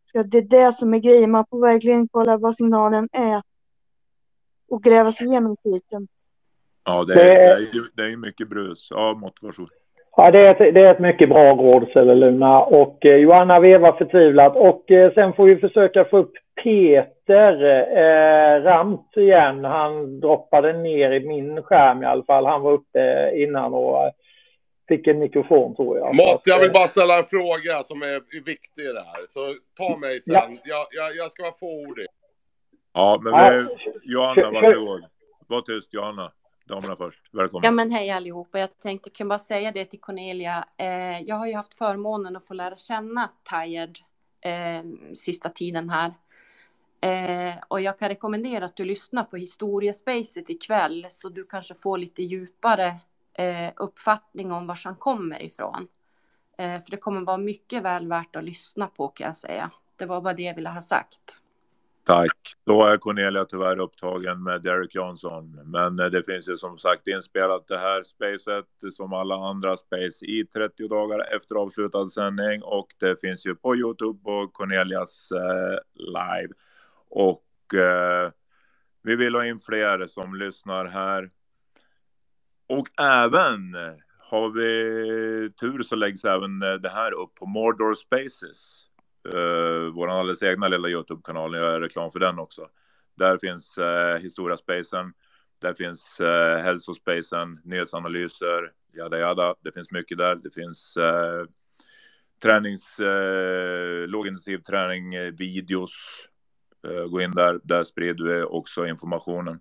ska... 0.06 0.24
Det 0.24 0.38
är 0.38 0.42
det 0.42 0.74
som 0.74 0.94
är 0.94 1.00
grejen. 1.00 1.32
Man 1.32 1.46
får 1.50 1.62
verkligen 1.62 2.08
kolla 2.08 2.38
vad 2.38 2.56
signalen 2.56 3.10
är 3.12 3.42
och 4.70 4.84
gräva 4.84 5.12
sig 5.12 5.28
igenom 5.28 5.58
skiten. 5.64 6.08
Ja, 6.84 7.04
det 7.04 7.14
är, 7.14 7.26
det 7.26 7.44
är, 7.44 7.60
det 7.96 8.04
är 8.04 8.18
mycket 8.18 8.50
brus. 8.50 8.88
Ja, 8.92 9.14
Mått, 9.22 9.38
varsågod. 9.42 9.70
Ja, 10.18 10.32
det 10.32 10.40
är, 10.40 10.52
ett, 10.52 10.76
det 10.76 10.82
är 10.82 10.92
ett 10.92 11.00
mycket 11.00 11.30
bra 11.30 11.56
råd, 11.56 12.18
Luna. 12.18 12.62
Och 12.62 13.06
eh, 13.06 13.16
Johanna 13.16 13.60
vevar 13.60 13.92
förtvivlat. 13.92 14.56
Och 14.56 14.92
eh, 14.92 15.14
sen 15.14 15.34
får 15.34 15.46
vi 15.46 15.56
försöka 15.56 16.06
få 16.06 16.18
upp 16.18 16.34
Peter 16.64 17.64
eh, 17.98 18.64
Ramt 18.64 19.18
igen. 19.18 19.66
Han 19.66 20.20
droppade 20.20 20.74
ner 20.74 21.12
i 21.12 21.28
min 21.28 21.64
skärm 21.64 22.04
i 22.04 22.06
alla 22.06 22.24
fall. 22.24 22.46
Han 22.46 22.62
var 22.62 22.72
uppe 22.72 23.32
innan 23.36 23.74
och 23.74 24.12
fick 24.98 25.08
en 25.08 25.20
mikrofon 25.20 25.76
tror 25.76 25.98
jag. 25.98 26.16
Mått, 26.16 26.42
jag 26.46 26.60
vill 26.60 26.68
eh, 26.68 26.74
bara 26.74 26.88
ställa 26.88 27.20
en 27.20 27.26
fråga 27.26 27.84
som 27.84 28.02
är 28.02 28.42
viktig 28.44 28.82
i 28.82 28.94
det 28.94 29.04
här. 29.04 29.26
Så 29.30 29.56
ta 29.78 29.98
mig 29.98 30.22
sen. 30.22 30.34
Ja. 30.34 30.58
Jag, 30.64 30.88
jag, 30.92 31.16
jag 31.16 31.32
ska 31.32 31.44
vara 31.44 31.58
fåordig. 31.60 32.08
Ja, 32.94 33.20
men 33.24 33.34
vi, 33.34 33.68
Johanna, 34.04 34.52
varsågod. 34.52 35.06
Var 35.48 35.62
tyst, 35.62 35.94
Johanna. 35.94 36.32
Damerna 36.66 36.96
först. 36.96 37.20
Välkommen. 37.32 37.66
Ja 37.66 37.72
men 37.72 37.92
hej 37.92 38.10
allihopa, 38.10 38.60
jag 38.60 38.80
tänkte 38.80 39.10
kan 39.10 39.28
bara 39.28 39.40
säga 39.40 39.72
det 39.72 39.86
till 39.86 40.00
Cornelia. 40.00 40.66
Eh, 40.78 41.22
jag 41.22 41.36
har 41.36 41.48
ju 41.48 41.54
haft 41.54 41.78
förmånen 41.78 42.36
att 42.36 42.48
få 42.48 42.54
lära 42.54 42.76
känna 42.76 43.30
Tired 43.50 43.98
eh, 44.42 44.84
sista 45.16 45.50
tiden 45.50 45.90
här. 45.90 46.14
Eh, 47.02 47.56
och 47.68 47.82
jag 47.82 47.98
kan 47.98 48.10
rekommendera 48.10 48.66
att 48.66 48.76
du 48.76 48.86
lyssnar 48.86 49.24
på 49.24 49.38
historiespacet 49.38 50.50
ikväll 50.50 51.06
så 51.10 51.30
du 51.30 51.44
kanske 51.44 51.76
får 51.76 51.98
lite 51.98 52.24
djupare 52.24 52.94
eh, 53.34 53.72
uppfattning 53.78 54.52
om 54.52 54.68
var 54.68 54.80
han 54.84 54.96
kommer 54.96 55.44
ifrån. 55.44 55.88
Eh, 56.58 56.82
för 56.82 56.92
det 56.92 56.98
kommer 56.98 57.22
vara 57.22 57.38
mycket 57.38 57.84
väl 57.84 58.08
värt 58.08 58.36
att 58.36 58.44
lyssna 58.44 58.88
på 58.88 59.08
kan 59.08 59.26
jag 59.26 59.36
säga. 59.36 59.72
Det 59.96 60.06
var 60.06 60.22
bara 60.22 60.34
det 60.34 60.44
jag 60.44 60.56
ville 60.56 60.70
ha 60.70 60.82
sagt. 60.82 61.42
Tack. 62.06 62.56
Då 62.66 62.86
är 62.86 62.98
Cornelia 62.98 63.46
tyvärr 63.46 63.80
upptagen 63.80 64.44
med 64.44 64.62
Derek 64.62 64.96
Johnson. 64.96 65.60
Men 65.66 66.00
eh, 66.00 66.06
det 66.06 66.24
finns 66.24 66.50
ju 66.50 66.58
som 66.58 66.78
sagt 66.78 67.08
inspelat 67.08 67.68
det 67.68 67.78
här 67.78 68.04
spacet 68.04 68.94
som 68.94 69.14
alla 69.14 69.36
andra 69.36 69.78
space 69.78 70.26
i 70.26 70.46
30 70.46 70.88
dagar 70.88 71.36
efter 71.36 71.56
avslutad 71.56 72.08
sändning. 72.08 72.64
Och 72.64 72.88
det 73.00 73.22
finns 73.22 73.46
ju 73.46 73.56
på 73.56 73.76
Youtube 73.76 74.32
och 74.32 74.54
Cornelias 74.54 75.32
eh, 75.32 75.80
live. 75.96 76.54
Och 77.10 77.74
eh, 77.74 78.32
vi 79.04 79.16
vill 79.16 79.36
ha 79.36 79.46
in 79.46 79.60
fler 79.60 80.08
som 80.08 80.36
lyssnar 80.36 80.86
här. 80.86 81.30
Och 82.72 83.02
även 83.02 83.76
har 84.18 84.50
vi 84.50 85.52
tur 85.60 85.84
så 85.84 85.96
läggs 85.96 86.26
även 86.26 86.62
eh, 86.62 86.74
det 86.74 86.90
här 86.90 87.12
upp 87.14 87.36
på 87.36 87.46
Mordor 87.46 87.96
Spaces. 87.96 88.86
Eh, 89.34 89.40
uh, 89.40 89.94
vår 89.94 90.10
alldeles 90.10 90.44
egna 90.44 90.68
lilla 90.68 90.88
Youtube-kanal. 90.88 91.56
Jag 91.56 91.64
gör 91.64 91.82
reklam 91.82 92.12
för 92.12 92.20
den 92.20 92.40
också. 92.40 92.70
Där 93.18 93.38
finns 93.38 93.78
eh, 93.78 94.16
uh, 94.16 94.22
Historia-spacen. 94.22 95.14
Där 95.62 95.74
finns 95.74 96.22
uh, 96.22 96.64
Hälsospacen, 96.64 97.60
nyhetsanalyser, 97.64 98.72
jada 98.94 99.20
jada. 99.20 99.56
Det 99.62 99.72
finns 99.72 99.92
mycket 99.92 100.18
där. 100.18 100.36
Det 100.36 100.54
finns 100.54 100.98
uh, 100.98 101.46
tränings, 102.44 103.00
uh, 103.00 104.08
lågintensiv 104.08 104.58
träning, 104.58 105.18
uh, 105.18 105.32
videos. 105.32 105.92
Uh, 106.88 107.06
gå 107.06 107.22
in 107.22 107.32
där. 107.32 107.60
Där 107.64 107.84
sprider 107.84 108.24
vi 108.26 108.44
också 108.44 108.88
informationen. 108.88 109.60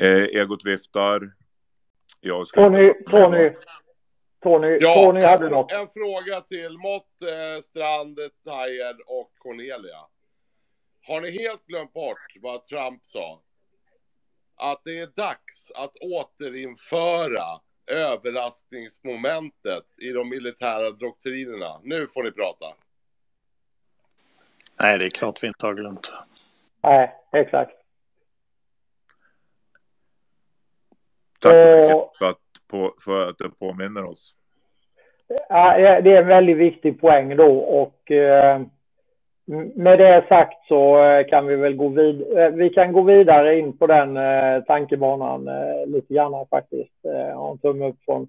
Uh, 0.00 0.24
egot 0.24 0.64
viftar. 0.64 1.39
Jag 2.20 2.46
ska 2.46 2.60
Tony, 2.60 2.92
Tony, 3.10 3.50
Tony, 4.42 4.78
Ja, 4.80 5.02
Tony 5.02 5.20
hade 5.20 5.46
en, 5.46 5.52
något. 5.52 5.72
en 5.72 5.88
fråga 5.88 6.40
till 6.40 6.78
Mott, 6.78 7.22
eh, 7.22 7.60
Strand, 7.62 8.18
Tajer 8.44 8.96
och 9.06 9.32
Cornelia. 9.38 10.06
Har 11.06 11.20
ni 11.20 11.30
helt 11.30 11.66
glömt 11.66 11.92
bort 11.92 12.18
vad 12.42 12.64
Trump 12.64 13.06
sa? 13.06 13.42
Att 14.56 14.80
det 14.84 14.98
är 15.00 15.06
dags 15.06 15.72
att 15.74 15.96
återinföra 15.96 17.60
överraskningsmomentet 17.86 19.84
i 20.02 20.12
de 20.12 20.28
militära 20.28 20.90
doktrinerna. 20.90 21.80
Nu 21.82 22.06
får 22.06 22.22
ni 22.22 22.32
prata. 22.32 22.66
Nej, 24.82 24.98
det 24.98 25.04
är 25.04 25.10
klart 25.10 25.42
vi 25.42 25.46
inte 25.46 25.66
har 25.66 25.74
glömt. 25.74 26.12
Nej, 26.82 27.14
exakt. 27.32 27.79
Tack 31.40 31.58
så 31.58 31.66
Eh, 31.66 31.86
mycket 31.86 32.18
för 32.18 32.30
att, 32.30 32.36
på, 32.70 32.94
för 33.04 33.28
att 33.28 33.38
du 33.38 33.50
påminner 33.50 34.04
oss. 34.04 34.34
Ja, 35.48 36.00
det 36.00 36.10
är 36.10 36.22
en 36.22 36.26
väldigt 36.26 36.56
viktig 36.56 37.00
poäng 37.00 37.36
då 37.36 37.58
och 37.58 38.10
eh, 38.10 38.60
med 39.74 39.98
det 39.98 40.24
sagt 40.28 40.66
så 40.68 41.04
eh, 41.04 41.26
kan 41.26 41.46
vi 41.46 41.56
väl 41.56 41.76
gå 41.76 41.88
vidare. 41.88 42.50
Vi 42.50 42.70
kan 42.70 42.92
gå 42.92 43.02
vidare 43.02 43.58
in 43.58 43.78
på 43.78 43.86
den 43.86 44.16
eh, 44.16 44.62
tankebanan 44.66 45.48
eh, 45.48 45.86
lite 45.86 46.14
grann 46.14 46.46
faktiskt. 46.50 47.04
Eh, 47.04 47.50
en 47.50 47.58
tumme 47.58 47.88
upp 47.88 47.96
från 48.04 48.28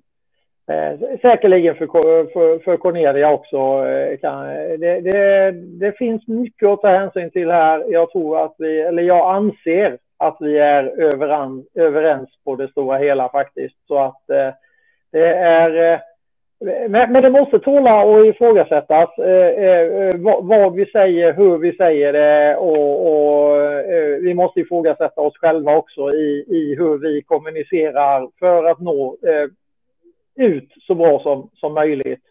eh, 0.67 0.99
säkerligen 1.21 1.75
för, 1.75 1.87
för, 2.33 2.59
för 2.59 2.77
Cornelia 2.77 3.31
också. 3.31 3.57
Eh, 3.87 4.17
kan, 4.17 4.45
det, 4.79 5.01
det, 5.01 5.51
det 5.51 5.97
finns 5.97 6.27
mycket 6.27 6.69
att 6.69 6.81
ta 6.81 6.87
hänsyn 6.87 7.31
till 7.31 7.51
här. 7.51 7.85
Jag 7.87 8.11
tror 8.11 8.45
att 8.45 8.55
vi, 8.57 8.81
eller 8.81 9.03
jag 9.03 9.35
anser 9.35 9.97
att 10.21 10.37
vi 10.39 10.57
är 10.57 10.83
överan, 10.83 11.65
överens 11.75 12.29
på 12.43 12.55
det 12.55 12.67
stora 12.67 12.97
hela 12.97 13.29
faktiskt. 13.29 13.75
Så 13.87 13.97
att 13.97 14.29
eh, 14.29 14.53
det 15.11 15.27
är 15.35 15.93
eh, 15.93 15.99
men, 16.89 17.11
men 17.11 17.21
det 17.21 17.29
måste 17.29 17.59
tåla 17.59 18.01
att 18.01 18.25
ifrågasättas 18.25 19.17
eh, 19.17 19.65
eh, 19.65 19.81
eh, 19.81 20.15
vad, 20.15 20.45
vad 20.45 20.75
vi 20.75 20.85
säger, 20.85 21.33
hur 21.33 21.57
vi 21.57 21.75
säger 21.75 22.13
det 22.13 22.55
och, 22.55 23.11
och 23.11 23.61
eh, 23.61 24.17
vi 24.21 24.33
måste 24.33 24.59
ifrågasätta 24.59 25.21
oss 25.21 25.37
själva 25.37 25.75
också 25.75 26.09
i, 26.09 26.45
i 26.47 26.75
hur 26.77 26.97
vi 26.97 27.21
kommunicerar 27.21 28.29
för 28.39 28.63
att 28.63 28.79
nå 28.79 29.17
eh, 29.27 29.47
ut 30.45 30.69
så 30.87 30.95
bra 30.95 31.19
som, 31.19 31.49
som 31.53 31.73
möjligt. 31.73 32.23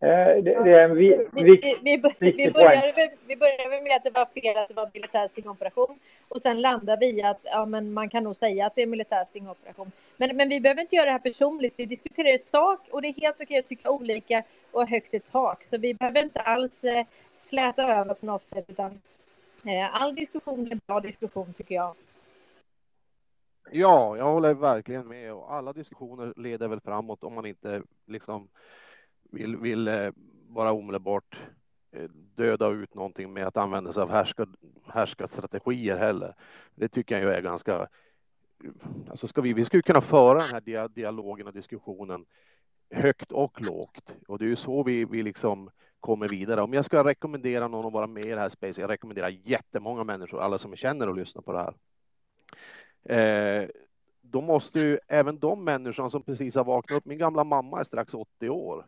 Eh, 0.00 0.42
det, 0.42 0.64
det 0.64 0.72
är 0.72 0.88
en 0.88 0.96
vi, 0.96 1.28
Vi, 1.32 1.42
vi, 1.82 1.96
vi, 2.20 2.50
började, 2.50 3.10
vi 3.26 3.36
började 3.36 3.82
med 3.82 3.96
att 3.96 4.04
det 4.04 4.10
var 4.10 4.26
fel 4.26 4.56
att 4.56 4.68
det 4.68 4.74
var 4.74 4.90
militär 4.94 5.28
stingoperation 5.28 5.98
och 6.28 6.42
sen 6.42 6.60
landade 6.60 7.06
vi 7.06 7.20
i 7.20 7.22
att 7.22 7.40
ja, 7.42 7.66
men 7.66 7.92
man 7.92 8.08
kan 8.08 8.24
nog 8.24 8.36
säga 8.36 8.66
att 8.66 8.74
det 8.74 8.82
är 8.82 8.86
militär 8.86 9.24
stingoperation. 9.24 9.92
Men, 10.16 10.36
men 10.36 10.48
vi 10.48 10.60
behöver 10.60 10.80
inte 10.80 10.96
göra 10.96 11.06
det 11.06 11.12
här 11.12 11.18
personligt. 11.18 11.74
Vi 11.76 11.84
diskuterar 11.84 12.34
i 12.34 12.38
sak 12.38 12.80
och 12.90 13.02
det 13.02 13.08
är 13.08 13.20
helt 13.20 13.40
okej 13.40 13.58
att 13.58 13.66
tycka 13.66 13.90
olika 13.90 14.42
och 14.70 14.88
högt 14.88 15.14
i 15.14 15.20
tak. 15.20 15.64
Så 15.64 15.78
vi 15.78 15.94
behöver 15.94 16.22
inte 16.22 16.40
alls 16.40 16.84
eh, 16.84 17.06
släta 17.32 17.82
över 17.82 18.14
på 18.14 18.26
något 18.26 18.48
sätt 18.48 18.64
utan 18.68 19.00
eh, 19.64 20.02
all 20.02 20.14
diskussion 20.14 20.72
är 20.72 20.78
bra 20.86 21.00
diskussion 21.00 21.52
tycker 21.52 21.74
jag. 21.74 21.94
Ja, 23.70 24.16
jag 24.16 24.24
håller 24.24 24.54
verkligen 24.54 25.08
med 25.08 25.32
och 25.32 25.54
alla 25.54 25.72
diskussioner 25.72 26.32
leder 26.36 26.68
väl 26.68 26.80
framåt 26.80 27.24
om 27.24 27.34
man 27.34 27.46
inte 27.46 27.82
liksom 28.06 28.48
vill, 29.30 29.56
vill 29.56 29.88
eh, 29.88 30.10
bara 30.48 30.72
omedelbart 30.72 31.36
eh, 31.92 32.10
döda 32.34 32.68
ut 32.68 32.94
någonting 32.94 33.32
med 33.32 33.46
att 33.46 33.56
använda 33.56 33.92
sig 33.92 34.02
av 34.02 34.10
härska, 34.10 34.46
härskarstrategier 34.86 35.96
heller. 35.96 36.34
Det 36.74 36.88
tycker 36.88 37.14
jag 37.14 37.24
ju 37.24 37.30
är 37.30 37.42
ganska 37.42 37.88
Alltså 39.10 39.28
ska 39.28 39.40
vi, 39.40 39.52
vi 39.52 39.64
ska 39.64 39.76
ju 39.76 39.82
kunna 39.82 40.00
föra 40.00 40.38
den 40.38 40.50
här 40.50 40.88
dialogen 40.88 41.46
och 41.46 41.52
diskussionen 41.52 42.26
högt 42.90 43.32
och 43.32 43.60
lågt 43.60 44.12
och 44.28 44.38
det 44.38 44.44
är 44.44 44.48
ju 44.48 44.56
så 44.56 44.82
vi, 44.82 45.04
vi 45.04 45.22
liksom 45.22 45.70
kommer 46.00 46.28
vidare. 46.28 46.62
Om 46.62 46.72
jag 46.72 46.84
ska 46.84 47.04
rekommendera 47.04 47.68
någon 47.68 47.86
att 47.86 47.92
vara 47.92 48.06
med 48.06 48.24
i 48.24 48.30
det 48.30 48.40
här 48.40 48.48
space, 48.48 48.80
jag 48.80 48.90
rekommenderar 48.90 49.28
jättemånga 49.28 50.04
människor, 50.04 50.40
alla 50.40 50.58
som 50.58 50.76
känner 50.76 51.08
och 51.08 51.16
lyssnar 51.16 51.42
på 51.42 51.52
det 51.52 51.58
här. 51.58 51.74
Eh, 53.04 53.68
då 54.20 54.40
måste 54.40 54.80
ju 54.80 54.98
även 55.08 55.38
de 55.38 55.64
människorna 55.64 56.10
som 56.10 56.22
precis 56.22 56.54
har 56.54 56.64
vaknat 56.64 56.98
upp, 56.98 57.04
min 57.04 57.18
gamla 57.18 57.44
mamma 57.44 57.80
är 57.80 57.84
strax 57.84 58.14
80 58.14 58.48
år. 58.48 58.86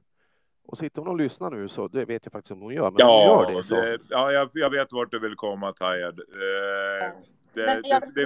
Och 0.68 0.78
sitter 0.78 1.00
hon 1.00 1.08
och 1.08 1.16
lyssnar 1.16 1.50
nu 1.50 1.68
så, 1.68 1.88
det 1.88 2.04
vet 2.04 2.24
jag 2.24 2.32
faktiskt 2.32 2.52
om 2.52 2.60
hon 2.60 2.74
gör, 2.74 2.90
men 2.90 3.02
om 3.02 3.08
hon 3.08 3.22
Ja, 3.22 3.50
gör 3.50 3.56
det 3.56 3.64
så. 3.64 3.74
det, 3.74 3.98
ja 4.08 4.32
jag, 4.32 4.50
jag 4.52 4.70
vet 4.70 4.92
vart 4.92 5.10
du 5.10 5.18
vill 5.18 5.34
komma, 5.34 5.72
Tajad. 5.72 6.20
Eh, 6.20 7.10
det, 7.54 7.80
jag 7.84 8.02
det 8.14 8.24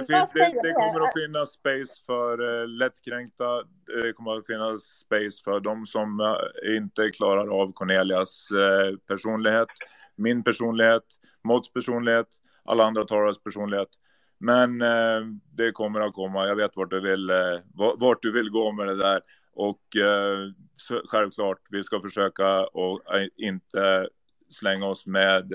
det. 0.63 0.73
kommer 0.73 1.01
att 1.07 1.13
finnas 1.23 1.51
space 1.51 2.03
för 2.05 2.61
eh, 2.61 2.67
lättkränkta. 2.67 3.63
Det 3.85 4.13
kommer 4.13 4.31
att 4.37 4.47
finnas 4.47 4.81
space 4.83 5.43
för 5.43 5.59
de 5.59 5.85
som 5.85 6.19
eh, 6.19 6.75
inte 6.75 7.09
klarar 7.09 7.61
av 7.61 7.71
Cornelias 7.73 8.51
eh, 8.51 8.97
personlighet, 9.07 9.67
min 10.15 10.43
personlighet, 10.43 11.03
Mods 11.43 11.73
personlighet, 11.73 12.27
alla 12.65 12.83
andra 12.83 13.03
talares 13.03 13.43
personlighet. 13.43 13.89
Men 14.43 14.81
eh, 14.81 15.21
det 15.55 15.71
kommer 15.71 16.01
att 16.01 16.13
komma. 16.13 16.47
Jag 16.47 16.55
vet 16.55 16.77
vart 16.77 16.89
du 16.89 17.01
vill, 17.01 17.29
eh, 17.29 17.35
vart 17.73 18.21
du 18.21 18.31
vill 18.31 18.49
gå 18.49 18.71
med 18.71 18.87
det 18.87 18.95
där. 18.95 19.21
Och 19.53 19.95
eh, 19.95 20.37
så, 20.75 21.01
självklart, 21.05 21.57
vi 21.69 21.83
ska 21.83 22.01
försöka 22.01 22.65
och 22.65 23.15
eh, 23.15 23.27
inte 23.37 24.07
slänga 24.49 24.85
oss 24.85 25.05
med 25.05 25.53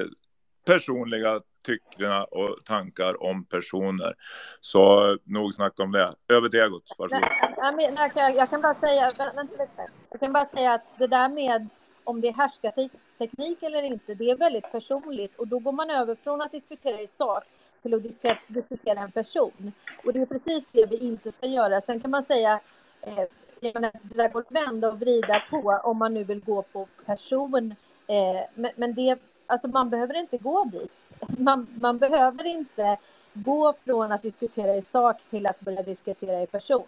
personliga 0.67 1.41
tyckena 1.65 2.25
och 2.25 2.59
tankar 2.65 3.23
om 3.23 3.45
personer. 3.45 4.15
Så 4.61 5.17
nog 5.25 5.55
snack 5.55 5.81
om 5.81 5.93
det. 5.93 6.15
Över 6.29 6.49
till 6.49 6.61
egot, 6.61 6.95
varsågod. 6.99 7.21
Nej, 7.21 7.55
nej, 7.57 7.75
nej, 7.77 7.95
jag, 7.97 8.13
kan, 8.13 8.35
jag 8.35 8.51
kan 8.51 8.61
bara 8.61 8.75
säga, 8.75 9.11
vänta 9.19 9.43
lite. 9.43 9.89
Jag 10.11 10.21
kan 10.21 10.33
bara 10.33 10.47
säga 10.47 10.73
att 10.73 10.85
det 10.99 11.07
där 11.07 11.29
med 11.29 11.69
om 12.05 12.21
det 12.21 12.29
är 12.29 12.33
härskarteknik 12.33 13.63
eller 13.63 13.83
inte, 13.83 14.15
det 14.15 14.31
är 14.31 14.37
väldigt 14.37 14.73
personligt 14.73 15.37
och 15.37 15.49
då 15.49 15.59
går 15.59 15.73
man 15.73 15.91
över 15.91 16.15
från 16.15 16.41
att 16.41 16.53
diskutera 16.53 17.01
i 17.01 17.07
sak 17.07 17.45
till 17.83 17.95
att 17.95 18.03
diskutera 18.49 19.01
en 19.01 19.13
person. 19.13 19.73
Och 20.05 20.13
det 20.13 20.21
är 20.21 20.27
precis 20.27 20.69
det 20.73 20.87
vi 20.87 20.97
inte 20.97 21.33
ska 21.33 21.47
göra. 21.47 21.81
Sen 21.81 22.01
kan 22.01 22.11
man 22.11 22.23
säga, 22.23 22.61
eh, 23.03 23.25
det 23.61 23.73
där 24.03 24.29
går 24.29 24.41
att 24.41 24.53
vända 24.53 24.89
och 24.89 25.01
vrida 25.01 25.43
på 25.51 25.81
om 25.85 25.99
man 25.99 26.15
nu 26.15 26.25
vill 26.25 26.41
gå 26.41 26.63
på 26.63 26.87
person. 27.07 27.75
Eh, 28.07 28.41
men, 28.55 28.71
men 28.77 28.95
det, 28.95 29.19
alltså 29.47 29.69
man 29.69 29.91
behöver 29.91 30.19
inte 30.19 30.39
gå 30.39 30.65
dit. 30.65 30.93
Man, 31.39 31.67
man 31.81 31.99
behöver 31.99 32.47
inte 32.47 32.99
gå 33.33 33.75
från 33.85 34.13
att 34.13 34.23
diskutera 34.23 34.75
i 34.75 34.83
sak 34.83 35.17
till 35.31 35.47
att 35.47 35.61
börja 35.61 35.83
diskutera 35.83 36.43
i 36.43 36.47
person. 36.47 36.87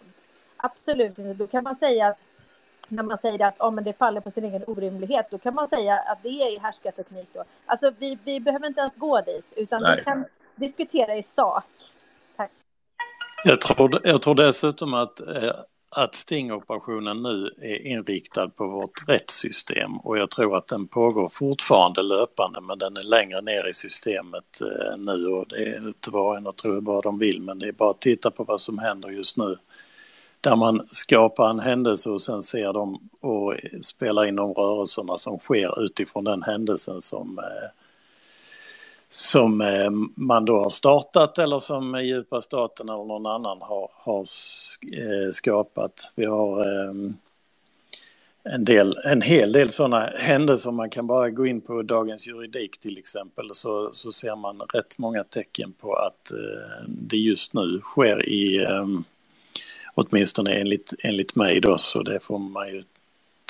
Absolut 0.57 1.17
inte. 1.17 1.33
Då 1.33 1.47
kan 1.47 1.63
man 1.63 1.75
säga 1.75 2.07
att 2.07 2.19
när 2.87 3.03
man 3.03 3.17
säger 3.17 3.45
att 3.45 3.59
oh, 3.59 3.71
men 3.71 3.83
det 3.83 3.93
faller 3.93 4.21
på 4.21 4.31
sin 4.31 4.45
egen 4.45 4.63
orimlighet, 4.67 5.27
då 5.31 5.37
kan 5.37 5.55
man 5.55 5.67
säga 5.67 5.99
att 5.99 6.23
det 6.23 6.29
är 6.29 6.59
härskarteknik. 6.59 7.29
Då. 7.33 7.43
Alltså, 7.65 7.91
vi, 7.99 8.17
vi 8.23 8.39
behöver 8.39 8.67
inte 8.67 8.79
ens 8.79 8.95
gå 8.95 9.21
dit, 9.21 9.45
utan 9.55 9.81
Nej. 9.81 9.95
vi 9.97 10.03
kan 10.03 10.25
diskutera 10.61 11.15
i 11.15 11.23
sak. 11.23 11.63
Tack. 12.37 12.51
Jag 13.43 13.61
tror, 13.61 13.99
jag 14.03 14.21
tror 14.21 14.35
dessutom 14.35 14.93
att, 14.93 15.19
eh, 15.19 15.51
att 15.95 16.15
stingoperationen 16.15 17.23
nu 17.23 17.49
är 17.61 17.87
inriktad 17.87 18.49
på 18.49 18.67
vårt 18.67 19.09
rättssystem 19.09 19.97
och 19.97 20.17
jag 20.17 20.29
tror 20.29 20.57
att 20.57 20.67
den 20.67 20.87
pågår 20.87 21.27
fortfarande 21.27 22.03
löpande 22.03 22.61
men 22.61 22.77
den 22.77 22.97
är 22.97 23.09
längre 23.09 23.41
ner 23.41 23.69
i 23.69 23.73
systemet 23.73 24.61
eh, 24.61 24.97
nu 24.97 25.27
och 25.27 25.47
det 25.47 25.55
är 25.55 25.87
upp 25.87 26.01
till 26.01 26.11
var 26.11 26.29
och 26.29 26.37
en 26.37 26.47
att 26.47 26.57
tro 26.57 26.81
vad 26.81 27.03
de 27.03 27.19
vill 27.19 27.41
men 27.41 27.59
det 27.59 27.67
är 27.67 27.71
bara 27.71 27.91
att 27.91 28.01
titta 28.01 28.31
på 28.31 28.43
vad 28.43 28.61
som 28.61 28.79
händer 28.79 29.09
just 29.09 29.37
nu. 29.37 29.55
Där 30.41 30.55
man 30.55 30.87
skapar 30.91 31.49
en 31.49 31.59
händelse 31.59 32.09
och 32.09 32.21
sen 32.21 32.41
ser 32.41 32.73
dem 32.73 33.09
och 33.21 33.55
spelar 33.81 34.25
in 34.25 34.35
de 34.35 34.53
rörelserna 34.53 35.17
som 35.17 35.39
sker 35.39 35.85
utifrån 35.85 36.23
den 36.23 36.43
händelsen 36.43 37.01
som 37.01 37.39
eh, 37.39 37.80
som 39.13 39.61
eh, 39.61 39.89
man 40.15 40.45
då 40.45 40.59
har 40.59 40.69
startat 40.69 41.37
eller 41.37 41.59
som 41.59 42.01
djupa 42.03 42.41
staten 42.41 42.89
eller 42.89 43.05
någon 43.05 43.25
annan 43.25 43.57
har, 43.61 43.89
har 43.93 44.19
eh, 44.93 45.31
skapat. 45.31 46.13
Vi 46.15 46.25
har 46.25 46.59
eh, 46.59 46.93
en, 48.43 48.65
del, 48.65 48.97
en 49.03 49.21
hel 49.21 49.51
del 49.51 49.69
sådana 49.69 50.05
händelser. 50.15 50.71
Man 50.71 50.89
kan 50.89 51.07
bara 51.07 51.29
gå 51.29 51.45
in 51.45 51.61
på 51.61 51.81
Dagens 51.81 52.27
Juridik 52.27 52.79
till 52.79 52.97
exempel 52.97 53.49
så, 53.53 53.89
så 53.93 54.11
ser 54.11 54.35
man 54.35 54.61
rätt 54.73 54.97
många 54.97 55.23
tecken 55.23 55.73
på 55.73 55.93
att 55.93 56.31
det 56.87 57.17
just 57.17 57.53
nu 57.53 57.79
sker 57.79 58.29
i, 58.29 58.67
åtminstone 59.95 60.53
enligt, 60.53 60.93
enligt 60.99 61.35
mig 61.35 61.59
då, 61.59 61.77
så 61.77 62.03
det 62.03 62.19
får 62.19 62.39
man 62.39 62.67
ju 62.67 62.83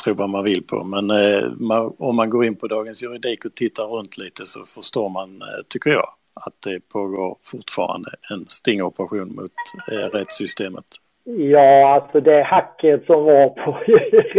tro 0.04 0.14
vad 0.14 0.30
man 0.30 0.44
vill 0.44 0.64
på. 0.64 0.84
Men 0.84 1.10
eh, 1.10 1.50
man, 1.58 1.94
om 2.00 2.16
man 2.16 2.30
går 2.30 2.46
in 2.46 2.56
på 2.56 2.68
Dagens 2.68 3.04
Juridik 3.04 3.46
och 3.46 3.56
tittar 3.56 3.84
runt 3.84 4.18
lite 4.18 4.46
så 4.46 4.60
förstår 4.76 5.10
man, 5.10 5.42
eh, 5.42 5.64
tycker 5.70 5.90
jag, 5.90 6.10
att 6.46 6.54
det 6.66 6.90
pågår 6.94 7.38
fortfarande 7.52 8.10
en 8.32 8.46
stingoperation 8.48 9.36
mot 9.36 9.52
eh, 9.92 10.18
rättssystemet. 10.18 10.86
Ja, 11.24 11.94
alltså 11.96 12.20
det 12.22 12.44
hacket 12.44 13.06
som 13.06 13.24
var 13.24 13.50
på 13.50 13.72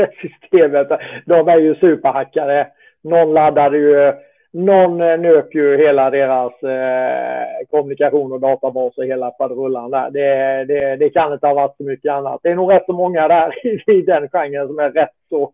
rättssystemet, 0.00 0.88
de 1.26 1.48
är 1.48 1.58
ju 1.58 1.74
superhackare. 1.74 2.66
Någon 3.02 3.34
laddade 3.34 3.78
ju, 3.78 4.12
någon 4.52 5.00
eh, 5.00 5.18
nöp 5.18 5.54
ju 5.54 5.76
hela 5.76 6.10
deras 6.10 6.62
eh, 6.62 7.66
kommunikation 7.70 8.32
och 8.32 8.40
databas 8.40 8.98
och 8.98 9.04
hela 9.04 9.32
faderullan 9.38 9.90
där. 9.90 10.10
Det, 10.10 10.64
det, 10.64 10.96
det 10.96 11.10
kan 11.10 11.32
inte 11.32 11.46
ha 11.46 11.54
varit 11.54 11.76
så 11.76 11.84
mycket 11.84 12.12
annat. 12.12 12.40
Det 12.42 12.48
är 12.48 12.54
nog 12.54 12.72
rätt 12.72 12.86
så 12.86 12.92
många 12.92 13.28
där 13.28 13.66
i, 13.66 13.82
i 13.98 14.02
den 14.02 14.28
genren 14.28 14.66
som 14.66 14.78
är 14.78 14.90
rätt 14.90 15.14
så 15.28 15.52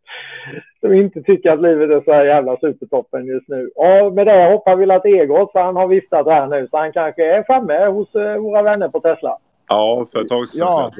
som 0.80 0.92
inte 0.92 1.22
tycker 1.22 1.50
att 1.50 1.62
livet 1.62 1.90
är 1.90 2.04
så 2.04 2.12
här 2.12 2.24
jävla 2.24 2.56
supertoppen 2.56 3.26
just 3.26 3.48
nu. 3.48 3.70
Och 3.74 4.14
med 4.14 4.26
det 4.26 4.52
hoppar 4.52 4.76
vi 4.76 5.00
till 5.00 5.20
Egot, 5.20 5.52
för 5.52 5.60
han 5.60 5.76
har 5.76 5.88
viftat 5.88 6.26
här 6.26 6.46
nu, 6.46 6.68
så 6.70 6.76
han 6.76 6.92
kanske 6.92 7.36
är 7.36 7.42
framme 7.42 7.86
hos 7.86 8.14
eh, 8.14 8.36
våra 8.36 8.62
vänner 8.62 8.88
på 8.88 9.00
Tesla. 9.00 9.38
Ja, 9.68 10.06
för 10.12 10.20
ett 10.20 10.28
tag 10.28 10.48
sedan. 10.48 10.58
Ja, 10.60 10.90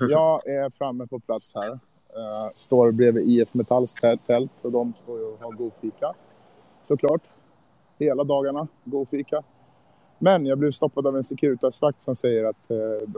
jag 0.10 0.46
är 0.46 0.70
framme 0.78 1.06
på 1.10 1.18
plats 1.20 1.54
här. 1.54 1.70
Uh, 2.16 2.50
står 2.54 2.92
bredvid 2.92 3.28
IF 3.28 3.54
Metalls 3.54 3.94
tä- 4.02 4.18
tält 4.26 4.64
och 4.64 4.72
de 4.72 4.92
står 5.02 5.18
ju 5.18 5.24
har 5.40 5.52
god 5.52 5.72
fika. 5.80 6.14
Såklart. 6.88 7.22
Hela 7.98 8.24
dagarna, 8.24 8.68
god 8.84 9.08
fika. 9.08 9.42
Men 10.18 10.46
jag 10.46 10.58
blev 10.58 10.70
stoppad 10.70 11.06
av 11.06 11.16
en 11.16 11.24
Securitasvakt 11.24 12.02
som 12.02 12.16
säger 12.16 12.44
att 12.44 12.70
eh, 12.70 13.10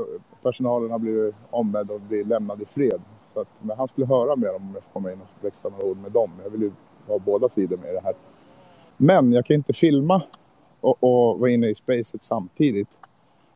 personalen 0.43 0.91
har 0.91 0.99
blivit 0.99 1.35
ombedd 1.51 1.91
att 1.91 2.03
bli 2.03 2.25
lämnad 2.25 2.63
i 2.63 2.65
fred. 2.65 3.01
Så 3.35 3.41
att, 3.41 3.49
men 3.61 3.77
han 3.77 3.89
skulle 3.89 4.07
höra 4.07 4.37
med 4.37 4.49
dem 4.49 4.63
om 4.63 4.71
jag 4.75 4.83
får 4.83 4.93
komma 4.93 5.13
in 5.13 5.21
och 5.21 5.45
växla 5.45 5.71
några 5.71 5.85
ord 5.85 5.97
med 5.97 6.13
dem. 6.13 6.31
Jag 6.43 6.51
vill 6.51 6.63
ju 6.63 6.73
ha 7.07 7.19
båda 7.19 7.49
sidor 7.49 7.77
med 7.77 7.91
i 7.91 7.93
det 7.93 8.01
här. 8.01 8.15
Men 8.97 9.33
jag 9.33 9.47
kan 9.47 9.55
inte 9.57 9.73
filma 9.73 10.23
och, 10.81 11.05
och 11.05 11.39
vara 11.39 11.51
inne 11.51 11.69
i 11.69 11.75
spacet 11.75 12.23
samtidigt. 12.23 12.99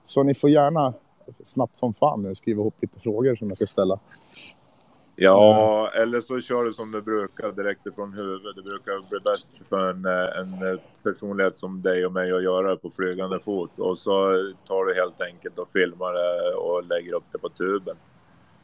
Så 0.05 0.23
ni 0.23 0.35
får 0.35 0.51
gärna 0.51 0.95
snabbt 1.43 1.77
som 1.77 1.95
fan 1.95 2.23
nu 2.23 2.35
skriva 2.35 2.61
ihop 2.61 2.75
lite 2.81 3.01
frågor 3.01 3.37
som 3.37 3.49
jag 3.49 3.57
ska 3.57 3.67
ställa. 3.67 3.99
Ja, 5.17 5.91
eller 5.95 6.21
så 6.21 6.41
kör 6.41 6.65
du 6.65 6.73
som 6.73 6.91
du 6.93 7.03
brukar 7.03 7.53
direkt 7.53 7.87
ifrån 7.87 8.13
huvudet. 8.13 8.57
Det 8.57 8.63
brukar 8.63 9.11
bli 9.11 9.21
bäst 9.25 9.69
för 9.69 9.91
en, 9.91 10.05
eh, 10.05 10.41
en 10.41 10.73
eh, 10.73 10.81
personlighet 11.03 11.59
som 11.59 11.83
dig 11.83 12.07
och 12.07 12.13
mig 12.13 12.33
att 12.33 12.43
göra 12.43 12.77
på 12.77 12.91
flygande 12.91 13.41
fot. 13.41 13.79
Och 13.79 13.99
så 13.99 14.13
tar 14.69 14.85
du 14.85 14.95
helt 14.95 15.21
enkelt 15.21 15.59
och 15.59 15.69
filmar 15.69 16.13
det 16.13 16.55
och 16.55 16.85
lägger 16.85 17.15
upp 17.15 17.25
det 17.33 17.39
på 17.39 17.49
tuben. 17.49 17.97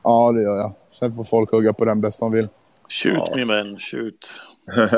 Ja, 0.03 0.33
det 0.33 0.43
gör 0.43 0.57
jag. 0.57 0.73
Sen 0.91 1.13
får 1.13 1.25
folk 1.25 1.53
hugga 1.53 1.73
på 1.73 1.85
den 1.85 2.01
bäst 2.01 2.21
de 2.21 2.33
vill. 2.33 2.49
Shoot 2.89 3.37
min 3.37 3.49
vän, 3.49 3.77
shoot. 3.79 4.41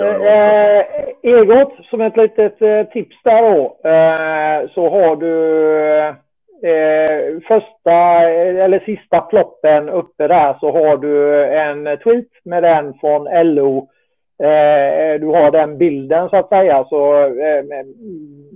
Eh, 0.00 0.82
Egot, 1.22 1.72
som 1.90 2.00
ett 2.00 2.16
litet 2.16 2.58
tips 2.92 3.16
där 3.24 3.42
då, 3.42 3.88
eh, 3.88 4.70
så 4.74 4.90
har 4.90 5.16
du 5.16 6.14
eh, 6.64 7.40
första 7.48 7.96
eller 8.64 8.78
sista 8.78 9.20
ploppen 9.20 9.88
uppe 9.88 10.28
där 10.28 10.56
så 10.60 10.72
har 10.72 10.96
du 10.96 11.44
en 11.44 11.98
tweet 11.98 12.28
med 12.44 12.62
den 12.62 12.94
från 12.94 13.24
LO. 13.54 13.88
Eh, 14.42 15.20
du 15.20 15.26
har 15.26 15.50
den 15.50 15.78
bilden 15.78 16.28
så 16.28 16.36
att 16.36 16.48
säga 16.48 16.84
så 16.84 17.22
eh, 17.22 17.64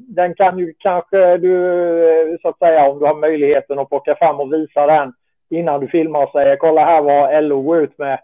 den 0.08 0.34
kan 0.34 0.58
ju 0.58 0.74
kanske 0.78 1.36
du 1.36 1.54
eh, 2.10 2.36
så 2.42 2.48
att 2.48 2.58
säga 2.58 2.90
om 2.90 2.98
du 2.98 3.06
har 3.06 3.14
möjligheten 3.14 3.78
att 3.78 3.88
plocka 3.88 4.14
fram 4.14 4.40
och 4.40 4.52
visa 4.52 4.86
den 4.86 5.12
innan 5.50 5.80
du 5.80 5.88
filmar 5.88 6.22
och 6.22 6.32
säger 6.32 6.56
kolla 6.56 6.84
här 6.84 7.02
vad 7.02 7.44
LO 7.44 7.62
går 7.62 7.82
ut 7.82 7.98
med 7.98 8.18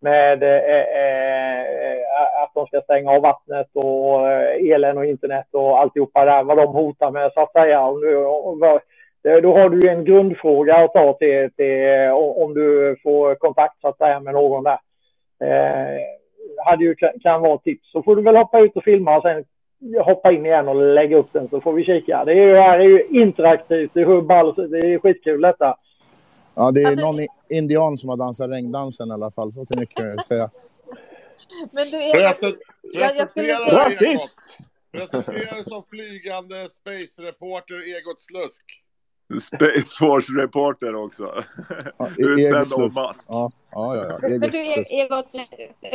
med 0.00 0.42
eh, 0.42 0.48
eh, 0.48 0.80
eh 0.80 2.42
att 2.42 2.54
de 2.54 2.66
ska 2.66 2.80
stänga 2.80 3.10
av 3.10 3.22
vattnet 3.22 3.66
och 3.74 4.30
eh, 4.30 4.72
elen 4.72 4.98
och 4.98 5.06
internet 5.06 5.46
och 5.52 5.80
alltihopa 5.80 6.24
där, 6.24 6.42
vad 6.42 6.56
de 6.56 6.66
hotar 6.66 7.10
med 7.10 7.32
så 7.32 7.40
att 7.40 7.52
säga. 7.52 7.80
Om 7.80 8.00
du, 8.00 8.24
om, 8.26 8.80
då 9.42 9.52
har 9.58 9.68
du 9.68 9.88
en 9.88 10.04
grundfråga 10.04 10.76
att 10.76 10.92
ta 10.92 11.12
till, 11.12 11.50
till 11.56 12.10
om 12.14 12.54
du 12.54 12.96
får 13.02 13.34
kontakt 13.34 13.80
så 13.80 13.88
att 13.88 13.98
säga 13.98 14.20
med 14.20 14.34
någon 14.34 14.64
där. 14.64 14.78
Eh, 15.44 16.00
hade 16.64 16.84
ju, 16.84 16.94
kan, 17.22 17.40
vara 17.42 17.54
ett 17.54 17.62
tips. 17.64 17.92
Så 17.92 18.02
får 18.02 18.16
du 18.16 18.22
väl 18.22 18.36
hoppa 18.36 18.60
ut 18.60 18.76
och 18.76 18.84
filma 18.84 19.16
och 19.16 19.22
sen 19.22 19.44
hoppa 20.04 20.32
in 20.32 20.46
igen 20.46 20.68
och 20.68 20.74
lägga 20.94 21.16
upp 21.16 21.32
den 21.32 21.48
så 21.48 21.60
får 21.60 21.72
vi 21.72 21.84
kika. 21.84 22.24
Det 22.24 22.32
är 22.32 22.36
ju, 22.36 22.52
det 22.52 22.60
här 22.60 22.78
är 22.78 22.84
ju 22.84 23.04
interaktivt, 23.10 23.90
det 23.94 24.00
är, 24.00 24.06
hur 24.06 24.22
ball, 24.22 24.54
det 24.70 24.78
är 24.78 24.98
skitkul 24.98 25.40
detta. 25.40 25.76
Ja, 26.54 26.70
det 26.70 26.82
är 26.82 26.86
Alltså- 26.86 27.06
någon 27.06 27.26
indian 27.50 27.98
som 27.98 28.08
har 28.08 28.16
dansat 28.16 28.50
regndansen 28.50 29.08
i 29.08 29.12
alla 29.12 29.30
fall, 29.30 29.52
så 29.52 29.66
kan 29.66 29.80
mycket 29.80 30.24
säga. 30.26 30.50
Men 31.72 31.84
du 31.90 31.96
är... 31.96 32.14
Present- 32.14 32.56
Jag, 32.82 33.16
jag 33.16 33.30
skulle 33.30 33.46
Presentera 33.48 33.84
säga... 33.84 33.98
dig, 33.98 34.10
Egot. 34.12 34.58
Presentera 34.92 35.54
dig 35.54 35.64
som 35.64 35.82
flygande 35.90 36.68
space 36.70 37.22
reporter 37.22 37.96
Egot 37.96 38.20
Slusk. 38.20 38.82
Space 39.40 39.96
Force 39.98 40.32
reporter 40.32 40.94
också. 40.94 41.44
Ja, 41.98 42.08
Utsänd 42.16 42.54
Egot 42.56 42.72
av. 42.72 42.80
Musk. 42.80 42.98
Ja, 43.28 43.50
ja, 43.70 43.96
ja. 43.96 44.04
ja. 44.06 44.18
Men 44.22 44.32
Egot 44.32 44.52
du 44.52 44.62
Slusk. 44.64 44.90
E- 44.92 45.00
Egot, 45.00 45.26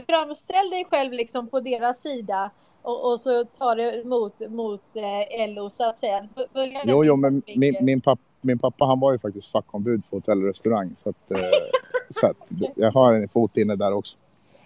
framställ 0.08 0.70
dig 0.70 0.86
själv 0.90 1.12
liksom 1.14 1.48
på 1.48 1.60
deras 1.60 2.02
sida 2.02 2.52
och, 2.82 3.12
och 3.12 3.20
så 3.20 3.46
tar 3.46 3.76
det 3.76 4.06
mot, 4.06 4.40
mot 4.50 4.82
eh, 4.96 5.50
LO 5.50 5.70
så 5.70 5.84
att 5.90 5.98
säga. 5.98 6.28
B- 6.36 6.42
Börja 6.54 6.72
där 6.84 6.92
Jo, 6.92 7.06
jo, 7.06 7.16
men 7.16 7.34
vinkel. 7.34 7.58
min, 7.58 7.76
min, 7.82 8.02
papp, 8.02 8.20
min 8.42 8.60
pappa 8.60 8.86
han 8.86 9.00
var 9.00 9.12
ju 9.14 9.20
faktiskt 9.20 9.52
fackombud 9.52 10.06
för 10.06 10.18
hotell 10.18 10.42
och 10.42 10.48
restaurang. 10.48 10.94
Så, 10.96 11.10
att, 11.10 11.32
eh, 11.32 11.38
så 12.10 12.28
att 12.28 12.38
jag 12.76 12.92
har 12.92 13.14
en 13.14 13.30
fot 13.30 13.58
inne 13.58 13.76
där 13.76 13.94
också. 13.94 14.18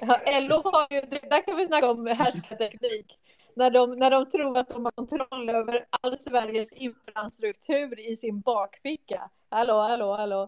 Ja, 0.01 0.19
LO 0.41 0.61
har 0.63 0.87
ju, 0.89 1.01
där 1.01 1.45
kan 1.45 1.57
vi 1.57 1.65
snacka 1.67 1.91
om 1.91 2.07
härskarteknik. 2.07 3.05
När 3.55 3.69
de, 3.69 3.91
när 3.91 4.11
de 4.11 4.25
tror 4.25 4.57
att 4.57 4.69
de 4.69 4.85
har 4.85 4.91
kontroll 4.91 5.49
över 5.49 5.85
all 5.89 6.19
Sveriges 6.19 6.71
infrastruktur 6.71 8.11
i 8.11 8.15
sin 8.15 8.41
bakficka. 8.41 9.21
Hallå, 9.49 9.81
hallå, 9.81 10.15
hallå. 10.15 10.47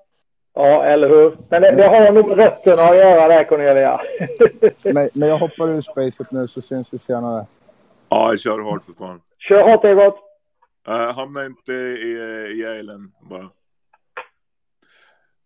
Ja, 0.53 0.83
eller 0.83 1.09
hur? 1.09 1.37
Men 1.49 1.61
det, 1.61 1.71
det 1.71 1.87
har 1.87 2.11
nog 2.11 2.37
rötterna 2.39 2.83
att 2.83 2.97
göra 2.97 3.27
där 3.27 3.43
Cornelia. 3.43 4.01
Men, 4.93 5.09
men 5.13 5.29
jag 5.29 5.37
hoppar 5.37 5.69
ur 5.69 5.81
spacet 5.81 6.31
nu 6.31 6.47
så 6.47 6.61
syns 6.61 6.93
vi 6.93 6.99
senare. 6.99 7.45
Ja, 8.09 8.29
jag 8.29 8.39
kör 8.39 8.59
hårt 8.59 8.85
för 8.85 8.93
fan. 8.93 9.21
Kör 9.37 9.71
hårt 9.71 9.85
Egot. 9.85 10.15
Uh, 10.89 11.13
hamna 11.13 11.45
inte 11.45 11.73
i, 11.73 12.11
i 12.53 12.63
elen 12.63 13.11
bara. 13.19 13.49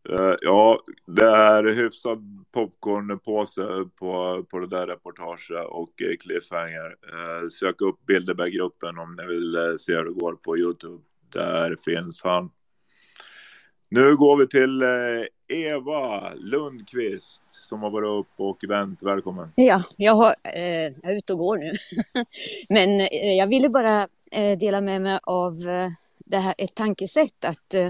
Eh, 0.10 0.36
ja, 0.42 0.80
det 1.06 1.28
är 1.28 1.64
hyfsad 1.64 2.46
popcornpåse 2.52 3.62
på, 4.00 4.44
på 4.50 4.60
det 4.60 4.68
där 4.68 4.88
reportaget 4.88 5.68
och 5.70 6.02
eh, 6.02 6.18
cliffhanger. 6.20 6.96
Eh, 7.14 7.50
sök 7.50 7.82
upp 7.82 8.06
Bilderberggruppen 8.06 8.98
om 8.98 9.16
ni 9.16 9.28
vill 9.28 9.76
se 9.80 9.94
hur 9.94 10.06
det 10.06 10.12
går 10.12 10.34
på 10.34 10.58
Youtube. 10.58 11.04
Där 11.34 11.78
finns 11.86 12.24
han. 12.24 12.52
Nu 13.90 14.16
går 14.16 14.38
vi 14.38 14.48
till 14.48 14.84
Eva 15.48 16.34
Lundqvist 16.34 17.44
som 17.50 17.82
har 17.82 17.90
varit 17.90 18.26
upp 18.26 18.34
och 18.36 18.64
vänt. 18.68 19.00
Välkommen. 19.02 19.52
Ja, 19.56 19.84
jag, 19.98 20.16
har, 20.16 20.34
eh, 20.56 20.94
jag 21.02 21.12
är 21.12 21.18
ute 21.18 21.34
och 21.34 21.40
går 21.40 21.58
nu. 21.58 21.72
Men 22.70 23.00
eh, 23.00 23.34
jag 23.38 23.48
ville 23.48 23.70
bara 23.70 24.08
eh, 24.38 24.58
dela 24.60 24.82
med 24.82 25.02
mig 25.02 25.20
av 25.24 25.54
eh, 25.54 25.92
det 26.26 26.38
här, 26.38 26.56
ett 26.58 26.76
tankesätt 26.76 27.46
att 27.46 27.74
eh, 27.74 27.90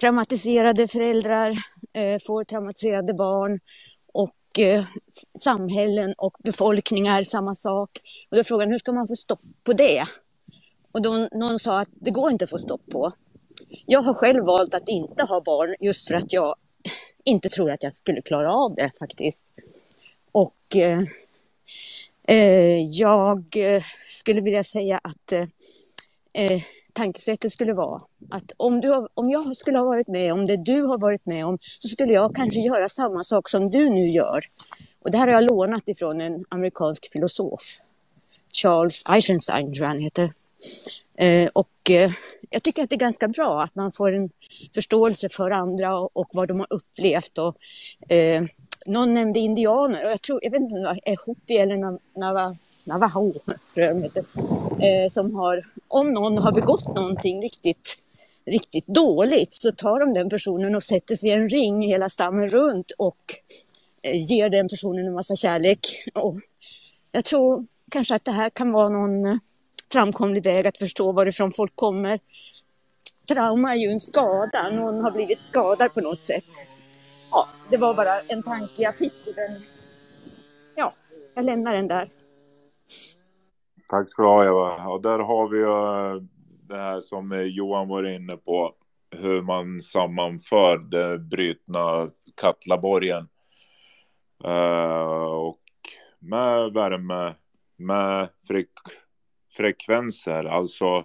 traumatiserade 0.00 0.88
föräldrar 0.88 1.50
eh, 1.92 2.18
får 2.26 2.44
traumatiserade 2.44 3.14
barn 3.14 3.60
och 4.12 4.58
eh, 4.58 4.84
samhällen 5.38 6.14
och 6.18 6.36
befolkningar 6.44 7.24
samma 7.24 7.54
sak. 7.54 7.90
Och 8.30 8.36
då 8.36 8.38
är 8.38 8.44
frågan 8.44 8.70
hur 8.70 8.78
ska 8.78 8.92
man 8.92 9.08
få 9.08 9.14
stopp 9.14 9.40
på 9.64 9.72
det? 9.72 10.06
Och 10.92 11.02
då 11.02 11.28
någon 11.32 11.58
sa 11.58 11.80
att 11.80 11.88
det 11.92 12.10
går 12.10 12.30
inte 12.30 12.44
att 12.44 12.50
få 12.50 12.58
stopp 12.58 12.90
på. 12.90 13.12
Jag 13.86 14.02
har 14.02 14.14
själv 14.14 14.44
valt 14.44 14.74
att 14.74 14.88
inte 14.88 15.24
ha 15.24 15.40
barn 15.40 15.74
just 15.80 16.08
för 16.08 16.14
att 16.14 16.32
jag 16.32 16.54
inte 17.24 17.48
tror 17.48 17.70
att 17.70 17.82
jag 17.82 17.96
skulle 17.96 18.22
klara 18.22 18.52
av 18.52 18.74
det 18.74 18.90
faktiskt. 18.98 19.44
Och 20.32 20.76
eh, 20.76 21.02
eh, 22.28 22.84
jag 22.84 23.56
eh, 23.56 23.82
skulle 24.08 24.40
vilja 24.40 24.64
säga 24.64 25.00
att 25.02 25.32
eh, 25.32 25.44
eh 26.32 26.62
tankesättet 26.96 27.52
skulle 27.52 27.72
vara 27.72 28.00
att 28.30 28.52
om, 28.56 28.80
du 28.80 28.88
har, 28.88 29.08
om 29.14 29.30
jag 29.30 29.56
skulle 29.56 29.78
ha 29.78 29.84
varit 29.84 30.08
med 30.08 30.32
om 30.32 30.46
det 30.46 30.56
du 30.56 30.82
har 30.82 30.98
varit 30.98 31.26
med 31.26 31.46
om 31.46 31.58
så 31.78 31.88
skulle 31.88 32.12
jag 32.12 32.36
kanske 32.36 32.60
göra 32.60 32.88
samma 32.88 33.22
sak 33.24 33.48
som 33.48 33.70
du 33.70 33.90
nu 33.90 34.00
gör. 34.00 34.44
Och 35.00 35.10
det 35.10 35.18
här 35.18 35.26
har 35.26 35.34
jag 35.34 35.44
lånat 35.44 35.88
ifrån 35.88 36.20
en 36.20 36.44
amerikansk 36.48 37.12
filosof. 37.12 37.62
Charles 38.52 39.04
Eisenstein 39.10 39.72
tror 39.72 39.84
jag 39.84 39.88
han 39.88 40.00
heter. 40.00 40.28
Eh, 41.14 41.48
och 41.52 41.90
eh, 41.90 42.10
jag 42.50 42.62
tycker 42.62 42.82
att 42.82 42.90
det 42.90 42.96
är 42.96 42.98
ganska 42.98 43.28
bra 43.28 43.62
att 43.62 43.74
man 43.74 43.92
får 43.92 44.12
en 44.12 44.30
förståelse 44.74 45.28
för 45.28 45.50
andra 45.50 45.98
och, 45.98 46.16
och 46.16 46.28
vad 46.32 46.48
de 46.48 46.58
har 46.58 46.72
upplevt. 46.72 47.38
Och, 47.38 47.56
eh, 48.12 48.44
någon 48.86 49.14
nämnde 49.14 49.40
indianer 49.40 50.04
och 50.04 50.10
jag 50.10 50.22
tror, 50.22 50.40
jag 50.42 50.50
vet 50.50 50.60
inte 50.60 50.76
om 50.76 50.82
det 50.82 50.88
var 50.88 51.26
Hopi 51.26 51.56
eller 51.56 51.98
Nava, 52.20 52.56
Navajo, 52.86 53.32
eh, 54.80 55.10
som 55.10 55.34
har, 55.34 55.66
om 55.88 56.12
någon 56.12 56.38
har 56.38 56.52
begått 56.52 56.94
någonting 56.94 57.42
riktigt, 57.42 57.98
riktigt 58.44 58.86
dåligt 58.86 59.52
så 59.52 59.72
tar 59.72 60.00
de 60.00 60.14
den 60.14 60.30
personen 60.30 60.74
och 60.74 60.82
sätter 60.82 61.16
sig 61.16 61.28
i 61.28 61.32
en 61.32 61.48
ring 61.48 61.82
hela 61.82 62.10
stammen 62.10 62.48
runt 62.48 62.90
och 62.90 63.34
eh, 64.02 64.30
ger 64.30 64.50
den 64.50 64.68
personen 64.68 65.06
en 65.06 65.14
massa 65.14 65.36
kärlek. 65.36 65.80
Och 66.14 66.40
jag 67.12 67.24
tror 67.24 67.66
kanske 67.90 68.14
att 68.14 68.24
det 68.24 68.32
här 68.32 68.50
kan 68.50 68.72
vara 68.72 68.88
någon 68.88 69.40
framkomlig 69.92 70.44
väg 70.44 70.66
att 70.66 70.76
förstå 70.76 71.12
varifrån 71.12 71.52
folk 71.52 71.72
kommer. 71.74 72.20
Trauma 73.28 73.72
är 73.72 73.76
ju 73.76 73.90
en 73.90 74.00
skada, 74.00 74.70
någon 74.70 75.00
har 75.00 75.10
blivit 75.10 75.40
skadad 75.40 75.94
på 75.94 76.00
något 76.00 76.26
sätt. 76.26 76.44
Ja, 77.30 77.48
det 77.70 77.76
var 77.76 77.94
bara 77.94 78.20
en 78.20 78.42
tanke 78.42 78.82
jag 78.82 78.94
fick. 78.94 79.24
Den. 79.24 79.62
Ja, 80.76 80.92
jag 81.34 81.44
lämnar 81.44 81.74
den 81.74 81.88
där. 81.88 82.10
Tack 83.88 84.10
ska 84.10 84.22
du 84.22 84.28
ha 84.28 84.44
Eva. 84.44 84.88
Och 84.88 85.02
där 85.02 85.18
har 85.18 85.48
vi 85.48 85.58
ju 85.58 85.64
eh, 85.64 86.22
det 86.68 86.76
här 86.76 87.00
som 87.00 87.32
eh, 87.32 87.40
Johan 87.40 87.88
var 87.88 88.04
inne 88.04 88.36
på. 88.36 88.74
Hur 89.10 89.42
man 89.42 89.82
sammanför 89.82 90.78
den 90.78 91.28
brytna 91.28 92.10
Katlaborgen. 92.36 93.28
Uh, 94.44 94.52
eh, 94.52 95.26
och 95.26 95.62
med 96.18 96.72
värme, 96.72 97.34
med 97.76 98.28
frek 98.48 98.68
frekvenser, 99.56 100.44
alltså 100.44 101.04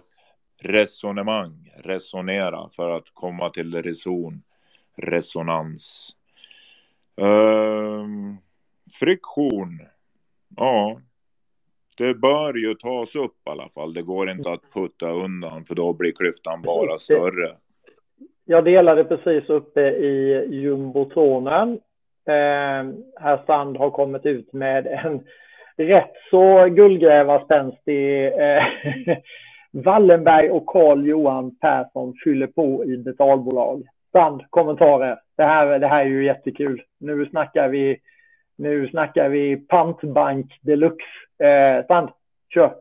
resonemang, 0.58 1.72
resonera 1.76 2.68
för 2.68 2.90
att 2.90 3.14
komma 3.14 3.50
till 3.50 3.82
reson, 3.82 4.42
resonans. 4.96 6.16
Um, 7.16 8.38
friktion, 8.92 9.80
ja, 10.56 11.00
det 11.96 12.14
bör 12.14 12.54
ju 12.54 12.74
tas 12.74 13.14
upp 13.16 13.36
i 13.46 13.50
alla 13.50 13.68
fall. 13.68 13.94
Det 13.94 14.02
går 14.02 14.30
inte 14.30 14.50
att 14.50 14.72
putta 14.74 15.10
undan 15.10 15.64
för 15.64 15.74
då 15.74 15.92
blir 15.92 16.12
klyftan 16.12 16.62
bara 16.62 16.98
större. 16.98 17.56
Jag 18.44 18.64
delade 18.64 19.04
precis 19.04 19.50
uppe 19.50 19.80
i 19.80 20.46
jumbotronen. 20.50 21.72
Eh, 22.26 22.92
herr 23.20 23.46
Sand 23.46 23.76
har 23.76 23.90
kommit 23.90 24.26
ut 24.26 24.52
med 24.52 24.86
en 24.86 25.20
rätt 25.76 26.12
så 26.30 26.64
guldgrävarspänstig 26.64 28.26
eh, 28.26 28.62
Wallenberg 29.72 30.50
och 30.50 30.66
Carl 30.66 31.06
Johan 31.06 31.56
Persson 31.56 32.14
fyller 32.24 32.46
på 32.46 32.84
i 32.84 32.96
betalbolag. 32.96 33.82
Sand, 34.12 34.42
kommentarer. 34.50 35.18
Det 35.36 35.42
här, 35.42 35.78
det 35.78 35.86
här 35.86 36.00
är 36.00 36.08
ju 36.08 36.24
jättekul. 36.24 36.82
Nu 37.00 37.26
snackar 37.26 37.68
vi, 37.68 37.98
nu 38.56 38.88
snackar 38.88 39.28
vi 39.28 39.56
pantbank 39.56 40.58
deluxe. 40.62 41.06
Eh, 41.42 41.86
Sand, 41.86 42.08
kör. 42.54 42.74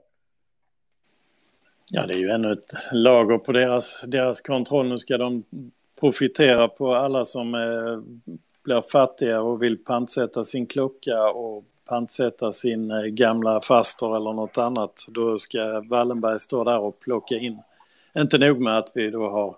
Ja, 1.90 2.06
det 2.06 2.14
är 2.14 2.18
ju 2.18 2.30
ännu 2.30 2.52
ett 2.52 2.74
lager 2.92 3.38
på 3.38 3.52
deras, 3.52 4.02
deras 4.08 4.42
kontroll. 4.42 4.90
Nu 4.90 4.98
ska 4.98 5.18
de 5.18 5.44
profitera 6.00 6.68
på 6.68 6.96
alla 6.96 7.26
som 7.26 7.56
eh, 7.56 8.22
blir 8.64 8.82
fattiga 8.82 9.42
och 9.42 9.64
vill 9.64 9.78
pantsätta 9.78 10.44
sin 10.44 10.66
klocka 10.66 11.30
och 11.30 11.64
pantsätta 11.86 12.52
sin 12.52 12.92
eh, 12.92 13.02
gamla 13.02 13.62
faster 13.62 14.16
eller 14.16 14.34
något 14.34 14.58
annat. 14.58 15.06
Då 15.08 15.38
ska 15.38 15.82
Wallenberg 15.82 16.40
stå 16.40 16.64
där 16.64 16.80
och 16.80 17.00
plocka 17.00 17.36
in. 17.36 17.60
Inte 18.18 18.38
nog 18.38 18.62
med 18.62 18.78
att 18.78 18.92
vi 18.96 19.12
då 19.12 19.30
har 19.30 19.56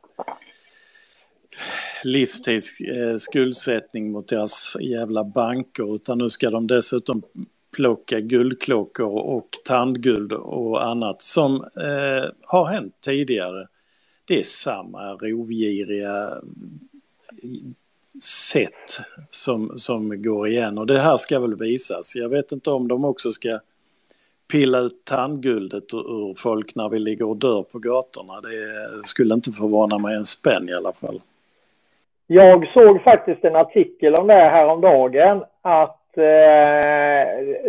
livstids 2.03 2.81
eh, 2.81 3.17
skuldsättning 3.17 4.11
mot 4.11 4.27
deras 4.27 4.77
jävla 4.81 5.23
banker 5.23 5.95
utan 5.95 6.17
nu 6.17 6.29
ska 6.29 6.49
de 6.49 6.67
dessutom 6.67 7.23
plocka 7.73 8.19
guldklockor 8.19 9.07
och 9.07 9.47
tandguld 9.65 10.33
och 10.33 10.85
annat 10.85 11.21
som 11.21 11.55
eh, 11.55 12.29
har 12.41 12.65
hänt 12.65 12.93
tidigare. 13.05 13.67
Det 14.25 14.39
är 14.39 14.43
samma 14.43 15.13
rovgiriga 15.13 16.41
sätt 18.23 18.99
som, 19.29 19.77
som 19.77 20.21
går 20.21 20.47
igen 20.47 20.77
och 20.77 20.87
det 20.87 20.99
här 20.99 21.17
ska 21.17 21.39
väl 21.39 21.55
visas. 21.55 22.15
Jag 22.15 22.29
vet 22.29 22.51
inte 22.51 22.69
om 22.69 22.87
de 22.87 23.05
också 23.05 23.31
ska 23.31 23.59
pilla 24.51 24.79
ut 24.79 25.05
tandguldet 25.05 25.93
ur 25.93 26.33
folk 26.37 26.75
när 26.75 26.89
vi 26.89 26.99
ligger 26.99 27.29
och 27.29 27.37
dör 27.37 27.63
på 27.63 27.79
gatorna. 27.79 28.41
Det 28.41 29.07
skulle 29.07 29.33
inte 29.33 29.51
förvåna 29.51 29.97
mig 29.97 30.15
en 30.15 30.25
spänn 30.25 30.69
i 30.69 30.73
alla 30.73 30.93
fall. 30.93 31.21
Jag 32.27 32.67
såg 32.73 33.03
faktiskt 33.03 33.43
en 33.43 33.55
artikel 33.55 34.15
om 34.15 34.27
det 34.27 34.33
här 34.33 34.49
häromdagen 34.49 35.43
att 35.61 36.02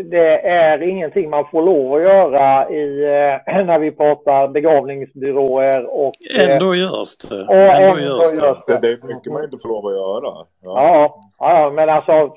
det 0.05 0.41
är 0.41 0.83
ingenting 0.83 1.31
man 1.31 1.45
får 1.51 1.63
lov 1.63 1.95
att 1.95 2.03
göra 2.03 2.71
i, 2.71 3.05
eh, 3.05 3.65
när 3.65 3.79
vi 3.79 3.91
pratar 3.91 4.49
begravningsbyråer 4.49 5.91
och... 5.91 6.15
Eh, 6.39 6.51
ändå 6.51 6.75
görs 6.75 7.17
det. 7.17 7.45
Och 7.49 7.55
ändå, 7.55 7.87
ändå 7.87 8.01
görs 8.01 8.31
det. 8.31 8.47
Görs 8.47 8.59
det. 8.67 8.79
det. 8.79 8.89
är 8.89 9.15
mycket 9.15 9.33
man 9.33 9.45
inte 9.45 9.59
får 9.63 9.69
lov 9.69 9.87
att 9.87 9.95
göra. 9.95 10.47
Ja, 10.63 11.19
ja, 11.39 11.63
ja 11.65 11.71
men 11.71 11.89
alltså 11.89 12.35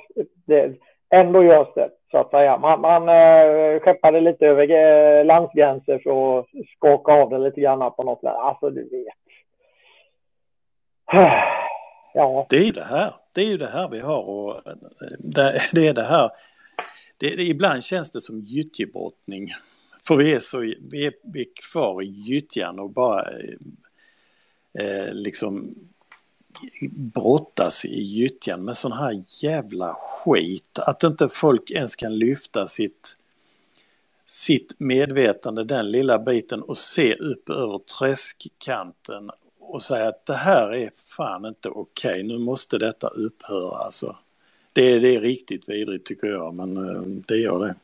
det, 0.47 0.73
ändå 1.09 1.43
görs 1.43 1.67
det 1.75 1.89
så 2.11 2.17
att 2.17 2.29
säga. 2.29 2.57
Man, 2.57 2.81
man 2.81 3.09
äh, 3.09 3.79
skeppade 3.79 4.21
lite 4.21 4.45
över 4.45 5.23
landsgränser 5.23 5.99
för 6.03 6.39
att 6.39 6.45
skaka 6.77 7.13
av 7.13 7.29
det 7.29 7.37
lite 7.37 7.61
grann 7.61 7.91
på 7.91 8.03
något 8.03 8.19
sätt. 8.19 8.35
Alltså 8.35 8.69
du 8.69 8.89
vet. 8.89 9.13
Ja. 12.17 12.47
Det 12.49 12.57
är 12.57 12.63
ju 12.63 12.71
det 12.71 12.83
här. 12.83 13.13
Det 13.31 13.41
är 13.41 13.45
ju 13.45 13.57
det 13.57 13.67
här 13.67 13.89
vi 13.89 13.99
har 13.99 14.29
och 14.29 14.67
eh, 14.67 14.75
det 15.71 15.87
är 15.87 15.93
det 15.93 16.03
här. 16.03 16.29
Det, 17.17 17.35
det, 17.35 17.43
ibland 17.43 17.83
känns 17.83 18.11
det 18.11 18.21
som 18.21 18.41
gyttjebrottning. 18.41 19.53
För 20.03 20.15
vi 20.15 20.33
är 20.33 20.39
så, 20.39 20.57
vi 20.59 21.05
är, 21.05 21.13
vi 21.23 21.41
är 21.41 21.47
kvar 21.71 22.03
i 22.03 22.05
gyttjan 22.05 22.79
och 22.79 22.89
bara 22.89 23.29
eh, 23.29 23.55
eh, 24.73 25.13
liksom 25.13 25.75
brottas 26.91 27.85
i 27.85 28.01
gyttjan 28.01 28.65
med 28.65 28.77
sån 28.77 28.91
här 28.91 29.43
jävla 29.43 29.93
skit. 29.93 30.79
Att 30.79 31.03
inte 31.03 31.29
folk 31.29 31.71
ens 31.71 31.95
kan 31.95 32.17
lyfta 32.17 32.67
sitt, 32.67 33.17
sitt 34.27 34.75
medvetande 34.77 35.63
den 35.63 35.91
lilla 35.91 36.19
biten 36.19 36.61
och 36.61 36.77
se 36.77 37.15
upp 37.15 37.49
över 37.49 37.77
träskkanten 37.77 39.31
och 39.67 39.81
säga 39.81 40.07
att 40.07 40.25
det 40.25 40.33
här 40.33 40.73
är 40.75 40.89
fan 41.17 41.45
inte 41.45 41.69
okej, 41.69 42.11
okay. 42.11 42.23
nu 42.23 42.37
måste 42.37 42.77
detta 42.77 43.07
upphöra 43.07 43.77
alltså. 43.77 44.15
Det, 44.73 44.99
det 44.99 45.15
är 45.15 45.19
riktigt 45.19 45.69
vidrigt 45.69 46.05
tycker 46.05 46.27
jag, 46.27 46.53
men 46.53 46.77
uh, 46.77 47.01
det 47.27 47.35
gör 47.35 47.59
det. 47.59 47.75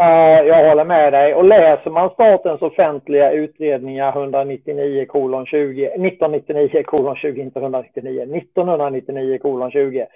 Uh, 0.00 0.46
jag 0.48 0.68
håller 0.68 0.84
med 0.84 1.12
dig. 1.12 1.34
Och 1.34 1.44
läser 1.44 1.90
man 1.90 2.10
statens 2.10 2.62
offentliga 2.62 3.32
utredningar 3.32 4.12
199 4.12 5.06
kolon 5.06 5.46
20, 5.46 5.86
1999 5.86 6.82
kolon 6.86 7.16
20, 7.16 7.40
inte 7.40 7.58
199, 7.58 8.22
1999 8.22 9.38
kolon 9.38 9.70
20, 9.70 10.06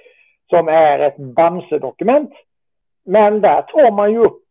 som 0.51 0.69
är 0.69 0.99
ett 0.99 1.17
Bamse-dokument. 1.17 2.31
Men 3.05 3.41
där 3.41 3.63
tar 3.63 3.91
man 3.91 4.13
ju 4.13 4.19
upp 4.19 4.43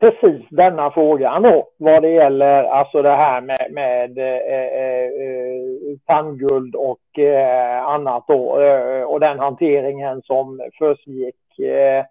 precis 0.00 0.42
denna 0.50 0.90
frågan 0.90 1.42
då, 1.42 1.68
vad 1.76 2.02
det 2.02 2.08
gäller 2.10 2.64
alltså 2.64 3.02
det 3.02 3.16
här 3.16 3.40
med, 3.40 3.66
med 3.70 4.18
eh, 4.18 4.54
eh, 4.54 5.04
eh 5.04 5.98
tandguld 6.06 6.74
och 6.74 7.18
eh, 7.18 7.84
annat 7.86 8.24
då 8.28 8.60
eh, 8.60 9.02
och 9.02 9.20
den 9.20 9.38
hanteringen 9.38 10.22
som 10.22 10.60
försiggick 10.78 11.58
eh, 11.58 12.04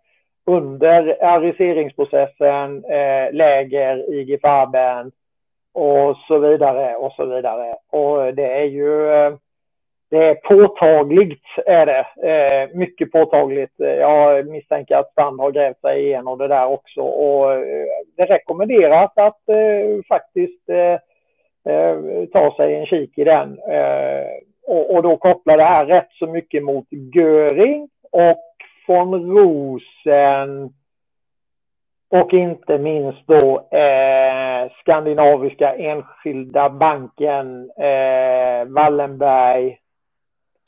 under 0.45 1.23
ariseringsprocessen, 1.23 2.85
eh, 2.85 3.33
läger, 3.33 4.13
IG 4.13 4.41
Farben 4.41 5.11
och 5.73 6.17
så 6.27 6.37
vidare 6.37 6.95
och 6.95 7.11
så 7.11 7.25
vidare. 7.25 7.75
Och 7.91 8.33
det 8.33 8.61
är 8.61 8.65
ju, 8.65 9.11
eh, 9.11 9.33
det 10.09 10.17
är 10.17 10.35
påtagligt, 10.35 11.43
är 11.65 11.85
det. 11.85 12.05
Eh, 12.29 12.69
mycket 12.77 13.11
påtagligt. 13.11 13.79
Eh, 13.79 13.89
jag 13.89 14.47
misstänker 14.47 14.95
att 14.95 15.11
Strand 15.11 15.39
har 15.39 15.51
grävt 15.51 15.81
sig 15.81 16.05
igenom 16.05 16.37
det 16.37 16.47
där 16.47 16.65
också. 16.65 17.01
Och 17.01 17.53
eh, 17.53 17.85
det 18.17 18.25
rekommenderas 18.25 19.11
att 19.15 19.49
eh, 19.49 20.03
faktiskt 20.07 20.69
eh, 20.69 20.99
eh, 21.73 22.25
ta 22.33 22.55
sig 22.55 22.75
en 22.75 22.85
kik 22.85 23.17
i 23.17 23.23
den. 23.23 23.59
Eh, 23.59 24.25
och, 24.67 24.95
och, 24.95 25.03
då 25.03 25.17
kopplar 25.17 25.57
det 25.57 25.63
här 25.63 25.85
rätt 25.85 26.11
så 26.11 26.27
mycket 26.27 26.63
mot 26.63 26.85
Göring 26.89 27.89
och 28.11 28.45
von 28.87 29.37
Rosen 29.37 30.73
och 32.09 32.33
inte 32.33 32.77
minst 32.77 33.27
då 33.27 33.67
eh, 33.77 34.71
Skandinaviska 34.79 35.75
Enskilda 35.75 36.69
Banken, 36.69 37.71
eh, 37.77 38.65
Wallenberg. 38.65 39.77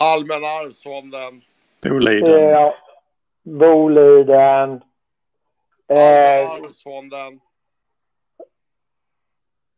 Allmänna 0.01 0.47
arvsfonden. 0.47 1.41
Boliden. 1.83 2.53
Eh, 2.53 2.73
Boliden. 3.43 4.81
Allmänna 5.89 6.67
arvsfonden. 6.67 7.39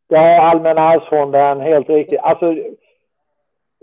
Ja, 0.08 0.42
Allmänna 0.42 0.82
arvsfonden, 0.82 1.60
helt 1.60 1.90
riktigt. 1.90 2.20
Alltså, 2.20 2.54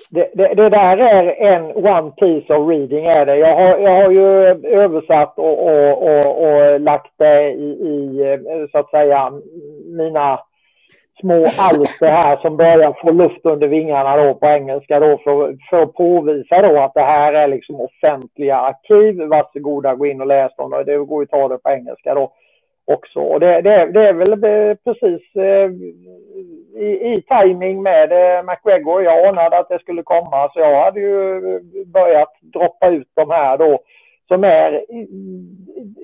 det, 0.09 0.31
det, 0.35 0.55
det, 0.55 0.69
där 0.69 0.97
är 0.97 1.55
en 1.55 1.65
one 1.87 2.11
piece 2.11 2.55
of 2.55 2.69
reading 2.69 3.07
är 3.07 3.27
det. 3.27 3.37
Jag 3.37 3.57
har, 3.57 3.79
jag 3.79 4.03
har 4.03 4.11
ju 4.11 4.45
översatt 4.69 5.39
och, 5.39 5.67
och, 5.67 6.03
och, 6.03 6.43
och 6.43 6.81
lagt 6.81 7.13
det 7.17 7.51
i, 7.51 7.71
i, 7.71 8.69
så 8.73 8.79
att 8.79 8.91
säga, 8.91 9.33
mina 9.87 10.41
små 11.21 11.45
alster 11.59 12.07
här 12.07 12.37
som 12.37 12.57
börjar 12.57 12.97
få 13.03 13.11
luft 13.11 13.47
under 13.47 13.69
vingarna 13.69 14.17
då 14.17 14.35
på 14.35 14.47
engelska 14.47 15.01
då 15.01 15.19
för, 15.25 15.57
för 15.71 15.83
att 15.83 15.95
påvisa 15.95 16.63
då 16.63 16.81
att 16.81 16.95
det 16.95 17.01
här 17.01 17.33
är 17.33 17.49
liksom 17.49 17.81
offentliga 17.81 18.57
arkiv. 18.57 19.23
Varsågoda 19.23 19.95
gå 19.95 20.07
in 20.07 20.21
och 20.21 20.27
läs 20.27 20.57
dem. 20.57 20.83
Det 20.87 20.97
går 20.97 21.23
ju 21.23 21.25
att 21.25 21.31
ta 21.31 21.49
det 21.49 21.59
på 21.59 21.71
engelska 21.71 22.15
då 22.15 22.33
också. 22.85 23.21
Och 23.21 23.41
det, 23.41 23.61
det, 23.61 23.87
det 23.93 24.09
är 24.09 24.13
väl 24.13 24.77
precis 24.85 25.37
eh, 25.37 25.71
i, 26.83 27.13
i 27.13 27.23
timing 27.23 27.83
med 27.83 28.13
eh, 28.13 28.45
McGregor. 28.45 29.03
Jag 29.03 29.27
anade 29.27 29.59
att 29.59 29.69
det 29.69 29.79
skulle 29.79 30.03
komma 30.03 30.51
så 30.53 30.61
jag 30.61 30.85
hade 30.85 31.01
ju 31.01 31.41
börjat 31.87 32.33
droppa 32.41 32.89
ut 32.89 33.09
de 33.15 33.31
här 33.31 33.59
då 33.59 33.79
som 34.33 34.45
är 34.45 34.85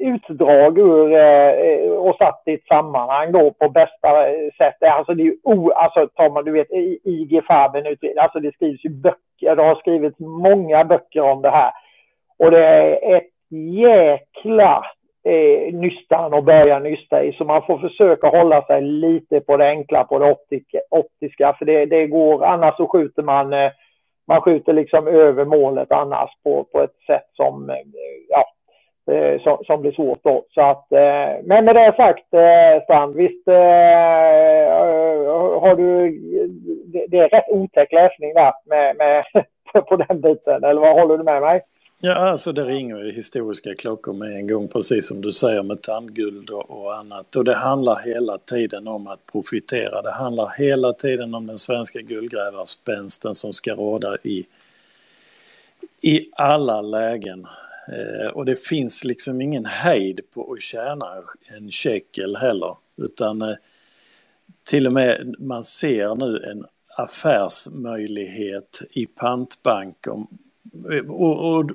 utdrag 0.01 0.79
ur 0.79 1.13
eh, 1.13 1.91
och 1.91 2.17
satt 2.17 2.43
i 2.47 2.55
ett 2.55 2.67
sammanhang 2.67 3.33
då 3.33 3.51
på 3.51 3.69
bästa 3.69 4.09
sätt. 4.59 4.83
Alltså 4.83 5.15
det 5.15 5.23
är 5.23 5.25
ju 5.25 5.37
o, 5.43 5.71
alltså 5.71 6.09
tar 6.09 6.31
man 6.31 6.45
du 6.45 6.53
vet 6.53 6.73
IG 7.05 7.45
Farben 7.45 7.97
alltså 8.17 8.41
det 8.41 8.55
skrivs 8.55 8.85
ju 8.85 8.91
böcker. 8.91 9.57
Det 9.57 9.63
har 9.63 9.75
skrivits 9.75 10.19
många 10.19 10.85
böcker 10.85 11.21
om 11.21 11.43
det 11.43 11.51
här. 11.51 11.73
Och 12.39 12.51
det 12.51 12.67
är 12.67 13.17
ett 13.17 13.31
jäkla 13.81 14.85
eh, 15.25 15.75
nystan 15.75 16.35
och 16.35 16.45
börja 16.45 16.79
nysta 16.79 17.25
i. 17.25 17.33
Så 17.33 17.45
man 17.45 17.63
får 17.67 17.79
försöka 17.79 18.29
hålla 18.29 18.63
sig 18.63 18.83
lite 18.83 19.41
på 19.41 19.57
det 19.57 19.69
enkla, 19.69 20.05
på 20.05 20.19
det 20.19 20.31
optiska. 20.31 20.79
optiska 20.91 21.55
för 21.59 21.65
det, 21.65 21.87
det 21.87 22.07
går, 22.07 22.45
annars 22.45 22.77
så 22.77 22.87
skjuter 22.87 23.23
man, 23.23 23.53
eh, 23.53 23.71
man 24.29 24.41
skjuter 24.41 24.73
liksom 24.73 25.07
över 25.07 25.45
målet 25.45 25.93
annars 25.93 26.31
på, 26.45 26.65
på 26.65 26.83
ett 26.83 26.97
sätt 27.07 27.27
som, 27.33 27.71
eh, 27.71 27.77
ja, 28.29 28.45
eh, 29.15 29.41
som, 29.41 29.65
som, 29.65 29.81
blir 29.81 29.93
svårt 29.93 30.23
då. 30.23 30.45
Så 30.51 30.61
att, 30.61 30.93
eh, 30.93 31.45
men 31.45 31.65
med 31.65 31.75
det 31.75 31.95
sagt, 31.97 32.35
eh, 32.35 32.83
Strand, 32.85 33.17
visst 33.17 33.49
eh, 33.49 33.55
eh, 33.55 35.61
har 35.61 35.77
du, 35.77 36.11
det, 36.87 37.07
det 37.09 37.19
är 37.19 37.29
rätt 37.29 37.49
otäck 37.49 37.93
läsning 37.93 38.35
där 38.35 38.53
med, 38.67 38.97
med 38.97 39.25
på 39.89 39.97
den 39.97 40.21
biten, 40.21 40.65
eller 40.65 40.81
vad 40.81 41.01
håller 41.01 41.19
du 41.19 41.25
med 41.25 41.43
mig? 41.43 41.61
Ja, 42.01 42.15
alltså 42.15 42.53
det 42.53 42.65
ringer 42.65 43.05
ju 43.05 43.13
historiska 43.13 43.75
klockor 43.75 44.13
med 44.13 44.37
en 44.37 44.47
gång, 44.47 44.69
precis 44.69 45.09
som 45.09 45.21
du 45.21 45.33
säger 45.33 45.63
med 45.63 45.83
tandguld 45.83 46.51
och, 46.51 46.71
och, 46.71 46.97
annat. 46.97 47.37
Och 47.37 47.45
det 47.45 47.55
handlar 47.55 48.03
hela 48.03 48.39
tiden 48.39 48.89
om 48.89 49.07
att 49.07 49.27
profitera. 49.33 50.03
Det 50.03 50.11
handlar 50.11 50.55
hela 50.59 50.93
tiden 50.93 51.35
om 51.35 51.47
den 51.47 51.59
svenska 51.59 52.01
guldgrävarspänsten 52.01 53.35
som 53.35 53.53
ska 53.53 53.75
råda 53.75 54.17
i, 54.23 54.47
i 56.01 56.31
alla 56.33 56.81
lägen. 56.81 57.47
Eh, 57.89 58.27
och 58.27 58.45
det 58.45 58.57
finns 58.57 59.05
liksom 59.05 59.41
ingen 59.41 59.65
hejd 59.65 60.21
på 60.35 60.53
att 60.53 60.63
tjäna 60.63 61.23
en 61.57 61.71
shekel 61.71 62.37
heller, 62.37 62.77
utan 62.97 63.43
eh, 63.43 63.57
till 64.65 64.87
och 64.87 64.93
med 64.93 65.35
man 65.39 65.65
ser 65.65 66.15
nu 66.15 66.45
en 66.51 66.67
affärsmöjlighet 66.89 68.83
i 68.91 69.07
pantbank 69.07 70.07
om 70.07 70.29
och, 71.09 71.55
och, 71.55 71.71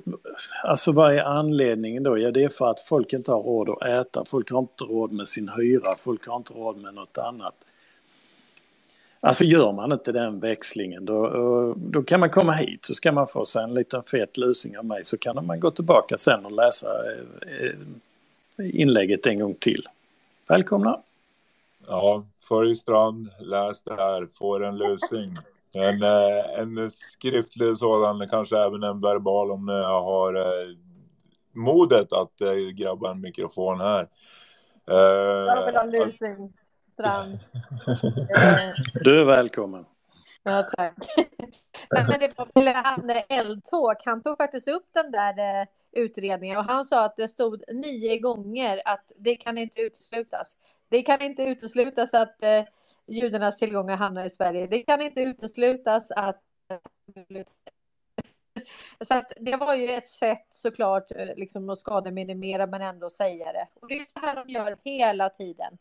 alltså 0.64 0.92
vad 0.92 1.14
är 1.14 1.22
anledningen 1.22 2.02
då? 2.02 2.18
Ja 2.18 2.30
det 2.30 2.44
är 2.44 2.48
för 2.48 2.70
att 2.70 2.80
folk 2.80 3.12
inte 3.12 3.32
har 3.32 3.42
råd 3.42 3.68
att 3.68 3.82
äta, 3.82 4.24
folk 4.24 4.50
har 4.50 4.58
inte 4.58 4.84
råd 4.84 5.12
med 5.12 5.28
sin 5.28 5.48
hyra, 5.48 5.94
folk 5.98 6.26
har 6.26 6.36
inte 6.36 6.54
råd 6.54 6.76
med 6.76 6.94
något 6.94 7.18
annat. 7.18 7.54
Alltså 9.20 9.44
gör 9.44 9.72
man 9.72 9.92
inte 9.92 10.12
den 10.12 10.40
växlingen 10.40 11.04
då, 11.04 11.74
då 11.76 12.02
kan 12.02 12.20
man 12.20 12.30
komma 12.30 12.52
hit 12.52 12.84
så 12.84 12.94
ska 12.94 13.12
man 13.12 13.28
få 13.28 13.44
sig 13.44 13.64
en 13.64 13.74
liten 13.74 14.02
fet 14.02 14.36
lusing 14.36 14.78
av 14.78 14.84
mig 14.84 15.04
så 15.04 15.18
kan 15.18 15.46
man 15.46 15.60
gå 15.60 15.70
tillbaka 15.70 16.16
sen 16.16 16.46
och 16.46 16.52
läsa 16.52 16.88
eh, 17.60 17.74
inlägget 18.80 19.26
en 19.26 19.38
gång 19.38 19.54
till. 19.54 19.82
Välkomna! 20.48 21.00
Ja, 21.86 22.24
följ 22.48 22.76
Strand, 22.76 23.28
läs 23.40 23.82
det 23.82 23.94
här, 23.94 24.28
får 24.32 24.64
en 24.64 24.78
lusing. 24.78 25.36
En, 25.72 26.02
eh, 26.02 26.58
en 26.58 26.90
skriftlig 26.90 27.76
sådan, 27.76 28.28
kanske 28.28 28.58
även 28.58 28.82
en 28.82 29.00
verbal 29.00 29.50
om 29.50 29.68
jag 29.68 30.02
har 30.02 30.34
eh, 30.34 30.76
modet 31.52 32.12
att 32.12 32.40
eh, 32.40 32.54
grabba 32.54 33.10
en 33.10 33.20
mikrofon 33.20 33.80
här. 33.80 34.08
Jag 34.84 35.66
vill 35.66 35.76
ha 35.76 35.84
lusing, 35.84 36.52
Strand. 36.92 37.38
Du 39.04 39.20
är 39.20 39.24
välkommen. 39.24 39.84
Ja, 40.42 40.62
tack. 40.76 40.94
Men 41.90 42.20
det 42.20 42.38
var 42.38 42.74
han 42.84 43.10
Eldtåg, 43.28 43.94
han 44.04 44.22
tog 44.22 44.36
faktiskt 44.36 44.68
upp 44.68 44.84
den 44.94 45.12
där 45.12 45.66
utredningen 45.92 46.58
och 46.58 46.64
han 46.64 46.84
sa 46.84 47.04
att 47.04 47.16
det 47.16 47.28
stod 47.28 47.62
nio 47.68 48.18
gånger 48.18 48.82
att 48.84 49.12
det 49.16 49.36
kan 49.36 49.58
inte 49.58 49.80
uteslutas. 49.80 50.56
Det 50.88 51.02
kan 51.02 51.22
inte 51.22 51.42
uteslutas 51.42 52.14
att 52.14 52.36
judarnas 53.12 53.58
tillgångar 53.58 53.96
hamnar 53.96 54.24
i 54.24 54.30
Sverige. 54.30 54.66
Det 54.66 54.82
kan 54.82 55.00
inte 55.00 55.20
uteslutas 55.20 56.10
att 56.10 56.42
så 59.00 59.14
att 59.14 59.32
det 59.36 59.56
var 59.56 59.74
ju 59.74 59.88
ett 59.88 60.08
sätt 60.08 60.46
såklart 60.48 61.10
eh, 61.10 61.36
liksom 61.36 61.70
att 61.70 61.78
skademinimera 61.78 62.66
men 62.66 62.82
ändå 62.82 63.10
säga 63.10 63.52
det. 63.52 63.68
Och 63.74 63.88
det 63.88 63.94
är 63.94 64.04
så 64.04 64.26
här 64.26 64.36
de 64.36 64.52
gör 64.52 64.78
hela 64.84 65.30
tiden. 65.30 65.78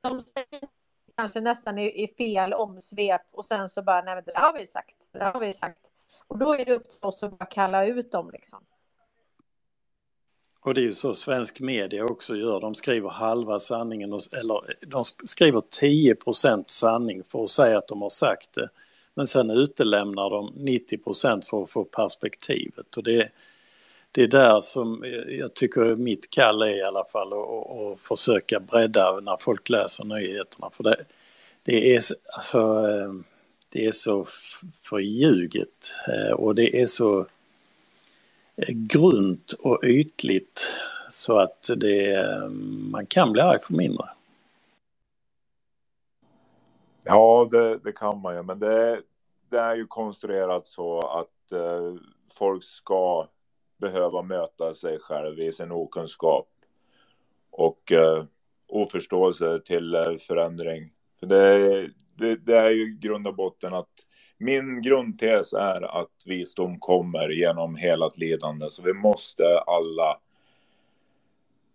De 0.00 0.20
säger 0.20 0.68
kanske 1.16 1.40
nästan 1.40 1.78
i, 1.78 2.04
i 2.04 2.08
fel 2.08 2.54
omsvep 2.54 3.22
och 3.30 3.44
sen 3.44 3.68
så 3.68 3.82
bara, 3.82 4.02
nej 4.02 4.14
men 4.14 4.24
det 4.24 4.38
har 4.38 4.58
vi 4.58 4.66
sagt, 4.66 5.08
det 5.12 5.24
har 5.24 5.40
vi 5.40 5.54
sagt. 5.54 5.90
Och 6.26 6.38
då 6.38 6.54
är 6.54 6.64
det 6.64 6.72
upp 6.72 6.88
till 6.88 7.06
oss 7.06 7.22
att 7.22 7.38
bara 7.38 7.46
kalla 7.46 7.86
ut 7.86 8.12
dem 8.12 8.30
liksom. 8.30 8.64
Och 10.64 10.74
det 10.74 10.80
är 10.80 10.82
ju 10.82 10.92
så 10.92 11.14
svensk 11.14 11.60
media 11.60 12.04
också 12.04 12.36
gör. 12.36 12.60
De 12.60 12.74
skriver 12.74 13.08
halva 13.08 13.60
sanningen, 13.60 14.20
eller 14.32 14.54
eh, 14.54 14.88
de 14.88 15.04
skriver 15.24 15.60
10% 15.60 16.64
sanning 16.66 17.22
för 17.24 17.44
att 17.44 17.50
säga 17.50 17.78
att 17.78 17.88
de 17.88 18.02
har 18.02 18.08
sagt 18.08 18.52
det. 18.52 18.68
Men 19.14 19.26
sen 19.26 19.50
utelämnar 19.50 20.30
de 20.30 20.50
90% 20.50 21.42
för 21.50 21.62
att 21.62 21.70
få 21.70 21.84
perspektivet. 21.84 22.96
Och 22.96 23.02
det, 23.02 23.28
det 24.12 24.22
är 24.22 24.28
där 24.28 24.60
som 24.60 25.04
eh, 25.04 25.10
jag 25.10 25.54
tycker 25.54 25.96
mitt 25.96 26.30
kall 26.30 26.62
är 26.62 26.78
i 26.78 26.82
alla 26.82 27.04
fall 27.04 27.32
att 27.32 28.00
försöka 28.00 28.60
bredda 28.60 29.20
när 29.20 29.36
folk 29.36 29.68
läser 29.68 30.04
nyheterna. 30.04 30.70
För 30.70 30.84
det, 30.84 31.04
det 31.62 31.96
är, 31.96 32.02
alltså, 32.32 32.58
eh, 32.58 33.12
det 33.68 33.86
är 33.86 33.92
så 33.92 34.26
förljuget 34.82 35.94
och 36.36 36.54
det 36.54 36.82
är 36.82 36.86
så 36.86 37.26
grunt 38.68 39.52
och 39.52 39.80
ytligt 39.84 40.66
så 41.10 41.38
att 41.38 41.70
det, 41.76 42.50
man 42.90 43.06
kan 43.06 43.32
bli 43.32 43.42
arg 43.42 43.58
för 43.58 43.74
mindre. 43.74 44.08
Ja, 47.04 47.48
det, 47.50 47.78
det 47.78 47.92
kan 47.92 48.20
man 48.20 48.36
ju, 48.36 48.42
men 48.42 48.58
det, 48.58 49.00
det, 49.50 49.58
är 49.58 49.74
ju 49.74 49.86
konstruerat 49.86 50.66
så 50.66 51.00
att 51.00 51.52
eh, 51.52 51.94
folk 52.34 52.64
ska 52.64 53.28
behöva 53.76 54.22
möta 54.22 54.74
sig 54.74 54.98
själv 54.98 55.40
i 55.40 55.52
sin 55.52 55.72
okunskap 55.72 56.48
och 57.50 57.92
eh, 57.92 58.24
oförståelse 58.66 59.60
till 59.60 59.94
eh, 59.94 60.16
förändring. 60.26 60.92
För 61.20 61.26
det, 61.26 61.90
det, 62.14 62.36
det 62.36 62.56
är 62.56 62.70
ju 62.70 62.98
grund 63.00 63.26
och 63.26 63.34
botten 63.34 63.74
att 63.74 64.06
min 64.38 64.82
grundtes 64.82 65.52
är 65.52 66.02
att 66.02 66.10
visdom 66.24 66.78
kommer 66.78 67.28
genom 67.28 67.76
hela 67.76 68.10
lidande, 68.14 68.70
så 68.70 68.82
vi 68.82 68.92
måste 68.92 69.44
alla 69.66 70.18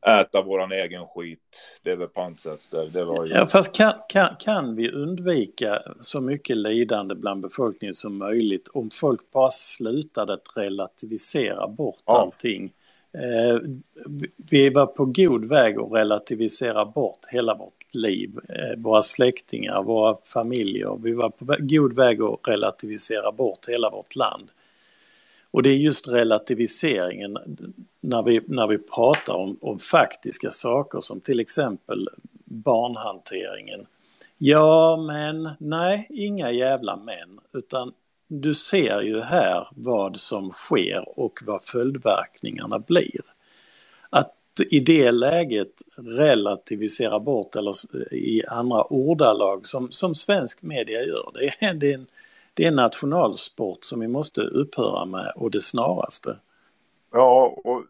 äta 0.07 0.41
våran 0.41 0.71
egen 0.71 1.07
skit. 1.07 1.39
Det 1.83 1.91
är 1.91 1.95
väl 1.95 2.07
pantsätt 2.07 2.59
där. 2.71 2.89
Det 2.93 3.05
var 3.05 3.25
ju... 3.25 3.31
Ja, 3.31 3.47
fast 3.47 3.75
kan, 3.75 3.93
kan, 4.09 4.35
kan 4.39 4.75
vi 4.75 4.91
undvika 4.91 5.81
så 5.99 6.21
mycket 6.21 6.57
lidande 6.57 7.15
bland 7.15 7.41
befolkningen 7.41 7.93
som 7.93 8.17
möjligt 8.17 8.67
om 8.67 8.89
folk 8.89 9.31
bara 9.31 9.51
slutade 9.51 10.33
att 10.33 10.47
relativisera 10.55 11.67
bort 11.67 12.03
Ja. 12.05 12.21
allting? 12.21 12.73
Eh, 13.13 13.59
vi 14.51 14.69
var 14.69 14.85
på 14.85 15.05
god 15.05 15.45
väg 15.45 15.79
att 15.79 15.91
relativisera 15.91 16.85
bort 16.85 17.19
hela 17.29 17.55
vårt 17.55 17.78
liv, 17.95 18.39
eh, 18.49 18.77
våra 18.77 19.01
släktingar, 19.01 19.83
våra 19.83 20.17
familjer. 20.25 20.99
Vi 21.03 21.13
var 21.13 21.29
på 21.29 21.55
god 21.59 21.93
väg 21.93 22.21
att 22.21 22.39
relativisera 22.47 23.31
bort 23.31 23.69
hela 23.69 23.89
vårt 23.89 24.15
land. 24.15 24.51
Och 25.51 25.63
det 25.63 25.69
är 25.69 25.77
just 25.77 26.07
relativiseringen 26.07 27.37
när 28.01 28.23
vi, 28.23 28.41
när 28.47 28.67
vi 28.67 28.77
pratar 28.77 29.33
om, 29.33 29.57
om 29.61 29.79
faktiska 29.79 30.51
saker 30.51 31.01
som 31.01 31.21
till 31.21 31.39
exempel 31.39 32.09
barnhanteringen. 32.45 33.85
Ja, 34.37 34.97
men 34.97 35.49
nej, 35.59 36.07
inga 36.09 36.51
jävla 36.51 36.95
män, 36.95 37.39
utan 37.53 37.93
du 38.27 38.55
ser 38.55 39.01
ju 39.01 39.21
här 39.21 39.67
vad 39.71 40.17
som 40.17 40.51
sker 40.51 41.19
och 41.19 41.39
vad 41.45 41.63
följdverkningarna 41.63 42.79
blir. 42.79 43.21
Att 44.09 44.38
i 44.63 44.79
det 44.79 45.11
läget 45.11 45.73
relativisera 45.97 47.19
bort 47.19 47.55
eller 47.55 47.73
i 48.13 48.45
andra 48.47 48.83
ordalag 48.83 49.65
som, 49.65 49.91
som 49.91 50.15
svensk 50.15 50.61
media 50.61 51.03
gör, 51.03 51.31
det 51.33 51.65
är, 51.65 51.73
det, 51.73 51.91
är 51.91 51.95
en, 51.95 52.07
det 52.53 52.63
är 52.63 52.67
en 52.67 52.75
nationalsport 52.75 53.83
som 53.83 53.99
vi 53.99 54.07
måste 54.07 54.41
upphöra 54.41 55.05
med 55.05 55.33
och 55.35 55.51
det 55.51 55.61
snaraste. 55.61 56.37
Ja, 57.11 57.61
och 57.63 57.83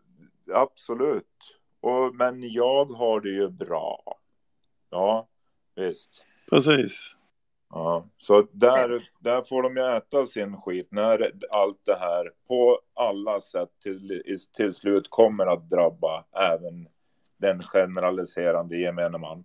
absolut. 0.53 1.25
Och, 1.81 2.15
men 2.15 2.51
jag 2.51 2.85
har 2.85 3.19
det 3.19 3.29
ju 3.29 3.49
bra. 3.49 4.17
Ja, 4.89 5.27
visst. 5.75 6.23
Precis. 6.49 7.17
Ja, 7.73 8.05
så 8.17 8.47
där, 8.51 9.01
där 9.19 9.41
får 9.41 9.63
de 9.63 9.77
ju 9.77 9.83
äta 9.97 10.25
sin 10.25 10.61
skit 10.61 10.87
när 10.91 11.31
allt 11.51 11.79
det 11.85 11.95
här 11.95 12.31
på 12.47 12.79
alla 12.93 13.41
sätt 13.41 13.69
till, 13.83 14.23
till 14.53 14.73
slut 14.73 15.09
kommer 15.09 15.47
att 15.47 15.69
drabba 15.69 16.25
även 16.31 16.87
den 17.37 17.63
generaliserande 17.63 18.77
gemene 18.77 19.17
man. 19.17 19.43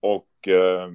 Och 0.00 0.48
eh, 0.48 0.90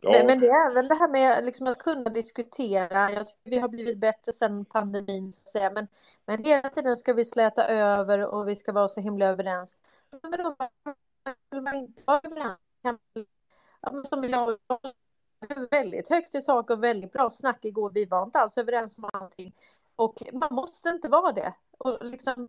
ja, 0.00 0.10
Men, 0.10 0.26
men 0.26 0.40
det 0.40 0.46
är 0.46 0.70
även 0.70 0.88
det 0.88 0.94
här 0.94 1.08
med 1.08 1.44
liksom 1.44 1.66
att 1.66 1.78
kunna 1.78 2.10
diskutera. 2.10 3.10
Jag 3.10 3.26
tycker 3.26 3.50
vi 3.50 3.58
har 3.58 3.68
blivit 3.68 3.98
bättre 3.98 4.32
sedan 4.32 4.64
pandemin, 4.64 5.32
så 5.32 5.40
att 5.40 5.48
säga. 5.48 5.70
Men, 5.70 5.86
men 6.26 6.44
hela 6.44 6.68
tiden 6.68 6.96
ska 6.96 7.12
vi 7.12 7.24
släta 7.24 7.68
över 7.68 8.26
och 8.26 8.48
vi 8.48 8.56
ska 8.56 8.72
vara 8.72 8.88
så 8.88 9.00
himla 9.00 9.26
överens. 9.26 9.76
Men 10.22 10.30
då 10.30 11.60
man 11.60 11.74
inte 11.74 12.02
vara 12.06 12.20
överens. 12.24 12.58
Som 14.08 14.24
jag, 14.24 14.58
väldigt 15.70 16.08
högt 16.08 16.34
i 16.34 16.42
tak 16.42 16.70
och 16.70 16.84
väldigt 16.84 17.12
bra 17.12 17.30
snack 17.30 17.64
igår. 17.64 17.90
Vi 17.90 18.04
var 18.04 18.22
inte 18.22 18.38
alls 18.38 18.58
överens 18.58 18.98
om 18.98 19.10
allting. 19.12 19.52
Och 19.96 20.22
man 20.32 20.54
måste 20.54 20.88
inte 20.88 21.08
vara 21.08 21.32
det. 21.32 21.54
Och, 21.78 22.04
liksom, 22.04 22.48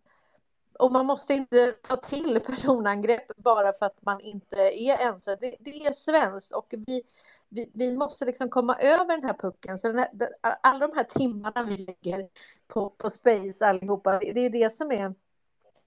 och 0.79 0.91
man 0.91 1.05
måste 1.05 1.33
inte 1.33 1.71
ta 1.71 1.97
till 1.97 2.39
personangrepp 2.39 3.37
bara 3.37 3.73
för 3.73 3.85
att 3.85 4.01
man 4.01 4.21
inte 4.21 4.55
är 4.57 5.07
ense. 5.07 5.35
Det, 5.35 5.55
det 5.59 5.85
är 5.85 5.91
svenskt 5.91 6.51
och 6.51 6.73
vi, 6.87 7.03
vi, 7.49 7.71
vi 7.73 7.91
måste 7.97 8.25
liksom 8.25 8.49
komma 8.49 8.77
över 8.79 9.17
den 9.17 9.23
här 9.23 9.33
pucken. 9.33 9.77
Så 9.77 9.93
här, 9.93 10.09
alla 10.41 10.87
de 10.87 10.97
här 10.97 11.03
timmarna 11.03 11.63
vi 11.63 11.77
lägger 11.77 12.29
på, 12.67 12.89
på 12.89 13.09
Space 13.09 13.65
allihopa, 13.65 14.19
det 14.19 14.39
är 14.39 14.49
det 14.49 14.69
som 14.69 14.91
är 14.91 15.13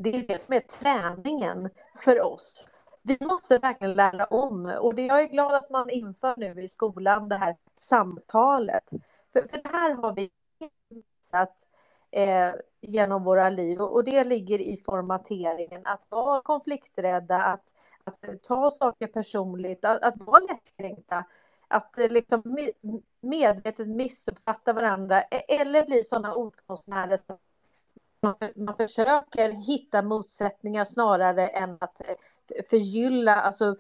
det 0.02 0.16
är 0.16 0.22
det 0.28 0.40
som 0.40 0.54
är 0.54 0.60
träningen 0.60 1.70
för 2.04 2.20
oss. 2.20 2.68
Vi 3.02 3.18
måste 3.20 3.58
verkligen 3.58 3.94
lära 3.94 4.24
om. 4.24 4.66
Och 4.66 4.94
det, 4.94 5.06
jag 5.06 5.22
är 5.22 5.28
glad 5.28 5.54
att 5.54 5.70
man 5.70 5.90
inför 5.90 6.34
nu 6.36 6.62
i 6.62 6.68
skolan 6.68 7.28
det 7.28 7.36
här 7.36 7.56
samtalet. 7.76 8.90
För, 9.32 9.42
för 9.42 9.62
det 9.62 9.68
här 9.68 9.94
har 9.94 10.14
vi 10.14 10.30
visat 10.88 11.66
eh, 12.10 12.52
genom 12.80 13.24
våra 13.24 13.50
liv. 13.50 13.80
Och 13.80 14.04
det 14.04 14.24
ligger 14.24 14.58
i 14.58 14.76
formateringen. 14.76 15.82
Att 15.84 16.06
vara 16.08 16.42
konflikträdda, 16.42 17.36
att, 17.42 17.64
att 18.04 18.42
ta 18.42 18.70
saker 18.70 19.06
personligt, 19.06 19.84
att, 19.84 20.02
att 20.02 20.16
vara 20.16 20.40
lättkränkta, 20.40 21.24
att 21.68 21.98
eh, 21.98 22.08
liksom 22.10 22.58
medvetet 23.20 23.88
missuppfatta 23.88 24.72
varandra 24.72 25.22
e- 25.22 25.60
eller 25.60 25.86
bli 25.86 26.02
sådana 26.02 26.34
ordkonstnärer 26.34 27.16
som 27.16 27.38
man, 28.22 28.34
för, 28.34 28.52
man 28.60 28.76
försöker 28.76 29.52
hitta 29.52 30.02
motsättningar 30.02 30.84
snarare 30.84 31.48
än 31.48 31.76
att 31.80 32.00
eh, 32.00 32.64
förgylla, 32.70 33.34
alltså 33.34 33.76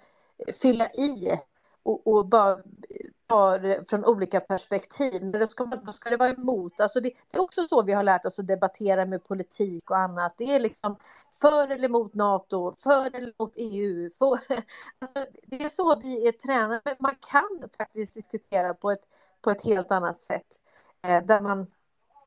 eh, 0.46 0.54
fylla 0.54 0.90
i 0.90 1.38
och, 1.82 2.06
och 2.06 2.26
bara 2.26 2.58
ta 3.26 3.58
det 3.58 3.90
från 3.90 4.04
olika 4.04 4.40
perspektiv. 4.40 5.22
Men 5.22 5.40
Då 5.40 5.46
ska, 5.46 5.64
man, 5.64 5.84
då 5.84 5.92
ska 5.92 6.10
det 6.10 6.16
vara 6.16 6.30
emot. 6.30 6.80
Alltså 6.80 7.00
det, 7.00 7.12
det 7.30 7.36
är 7.36 7.42
också 7.42 7.68
så 7.68 7.82
vi 7.82 7.92
har 7.92 8.02
lärt 8.02 8.26
oss 8.26 8.38
att 8.38 8.46
debattera 8.46 9.06
med 9.06 9.24
politik 9.24 9.90
och 9.90 9.98
annat. 9.98 10.34
Det 10.36 10.54
är 10.54 10.60
liksom 10.60 10.96
för 11.40 11.68
eller 11.70 11.84
emot 11.88 12.14
NATO, 12.14 12.74
för 12.78 13.16
eller 13.16 13.32
emot 13.38 13.54
EU. 13.56 14.10
För, 14.18 14.28
alltså 14.98 15.26
det 15.42 15.64
är 15.64 15.68
så 15.68 16.00
vi 16.00 16.28
är 16.28 16.32
tränade. 16.32 16.80
Men 16.84 16.96
man 17.00 17.14
kan 17.30 17.68
faktiskt 17.78 18.14
diskutera 18.14 18.74
på 18.74 18.90
ett, 18.90 19.02
på 19.42 19.50
ett 19.50 19.64
helt 19.64 19.90
annat 19.92 20.18
sätt. 20.18 20.60
Eh, 21.02 21.24
där 21.24 21.40
man 21.40 21.66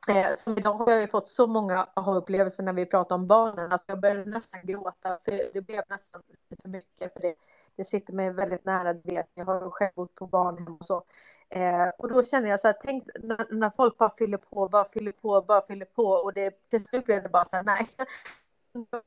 Eh, 0.07 0.35
som 0.37 0.57
idag 0.57 0.73
har 0.73 0.91
jag 0.91 1.01
ju 1.01 1.07
fått 1.07 1.27
så 1.27 1.47
många 1.47 1.87
aha-upplevelser 1.93 2.63
när 2.63 2.73
vi 2.73 2.85
pratar 2.85 3.15
om 3.15 3.27
barnen. 3.27 3.71
Alltså 3.71 3.85
jag 3.87 3.99
började 3.99 4.25
nästan 4.25 4.61
gråta, 4.63 5.19
för 5.25 5.53
det 5.53 5.61
blev 5.61 5.83
nästan 5.89 6.21
lite 6.27 6.61
för 6.61 6.69
mycket. 6.69 7.13
För 7.13 7.19
det, 7.19 7.35
det 7.75 7.83
sitter 7.83 8.13
mig 8.13 8.29
väldigt 8.29 8.65
nära, 8.65 8.93
det 8.93 9.11
vet 9.11 9.29
jag. 9.33 9.45
har 9.45 9.69
själv 9.69 9.91
bott 9.95 10.15
på 10.15 10.27
barnhem 10.27 10.75
och 10.75 10.85
så. 10.85 11.03
Eh, 11.49 11.89
och 11.97 12.09
då 12.09 12.23
känner 12.25 12.49
jag 12.49 12.59
så 12.59 12.67
här, 12.67 12.75
tänk 12.81 13.03
när, 13.23 13.53
när 13.53 13.69
folk 13.69 13.97
bara 13.97 14.09
fyller 14.09 14.37
på, 14.37 14.69
bara 14.69 14.85
fyller 14.85 15.11
på, 15.11 15.41
bara 15.41 15.61
fyller 15.61 15.85
på. 15.85 16.05
Och 16.05 16.33
det, 16.33 16.69
till 16.69 16.85
slut 16.85 17.05
blev 17.05 17.23
det 17.23 17.29
bara 17.29 17.43
så 17.43 17.55
här, 17.55 17.63
nej. 17.63 17.87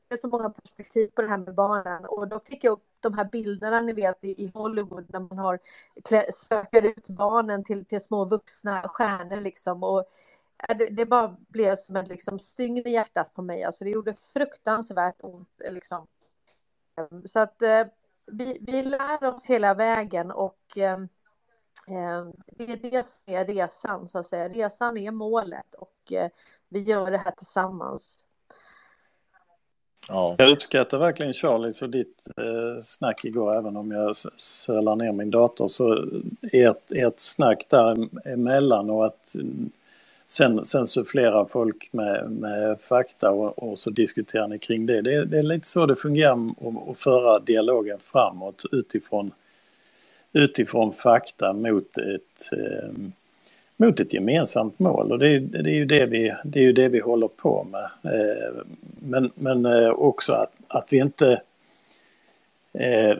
Det 0.09 0.15
är 0.15 0.17
så 0.17 0.27
många 0.27 0.49
perspektiv 0.49 1.07
på 1.07 1.21
det 1.21 1.27
här 1.27 1.37
med 1.37 1.55
barnen. 1.55 2.05
Och 2.05 2.27
då 2.27 2.39
fick 2.39 2.63
jag 2.63 2.71
upp 2.71 2.85
de 2.99 3.13
här 3.13 3.25
bilderna 3.25 3.81
ni 3.81 3.93
vet 3.93 4.23
i, 4.23 4.51
Hollywood 4.53 5.05
när 5.09 5.19
man 5.19 5.37
har 5.37 5.59
spökar 6.31 6.85
ut 6.85 7.09
barnen 7.09 7.63
till, 7.63 7.85
till 7.85 7.99
små 7.99 8.25
vuxna 8.25 8.81
stjärnor 8.87 9.35
liksom. 9.35 9.83
Och, 9.83 10.05
det, 10.77 10.89
det 10.89 11.05
bara 11.05 11.35
blev 11.47 11.75
som 11.75 11.95
en 11.95 12.05
liksom 12.05 12.39
stygn 12.39 12.87
i 12.87 12.89
hjärtat 12.89 13.33
på 13.33 13.41
mig. 13.41 13.63
Alltså 13.63 13.83
det 13.83 13.89
gjorde 13.89 14.15
fruktansvärt 14.33 15.15
ont. 15.19 15.61
Liksom. 15.71 16.07
Så 17.25 17.39
att 17.39 17.61
eh, 17.61 17.87
vi, 18.25 18.57
vi 18.61 18.83
lär 18.83 19.23
oss 19.23 19.45
hela 19.45 19.73
vägen 19.73 20.31
och 20.31 20.77
eh, 20.77 20.99
det 22.57 22.63
är 22.63 22.91
det 22.91 23.07
som 23.07 23.33
är 23.33 23.45
resan, 23.45 24.07
så 24.07 24.19
att 24.19 24.25
säga. 24.25 24.49
Resan 24.49 24.97
är 24.97 25.11
målet 25.11 25.75
och 25.77 26.13
eh, 26.13 26.29
vi 26.69 26.79
gör 26.79 27.11
det 27.11 27.17
här 27.17 27.31
tillsammans. 27.31 28.25
Ja. 30.07 30.35
Jag 30.37 30.51
uppskattar 30.51 30.99
verkligen 30.99 31.33
Charlies 31.33 31.81
och 31.81 31.89
ditt 31.89 32.27
eh, 32.37 32.81
snack 32.81 33.25
igår, 33.25 33.55
även 33.55 33.77
om 33.77 33.91
jag 33.91 34.15
sölar 34.35 34.95
ner 34.95 35.11
min 35.11 35.31
dator. 35.31 35.67
Så 35.67 36.09
ert, 36.41 36.91
ert 36.91 37.19
snack 37.19 37.65
däremellan 37.69 38.89
och 38.89 39.05
att 39.05 39.35
sen, 40.27 40.65
sen 40.65 40.87
sufflerar 40.87 41.45
folk 41.45 41.89
med, 41.93 42.31
med 42.31 42.81
fakta 42.81 43.31
och, 43.31 43.63
och 43.63 43.79
så 43.79 43.89
diskuterar 43.89 44.47
ni 44.47 44.59
kring 44.59 44.85
det. 44.85 45.01
det. 45.01 45.25
Det 45.25 45.39
är 45.39 45.43
lite 45.43 45.67
så 45.67 45.85
det 45.85 45.95
fungerar 45.95 46.33
att- 46.33 46.89
att 46.89 46.97
föra 46.99 47.39
dialogen 47.39 47.99
framåt 47.99 48.63
utifrån, 48.71 49.31
utifrån 50.33 50.93
fakta 50.93 51.53
mot 51.53 51.97
ett, 51.97 52.53
eh, 52.53 52.89
mot 53.77 53.99
ett 53.99 54.13
gemensamt 54.13 54.79
mål. 54.79 55.11
Och 55.11 55.19
det 55.19 55.29
är, 55.29 55.39
det 55.39 55.69
är, 55.71 55.75
ju, 55.75 55.85
det 55.85 56.05
vi, 56.05 56.33
det 56.45 56.59
är 56.59 56.63
ju 56.63 56.73
det 56.73 56.89
vi 56.89 56.99
håller 56.99 57.27
på 57.27 57.67
med. 57.71 58.13
Eh, 58.13 58.53
Men, 59.01 59.31
men 59.35 59.65
eh, 59.65 59.89
också 59.89 60.33
att, 60.33 60.53
att 60.67 60.93
vi 60.93 60.97
inte 60.97 61.41
eh, 62.73 63.17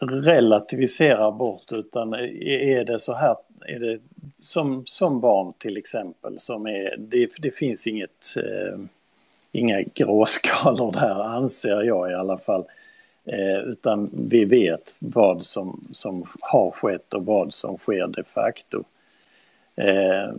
relativiserar 0.00 1.32
bort 1.32 1.72
utan 1.72 2.14
är 2.14 2.84
det 2.84 2.98
så 2.98 3.12
här, 3.14 3.36
är 3.68 3.78
det 3.80 3.98
som, 4.38 4.86
som 4.86 5.20
barn 5.20 5.52
till 5.58 5.76
exempel, 5.76 6.40
som 6.40 6.66
är, 6.66 6.96
det, 6.98 7.30
det 7.38 7.50
finns 7.50 7.86
inget, 7.86 8.36
eh, 8.36 8.78
inga 9.52 9.82
gråskalor 9.82 10.92
där 10.92 11.24
anser 11.24 11.82
jag 11.82 12.10
i 12.10 12.14
alla 12.14 12.38
fall. 12.38 12.64
Eh, 13.24 13.58
utan 13.58 14.10
vi 14.28 14.44
vet 14.44 14.96
vad 14.98 15.44
som, 15.44 15.88
som 15.92 16.26
har 16.40 16.70
skett 16.70 17.14
och 17.14 17.24
vad 17.24 17.54
som 17.54 17.78
sker 17.78 18.06
de 18.06 18.24
facto. 18.24 18.84
Eh, 19.76 20.32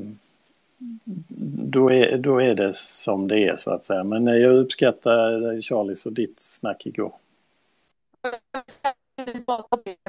då, 1.68 1.92
är, 1.92 2.18
då 2.18 2.42
är 2.42 2.56
det 2.56 2.76
som 2.76 3.28
det 3.28 3.48
är 3.48 3.56
så 3.56 3.72
att 3.72 3.86
säga. 3.86 4.04
Men 4.04 4.26
jag 4.26 4.56
uppskattar 4.56 5.54
eh, 5.54 5.62
Charlies 5.62 6.06
och 6.06 6.14
ditt 6.14 6.42
snack 6.42 6.86
igår. 6.86 7.14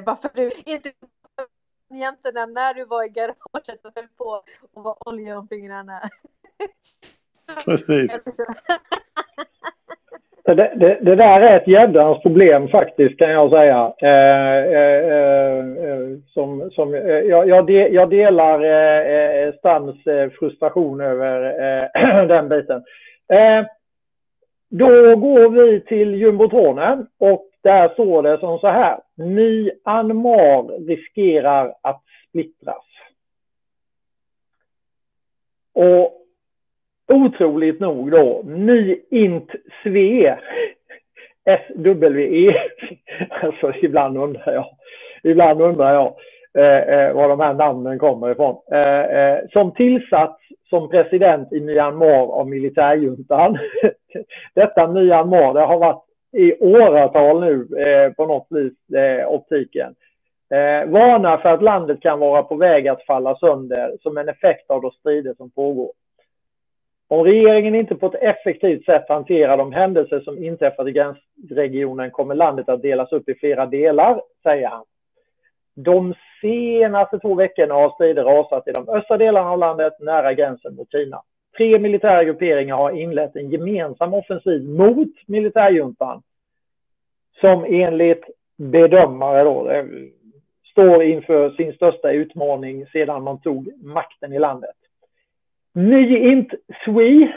Varför 0.05 0.31
du 0.35 0.51
inte 0.65 0.91
egentligen 1.89 2.53
när 2.53 2.73
du 2.73 2.85
var 2.85 3.03
i 3.03 3.09
garaget 3.09 3.85
och 3.85 3.91
höll 3.95 4.07
på 4.17 4.43
och 4.73 4.83
var 4.83 5.07
olja 5.07 5.37
om 5.37 5.47
fingrarna. 5.47 6.01
Precis. 7.65 8.21
Det, 10.55 10.73
det, 10.75 10.97
det, 11.01 11.15
där 11.15 11.41
är 11.41 11.57
ett 11.57 11.67
jädrans 11.67 12.23
problem 12.23 12.67
faktiskt 12.67 13.19
kan 13.19 13.31
jag 13.31 13.53
säga. 13.53 13.93
Eh, 14.01 14.63
eh, 14.63 15.59
eh, 15.89 16.17
som, 16.33 16.71
som, 16.71 16.93
eh, 16.93 17.01
jag, 17.01 17.47
jag, 17.47 17.65
de, 17.65 17.87
jag, 17.87 18.09
delar 18.09 18.63
eh, 18.63 19.53
Stams 19.53 19.95
frustration 20.39 21.01
över 21.01 22.27
den 22.27 22.49
biten. 22.49 22.83
då 24.69 25.15
går 25.15 25.49
vi 25.49 25.81
till 25.81 26.15
jumbotronen 26.15 27.07
och 27.19 27.46
där 27.63 27.89
står 27.89 28.23
det 28.23 28.39
som 28.39 28.59
så 28.59 28.67
här. 28.67 28.99
Myanmar 29.15 30.87
riskerar 30.87 31.73
att 31.81 32.03
splittras. 32.29 32.85
Och 35.73 36.13
otroligt 37.07 37.79
nog 37.79 38.11
då, 38.11 38.43
Myint 38.43 39.51
Sve, 39.83 40.37
SWE, 41.47 42.55
alltså 43.29 43.73
ibland 43.81 44.17
undrar 44.17 44.53
jag, 44.53 44.65
ibland 45.23 45.61
undrar 45.61 45.93
jag 45.93 46.15
eh, 46.57 46.93
eh, 46.93 47.13
var 47.13 47.29
de 47.29 47.39
här 47.39 47.53
namnen 47.53 47.99
kommer 47.99 48.31
ifrån, 48.31 48.57
eh, 48.71 49.01
eh, 49.01 49.39
som 49.49 49.71
tillsatts 49.71 50.43
som 50.69 50.89
president 50.89 51.53
i 51.53 51.59
Myanmar 51.59 52.39
av 52.39 52.49
militärjuntan. 52.49 53.57
Detta 54.53 54.87
Myanmar, 54.87 55.53
det 55.53 55.61
har 55.61 55.79
varit 55.79 56.06
i 56.31 56.59
åratal 56.59 57.39
nu 57.39 57.79
eh, 57.79 58.13
på 58.13 58.25
något 58.25 58.47
vis, 58.49 58.97
eh, 58.97 59.27
optiken. 59.27 59.95
Eh, 60.49 60.89
varnar 60.89 61.37
för 61.37 61.49
att 61.49 61.63
landet 61.63 62.01
kan 62.01 62.19
vara 62.19 62.43
på 62.43 62.55
väg 62.55 62.87
att 62.87 63.05
falla 63.05 63.35
sönder 63.35 63.97
som 64.01 64.17
en 64.17 64.29
effekt 64.29 64.71
av 64.71 64.81
de 64.81 64.91
strider 64.91 65.33
som 65.33 65.49
pågår. 65.49 65.91
Om 67.09 67.23
regeringen 67.23 67.75
inte 67.75 67.95
på 67.95 68.07
ett 68.07 68.21
effektivt 68.21 68.85
sätt 68.85 69.05
hanterar 69.09 69.57
de 69.57 69.73
händelser 69.73 70.19
som 70.19 70.43
inträffat 70.43 70.87
i 70.87 70.91
gränsregionen 70.91 72.11
kommer 72.11 72.35
landet 72.35 72.69
att 72.69 72.81
delas 72.81 73.11
upp 73.11 73.29
i 73.29 73.35
flera 73.35 73.65
delar, 73.65 74.21
säger 74.43 74.67
han. 74.67 74.85
De 75.75 76.13
senaste 76.41 77.19
två 77.19 77.35
veckorna 77.35 77.73
har 77.73 77.89
strider 77.89 78.23
rasat 78.23 78.67
i 78.67 78.71
de 78.71 78.89
östra 78.89 79.17
delarna 79.17 79.51
av 79.51 79.59
landet 79.59 79.93
nära 79.99 80.33
gränsen 80.33 80.75
mot 80.75 80.91
Kina. 80.91 81.21
Tre 81.57 81.79
militära 81.79 82.23
grupperingar 82.23 82.75
har 82.75 82.91
inlett 82.91 83.35
en 83.35 83.49
gemensam 83.49 84.13
offensiv 84.13 84.69
mot 84.69 85.27
militärjuntan 85.27 86.23
som 87.41 87.65
enligt 87.65 88.23
bedömare 88.57 89.43
då, 89.43 89.69
eh, 89.69 89.85
står 90.71 91.03
inför 91.03 91.49
sin 91.49 91.73
största 91.73 92.11
utmaning 92.11 92.85
sedan 92.85 93.23
man 93.23 93.41
tog 93.41 93.83
makten 93.83 94.33
i 94.33 94.39
landet. 94.39 94.75
Ny 95.73 96.17
Int 96.17 96.53
Sui 96.85 97.33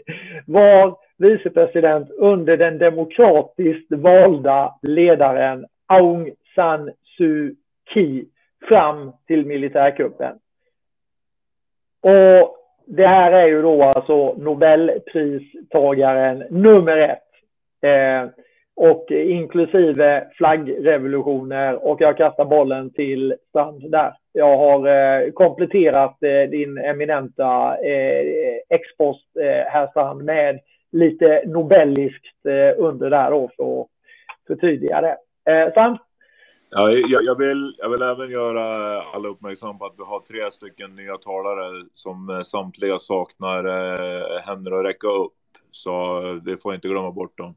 var 0.46 0.96
vicepresident 1.18 2.10
under 2.10 2.56
den 2.56 2.78
demokratiskt 2.78 3.92
valda 3.92 4.74
ledaren 4.82 5.66
Aung 5.86 6.30
San 6.54 6.90
Suu 7.16 7.54
Kyi 7.94 8.28
fram 8.68 9.12
till 9.26 9.46
militärkuppen. 9.46 10.38
Och 12.00 12.63
det 12.86 13.06
här 13.06 13.32
är 13.32 13.46
ju 13.46 13.62
då 13.62 13.82
alltså 13.82 14.34
Nobelpristagaren 14.34 16.44
nummer 16.50 16.98
ett. 16.98 17.20
Eh, 17.82 18.28
och 18.76 19.10
inklusive 19.10 20.26
flaggrevolutioner 20.36 21.84
och 21.84 22.00
jag 22.00 22.16
kastar 22.16 22.44
bollen 22.44 22.90
till 22.90 23.34
Strand 23.48 23.90
där. 23.90 24.14
Jag 24.32 24.56
har 24.56 24.88
eh, 24.88 25.30
kompletterat 25.30 26.22
eh, 26.22 26.50
din 26.50 26.78
eminenta 26.78 27.76
eh, 27.76 28.24
expost 28.68 29.36
eh, 29.36 29.72
här 29.72 29.86
Strand 29.86 30.24
med 30.24 30.60
lite 30.92 31.42
nobelliskt 31.46 32.46
eh, 32.48 32.84
under 32.84 33.10
där 33.10 33.30
då 33.30 33.50
för 33.56 33.80
att 33.80 33.86
förtydliga 34.46 35.00
det. 35.00 35.16
Eh, 35.52 35.70
Strand? 35.70 35.98
Ja, 36.76 36.92
jag, 36.92 37.24
jag, 37.24 37.38
vill, 37.38 37.74
jag 37.78 37.90
vill 37.90 38.02
även 38.02 38.30
göra 38.30 38.62
alla 39.02 39.28
uppmärksamma 39.28 39.78
på 39.78 39.86
att 39.86 39.94
vi 39.98 40.02
har 40.02 40.20
tre 40.20 40.52
stycken 40.52 40.96
nya 40.96 41.16
talare 41.16 41.84
som 41.94 42.30
eh, 42.30 42.42
samtliga 42.42 42.98
saknar 42.98 43.64
eh, 43.64 44.40
händer 44.40 44.72
att 44.72 44.84
räcka 44.84 45.06
upp. 45.08 45.32
Så 45.70 46.20
vi 46.44 46.56
får 46.56 46.74
inte 46.74 46.88
glömma 46.88 47.10
bort 47.10 47.38
dem. 47.38 47.54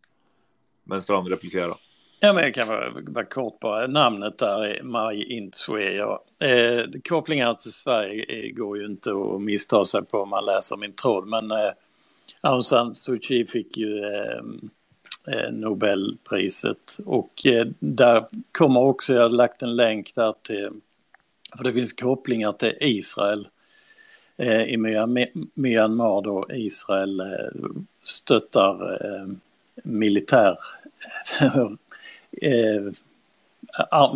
Men 0.84 1.02
Strand 1.02 1.28
replikera. 1.28 1.78
Ja, 2.20 2.34
men 2.34 2.44
jag 2.44 2.54
kan 2.54 2.68
vara, 2.68 2.94
vara 3.08 3.26
kort 3.26 3.60
bara. 3.60 3.88
Namnet 3.88 4.38
där 4.38 4.66
är 4.66 4.84
Maj 4.84 5.24
Intsue. 5.24 5.92
Ja. 5.92 6.24
Eh, 6.48 6.86
kopplingar 7.10 7.54
till 7.54 7.74
Sverige 7.74 8.26
eh, 8.30 8.56
går 8.56 8.78
ju 8.78 8.86
inte 8.86 9.12
att 9.12 9.42
missta 9.42 9.86
sig 9.86 10.06
på 10.06 10.22
om 10.22 10.30
man 10.30 10.46
läser 10.46 10.78
min 10.78 10.96
tråd. 10.96 11.28
Men 11.28 11.52
eh, 11.52 11.72
Aung 12.42 12.62
San 12.62 12.96
Suu 12.96 13.20
Kyi 13.20 13.46
fick 13.46 13.78
ju 13.78 14.00
eh 14.00 14.42
Eh, 15.32 15.52
Nobelpriset 15.52 17.00
och 17.06 17.46
eh, 17.46 17.68
där 17.80 18.26
kommer 18.52 18.80
också, 18.80 19.14
jag 19.14 19.22
har 19.22 19.30
lagt 19.30 19.62
en 19.62 19.76
länk 19.76 20.16
där 20.16 20.34
till, 20.42 20.70
för 21.58 21.64
det 21.64 21.74
finns 21.74 21.94
kopplingar 21.94 22.52
till 22.52 22.74
Israel 22.80 23.48
eh, 24.38 24.62
i 24.62 24.78
Myanmar 25.54 26.22
då 26.22 26.46
Israel 26.50 27.22
stöttar 28.02 29.00
militär 29.84 30.60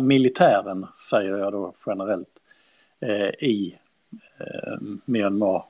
militären, 0.00 0.86
säger 1.10 1.36
jag 1.36 1.52
då 1.52 1.74
generellt, 1.86 2.28
i 3.40 3.74
Myanmar. 5.04 5.64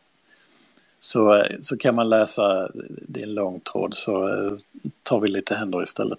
Så, 1.04 1.34
eh, 1.34 1.56
så 1.60 1.76
kan 1.76 1.94
man 1.94 2.08
läsa, 2.08 2.70
din 3.08 3.34
långtråd, 3.34 3.34
lång 3.34 3.60
tråd, 3.60 3.94
så 3.94 4.28
eh, 4.28 4.58
tar 5.02 5.20
vi 5.20 5.28
lite 5.28 5.54
händer 5.54 5.82
istället. 5.82 6.18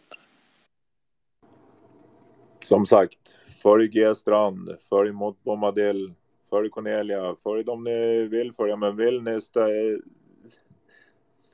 Som 2.59 2.85
sagt, 2.85 3.37
följ 3.63 3.87
G 3.87 4.15
Strand, 4.15 4.69
följ 4.89 5.11
mot 5.11 5.43
Bombadil, 5.43 6.13
följ 6.49 6.69
Cornelia, 6.69 7.35
följ 7.43 7.63
dem 7.63 7.83
ni 7.83 8.27
vill 8.27 8.53
följa, 8.53 8.75
men 8.75 8.95
vill 8.95 9.23
ni 9.23 9.39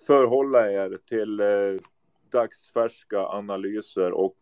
förhålla 0.07 0.71
er 0.71 0.97
till 1.09 1.39
eh, 1.39 1.81
dagsfärska 2.31 3.19
analyser 3.19 4.11
och 4.11 4.37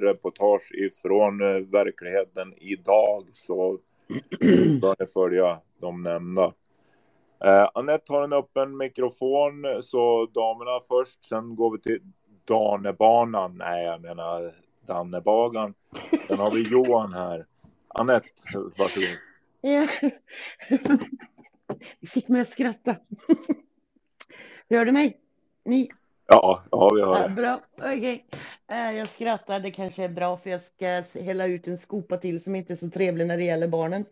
reportage 0.00 0.74
ifrån 0.74 1.38
verkligheten 1.70 2.54
idag 2.56 3.28
så 3.34 3.78
bör 4.80 4.96
ni 4.98 5.06
följa 5.06 5.60
de 5.80 6.02
nämnda. 6.02 6.52
Eh, 7.44 7.68
Anette 7.74 8.12
har 8.12 8.22
en 8.22 8.32
öppen 8.32 8.76
mikrofon 8.76 9.52
så 9.82 10.26
damerna 10.26 10.80
först, 10.88 11.24
sen 11.24 11.56
går 11.56 11.72
vi 11.72 11.80
till 11.80 12.00
Danebanan. 12.44 13.58
Nej, 13.58 13.84
jag 13.84 14.00
menar 14.00 14.54
Dannebagan. 14.86 15.74
Sen 16.28 16.38
har 16.38 16.50
vi 16.50 16.70
Johan 16.70 17.12
här. 17.12 17.46
Anette, 17.88 18.28
varsågod. 18.78 19.08
Ja. 19.60 19.86
Vi 22.00 22.06
fick 22.06 22.28
mig 22.28 22.40
att 22.40 22.48
skratta. 22.48 22.96
Hör 24.70 24.84
du 24.84 24.92
mig? 24.92 25.20
Ni? 25.64 25.90
Ja, 26.26 26.62
ja 26.70 26.90
vi 26.94 27.00
det. 27.00 27.06
Ja, 27.06 27.28
bra, 27.28 27.60
okej. 27.76 27.98
Okay. 27.98 28.20
Eh, 28.78 28.98
jag 28.98 29.08
skrattar, 29.08 29.60
det 29.60 29.70
kanske 29.70 30.04
är 30.04 30.08
bra 30.08 30.36
för 30.36 30.50
jag 30.50 30.62
ska 30.62 31.02
hälla 31.20 31.46
ut 31.46 31.68
en 31.68 31.78
skopa 31.78 32.16
till 32.16 32.42
som 32.42 32.54
inte 32.54 32.72
är 32.72 32.76
så 32.76 32.90
trevlig 32.90 33.26
när 33.26 33.36
det 33.36 33.44
gäller 33.44 33.68
barnen. 33.68 34.04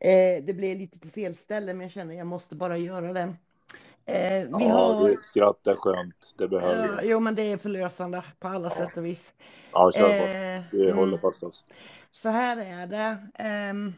Eh, 0.00 0.44
det 0.44 0.54
blev 0.56 0.78
lite 0.78 0.98
på 0.98 1.08
fel 1.08 1.36
ställe 1.36 1.74
men 1.74 1.82
jag 1.82 1.90
känner 1.90 2.12
att 2.12 2.18
jag 2.18 2.26
måste 2.26 2.54
bara 2.56 2.76
göra 2.76 3.12
det. 3.12 3.34
Eh, 4.06 4.58
vi 4.58 4.64
ja, 4.64 4.92
har... 4.92 5.16
skratt 5.22 5.66
är 5.66 5.76
skönt, 5.76 6.34
det 6.38 6.48
behöver 6.48 7.00
vi. 7.02 7.08
Jo, 7.08 7.20
men 7.20 7.34
det 7.34 7.42
är 7.42 7.56
förlösande 7.56 8.22
på 8.38 8.48
alla 8.48 8.70
sätt 8.70 8.96
och 8.96 9.06
vis. 9.06 9.34
Ja, 9.72 9.92
kör 9.92 10.02
på. 10.02 10.64
Vi 10.72 10.84
mm. 10.84 10.96
håller 10.96 11.18
fast 11.18 11.42
oss. 11.42 11.64
Så 12.12 12.28
här 12.28 12.56
är 12.56 12.86
det. 12.86 13.16
Um, 13.70 13.94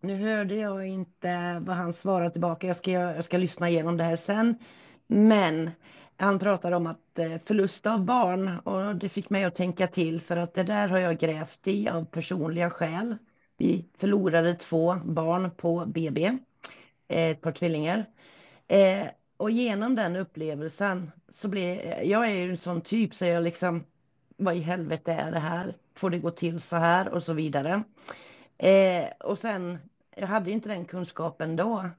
nu 0.00 0.16
hörde 0.16 0.54
jag 0.54 0.86
inte 0.86 1.62
vad 1.66 1.76
han 1.76 1.92
svarade 1.92 2.30
tillbaka. 2.30 2.66
Jag 2.66 2.76
ska, 2.76 2.90
jag 2.90 3.24
ska 3.24 3.38
lyssna 3.38 3.68
igenom 3.68 3.96
det 3.96 4.04
här 4.04 4.16
sen. 4.16 4.58
Men 5.06 5.70
han 6.16 6.38
pratar 6.38 6.72
om 6.72 6.86
att 6.86 7.18
eh, 7.18 7.38
förlust 7.44 7.86
av 7.86 8.04
barn 8.04 8.58
och 8.58 8.96
det 8.96 9.08
fick 9.08 9.30
mig 9.30 9.44
att 9.44 9.54
tänka 9.54 9.86
till 9.86 10.20
för 10.20 10.36
att 10.36 10.54
det 10.54 10.62
där 10.62 10.88
har 10.88 10.98
jag 10.98 11.18
grävt 11.18 11.68
i 11.68 11.88
av 11.88 12.04
personliga 12.04 12.70
skäl. 12.70 13.16
Vi 13.56 13.84
förlorade 13.98 14.54
två 14.54 14.94
barn 15.04 15.50
på 15.50 15.86
BB, 15.86 16.26
eh, 17.08 17.30
ett 17.30 17.40
par 17.40 17.52
tvillingar. 17.52 18.06
Eh, 18.68 19.06
och 19.36 19.50
genom 19.50 19.94
den 19.94 20.16
upplevelsen 20.16 21.10
så 21.28 21.48
blev 21.48 21.78
jag 22.02 22.26
är 22.26 22.34
ju 22.34 22.50
en 22.50 22.56
sån 22.56 22.80
typ 22.80 23.14
så 23.14 23.24
jag 23.24 23.44
liksom 23.44 23.84
vad 24.36 24.56
i 24.56 24.60
helvete 24.60 25.12
är 25.12 25.32
det 25.32 25.38
här? 25.38 25.76
Får 25.94 26.10
det 26.10 26.18
gå 26.18 26.30
till 26.30 26.60
så 26.60 26.76
här 26.76 27.08
och 27.08 27.22
så 27.22 27.32
vidare. 27.32 27.82
Eh, 28.58 29.04
och 29.20 29.38
sen, 29.38 29.78
jag 30.16 30.26
hade 30.26 30.50
inte 30.50 30.68
den 30.68 30.84
kunskapen 30.84 31.56
då 31.56 31.90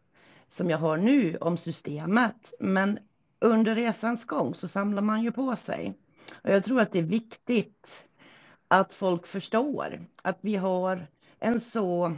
som 0.49 0.69
jag 0.69 0.77
har 0.77 0.97
nu 0.97 1.37
om 1.37 1.57
systemet. 1.57 2.53
Men 2.59 2.99
under 3.39 3.75
resans 3.75 4.25
gång 4.25 4.55
så 4.55 4.67
samlar 4.67 5.01
man 5.01 5.23
ju 5.23 5.31
på 5.31 5.55
sig. 5.55 5.97
Och 6.43 6.49
jag 6.49 6.63
tror 6.63 6.81
att 6.81 6.91
det 6.91 6.99
är 6.99 7.03
viktigt 7.03 8.05
att 8.67 8.93
folk 8.93 9.27
förstår 9.27 10.05
att 10.21 10.37
vi 10.41 10.55
har 10.55 11.07
en 11.39 11.59
så 11.59 12.13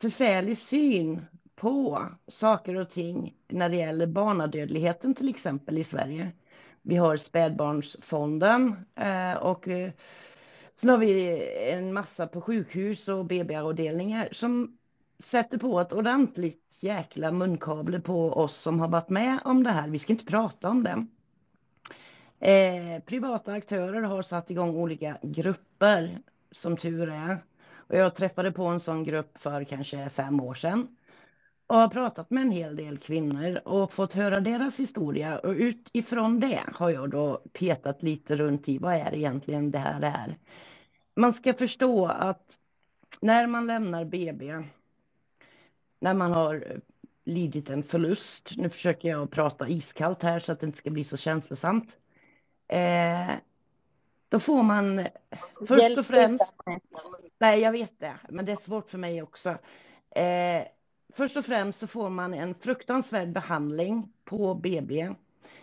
förfärlig 0.00 0.58
syn 0.58 1.26
på 1.56 2.06
saker 2.26 2.74
och 2.74 2.90
ting 2.90 3.34
när 3.48 3.68
det 3.68 3.76
gäller 3.76 4.06
barnadödligheten 4.06 5.14
till 5.14 5.28
exempel 5.28 5.78
i 5.78 5.84
Sverige. 5.84 6.32
Vi 6.82 6.96
har 6.96 7.16
spädbarnsfonden 7.16 8.76
eh, 8.94 9.34
och 9.34 9.68
eh, 9.68 9.90
sen 10.74 10.90
har 10.90 10.98
vi 10.98 11.42
en 11.72 11.92
massa 11.92 12.26
på 12.26 12.40
sjukhus 12.40 13.08
och 13.08 13.24
BB-avdelningar 13.24 14.28
som 14.32 14.78
sätter 15.18 15.58
på 15.58 15.80
ett 15.80 15.92
ordentligt 15.92 16.78
jäkla 16.80 17.32
munkavle 17.32 18.00
på 18.00 18.32
oss 18.32 18.56
som 18.56 18.80
har 18.80 18.88
varit 18.88 19.08
med 19.08 19.38
om 19.44 19.64
det 19.64 19.70
här. 19.70 19.88
Vi 19.88 19.98
ska 19.98 20.12
inte 20.12 20.24
prata 20.24 20.68
om 20.68 20.84
det. 20.84 21.06
Eh, 22.40 23.02
privata 23.02 23.52
aktörer 23.52 24.02
har 24.02 24.22
satt 24.22 24.50
igång 24.50 24.76
olika 24.76 25.18
grupper, 25.22 26.18
som 26.52 26.76
tur 26.76 27.10
är. 27.10 27.38
Och 27.88 27.96
jag 27.96 28.14
träffade 28.14 28.52
på 28.52 28.66
en 28.66 28.80
sån 28.80 29.04
grupp 29.04 29.38
för 29.38 29.64
kanske 29.64 30.10
fem 30.10 30.40
år 30.40 30.54
sedan 30.54 30.88
och 31.66 31.76
har 31.76 31.88
pratat 31.88 32.30
med 32.30 32.42
en 32.42 32.50
hel 32.50 32.76
del 32.76 32.98
kvinnor 32.98 33.60
och 33.64 33.92
fått 33.92 34.12
höra 34.12 34.40
deras 34.40 34.80
historia. 34.80 35.38
Och 35.38 35.52
utifrån 35.52 36.40
det 36.40 36.60
har 36.72 36.90
jag 36.90 37.10
då 37.10 37.42
petat 37.52 38.02
lite 38.02 38.36
runt 38.36 38.68
i 38.68 38.78
vad 38.78 38.94
är 38.94 39.14
egentligen 39.14 39.70
det 39.70 39.78
här 39.78 40.02
är. 40.02 40.38
Man 41.16 41.32
ska 41.32 41.54
förstå 41.54 42.06
att 42.06 42.56
när 43.20 43.46
man 43.46 43.66
lämnar 43.66 44.04
BB, 44.04 44.62
när 46.00 46.14
man 46.14 46.32
har 46.32 46.80
lidit 47.24 47.70
en 47.70 47.82
förlust, 47.82 48.52
nu 48.56 48.70
försöker 48.70 49.08
jag 49.08 49.30
prata 49.30 49.68
iskallt 49.68 50.22
här 50.22 50.40
så 50.40 50.52
att 50.52 50.60
det 50.60 50.66
inte 50.66 50.78
ska 50.78 50.90
bli 50.90 51.04
så 51.04 51.16
känslosamt. 51.16 51.98
Eh, 52.68 53.30
då 54.36 54.40
får 54.40 54.62
man 54.62 55.06
först 55.66 55.82
Hjälp 55.82 55.98
och 55.98 56.06
främst... 56.06 56.56
Nej, 57.38 57.60
jag 57.60 57.72
vet 57.72 58.00
det, 58.00 58.14
men 58.28 58.44
det 58.44 58.52
är 58.52 58.56
svårt 58.56 58.90
för 58.90 58.98
mig 58.98 59.22
också. 59.22 59.48
Eh, 60.10 60.62
först 61.14 61.36
och 61.36 61.44
främst 61.44 61.78
så 61.78 61.86
får 61.86 62.10
man 62.10 62.34
en 62.34 62.54
fruktansvärd 62.54 63.32
behandling 63.32 64.12
på 64.24 64.54
BB 64.54 65.10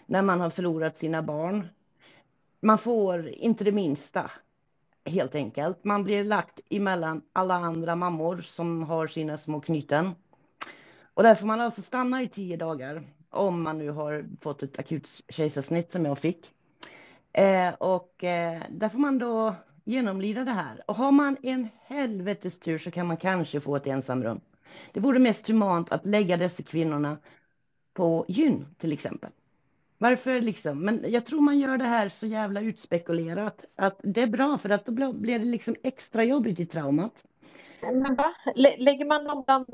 när 0.06 0.22
man 0.22 0.42
har 0.42 0.50
förlorat 0.50 0.95
sina 0.95 1.24
barn. 1.24 1.68
Man 2.61 2.77
får 2.77 3.27
inte 3.27 3.64
det 3.64 3.72
minsta, 3.72 4.32
helt 5.06 5.35
enkelt. 5.35 5.84
Man 5.84 6.03
blir 6.03 6.24
lagt 6.24 6.60
emellan 6.69 7.22
alla 7.34 7.56
andra 7.56 7.95
mammor 7.95 8.38
som 8.38 8.84
har 8.84 9.08
sina 9.08 9.38
små 9.38 9.60
knyten. 9.60 10.11
Och 11.14 11.24
där 11.24 11.35
får 11.35 11.48
man 11.48 11.60
alltså 11.60 11.82
stanna 11.82 12.22
i 12.22 12.27
tio 12.27 12.58
dagar 12.58 13.03
om 13.30 13.64
man 13.64 13.77
nu 13.77 13.90
har 13.90 14.26
fått 14.42 14.64
ett 14.64 14.80
akut 14.80 15.10
kejsarsnitt 15.30 15.90
som 15.90 16.06
jag 16.06 16.19
fick. 16.19 16.53
Eh, 17.34 17.74
och 17.74 18.24
eh, 18.24 18.62
där 18.70 18.90
får 18.90 19.00
man 19.00 19.18
då 19.18 19.56
genomlida 19.84 20.44
det 20.44 20.52
här. 20.52 20.84
Och 20.88 20.95
har 20.95 21.12
man 21.12 21.38
en 21.44 21.68
helvetes 21.86 22.60
tur 22.60 22.78
så 22.78 22.92
kan 22.92 23.08
man 23.08 23.18
kanske 23.18 23.60
få 23.60 23.76
ett 23.76 23.88
ensamrum. 23.88 24.42
Det 24.92 25.00
vore 25.00 25.20
mest 25.20 25.48
humant 25.48 25.92
att 25.92 26.06
lägga 26.06 26.38
dessa 26.38 26.64
kvinnorna 26.64 27.18
på 27.94 28.26
gyn 28.28 28.66
till 28.78 28.92
exempel. 28.92 29.30
Varför 29.98 30.42
liksom? 30.42 30.80
Men 30.80 31.03
jag 31.08 31.26
tror 31.26 31.42
man 31.42 31.60
gör 31.60 31.78
det 31.78 31.86
här 31.86 32.10
så 32.10 32.28
jävla 32.28 32.62
utspekulerat 32.62 33.66
att 33.76 34.00
det 34.03 34.22
är 34.22 34.28
bra 34.28 34.58
för 34.58 34.70
att 34.70 34.86
då 34.86 35.14
blir 35.14 35.40
det 35.40 35.45
liksom 35.45 35.76
extra 35.84 36.24
jobbigt 36.24 36.60
i 36.60 36.66
traumat. 36.66 37.26
Men 37.92 38.16
va? 38.16 38.34
Lä- 38.56 38.76
Lägger 38.78 39.06
man 39.06 39.24
dem 39.24 39.44
bland 39.48 39.66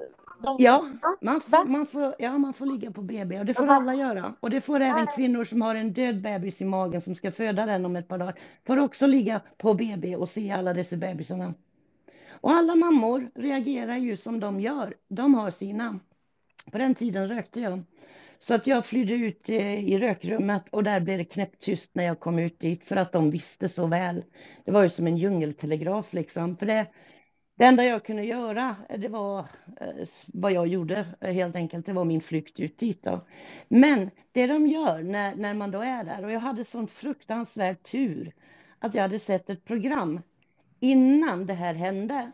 de... 0.43 0.55
Ja, 0.59 0.85
man 1.21 1.41
får, 1.41 1.65
man, 1.65 1.85
får, 1.85 2.15
ja, 2.19 2.37
man 2.37 2.53
får 2.53 2.65
ligga 2.65 2.91
på 2.91 3.01
BB 3.01 3.39
och 3.39 3.45
det 3.45 3.53
får 3.53 3.67
alla 3.67 3.95
göra. 3.95 4.33
Och 4.39 4.49
det 4.49 4.61
får 4.61 4.79
även 4.79 5.07
kvinnor 5.07 5.43
som 5.45 5.61
har 5.61 5.75
en 5.75 5.93
död 5.93 6.21
bebis 6.21 6.61
i 6.61 6.65
magen 6.65 7.01
som 7.01 7.15
ska 7.15 7.31
föda 7.31 7.65
den 7.65 7.85
om 7.85 7.95
ett 7.95 8.07
par 8.07 8.17
dagar. 8.17 8.39
Får 8.67 8.77
också 8.79 9.07
ligga 9.07 9.41
på 9.57 9.73
BB 9.73 10.15
och 10.15 10.29
se 10.29 10.51
alla 10.51 10.73
dessa 10.73 10.95
bebisarna. 10.97 11.53
Och 12.41 12.51
alla 12.51 12.75
mammor 12.75 13.29
reagerar 13.35 13.95
ju 13.97 14.17
som 14.17 14.39
de 14.39 14.59
gör. 14.59 14.93
De 15.09 15.33
har 15.33 15.51
sina. 15.51 15.99
På 16.71 16.77
den 16.77 16.95
tiden 16.95 17.27
rökte 17.27 17.61
jag. 17.61 17.83
Så 18.39 18.53
att 18.55 18.67
jag 18.67 18.85
flydde 18.85 19.13
ut 19.13 19.49
eh, 19.49 19.89
i 19.89 19.97
rökrummet 19.99 20.69
och 20.71 20.83
där 20.83 20.99
blev 20.99 21.17
det 21.17 21.25
knäpptyst 21.25 21.91
när 21.95 22.03
jag 22.03 22.19
kom 22.19 22.39
ut 22.39 22.59
dit 22.59 22.85
för 22.85 22.95
att 22.95 23.11
de 23.11 23.31
visste 23.31 23.69
så 23.69 23.87
väl. 23.87 24.23
Det 24.65 24.71
var 24.71 24.83
ju 24.83 24.89
som 24.89 25.07
en 25.07 25.17
djungeltelegraf 25.17 26.13
liksom. 26.13 26.57
För 26.57 26.65
det, 26.65 26.85
det 27.59 27.65
enda 27.65 27.85
jag 27.85 28.03
kunde 28.03 28.23
göra, 28.23 28.75
det 28.97 29.07
var 29.07 29.39
eh, 29.81 30.07
vad 30.27 30.51
jag 30.51 30.67
gjorde 30.67 31.05
eh, 31.19 31.33
helt 31.33 31.55
enkelt. 31.55 31.85
Det 31.85 31.93
var 31.93 32.05
min 32.05 32.21
flykt 32.21 32.59
ut 32.59 32.77
dit. 32.77 33.03
Då. 33.03 33.21
Men 33.67 34.11
det 34.31 34.47
de 34.47 34.67
gör 34.67 35.03
när, 35.03 35.35
när 35.35 35.53
man 35.53 35.71
då 35.71 35.81
är 35.81 36.03
där, 36.03 36.25
och 36.25 36.31
jag 36.31 36.39
hade 36.39 36.65
sån 36.65 36.87
fruktansvärd 36.87 37.83
tur 37.83 38.33
att 38.79 38.93
jag 38.93 39.01
hade 39.01 39.19
sett 39.19 39.49
ett 39.49 39.65
program 39.65 40.21
innan 40.79 41.45
det 41.45 41.53
här 41.53 41.73
hände. 41.73 42.31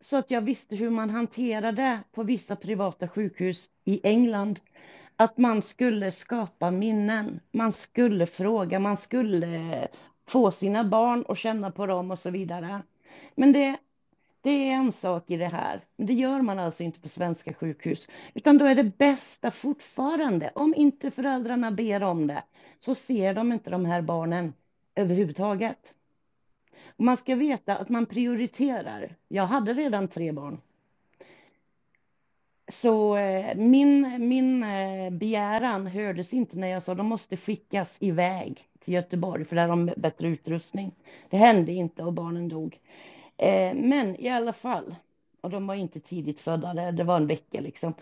Så 0.00 0.16
att 0.16 0.30
jag 0.30 0.40
visste 0.40 0.76
hur 0.76 0.90
man 0.90 1.10
hanterade 1.10 1.98
på 2.12 2.22
vissa 2.22 2.56
privata 2.56 3.08
sjukhus 3.08 3.70
i 3.84 4.00
England. 4.02 4.60
Att 5.16 5.38
man 5.38 5.62
skulle 5.62 6.12
skapa 6.12 6.70
minnen, 6.70 7.40
man 7.52 7.72
skulle 7.72 8.26
fråga, 8.26 8.78
man 8.78 8.96
skulle 8.96 9.88
få 10.28 10.50
sina 10.50 10.84
barn 10.84 11.22
och 11.22 11.36
känna 11.36 11.70
på 11.70 11.86
dem 11.86 12.10
och 12.10 12.18
så 12.18 12.30
vidare. 12.30 12.82
Men 13.34 13.52
det, 13.52 13.76
det 14.42 14.50
är 14.50 14.72
en 14.74 14.92
sak 14.92 15.30
i 15.30 15.36
det 15.36 15.46
här. 15.46 15.84
men 15.96 16.06
Det 16.06 16.12
gör 16.12 16.42
man 16.42 16.58
alltså 16.58 16.82
inte 16.82 17.00
på 17.00 17.08
svenska 17.08 17.54
sjukhus. 17.54 18.08
Utan 18.34 18.58
då 18.58 18.64
är 18.64 18.74
det 18.74 18.98
bästa 18.98 19.50
fortfarande, 19.50 20.52
om 20.54 20.74
inte 20.76 21.10
föräldrarna 21.10 21.70
ber 21.70 22.02
om 22.02 22.26
det, 22.26 22.42
så 22.80 22.94
ser 22.94 23.34
de 23.34 23.52
inte 23.52 23.70
de 23.70 23.84
här 23.84 24.02
barnen 24.02 24.52
överhuvudtaget. 24.94 25.94
Och 26.86 27.04
man 27.04 27.16
ska 27.16 27.34
veta 27.34 27.76
att 27.76 27.88
man 27.88 28.06
prioriterar. 28.06 29.16
Jag 29.28 29.46
hade 29.46 29.72
redan 29.72 30.08
tre 30.08 30.32
barn. 30.32 30.60
Så 32.68 33.16
eh, 33.16 33.56
min, 33.56 34.28
min 34.28 34.62
eh, 34.62 35.10
begäran 35.10 35.86
hördes 35.86 36.34
inte 36.34 36.58
när 36.58 36.68
jag 36.68 36.82
sa 36.82 36.94
de 36.94 37.06
måste 37.06 37.36
skickas 37.36 37.98
iväg 38.00 38.60
till 38.80 38.94
Göteborg 38.94 39.44
för 39.44 39.56
där 39.56 39.68
har 39.68 39.76
de 39.76 39.92
bättre 39.96 40.28
utrustning. 40.28 40.94
Det 41.30 41.36
hände 41.36 41.72
inte 41.72 42.04
och 42.04 42.12
barnen 42.12 42.48
dog. 42.48 42.78
Eh, 43.42 43.74
men 43.74 44.20
i 44.20 44.28
alla 44.28 44.52
fall, 44.52 44.94
och 45.40 45.50
de 45.50 45.66
var 45.66 45.74
inte 45.74 46.00
tidigt 46.00 46.40
födda, 46.40 46.74
det, 46.74 46.90
det 46.90 47.04
var 47.04 47.16
en 47.16 47.26
vecka 47.26 47.60
liksom. 47.60 47.94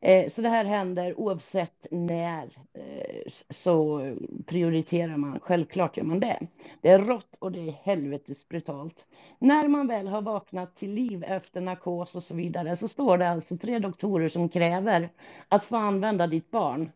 Eh, 0.00 0.28
så 0.28 0.42
det 0.42 0.48
här 0.48 0.64
händer 0.64 1.20
oavsett 1.20 1.86
när 1.90 2.44
eh, 2.74 3.22
så 3.50 4.00
prioriterar 4.46 5.16
man, 5.16 5.40
självklart 5.40 5.96
gör 5.96 6.04
man 6.04 6.20
det. 6.20 6.38
Det 6.80 6.90
är 6.90 6.98
rått 6.98 7.36
och 7.38 7.52
det 7.52 7.68
är 7.68 7.72
helvetes 7.72 8.48
brutalt. 8.48 9.06
När 9.38 9.68
man 9.68 9.86
väl 9.86 10.08
har 10.08 10.22
vaknat 10.22 10.76
till 10.76 10.92
liv 10.92 11.24
efter 11.24 11.60
narkos 11.60 12.14
och 12.16 12.22
så 12.22 12.34
vidare 12.34 12.76
så 12.76 12.88
står 12.88 13.18
det 13.18 13.28
alltså 13.28 13.56
tre 13.56 13.78
doktorer 13.78 14.28
som 14.28 14.48
kräver 14.48 15.08
att 15.48 15.64
få 15.64 15.76
använda 15.76 16.26
ditt 16.26 16.50
barn. 16.50 16.90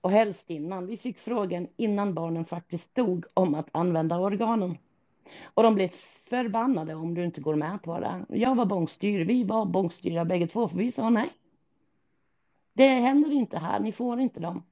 Och 0.00 0.10
helst 0.10 0.50
innan. 0.50 0.86
Vi 0.86 0.96
fick 0.96 1.18
frågan 1.18 1.68
innan 1.76 2.14
barnen 2.14 2.44
faktiskt 2.44 2.94
dog 2.94 3.24
om 3.34 3.54
att 3.54 3.68
använda 3.72 4.18
organen. 4.18 4.76
Och 5.54 5.62
de 5.62 5.74
blev 5.74 5.88
förbannade 6.28 6.94
om 6.94 7.14
du 7.14 7.24
inte 7.24 7.40
går 7.40 7.54
med 7.54 7.82
på 7.82 8.00
det. 8.00 8.24
Jag 8.28 8.54
var 8.54 8.64
bångstyrig, 8.64 9.26
vi 9.26 9.44
var 9.44 9.66
bångstyriga 9.66 10.24
bägge 10.24 10.46
två 10.46 10.68
för 10.68 10.76
vi 10.76 10.92
sa 10.92 11.10
nej. 11.10 11.30
Det 12.72 12.88
händer 12.88 13.32
inte 13.32 13.58
här, 13.58 13.80
ni 13.80 13.92
får 13.92 14.20
inte 14.20 14.40
dem. 14.40 14.62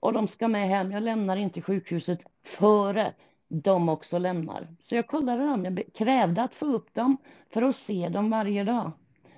Och 0.00 0.12
de 0.12 0.28
ska 0.28 0.48
med 0.48 0.68
hem, 0.68 0.92
jag 0.92 1.02
lämnar 1.02 1.36
inte 1.36 1.62
sjukhuset 1.62 2.26
före 2.44 3.14
de 3.48 3.88
också 3.88 4.18
lämnar. 4.18 4.68
Så 4.80 4.94
jag 4.94 5.06
kollade 5.06 5.46
dem, 5.46 5.64
jag 5.64 5.82
krävde 5.94 6.42
att 6.42 6.54
få 6.54 6.66
upp 6.66 6.94
dem 6.94 7.16
för 7.50 7.62
att 7.62 7.76
se 7.76 8.08
dem 8.08 8.30
varje 8.30 8.64
dag. 8.64 8.92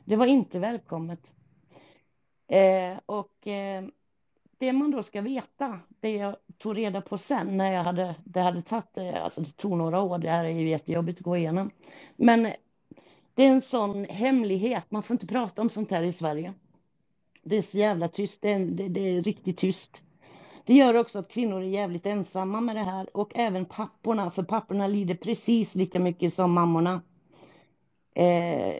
Det 0.04 0.16
var 0.16 0.26
inte 0.26 0.58
välkommet. 0.58 1.34
Eh, 2.48 2.98
och 3.06 3.46
eh, 3.46 3.84
det 4.58 4.72
man 4.72 4.90
då 4.90 5.02
ska 5.02 5.20
veta, 5.20 5.80
det 6.00 6.10
jag 6.10 6.36
tog 6.60 6.76
reda 6.76 7.00
på 7.00 7.18
sen 7.18 7.56
när 7.56 7.72
jag 7.72 7.84
hade, 7.84 8.14
det 8.24 8.40
hade 8.40 8.62
tagit, 8.62 8.98
eh, 8.98 9.24
alltså 9.24 9.40
det 9.40 9.56
tog 9.56 9.78
några 9.78 10.00
år, 10.00 10.18
det 10.18 10.30
här 10.30 10.44
är 10.44 10.48
ju 10.48 10.68
jättejobbigt 10.68 11.18
att 11.18 11.24
gå 11.24 11.36
igenom. 11.36 11.70
Men 12.16 12.42
det 13.34 13.44
är 13.44 13.50
en 13.50 13.60
sån 13.60 14.04
hemlighet, 14.04 14.90
man 14.90 15.02
får 15.02 15.14
inte 15.14 15.26
prata 15.26 15.62
om 15.62 15.70
sånt 15.70 15.90
här 15.90 16.02
i 16.02 16.12
Sverige. 16.12 16.54
Det 17.42 17.56
är 17.56 17.62
så 17.62 17.78
jävla 17.78 18.08
tyst, 18.08 18.42
det 18.42 18.52
är, 18.52 18.58
det, 18.58 18.88
det 18.88 19.00
är 19.00 19.22
riktigt 19.22 19.56
tyst. 19.58 20.02
Det 20.64 20.74
gör 20.74 20.96
också 20.96 21.18
att 21.18 21.32
kvinnor 21.32 21.62
är 21.62 21.66
jävligt 21.66 22.06
ensamma 22.06 22.60
med 22.60 22.76
det 22.76 22.82
här 22.82 23.16
och 23.16 23.32
även 23.34 23.64
papporna, 23.64 24.30
för 24.30 24.42
papporna 24.42 24.86
lider 24.86 25.14
precis 25.14 25.74
lika 25.74 26.00
mycket 26.00 26.34
som 26.34 26.52
mammorna. 26.52 27.02
Eh, 28.14 28.74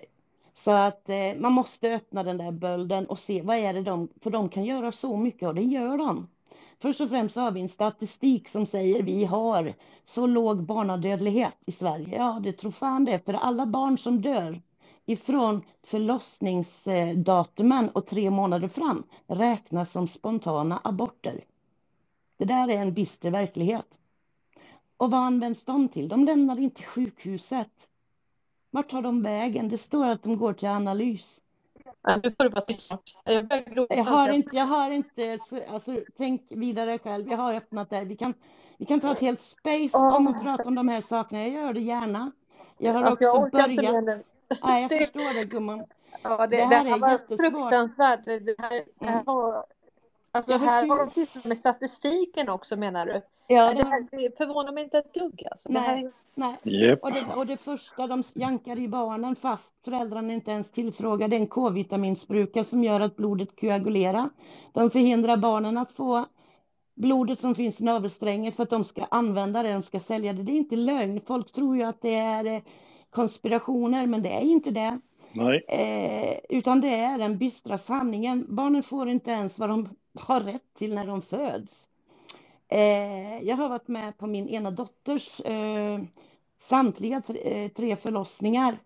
så 0.55 0.71
att 0.71 1.09
eh, 1.09 1.35
man 1.37 1.53
måste 1.53 1.95
öppna 1.95 2.23
den 2.23 2.39
där 2.39 2.51
bölden 2.51 3.07
och 3.07 3.19
se 3.19 3.43
vad 3.43 3.57
är 3.57 3.73
det 3.73 3.83
de, 3.83 4.09
för 4.21 4.31
de 4.31 4.49
kan 4.49 4.65
göra 4.65 4.93
så 4.93 5.17
mycket 5.17 5.49
och 5.49 5.55
det 5.55 5.63
gör 5.63 5.99
de. 5.99 6.29
Först 6.83 7.01
och 7.01 7.09
främst 7.09 7.37
har 7.37 7.51
vi 7.51 7.61
en 7.61 7.69
statistik 7.69 8.49
som 8.49 8.67
säger 8.67 9.03
vi 9.03 9.25
har 9.25 9.75
så 10.05 10.27
låg 10.27 10.67
barnadödlighet 10.67 11.57
i 11.67 11.73
Sverige. 11.73 12.17
Ja, 12.17 12.41
det 12.43 12.53
tror 12.53 12.71
fan 12.71 13.05
det, 13.05 13.25
för 13.25 13.35
alla 13.35 13.67
barn 13.67 13.99
som 13.99 14.23
dör 14.23 14.63
ifrån 15.07 15.63
förlossningsdatumen 15.83 17.89
och 17.89 18.07
tre 18.07 18.31
månader 18.31 18.69
fram 18.69 19.03
räknas 19.27 19.91
som 19.91 20.09
spontana 20.09 20.81
aborter. 20.85 21.45
Det 22.39 22.45
där 22.45 22.69
är 22.69 22.79
en 22.79 22.95
bister 22.95 23.31
verklighet. 23.31 23.99
Och 24.97 25.11
vad 25.11 25.21
används 25.21 25.65
de 25.65 25.89
till? 25.89 26.09
De 26.09 26.25
lämnar 26.25 26.61
inte 26.61 26.83
sjukhuset. 26.83 27.89
Vart 28.71 28.91
tar 28.91 29.03
de 29.03 29.23
vägen? 29.23 29.69
Det 29.69 29.79
står 29.79 30.07
att 30.07 30.23
de 30.23 30.39
går 30.39 30.53
till 30.53 30.69
analys. 30.69 31.41
Du 32.23 32.31
får 32.33 32.49
bara 32.49 32.61
tyst 32.61 32.87
snart. 32.87 33.15
Jag. 33.25 33.87
Jag 33.89 34.05
har 34.05 34.29
inte, 34.29 34.57
jag 34.57 34.65
har 34.65 34.91
inte, 34.91 35.39
så- 35.39 35.61
alltså 35.73 35.97
tänk 36.19 36.43
vidare 36.49 36.99
själv. 36.99 37.29
Jag 37.29 37.37
har 37.37 37.55
öppnat 37.55 37.91
där. 37.91 38.05
Vi 38.05 38.17
kan, 38.17 38.35
vi 38.79 38.87
kan 38.87 39.01
ta 39.01 39.13
ett 39.13 39.21
helt 39.21 39.41
space 39.41 39.97
om 39.99 40.27
att 40.29 40.43
prata 40.43 40.63
om 40.63 40.75
de 40.75 40.89
här 40.89 41.01
sakerna. 41.01 41.41
Jag 41.47 41.51
gör 41.51 41.73
det 41.73 41.81
gärna. 41.81 42.33
Jag 42.79 42.93
har 42.93 43.03
jag 43.03 43.13
också 43.13 43.41
mer 43.43 43.77
börjat. 43.77 44.05
nu. 44.05 44.23
Nej, 44.63 44.83
jag 44.91 44.99
förstår 45.01 45.35
det 45.35 45.45
gumman. 45.45 45.85
Ja, 46.23 46.47
det, 46.47 46.47
Det 46.47 46.57
det 46.57 46.65
här 46.65 46.85
här 46.85 47.07
är 47.09 47.13
jättesvårt. 47.13 47.51
fruktansvärt. 47.51 48.25
Det 48.25 48.55
här, 48.59 48.85
det 49.01 49.07
här 49.07 49.25
var... 49.25 49.65
Alltså 50.33 50.53
Jag 50.53 50.59
här 50.59 50.87
har 50.89 51.11
de 51.43 51.49
med 51.49 51.59
statistiken 51.59 52.49
också 52.49 52.77
menar 52.77 53.07
du? 53.07 53.23
Ja, 53.53 53.67
Nej, 53.67 53.75
det, 53.75 53.83
de- 53.83 53.89
här, 53.91 54.07
det 54.11 54.37
förvånar 54.39 54.73
mig 54.73 54.85
inte 54.85 54.99
ett 54.99 55.15
dugg 55.15 55.47
alltså. 55.51 55.69
Det 55.73 55.79
här 55.79 55.95
Nej, 55.95 56.05
är... 56.05 56.13
nej. 56.35 56.89
Japp. 56.89 57.03
Och, 57.03 57.13
det, 57.13 57.35
och 57.37 57.47
det 57.47 57.57
första 57.57 58.07
de 58.07 58.23
jankar 58.35 58.79
i 58.79 58.89
barnen 58.89 59.37
fast 59.37 59.75
föräldrarna 59.85 60.33
inte 60.33 60.51
ens 60.51 60.71
tillfrågar 60.71 61.29
det 61.29 61.37
är 61.37 61.41
en 61.41 61.47
K-vitaminsspruka 61.47 62.65
som 62.65 62.85
gör 62.85 63.01
att 63.01 63.17
blodet 63.17 63.61
koagulerar. 63.61 64.31
De 64.73 64.91
förhindrar 64.91 65.37
barnen 65.37 65.79
att 65.79 65.93
få 65.93 66.27
blodet 66.97 67.39
som 67.39 67.55
finns 67.55 67.81
i 67.81 67.85
navelsträngen 67.85 68.53
för 68.53 68.63
att 68.63 68.71
de 68.71 68.85
ska 68.85 69.05
använda 69.11 69.63
det, 69.63 69.73
de 69.73 69.83
ska 69.83 70.01
sälja 70.01 70.33
det. 70.33 70.43
Det 70.43 70.53
är 70.53 70.57
inte 70.57 70.77
lögn. 70.77 71.21
Folk 71.27 71.53
tror 71.53 71.77
ju 71.77 71.83
att 71.83 72.03
det 72.03 72.15
är 72.15 72.45
eh, 72.45 72.61
konspirationer, 73.11 74.07
men 74.07 74.23
det 74.23 74.31
är 74.31 74.43
inte 74.43 74.71
det. 74.71 75.01
Nej. 75.33 75.65
Eh, 75.69 76.57
utan 76.59 76.81
det 76.81 76.95
är 76.95 77.19
den 77.19 77.39
bistra 77.39 77.79
sanningen. 77.79 78.47
Barnen 78.49 78.83
får 78.83 79.09
inte 79.09 79.31
ens 79.31 79.59
vad 79.59 79.69
de 79.69 79.89
har 80.21 80.41
rätt 80.41 80.75
till 80.79 80.95
när 80.95 81.07
de 81.07 81.23
föds. 81.23 81.87
Eh, 82.73 83.43
jag 83.43 83.57
har 83.57 83.69
varit 83.69 83.89
med 83.89 84.19
på 84.19 84.27
min 84.27 84.49
ena 84.49 84.71
dotters 84.71 85.41
eh, 85.41 86.01
samtliga 86.57 87.21
tre, 87.21 87.65
eh, 87.65 87.71
tre 87.71 87.97
förlossningar 87.97 88.79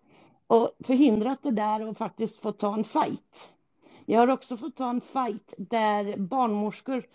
och 0.47 0.71
förhindrat 0.83 1.39
det 1.43 1.51
där 1.51 1.87
och 1.87 1.97
faktiskt 1.97 2.41
fått 2.41 2.59
ta 2.59 2.73
en 2.73 2.83
fight. 2.83 3.49
Jag 4.05 4.19
har 4.19 4.27
också 4.27 4.57
fått 4.57 4.77
ta 4.77 4.89
en 4.89 5.01
fight 5.01 5.53
där 5.57 6.17
barnmorskor, 6.17 7.05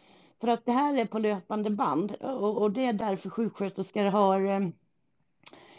för 0.40 0.49
att 0.49 0.66
det 0.66 0.73
här 0.73 0.97
är 0.97 1.05
på 1.05 1.18
löpande 1.18 1.70
band 1.70 2.12
och, 2.12 2.62
och 2.62 2.70
det 2.70 2.84
är 2.84 2.92
därför 2.92 3.31
sjuksköterskor 3.31 4.05
har 4.05 4.47
eh, 4.47 4.60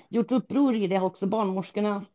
gjort 0.10 0.32
uppror 0.32 0.76
i 0.76 0.88
det 0.88 1.00
också, 1.00 1.28
barnmorskorna. 1.28 2.06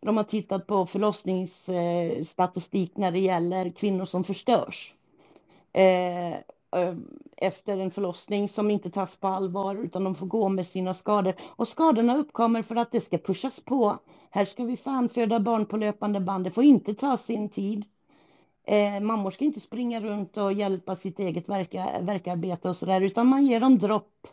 De 0.00 0.16
har 0.16 0.24
tittat 0.24 0.66
på 0.66 0.86
förlossningsstatistik 0.86 2.96
när 2.96 3.12
det 3.12 3.20
gäller 3.20 3.70
kvinnor 3.70 4.04
som 4.04 4.24
förstörs. 4.24 4.94
Eh, 5.72 6.34
Eh, 6.76 6.94
efter 7.36 7.78
en 7.78 7.90
förlossning 7.90 8.48
som 8.48 8.70
inte 8.70 8.90
tas 8.90 9.16
på 9.16 9.28
allvar 9.28 9.76
utan 9.76 10.04
de 10.04 10.14
får 10.14 10.26
gå 10.26 10.48
med 10.48 10.66
sina 10.66 10.94
skador. 10.94 11.34
Och 11.56 11.68
skadorna 11.68 12.16
uppkommer 12.16 12.62
för 12.62 12.76
att 12.76 12.92
det 12.92 13.00
ska 13.00 13.18
pushas 13.18 13.60
på. 13.60 13.98
Här 14.30 14.44
ska 14.44 14.64
vi 14.64 14.76
fan 14.76 15.08
föda 15.08 15.40
barn 15.40 15.66
på 15.66 15.76
löpande 15.76 16.20
band. 16.20 16.44
Det 16.44 16.50
får 16.50 16.64
inte 16.64 16.94
ta 16.94 17.16
sin 17.16 17.48
tid. 17.48 17.84
Eh, 18.64 19.00
mammor 19.00 19.30
ska 19.30 19.44
inte 19.44 19.60
springa 19.60 20.00
runt 20.00 20.36
och 20.36 20.52
hjälpa 20.52 20.94
sitt 20.94 21.18
eget 21.18 21.48
verka, 21.48 21.88
verkarbete 22.02 22.68
och 22.68 22.76
sådär 22.76 23.00
utan 23.00 23.26
man 23.26 23.46
ger 23.46 23.60
dem 23.60 23.78
dropp. 23.78 24.26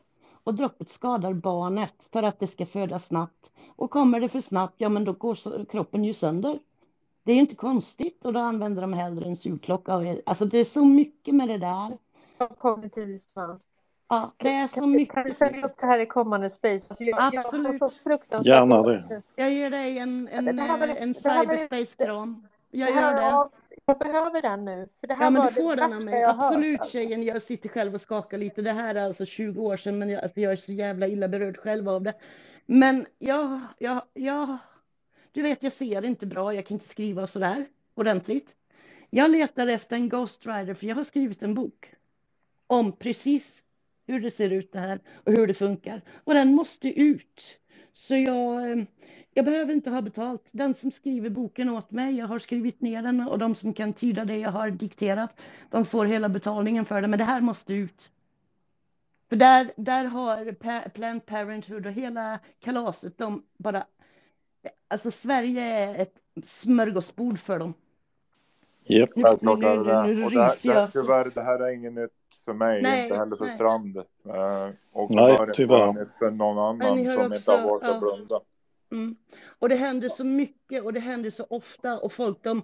Och 0.43 0.53
droppet 0.55 0.89
skadar 0.89 1.33
barnet 1.33 2.09
för 2.13 2.23
att 2.23 2.39
det 2.39 2.47
ska 2.47 2.65
födas 2.65 3.05
snabbt. 3.05 3.51
Och 3.75 3.91
kommer 3.91 4.19
det 4.19 4.29
för 4.29 4.41
snabbt, 4.41 4.75
ja 4.77 4.89
men 4.89 5.03
då 5.03 5.13
går 5.13 5.35
så- 5.35 5.65
kroppen 5.65 6.03
ju 6.05 6.13
sönder. 6.13 6.59
Det 7.23 7.31
är 7.31 7.35
ju 7.35 7.41
inte 7.41 7.55
konstigt 7.55 8.25
och 8.25 8.33
då 8.33 8.39
använder 8.39 8.81
de 8.81 8.93
hellre 8.93 9.25
en 9.25 9.37
sugklocka. 9.37 10.17
Alltså 10.25 10.45
det 10.45 10.57
är 10.57 10.65
så 10.65 10.85
mycket 10.85 11.35
med 11.35 11.47
det 11.49 11.57
där. 11.57 11.97
Kognitiv 12.47 13.07
dissonans. 13.07 13.67
Ja, 14.09 14.33
det 14.37 14.49
är 14.49 14.67
så 14.67 14.79
Kan 14.79 14.91
du 14.91 14.97
mycket. 14.97 15.37
följa 15.37 15.65
upp 15.65 15.77
det 15.77 15.85
här 15.87 15.99
i 15.99 16.05
kommande 16.05 16.49
space? 16.49 16.87
Alltså 16.89 17.03
jag, 17.03 17.35
Absolut. 17.35 17.81
Jag 17.81 17.91
så 17.91 17.99
fruktansvärt 18.03 18.47
Gärna 18.47 18.83
det. 18.83 19.21
Jag 19.35 19.51
ger 19.51 19.69
dig 19.69 19.99
en, 19.99 20.27
en, 20.27 20.59
eh, 20.59 21.01
en 21.01 21.15
cyberspace-kram. 21.15 22.47
Jag 22.71 22.89
gör 22.89 23.13
det. 23.15 23.21
ja, 23.21 23.49
Jag 23.85 23.99
behöver 23.99 24.41
den 24.41 24.65
nu. 24.65 24.89
För 24.99 25.07
det 25.07 25.13
här 25.13 25.23
Ja, 25.23 25.29
men 25.29 25.45
du 25.47 25.53
får 25.53 25.75
den 25.75 25.93
av 25.93 26.03
mig. 26.03 26.19
jag 26.19 26.33
hört, 26.33 26.45
Absolut 26.45 26.79
alltså. 26.79 26.91
tjejen. 26.91 27.23
Jag 27.23 27.41
sitter 27.41 27.69
själv 27.69 27.93
och 27.93 28.01
skakar 28.01 28.37
lite. 28.37 28.61
Det 28.61 28.71
här 28.71 28.95
är 28.95 29.01
alltså 29.01 29.25
20 29.25 29.61
år 29.61 29.77
sedan, 29.77 29.99
men 29.99 30.09
jag, 30.09 30.23
alltså, 30.23 30.39
jag 30.41 30.51
är 30.51 30.55
så 30.55 30.71
jävla 30.71 31.07
illa 31.07 31.27
berörd 31.27 31.57
själv 31.57 31.89
av 31.89 32.01
det. 32.03 32.13
Men 32.65 33.05
jag, 33.17 33.59
jag, 33.77 34.01
jag, 34.13 34.57
du 35.31 35.41
vet, 35.41 35.63
jag 35.63 35.71
ser 35.73 36.05
inte 36.05 36.25
bra. 36.27 36.53
Jag 36.53 36.65
kan 36.65 36.75
inte 36.75 36.87
skriva 36.87 37.21
och 37.21 37.29
sådär 37.29 37.65
ordentligt. 37.95 38.55
Jag 39.09 39.31
letar 39.31 39.67
efter 39.67 39.95
en 39.95 40.09
ghostwriter 40.09 40.73
för 40.73 40.85
jag 40.87 40.95
har 40.95 41.03
skrivit 41.03 41.43
en 41.43 41.53
bok 41.53 41.93
om 42.69 42.91
precis 42.91 43.63
hur 44.07 44.19
det 44.19 44.31
ser 44.31 44.49
ut 44.49 44.71
det 44.71 44.79
här 44.79 44.99
och 45.25 45.31
hur 45.33 45.47
det 45.47 45.53
funkar. 45.53 46.01
Och 46.23 46.33
den 46.33 46.55
måste 46.55 46.99
ut. 47.01 47.59
Så 47.93 48.15
jag, 48.15 48.71
eh, 48.71 48.83
jag 49.33 49.45
behöver 49.45 49.73
inte 49.73 49.89
ha 49.89 50.01
betalt. 50.01 50.49
Den 50.51 50.73
som 50.73 50.91
skriver 50.91 51.29
boken 51.29 51.69
åt 51.69 51.91
mig, 51.91 52.15
jag 52.17 52.27
har 52.27 52.39
skrivit 52.39 52.81
ner 52.81 53.01
den 53.01 53.27
och 53.27 53.39
de 53.39 53.55
som 53.55 53.73
kan 53.73 53.93
tyda 53.93 54.25
det 54.25 54.37
jag 54.37 54.49
har 54.51 54.69
dikterat, 54.69 55.41
de 55.69 55.85
får 55.85 56.05
hela 56.05 56.29
betalningen 56.29 56.85
för 56.85 57.01
det. 57.01 57.07
Men 57.07 57.19
det 57.19 57.25
här 57.25 57.41
måste 57.41 57.73
ut. 57.73 58.11
För 59.29 59.35
där, 59.35 59.71
där 59.77 60.05
har 60.05 60.51
Planned 60.89 61.25
Parenthood 61.25 61.85
och 61.85 61.91
hela 61.91 62.39
kalaset, 62.59 63.17
de 63.17 63.43
bara... 63.57 63.85
Alltså 64.87 65.11
Sverige 65.11 65.61
är 65.63 66.01
ett 66.01 66.15
smörgåsbord 66.43 67.39
för 67.39 67.59
dem. 67.59 67.73
Japp. 68.83 69.09
Nu, 69.15 69.23
Självklart 69.23 69.59
nu, 69.59 69.65
är 69.65 69.77
det 69.77 70.03
nu 70.13 70.23
Och 70.25 70.31
jag. 70.33 70.55
så- 70.55 70.87
tyvärr, 70.91 71.31
det 71.35 71.41
här 71.41 71.59
är 71.59 71.69
inget 71.73 71.93
nytt 71.93 72.11
för 72.49 72.53
mig, 72.53 72.81
Nej, 72.81 73.03
inte 73.03 73.15
heller 73.15 73.35
för 73.35 73.45
nej. 73.45 73.55
Strand. 73.55 73.97
Eh, 73.97 74.69
och 74.93 75.15
Nej, 75.15 75.37
tyvärr. 75.53 76.09
för 76.19 76.31
någon 76.31 76.57
annan 76.57 77.05
som 77.05 77.17
också- 77.17 77.35
inte 77.35 77.51
har 77.51 77.69
valt 77.69 77.83
ja. 77.83 77.93
att 77.93 77.99
blunda. 77.99 78.39
Mm. 78.91 79.15
Och 79.59 79.69
det 79.69 79.75
händer 79.75 80.09
så 80.09 80.23
mycket 80.23 80.83
och 80.83 80.93
det 80.93 80.99
händer 80.99 81.29
så 81.29 81.45
ofta 81.49 81.99
och 81.99 82.13
folk 82.13 82.43
de, 82.43 82.61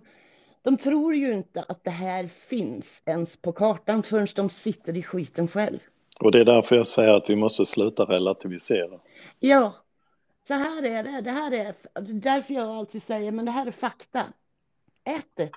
de 0.61 0.77
tror 0.77 1.15
ju 1.15 1.33
inte 1.33 1.65
att 1.67 1.83
det 1.83 1.89
här 1.89 2.27
finns 2.27 3.03
ens 3.05 3.37
på 3.37 3.51
kartan 3.51 4.03
förrän 4.03 4.27
de 4.35 4.49
sitter 4.49 4.97
i 4.97 5.03
skiten 5.03 5.47
själv. 5.47 5.79
Och 6.19 6.31
det 6.31 6.39
är 6.39 6.45
därför 6.45 6.75
jag 6.75 6.87
säger 6.87 7.13
att 7.13 7.29
vi 7.29 7.35
måste 7.35 7.65
sluta 7.65 8.03
relativisera. 8.03 8.99
Ja, 9.39 9.75
så 10.47 10.53
här 10.53 10.83
är 10.85 11.03
det. 11.03 11.21
Det 11.21 11.31
här 11.31 11.51
är 11.51 11.73
därför 12.13 12.53
jag 12.53 12.69
alltid 12.69 13.03
säger, 13.03 13.31
men 13.31 13.45
det 13.45 13.51
här 13.51 13.67
är 13.67 13.71
fakta. 13.71 14.23
Ät 15.03 15.31
det. 15.33 15.49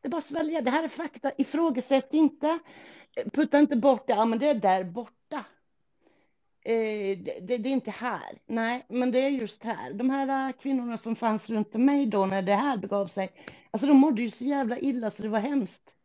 Det 0.00 0.08
är 0.08 0.10
bara 0.10 0.18
att 0.18 0.24
svälja. 0.24 0.60
Det 0.60 0.70
här 0.70 0.84
är 0.84 0.88
fakta. 0.88 1.32
Ifrågasätt 1.38 2.14
inte. 2.14 2.58
Putta 3.32 3.58
inte 3.58 3.76
bort 3.76 4.06
det. 4.06 4.12
Ja, 4.12 4.24
men 4.24 4.38
det 4.38 4.46
är 4.46 4.54
där 4.54 4.84
borta. 4.84 5.44
Eh, 6.64 7.18
det, 7.18 7.40
det, 7.40 7.58
det 7.58 7.68
är 7.68 7.72
inte 7.72 7.90
här. 7.90 8.38
Nej, 8.46 8.86
men 8.88 9.10
det 9.10 9.18
är 9.18 9.28
just 9.28 9.64
här. 9.64 9.92
De 9.92 10.10
här 10.10 10.48
äh, 10.48 10.52
kvinnorna 10.52 10.98
som 10.98 11.16
fanns 11.16 11.50
runt 11.50 11.74
mig 11.74 12.06
då 12.06 12.26
när 12.26 12.42
det 12.42 12.54
här 12.54 12.76
begav 12.76 13.06
sig. 13.06 13.30
Alltså 13.70 13.86
de 13.86 13.96
mådde 13.96 14.22
ju 14.22 14.30
så 14.30 14.44
jävla 14.44 14.78
illa 14.78 15.10
så 15.10 15.22
det 15.22 15.28
var 15.28 15.38
hemskt. 15.38 15.96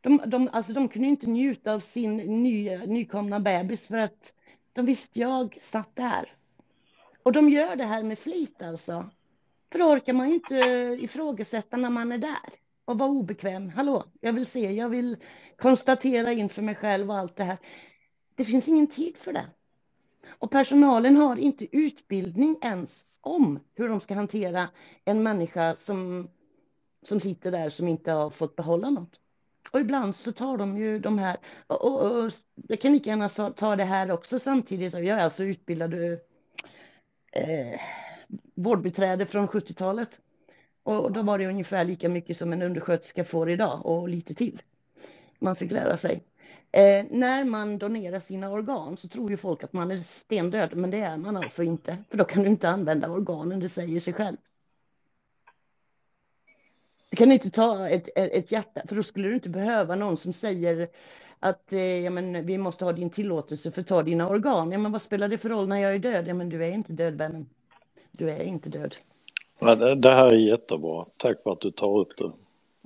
De, 0.00 0.22
de, 0.26 0.48
alltså, 0.52 0.72
de 0.72 0.88
kunde 0.88 1.08
inte 1.08 1.26
njuta 1.26 1.74
av 1.74 1.80
sin 1.80 2.16
ny, 2.16 2.68
äh, 2.68 2.86
nykomna 2.86 3.40
bebis 3.40 3.86
för 3.86 3.98
att 3.98 4.34
de 4.72 4.86
visste 4.86 5.20
jag 5.20 5.56
satt 5.60 5.96
där. 5.96 6.32
Och 7.22 7.32
de 7.32 7.48
gör 7.48 7.76
det 7.76 7.84
här 7.84 8.02
med 8.02 8.18
flit 8.18 8.62
alltså. 8.62 9.10
För 9.72 9.78
då 9.78 9.84
orkar 9.84 10.12
man 10.12 10.28
ju 10.28 10.34
inte 10.34 10.56
äh, 10.56 11.04
ifrågasätta 11.04 11.76
när 11.76 11.90
man 11.90 12.12
är 12.12 12.18
där 12.18 12.63
och 12.84 12.98
vara 12.98 13.10
obekväm. 13.10 13.68
Hallå, 13.68 14.04
jag 14.20 14.32
vill 14.32 14.46
se, 14.46 14.72
jag 14.72 14.88
vill 14.88 15.16
konstatera 15.58 16.32
inför 16.32 16.62
mig 16.62 16.74
själv 16.74 17.10
och 17.10 17.18
allt 17.18 17.36
det 17.36 17.44
här. 17.44 17.58
Det 18.34 18.44
finns 18.44 18.68
ingen 18.68 18.86
tid 18.86 19.16
för 19.16 19.32
det. 19.32 19.46
Och 20.28 20.50
personalen 20.50 21.16
har 21.16 21.36
inte 21.36 21.76
utbildning 21.76 22.58
ens 22.62 23.06
om 23.20 23.60
hur 23.74 23.88
de 23.88 24.00
ska 24.00 24.14
hantera 24.14 24.68
en 25.04 25.22
människa 25.22 25.76
som, 25.76 26.28
som 27.02 27.20
sitter 27.20 27.50
där 27.50 27.70
som 27.70 27.88
inte 27.88 28.12
har 28.12 28.30
fått 28.30 28.56
behålla 28.56 28.90
något. 28.90 29.20
Och 29.70 29.80
ibland 29.80 30.16
så 30.16 30.32
tar 30.32 30.56
de 30.56 30.78
ju 30.78 30.98
de 30.98 31.18
här, 31.18 31.36
och, 31.66 31.84
och, 31.84 32.24
och 32.24 32.32
jag 32.68 32.80
kan 32.80 32.92
lika 32.92 33.10
gärna 33.10 33.50
ta 33.50 33.76
det 33.76 33.84
här 33.84 34.10
också 34.10 34.38
samtidigt. 34.38 34.92
Jag 34.92 35.06
är 35.06 35.24
alltså 35.24 35.44
utbildad 35.44 35.94
eh, 37.32 37.80
vårdbiträde 38.54 39.26
från 39.26 39.48
70-talet. 39.48 40.20
Och 40.84 41.12
då 41.12 41.22
var 41.22 41.38
det 41.38 41.46
ungefär 41.46 41.84
lika 41.84 42.08
mycket 42.08 42.36
som 42.36 42.52
en 42.52 42.62
undersköterska 42.62 43.24
får 43.24 43.50
idag 43.50 43.86
och 43.86 44.08
lite 44.08 44.34
till. 44.34 44.62
Man 45.38 45.56
fick 45.56 45.70
lära 45.70 45.96
sig. 45.96 46.22
Eh, 46.72 47.06
när 47.10 47.44
man 47.44 47.78
donerar 47.78 48.20
sina 48.20 48.50
organ 48.50 48.96
så 48.96 49.08
tror 49.08 49.30
ju 49.30 49.36
folk 49.36 49.64
att 49.64 49.72
man 49.72 49.90
är 49.90 49.98
stendöd, 49.98 50.76
men 50.76 50.90
det 50.90 51.00
är 51.00 51.16
man 51.16 51.36
alltså 51.36 51.62
inte. 51.62 51.98
För 52.10 52.18
då 52.18 52.24
kan 52.24 52.42
du 52.42 52.48
inte 52.48 52.68
använda 52.68 53.10
organen, 53.10 53.60
det 53.60 53.68
säger 53.68 54.00
sig 54.00 54.12
själv. 54.12 54.36
Du 57.10 57.16
kan 57.16 57.32
inte 57.32 57.50
ta 57.50 57.88
ett, 57.88 58.08
ett, 58.16 58.52
hjärta, 58.52 58.80
för 58.88 58.96
då 58.96 59.02
skulle 59.02 59.28
du 59.28 59.34
inte 59.34 59.48
behöva 59.48 59.94
någon 59.94 60.16
som 60.16 60.32
säger 60.32 60.88
att 61.40 61.72
eh, 61.72 61.98
ja, 61.98 62.10
men, 62.10 62.46
vi 62.46 62.58
måste 62.58 62.84
ha 62.84 62.92
din 62.92 63.10
tillåtelse 63.10 63.70
för 63.70 63.80
att 63.80 63.86
ta 63.86 64.02
dina 64.02 64.28
organ. 64.28 64.72
Ja, 64.72 64.78
men 64.78 64.92
vad 64.92 65.02
spelar 65.02 65.28
det 65.28 65.38
för 65.38 65.48
roll 65.48 65.68
när 65.68 65.76
jag 65.76 65.94
är 65.94 65.98
död? 65.98 66.28
Ja, 66.28 66.34
men 66.34 66.48
du 66.48 66.64
är 66.64 66.70
inte 66.70 66.92
död, 66.92 67.14
vännen. 67.14 67.48
Du 68.12 68.30
är 68.30 68.44
inte 68.44 68.68
död. 68.68 68.96
Ja, 69.58 69.74
det, 69.74 69.94
det 69.94 70.10
här 70.10 70.26
är 70.26 70.34
jättebra. 70.36 71.04
Tack 71.16 71.42
för 71.42 71.52
att 71.52 71.60
du 71.60 71.70
tar 71.70 71.98
upp 71.98 72.16
det. 72.18 72.32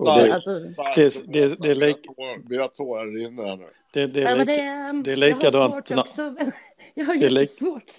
Starkt, 0.03 0.25
det, 0.25 0.33
Alltså, 0.33 1.23
det, 1.23 1.47
det, 1.47 1.55
det, 1.61 1.69
är 1.69 1.75
lik- 1.75 2.07
Mina 2.49 2.67
tårar 2.67 3.05
rinner 3.07 3.43
här 3.43 3.55
nu. 3.55 3.67
det, 3.93 4.07
det, 4.07 4.19
ja, 4.21 4.29
är 4.29 4.37
men 4.37 4.47
lik- 4.47 4.55
det, 4.57 4.61
är, 4.61 5.03
det 5.03 5.11
är 5.11 5.17
jag 5.17 5.27
har 5.27 5.35
likadant 5.35 5.87
svårt 5.87 5.99
också. 5.99 6.35
Jag 6.93 7.05
har 7.05 7.15
det 7.15 7.25
är 7.25 7.29
lik- 7.29 7.41
jättesvårt. 7.49 7.93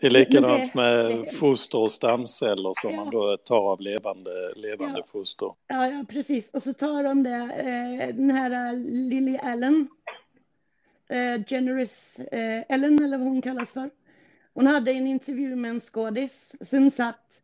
Det 0.00 0.06
är 0.06 0.10
Men 0.10 0.20
likadant 0.20 0.74
med 0.74 1.28
foster 1.34 1.78
och 1.78 1.92
stamceller 1.92 2.72
som 2.82 2.96
man 2.96 3.10
då 3.10 3.36
tar 3.36 3.70
av 3.72 3.80
levande, 3.80 4.48
levande 4.56 4.98
Ja. 4.98 5.04
foster. 5.12 5.52
Ja, 5.66 5.86
ja, 5.90 6.04
precis. 6.08 6.50
Och 6.54 6.62
så 6.62 6.72
tar 6.72 7.02
de 7.02 7.22
det, 7.22 7.30
eh, 7.30 8.14
den 8.16 8.30
här 8.30 8.50
eh, 8.72 8.78
Lily 8.84 9.36
Allen, 9.42 9.88
eh, 11.08 11.44
Generous 11.46 12.18
eh, 12.18 12.62
Ellen 12.68 13.04
eller 13.04 13.18
vad 13.18 13.26
hon 13.26 13.42
kallas 13.42 13.72
för. 13.72 13.90
Hon 14.54 14.66
hade 14.66 14.90
en 14.92 15.06
intervju 15.06 15.56
med 15.56 15.70
en 15.70 15.80
skådis 15.80 16.54
som 16.60 16.90
satt 16.90 17.40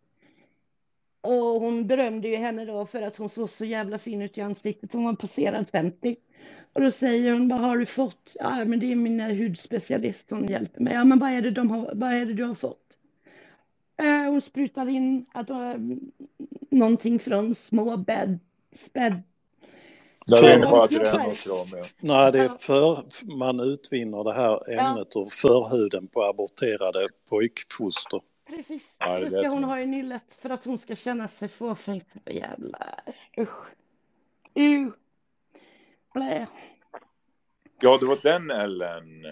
och 1.21 1.35
hon 1.61 1.87
berömde 1.87 2.29
ju 2.29 2.37
henne 2.37 2.65
då 2.65 2.87
för 2.87 3.03
att 3.03 3.17
hon 3.17 3.29
såg 3.29 3.51
så 3.51 3.65
jävla 3.65 3.99
fin 3.99 4.23
ut 4.23 4.39
i 4.39 4.41
ansiktet. 4.41 4.93
Hon 4.93 5.05
var 5.05 5.15
passerad 5.15 5.69
50. 5.73 6.17
Och 6.73 6.81
då 6.81 6.91
säger 6.91 7.33
hon, 7.33 7.49
vad 7.49 7.61
har 7.61 7.79
du 7.79 7.87
fått? 7.87 8.37
Ja, 8.41 8.65
men 8.65 8.81
det 8.81 8.93
är 8.93 8.97
min 8.97 9.21
eh, 9.21 9.37
hudspecialist, 9.37 10.31
hon 10.31 10.49
hjälper 10.49 10.81
mig. 10.83 10.95
Ja, 10.95 11.05
men 11.05 11.19
vad 11.19 11.31
är 11.31 11.43
det, 11.43 11.51
de 11.51 11.71
har, 11.71 11.91
vad 11.95 12.13
är 12.15 12.27
det 12.27 12.35
du 12.35 12.45
har 12.45 12.55
fått? 12.55 12.85
Eh, 14.03 14.31
hon 14.31 14.41
sprutar 14.41 14.89
in 14.89 15.27
att, 15.35 15.51
uh, 15.51 15.75
någonting 16.71 17.19
från 17.19 17.55
små 17.55 17.97
bädd, 17.97 18.39
späd, 18.75 19.23
Där 20.27 20.45
är 20.45 20.59
det. 20.59 20.67
Ja. 21.05 21.35
Nej, 22.01 22.33
det 22.33 22.41
är 22.41 22.49
för 22.49 23.05
man 23.39 23.61
utvinner 23.61 24.25
det 24.25 24.33
här 24.35 24.71
ämnet 24.71 25.17
ur 25.17 25.27
förhuden 25.43 26.09
på 26.09 26.23
aborterade 26.25 27.09
pojkfoster. 27.29 28.21
Precis, 28.49 28.97
Ja, 28.99 29.18
det 29.18 29.25
det 29.25 29.31
ska 29.31 29.49
hon 29.49 29.65
ha 29.65 29.81
i 29.81 29.86
nyllet 29.86 30.39
för 30.43 30.51
att 30.51 30.65
hon 30.65 30.78
ska 30.78 30.97
känna 30.97 31.28
sig 31.28 31.49
fåfäng. 31.49 32.01
Så 32.01 32.18
Jävla 32.27 32.78
usch. 33.39 33.67
Uh. 34.59 34.93
Blä. 36.15 36.47
ja, 37.83 37.99
det 37.99 38.07
var 38.07 38.18
den 38.23 38.51
Ellen. 38.51 39.25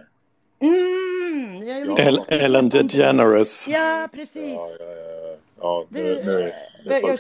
Mm, 0.59 1.63
jag 1.63 1.87
Ja. 1.87 1.99
El- 1.99 2.25
Ellen 2.29 2.69
DeGeneres. 2.69 3.69
Ja, 3.69 4.09
precis. 4.13 4.55
Ja, 4.55 4.77
ja, 4.79 4.87
ja. 4.87 5.37
ja 5.61 5.87
nu, 5.89 6.03
Du, 6.03 6.25
nu, 6.25 6.53
nu 6.85 6.91
jag, 6.91 7.03
jag, 7.03 7.19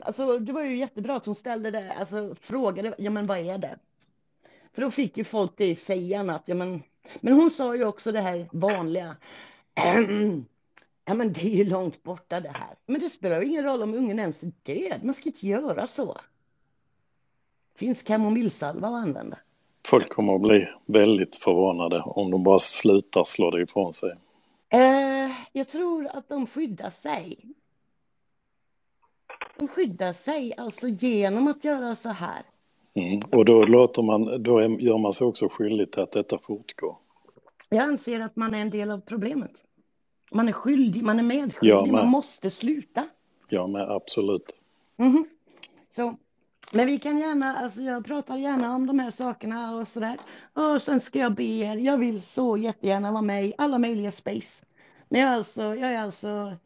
alltså, 0.00 0.38
det 0.38 0.52
var 0.52 0.62
ju 0.62 0.76
jättebra 0.76 1.16
att 1.16 1.26
hon 1.26 1.34
ställde 1.34 1.70
det, 1.70 1.92
alltså 1.92 2.34
frågade, 2.40 2.94
ja 2.98 3.10
men 3.10 3.26
vad 3.26 3.38
är 3.38 3.58
det? 3.58 3.78
För 4.74 4.82
då 4.82 4.90
fick 4.90 5.16
ju 5.16 5.24
folk 5.24 5.52
det 5.56 5.66
i 5.66 5.76
fejan 5.76 6.30
att, 6.30 6.48
ja 6.48 6.54
men, 6.54 6.82
men 7.20 7.32
hon 7.32 7.50
sa 7.50 7.76
ju 7.76 7.84
också 7.84 8.12
det 8.12 8.20
här 8.20 8.48
vanliga, 8.52 9.16
ja 11.08 11.14
men 11.14 11.32
det 11.32 11.40
är 11.40 11.56
ju 11.56 11.64
långt 11.64 12.02
borta 12.02 12.40
det 12.40 12.48
här. 12.48 12.74
Men 12.86 13.00
det 13.00 13.10
spelar 13.10 13.40
ingen 13.40 13.64
roll 13.64 13.82
om 13.82 13.94
ungen 13.94 14.18
ens 14.18 14.42
är 14.42 14.52
död, 14.62 15.04
man 15.04 15.14
ska 15.14 15.28
inte 15.28 15.46
göra 15.46 15.86
så. 15.86 16.16
Finns 17.76 18.02
kamomillsalva 18.02 18.88
att 18.88 18.94
använda. 18.94 19.38
Folk 19.86 20.08
kommer 20.08 20.34
att 20.34 20.40
bli 20.40 20.68
väldigt 20.86 21.36
förvånade 21.36 22.00
om 22.00 22.30
de 22.30 22.42
bara 22.42 22.58
slutar 22.58 23.24
slå 23.24 23.50
det 23.50 23.62
ifrån 23.62 23.92
sig. 23.92 24.12
Eh, 24.68 25.30
jag 25.52 25.68
tror 25.68 26.06
att 26.06 26.28
de 26.28 26.46
skyddar 26.46 26.90
sig. 26.90 27.38
De 29.58 29.68
skyddar 29.68 30.12
sig 30.12 30.54
alltså 30.56 30.88
genom 30.88 31.48
att 31.48 31.64
göra 31.64 31.96
så 31.96 32.08
här. 32.08 32.42
Mm. 32.94 33.20
Och 33.32 33.44
då, 33.44 33.64
låter 33.64 34.02
man, 34.02 34.42
då 34.42 34.60
gör 34.60 34.98
man 34.98 35.12
sig 35.12 35.26
också 35.26 35.48
skyldig 35.48 35.92
till 35.92 36.02
att 36.02 36.12
detta 36.12 36.38
fortgår. 36.38 36.96
Jag 37.68 37.84
anser 37.84 38.20
att 38.20 38.36
man 38.36 38.54
är 38.54 38.60
en 38.60 38.70
del 38.70 38.90
av 38.90 39.00
problemet. 39.00 39.64
Man 40.30 40.48
är 40.48 40.52
skyldig, 40.52 41.02
man 41.02 41.18
är 41.18 41.22
medskyldig, 41.22 41.76
med. 41.82 41.92
man 41.92 42.08
måste 42.08 42.50
sluta. 42.50 43.08
Ja, 43.48 43.66
men 43.66 43.90
absolut. 43.90 44.54
Mhm. 44.96 45.24
Så, 45.90 46.16
men 46.72 46.86
vi 46.86 46.98
kan 46.98 47.18
gärna, 47.18 47.56
alltså 47.56 47.82
jag 47.82 48.04
pratar 48.04 48.36
gärna 48.36 48.74
om 48.74 48.86
de 48.86 48.98
här 48.98 49.10
sakerna 49.10 49.76
och 49.76 49.88
sådär. 49.88 50.16
Och 50.52 50.82
sen 50.82 51.00
ska 51.00 51.18
jag 51.18 51.34
be 51.34 51.44
er, 51.44 51.76
jag 51.76 51.98
vill 51.98 52.22
så 52.22 52.56
jättegärna 52.56 53.12
vara 53.12 53.22
med 53.22 53.44
i 53.44 53.54
alla 53.58 53.78
möjliga 53.78 54.12
space. 54.12 54.64
Men 55.08 55.20
jag 55.20 55.30
är 55.30 55.36
alltså, 55.36 55.62
jag 55.62 55.92
är 55.94 55.98
alltså 55.98 56.56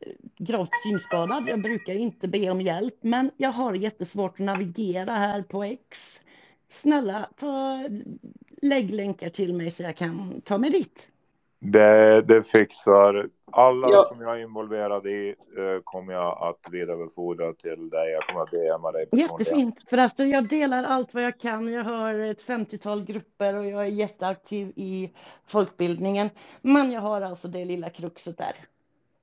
eh, 0.00 0.12
gravt 0.38 0.70
synskadad. 0.82 1.48
Jag 1.48 1.62
brukar 1.62 1.94
inte 1.94 2.28
be 2.28 2.50
om 2.50 2.60
hjälp, 2.60 2.98
men 3.00 3.30
jag 3.36 3.50
har 3.50 3.74
jättesvårt 3.74 4.40
att 4.40 4.46
navigera 4.46 5.12
här 5.12 5.42
på 5.42 5.64
X. 5.64 6.20
Snälla, 6.68 7.28
ta, 7.36 7.84
lägg 8.62 8.90
länkar 8.90 9.30
till 9.30 9.54
mig 9.54 9.70
så 9.70 9.82
jag 9.82 9.96
kan 9.96 10.40
ta 10.40 10.58
mig 10.58 10.70
dit. 10.70 11.08
Det, 11.60 12.22
det 12.22 12.42
fixar. 12.42 13.28
Alla 13.52 13.88
Ja. 13.90 14.04
som 14.08 14.20
jag 14.20 14.38
är 14.38 14.42
involverad 14.42 15.06
i 15.06 15.28
eh, 15.28 15.82
kommer 15.84 16.12
jag 16.12 16.38
att 16.48 16.72
vidarebefordra 16.72 17.52
till 17.54 17.90
dig. 17.90 18.10
Jag 18.12 18.26
kommer 18.26 18.40
att 18.42 18.50
DMa 18.50 18.92
dig 18.92 19.06
personligen. 19.06 19.38
Jättefint. 19.38 19.88
För 19.90 19.98
alltså, 19.98 20.22
jag 20.24 20.48
delar 20.48 20.84
allt 20.84 21.14
vad 21.14 21.22
jag 21.22 21.40
kan. 21.40 21.72
Jag 21.72 21.84
har 21.84 22.14
ett 22.14 22.42
50-tal 22.42 23.04
grupper 23.04 23.56
och 23.56 23.66
jag 23.66 23.80
är 23.82 23.90
jätteaktiv 23.90 24.72
i 24.76 25.12
folkbildningen. 25.46 26.30
Men 26.62 26.90
jag 26.92 27.00
har 27.00 27.20
alltså 27.20 27.48
det 27.48 27.64
lilla 27.64 27.90
kruxet 27.90 28.38
där. 28.38 28.54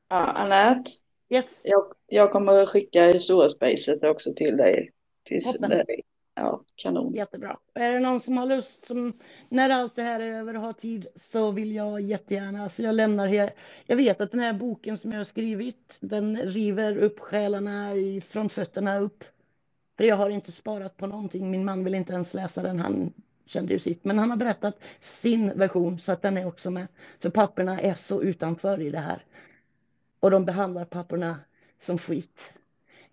Ja, 0.09 0.15
Anette. 0.15 0.91
Yes. 1.29 1.61
Jag, 1.63 1.83
jag 2.07 2.31
kommer 2.31 2.61
att 2.61 2.69
skicka 2.69 3.05
historiespacet 3.05 4.03
också 4.03 4.33
till 4.33 4.57
dig. 4.57 4.91
Till 5.27 5.43
Toppen. 5.43 5.69
dig. 5.69 6.01
Ja, 6.35 6.63
kanon. 6.75 7.13
Jättebra. 7.13 7.57
Är 7.73 7.91
det 7.91 7.99
någon 7.99 8.21
som 8.21 8.37
har 8.37 8.45
lust, 8.45 8.85
som 8.85 9.13
när 9.49 9.69
allt 9.69 9.95
det 9.95 10.01
här 10.01 10.19
är 10.19 10.31
över 10.31 10.55
och 10.55 10.61
har 10.61 10.73
tid, 10.73 11.07
så 11.15 11.51
vill 11.51 11.75
jag 11.75 12.01
jättegärna, 12.01 12.63
alltså 12.63 12.83
jag 12.83 12.95
lämnar 12.95 13.27
här. 13.27 13.49
Jag 13.85 13.95
vet 13.95 14.21
att 14.21 14.31
den 14.31 14.39
här 14.39 14.53
boken 14.53 14.97
som 14.97 15.11
jag 15.11 15.19
har 15.19 15.25
skrivit, 15.25 15.97
den 16.01 16.37
river 16.37 16.97
upp 16.97 17.19
själarna 17.19 17.93
i, 17.93 18.21
från 18.21 18.49
fötterna 18.49 18.97
upp. 18.97 19.23
För 19.97 20.03
jag 20.03 20.15
har 20.15 20.29
inte 20.29 20.51
sparat 20.51 20.97
på 20.97 21.07
någonting. 21.07 21.51
Min 21.51 21.65
man 21.65 21.83
vill 21.83 21.95
inte 21.95 22.13
ens 22.13 22.33
läsa 22.33 22.63
den. 22.63 22.79
Han 22.79 23.13
kände 23.45 23.73
ju 23.73 23.79
sitt. 23.79 24.05
Men 24.05 24.19
han 24.19 24.29
har 24.29 24.37
berättat 24.37 24.83
sin 24.99 25.57
version 25.57 25.99
så 25.99 26.11
att 26.11 26.21
den 26.21 26.37
är 26.37 26.47
också 26.47 26.71
med. 26.71 26.87
För 27.19 27.29
papperna 27.29 27.79
är 27.79 27.93
så 27.93 28.21
utanför 28.21 28.81
i 28.81 28.89
det 28.89 28.99
här. 28.99 29.25
Och 30.19 30.31
de 30.31 30.45
behandlar 30.45 30.85
papperna 30.85 31.39
som 31.79 31.97
skit. 31.97 32.53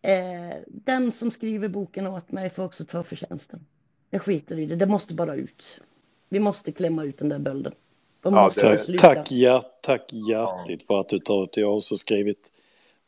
Eh, 0.03 0.57
den 0.67 1.13
som 1.13 1.31
skriver 1.31 1.69
boken 1.69 2.07
åt 2.07 2.33
mig 2.33 2.51
får 2.51 2.65
också 2.65 2.85
ta 2.85 3.03
förtjänsten. 3.03 3.67
Jag 4.11 4.23
skiter 4.23 4.59
i 4.59 4.67
det. 4.67 4.77
Det 4.77 4.87
måste 4.87 5.15
bara 5.15 5.35
ut. 5.35 5.81
Vi 6.29 6.41
måste 6.41 6.73
klämma 6.73 7.05
ut 7.05 7.19
den 7.19 7.29
där 7.29 7.39
bölden. 7.39 7.73
De 8.23 8.35
måste 8.35 8.77
tack, 8.77 9.01
tack, 9.01 9.31
hjärt, 9.31 9.83
tack 9.83 10.13
hjärtligt 10.13 10.87
för 10.87 11.01
att 11.01 11.09
du 11.09 11.19
tar 11.19 11.45
ut. 11.45 11.57
Jag 11.57 11.67
har 11.69 11.75
också 11.75 11.97
skrivit 11.97 12.53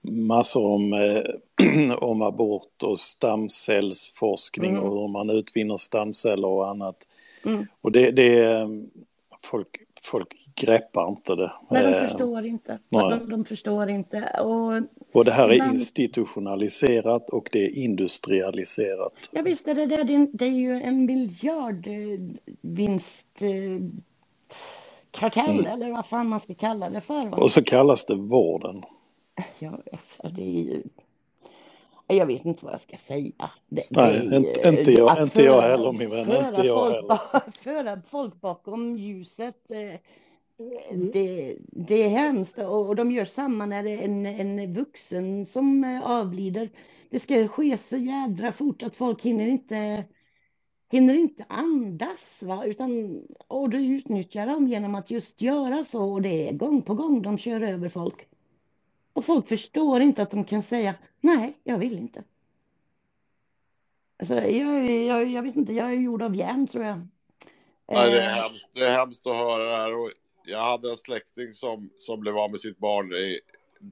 massor 0.03 0.67
om, 0.67 0.93
eh, 0.93 1.95
om 1.99 2.23
abort 2.23 2.83
och 2.83 2.99
stamcellsforskning 3.01 4.71
Mm. 4.71 4.83
och 4.85 5.01
hur 5.01 5.09
man 5.09 5.31
utvinner 5.31 5.77
stamceller 5.77 6.49
och 6.49 6.69
annat. 6.69 6.97
Mm. 7.45 7.67
Och 7.81 7.93
det, 7.93 8.11
det 8.11 8.39
är, 8.39 8.83
folk, 9.43 9.69
folk 10.03 10.47
greppar 10.55 11.09
inte 11.09 11.35
det. 11.35 11.53
Nej, 11.71 11.83
de 11.83 11.89
Eh, 11.89 12.09
förstår 12.09 12.45
inte. 12.45 12.79
nej. 12.89 13.11
De, 13.11 13.31
de 13.31 13.45
förstår 13.45 13.89
inte. 13.91 14.41
Och 14.45 14.83
Och 15.15 15.25
det 15.25 15.33
här 15.33 15.49
är 15.49 15.73
institutionaliserat 15.73 17.31
och 17.31 17.49
det 17.53 17.65
är 17.65 17.77
industrialiserat. 17.79 19.13
Ja 19.31 19.43
visst 19.43 19.69
är 19.69 19.75
det 19.75 19.87
det. 19.87 20.27
Det 20.33 20.45
är, 20.45 20.49
ju 20.51 20.73
en 20.73 21.07
miljardvinst 21.07 23.43
eh, 23.43 23.49
kartell 25.11 25.51
Mm. 25.59 25.67
eller 25.73 25.91
vad 25.91 26.07
fan 26.07 26.29
man 26.29 26.41
ska 26.41 26.55
kalla 26.55 26.91
det 26.91 27.01
för. 27.01 27.27
va? 27.29 27.37
Och 27.37 27.51
så 27.51 27.63
kallas 27.65 28.05
det 28.05 28.15
vården. 28.15 28.83
Ja, 29.59 29.79
det 30.37 30.43
är 30.43 30.63
ju... 30.63 30.83
Jag 32.07 32.27
vet 32.27 32.45
inte 32.45 32.65
vad 32.65 32.75
jag 32.75 32.81
ska 32.81 32.97
säga. 32.97 33.51
Det, 33.69 33.83
Nej, 33.91 34.27
det 34.29 34.37
är 34.37 34.39
inte- 34.39 34.69
inte 34.69 34.93
jag- 34.93 35.23
inte 35.23 35.43
jag 35.43 35.63
heller, 35.63 35.93
min 35.93 36.11
vän. 36.11 36.25
föra 36.25 36.49
Inte 36.49 36.63
jag 36.63 36.79
folk, 36.79 36.95
heller. 36.95 37.19
föra 37.63 38.01
folk 38.11 38.41
bakom 38.41 38.97
ljuset. 38.99 39.71
Eh, 40.59 40.99
Det, 41.13 41.57
det 41.61 42.03
är 42.03 42.09
hemskt 42.09 42.59
och, 42.59 42.97
de 42.97 43.11
gör 43.11 43.25
samma 43.25 43.67
när 43.67 43.83
det 43.83 43.91
är 43.91 44.05
en, 44.05 44.27
en 44.27 44.75
vuxen 44.75 45.47
som 45.47 45.85
eh, 45.85 46.11
avlider. 46.11 46.71
Det 47.11 47.21
ska 47.21 47.49
ske 47.49 47.79
så 47.79 47.97
jädra 47.97 48.53
fort 48.53 48.83
att 48.83 48.97
folk 48.97 49.23
hinner 49.23 49.47
inte 49.47 50.05
hinner 50.91 51.15
inte 51.15 51.45
andas 51.49 52.43
va? 52.43 52.65
utan 52.65 53.23
och 53.49 53.71
du 53.71 53.87
utnyttjar 53.87 54.47
dem 54.47 54.69
genom 54.69 54.95
att 54.95 55.11
just 55.11 55.41
göra 55.41 55.85
så 55.85 56.13
och 56.13 56.23
det 56.23 56.49
är 56.49 56.53
gång 56.53 56.83
på 56.83 56.95
gång 56.95 57.23
de 57.23 57.39
kör 57.39 57.61
över 57.61 57.89
folk. 57.89 58.29
Och 59.13 59.25
folk 59.25 59.49
förstår 59.49 60.01
inte 60.01 60.23
att 60.23 60.31
de 60.31 60.45
kan 60.45 60.63
säga 60.63 60.95
nej, 61.21 61.59
jag 61.65 61.79
vill 61.79 61.99
inte. 61.99 62.25
Alltså, 64.19 64.35
jag, 64.35 64.91
jag, 64.91 65.27
jag 65.27 65.43
vet 65.43 65.57
inte, 65.57 65.73
jag 65.73 65.89
är 65.93 65.97
gjord 65.97 66.23
av 66.23 66.37
järn 66.37 66.67
tror 66.67 66.85
jag. 66.85 67.09
Nej, 67.93 68.11
det, 68.11 68.21
är 68.21 68.37
Eh, 68.37 68.43
hemskt, 68.43 68.69
det 68.73 68.85
är 68.85 68.97
hemskt 68.97 69.27
att 69.27 69.37
höra 69.37 69.65
det 69.65 69.77
här. 69.77 69.95
Och 69.95 70.11
jag 70.47 70.63
hade 70.63 70.91
en 70.91 70.97
släkting 70.97 71.53
som, 71.53 71.91
som 71.97 72.21
blev 72.21 72.39
av 72.39 72.51
med 72.51 72.61
sitt 72.61 72.79
barn 72.79 73.13
i, 73.13 73.41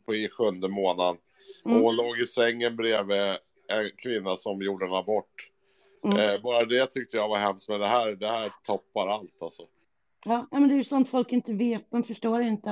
på, 0.06 0.14
i 0.14 0.28
sjunde 0.28 0.68
månaden. 0.68 1.16
Mm. 1.64 1.76
Och 1.76 1.82
hon 1.82 1.96
låg 1.96 2.20
i 2.20 2.26
sängen 2.26 2.76
bredvid 2.76 3.36
en 3.68 3.90
kvinna 3.96 4.36
som 4.36 4.62
gjorde 4.62 4.86
en 4.86 4.94
abort. 4.94 5.50
Mm. 6.04 6.18
Eh, 6.18 6.42
bara 6.42 6.64
det 6.64 6.86
tyckte 6.86 7.16
jag 7.16 7.28
var 7.28 7.38
hemskt, 7.38 7.68
men 7.68 7.80
det 7.80 7.88
här, 7.88 8.12
det 8.12 8.28
här 8.28 8.52
toppar 8.66 9.08
allt 9.08 9.42
alltså. 9.42 9.62
Ja, 10.24 10.46
men 10.50 10.68
det 10.68 10.74
är 10.74 10.76
ju 10.76 10.84
sånt 10.84 11.08
folk 11.08 11.32
inte 11.32 11.52
vet, 11.52 11.90
de 11.90 12.04
förstår 12.04 12.40
inte. 12.40 12.70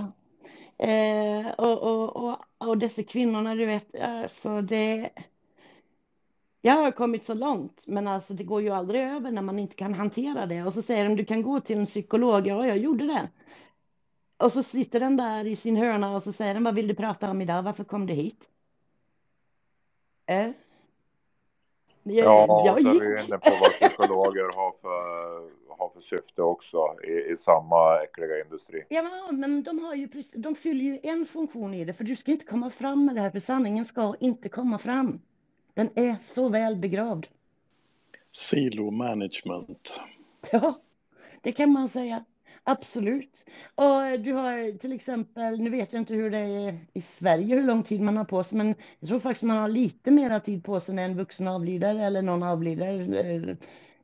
Eh, 0.79 1.51
och, 1.59 1.79
och, 1.83 2.17
och, 2.17 2.39
och 2.59 2.79
dessa 2.79 3.03
kvinnorna, 3.03 3.55
du 3.55 3.67
vet, 3.67 4.01
alltså 4.01 4.61
det... 4.61 5.11
Jag 6.63 6.73
har 6.73 6.91
kommit 6.91 7.25
så 7.25 7.35
långt, 7.35 7.85
men 7.87 8.09
alltså 8.09 8.35
det 8.35 8.45
går 8.45 8.63
ju 8.63 8.71
aldrig 8.71 9.03
över 9.03 9.31
när 9.31 9.43
man 9.43 9.59
inte 9.59 9.77
kan 9.77 9.95
hantera 9.95 10.47
det. 10.47 10.63
Och 10.63 10.75
så 10.75 10.83
säger 10.83 11.05
de, 11.05 11.17
du 11.17 11.25
kan 11.25 11.43
gå 11.43 11.61
till 11.61 11.79
en 11.79 11.87
psykolog. 11.87 12.47
Ja, 12.47 12.67
jag 12.67 12.79
gjorde 12.79 13.07
det. 13.07 13.29
Och 14.41 14.53
så 14.53 14.63
sitter 14.63 15.01
den 15.01 15.17
där 15.17 15.45
i 15.47 15.57
sin 15.57 15.77
hörna 15.77 16.15
och 16.15 16.23
så 16.23 16.33
säger 16.33 16.55
den, 16.55 16.65
vad 16.65 16.75
vill 16.75 16.89
du 16.89 16.95
prata 16.95 17.31
om 17.31 17.41
idag? 17.43 17.63
Varför 17.63 17.85
kom 17.85 18.07
du 18.07 18.15
hit? 18.15 18.49
Eh? 20.27 20.51
Jag, 22.03 22.25
Ja, 22.25 22.63
jag 22.67 22.77
är 22.87 22.93
gick. 22.93 23.03
vi 23.03 23.07
inne 23.07 23.39
på 23.39 23.51
vad 23.61 23.71
psykologer 23.71 24.57
har 24.57 24.73
för, 24.73 25.51
har 25.79 25.89
för 25.89 26.01
syfte 26.01 26.43
också 26.43 26.79
i, 27.05 27.33
i 27.33 27.37
samma 27.37 28.03
äckliga 28.03 28.41
industri. 28.45 28.85
Ja, 28.89 29.29
men 29.33 29.63
de, 29.63 29.79
har 29.85 29.95
ju, 29.95 30.09
precis- 30.09 30.43
de 30.43 30.55
fyller 30.55 30.85
ju 30.85 30.99
en 31.03 31.27
funktion 31.27 31.75
i 31.75 31.85
det, 31.85 31.93
för 31.95 32.05
du 32.05 32.17
ska 32.17 32.31
inte 32.33 32.45
komma 32.47 32.71
fram 32.71 33.05
med 33.07 33.15
det 33.15 33.21
här, 33.21 33.31
för 33.31 33.41
sanningen 33.41 33.85
ska 33.85 34.15
inte 34.21 34.49
komma 34.49 34.79
fram. 34.79 35.21
Den 35.75 35.89
är 35.95 36.17
så 36.23 36.49
väl 36.49 36.77
begravd. 36.77 37.27
Silo 38.33 38.91
management. 38.91 40.01
Ja, 40.53 40.81
det 41.41 41.53
kan 41.53 41.73
man 41.73 41.89
säga. 41.89 42.25
Absolut. 42.71 43.45
Och 43.75 44.21
du 44.21 44.33
har 44.33 44.79
till 44.79 44.93
exempel, 44.93 45.61
nu 45.61 45.71
vet 45.71 45.93
jag 45.93 46.03
inte 46.03 46.15
hur 46.15 46.31
det 46.31 46.39
är 46.39 46.87
i 46.93 47.03
Sverige, 47.03 47.55
hur 47.57 47.63
lång 47.63 47.83
tid 47.83 48.01
man 48.01 48.17
har 48.17 48.25
på 48.25 48.45
sig, 48.45 48.59
men 48.59 48.75
jag 49.01 49.09
tror 49.09 49.21
faktiskt 49.21 49.43
man 49.43 49.59
har 49.59 49.69
lite 49.69 50.11
mera 50.11 50.41
tid 50.41 50.65
på 50.65 50.81
sig 50.81 50.95
när 50.95 51.05
en 51.05 51.17
vuxen 51.17 51.49
avlider 51.49 51.95
eller 51.95 52.23
någon 52.23 52.43
avlider 52.43 53.15
eh, 53.25 53.57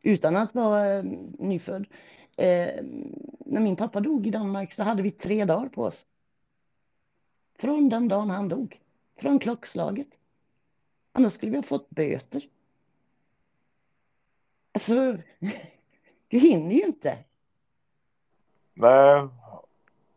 utan 0.03 0.37
att 0.37 0.55
vara 0.55 0.95
eh, 0.95 1.05
nyfödd. 1.39 1.87
Eh, 2.37 2.85
när 3.47 3.61
min 3.61 3.77
pappa 3.77 4.01
dog 4.01 4.27
i 4.27 4.31
Danmark 4.31 4.75
så 4.75 4.83
hade 4.83 5.03
vi 5.03 5.11
tre 5.11 5.45
dagar 5.45 5.69
på 5.69 5.83
oss. 5.83 6.07
Från 7.59 7.89
den 7.89 8.09
dagen 8.09 8.31
han 8.31 8.49
dog. 8.49 8.81
Från 9.21 9.39
klockslaget. 9.39 10.09
Annars 11.13 11.33
skulle 11.33 11.51
vi 11.51 11.59
ha 11.59 11.63
fått 11.63 11.91
böter. 11.91 12.49
Alltså, 14.73 14.95
du 16.29 16.39
hinner 16.39 16.75
ju 16.75 16.83
inte. 16.87 17.19
Nej, 18.77 19.29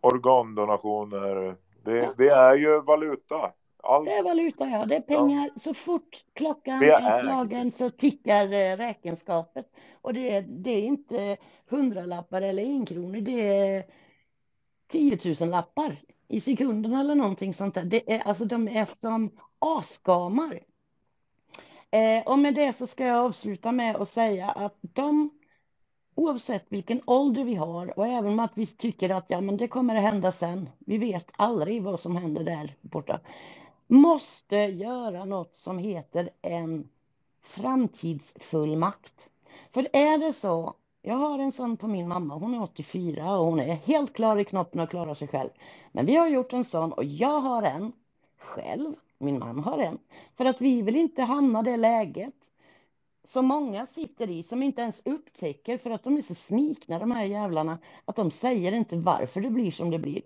organdonationer, 0.02 1.56
det, 1.84 2.14
det 2.18 2.30
är 2.30 2.56
ju 2.56 2.82
valuta. 2.82 3.52
Allt, 3.84 4.06
Det 4.06 4.14
är 4.14 4.24
valuta, 4.24 4.68
ja. 4.70 4.86
Det 4.86 4.96
är 4.96 5.02
pengar. 5.02 5.50
Så 5.60 5.74
fort 5.74 6.26
klockan 6.34 6.84
är 6.84 6.88
är- 6.88 7.22
slagen 7.22 7.72
så 7.72 7.90
tickar 7.90 8.54
eh, 8.54 8.78
räkenskapet. 8.78 9.66
Och 10.02 10.14
det 10.14 10.32
är, 10.36 10.42
det 10.42 10.72
är 10.72 10.82
inte 10.82 11.38
hundralappar 11.70 12.42
eller 12.42 12.64
en 12.64 12.86
kronor. 12.86 13.22
Det 13.22 13.48
är 13.48 13.84
tiotusenlappar 14.88 16.02
i 16.28 16.42
sekunden 16.42 16.94
eller 16.94 17.16
någonting 17.16 17.54
sånt 17.54 17.74
där. 17.76 17.84
Det 17.84 18.14
är, 18.14 18.28
alltså, 18.28 18.46
de 18.46 18.68
är 18.68 18.86
som 18.86 19.32
asgamar. 19.60 20.60
Eh, 21.92 22.32
och 22.32 22.40
med 22.40 22.56
det 22.56 22.74
så 22.74 22.88
ska 22.88 23.06
jag 23.06 23.26
avsluta 23.26 23.72
med 23.72 23.96
att 23.96 24.08
säga 24.08 24.50
att 24.50 24.78
de, 24.82 25.30
oavsett 26.20 26.66
vilken 26.70 27.02
ålder 27.06 27.44
vi 27.44 27.56
har 27.56 28.00
och 28.00 28.08
även 28.08 28.34
om 28.34 28.40
att 28.40 28.52
vi 28.54 28.66
tycker 28.66 29.10
att 29.10 29.26
ja, 29.28 29.42
men 29.42 29.58
det 29.58 29.68
kommer 29.68 29.96
att 29.96 30.02
hända 30.02 30.32
sen, 30.32 30.70
vi 30.80 30.98
vet 30.98 31.32
aldrig 31.38 31.84
vad 31.84 32.00
som 32.00 32.16
händer 32.16 32.44
där 32.44 32.76
borta, 32.82 33.20
måste 33.88 34.56
göra 34.56 35.26
något 35.26 35.56
som 35.56 35.78
heter 35.78 36.30
en 36.42 36.88
framtidsfullmakt. 37.44 39.30
För 39.72 39.88
är 39.94 40.18
det 40.18 40.34
så, 40.34 40.74
jag 41.02 41.16
har 41.16 41.40
en 41.40 41.52
sån 41.52 41.78
på 41.78 41.88
min 41.88 42.08
mamma, 42.08 42.36
hon 42.36 42.54
är 42.54 42.64
84 42.64 43.38
och 43.38 43.46
hon 43.46 43.60
är 43.60 43.74
helt 43.74 44.14
klar 44.14 44.38
i 44.38 44.46
knoppen 44.46 44.82
och 44.82 44.90
klarar 44.90 45.14
sig 45.14 45.28
själv. 45.28 45.50
Men 45.92 46.06
vi 46.06 46.16
har 46.16 46.28
gjort 46.28 46.54
en 46.54 46.66
sån 46.66 46.94
och 46.94 47.04
jag 47.04 47.40
har 47.40 47.64
en 47.64 47.92
själv, 48.40 48.94
min 49.18 49.40
man 49.40 49.60
har 49.60 49.78
en, 49.78 49.98
för 50.38 50.46
att 50.46 50.62
vi 50.62 50.82
vill 50.82 50.96
inte 50.96 51.24
hamna 51.24 51.62
det 51.62 51.78
läget 51.78 52.36
som 53.30 53.46
många 53.46 53.86
sitter 53.86 54.30
i 54.30 54.44
som 54.44 54.64
inte 54.64 54.82
ens 54.82 55.02
upptäcker 55.06 55.78
för 55.78 55.90
att 55.90 56.04
de 56.04 56.18
är 56.18 56.22
så 56.22 56.36
snikna 56.36 57.00
de 57.00 57.12
här 57.12 57.24
jävlarna 57.24 57.78
att 58.06 58.16
de 58.16 58.32
säger 58.32 58.72
inte 58.72 58.98
varför 58.98 59.42
det 59.42 59.50
blir 59.50 59.72
som 59.72 59.90
det 59.90 60.00
blir. 60.00 60.22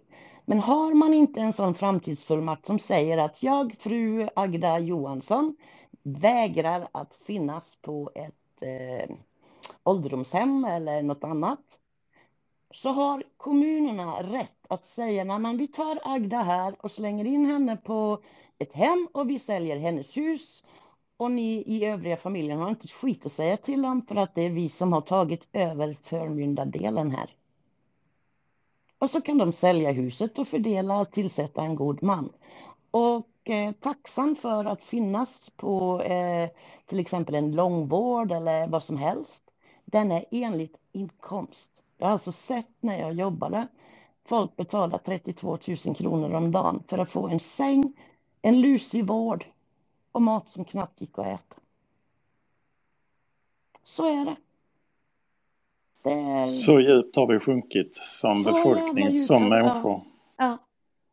Men 0.45 0.59
har 0.59 0.93
man 0.93 1.13
inte 1.13 1.41
en 1.41 1.53
sån 1.53 1.75
framtidsfullmakt 1.75 2.65
som 2.65 2.79
säger 2.79 3.17
att 3.17 3.43
jag, 3.43 3.75
fru 3.79 4.27
Agda 4.35 4.79
Johansson, 4.79 5.55
vägrar 6.03 6.87
att 6.91 7.15
finnas 7.15 7.77
på 7.81 8.11
ett 8.15 8.61
eh, 8.61 9.15
ålderdomshem 9.83 10.65
eller 10.65 11.01
något 11.01 11.23
annat 11.23 11.79
så 12.71 12.89
har 12.89 13.23
kommunerna 13.37 14.23
rätt 14.23 14.65
att 14.67 14.85
säga 14.85 15.23
när 15.23 15.39
man 15.39 15.57
vi 15.57 15.67
tar 15.67 15.99
Agda 16.03 16.41
här 16.41 16.75
och 16.79 16.91
slänger 16.91 17.25
in 17.25 17.45
henne 17.45 17.77
på 17.77 18.19
ett 18.59 18.73
hem 18.73 19.07
och 19.11 19.29
vi 19.29 19.39
säljer 19.39 19.77
hennes 19.77 20.17
hus 20.17 20.63
och 21.23 21.31
ni 21.31 21.63
i 21.65 21.85
övriga 21.85 22.17
familjen 22.17 22.59
har 22.59 22.69
inte 22.69 22.85
ett 22.85 22.91
skit 22.91 23.25
att 23.25 23.31
säga 23.31 23.57
till 23.57 23.85
om 23.85 24.01
för 24.01 24.15
att 24.15 24.35
det 24.35 24.41
är 24.41 24.49
vi 24.49 24.69
som 24.69 24.93
har 24.93 25.01
tagit 25.01 25.47
över 25.53 25.97
förmyndardelen 26.01 27.11
här. 27.11 27.29
Och 28.99 29.09
så 29.09 29.21
kan 29.21 29.37
de 29.37 29.51
sälja 29.51 29.91
huset 29.91 30.39
och 30.39 30.47
fördela 30.47 30.99
och 30.99 31.11
tillsätta 31.11 31.61
en 31.61 31.75
god 31.75 32.03
man. 32.03 32.29
Och 32.91 33.49
eh, 33.49 33.71
taxan 33.71 34.35
för 34.35 34.65
att 34.65 34.83
finnas 34.83 35.49
på 35.49 36.01
eh, 36.01 36.49
till 36.85 36.99
exempel 36.99 37.35
en 37.35 37.51
långvård 37.51 38.31
eller 38.31 38.67
vad 38.67 38.83
som 38.83 38.97
helst, 38.97 39.43
den 39.85 40.11
är 40.11 40.25
enligt 40.31 40.77
inkomst. 40.91 41.71
Jag 41.97 42.07
har 42.07 42.11
alltså 42.13 42.31
sett 42.31 42.69
när 42.79 42.99
jag 42.99 43.13
jobbade 43.13 43.67
folk 44.25 44.55
betala 44.55 44.97
32 44.97 45.57
000 45.85 45.95
kronor 45.95 46.33
om 46.33 46.51
dagen 46.51 46.83
för 46.87 46.97
att 46.97 47.11
få 47.11 47.27
en 47.27 47.39
säng, 47.39 47.93
en 48.41 48.61
lusig 48.61 49.07
vård 49.07 49.45
och 50.13 50.21
mat 50.21 50.49
som 50.49 50.65
knappt 50.65 51.01
gick 51.01 51.19
att 51.19 51.25
äta. 51.27 51.55
Så 53.83 54.21
är 54.21 54.25
det. 54.25 54.35
det 56.03 56.11
är... 56.11 56.45
Så 56.45 56.79
djupt 56.79 57.15
har 57.15 57.27
vi 57.27 57.39
sjunkit 57.39 57.95
som 57.95 58.43
Så 58.43 58.51
befolkning, 58.51 59.03
djupt 59.05 59.25
som 59.25 59.37
vi- 59.43 59.49
ja. 59.49 59.49
människor. 59.49 60.01
Ja. 60.37 60.57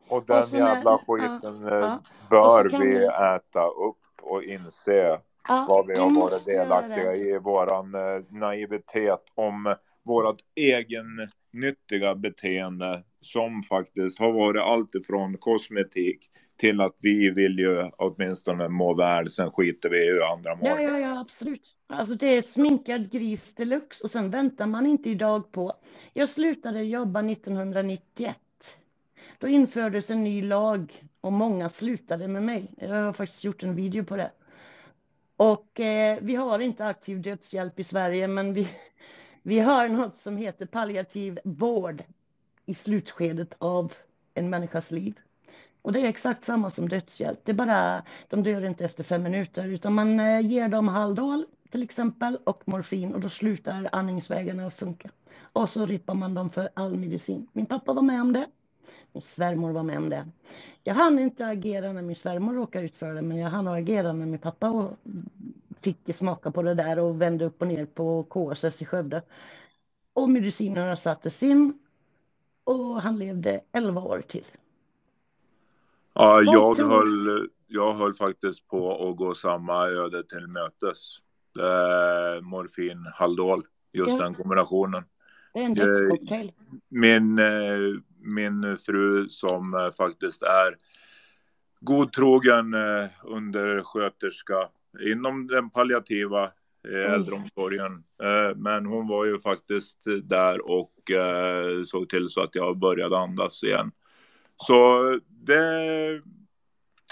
Och 0.08 0.24
den 0.26 0.42
Och 0.42 0.48
jävla 0.48 0.90
ja, 0.90 1.00
skiten 1.06 1.68
eh, 1.68 1.74
ja. 1.74 1.98
bör 2.30 2.64
vi 2.64 2.78
vi- 2.98 3.04
äta 3.06 3.66
upp 3.66 3.96
och 4.22 4.42
inse 4.42 5.20
Ja, 5.48 5.66
vad 5.68 5.86
vi 5.86 5.98
har 6.00 6.20
varit 6.20 6.44
delaktiga 6.44 7.14
i, 7.16 7.38
våran 7.38 7.94
eh, 7.94 8.22
naivitet 8.28 9.24
om 9.34 9.74
vårat 10.04 10.36
egennyttiga 10.54 12.14
beteende 12.14 13.04
som 13.20 13.62
faktiskt 13.62 14.18
har 14.18 14.32
varit 14.32 14.62
allt 14.62 14.94
ifrån 14.94 15.36
kosmetik 15.38 16.30
till 16.56 16.80
att 16.80 16.94
vi 17.02 17.30
vill 17.30 17.58
ju 17.58 17.90
åtminstone 17.98 18.68
må 18.68 18.94
väl, 18.94 19.30
sen 19.30 19.50
skiter 19.50 19.88
vi 19.88 19.98
i 19.98 20.06
hur 20.06 20.32
andra 20.32 20.56
mår. 20.56 20.68
Ja, 20.68 20.80
ja, 20.80 20.98
ja, 20.98 21.20
absolut. 21.20 21.76
Alltså 21.86 22.14
det 22.14 22.26
är 22.26 22.42
sminkad 22.42 23.12
gris 23.12 23.54
deluxe 23.54 24.04
och 24.04 24.10
sen 24.10 24.30
väntar 24.30 24.66
man 24.66 24.86
inte 24.86 25.10
idag 25.10 25.52
på. 25.52 25.72
Jag 26.12 26.28
slutade 26.28 26.82
jobba 26.82 27.20
1991. 27.20 28.36
Då 29.38 29.48
infördes 29.48 30.10
en 30.10 30.24
ny 30.24 30.42
lag 30.42 31.02
och 31.20 31.32
många 31.32 31.68
slutade 31.68 32.28
med 32.28 32.42
mig. 32.42 32.70
Jag 32.76 32.88
har 32.88 33.12
faktiskt 33.12 33.44
gjort 33.44 33.62
en 33.62 33.76
video 33.76 34.04
på 34.04 34.16
det. 34.16 34.30
Och 35.36 35.80
eh, 35.80 36.18
vi 36.22 36.34
har 36.34 36.58
inte 36.58 36.86
aktiv 36.86 37.22
dödshjälp 37.22 37.80
i 37.80 37.84
Sverige, 37.84 38.28
men 38.28 38.54
vi, 38.54 38.68
vi 39.42 39.58
har 39.58 39.88
något 39.88 40.16
som 40.16 40.36
heter 40.36 40.66
palliativ 40.66 41.38
vård 41.44 42.02
i 42.66 42.74
slutskedet 42.74 43.54
av 43.58 43.92
en 44.34 44.50
människas 44.50 44.90
liv. 44.90 45.14
Och 45.82 45.92
det 45.92 46.00
är 46.00 46.08
exakt 46.08 46.42
samma 46.42 46.70
som 46.70 46.88
dödshjälp. 46.88 47.40
Det 47.44 47.52
är 47.52 47.56
bara, 47.56 48.02
de 48.28 48.42
dör 48.42 48.64
inte 48.64 48.84
efter 48.84 49.04
fem 49.04 49.22
minuter, 49.22 49.66
utan 49.66 49.94
man 49.94 50.20
eh, 50.20 50.40
ger 50.40 50.68
dem 50.68 50.88
Haldol 50.88 51.46
till 51.70 51.82
exempel 51.82 52.38
och 52.44 52.62
morfin 52.64 53.14
och 53.14 53.20
då 53.20 53.28
slutar 53.28 53.88
andningsvägarna 53.92 54.66
att 54.66 54.74
funka. 54.74 55.10
Och 55.52 55.70
så 55.70 55.86
rippar 55.86 56.14
man 56.14 56.34
dem 56.34 56.50
för 56.50 56.68
all 56.74 56.96
medicin. 56.96 57.48
Min 57.52 57.66
pappa 57.66 57.92
var 57.92 58.02
med 58.02 58.20
om 58.20 58.32
det. 58.32 58.46
Min 59.12 59.22
svärmor 59.22 59.72
var 59.72 59.82
med 59.82 59.98
om 59.98 60.08
det. 60.08 60.28
Jag 60.84 60.94
hann 60.94 61.18
inte 61.18 61.46
agera 61.46 61.92
när 61.92 62.02
min 62.02 62.16
svärmor 62.16 62.54
råkade 62.54 62.84
ut 62.84 62.96
för 62.96 63.14
det, 63.14 63.22
men 63.22 63.36
jag 63.38 63.50
hann 63.50 63.68
agera 63.68 64.12
när 64.12 64.26
min 64.26 64.38
pappa 64.38 64.90
fick 65.82 66.14
smaka 66.14 66.50
på 66.50 66.62
det 66.62 66.74
där 66.74 66.98
och 66.98 67.20
vände 67.22 67.44
upp 67.44 67.60
och 67.62 67.68
ner 67.68 67.86
på 67.86 68.22
KSS 68.24 68.82
i 68.82 68.84
Skövde. 68.84 69.22
Och 70.12 70.30
medicinerna 70.30 70.96
sattes 70.96 71.42
in 71.42 71.78
och 72.64 73.02
han 73.02 73.18
levde 73.18 73.60
11 73.72 74.00
år 74.00 74.22
till. 74.28 74.44
Ja, 76.14 76.42
jag 76.42 76.76
höll, 76.76 77.48
jag 77.66 77.94
höll 77.94 78.14
faktiskt 78.14 78.68
på 78.68 79.08
att 79.10 79.16
gå 79.16 79.34
samma 79.34 79.86
öde 79.86 80.24
till 80.24 80.46
mötes. 80.46 81.16
Eh, 81.58 82.42
morfin, 82.42 83.06
Haldol, 83.14 83.66
just 83.92 84.10
Ja. 84.10 84.18
den 84.18 84.34
kombinationen. 84.34 85.04
Det 85.54 85.60
är 85.60 85.64
en 85.64 85.78
Eh, 85.78 85.84
dödscocktail. 85.84 86.52
Min, 86.88 87.38
eh, 87.38 88.00
min 88.18 88.78
fru 88.78 89.28
som 89.28 89.74
eh, 89.74 89.90
faktiskt 89.90 90.42
är 90.42 90.76
godtrogen 91.80 92.74
undersköterska 93.24 94.68
inom 95.00 95.46
den 95.46 95.70
palliativa 95.70 96.44
eh, 96.88 97.12
äldreomsorgen. 97.12 98.04
Eh, 98.22 98.56
men 98.56 98.86
hon 98.86 99.08
var 99.08 99.24
ju 99.24 99.38
faktiskt 99.38 100.04
där 100.22 100.70
och 100.70 101.10
eh, 101.10 101.82
såg 101.84 102.08
till 102.08 102.28
så 102.28 102.42
att 102.42 102.54
jag 102.54 102.78
började 102.78 103.18
andas 103.18 103.62
igen. 103.62 103.92
Så 104.56 105.02
det... 105.28 106.22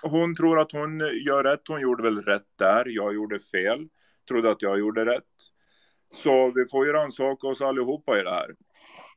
Hon 0.03 0.35
tror 0.37 0.61
att 0.61 0.73
hon 0.73 1.01
gör 1.01 1.45
rätt. 1.45 1.69
Hon 1.69 1.81
gjorde 1.81 2.03
väl 2.03 2.23
rätt 2.23 2.49
där. 2.59 2.85
Jag 2.89 3.15
gjorde 3.15 3.39
fel. 3.39 3.89
Trodde 4.29 4.51
att 4.51 4.63
jag 4.63 4.79
gjorde 4.79 5.05
rätt. 5.05 5.25
Så 6.15 6.51
vi 6.51 6.67
får 6.67 6.87
ju 6.87 6.93
rannsaka 6.93 7.47
oss 7.47 7.61
allihopa 7.61 8.21
i 8.21 8.23
det 8.23 8.31
här. 8.31 8.55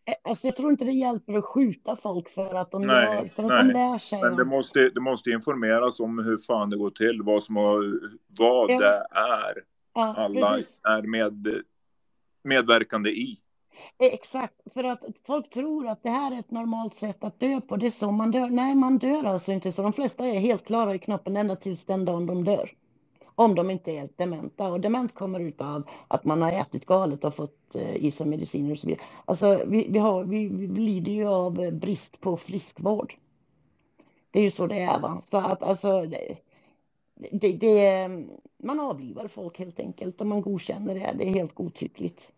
Eh, 0.05 0.13
Alltså 0.23 0.47
jag 0.47 0.55
tror 0.55 0.71
inte 0.71 0.85
det 0.85 0.91
hjälper 0.91 1.33
att 1.33 1.45
skjuta 1.45 1.95
folk 1.95 2.29
för 2.29 2.55
att 2.55 2.71
de, 2.71 2.81
Nej, 2.81 3.15
gör, 3.15 3.25
för 3.29 3.43
att 3.43 3.49
nej. 3.49 3.63
de 3.63 3.73
lär 3.73 3.97
sig. 3.97 4.21
Men 4.21 4.35
det 4.35 4.45
måste, 4.45 4.89
det 4.89 4.99
måste 5.01 5.29
informeras 5.29 5.99
om 5.99 6.19
hur 6.19 6.37
fan 6.37 6.69
det 6.69 6.77
går 6.77 6.89
till, 6.91 7.21
vad, 7.23 7.43
som 7.43 7.55
har, 7.55 7.99
vad 8.39 8.71
Ja. 8.71 8.79
det 8.79 9.07
är 9.19 9.63
Ja, 9.93 10.13
alla 10.17 10.47
precis. 10.49 10.81
är 10.83 11.01
med, 11.01 11.63
medverkande 12.43 13.09
i. 13.09 13.37
Eh, 13.99 14.13
Exakt, 14.13 14.55
för 14.73 14.83
att 14.83 15.03
folk 15.27 15.49
tror 15.49 15.87
att 15.87 16.03
det 16.03 16.09
här 16.09 16.35
är 16.35 16.39
ett 16.39 16.51
normalt 16.51 16.95
sätt 16.95 17.23
att 17.23 17.39
dö 17.39 17.61
på. 17.61 17.75
Det 17.77 17.85
är 17.87 17.91
så 17.91 18.11
man 18.11 18.31
dör. 18.31 18.49
Nej, 18.49 18.75
man 18.75 18.97
dör 18.97 19.23
alltså 19.23 19.51
inte 19.51 19.71
så. 19.71 19.81
De 19.81 19.93
flesta 19.93 20.25
är 20.25 20.39
helt 20.39 20.65
klara 20.67 20.93
i 20.95 20.99
knoppen 20.99 21.37
ända 21.37 21.55
tills 21.55 21.85
den 21.85 22.05
dagen 22.05 22.25
de 22.25 22.43
dör. 22.43 22.69
Om 23.41 23.55
de 23.55 23.69
inte 23.69 23.91
är 23.91 23.99
helt 23.99 24.17
dementa. 24.17 24.71
Och 24.71 24.79
dement 24.79 25.15
kommer 25.15 25.39
ut 25.39 25.61
av 25.61 25.89
att 26.07 26.25
man 26.25 26.41
har 26.41 26.51
ätit 26.51 26.85
galet 26.85 27.25
och 27.25 27.35
fått 27.35 27.75
eh, 27.75 27.95
i 27.95 28.11
sig 28.11 28.27
mediciner 28.27 28.71
och 28.71 28.79
så 28.79 28.87
vidare. 28.87 29.03
Alltså, 29.25 29.63
vi, 29.67 29.87
vi, 29.89 29.99
har, 29.99 30.23
vi, 30.23 30.47
vi 30.47 30.67
lider 30.67 31.11
ju 31.11 31.27
av 31.27 31.61
eh, 31.61 31.71
brist 31.71 32.21
på 32.21 32.37
friskvård. 32.37 33.13
Det 34.31 34.39
är 34.39 34.43
ju 34.43 34.51
så 34.51 34.67
det 34.67 34.79
är. 34.79 34.99
Va? 34.99 35.21
Så 35.23 35.37
att 35.37 35.63
alltså, 35.63 36.01
det, 36.01 36.37
det, 37.31 37.53
det, 37.53 38.09
man 38.63 38.79
avlivar 38.79 39.27
folk 39.27 39.59
helt 39.59 39.79
enkelt 39.79 40.21
och 40.21 40.27
man 40.27 40.41
godkänner 40.41 40.95
det. 40.95 41.13
Det 41.17 41.27
är 41.27 41.33
helt 41.33 41.55
godtyckligt. 41.55 42.31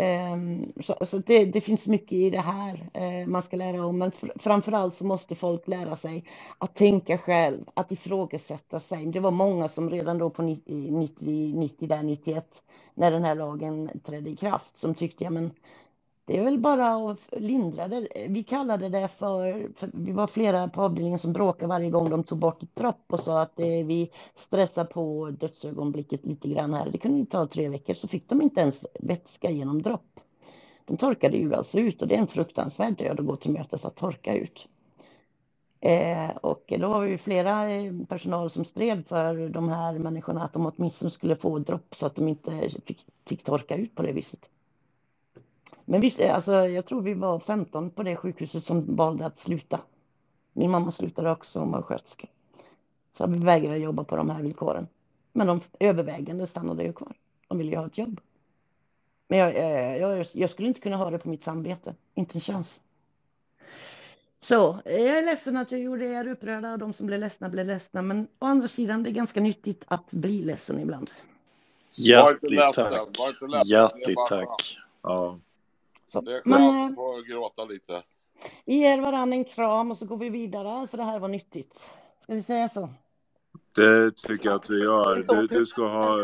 Ehm, 0.00 0.72
så, 0.80 0.96
så 1.00 1.18
det, 1.18 1.44
det 1.44 1.60
finns 1.60 1.86
mycket 1.86 2.12
i 2.12 2.30
det 2.30 2.40
här 2.40 2.90
eh, 2.94 3.26
man 3.26 3.42
ska 3.42 3.56
lära 3.56 3.86
om, 3.86 3.98
men 3.98 4.12
fr 4.12 4.30
framförallt 4.36 4.94
så 4.94 5.06
måste 5.06 5.34
folk 5.34 5.68
lära 5.68 5.96
sig 5.96 6.24
att 6.58 6.74
tänka 6.74 7.18
själv, 7.18 7.64
att 7.74 7.92
ifrågasätta 7.92 8.80
sig. 8.80 9.06
Det 9.06 9.20
var 9.20 9.30
många 9.30 9.68
som 9.68 9.90
redan 9.90 10.18
då 10.18 10.30
på 10.30 10.42
90, 10.42 10.92
90, 10.92 11.54
90 11.56 11.88
där, 11.88 12.02
91, 12.02 12.62
när 12.94 13.10
den 13.10 13.24
här 13.24 13.34
lagen 13.34 13.90
trädde 14.04 14.30
i 14.30 14.36
kraft, 14.36 14.76
som 14.76 14.94
tyckte, 14.94 15.24
ja 15.24 15.30
men 15.30 15.50
det 16.28 16.38
är 16.38 16.44
väl 16.44 16.58
bara 16.58 17.10
att 17.10 17.20
lindra 17.32 17.88
det. 17.88 18.08
Vi 18.28 18.42
kallade 18.42 18.88
det 18.88 19.08
för, 19.08 19.68
för 19.76 19.90
vi 19.94 20.12
var 20.12 20.26
flera 20.26 20.68
på 20.68 20.82
avdelningen 20.82 21.18
som 21.18 21.32
bråkade 21.32 21.66
varje 21.66 21.90
gång 21.90 22.10
de 22.10 22.24
tog 22.24 22.38
bort 22.38 22.62
ett 22.62 22.76
dropp 22.76 23.04
och 23.06 23.20
sa 23.20 23.42
att 23.42 23.56
det, 23.56 23.82
vi 23.82 24.10
stressar 24.34 24.84
på 24.84 25.30
dödsögonblicket 25.30 26.26
lite 26.26 26.48
grann 26.48 26.74
här. 26.74 26.90
Det 26.90 26.98
kunde 26.98 27.18
ju 27.18 27.26
ta 27.26 27.46
tre 27.46 27.68
veckor 27.68 27.94
så 27.94 28.08
fick 28.08 28.28
de 28.28 28.42
inte 28.42 28.60
ens 28.60 28.86
vätska 29.00 29.50
genom 29.50 29.82
dropp. 29.82 30.20
De 30.84 30.96
torkade 30.96 31.36
ju 31.36 31.54
alltså 31.54 31.78
ut 31.78 32.02
och 32.02 32.08
det 32.08 32.14
är 32.14 32.18
en 32.20 32.26
fruktansvärd 32.26 32.98
död 32.98 33.20
att 33.20 33.26
gå 33.26 33.36
till 33.36 33.52
mötes 33.52 33.86
att 33.86 33.96
torka 33.96 34.34
ut. 34.34 34.68
Eh, 35.80 36.36
och 36.36 36.72
då 36.78 36.88
var 36.88 37.00
vi 37.00 37.18
flera 37.18 37.70
eh, 37.70 37.92
personal 38.08 38.50
som 38.50 38.64
stred 38.64 39.06
för 39.06 39.48
de 39.48 39.68
här 39.68 39.98
människorna 39.98 40.44
att 40.44 40.52
de 40.52 40.66
åtminstone 40.66 41.10
skulle 41.10 41.36
få 41.36 41.58
dropp 41.58 41.94
så 41.94 42.06
att 42.06 42.14
de 42.14 42.28
inte 42.28 42.70
fick, 42.84 43.06
fick 43.26 43.44
torka 43.44 43.76
ut 43.76 43.94
på 43.94 44.02
det 44.02 44.12
viset. 44.12 44.50
Men 45.84 46.00
visst, 46.00 46.20
eh, 46.20 46.34
alltså, 46.34 46.52
jag 46.52 46.86
tror 46.86 47.02
vi 47.02 47.14
var 47.14 47.40
15 47.40 47.90
på 47.90 48.02
det 48.02 48.16
sjukhuset 48.16 48.62
som 48.62 48.96
valde 48.96 49.26
att 49.26 49.36
sluta. 49.36 49.80
Min 50.52 50.70
mamma 50.70 50.92
slutade 50.92 51.30
också, 51.30 51.60
hon 51.60 51.72
var 51.72 51.82
sköterska. 51.82 52.26
Så 53.12 53.26
vi 53.26 53.38
vägrade 53.38 53.78
jobba 53.78 54.04
på 54.04 54.16
de 54.16 54.30
här 54.30 54.42
villkoren. 54.42 54.88
Men 55.32 55.46
de 55.46 55.60
övervägande 55.80 56.46
stannade 56.46 56.84
ju 56.84 56.92
kvar. 56.92 57.12
De 57.48 57.58
ville 57.58 57.70
ju 57.70 57.76
ha 57.76 57.86
ett 57.86 57.98
jobb. 57.98 58.20
Men 59.28 59.38
jag, 59.38 59.56
eh, 59.56 59.96
jag, 59.96 60.26
jag 60.34 60.50
skulle 60.50 60.68
inte 60.68 60.80
kunna 60.80 60.96
ha 60.96 61.10
det 61.10 61.18
på 61.18 61.28
mitt 61.28 61.42
samvete. 61.42 61.94
Inte 62.14 62.36
en 62.36 62.40
chans. 62.40 62.82
Så 64.40 64.80
eh, 64.84 65.02
jag 65.02 65.18
är 65.18 65.24
ledsen 65.24 65.56
att 65.56 65.72
jag 65.72 65.80
gjorde 65.80 66.06
er 66.06 66.28
upprörda. 66.28 66.76
De 66.76 66.92
som 66.92 67.06
blev 67.06 67.20
ledsna 67.20 67.48
blev 67.48 67.66
ledsna. 67.66 68.02
Men 68.02 68.28
å 68.38 68.46
andra 68.46 68.68
sidan, 68.68 69.02
det 69.02 69.10
är 69.10 69.12
ganska 69.12 69.40
nyttigt 69.40 69.84
att 69.88 70.12
bli 70.12 70.44
ledsen 70.44 70.80
ibland. 70.80 71.10
Hjärtligt 71.90 72.60
tack. 72.74 73.08
Hjärtligt 73.66 74.18
tack. 74.28 74.78
Ja. 75.02 75.38
Så, 76.08 76.20
Det 76.20 76.36
är 76.36 76.42
skönt 76.42 76.60
eh, 76.60 76.84
att 76.84 76.94
få 76.94 77.22
gråta 77.28 77.64
lite. 77.64 78.02
vi 78.64 78.74
ger 78.74 79.00
varandra 79.00 79.36
en 79.36 79.44
kram 79.44 79.90
och 79.90 79.98
så 79.98 80.06
går 80.06 80.16
vi 80.16 80.28
vidare. 80.30 80.86
För 80.88 80.96
det 80.96 81.04
här 81.04 81.18
var 81.18 81.28
nyttigt. 81.28 81.76
Ska 82.20 82.34
vi 82.34 82.42
säga 82.42 82.68
så? 82.68 82.88
Det 83.74 84.16
tycker 84.16 84.48
jag 84.48 84.56
att 84.56 84.70
vi 84.70 84.82
gör. 84.82 85.24
Du, 85.28 85.46
du 85.46 85.66
ska 85.66 85.82
ha... 85.82 86.18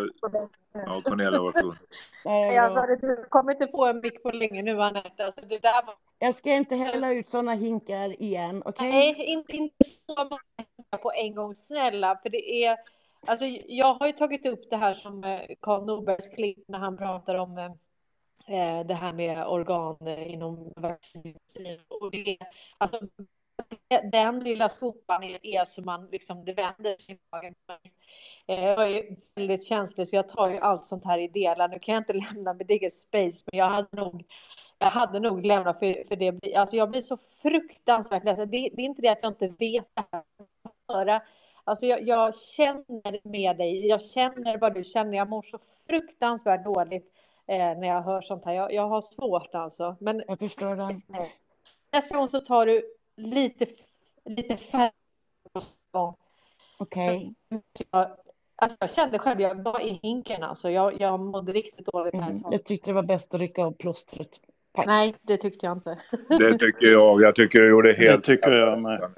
Ja, 0.72 1.02
Cornelia, 1.04 1.42
varsågod. 1.42 1.76
Jag 2.24 2.72
sa 2.72 2.86
det, 2.86 2.96
du 2.96 3.24
kommer 3.28 3.52
inte 3.52 3.68
få 3.68 3.86
en 3.86 4.00
mick 4.00 4.22
på 4.22 4.30
länge 4.30 4.62
nu 4.62 4.82
Anette. 4.82 5.24
Alltså, 5.24 5.40
det 5.40 5.58
där 5.58 5.86
var... 5.86 5.94
Jag 6.18 6.34
ska 6.34 6.50
inte 6.50 6.76
hälla 6.76 7.12
ut 7.12 7.28
sådana 7.28 7.52
hinkar 7.52 8.22
igen, 8.22 8.62
okej? 8.66 8.90
Nej, 8.90 9.14
inte, 9.18 9.56
inte 9.56 9.84
så 10.06 10.14
många 10.16 11.02
på 11.02 11.12
en 11.14 11.34
gång, 11.34 11.54
snälla. 11.54 12.18
För 12.22 12.30
det 12.30 12.64
är... 12.64 12.76
Alltså, 13.26 13.46
jag 13.66 13.94
har 13.94 14.06
ju 14.06 14.12
tagit 14.12 14.46
upp 14.46 14.70
det 14.70 14.76
här 14.76 14.94
som 14.94 15.24
eh, 15.24 15.40
Karl 15.60 15.84
Norbergs 15.84 16.28
klipp 16.28 16.68
när 16.68 16.78
han 16.78 16.96
pratar 16.96 17.34
om 17.34 17.58
eh, 17.58 17.72
Eh, 18.46 18.86
det 18.86 18.94
här 18.94 19.12
med 19.12 19.46
organ 19.46 19.96
inom 20.08 20.72
vaccinindustrin. 20.76 21.80
Och 21.88 22.10
det 22.10 22.38
alltså, 22.78 23.00
den 24.12 24.40
lilla 24.40 24.68
skopan 24.68 25.22
är, 25.22 25.38
är 25.46 25.64
som 25.64 25.84
man 25.84 26.08
liksom, 26.12 26.44
det 26.44 26.52
vänder 26.52 26.96
sig 27.02 27.18
magen. 27.32 27.54
Eh, 28.46 28.64
jag 28.64 28.90
är 28.92 29.16
väldigt 29.34 29.66
känslig 29.66 30.08
så 30.08 30.16
jag 30.16 30.28
tar 30.28 30.48
ju 30.48 30.58
allt 30.58 30.84
sånt 30.84 31.04
här 31.04 31.18
i 31.18 31.28
delar. 31.28 31.68
Nu 31.68 31.78
kan 31.78 31.94
jag 31.94 32.00
inte 32.00 32.12
lämna 32.34 32.54
mitt 32.54 32.70
eget 32.70 32.94
space, 32.94 33.44
men 33.52 33.58
jag 33.58 33.68
hade 33.68 33.88
nog 33.92 34.24
jag 34.78 34.90
hade 34.90 35.20
nog 35.20 35.46
lämnat 35.46 35.78
för, 35.78 36.04
för 36.08 36.16
det. 36.16 36.32
blir- 36.32 36.58
Alltså 36.58 36.76
jag 36.76 36.90
blir 36.90 37.00
så 37.00 37.16
fruktansvärt 37.16 38.24
ledsen. 38.24 38.50
Det, 38.50 38.70
det 38.72 38.82
är 38.82 38.86
inte 38.86 39.02
det 39.02 39.08
att 39.08 39.22
jag 39.22 39.32
inte 39.32 39.48
vet 39.48 39.84
det 39.94 40.04
här. 40.12 40.22
Höra. 40.88 41.22
Alltså 41.64 41.86
jag, 41.86 42.02
jag 42.08 42.34
känner 42.36 43.28
med 43.28 43.56
dig. 43.56 43.86
Jag 43.86 44.02
känner 44.02 44.58
vad 44.58 44.74
du 44.74 44.84
känner. 44.84 45.16
Jag 45.18 45.28
mår 45.28 45.42
så 45.42 45.58
fruktansvärt 45.88 46.64
dåligt 46.64 47.12
när 47.46 47.86
jag 47.88 48.02
hör 48.02 48.20
sånt 48.20 48.44
här. 48.44 48.52
Jag, 48.52 48.72
jag 48.72 48.88
har 48.88 49.00
svårt 49.00 49.54
alltså. 49.54 49.96
Men 50.00 50.22
Jag 50.28 50.38
förstår 50.38 50.76
det. 50.76 51.00
nästa 51.92 52.16
gång 52.16 52.28
så 52.28 52.40
tar 52.40 52.66
du 52.66 52.82
lite, 53.16 53.66
lite 54.24 54.56
färre 54.56 54.92
gång. 55.92 56.16
Okej. 56.78 57.34
Jag, 57.90 58.10
alltså 58.56 58.76
jag 58.80 58.90
kände 58.90 59.18
själv, 59.18 59.40
jag 59.40 59.62
var 59.62 59.80
i 59.80 60.00
hinken 60.02 60.42
alltså. 60.42 60.70
Jag, 60.70 61.00
jag 61.00 61.20
mådde 61.20 61.52
riktigt 61.52 61.86
dåligt 61.86 62.14
här 62.14 62.30
Mm. 62.30 62.42
Jag 62.50 62.64
tyckte 62.64 62.90
det 62.90 62.94
var 62.94 63.02
bäst 63.02 63.34
att 63.34 63.40
rycka 63.40 63.64
av 63.64 63.72
plåstret. 63.72 64.40
Nej, 64.86 65.14
det 65.22 65.36
tyckte 65.36 65.66
jag 65.66 65.76
inte. 65.76 65.98
Det 66.38 66.58
tycker 66.58 66.86
jag. 66.86 67.22
Jag 67.22 67.34
tycker 67.34 67.60
du 67.60 67.70
gjorde 67.70 67.92
helt 67.92 68.24
Det 68.24 68.36
tycker 68.36 68.50
jag 68.50 68.82
med. 68.82 69.10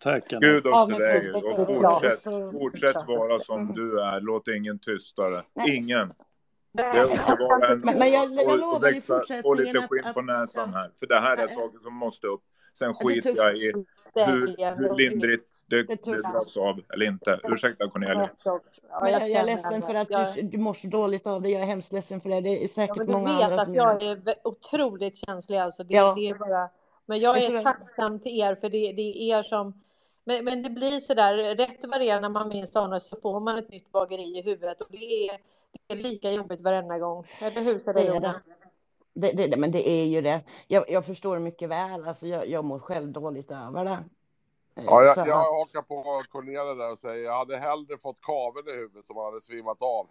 Tack 0.00 0.28
till 0.28 0.38
men 0.40 0.98
dig 0.98 1.32
och 1.32 1.66
fortsätt, 1.66 2.22
fortsätt 2.52 2.96
vara 3.06 3.40
som 3.40 3.72
du 3.74 4.00
är. 4.00 4.20
Låt 4.20 4.48
ingen 4.48 4.78
tysta 4.78 5.30
dig. 5.30 5.42
Nej. 5.54 5.76
Ingen. 5.76 6.12
Det 6.76 7.78
Men- 7.84 7.98
men 7.98 8.10
jag- 8.12 8.32
jag 8.34 8.58
lovar 8.60 8.88
i 8.88 8.92
växa, 8.92 9.14
få 9.14 9.18
fortsättningen 9.18 9.56
lite 9.64 9.78
att- 9.78 9.90
skinn 9.90 10.12
på 10.14 10.20
att- 10.20 10.26
näsan 10.26 10.74
här. 10.74 10.90
För 10.98 11.06
det 11.06 11.20
här 11.20 11.36
är 11.36 11.48
saker 11.48 11.78
som 11.78 11.94
måste 11.94 12.26
upp. 12.26 12.40
Sen 12.78 12.94
skiter 12.94 13.32
jag 13.36 13.56
i 13.56 13.72
hur, 14.14 14.76
hur 14.76 14.94
lindrigt 14.96 15.64
det, 15.66 15.82
Det 15.82 16.04
dras 16.04 16.56
av 16.56 16.80
eller 16.94 17.06
inte. 17.06 17.40
Ursäkta 17.44 17.88
Cornelia. 17.90 18.30
Ja, 18.44 18.60
Men 19.02 19.12
jag, 19.12 19.22
jag 19.30 19.40
är 19.40 19.44
ledsen 19.44 19.82
för 19.82 19.94
att 19.94 20.10
jag- 20.10 20.34
du, 20.34 20.42
du 20.42 20.58
mår 20.58 20.74
så 20.74 20.86
dåligt 20.88 21.26
av 21.26 21.42
det. 21.42 21.48
Jag 21.50 21.62
är 21.62 21.66
hemskt 21.66 21.92
ledsen 21.92 22.20
för 22.20 22.28
det. 22.28 22.40
Det 22.40 22.48
är 22.58 22.62
Ja, 22.62 22.68
säkert 22.68 22.96
men 22.96 23.06
du 23.06 23.12
många 23.12 23.32
vet 23.34 23.42
andra 23.42 23.56
att 23.56 23.64
som 23.64 23.74
jag 23.74 24.02
gör 24.02 24.28
är 24.28 24.34
otroligt 24.44 25.16
känslig 25.16 25.58
alltså. 25.58 25.84
Det, 25.84 25.94
Ja. 25.94 26.14
det 26.16 26.28
är 26.28 26.34
bara... 26.34 26.68
Men 27.06 27.20
jag 27.20 27.38
är 27.42 27.54
att- 27.56 27.64
tacksam 27.64 28.20
till 28.20 28.40
er 28.40 28.54
för 28.54 28.68
det, 28.68 28.92
det 28.92 29.02
är 29.32 29.38
er 29.38 29.42
som... 29.42 29.82
Men, 30.28 30.44
men 30.44 30.62
det 30.62 30.70
blir 30.70 31.00
så 31.00 31.14
där, 31.14 31.56
rätt 31.56 31.84
vad 31.84 32.00
det 32.00 32.10
är 32.10 32.20
när 32.20 32.28
man 32.28 32.48
minns 32.48 32.72
sådana 32.72 33.00
så 33.00 33.16
får 33.22 33.40
man 33.40 33.58
ett 33.58 33.70
nytt 33.70 33.92
bageri 33.92 34.38
i 34.38 34.42
huvudet 34.42 34.80
och 34.80 34.86
det 34.90 35.28
är, 35.28 35.38
det 35.86 35.94
är 35.94 35.98
lika 35.98 36.30
jobbigt 36.30 36.60
varenda 36.60 36.98
gång. 36.98 37.26
Eller 37.40 37.60
hur? 37.60 37.80
Det 37.94 38.00
är 38.00 38.12
det 38.12 38.18
det. 38.20 38.42
Det, 39.14 39.32
det, 39.32 39.46
det, 39.46 39.56
men 39.56 39.70
det 39.70 39.88
är 39.88 40.04
ju 40.04 40.20
det. 40.20 40.40
Jag, 40.66 40.90
jag 40.90 41.06
förstår 41.06 41.38
mycket 41.38 41.68
väl. 41.68 42.04
Alltså, 42.04 42.26
jag, 42.26 42.48
jag 42.48 42.64
mår 42.64 42.78
själv 42.78 43.12
dåligt 43.12 43.50
över 43.50 43.84
det. 43.84 44.04
Ja, 44.74 45.02
jag, 45.02 45.28
jag 45.28 45.36
hakar 45.36 45.82
på 45.82 46.22
Cornelia 46.28 46.74
där 46.74 46.90
och 46.90 46.98
säger 46.98 47.24
jag 47.24 47.38
hade 47.38 47.56
hellre 47.56 47.98
fått 47.98 48.20
kaveln 48.20 48.68
i 48.68 48.72
huvudet 48.72 49.04
som 49.04 49.16
hade 49.16 49.40
svimmat 49.40 49.82
av. 49.82 50.06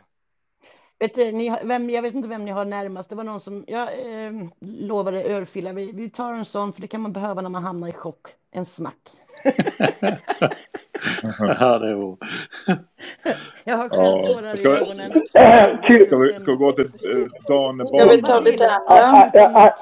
Vet 1.00 1.16
du, 1.16 1.32
ni, 1.32 1.58
vem, 1.64 1.90
jag 1.90 2.02
vet 2.02 2.14
inte 2.14 2.28
vem 2.28 2.46
ni 2.46 2.52
har 2.52 2.66
närmast. 2.66 3.10
Det 3.10 3.16
var 3.16 3.24
någon 3.24 3.40
som 3.40 3.66
jag 3.68 3.90
eh, 4.00 4.32
lovade 4.60 5.24
örfila. 5.34 5.74
Vi, 5.74 5.92
vi 5.92 6.10
tar 6.10 6.34
en 6.34 6.46
sån, 6.46 6.74
för 6.74 6.82
det 6.82 6.88
kan 6.88 7.02
man 7.02 7.14
behöva 7.14 7.42
när 7.42 7.50
man 7.50 7.64
hamnar 7.64 7.88
i 7.88 7.94
chock. 7.94 8.28
En 8.52 8.66
smack. 8.66 9.12
Ja, 11.40 11.80
det 11.80 11.90
är 11.90 11.96
bra. 11.96 12.18
Jag 13.66 13.78
har 13.78 13.90
Ja. 13.92 14.24
tårar 14.28 14.54
i 14.54 14.58
Ska, 14.58 14.70
ögonen. 14.70 15.12
ska, 16.08 16.18
vi, 16.18 16.40
ska 16.40 16.52
vi 16.52 16.58
gå 16.58 16.72
till 16.72 16.86
eh, 16.86 17.28
Dan 17.48 17.88
Ska 17.88 18.06
vi 18.06 18.22
ta 18.22 18.40
lite 18.40 18.64
Ja, 18.88 19.30
ja, 19.34 19.76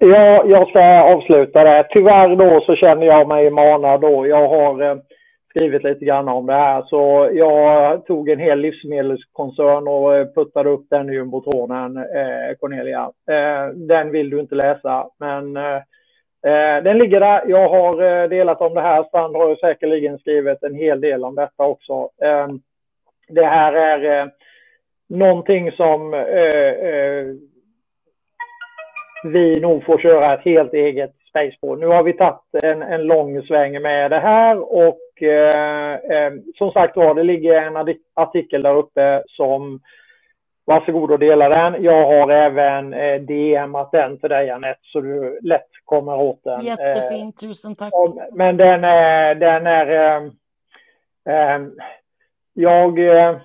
ja, 0.00 0.44
jag 0.46 0.68
ska 0.68 1.02
avsluta 1.02 1.64
det. 1.64 1.86
Tyvärr 1.90 2.36
då 2.36 2.60
så 2.60 2.74
känner 2.76 3.06
jag 3.06 3.28
mig 3.28 3.50
manad 3.50 4.00
då. 4.00 4.26
Jag 4.26 4.48
har 4.48 4.82
eh, 4.82 4.96
skrivit 5.50 5.84
lite 5.84 6.04
grann 6.04 6.28
om 6.28 6.46
det 6.46 6.52
här. 6.54 6.82
Så 6.82 7.30
jag 7.32 8.06
tog 8.06 8.28
en 8.28 8.38
hel 8.38 8.58
livsmedelskoncern 8.58 9.88
och 9.88 10.16
eh, 10.16 10.26
puttade 10.34 10.70
upp 10.70 10.86
den 10.90 11.10
i 11.10 11.12
jumbotronen, 11.14 11.96
eh, 11.96 12.56
Cornelia. 12.60 13.10
Eh, 13.30 13.68
den 13.74 14.10
vill 14.10 14.30
du 14.30 14.40
inte 14.40 14.54
läsa, 14.54 15.06
men 15.20 15.56
eh, 15.56 15.80
eh, 16.46 16.82
den 16.84 16.98
ligger 16.98 17.20
där. 17.20 17.42
Jag 17.46 17.68
har 17.68 18.02
eh, 18.02 18.28
delat 18.28 18.60
om 18.60 18.74
det 18.74 18.80
här. 18.80 19.04
Strand 19.04 19.36
har 19.36 19.48
ju 19.48 19.56
säkerligen 19.56 20.18
skrivit 20.18 20.62
en 20.62 20.74
hel 20.74 21.00
del 21.00 21.24
om 21.24 21.34
detta 21.34 21.64
också. 21.64 22.08
Eh, 22.22 22.48
det 23.28 23.46
här 23.46 23.72
är 23.72 24.20
eh, 24.20 24.26
någonting 25.08 25.72
som 25.72 26.14
eh, 26.14 26.90
eh, 26.90 27.26
vi 29.24 29.60
nog 29.60 29.84
får 29.84 29.98
köra 29.98 30.34
ett 30.34 30.44
helt 30.44 30.74
eget 30.74 31.14
space 31.28 31.56
på. 31.60 31.76
Nu 31.76 31.86
har 31.86 32.02
vi 32.02 32.12
tagit 32.12 32.40
en, 32.62 32.82
en 32.82 33.02
lång 33.02 33.42
sväng 33.42 33.82
med 33.82 34.10
det 34.10 34.18
här 34.18 34.72
och 34.72 35.22
eh, 35.22 35.94
eh, 35.94 36.32
som 36.54 36.70
sagt 36.70 36.96
var, 36.96 37.14
det 37.14 37.22
ligger 37.22 37.62
en 37.62 37.96
artikel 38.14 38.62
där 38.62 38.76
uppe 38.76 39.22
som 39.26 39.80
Varsågod 40.64 41.10
och 41.10 41.18
dela 41.18 41.48
den. 41.48 41.82
Jag 41.82 42.06
har 42.06 42.30
även 42.30 42.94
eh, 42.94 43.20
DMat 43.20 43.92
den 43.92 44.18
till 44.18 44.28
dig 44.30 44.50
Anette 44.50 44.80
så 44.82 45.00
du 45.00 45.38
lätt 45.42 45.70
kommer 45.84 46.14
åt 46.14 46.44
den. 46.44 46.60
Jättefint, 46.60 47.40
tusen 47.40 47.74
tack. 47.74 47.92
Men 48.32 48.56
den 48.56 48.84
är, 48.84 49.34
den 49.34 49.66
är 49.66 49.86
eh, 49.86 50.22
eh, 51.34 51.62
jag 52.54 52.98
eh, 52.98 53.36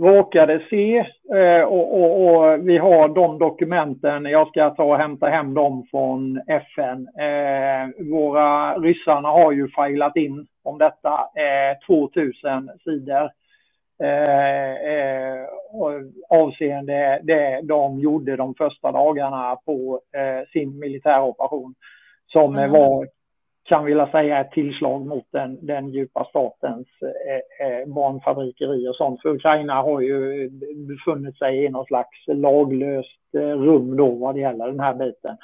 råkade 0.00 0.66
se 0.70 0.98
eh, 1.34 1.62
och, 1.62 2.00
och, 2.00 2.26
och, 2.26 2.68
vi 2.68 2.78
har 2.78 3.08
de 3.08 3.38
dokumenten. 3.38 4.24
Jag 4.24 4.48
ska 4.48 4.70
ta 4.70 4.84
och 4.84 4.98
hämta 4.98 5.26
hem 5.26 5.54
dem 5.54 5.86
från 5.90 6.40
FN. 6.46 7.08
Eh, 7.18 8.04
våra 8.10 8.78
ryssarna 8.78 9.28
har 9.28 9.52
ju 9.52 9.68
filat 9.68 10.16
in 10.16 10.46
om 10.62 10.78
detta 10.78 11.28
2000 11.86 12.70
sidor. 12.84 13.30
Eh, 14.02 15.46
avseende 16.28 17.20
det 17.22 17.60
de 17.62 18.00
gjorde 18.00 18.36
de 18.36 18.54
första 18.54 18.92
dagarna 18.92 19.56
på 19.56 20.00
eh, 20.16 20.48
sin 20.52 20.78
militäroperation. 20.78 21.74
Som 22.26 22.56
mm. 22.56 22.72
var, 22.72 23.08
kan 23.64 23.84
vilja 23.84 24.10
säga, 24.10 24.40
ett 24.40 24.52
tillslag 24.52 25.06
mot 25.06 25.26
den, 25.30 25.66
den 25.66 25.88
djupa 25.88 26.24
statens 26.24 26.88
eh, 27.02 27.66
eh, 27.66 27.86
barnfabrikeri 27.86 28.88
och 28.88 28.96
sånt. 28.96 29.22
För 29.22 29.28
Ukraina 29.28 29.82
har 29.82 30.00
ju 30.00 30.50
befunnit 30.88 31.38
sig 31.38 31.64
i 31.64 31.68
någon 31.68 31.86
slags 31.86 32.26
laglöst 32.26 33.34
eh, 33.34 33.40
rum 33.40 33.96
då 33.96 34.10
vad 34.10 34.34
det 34.34 34.40
gäller 34.40 34.66
den 34.66 34.80
här 34.80 34.94
biten. 34.94 35.36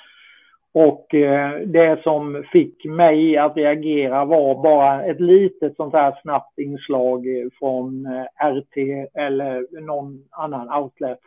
Och 0.73 1.15
eh, 1.15 1.61
det 1.61 2.03
som 2.03 2.45
fick 2.53 2.85
mig 2.85 3.37
att 3.37 3.57
reagera 3.57 4.25
var 4.25 4.63
bara 4.63 5.05
ett 5.05 5.21
litet 5.21 5.77
sånt 5.77 5.95
här 5.95 6.19
snabbt 6.23 6.59
inslag 6.59 7.27
från 7.59 8.07
eh, 8.07 8.53
RT 8.53 8.77
eller 9.15 9.81
någon 9.81 10.25
annan 10.31 10.83
outlet. 10.83 11.19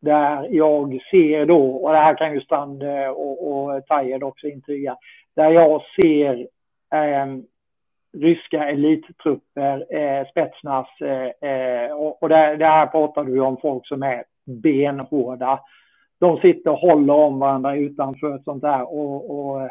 Där 0.00 0.48
jag 0.50 1.00
ser 1.10 1.46
då, 1.46 1.70
och 1.70 1.92
det 1.92 1.98
här 1.98 2.14
kan 2.14 2.34
ju 2.34 2.40
Strand 2.40 2.82
eh, 2.82 3.08
och, 3.08 3.52
och 3.52 3.86
Tajed 3.86 4.22
också 4.22 4.46
intyga, 4.46 4.96
där 5.36 5.50
jag 5.50 5.82
ser 6.00 6.46
eh, 6.94 7.26
ryska 8.18 8.68
elittrupper, 8.68 9.94
eh, 9.96 10.26
Spetsnaz, 10.30 10.86
eh, 11.00 11.50
eh 11.50 11.92
och, 11.92 12.22
och 12.22 12.28
där, 12.28 12.56
där 12.56 12.86
pratar 12.86 13.24
du 13.24 13.40
om 13.40 13.56
folk 13.56 13.86
som 13.86 14.02
är 14.02 14.24
benhårda 14.44 15.60
de 16.18 16.40
sitter 16.40 16.70
och 16.70 16.78
håller 16.78 17.14
om 17.14 17.38
varandra 17.38 17.76
utanför 17.76 18.36
ett 18.36 18.44
sånt 18.44 18.62
där 18.62 18.94
och, 18.94 19.30
och, 19.30 19.68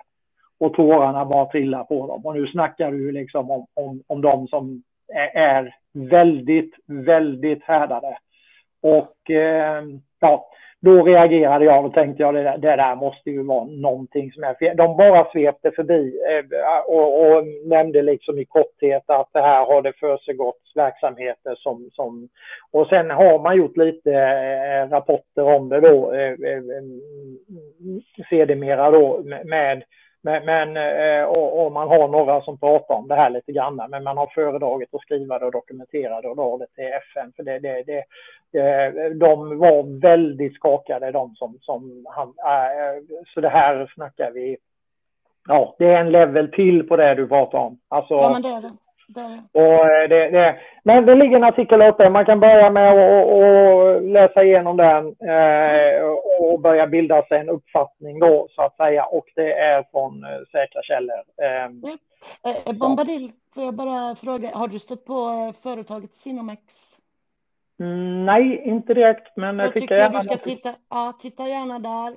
och 0.58 0.74
tårarna 0.74 1.26
bara 1.26 1.46
trillar 1.46 1.84
på 1.84 2.08
dem. 2.08 2.26
Och 2.26 2.36
nu 2.36 2.48
snackar 2.48 2.92
du 2.92 3.12
liksom 3.12 3.52
om, 3.52 3.66
om, 3.74 4.04
om 4.08 4.22
de 4.22 4.48
som 4.48 4.84
är, 5.14 5.40
är 5.40 5.76
väldigt, 5.94 6.76
väldigt 6.88 7.64
härdade. 7.64 8.18
Och 8.82 9.32
eh, 9.32 9.84
ja, 10.26 10.50
då 10.82 11.04
reagerade 11.04 11.66
jag 11.66 11.86
och 11.86 11.94
tänkte 11.94 12.24
jag 12.24 12.34
det 12.34 12.44
där, 12.44 12.58
det 12.58 12.76
där 12.76 12.95
måste 12.95 13.30
ju 13.30 13.44
vara 13.44 13.66
någonting 13.66 14.32
som 14.32 14.44
är 14.44 14.54
fel. 14.54 14.78
De 14.78 14.98
bara 14.98 15.32
svepte 15.32 15.72
förbi 15.72 16.20
eh, 16.30 16.78
och, 16.88 17.22
och, 17.22 17.44
nämnde 17.66 18.02
liksom 18.02 18.40
i 18.40 18.45
korthet 18.45 19.04
att 19.06 19.30
det 19.34 19.42
här 19.42 19.66
har 19.66 19.82
det 19.82 19.94
försiggått 19.94 20.62
verksamheter 20.76 21.56
som, 21.56 21.90
som... 21.92 22.30
Och 22.72 22.88
sen 22.88 23.10
har 23.10 23.40
man 23.40 23.58
gjort 23.58 23.78
lite 23.78 24.14
eh, 24.14 24.90
rapporter 24.90 25.44
om 25.44 25.70
det 25.70 25.80
då 25.80 26.14
eh, 26.14 26.36
sedermera 28.30 28.92
då 28.92 29.24
med 29.45 29.84
men, 30.26 30.45
men 30.45 30.78
eh, 30.78 31.24
och, 31.24 31.66
och, 31.66 31.72
man 31.72 31.88
har 31.88 32.08
några 32.08 32.42
som 32.42 32.58
pratar 32.58 32.95
om 32.95 33.08
det 33.08 33.16
här 33.16 33.30
lite 33.30 33.52
grann, 33.52 33.82
men 33.90 34.04
man 34.04 34.18
har 34.18 34.28
föredragit 34.28 34.94
att 34.94 35.02
skriva 35.02 35.40
det 35.40 35.45
och 35.45 35.52
dokumentera 35.52 36.22
det 36.22 36.28
och 36.28 36.36
dra 36.36 36.58
det 36.58 36.68
till 36.76 36.94
FN. 37.10 37.34
För 37.36 37.44
det, 37.44 37.60
det, 37.60 37.84
det, 37.84 38.04
eh, 38.60 39.10
de 39.10 39.58
var 39.58 40.02
väldigt 40.02 40.56
skakade 40.56 41.12
de 41.12 41.36
som, 41.36 41.58
som 41.62 42.06
han, 42.10 42.28
eh, 42.28 43.04
så 43.34 43.42
det 43.42 43.50
här 43.50 43.92
snackar 43.95 44.32
vi, 44.32 44.58
ja 45.48 45.76
det 45.80 45.86
är 45.86 46.00
en 46.00 46.12
level 46.12 46.52
till 46.52 46.88
på 46.88 46.98
det 46.98 47.16
du 47.16 47.28
pratar 47.28 47.58
om. 47.58 47.80
Alltså, 47.88 48.14
ja 48.14 48.30
men 48.34 48.42
det 48.42 48.50
är 48.50 48.62
det. 48.62 48.72
Och 49.51 49.90
eh, 49.90 50.09
det, 50.09 50.30
det, 50.30 50.59
men 50.84 51.06
det 51.06 51.16
ligger 51.16 51.35
en 51.38 51.43
artikel 51.43 51.82
uppe. 51.82 52.09
Man 52.09 52.25
kan 52.25 52.40
börja 52.40 52.69
med 52.69 52.92
att 52.92 54.03
läsa 54.03 54.43
igenom 54.43 54.77
den 54.77 55.06
eh, 55.30 56.01
och 56.40 56.59
börja 56.59 56.88
bilda 56.88 57.25
sig 57.25 57.40
en 57.40 57.50
uppfattning 57.50 58.19
då 58.19 58.48
så 58.51 58.61
att 58.61 58.75
säga. 58.75 59.03
Och 59.03 59.25
det 59.35 59.53
är 59.53 59.84
från 59.92 60.24
eh, 60.24 60.30
säkra 60.51 60.82
källor. 60.82 61.24
Eh, 61.42 61.66
eh, 62.51 62.74
Bombadil, 62.80 63.32
får 63.53 63.64
jag 63.64 63.74
bara 63.74 64.16
fråga, 64.16 64.50
har 64.53 64.67
du 64.67 64.80
stött 64.80 65.06
på 65.06 65.14
eh, 65.14 65.64
företaget 65.64 66.14
Sinomex? 66.14 66.61
Mm, 67.80 68.25
nej, 68.25 68.61
inte 68.66 68.93
direkt, 68.93 69.38
men 69.38 69.59
jag 69.59 69.74
tycker 69.74 69.95
gärna 69.95 70.19
du 70.19 70.25
ska 70.25 70.38
titta, 70.38 70.75
ja, 70.90 71.14
titta 71.19 71.48
gärna 71.48 71.80
där. 71.80 72.16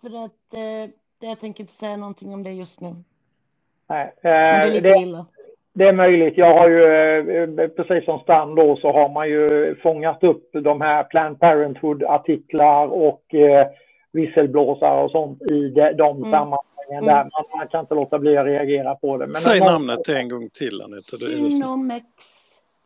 För 0.00 0.24
att 0.24 0.54
eh, 0.54 0.90
jag 1.28 1.40
tänker 1.40 1.60
inte 1.60 1.72
säga 1.72 1.96
någonting 1.96 2.34
om 2.34 2.42
det 2.42 2.50
just 2.50 2.80
nu. 2.80 2.94
Nej, 3.88 4.14
men 4.22 4.60
det 4.60 4.66
är 4.66 4.70
lite 4.70 4.88
det, 4.88 4.98
illa. 4.98 5.26
Det 5.76 5.84
är 5.84 5.92
möjligt. 5.92 6.34
Jag 6.36 6.58
har 6.58 6.68
ju, 6.68 6.84
eh, 7.42 7.68
precis 7.68 8.04
som 8.04 8.18
Stan 8.18 8.54
då, 8.54 8.76
så 8.76 8.92
har 8.92 9.08
man 9.08 9.28
ju 9.28 9.74
fångat 9.82 10.24
upp 10.24 10.50
de 10.52 10.80
här 10.80 11.04
Planned 11.04 11.40
Parenthood-artiklar 11.40 12.86
och 12.86 13.34
eh, 13.34 13.66
visselblåsare 14.12 15.04
och 15.04 15.10
sånt 15.10 15.42
i 15.42 15.68
de, 15.68 15.92
de 15.92 16.16
mm. 16.16 16.30
sammanhangen 16.30 16.58
mm. 16.90 17.04
där. 17.04 17.22
Man, 17.22 17.58
man, 17.58 17.68
kan 17.68 17.80
inte 17.80 17.94
låta 17.94 18.18
bli 18.18 18.36
att 18.36 18.46
reagera 18.46 18.94
på 18.94 19.16
det. 19.16 19.26
Men 19.26 19.34
Säg 19.34 19.60
namnet 19.60 20.08
en 20.08 20.28
gång 20.28 20.50
till 20.50 20.82
Anita. 20.82 21.16
Synomex. 21.16 22.04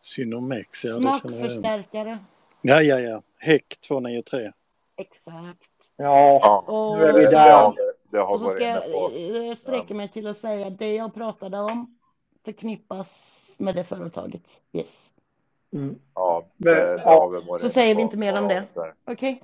Synomex, 0.01 0.85
ja. 0.85 0.91
Smakförstärkare. 0.91 2.19
Ja, 2.63 2.83
ja, 2.83 2.99
ja. 2.99 3.23
Häck 3.39 3.81
293. 3.89 4.53
Exakt. 4.97 5.69
Ja, 5.97 6.65
och, 6.67 6.99
nu 6.99 7.05
är 7.05 7.13
vi 7.13 7.25
där. 7.25 7.73
Det 8.11 8.19
har 8.19 8.33
och 8.33 8.41
så 8.41 8.49
ska 8.49 8.65
jag, 8.65 9.59
sträcka 9.59 9.95
mig 9.95 10.09
till 10.09 10.27
att 10.27 10.37
säga 10.37 10.71
det 10.71 10.95
jag 10.95 11.15
pratade 11.15 11.59
om 11.59 11.98
förknippas 12.49 13.57
med 13.61 13.75
det 13.75 13.85
företaget. 13.85 14.63
Yes. 14.73 15.15
Mm. 15.73 15.99
Ja, 16.15 16.47
det, 16.57 16.71
det 16.71 17.43
vi 17.53 17.59
Så 17.59 17.69
säger 17.69 17.95
vi 17.95 18.03
inte 18.03 18.19
mer 18.19 18.43
om 18.43 18.49
det. 18.49 18.65
Okej. 19.05 19.43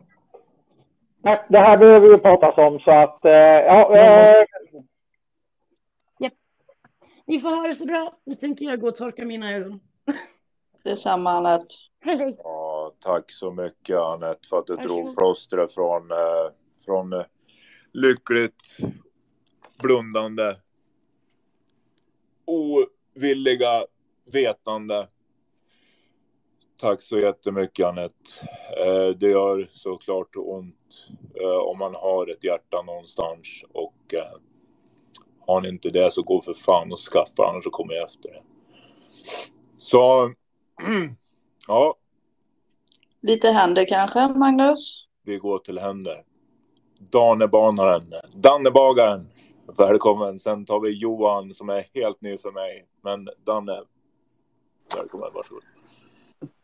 Okay. 1.23 1.37
det 1.49 1.59
här 1.59 1.77
behöver 1.77 2.11
vi 2.11 2.23
pratas 2.23 2.59
om 2.59 2.79
så 2.79 2.91
att, 2.91 3.25
eh, 3.25 3.33
ja. 3.33 3.97
Eh... 3.97 4.45
Yep. 6.23 6.33
Ni 7.27 7.41
får 7.41 7.61
ha 7.61 7.69
det 7.69 7.75
så 7.75 7.87
bra. 7.87 8.13
Nu 8.25 8.35
tänker 8.35 8.65
jag 8.65 8.81
gå 8.81 8.89
och 8.89 8.97
torka 8.97 9.25
mina 9.25 9.53
ögon. 9.53 9.81
Detsamma 10.85 11.31
Anette. 11.31 11.75
Hej. 12.01 12.37
Ja, 12.45 12.93
tack 13.01 13.33
så 13.33 13.51
mycket 13.51 13.97
Anette 13.97 14.49
för 14.49 14.59
att 14.59 14.67
du 14.67 14.77
drog 14.77 15.17
plåstret 15.17 15.75
från, 15.75 16.11
eh, 16.11 16.17
från 16.85 17.13
eh, 17.13 17.25
lyckligt 17.93 18.79
blundande 19.79 20.57
ovilliga 23.17 23.85
vetande. 24.33 25.09
Tack 26.81 27.03
så 27.03 27.19
jättemycket 27.19 27.87
Anette. 27.87 28.31
Eh, 28.87 29.09
det 29.17 29.29
gör 29.29 29.69
såklart 29.73 30.37
ont 30.37 31.07
eh, 31.41 31.69
om 31.71 31.79
man 31.79 31.95
har 31.95 32.31
ett 32.31 32.45
hjärta 32.45 32.83
någonstans 32.83 33.65
och 33.73 34.15
eh, 34.15 34.39
har 35.47 35.61
ni 35.61 35.69
inte 35.69 35.91
det 35.91 36.13
så 36.13 36.23
gå 36.23 36.41
för 36.41 36.53
fan 36.53 36.93
och 36.93 36.99
skaffa 36.99 37.47
annars 37.51 37.65
så 37.65 37.71
kommer 37.71 37.95
jag 37.95 38.05
efter 38.05 38.29
det. 38.29 38.43
Så 39.77 40.33
ja. 41.67 41.95
Lite 43.21 43.49
händer 43.51 43.89
kanske 43.89 44.29
Magnus? 44.29 45.07
Vi 45.23 45.39
går 45.39 45.59
till 45.59 45.79
händer. 45.79 46.25
Danebanaren, 46.99 48.15
Dannebagaren. 48.35 49.29
Välkommen. 49.67 50.39
Sen 50.39 50.65
tar 50.65 50.81
vi 50.81 50.91
Johan 50.91 51.55
som 51.55 51.69
är 51.69 51.85
helt 51.95 52.21
ny 52.21 52.39
för 52.39 52.51
mig. 52.51 52.87
Men 53.03 53.29
Danne, 53.47 53.81
välkommen. 54.99 55.29
Varsågod. 55.35 55.63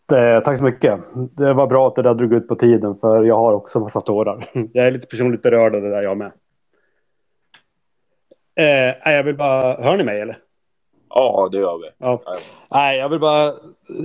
Det, 0.07 0.41
tack 0.41 0.59
så 0.59 0.65
mycket. 0.65 1.01
Det 1.37 1.53
var 1.53 1.67
bra 1.67 1.87
att 1.87 1.95
det 1.95 2.03
där 2.03 2.15
drog 2.15 2.33
ut 2.33 2.49
på 2.49 2.55
tiden 2.55 2.97
för 3.01 3.25
jag 3.25 3.37
har 3.37 3.53
också 3.53 3.81
massa 3.81 4.01
tårar. 4.01 4.49
Jag 4.73 4.87
är 4.87 4.91
lite 4.91 5.07
personligt 5.07 5.43
berörd 5.43 5.75
av 5.75 5.83
det 5.83 5.91
där 5.91 6.03
jag 6.03 6.19
med. 6.19 6.33
Eh, 8.55 9.13
jag 9.13 9.23
vill 9.23 9.37
bara, 9.37 9.83
hör 9.83 9.97
ni 9.97 10.05
mig 10.05 10.21
eller? 10.21 10.39
Ja, 11.09 11.49
det 11.53 11.59
gör 11.59 11.79
vi. 11.79 11.89
Ja. 11.99 12.23
Nej, 12.71 12.99
jag 12.99 13.09
vill 13.09 13.21
bara, 13.21 13.53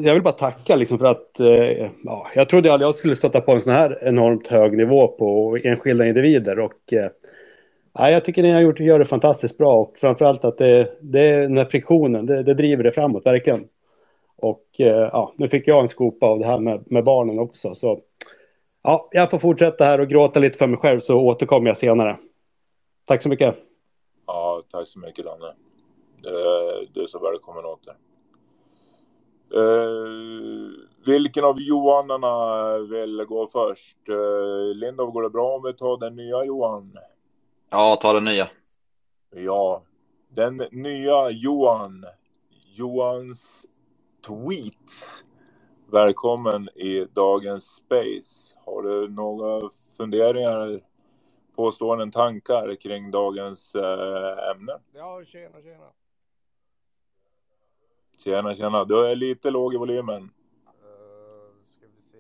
jag 0.04 0.14
vill 0.14 0.24
bara 0.24 0.34
tacka 0.34 0.76
liksom 0.76 1.00
för 1.00 1.06
att 1.06 1.40
eh, 1.40 1.90
ja, 2.04 2.28
jag 2.36 2.50
trodde 2.50 2.74
aldrig 2.74 2.88
jag 2.88 2.96
skulle 2.96 3.16
stöta 3.16 3.42
på 3.42 3.52
en 3.52 3.62
sån 3.62 3.74
här 3.74 3.98
enormt 4.02 4.48
hög 4.48 4.78
nivå 4.78 5.08
på 5.08 5.58
enskilda 5.64 6.06
individer 6.06 6.60
och 6.60 6.94
eh, 6.94 7.10
Ja, 7.98 8.10
jag 8.10 8.26
tycker 8.26 8.44
ni 8.44 8.52
har 8.52 8.62
gjort, 8.62 8.80
gör 8.80 9.00
det 9.00 9.06
fantastiskt 9.06 9.58
bra 9.58 9.76
och 9.76 9.98
framförallt 9.98 10.46
att 10.46 10.58
det, 10.58 10.98
det 11.02 11.20
är 11.20 11.42
den 11.42 11.58
här 11.58 11.66
friktionen, 11.66 12.26
det, 12.26 12.44
det 12.44 12.54
driver 12.54 12.84
det 12.84 12.92
framåt 12.92 13.26
verkligen. 13.26 13.68
Och 14.38 14.66
eh, 14.78 15.10
ja, 15.12 15.34
nu 15.38 15.48
fick 15.48 15.68
jag 15.68 15.82
en 15.82 15.88
skopa 15.88 16.26
av 16.26 16.40
det 16.40 16.46
här 16.46 16.60
med, 16.60 16.84
med 16.92 17.04
barnen 17.04 17.40
också. 17.40 17.76
Så 17.76 18.00
Ja, 18.88 19.10
jag 19.12 19.32
får 19.32 19.40
fortsätta 19.40 19.86
här 19.86 20.00
och 20.00 20.08
gråta 20.08 20.40
lite 20.40 20.58
för 20.58 20.68
mig 20.68 20.80
själv 20.80 21.00
så 21.00 21.20
återkommer 21.20 21.68
jag 21.68 21.78
senare. 21.78 22.18
Tack 23.06 23.22
så 23.22 23.30
mycket. 23.30 23.56
Ja, 24.28 24.64
tack 24.72 24.88
så 24.88 25.00
mycket 25.00 25.26
Danne. 25.26 25.54
Du 26.94 27.04
är 27.04 27.08
så 27.08 27.20
välkommen 27.20 27.66
åter. 27.66 27.96
Uh, 29.56 30.70
vilken 31.06 31.44
av 31.44 31.62
Johanarna 31.62 32.78
vill 32.78 33.26
gå 33.28 33.48
först? 33.48 34.10
Eh, 34.10 34.16
uh, 34.16 34.76
Lindov, 34.76 35.12
går 35.12 35.22
det 35.24 35.30
bra 35.30 35.56
om 35.56 35.64
vi 35.64 35.74
tar 35.74 35.98
den 35.98 36.16
nya 36.16 36.46
Johan? 36.46 36.98
Ja, 37.76 37.96
ta 37.96 38.14
den 38.14 38.24
nya. 38.24 38.50
Ja, 39.30 39.84
den 40.30 40.58
nya 40.72 41.30
Johan. 41.30 42.06
Johans 42.76 43.66
tweets. 44.28 45.26
Välkommen 45.92 46.70
i 46.70 47.06
dagens 47.06 47.64
space. 47.76 48.58
Har 48.66 48.82
du 48.82 49.10
några 49.10 49.70
funderingar, 49.98 50.82
påståenden, 51.56 52.12
tankar 52.12 52.76
kring 52.76 53.12
dagens 53.12 53.76
äh, 53.76 54.52
ämne? 54.52 54.80
Ja, 54.94 55.24
tjena, 55.26 55.62
tjena. 55.62 55.92
Tjena, 58.18 58.56
tjena. 58.56 58.86
Du 58.86 59.08
är 59.08 59.16
lite 59.16 59.52
låg 59.52 59.74
i 59.74 59.78
volymen. 59.78 60.24
Uh, 60.24 60.30
ska 61.70 61.86
vi 61.96 62.02
se. 62.02 62.18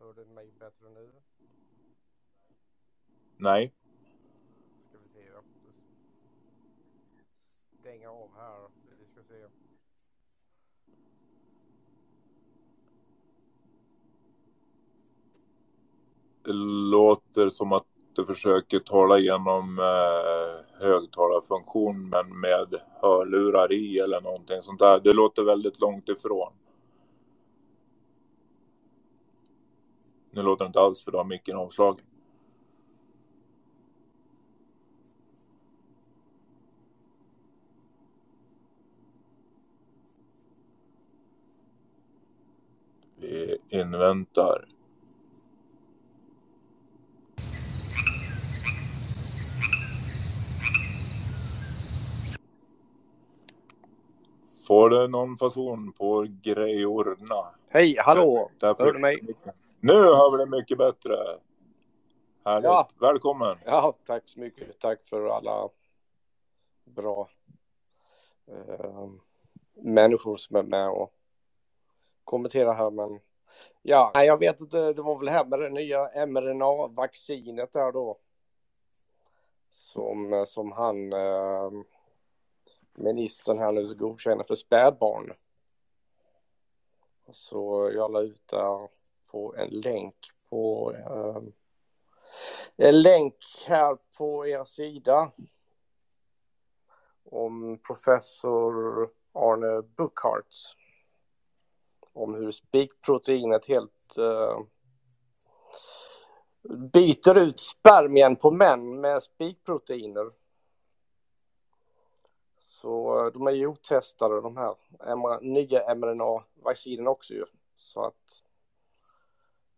Hör 0.00 0.12
du 0.12 0.24
mig 0.24 0.52
bättre 0.58 0.90
nu? 0.94 1.10
Nej. 3.36 3.72
Ska 4.88 4.98
vi 4.98 5.08
se. 5.08 5.26
Jag 5.26 5.44
får 5.44 5.50
stänga 7.80 8.10
av 8.10 8.30
här. 8.36 8.68
Vi 8.98 9.06
ska 9.06 9.22
se. 9.22 9.34
Det 16.44 16.52
låter 16.90 17.48
som 17.48 17.72
att 17.72 17.86
du 18.14 18.24
försöker 18.24 18.78
tala 18.78 19.18
genom 19.18 19.78
eh, 19.78 20.84
högtalarfunktion 20.86 22.08
men 22.08 22.40
med 22.40 22.74
hörlurar 23.02 23.72
i 23.72 23.98
eller 23.98 24.20
någonting 24.20 24.62
sånt 24.62 24.78
där. 24.78 25.00
Det 25.00 25.12
låter 25.12 25.42
väldigt 25.42 25.80
långt 25.80 26.08
ifrån. 26.08 26.52
Nu 30.30 30.42
låter 30.42 30.64
det 30.64 30.66
inte 30.66 30.80
alls 30.80 31.04
för 31.04 31.12
du 31.12 31.18
har 31.18 31.24
micken 31.24 31.56
avslagen. 31.56 32.06
Vi 43.16 43.58
inväntar 43.68 44.64
Får 54.66 54.90
du 54.90 55.08
någon 55.08 55.36
fason 55.36 55.92
på 55.92 56.26
grejorna? 56.42 57.54
Hej, 57.70 57.96
hallå! 57.98 58.50
Därför... 58.58 58.84
Hör 58.84 58.92
du 58.92 58.98
mig? 58.98 59.20
Nu 59.80 59.92
hör 59.92 60.32
vi 60.32 60.44
det 60.44 60.50
mycket 60.50 60.78
bättre. 60.78 61.16
Härligt. 62.44 62.64
Ja. 62.64 62.88
Välkommen! 63.00 63.58
Ja, 63.64 63.94
tack 64.06 64.22
så 64.26 64.40
mycket. 64.40 64.78
Tack 64.78 64.98
för 65.08 65.28
alla 65.28 65.68
bra 66.84 67.28
eh, 68.46 69.08
människor 69.74 70.36
som 70.36 70.56
är 70.56 70.62
med 70.62 70.88
och 70.88 71.12
kommenterar 72.24 72.74
här. 72.74 72.90
Men 72.90 73.20
ja, 73.82 74.10
jag 74.14 74.38
vet 74.38 74.60
inte. 74.60 74.92
Det 74.92 75.02
var 75.02 75.18
väl 75.18 75.28
här 75.28 75.44
med 75.44 75.60
det 75.60 75.70
nya 75.70 76.26
mRNA-vaccinet 76.26 77.72
där 77.72 77.92
då. 77.92 78.18
Som, 79.70 80.44
som 80.46 80.72
han 80.72 81.12
eh, 81.12 81.70
ministern 82.94 83.58
här 83.58 83.72
nu 83.72 83.94
godkänner 83.94 84.44
för 84.44 84.54
spädbarn. 84.54 85.32
Så 87.30 87.90
jag 87.94 88.12
la 88.12 88.20
ut 88.20 88.48
där 88.48 88.88
på 89.26 89.54
en 89.56 89.68
länk 89.68 90.16
på 90.48 90.92
eh, 90.94 91.42
en 92.76 93.02
länk 93.02 93.36
här 93.66 93.98
på 94.16 94.46
er 94.46 94.64
sida. 94.64 95.32
Om 97.24 97.78
professor 97.78 99.10
Arne 99.32 99.82
Buchart 99.96 100.54
om 102.14 102.34
hur 102.34 102.50
spikproteinet 102.50 103.64
helt 103.64 104.18
eh, 104.18 104.60
byter 106.92 107.38
ut 107.38 107.60
spermien 107.60 108.36
på 108.36 108.50
män 108.50 109.00
med 109.00 109.22
spikproteiner 109.22 110.30
så 112.84 113.18
eh, 113.18 113.32
de 113.32 113.46
är 113.46 113.50
ju 113.50 113.66
otestade 113.66 114.40
de 114.40 114.56
här 114.56 114.74
nya 115.40 115.94
mRNA-vaccinen 115.94 117.08
också 117.08 117.34
ju. 117.34 117.44
Så 117.76 118.04
att 118.04 118.42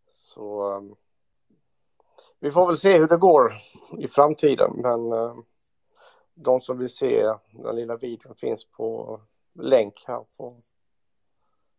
så 0.09 0.71
eh, 0.71 0.81
vi 2.39 2.51
får 2.51 2.67
väl 2.67 2.77
se 2.77 2.97
hur 2.97 3.07
det 3.07 3.17
går 3.17 3.53
i 3.97 4.07
framtiden 4.07 4.71
men 4.75 5.11
eh, 5.11 5.35
de 6.33 6.61
som 6.61 6.77
vill 6.77 6.89
se 6.89 7.33
den 7.51 7.75
lilla 7.75 7.97
videon 7.97 8.35
finns 8.35 8.65
på 8.65 9.19
länk 9.53 10.03
här 10.07 10.25
på 10.37 10.61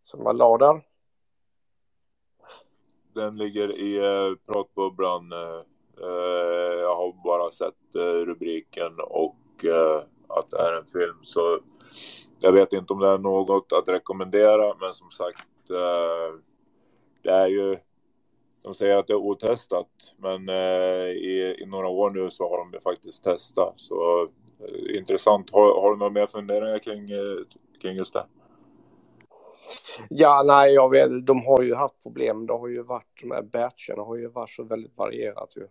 som 0.03 0.23
jag 0.23 0.37
la 0.37 0.59
där. 0.59 0.81
Den 3.13 3.37
ligger 3.37 3.79
i 3.79 4.01
pratbubblan. 4.47 5.31
Jag 6.81 6.97
har 6.97 7.23
bara 7.25 7.51
sett 7.51 7.95
rubriken 8.27 9.01
och 9.01 9.65
att 10.29 10.51
det 10.51 10.59
är 10.59 10.79
en 10.79 10.87
film. 10.87 11.17
Så 11.23 11.61
jag 12.41 12.53
vet 12.53 12.73
inte 12.73 12.93
om 12.93 13.01
det 13.01 13.09
är 13.09 13.19
något 13.19 13.73
att 13.73 13.89
rekommendera, 13.89 14.75
men 14.81 14.95
som 14.95 15.11
sagt, 15.11 15.71
eh, 15.71 16.41
det 17.23 17.31
är 17.31 17.47
ju 17.47 17.77
de 18.63 18.75
säger 18.75 18.97
att 18.97 19.07
det 19.07 19.13
är 19.13 19.17
otestat, 19.17 20.15
men 20.17 20.49
eh, 20.49 21.09
i, 21.09 21.57
i 21.59 21.67
några 21.67 21.89
år 21.89 22.11
nu 22.11 22.31
så 22.31 22.49
har 22.51 22.59
de 22.59 22.73
ju 22.73 22.81
faktiskt 22.81 23.25
testat. 23.25 23.75
Så 23.77 24.23
eh, 24.61 24.97
intressant. 24.99 25.51
Har, 25.51 25.81
har 25.81 25.91
du 25.91 25.97
några 25.97 26.13
mer 26.13 26.27
funderingar 26.27 26.79
kring, 26.79 27.11
eh, 27.11 27.45
kring 27.83 27.97
just 27.97 28.13
det? 28.13 28.27
Ja, 30.09 30.43
nej, 30.47 30.75
jag 30.75 30.91
vet, 30.91 31.27
de 31.27 31.47
har 31.47 31.63
ju 31.63 31.75
haft 31.75 32.03
problem. 32.03 32.47
Det 32.47 32.53
har 32.53 32.69
ju 32.69 32.83
varit, 32.83 33.21
de 33.21 33.31
här 33.31 33.43
batcherna 33.43 34.03
har 34.03 34.17
ju 34.17 34.29
varit 34.29 34.51
så 34.51 34.63
väldigt 34.63 34.97
varierat 34.97 35.57
ju. 35.57 35.69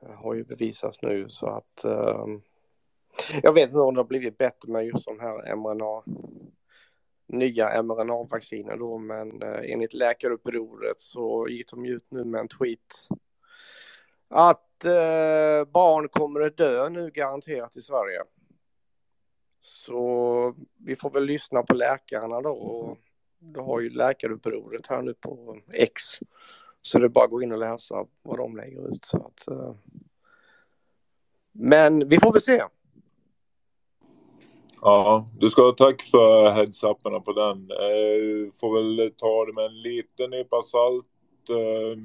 Det 0.00 0.14
har 0.14 0.34
ju 0.34 0.44
bevisats 0.44 1.02
nu 1.02 1.28
så 1.28 1.46
att 1.46 1.84
eh, 1.84 2.26
jag 3.42 3.52
vet 3.52 3.68
inte 3.68 3.80
om 3.80 3.94
det 3.94 4.00
har 4.00 4.08
blivit 4.08 4.38
bättre 4.38 4.72
med 4.72 4.86
just 4.86 5.04
de 5.04 5.20
här 5.20 5.56
mRNA, 5.56 6.02
nya 7.26 7.82
mRNA-vacciner 7.82 8.76
då, 8.76 8.98
men 8.98 9.42
eh, 9.42 9.72
enligt 9.72 9.94
läkarupproret 9.94 11.00
så 11.00 11.48
gick 11.48 11.70
de 11.70 11.84
ut 11.84 12.10
nu 12.10 12.24
med 12.24 12.40
en 12.40 12.48
tweet 12.48 13.08
att 14.28 14.84
eh, 14.84 15.64
barn 15.72 16.08
kommer 16.08 16.40
att 16.40 16.56
dö 16.56 16.88
nu 16.88 17.10
garanterat 17.10 17.76
i 17.76 17.82
Sverige. 17.82 18.22
Så 19.60 20.54
vi 20.78 20.96
får 20.96 21.10
väl 21.10 21.24
lyssna 21.24 21.62
på 21.62 21.74
läkarna 21.74 22.40
då 22.40 22.50
och 22.50 22.98
du 23.38 23.60
har 23.60 23.80
ju 23.80 23.90
läkarupproret 23.90 24.86
här 24.86 25.02
nu 25.02 25.14
på 25.14 25.60
X. 25.72 26.02
Så 26.82 26.98
det 26.98 27.06
är 27.06 27.08
bara 27.08 27.24
att 27.24 27.30
gå 27.30 27.42
in 27.42 27.52
och 27.52 27.58
läsa 27.58 28.06
vad 28.22 28.38
de 28.38 28.56
lägger 28.56 28.88
ut. 28.94 29.04
Så 29.04 29.16
att, 29.16 29.48
eh... 29.48 29.74
Men 31.52 32.08
vi 32.08 32.20
får 32.20 32.32
väl 32.32 32.42
se. 32.42 32.64
Ja, 34.84 35.28
du 35.38 35.50
ska 35.50 35.62
ha 35.62 35.72
tack 35.72 36.02
för 36.02 36.50
heads-uparna 36.50 37.20
på 37.20 37.32
den. 37.32 37.70
Eh, 37.70 38.50
får 38.60 38.74
väl 38.74 39.12
ta 39.16 39.44
det 39.44 39.52
med 39.52 39.64
en 39.64 39.82
liten 39.82 40.30
nypa 40.30 40.62
salt. 40.62 41.06
Eh, 41.50 41.98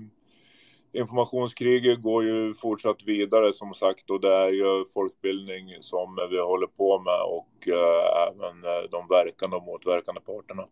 informationskriget 1.01 2.01
går 2.01 2.23
ju 2.23 2.53
fortsatt 2.53 3.03
vidare 3.05 3.53
som 3.53 3.73
sagt 3.73 4.09
och 4.09 4.21
det 4.21 4.35
är 4.35 4.49
ju 4.49 4.85
folkbildning 4.93 5.65
som 5.81 6.27
vi 6.29 6.39
håller 6.39 6.67
på 6.67 6.99
med 6.99 7.21
och 7.21 7.67
eh, 7.67 8.27
även 8.27 8.63
eh, 8.63 8.89
de 8.91 9.07
verkande 9.07 9.57
och 9.57 9.63
motverkande 9.63 10.21
parterna. 10.21 10.67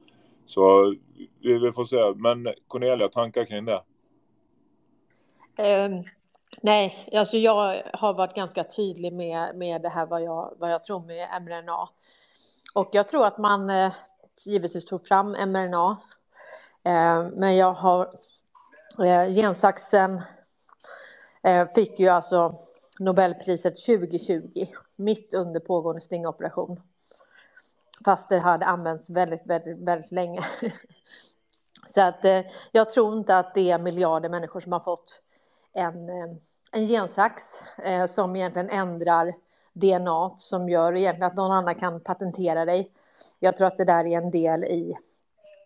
Så 0.45 0.95
vi, 1.41 1.59
vi 1.59 1.71
får 1.71 1.85
se. 1.85 2.19
Men 2.19 2.53
Cornelia, 2.67 3.07
tankar 3.07 3.45
kring 3.45 3.65
det? 3.65 3.81
Um, 5.57 6.03
Nej, 6.61 7.09
alltså 7.13 7.37
jag 7.37 7.83
har 7.93 8.13
varit 8.13 8.35
ganska 8.35 8.63
tydlig 8.63 9.13
med, 9.13 9.55
med 9.55 9.81
det 9.81 9.89
här 9.89 10.05
vad 10.05 10.23
jag, 10.23 10.53
vad 10.57 10.71
jag 10.71 10.83
tror 10.83 10.99
med 10.99 11.41
mRNA. 11.41 11.89
Och 12.73 12.89
jag 12.91 13.07
tror 13.07 13.25
att 13.25 13.37
man 13.37 13.69
eh, 13.69 13.93
givetvis 14.45 14.85
tog 14.85 15.07
fram 15.07 15.31
mRNA. 15.31 15.97
Eh, 16.83 17.27
men 17.33 17.55
jag 17.55 17.73
har 17.73 18.13
eh, 19.05 19.33
gensaxen 19.33 20.21
eh, 21.43 21.67
fick 21.67 21.99
ju 21.99 22.07
alltså 22.07 22.57
Nobelpriset 22.99 23.85
2020 23.85 24.65
mitt 24.95 25.33
under 25.33 25.59
pågående 25.59 26.01
stingoperation. 26.01 26.81
Fast 28.05 28.29
det 28.29 28.39
hade 28.39 28.65
använts 28.65 29.09
väldigt, 29.09 29.45
väldigt, 29.45 29.77
väldigt 29.77 30.11
länge. 30.11 30.41
Så 31.87 32.01
att 32.01 32.25
eh, 32.25 32.41
jag 32.71 32.89
tror 32.89 33.17
inte 33.17 33.37
att 33.37 33.53
det 33.53 33.71
är 33.71 33.79
miljarder 33.79 34.29
människor 34.29 34.59
som 34.59 34.71
har 34.71 34.79
fått 34.79 35.21
en, 35.75 36.09
eh, 36.09 36.35
en 36.71 36.85
gensax 36.85 37.43
eh, 37.77 38.05
som 38.05 38.35
egentligen 38.35 38.69
ändrar 38.69 39.33
DNA 39.73 40.29
som 40.37 40.69
gör 40.69 40.95
egentligen 40.95 41.27
att 41.27 41.35
någon 41.35 41.51
annan 41.51 41.75
kan 41.75 41.99
patentera 41.99 42.65
dig. 42.65 42.91
Jag 43.39 43.57
tror 43.57 43.67
att 43.67 43.77
det 43.77 43.85
där 43.85 44.05
är 44.05 44.17
en 44.17 44.31
del 44.31 44.63
i 44.63 44.95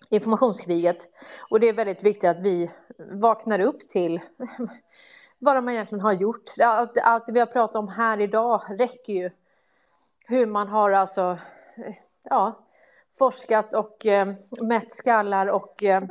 informationskriget 0.10 1.08
och 1.50 1.60
det 1.60 1.70
är 1.70 1.74
väldigt 1.74 2.04
viktigt 2.04 2.30
att 2.30 2.40
vi 2.40 2.72
vaknar 3.12 3.60
upp 3.60 3.90
till 3.90 4.20
vad 5.40 5.56
de 5.56 5.70
egentligen 5.70 6.02
har 6.02 6.14
gjort. 6.14 6.44
Allt, 6.60 6.98
allt 7.04 7.24
vi 7.28 7.40
har 7.40 7.48
pratat 7.48 7.76
om 7.76 7.88
här 7.88 8.22
idag 8.22 8.62
räcker 8.70 9.14
ju. 9.14 9.30
Hur 10.28 10.46
man 10.46 10.68
har 10.68 10.92
alltså 10.92 11.38
eh, 11.78 11.94
ja, 12.24 12.66
forskat 13.20 13.74
och 13.74 14.06
eh, 14.06 14.28
mätt 14.62 14.92
skallar 14.92 15.48
och 15.48 15.84
eh, 15.84 16.04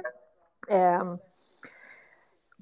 eh 0.68 1.14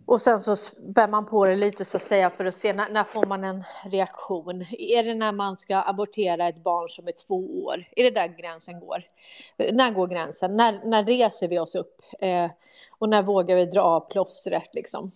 och 0.07 0.21
sen 0.21 0.41
så 0.41 0.57
spär 0.57 1.09
man 1.09 1.27
på 1.27 1.45
det 1.45 1.57
lite 1.57 1.85
så 1.85 1.97
att 1.97 2.03
säga 2.03 2.31
för 2.31 2.45
att 2.45 2.55
se 2.55 2.73
när, 2.73 2.89
när, 2.91 3.05
får 3.05 3.27
man 3.27 3.45
en 3.45 3.65
reaktion. 3.85 4.67
Är 4.71 5.05
det 5.05 5.15
när 5.15 5.33
man 5.33 5.57
ska 5.57 5.77
abortera 5.77 6.49
ett 6.49 6.63
barn 6.63 6.89
som 6.89 7.09
är 7.09 7.13
två 7.27 7.65
år? 7.65 7.89
Är 7.97 8.05
det 8.05 8.11
där 8.11 8.27
gränsen 8.27 8.81
går? 8.81 9.03
När 9.73 9.91
går 9.91 10.07
gränsen? 10.07 10.57
När, 10.57 10.81
när 10.85 11.05
reser 11.05 11.49
vi 11.49 11.59
oss 11.59 11.75
upp? 11.75 12.03
Eh, 12.19 12.51
och 12.99 13.09
när 13.09 13.23
vågar 13.23 13.57
vi 13.57 13.67
dra 13.67 13.81
av 13.81 14.01
plåstret 14.11 14.75
liksom? 14.75 15.11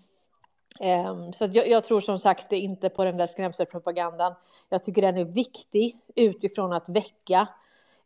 Eh, 0.81 1.31
så 1.31 1.49
jag, 1.53 1.69
jag, 1.69 1.85
tror 1.85 2.01
som 2.01 2.19
sagt 2.19 2.53
inte 2.53 2.89
på 2.89 3.05
den 3.05 3.17
där 3.17 3.27
skrämselpropagandan. 3.27 4.35
Jag 4.69 4.85
tycker 4.85 5.03
den 5.03 5.17
är 5.17 5.25
viktig 5.25 5.97
utifrån 6.15 6.73
att 6.73 6.89
väcka 6.89 7.49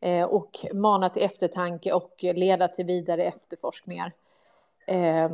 eh, 0.01 0.25
och 0.25 0.67
mana 0.73 1.09
till 1.09 1.23
eftertanke 1.23 1.93
och 1.93 2.15
leda 2.21 2.69
till 2.69 2.87
vidare 2.87 3.25
efterforskningar. 3.25 4.13
Eh, 4.87 5.31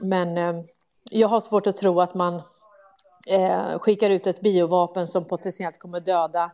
men 0.00 0.38
ehm, 0.38 0.64
jag 1.10 1.28
har 1.28 1.40
svårt 1.40 1.66
att 1.66 1.76
tro 1.76 2.00
att 2.00 2.14
man 2.14 2.42
eh, 3.26 3.78
skickar 3.78 4.10
ut 4.10 4.26
ett 4.26 4.40
biovapen 4.40 5.06
som 5.06 5.24
potentiellt 5.24 5.78
kommer 5.78 6.00
döda 6.00 6.50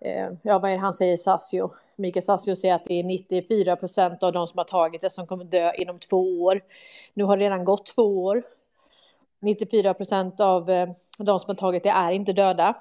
eh, 0.00 0.28
ja, 0.42 0.58
vad 0.58 0.70
är 0.70 0.74
det 0.74 0.80
han 0.80 0.92
säger, 0.92 1.16
Sassio? 1.16 1.70
Mikael 1.96 2.22
Sassio 2.22 2.56
säger 2.56 2.74
att 2.74 2.84
det 2.84 2.94
är 2.94 3.04
94 3.04 3.76
procent 3.76 4.22
av 4.22 4.32
de 4.32 4.46
som 4.46 4.58
har 4.58 4.64
tagit 4.64 5.00
det 5.00 5.10
som 5.10 5.26
kommer 5.26 5.44
dö 5.44 5.72
inom 5.74 5.98
två 5.98 6.42
år. 6.42 6.60
Nu 7.14 7.24
har 7.24 7.36
det 7.36 7.44
redan 7.44 7.64
gått 7.64 7.86
två 7.86 8.24
år. 8.24 8.42
94 9.40 9.94
procent 9.94 10.40
av 10.40 10.70
eh, 10.70 10.88
de 11.18 11.38
som 11.38 11.48
har 11.48 11.54
tagit 11.54 11.82
det 11.82 11.90
är 11.90 12.12
inte 12.12 12.32
döda. 12.32 12.76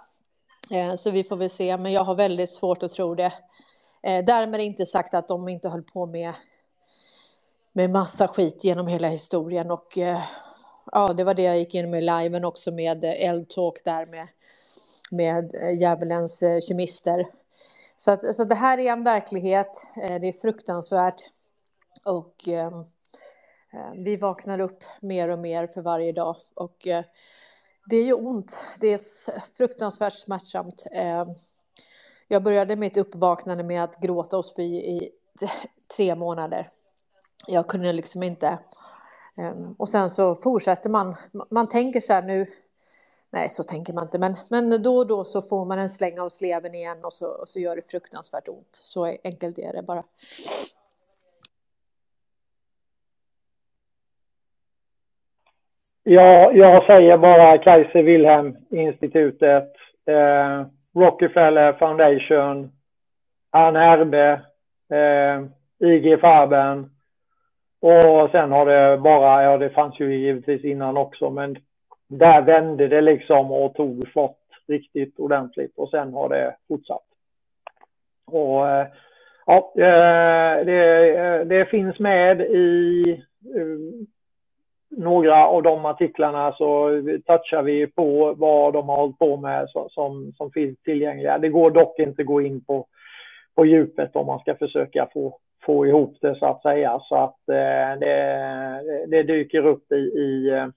Eh, 0.72 0.96
så 0.96 1.12
vi 1.12 1.24
får 1.24 1.35
väl 1.35 1.50
se, 1.50 1.78
men 1.78 1.92
jag 1.92 2.03
har 2.03 2.16
väldigt 2.16 2.50
svårt 2.50 2.83
att 2.83 2.92
tro 2.92 3.16
det. 3.16 3.33
Eh, 4.01 4.26
därmed 4.26 4.62
inte 4.62 4.85
sagt 4.85 5.14
att 5.14 5.28
de 5.28 5.50
inte 5.50 5.69
höll 5.69 5.83
på 5.83 6.06
med 6.06 6.33
med 7.74 7.90
massa 7.90 8.28
skit 8.28 8.64
genom 8.64 8.88
hela 8.88 9.08
historien 9.08 9.72
och 9.72 9.98
eh, 9.98 10.22
ja, 10.92 11.14
det 11.14 11.24
var 11.24 11.34
det 11.34 11.44
jag 11.44 11.58
gick 11.58 11.76
in 11.76 11.90
med 11.90 12.03
liven 12.03 12.46
också 12.46 12.72
med 12.72 13.03
eh, 13.03 13.30
Eldtalk 13.30 13.84
där 13.84 14.06
med, 14.06 14.28
med 15.12 15.56
eh, 15.56 15.80
djävulens 15.80 16.44
eh, 16.44 16.60
kemister. 16.60 17.28
Så, 17.98 18.12
att, 18.12 18.36
så 18.36 18.44
det 18.44 18.56
här 18.56 18.78
är 18.78 18.92
en 18.92 19.03
verklighet, 19.03 19.88
det 19.96 20.28
är 20.28 20.42
fruktansvärt 20.42 21.22
och 22.06 22.48
ehm, 22.48 22.80
eh, 23.74 23.92
vi 23.96 24.16
vaknar 24.16 24.60
upp 24.60 24.84
mer 25.02 25.30
och 25.30 25.40
mer 25.40 25.68
för 25.68 25.82
varje 25.82 26.12
dag 26.12 26.36
och 26.56 26.88
eh, 26.88 27.03
det 27.86 27.96
är 27.96 28.03
ju 28.03 28.14
ont, 28.14 28.56
det 28.80 28.88
är 28.88 29.00
fruktansvärt 29.58 30.14
smärtsamt. 30.14 30.84
Eh, 30.92 31.26
jag 32.28 32.44
började 32.44 32.76
mitt 32.76 32.98
uppvaknande 32.98 33.64
med 33.64 33.84
att 33.84 34.02
gråta 34.02 34.38
och 34.38 34.46
spy 34.46 34.76
i 34.76 35.12
tre 35.96 36.16
månader. 36.16 36.70
Jag 37.48 37.68
kunde 37.68 37.94
liksom 37.94 38.24
inte. 38.24 38.60
Ehm, 39.38 39.76
och 39.80 39.90
sen 39.90 40.10
så 40.10 40.36
fortsätter 40.36 40.90
man. 40.90 41.16
Man 41.52 41.68
tänker 41.68 42.00
så 42.00 42.14
här 42.14 42.22
nu. 42.22 42.46
Nej, 43.30 43.50
så 43.50 43.64
tänker 43.64 43.94
man 43.94 44.03
inte, 44.03 44.20
men, 44.20 44.36
men 44.50 44.84
då 44.84 44.98
och 44.98 45.08
då 45.08 45.24
så 45.24 45.42
får 45.42 45.66
man 45.66 45.80
en 45.80 45.90
släng 45.90 46.20
av 46.20 46.30
sleven 46.30 46.76
igen 46.76 46.98
och 47.03 47.14
så, 47.14 47.42
och 47.42 47.50
så 47.50 47.60
gör 47.60 47.76
det 47.76 47.92
fruktansvärt 47.92 48.48
ont. 48.48 48.70
Så 48.72 49.06
enkelt 49.24 49.58
är 49.58 49.74
det 49.74 49.82
bara. 49.82 50.03
Ja, 56.03 56.52
jag 56.53 56.86
säger 56.86 57.18
bara 57.18 57.58
Kaiser 57.58 58.03
Wilhelm 58.03 58.58
institutet, 58.70 59.74
eh, 60.06 60.66
Rockefeller 60.96 61.74
Foundation, 61.74 62.72
Anne 63.50 63.80
Herbe, 63.80 64.42
eh, 64.90 65.46
IG 65.88 66.20
Farben, 66.22 66.97
och 67.79 68.29
sen 68.31 68.51
har 68.51 68.65
det 68.65 68.97
bara, 68.97 69.43
ja 69.43 69.58
det 69.58 69.69
fanns 69.69 69.99
ju 69.99 70.15
givetvis 70.15 70.63
innan 70.63 70.97
också, 70.97 71.29
men 71.29 71.58
där 72.08 72.42
vände 72.42 72.88
det 72.88 73.01
liksom 73.01 73.51
och 73.51 73.74
tog 73.74 74.11
fart 74.13 74.38
riktigt 74.67 75.19
ordentligt 75.19 75.77
och 75.77 75.90
sen 75.90 76.13
har 76.13 76.29
det 76.29 76.56
fortsatt. 76.67 77.06
Och 78.26 78.69
eh, 78.69 78.88
ja, 79.45 79.74
eh, 79.76 80.65
det, 80.65 81.10
eh, 81.15 81.45
det 81.47 81.65
finns 81.65 81.99
med 81.99 82.42
i 82.42 83.24
några 84.90 85.47
av 85.47 85.63
de 85.63 85.85
artiklarna 85.85 86.51
så 86.51 86.90
touchar 87.26 87.61
vi 87.61 87.88
på 87.88 88.33
vad 88.38 88.74
de 88.74 88.90
har 88.90 88.95
hållit 88.95 89.19
på 89.19 89.38
med 89.38 89.69
som, 89.90 90.33
som 90.33 90.51
finns 90.51 90.79
tillgängliga. 90.79 91.38
Det 91.38 91.49
går 91.49 91.72
dock 91.72 91.99
inte 91.99 92.22
att 92.22 92.27
gå 92.27 92.42
in 92.42 92.63
på, 92.65 92.88
på 93.56 93.65
djupet 93.65 94.15
om 94.15 94.26
man 94.26 94.40
ska 94.40 94.56
försöka 94.56 95.10
få 95.13 95.40
få 95.65 95.88
ihop 95.88 96.17
det 96.22 96.35
så 96.35 96.45
att 96.45 96.61
säga. 96.61 96.99
Så 96.99 97.15
att 97.15 97.49
eh, 97.49 97.99
det, 97.99 99.06
det, 99.07 99.23
dyker 99.23 99.65
upp 99.65 99.91
i, 99.91 99.95
i, 99.95 100.49
eh, 100.49 100.67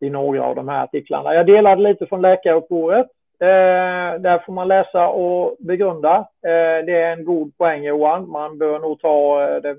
i, 0.00 0.10
några 0.10 0.44
av 0.44 0.56
de 0.56 0.68
här 0.68 0.84
artiklarna. 0.84 1.34
Jag 1.34 1.46
delade 1.46 1.82
lite 1.82 2.06
från 2.06 2.22
läkarupproret. 2.22 3.06
Eh, 3.40 4.20
där 4.20 4.38
får 4.46 4.52
man 4.52 4.68
läsa 4.68 5.08
och 5.08 5.56
begrunda. 5.60 6.16
Eh, 6.42 6.84
det 6.86 7.02
är 7.02 7.12
en 7.12 7.24
god 7.24 7.56
poäng 7.56 7.84
Johan. 7.84 8.28
Man 8.28 8.58
bör 8.58 8.78
nog 8.78 9.00
ta 9.00 9.48
eh, 9.48 9.62
det, 9.62 9.76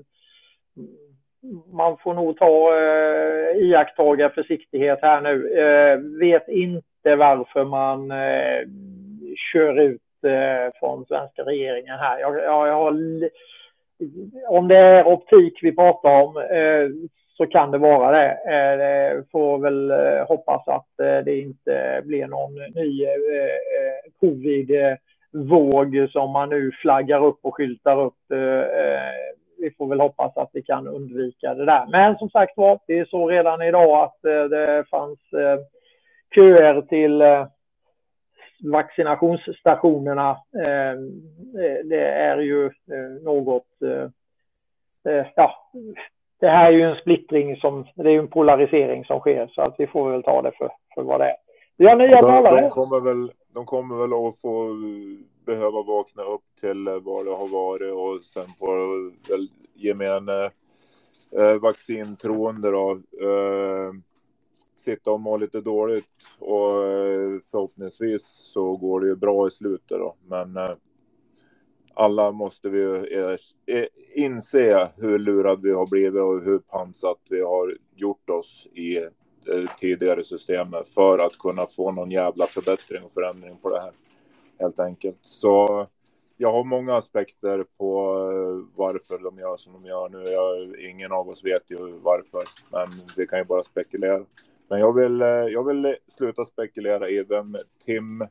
man 1.72 1.96
får 1.96 2.14
nog 2.14 2.38
ta 2.38 2.76
eh, 2.78 3.56
iakttaga 3.56 4.30
försiktighet 4.30 4.98
här 5.02 5.20
nu. 5.20 5.58
Eh, 5.58 5.98
vet 6.20 6.48
inte 6.48 7.16
varför 7.16 7.64
man 7.64 8.10
eh, 8.10 8.68
kör 9.52 9.80
ut 9.80 10.24
eh, 10.26 10.72
från 10.80 11.06
svenska 11.06 11.42
regeringen 11.42 11.98
här. 11.98 12.18
Jag, 12.20 12.36
jag, 12.36 12.68
jag 12.68 12.74
har 12.74 12.92
om 14.48 14.68
det 14.68 14.76
är 14.76 15.06
optik 15.06 15.58
vi 15.62 15.76
pratar 15.76 16.22
om 16.22 16.36
eh, 16.36 17.08
så 17.36 17.46
kan 17.46 17.70
det 17.70 17.78
vara 17.78 18.18
det. 18.18 18.30
Eh, 18.30 19.24
får 19.32 19.58
väl 19.58 19.90
eh, 19.90 20.26
hoppas 20.28 20.68
att 20.68 21.00
eh, 21.00 21.18
det 21.24 21.40
inte 21.40 22.02
blir 22.04 22.26
någon 22.26 22.54
ny 22.54 23.06
covid-våg 24.20 26.08
som 26.10 26.30
man 26.30 26.48
nu 26.48 26.72
flaggar 26.72 27.24
upp 27.24 27.38
och 27.42 27.54
skyltar 27.54 28.00
upp. 28.00 28.14
Vi 29.58 29.70
får 29.78 29.86
väl 29.88 30.00
hoppas 30.00 30.36
att 30.36 30.50
vi 30.52 30.62
kan 30.62 30.88
undvika 30.88 31.54
det 31.54 31.64
där. 31.64 31.86
Men 31.90 32.18
som 32.18 32.30
sagt 32.30 32.56
var, 32.56 32.78
det 32.86 32.98
är 32.98 33.04
så 33.04 33.28
redan 33.28 33.62
idag 33.62 34.04
att 34.04 34.18
det 34.50 34.84
fanns 34.90 35.18
köer 36.34 36.82
till 36.82 37.22
vaccinationsstationerna. 38.62 40.30
Eh, 40.30 40.98
det 41.84 42.04
är 42.04 42.38
ju 42.38 42.66
eh, 42.66 43.22
något, 43.22 43.82
eh, 45.04 45.26
ja, 45.36 45.70
det 46.40 46.48
här 46.48 46.66
är 46.66 46.76
ju 46.76 46.82
en 46.82 46.96
splittring 46.96 47.56
som, 47.56 47.86
det 47.94 48.08
är 48.08 48.12
ju 48.12 48.18
en 48.18 48.28
polarisering 48.28 49.04
som 49.04 49.20
sker 49.20 49.50
så 49.54 49.62
att 49.62 49.74
vi 49.78 49.86
får 49.86 50.10
väl 50.10 50.22
ta 50.22 50.42
det 50.42 50.52
för, 50.58 50.70
för 50.94 51.02
vad 51.02 51.20
det 51.20 51.26
är. 51.26 51.36
Vi 51.76 51.86
har 51.86 51.96
nya 51.96 52.20
talare. 52.20 52.60
De 52.60 52.70
kommer 52.70 53.00
väl, 53.00 53.32
de 53.54 53.64
kommer 53.64 53.96
väl 53.96 54.12
att 54.12 54.40
få 54.40 54.68
behöva 55.46 55.82
vakna 55.82 56.22
upp 56.22 56.44
till 56.60 57.00
vad 57.02 57.26
det 57.26 57.32
har 57.32 57.48
varit 57.48 57.92
och 57.92 58.24
sen 58.24 58.48
får 58.58 59.04
väl 59.30 59.48
gemene 59.74 60.50
eh, 61.38 61.60
vaccintroende 61.60 62.70
då 62.70 62.90
eh, 63.20 63.92
sitta 64.82 65.10
och 65.10 65.20
må 65.20 65.36
lite 65.36 65.60
dåligt 65.60 66.04
och 66.38 66.88
eh, 66.88 67.40
förhoppningsvis 67.50 68.22
så 68.26 68.76
går 68.76 69.00
det 69.00 69.06
ju 69.06 69.16
bra 69.16 69.48
i 69.48 69.50
slutet 69.50 69.98
då. 69.98 70.16
Men 70.26 70.56
eh, 70.56 70.74
alla 71.94 72.32
måste 72.32 72.68
vi 72.68 72.78
ju 72.78 73.06
e-, 73.66 73.88
inse 74.14 74.88
hur 74.98 75.18
lurad 75.18 75.62
vi 75.62 75.72
har 75.72 75.86
blivit 75.86 76.22
och 76.22 76.42
hur 76.42 76.58
pansat 76.58 77.18
vi 77.30 77.40
har 77.40 77.76
gjort 77.96 78.30
oss 78.30 78.66
i 78.74 78.96
eh, 78.96 79.10
tidigare 79.78 80.24
systemet 80.24 80.88
för 80.88 81.18
att 81.18 81.38
kunna 81.38 81.66
få 81.66 81.92
någon 81.92 82.10
jävla 82.10 82.46
förbättring 82.46 83.02
och 83.02 83.10
förändring 83.10 83.56
på 83.56 83.70
det 83.70 83.80
här. 83.80 83.92
Helt 84.58 84.80
enkelt. 84.80 85.18
Så 85.22 85.86
jag 86.36 86.52
har 86.52 86.64
många 86.64 86.96
aspekter 86.96 87.64
på 87.78 88.04
varför 88.76 89.18
de 89.18 89.38
gör 89.38 89.56
som 89.56 89.72
de 89.72 89.84
gör 89.84 90.08
nu. 90.08 90.22
Jag, 90.22 90.80
ingen 90.80 91.12
av 91.12 91.28
oss 91.28 91.44
vet 91.44 91.70
ju 91.70 91.76
varför, 92.02 92.42
men 92.70 92.86
vi 93.16 93.26
kan 93.26 93.38
ju 93.38 93.44
bara 93.44 93.62
spekulera. 93.62 94.24
Men 94.68 94.80
jag 94.80 94.94
vill, 94.94 95.22
eh, 95.22 95.28
jag 95.28 95.66
vill 95.66 95.96
sluta 96.08 96.44
spekulera 96.44 97.08
i 97.08 97.22
vem 97.22 97.56
Tim 97.86 98.28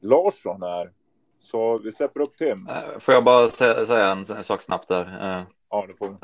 Larsson 0.00 0.62
är. 0.62 0.90
Så 1.38 1.78
vi 1.78 1.92
släpper 1.92 2.20
upp 2.20 2.36
Tim. 2.36 2.68
Eh, 2.68 2.98
får 2.98 3.14
jag 3.14 3.24
bara 3.24 3.50
säga 3.50 4.08
en, 4.08 4.44
sak 4.44 4.62
snabbt 4.62 4.88
där? 4.88 5.38
Eh, 5.38 5.44
Ja, 5.72 5.84
det 5.88 5.94
får 5.94 6.16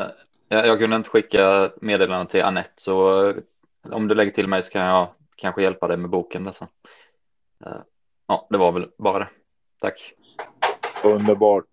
jag, 0.49 0.67
jag 0.67 0.79
kunde 0.79 0.97
inte 0.97 1.11
skicka 1.11 1.73
meddelanden 1.81 2.27
till 2.27 2.43
Annette 2.43 2.73
så 2.77 3.33
om 3.83 4.09
du 4.09 4.15
lägger 4.15 4.33
till 4.33 4.49
mig 4.49 4.63
så 4.63 4.71
kan 4.71 4.83
jag 4.83 5.09
kanske 5.37 5.63
hjälpa 5.63 5.89
dig 5.89 5.97
med 5.97 6.11
boken. 6.11 6.45
Där. 6.45 7.85
Ja, 8.27 8.47
det 8.51 8.59
var 8.59 8.73
väl 8.73 8.91
bara 8.99 9.19
det. 9.19 9.29
Tack. 9.81 10.15
Underbart. 11.05 11.65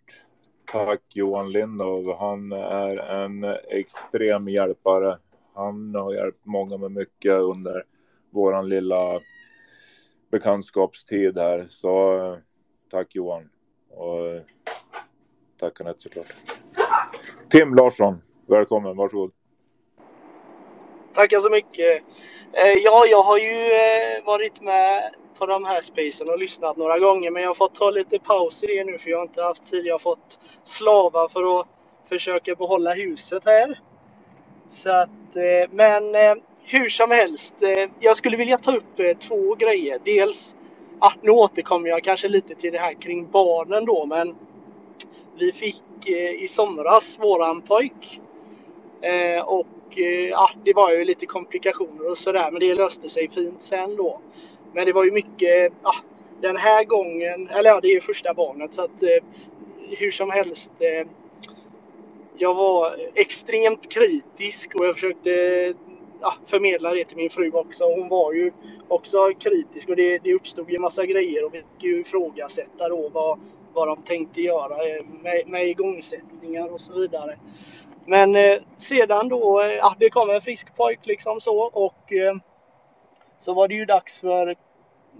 Tack 0.72 1.01
Johan 1.14 1.51
Lindov. 1.51 2.17
Han 2.19 2.51
är 2.51 2.98
en 2.98 3.44
extrem 3.69 4.49
hjälpare. 4.49 5.17
Han 5.56 5.96
har 5.96 6.14
hjälpt 6.14 6.46
många 6.46 6.78
med 6.78 6.92
mycket 6.92 7.32
under 7.32 7.84
våran 8.30 8.70
lilla 8.70 9.20
bekantskapstid 10.32 11.38
här. 11.38 11.66
Så 11.70 12.18
eh, 12.18 12.38
tack 12.92 13.16
Johan. 13.16 13.50
Och 13.90 14.28
eh, 14.28 14.42
tack 15.60 15.82
Anette 15.82 16.02
såklart. 16.02 16.34
Tim 17.50 17.76
Larsson, 17.76 18.22
välkommen. 18.48 18.98
Varsågod. 18.98 19.32
Tackar 21.14 21.40
så 21.40 21.50
mycket. 21.50 22.04
Eh, 22.54 22.74
ja, 22.84 23.06
jag 23.06 23.24
har 23.24 23.38
ju 23.38 23.70
varit 24.26 24.62
med 24.62 25.16
på 25.38 25.46
de 25.46 25.66
här 25.66 25.82
spacen 25.82 26.30
och 26.30 26.40
lyssnat 26.40 26.78
några 26.78 27.00
gånger 27.00 27.32
men 27.32 27.42
jag 27.42 27.50
har 27.50 27.56
fått 27.56 27.76
ta 27.76 27.92
lite 27.92 28.20
paus 28.20 28.64
i 28.64 28.68
det 28.68 28.84
nu 28.84 28.98
för 28.98 29.10
jag 29.10 29.18
har 29.18 29.26
inte 29.26 29.42
haft 29.42 29.72
tid. 29.72 29.86
Jag 29.86 29.94
har 29.94 30.00
fått 30.00 30.40
slava 30.64 31.30
för 31.30 31.60
att 31.60 31.68
försöka 32.10 32.56
behålla 32.56 32.94
huset 32.94 33.46
här. 33.46 33.80
Så 34.67 34.90
att, 34.90 35.35
eh, 35.35 35.69
men 35.72 36.15
eh, 36.15 36.35
hur 36.64 36.90
som 36.90 37.12
helst, 37.12 37.56
eh, 37.64 37.90
jag 37.99 38.17
skulle 38.17 38.38
vilja 38.38 38.58
ta 38.58 38.76
upp 38.76 39.19
två 39.19 39.56
grejer. 39.56 39.99
Dels 40.06 40.56
ah, 40.99 41.12
nu 41.22 41.31
återkommer 41.31 41.90
jag 41.90 42.03
kanske 42.03 42.28
lite 42.28 42.56
till 42.56 42.74
det 42.74 42.80
här 42.80 42.94
kring 42.94 43.31
barnen 43.31 43.85
då, 43.85 44.06
men 44.06 44.35
vi 45.40 45.51
fick 45.51 45.83
i 46.40 46.48
somras 46.48 47.19
våran 47.19 47.62
pojk. 47.62 48.22
Och 49.46 49.98
ja, 50.31 50.49
det 50.64 50.74
var 50.74 50.92
ju 50.92 51.06
lite 51.06 51.26
komplikationer 51.26 52.10
och 52.12 52.17
sådär, 52.17 52.51
men 52.51 52.60
det 52.60 52.76
löste 52.76 53.10
sig 53.10 53.30
fint 53.30 53.62
sen 53.62 53.96
då. 53.96 54.22
Men 54.74 54.85
det 54.85 54.94
var 54.94 55.03
ju 55.06 55.12
mycket, 55.12 55.74
ja, 55.83 55.96
den 56.42 56.58
här 56.58 56.83
gången, 56.83 57.49
eller 57.49 57.69
ja, 57.69 57.80
det 57.81 57.88
är 57.88 57.94
ju 57.94 58.01
första 58.01 58.33
barnet 58.33 58.74
så 58.74 58.81
att 58.83 59.03
eh, 59.03 59.24
hur 59.99 60.12
som 60.12 60.31
helst. 60.31 60.72
Eh, 60.80 61.08
jag 62.38 62.53
var 62.53 62.96
extremt 63.16 63.94
kritisk 63.94 64.76
och 64.76 64.85
jag 64.85 64.96
försökte 64.96 65.30
ja, 66.22 66.34
förmedla 66.46 66.94
det 66.94 67.06
till 67.06 67.18
min 67.18 67.30
fru 67.30 67.51
också. 67.51 67.84
Hon 67.84 68.10
var 68.10 68.34
ju 68.34 68.51
också 68.88 69.18
kritisk 69.40 69.90
och 69.90 69.96
det, 69.96 70.18
det 70.18 70.34
uppstod 70.34 70.69
ju 70.69 70.80
massa 70.80 71.06
grejer 71.06 71.46
och 71.46 71.53
vi 71.53 71.58
fick 71.58 71.84
ju 71.84 72.01
ifrågasätta 72.01 72.90
då 72.90 73.10
vad, 73.10 73.40
vad 73.74 73.88
de 73.88 74.01
tänkte 74.01 74.42
göra 74.42 74.78
med, 75.24 75.48
med 75.48 75.68
igångsättningar 75.68 76.74
och 76.74 76.82
så 76.82 76.94
vidare. 76.94 77.38
Men 78.06 78.35
eh, 78.35 78.58
sedan 78.76 79.30
då, 79.30 79.62
eh, 79.62 79.68
ja, 79.68 79.96
det 80.00 80.10
kom 80.10 80.30
en 80.30 80.42
frisk 80.42 80.76
pojk 80.76 81.06
liksom 81.06 81.42
så 81.42 81.60
och 81.60 82.14
eh, 82.14 82.35
så 83.38 83.53
var 83.53 83.68
det 83.68 83.74
ju 83.74 83.85
dags 83.85 84.19
för 84.19 84.56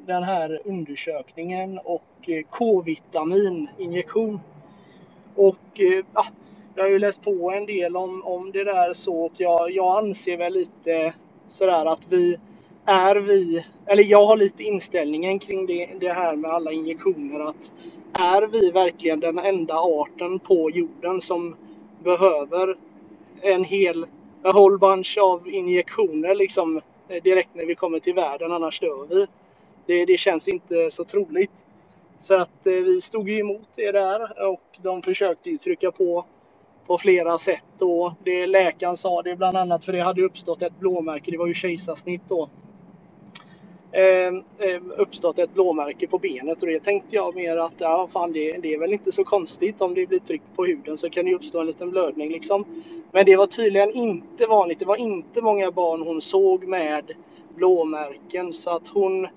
den 0.06 0.24
här 0.24 0.62
undersökningen 0.66 1.80
och 1.80 2.30
eh, 2.30 2.44
K-vitamininjektion. 2.50 4.40
Och 5.36 5.80
eh, 5.80 6.06
ja, 6.14 6.26
jag 6.76 6.84
har 6.84 6.90
ju 6.90 7.00
läst 7.00 7.22
på 7.22 7.52
en 7.52 7.66
del 7.66 7.98
om, 7.98 8.24
om 8.24 8.52
det 8.52 8.64
där 8.64 8.94
så 8.94 9.26
och 9.26 9.34
jag, 9.38 9.72
jag 9.72 9.98
anser 9.98 10.38
väl 10.38 10.54
lite 10.54 11.14
sådär 11.48 11.86
att 11.86 12.08
vi 12.10 12.38
är 12.86 13.16
vi, 13.16 13.66
eller 13.86 14.04
jag 14.04 14.26
har 14.26 14.38
lite 14.38 14.64
inställningen 14.64 15.40
kring 15.40 15.66
det, 15.66 15.90
det 16.00 16.14
här 16.14 16.36
med 16.36 16.52
alla 16.52 16.72
injektioner 16.72 17.40
att 17.40 17.72
är 18.14 18.42
vi 18.42 18.72
verkligen 18.72 19.20
den 19.20 19.40
enda 19.40 19.74
arten 19.76 20.40
på 20.40 20.70
jorden 20.70 21.22
som 21.22 21.56
behöver 22.04 22.78
en 23.42 23.64
hel 23.64 24.06
a 24.44 24.52
whole 24.54 24.78
bunch 24.78 25.18
av 25.18 25.48
injektioner 25.48 26.36
liksom 26.36 26.82
eh, 27.08 27.24
direkt 27.24 27.50
när 27.54 27.66
vi 27.66 27.76
kommer 27.76 28.00
till 28.00 28.14
världen 28.14 28.52
annars 28.52 28.80
dör 28.80 29.08
vi. 29.10 29.28
Det, 29.86 30.06
det 30.06 30.18
känns 30.18 30.48
inte 30.48 30.92
så 30.92 31.04
troligt. 31.04 31.66
Så 32.20 32.34
att 32.36 32.68
eh, 32.68 32.74
vi 32.74 33.02
stod 33.02 33.30
emot 33.30 33.68
det 33.76 33.92
där 33.92 34.50
och 34.50 34.78
de 34.82 35.02
försökte 35.02 35.50
ju 35.50 35.58
trycka 35.58 35.92
på 35.92 36.26
på 36.88 36.98
flera 36.98 37.38
sätt. 37.38 37.82
Och 37.82 38.14
det 38.24 38.48
läkaren 38.48 38.98
sa 38.98 39.22
det 39.22 39.36
bland 39.36 39.58
annat 39.58 39.86
för 39.86 39.94
det 39.94 40.02
hade 40.02 40.22
uppstått 40.22 40.62
ett 40.62 40.80
blåmärke, 40.80 41.32
det 41.32 41.38
var 41.38 41.48
ju 41.48 41.54
kejsarsnitt 41.54 42.22
då. 42.28 42.50
Eh, 43.92 44.34
uppstått 44.98 45.40
ett 45.40 45.54
blåmärke 45.54 46.08
på 46.08 46.18
benet 46.18 46.62
och 46.62 46.68
det 46.68 46.80
tänkte 46.80 47.16
jag 47.16 47.36
mer 47.36 47.58
att 47.58 47.74
ja, 47.78 48.08
fan, 48.12 48.32
det, 48.32 48.58
det 48.58 48.74
är 48.74 48.80
väl 48.80 48.94
inte 48.94 49.12
så 49.12 49.24
konstigt 49.24 49.82
om 49.82 49.94
det 49.94 50.08
blir 50.08 50.20
tryck 50.20 50.42
på 50.56 50.66
huden 50.66 50.98
så 50.98 51.10
kan 51.10 51.26
det 51.26 51.34
uppstå 51.34 51.60
en 51.60 51.68
liten 51.68 51.92
blödning 51.92 52.32
liksom. 52.32 52.66
Men 53.12 53.26
det 53.26 53.36
var 53.36 53.48
tydligen 53.48 53.92
inte 53.92 54.46
vanligt. 54.46 54.80
Det 54.80 54.86
var 54.86 54.96
inte 54.96 55.42
många 55.42 55.72
barn 55.72 56.02
hon 56.02 56.22
såg 56.22 56.68
med 56.68 57.12
blåmärken 57.56 58.54
så 58.54 58.70
att 58.70 58.88
hon 58.88 59.28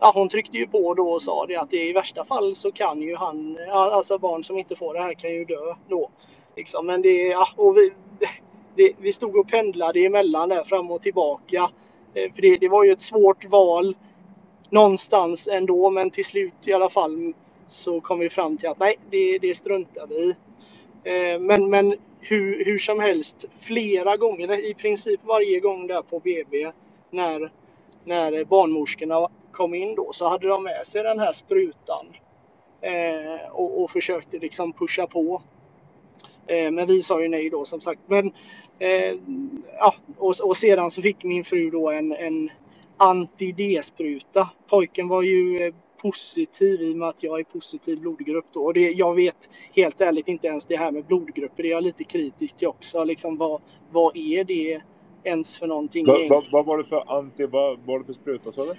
ja, 0.00 0.12
hon 0.14 0.28
tryckte 0.28 0.56
ju 0.56 0.66
på 0.66 0.94
då 0.94 1.10
och 1.10 1.22
sa 1.22 1.46
det 1.46 1.56
att 1.56 1.74
i 1.74 1.92
värsta 1.92 2.24
fall 2.24 2.54
så 2.54 2.72
kan 2.72 3.02
ju 3.02 3.16
han, 3.16 3.58
alltså 3.70 4.18
barn 4.18 4.44
som 4.44 4.58
inte 4.58 4.76
får 4.76 4.94
det 4.94 5.02
här 5.02 5.14
kan 5.14 5.30
ju 5.30 5.44
dö 5.44 5.74
då. 5.88 6.10
Liksom. 6.56 6.86
Men 6.86 7.02
det, 7.02 7.22
ja, 7.28 7.48
och 7.56 7.76
vi, 7.76 7.92
det, 8.76 8.92
vi 8.98 9.12
stod 9.12 9.36
och 9.36 9.48
pendlade 9.48 10.00
emellan 10.00 10.48
där 10.48 10.62
fram 10.62 10.90
och 10.90 11.02
tillbaka. 11.02 11.70
Eh, 12.14 12.32
för 12.32 12.42
det, 12.42 12.56
det 12.56 12.68
var 12.68 12.84
ju 12.84 12.92
ett 12.92 13.00
svårt 13.00 13.44
val 13.44 13.96
någonstans 14.70 15.48
ändå 15.48 15.90
men 15.90 16.10
till 16.10 16.24
slut 16.24 16.68
i 16.68 16.72
alla 16.72 16.90
fall 16.90 17.32
så 17.66 18.00
kom 18.00 18.18
vi 18.18 18.30
fram 18.30 18.56
till 18.56 18.68
att 18.68 18.78
nej, 18.78 18.96
det, 19.10 19.38
det 19.38 19.54
struntar 19.54 20.06
vi 20.06 20.14
i. 20.14 20.34
Eh, 21.04 21.40
men, 21.40 21.70
men 21.70 21.94
hur, 22.20 22.64
hur 22.64 22.78
som 22.78 23.00
helst, 23.00 23.44
flera 23.60 24.16
gånger, 24.16 24.70
i 24.70 24.74
princip 24.74 25.20
varje 25.24 25.60
gång 25.60 25.86
där 25.86 26.02
på 26.02 26.18
BB 26.18 26.72
när, 27.10 27.52
när 28.04 28.44
barnmorskorna 28.44 29.28
kom 29.52 29.74
in 29.74 29.94
då 29.94 30.12
så 30.12 30.28
hade 30.28 30.48
de 30.48 30.62
med 30.62 30.86
sig 30.86 31.02
den 31.02 31.18
här 31.18 31.32
sprutan 31.32 32.06
eh, 32.80 33.50
och, 33.52 33.82
och 33.82 33.90
försökte 33.90 34.38
liksom 34.38 34.72
pusha 34.72 35.06
på. 35.06 35.42
Eh, 36.46 36.70
men 36.70 36.86
vi 36.86 37.02
sa 37.02 37.22
ju 37.22 37.28
nej 37.28 37.50
då 37.50 37.64
som 37.64 37.80
sagt. 37.80 38.00
Men, 38.06 38.32
eh, 38.78 39.14
ja, 39.78 39.94
och, 40.18 40.34
och, 40.42 40.56
sedan 40.56 40.90
så 40.90 41.02
fick 41.02 41.24
min 41.24 41.44
fru 41.44 41.70
då 41.70 41.90
en, 41.90 42.12
en 42.12 42.50
anti-D-spruta. 42.96 44.48
Pojken 44.68 45.08
var 45.08 45.22
ju 45.22 45.66
eh, 45.66 45.74
positiv 46.02 46.82
i 46.82 46.92
och 46.92 46.96
med 46.96 47.08
att 47.08 47.22
jag 47.22 47.40
är 47.40 47.44
positiv 47.44 48.00
blodgrupp 48.00 48.46
då. 48.52 48.64
Och 48.64 48.74
det, 48.74 48.90
jag 48.90 49.14
vet 49.14 49.48
helt 49.72 50.00
ärligt 50.00 50.28
inte 50.28 50.46
ens 50.46 50.66
det 50.66 50.76
här 50.76 50.92
med 50.92 51.04
blodgrupper. 51.04 51.62
Det 51.62 51.68
är 51.68 51.72
jag 51.72 51.82
lite 51.82 52.04
kritisk 52.04 52.56
till 52.56 52.68
också. 52.68 53.04
Liksom 53.04 53.36
vad, 53.36 53.60
vad 53.90 54.16
är 54.16 54.44
det 54.44 54.80
ens 55.24 55.58
för 55.58 55.66
någonting? 55.66 56.06
Vad 56.06 56.28
va, 56.28 56.42
va 56.52 56.62
var 56.62 56.78
det 56.78 56.84
för 56.84 57.18
anti, 57.18 57.46
vad 57.46 57.78
var 57.84 57.98
det 57.98 58.04
för 58.04 58.12
spruta 58.12 58.52
sa 58.52 58.64
du? 58.64 58.74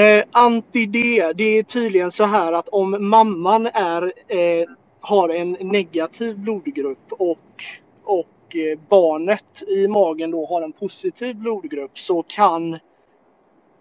Eh, 0.00 0.24
Anti-D, 0.32 1.32
det 1.34 1.58
är 1.58 1.62
tydligen 1.62 2.10
så 2.10 2.24
här 2.24 2.52
att 2.52 2.68
om 2.68 3.08
mamman 3.08 3.66
är 3.66 4.12
eh, 4.28 4.66
har 5.00 5.28
en 5.28 5.56
negativ 5.60 6.38
blodgrupp 6.38 7.12
och, 7.12 7.64
och 8.04 8.56
eh, 8.56 8.78
barnet 8.88 9.62
i 9.68 9.88
magen 9.88 10.30
då 10.30 10.46
har 10.46 10.62
en 10.62 10.72
positiv 10.72 11.36
blodgrupp 11.36 11.98
så 11.98 12.22
kan 12.22 12.78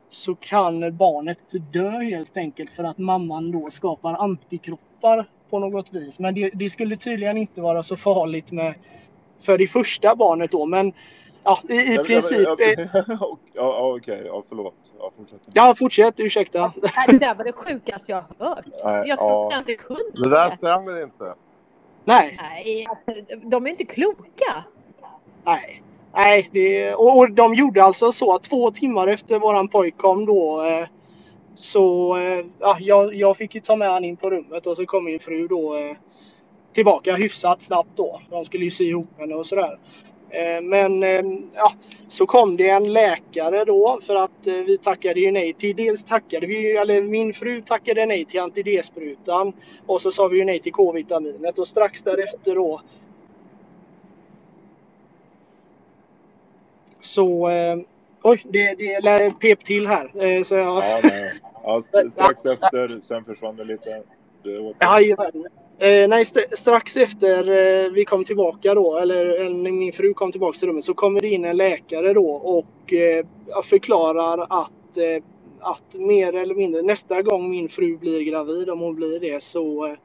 så 0.10 0.36
kan 0.36 0.98
barnet 0.98 1.74
dö 1.74 1.90
helt 1.90 2.38
enkelt 2.38 2.72
för 2.72 2.84
att 2.84 2.98
mamman 2.98 3.52
då 3.52 3.72
skapar 3.72 4.14
antikroppar 4.14 5.30
på 5.50 5.60
något 5.60 5.94
vis. 5.94 6.20
Men 6.20 6.36
det, 6.36 6.50
det 6.54 6.70
skulle 6.70 6.98
tydligen 6.98 7.38
inte 7.38 7.62
vara 7.62 7.84
så 7.84 7.98
farligt 7.98 8.52
med 8.52 8.74
för 9.40 9.58
det 9.58 9.68
första 9.68 10.16
barnet 10.16 10.52
då. 10.52 10.66
Men 10.66 10.94
ja, 11.44 11.60
i, 11.70 11.94
i 11.94 11.98
princip. 11.98 12.48
ja, 13.54 13.96
okej, 13.98 14.24
ja, 14.26 14.44
förlåt. 14.50 14.74
Ja, 15.00 15.12
fortsätt. 15.18 15.42
Ja, 15.54 15.76
fortsätt. 15.76 16.20
Ursäkta. 16.20 16.74
Det 17.08 17.18
där 17.18 17.36
var 17.36 17.44
det 17.44 17.54
sjukaste 17.54 18.12
jag 18.12 18.24
har 18.38 18.50
hört. 18.50 18.66
Nej, 18.84 19.04
jag 19.08 19.20
trodde 19.20 19.56
ja. 19.56 19.58
inte 19.60 19.74
kunde 19.74 20.24
det. 20.24 20.30
där 20.30 20.50
stämmer 20.50 21.04
inte. 21.04 21.34
Nej. 22.06 22.40
Nej, 22.42 22.88
de 23.44 23.66
är 23.66 23.70
inte 23.70 23.86
kloka. 23.86 24.64
Nej. 25.44 25.84
Nej, 26.14 26.50
det, 26.52 26.94
och, 26.94 27.18
och 27.18 27.32
de 27.32 27.54
gjorde 27.54 27.84
alltså 27.84 28.12
så 28.12 28.36
att 28.36 28.44
två 28.44 28.72
timmar 28.72 29.08
efter 29.08 29.40
våran 29.40 29.68
pojk 29.68 29.98
kom 29.98 30.26
då 30.26 30.64
eh, 30.66 30.88
så 31.56 32.18
eh, 32.18 32.46
ja, 32.60 32.78
jag, 32.80 33.16
jag 33.16 33.38
fick 33.38 33.56
ju 33.56 33.62
ta 33.62 33.76
med 33.76 33.92
han 33.92 34.06
in 34.06 34.18
på 34.18 34.30
rummet 34.30 34.68
och 34.68 34.78
så 34.78 34.86
kom 34.86 35.06
min 35.06 35.20
fru 35.20 35.48
då 35.48 35.78
eh, 35.78 35.96
tillbaka 36.74 37.16
hyfsat 37.16 37.62
snabbt 37.62 37.90
då. 37.96 38.22
De 38.30 38.46
skulle 38.46 38.64
ju 38.64 38.72
sy 38.72 38.84
ihop 38.84 39.10
henne 39.18 39.36
och 39.36 39.46
sådär. 39.46 39.80
Eh, 40.30 40.62
men 40.62 41.04
eh, 41.04 41.22
ja, 41.56 41.74
så 42.08 42.26
kom 42.26 42.58
det 42.58 42.70
en 42.70 42.94
läkare 42.94 43.66
då 43.66 44.00
för 44.02 44.16
att 44.16 44.48
eh, 44.48 44.54
vi 44.54 44.78
tackade 44.78 45.20
ju 45.20 45.32
nej 45.32 45.54
till, 45.54 45.76
dels 45.76 46.04
tackade 46.04 46.48
vi, 46.48 46.78
eller 46.78 47.02
min 47.02 47.34
fru 47.34 47.62
tackade 47.62 48.06
nej 48.06 48.26
till 48.26 48.40
anti-D-sprutan 48.40 49.54
och 49.86 50.02
så 50.02 50.12
sa 50.12 50.28
vi 50.28 50.38
ju 50.38 50.46
nej 50.46 50.60
till 50.60 50.72
K-vitaminet 50.72 51.60
och 51.60 51.68
strax 51.68 52.02
därefter 52.02 52.56
då 52.56 52.82
så 57.02 57.50
oj, 58.24 58.42
det, 58.44 58.76
det 58.76 59.40
pep 59.40 59.66
till 59.66 59.88
här. 59.88 60.44
Så 60.44 60.56
jag... 60.56 60.84
ja. 60.84 61.02
Ja, 61.64 61.82
strax 62.12 62.46
efter, 62.46 63.00
sen 63.04 63.26
försvann 63.26 63.56
det 63.56 63.64
lite. 63.64 64.04
Jajamän. 64.82 65.48
Eh, 65.80 66.08
nej, 66.10 66.22
st 66.22 66.58
strax 66.58 66.98
efter 66.98 67.48
eh, 67.50 67.92
vi 67.92 68.06
kom 68.06 68.24
tillbaka 68.26 68.76
då, 68.76 68.98
eller, 68.98 69.26
eller 69.26 69.72
min 69.72 69.94
fru 69.94 70.14
kom 70.14 70.32
tillbaka 70.32 70.60
till 70.60 70.68
rummet, 70.68 70.86
så 70.86 70.94
kommer 70.94 71.22
det 71.22 71.30
in 71.30 71.46
en 71.46 71.58
läkare 71.58 72.14
då 72.14 72.32
och 72.32 72.94
eh, 72.94 73.26
förklarar 73.64 74.38
att, 74.50 74.98
eh, 74.98 75.24
att 75.60 75.94
mer 75.94 76.36
eller 76.36 76.56
mindre 76.56 76.82
nästa 76.82 77.22
gång 77.22 77.50
min 77.50 77.70
fru 77.70 77.98
blir 77.98 78.22
gravid, 78.22 78.70
om 78.70 78.80
hon 78.80 78.96
blir 78.96 79.20
det, 79.20 79.44
så, 79.44 79.96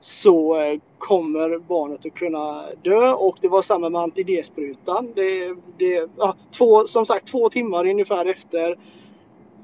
så 0.00 0.60
eh, 0.60 0.78
kommer 0.98 1.58
barnet 1.58 2.06
att 2.06 2.14
kunna 2.14 2.64
dö. 2.82 3.12
Och 3.12 3.38
det 3.40 3.48
var 3.48 3.62
samma 3.62 3.88
med 3.90 4.00
antidesprutan. 4.00 5.12
Det, 5.14 5.54
det, 5.78 6.10
ja, 6.18 6.36
två, 6.58 6.86
som 6.86 7.06
sagt, 7.06 7.28
två 7.28 7.50
timmar 7.50 7.86
ungefär 7.86 8.26
efter 8.26 8.70
eh, 8.70 8.76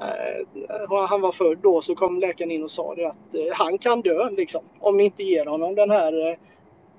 Eh, 0.00 1.06
han 1.08 1.20
var 1.20 1.32
född 1.32 1.58
då 1.62 1.82
så 1.82 1.94
kom 1.94 2.20
läkaren 2.20 2.50
in 2.50 2.62
och 2.64 2.70
sa 2.72 2.94
det 2.94 3.06
att 3.08 3.34
eh, 3.34 3.40
han 3.54 3.78
kan 3.78 4.02
dö 4.02 4.30
liksom 4.30 4.62
om 4.80 4.96
ni 4.96 5.04
inte 5.04 5.22
ger 5.24 5.46
honom 5.46 5.74
den 5.74 5.90
här 5.90 6.28
eh, 6.30 6.36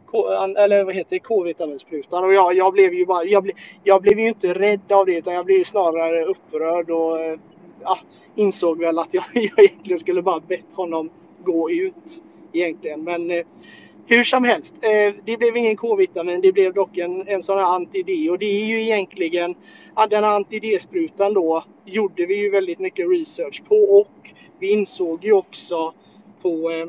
K- 0.07 0.27
an- 0.35 0.57
eller 0.57 0.83
vad 0.83 0.95
heter 0.95 1.09
det, 1.15 1.19
K-vitaminsprutan. 1.19 2.23
Och 2.25 2.33
jag, 2.33 2.55
jag 2.55 2.73
blev 2.73 2.93
ju 2.95 3.07
bara, 3.07 3.23
jag, 3.25 3.43
ble, 3.43 3.53
jag 3.83 4.01
blev 4.01 4.19
ju 4.19 4.27
inte 4.29 4.53
rädd 4.53 4.93
av 4.93 5.05
det 5.05 5.17
utan 5.17 5.33
jag 5.33 5.45
blev 5.45 5.57
ju 5.57 5.63
snarare 5.65 6.25
upprörd 6.25 6.91
och 6.91 7.39
ja, 7.83 7.99
insåg 8.35 8.79
väl 8.79 8.99
att 8.99 9.13
jag, 9.13 9.23
jag 9.33 9.59
egentligen 9.59 9.99
skulle 9.99 10.21
bara 10.21 10.39
bett 10.39 10.73
honom 10.73 11.11
gå 11.43 11.71
ut 11.71 12.23
egentligen. 12.53 13.03
Men 13.03 13.31
eh, 13.31 13.45
hur 14.09 14.23
som 14.23 14.43
helst, 14.43 14.75
eh, 14.81 15.13
det 15.25 15.37
blev 15.37 15.57
ingen 15.57 15.77
K-vitamin, 15.77 16.41
det 16.41 16.51
blev 16.51 16.73
dock 16.73 16.97
en, 16.97 17.27
en 17.27 17.43
sån 17.43 17.57
här 17.57 17.65
anti-D. 17.65 18.29
Och 18.29 18.39
det 18.39 18.45
är 18.45 18.65
ju 18.65 18.81
egentligen, 18.81 19.55
den 20.09 20.23
här 20.23 20.31
anti-D-sprutan 20.31 21.33
då 21.33 21.63
gjorde 21.85 22.25
vi 22.25 22.35
ju 22.35 22.49
väldigt 22.49 22.79
mycket 22.79 23.09
research 23.09 23.63
på 23.67 23.75
och 23.75 24.33
vi 24.59 24.71
insåg 24.71 25.25
ju 25.25 25.33
också 25.33 25.93
på 26.41 26.71
eh, 26.71 26.87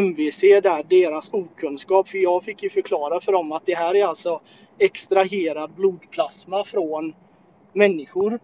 MVC 0.00 0.40
där 0.40 0.82
deras 0.88 1.34
okunskap, 1.34 2.08
för 2.08 2.18
jag 2.18 2.44
fick 2.44 2.62
ju 2.62 2.70
förklara 2.70 3.20
för 3.20 3.32
dem 3.32 3.52
att 3.52 3.66
det 3.66 3.74
här 3.74 3.96
är 3.96 4.06
alltså 4.06 4.40
extraherad 4.78 5.70
blodplasma 5.70 6.64
från 6.64 7.14
människor. 7.72 8.38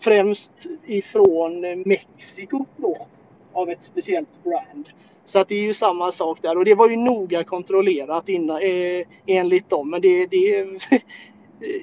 Främst 0.00 0.52
ifrån 0.86 1.82
Mexiko 1.86 2.64
då, 2.76 3.06
av 3.52 3.70
ett 3.70 3.82
speciellt 3.82 4.44
brand. 4.44 4.88
Så 5.24 5.38
att 5.38 5.48
det 5.48 5.54
är 5.54 5.62
ju 5.62 5.74
samma 5.74 6.12
sak 6.12 6.42
där 6.42 6.58
och 6.58 6.64
det 6.64 6.74
var 6.74 6.88
ju 6.88 6.96
noga 6.96 7.44
kontrollerat 7.44 8.28
innan, 8.28 8.56
eh, 8.62 9.06
enligt 9.26 9.70
dem. 9.70 9.90
Men 9.90 10.00
det, 10.00 10.26
det 10.26 10.66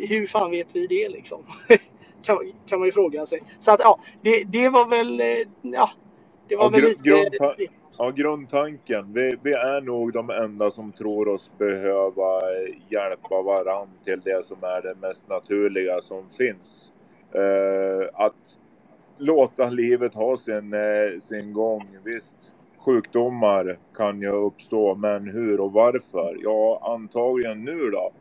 hur 0.10 0.28
fan 0.28 0.51
vet 0.51 0.76
vi 0.76 0.88
det 0.88 1.10
liksom? 1.10 1.44
kan, 2.24 2.38
kan 2.67 2.80
man 2.80 2.85
ju 2.85 2.92
fråga 2.92 3.26
sig. 3.26 3.40
Så 3.60 3.72
att 3.72 3.80
ja, 3.83 3.99
det, 4.22 4.44
det 4.44 4.69
var 4.69 4.88
väl, 4.88 5.19
eh, 5.19 5.28
ja, 5.62 5.90
det 6.48 6.56
var 6.56 6.64
Ja, 6.64 6.69
väl 6.69 6.81
gru- 6.81 6.88
lite... 6.90 7.03
grundta- 7.10 7.56
ja, 7.98 8.10
grundtanken. 8.15 9.14
Vi, 9.14 9.35
vi 9.44 9.53
är 9.53 9.81
nog 9.81 10.14
de 10.14 10.30
enda 10.30 10.72
som 10.72 10.92
tror 10.92 11.28
oss 11.28 11.51
behöva 11.58 12.38
eh, 12.38 12.76
hjälpa 12.90 13.42
varann 13.42 13.90
till 14.03 14.19
det 14.19 14.46
som 14.46 14.58
är 14.64 14.81
det 14.81 14.96
mest 15.08 15.30
naturliga 15.30 16.01
som 16.01 16.30
finns. 16.30 16.92
Eh, 17.33 18.10
att 18.14 18.58
låta 19.17 19.69
livet 19.69 20.14
ha 20.14 20.38
sin, 20.38 20.74
eh, 20.74 21.19
sin 21.19 21.53
gång. 21.53 21.88
Visst, 22.03 22.56
sjukdomar 22.78 23.80
kan 23.94 24.22
ju 24.22 24.31
uppstå, 24.31 24.96
men 24.96 25.28
hur 25.28 25.60
och 25.60 25.74
varför? 25.74 26.38
Ja, 26.44 26.81
antagligen 26.96 27.64
nu 27.64 27.90
då. 27.90 28.12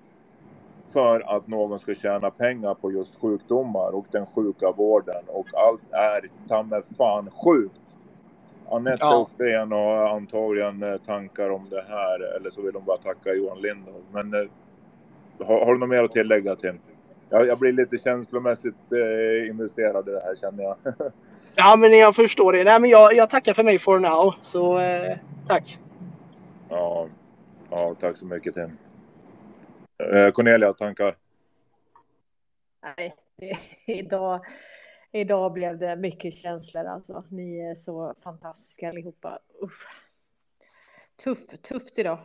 För 0.92 1.36
att 1.36 1.46
någon 1.48 1.78
ska 1.78 1.94
tjäna 1.94 2.30
pengar 2.30 2.74
på 2.74 2.92
just 2.92 3.20
sjukdomar 3.20 3.94
och 3.94 4.06
den 4.10 4.26
sjuka 4.26 4.72
vården 4.72 5.24
och 5.26 5.46
allt 5.54 5.92
är 5.92 6.30
ta 6.48 6.82
fan 6.98 7.30
sjukt. 7.30 7.80
Anette 8.70 8.98
Ja. 9.00 9.16
och 9.16 9.30
har 9.70 10.16
antagligen 10.16 10.82
eh, 10.82 10.96
tankar 10.96 11.50
om 11.50 11.64
det 11.70 11.84
här 11.88 12.36
eller 12.36 12.50
så 12.50 12.62
vill 12.62 12.74
hon 12.74 12.84
bara 12.84 12.98
tacka 12.98 13.34
Johan 13.34 13.60
Lindholm. 13.60 14.04
Men 14.12 14.34
eh, 14.34 14.50
har, 15.46 15.64
har 15.66 15.74
du 15.74 15.80
något 15.80 15.88
mer 15.88 16.02
att 16.02 16.12
tillägga 16.12 16.56
Tim? 16.56 16.80
Jag, 17.28 17.46
jag 17.46 17.58
blir 17.58 17.72
lite 17.72 17.98
känslomässigt 17.98 18.92
eh, 18.92 19.50
investerad 19.50 20.08
i 20.08 20.10
det 20.10 20.20
här 20.20 20.36
känner 20.36 20.62
jag. 20.62 20.76
Ja 21.56 21.76
men 21.76 21.92
jag 21.92 22.16
förstår 22.16 22.52
det. 22.52 22.64
Nej 22.64 22.80
men 22.80 22.90
jag, 22.90 23.14
jag 23.14 23.30
tackar 23.30 23.54
för 23.54 23.62
mig 23.62 23.78
for 23.78 23.98
now. 23.98 24.34
Så 24.42 24.78
eh, 24.78 25.18
tack. 25.48 25.78
ja, 26.68 27.08
ja, 27.70 27.94
tack 28.00 28.16
så 28.16 28.26
mycket 28.26 28.54
Tim. 28.54 28.78
Eh, 30.12 30.30
Cornelia, 30.30 30.72
tankar? 30.72 31.16
Nej, 32.82 33.14
det, 33.36 33.58
idag, 33.92 34.44
idag 35.12 35.52
blev 35.52 35.78
det 35.78 35.96
mycket 35.96 36.34
känslor 36.34 36.84
alltså. 36.84 37.22
Ni 37.30 37.60
är 37.60 37.74
så 37.74 38.14
fantastiska 38.24 38.88
allihopa. 38.88 39.38
Uff. 39.62 39.86
Tuff, 41.24 41.46
tufft 41.46 41.98
idag. 41.98 42.18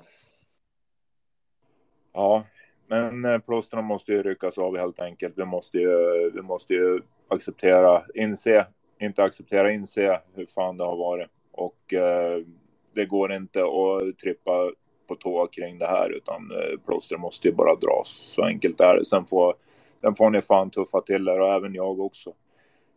Ja, 2.14 2.44
men 2.90 3.26
eh, 3.26 3.40
plåstren 3.40 3.86
måste 3.86 4.12
ju 4.12 4.24
ryckas 4.24 4.58
av 4.58 4.78
helt 4.78 5.00
enkelt. 5.00 5.34
Vi 5.38 5.46
måste 5.46 5.78
ju, 5.78 6.32
vi 6.34 6.42
måste 6.42 6.74
ju 6.74 7.02
acceptera, 7.28 8.02
inse, 8.16 8.68
inte 9.00 9.24
acceptera, 9.24 9.72
inse 9.72 10.22
hur 10.34 10.46
fan 10.46 10.78
det 10.78 10.84
har 10.84 10.98
varit. 10.98 11.30
Och 11.52 11.94
eh, 11.94 12.44
det 12.94 13.06
går 13.06 13.32
inte 13.32 13.64
att 13.64 14.18
trippa 14.18 14.72
på 15.08 15.16
tå 15.16 15.48
kring 15.48 15.78
det 15.78 15.88
här 15.88 16.10
utan 16.10 16.52
eh, 16.52 16.80
plåstren 16.86 17.22
måste 17.22 17.48
ju 17.48 17.54
bara 17.54 17.76
dras. 17.76 18.08
Så 18.08 18.44
enkelt 18.44 18.80
är 18.80 18.98
det. 18.98 19.06
Sen 19.06 19.26
får, 19.26 19.56
sen 20.02 20.16
får 20.16 20.30
ni 20.30 20.42
fan 20.42 20.70
tuffa 20.70 21.02
till 21.02 21.28
er 21.28 21.40
och 21.40 21.54
även 21.54 21.74
jag 21.74 22.00
också. 22.00 22.30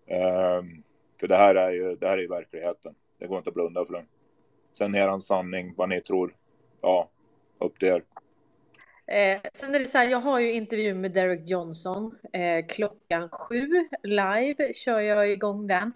Eh, 0.06 0.62
för 1.20 1.28
det 1.28 1.36
här 1.36 1.54
är 1.54 1.70
ju, 1.70 1.96
det 1.96 2.08
här 2.08 2.18
är 2.18 2.22
ju 2.22 2.28
verkligheten. 2.28 2.94
Det 3.18 3.26
går 3.26 3.38
inte 3.38 3.50
att 3.50 3.54
blunda 3.54 3.84
för 3.84 3.92
den. 3.92 4.06
Sen 4.78 4.94
er 4.94 5.18
sanning, 5.18 5.74
vad 5.76 5.88
ni 5.88 6.00
tror. 6.00 6.32
Ja, 6.80 7.08
upp 7.60 7.78
till 7.78 7.88
er. 7.88 8.02
Eh, 9.12 9.40
sen 9.52 9.74
är 9.74 9.78
det 9.78 9.86
så 9.86 9.98
här, 9.98 10.08
jag 10.08 10.20
har 10.20 10.40
ju 10.40 10.52
intervju 10.52 10.94
med 10.94 11.12
Derek 11.12 11.48
Johnson 11.48 12.14
eh, 12.32 12.66
klockan 12.66 13.28
sju 13.28 13.68
live 14.02 14.72
kör 14.74 15.00
jag 15.00 15.30
igång 15.30 15.66
den. 15.66 15.92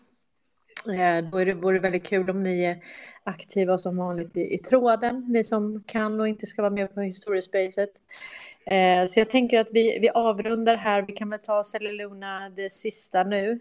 Eh, 0.89 1.31
då 1.31 1.39
är 1.39 1.47
det, 1.47 1.55
vore 1.55 1.77
det 1.77 1.81
väldigt 1.81 2.07
kul 2.07 2.31
om 2.31 2.43
ni 2.43 2.65
är 2.65 2.83
aktiva 3.25 3.79
som 3.79 3.97
vanligt 3.97 4.37
i, 4.37 4.55
i 4.55 4.59
tråden, 4.59 5.27
ni 5.29 5.45
som 5.45 5.83
kan 5.87 6.21
och 6.21 6.29
inte 6.29 6.47
ska 6.47 6.63
vara 6.63 6.73
med 6.73 6.95
på 6.95 7.01
historiespacet. 7.01 7.91
Eh, 8.67 9.07
så 9.07 9.21
jag 9.21 9.31
tänker 9.31 9.61
att 9.61 9.71
vi, 9.73 9.99
vi 9.99 10.09
avrundar 10.09 10.77
här, 10.77 11.03
vi 11.03 11.13
kan 11.13 11.31
väl 11.31 11.41
ta 11.41 11.65
Cellulona 11.65 12.51
det 12.57 12.71
sista 12.71 13.23
nu. 13.23 13.61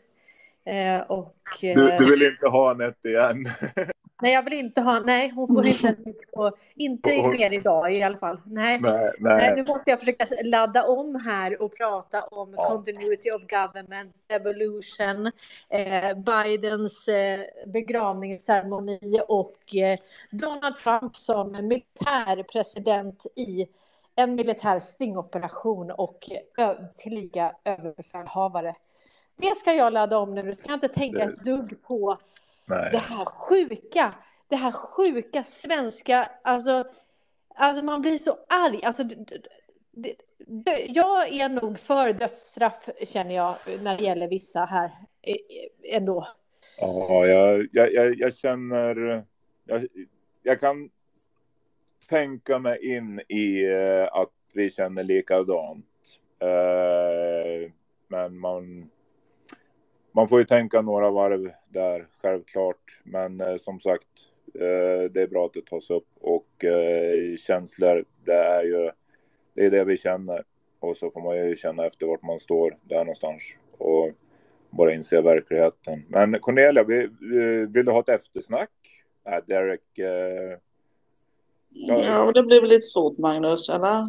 Eh, 0.66 1.02
och, 1.02 1.38
Du, 1.62 1.92
eh, 1.92 1.98
du 1.98 2.12
vill 2.12 2.24
inte 2.24 2.48
ha 2.48 2.72
Anette 2.72 3.10
igen? 3.10 3.46
Nej, 4.22 4.34
jag 4.34 4.44
vill 4.44 4.54
inte 4.54 4.82
ha, 4.82 5.00
nej, 5.00 5.30
hon 5.30 5.48
får 5.48 5.66
inte, 5.68 5.96
på, 6.34 6.52
inte 6.76 7.10
mer 7.10 7.54
idag 7.54 7.94
i 7.94 8.04
alla 8.04 8.18
fall. 8.18 8.42
Nej. 8.46 8.80
Nej, 8.82 9.12
Nej, 9.20 9.38
nej. 9.38 9.54
nu 9.56 9.64
måste 9.64 9.90
jag 9.90 10.00
försöka 10.00 10.26
ladda 10.44 10.84
om 10.88 11.16
här 11.16 11.62
och 11.62 11.78
prata 11.78 12.22
om 12.22 12.54
Ja. 12.58 12.64
continuity 12.66 13.32
of 13.32 13.42
government, 13.42 14.16
evolution, 14.28 15.32
eh, 15.70 16.14
Bidens 16.18 17.08
eh, 17.08 17.40
begravningsceremoni 17.68 19.22
och 19.28 19.76
eh, 19.76 20.00
Donald 20.32 20.78
Trump 20.78 21.16
som 21.16 21.52
militärpresident 21.68 23.26
i 23.36 23.68
en 24.16 24.36
militär 24.36 24.80
stingoperation 24.80 25.92
och 25.92 26.30
ö- 26.58 26.76
tillika 26.98 27.52
överbefälhavare. 27.66 28.76
Det 29.38 29.58
ska 29.58 29.74
jag 29.74 29.94
ladda 29.94 30.18
om 30.18 30.36
nu. 30.36 30.42
Du 30.42 30.56
ska 30.56 30.74
inte 30.74 30.88
tänka 30.88 31.24
ett 31.24 31.44
dugg 31.44 31.84
på 31.84 32.18
Nej. 32.66 32.90
det 32.92 32.98
här 32.98 33.26
sjuka, 33.26 34.14
det 34.48 34.56
här 34.56 34.72
sjuka 34.72 35.44
svenska, 35.44 36.32
alltså, 36.44 36.84
alltså 37.56 37.84
man 37.84 38.02
blir 38.02 38.18
så 38.18 38.38
arg. 38.50 38.84
Alltså, 38.84 39.04
d- 39.04 39.16
d- 39.16 39.38
d- 39.92 40.16
d- 40.48 40.86
jag 40.90 41.34
är 41.34 41.50
nog 41.50 41.80
för 41.80 42.14
dödsstraff 42.14 42.90
känner 43.08 43.36
jag 43.36 43.56
när 43.84 43.98
det 43.98 44.04
gäller 44.04 44.28
vissa 44.28 44.66
här 44.66 44.92
ändå. 45.84 46.28
Ja, 46.80 47.28
jag, 47.28 47.68
jag, 47.72 47.94
jag, 47.94 48.16
jag 48.16 48.36
känner... 48.36 49.24
Jag, 49.66 49.88
jag 50.44 50.60
kan 50.60 50.90
tänka 52.10 52.60
mig 52.60 52.96
in 52.96 53.22
i 53.28 53.66
eh, 53.66 54.04
att 54.12 54.32
vi 54.54 54.70
känner 54.70 55.04
likadant. 55.04 55.86
Eh, 56.40 57.72
men 58.08 58.40
man, 58.40 58.90
man 60.16 60.28
får 60.28 60.40
ju 60.40 60.46
tänka 60.46 60.82
några 60.82 61.12
varv 61.12 61.52
där, 61.70 62.08
självklart. 62.22 63.02
Men 63.04 63.42
eh, 63.42 63.58
som 63.58 63.80
sagt, 63.80 64.08
eh, 64.56 65.12
det 65.12 65.22
är 65.22 65.28
bra 65.28 65.46
att 65.46 65.54
det 65.54 65.66
tas 65.66 65.90
upp. 65.90 66.08
Och 66.22 66.64
eh, 66.66 67.36
känslor, 67.38 68.06
det 68.26 68.34
är 68.34 68.64
ju 68.64 68.92
det, 69.54 69.66
är 69.66 69.72
det 69.72 69.84
vi 69.84 69.98
känner. 69.98 70.44
Och 70.80 70.98
så 70.98 71.12
får 71.12 71.22
man 71.22 71.38
ju 71.38 71.56
känna 71.56 71.86
efter 71.86 72.06
vart 72.06 72.24
man 72.24 72.40
står 72.40 72.78
där 72.84 72.98
någonstans. 72.98 73.42
Och 73.78 74.12
bara 74.70 74.94
inse 74.94 75.22
verkligheten. 75.22 76.06
Men 76.10 76.40
Cornelia, 76.40 76.84
vi- 76.84 77.10
vi- 77.20 77.66
vill 77.74 77.86
du 77.86 77.92
ha 77.92 78.00
ett 78.00 78.10
eftersnack? 78.10 78.70
Nej, 79.26 79.42
Derek. 79.48 79.98
Eh, 80.00 80.58
Ja, 81.78 82.26
men 82.26 82.34
det 82.34 82.44
blir 82.44 82.62
väl 82.62 82.70
lite 82.70 82.88
svårt 82.88 83.18
Magnus, 83.18 83.70
eller? 83.70 84.04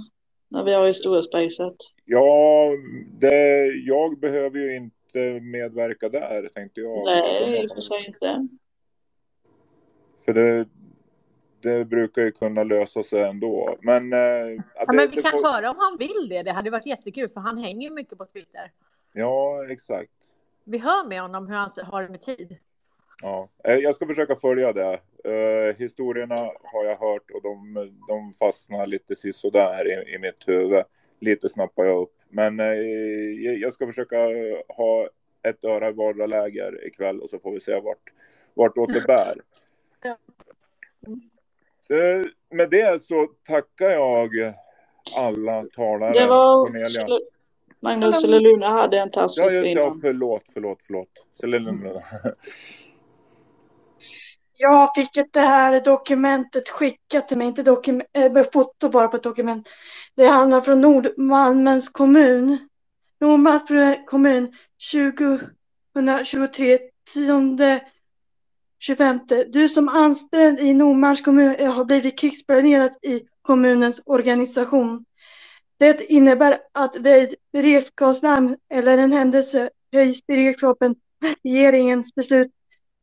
När 0.49 0.65
vi 0.65 0.75
har 0.75 0.87
historiespacet. 0.87 1.75
ja, 2.05 2.71
det, 3.21 3.67
jag 3.67 4.19
behöver 4.21 4.59
ju 4.59 4.77
inte 4.77 4.96
medverka 5.41 6.09
där, 6.09 6.49
tänkte 6.55 6.81
jag. 6.81 7.05
Nej, 7.05 7.63
i 7.63 7.67
och 7.67 7.75
för 7.75 7.81
sig 7.81 8.07
inte. 8.07 8.49
För 10.25 10.35
det, 10.35 10.69
det 11.61 11.85
brukar 11.85 12.23
ju 12.23 12.33
kunna 12.33 12.65
lösa 12.65 13.03
sig 13.03 13.23
ändå. 13.23 13.77
Men, 13.83 14.13
eh, 14.13 14.19
Ja, 14.19 14.85
det, 14.87 14.93
men 14.97 15.11
vi 15.11 15.17
det 15.17 15.23
kan 15.23 15.31
får- 15.31 15.53
höra 15.53 15.71
om 15.71 15.77
han 15.79 15.97
vill 15.99 16.29
det. 16.29 16.43
Det 16.43 16.51
hade 16.53 16.71
varit 16.71 16.87
jättekul 16.87 17.29
för 17.29 17.41
han 17.41 17.59
hänger 17.59 17.89
ju 17.89 17.95
mycket 17.95 18.19
på 18.19 18.25
Twitter. 18.27 18.73
Ja, 19.13 19.67
exakt. 19.71 20.11
Vi 20.65 20.79
hör 20.79 21.09
med 21.09 21.21
honom 21.21 21.47
hur 21.49 21.55
han 21.55 21.71
har 21.85 22.03
det 22.03 22.09
med 22.09 22.21
tid. 22.21 22.57
Ja, 23.23 23.49
eh, 23.65 23.75
jag 23.77 23.95
ska 23.95 24.07
försöka 24.07 24.37
följa 24.37 24.73
det. 24.73 25.01
Eh, 25.25 25.77
historierna 25.77 26.37
har 26.63 26.85
jag 26.85 26.97
hört 26.97 27.31
och 27.31 27.43
de, 27.43 27.75
de 28.09 28.33
fastnar 28.33 28.87
lite 28.87 29.17
sisådär 29.17 29.89
i, 30.09 30.15
i 30.15 30.19
mitt 30.19 30.49
huvud. 30.49 30.85
Lite 31.21 31.49
snappar 31.49 31.85
jag 31.85 32.03
upp. 32.03 32.16
Men 32.37 32.61
eh, 32.61 32.67
jag 33.61 33.73
ska 33.73 33.87
försöka 33.87 34.17
ha 34.69 35.09
ett 35.49 35.65
öra 35.65 35.89
i 35.89 35.93
vardera 35.93 36.27
läger 36.27 36.87
ikväll 36.87 37.21
och 37.21 37.31
så 37.31 37.39
får 37.39 37.53
vi 37.53 37.61
se 37.61 37.81
vart, 37.81 38.13
vart 38.55 38.93
det 38.93 39.07
bär. 39.07 39.41
Eh, 41.89 42.27
med 42.57 42.71
det 42.71 43.03
så 43.03 43.27
tackar 43.49 43.91
jag 43.91 44.31
alla 45.17 45.65
talare. 45.65 46.21
Det 46.21 46.27
var 46.27 46.67
Cornelia. 46.67 47.21
Magnus 47.81 48.25
eller 48.25 48.41
Luna 48.41 48.69
hade 48.69 48.99
en 48.99 49.11
tass 49.11 49.39
Ja, 49.39 49.45
uppe 49.45 49.55
just 49.55 49.65
det. 49.65 49.71
Ja, 49.71 49.97
förlåt, 50.03 50.43
förlåt, 50.55 50.79
förlåt. 50.87 51.27
Selina. 51.41 51.73
Jag 54.59 54.95
fick 54.95 55.33
det 55.33 55.41
här 55.41 55.81
dokumentet 55.81 56.69
skickat 56.69 57.29
till 57.29 57.39
mig, 57.39 57.47
inte 57.47 57.63
dokument, 57.63 58.09
äh, 58.13 58.43
foto 58.53 58.89
bara 58.89 59.09
på 59.09 59.17
ett 59.17 59.23
dokument. 59.23 59.69
Det 60.15 60.27
handlar 60.27 60.61
från 60.61 60.81
Nordmalmens 60.81 61.89
kommun. 61.89 62.69
Nordmalms 63.21 63.63
kommun 64.07 64.53
2023, 65.95 66.79
10 67.15 67.81
25. 68.79 69.21
Du 69.49 69.69
som 69.69 69.89
anställd 69.89 70.61
i 70.61 70.75
Nordmalms 70.75 71.21
kommun 71.21 71.55
eh, 71.55 71.73
har 71.73 71.85
blivit 71.85 72.19
krigsplanerad 72.19 72.91
i 73.03 73.23
kommunens 73.43 74.01
organisation. 74.07 75.05
Det 75.79 76.05
innebär 76.05 76.59
att 76.73 76.97
vid 76.97 77.35
beredskapslarm 77.53 78.57
eller 78.71 78.99
en 78.99 79.13
händelse 79.13 79.71
höjs 79.93 80.27
beredskapen. 80.27 80.95
Regeringens 81.45 82.15
beslut 82.15 82.53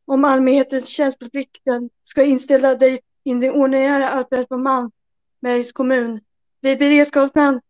om 0.06 0.24
allmänhetens 0.24 0.88
tjänsteplikten 0.88 1.90
ska 2.02 2.22
inställa 2.22 2.74
dig 2.74 3.00
in 3.24 3.40
det 3.40 3.50
ordinära 3.50 4.10
arbetet 4.10 4.48
på 4.48 4.56
Malmbergs 4.56 5.72
kommun. 5.72 6.20
Vid 6.60 6.78
beredskapsman 6.78 7.60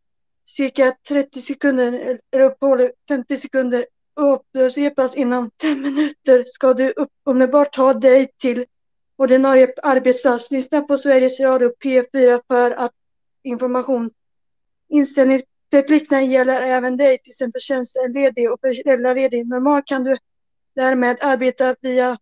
cirka 0.44 0.96
30 1.08 1.40
sekunder 1.40 2.18
eller 2.32 2.44
uppehåll 2.44 2.90
50 3.08 3.36
sekunder 3.36 3.86
och 4.14 4.44
upprepas 4.52 5.14
inom 5.14 5.50
fem 5.62 5.82
minuter 5.82 6.44
ska 6.46 6.74
du 6.74 6.94
omedelbart 7.24 7.72
ta 7.72 7.94
dig 7.94 8.30
till 8.38 8.64
ordinarie 9.16 9.74
arbetsplats. 9.82 10.50
Lyssna 10.50 10.80
på 10.80 10.98
Sveriges 10.98 11.40
Radio 11.40 11.72
P4 11.84 12.40
för 12.48 12.70
att 12.70 12.92
information. 13.42 14.10
Inställningsplikten 14.88 16.30
gäller 16.30 16.62
även 16.62 16.96
dig, 16.96 17.18
till 17.18 17.30
exempel 17.30 17.60
tjänstledig 17.60 18.52
och 18.52 18.60
föräldraledig. 18.60 19.46
Normalt 19.48 19.86
kan 19.86 20.04
du 20.04 20.16
därmed 20.74 21.16
arbeta 21.20 21.76
via 21.80 22.18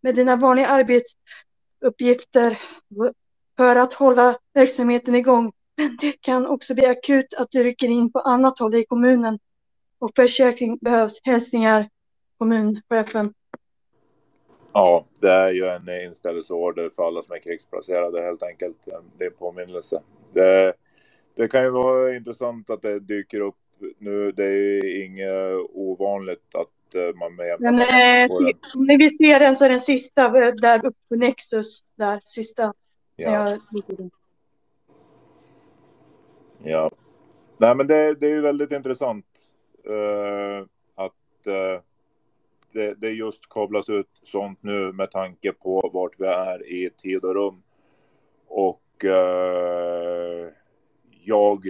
med 0.00 0.14
dina 0.14 0.36
vanliga 0.36 0.66
arbetsuppgifter 0.66 2.58
för 3.56 3.76
att 3.76 3.94
hålla 3.94 4.38
verksamheten 4.54 5.14
igång. 5.14 5.52
Men 5.76 5.96
det 6.00 6.12
kan 6.12 6.46
också 6.46 6.74
bli 6.74 6.86
akut 6.86 7.34
att 7.34 7.50
du 7.50 7.62
rycker 7.62 7.88
in 7.88 8.12
på 8.12 8.18
annat 8.18 8.58
håll 8.58 8.74
i 8.74 8.86
kommunen 8.86 9.38
och 9.98 10.10
försäkring 10.16 10.78
behövs. 10.80 11.20
Hälsningar 11.22 11.88
kommunchefen. 12.38 13.34
Ja, 14.72 15.06
det 15.20 15.30
är 15.30 15.50
ju 15.50 15.66
en 15.66 15.88
inställelseorder 16.06 16.90
för 16.90 17.06
alla 17.06 17.22
som 17.22 17.34
är 17.34 17.38
krigsplacerade 17.38 18.22
helt 18.22 18.42
enkelt. 18.42 18.76
Det 19.18 19.24
är 19.24 19.30
en 19.30 19.36
påminnelse. 19.36 20.02
Det, 20.32 20.74
det 21.34 21.48
kan 21.48 21.62
ju 21.62 21.70
vara 21.70 22.14
intressant 22.14 22.70
att 22.70 22.82
det 22.82 23.00
dyker 23.00 23.40
upp 23.40 23.54
nu. 23.98 24.32
Det 24.32 24.44
är 24.44 25.04
inget 25.04 25.70
ovanligt 25.72 26.54
att 26.54 26.68
man 26.96 27.34
med 27.34 27.60
Men 27.60 27.78
eh, 27.78 28.28
om 28.74 28.86
ni 28.86 28.96
vill 28.96 29.16
se 29.16 29.38
den 29.38 29.56
så 29.56 29.64
är 29.64 29.68
den 29.68 29.80
sista 29.80 30.24
eh, 30.24 30.54
där 30.54 30.86
uppe 30.86 30.98
på 31.08 31.16
Nexus. 31.16 31.80
Där, 31.94 32.20
sista. 32.24 32.72
Ja. 33.16 33.58
Ja. 36.62 36.90
Nej, 37.58 37.74
men 37.74 37.86
det, 37.86 38.14
det 38.14 38.26
är 38.26 38.30
ju 38.30 38.40
väldigt 38.40 38.72
intressant 38.72 39.26
eh, 39.84 40.66
att 40.94 41.46
eh, 41.46 41.82
det, 42.72 42.94
det 42.94 43.10
just 43.10 43.48
kablas 43.48 43.88
ut 43.88 44.10
sånt 44.22 44.62
nu 44.62 44.92
med 44.92 45.10
tanke 45.10 45.52
på 45.52 45.90
vart 45.92 46.20
vi 46.20 46.26
är 46.26 46.66
i 46.66 46.90
tid 46.90 47.24
och 47.24 47.34
rum. 47.34 47.62
Och 48.46 49.04
eh, 49.04 50.48
jag, 51.24 51.64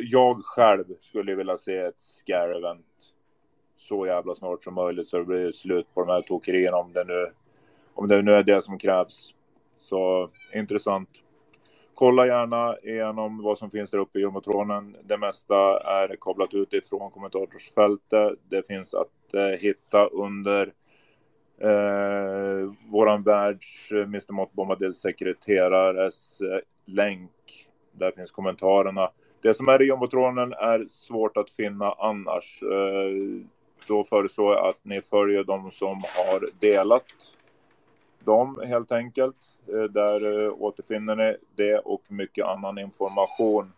jag 0.00 0.44
själv 0.44 0.84
skulle 1.00 1.34
vilja 1.34 1.56
se 1.56 1.76
ett 1.76 2.00
scare-event 2.00 3.15
så 3.88 4.06
jävla 4.06 4.34
snart 4.34 4.64
som 4.64 4.74
möjligt 4.74 5.08
så 5.08 5.18
det 5.18 5.24
blir 5.24 5.52
slut 5.52 5.94
på 5.94 6.00
de 6.04 6.12
här 6.12 6.22
tokerierna 6.22 6.76
om 6.76 6.92
det 6.92 7.04
nu, 7.04 7.32
om 7.94 8.08
det 8.08 8.22
nu 8.22 8.32
är 8.32 8.42
det 8.42 8.62
som 8.62 8.78
krävs. 8.78 9.34
Så 9.76 10.30
intressant. 10.54 11.08
Kolla 11.94 12.26
gärna 12.26 12.76
igenom 12.82 13.42
vad 13.42 13.58
som 13.58 13.70
finns 13.70 13.90
där 13.90 13.98
uppe 13.98 14.18
i 14.18 14.22
jumbotronen. 14.22 14.96
Det 15.04 15.18
mesta 15.18 15.80
är 15.80 16.16
kablat 16.20 16.54
ut 16.54 16.72
ifrån 16.72 17.10
kommentatorsfältet. 17.10 18.38
Det 18.48 18.66
finns 18.66 18.94
att 18.94 19.34
eh, 19.34 19.60
hitta 19.60 20.06
under 20.06 20.72
eh, 21.60 22.72
våran 22.90 23.22
världs 23.22 23.92
eh, 23.92 24.02
Mr. 24.02 24.32
Mott 24.32 24.52
Bombadils 24.52 24.98
sekreterares 24.98 26.40
eh, 26.40 26.58
länk. 26.86 27.30
Där 27.92 28.10
finns 28.10 28.30
kommentarerna. 28.30 29.10
Det 29.42 29.54
som 29.54 29.68
är 29.68 29.82
i 29.82 29.86
jumbotronen 29.86 30.52
är 30.52 30.86
svårt 30.86 31.36
att 31.36 31.50
finna 31.50 31.92
annars. 31.92 32.62
Eh, 32.62 33.46
då 33.86 34.02
föreslår 34.02 34.54
jag 34.54 34.66
att 34.66 34.78
ni 34.82 35.02
följer 35.02 35.44
de 35.44 35.70
som 35.70 36.02
har 36.16 36.48
delat 36.60 37.04
dem 38.24 38.60
helt 38.66 38.92
enkelt. 38.92 39.36
Eh, 39.68 39.82
Där 39.82 40.44
eh, 40.44 40.52
återfinner 40.52 41.16
ni 41.16 41.36
det 41.54 41.78
och 41.78 42.02
mycket 42.08 42.46
annan 42.46 42.78
information. 42.78 43.72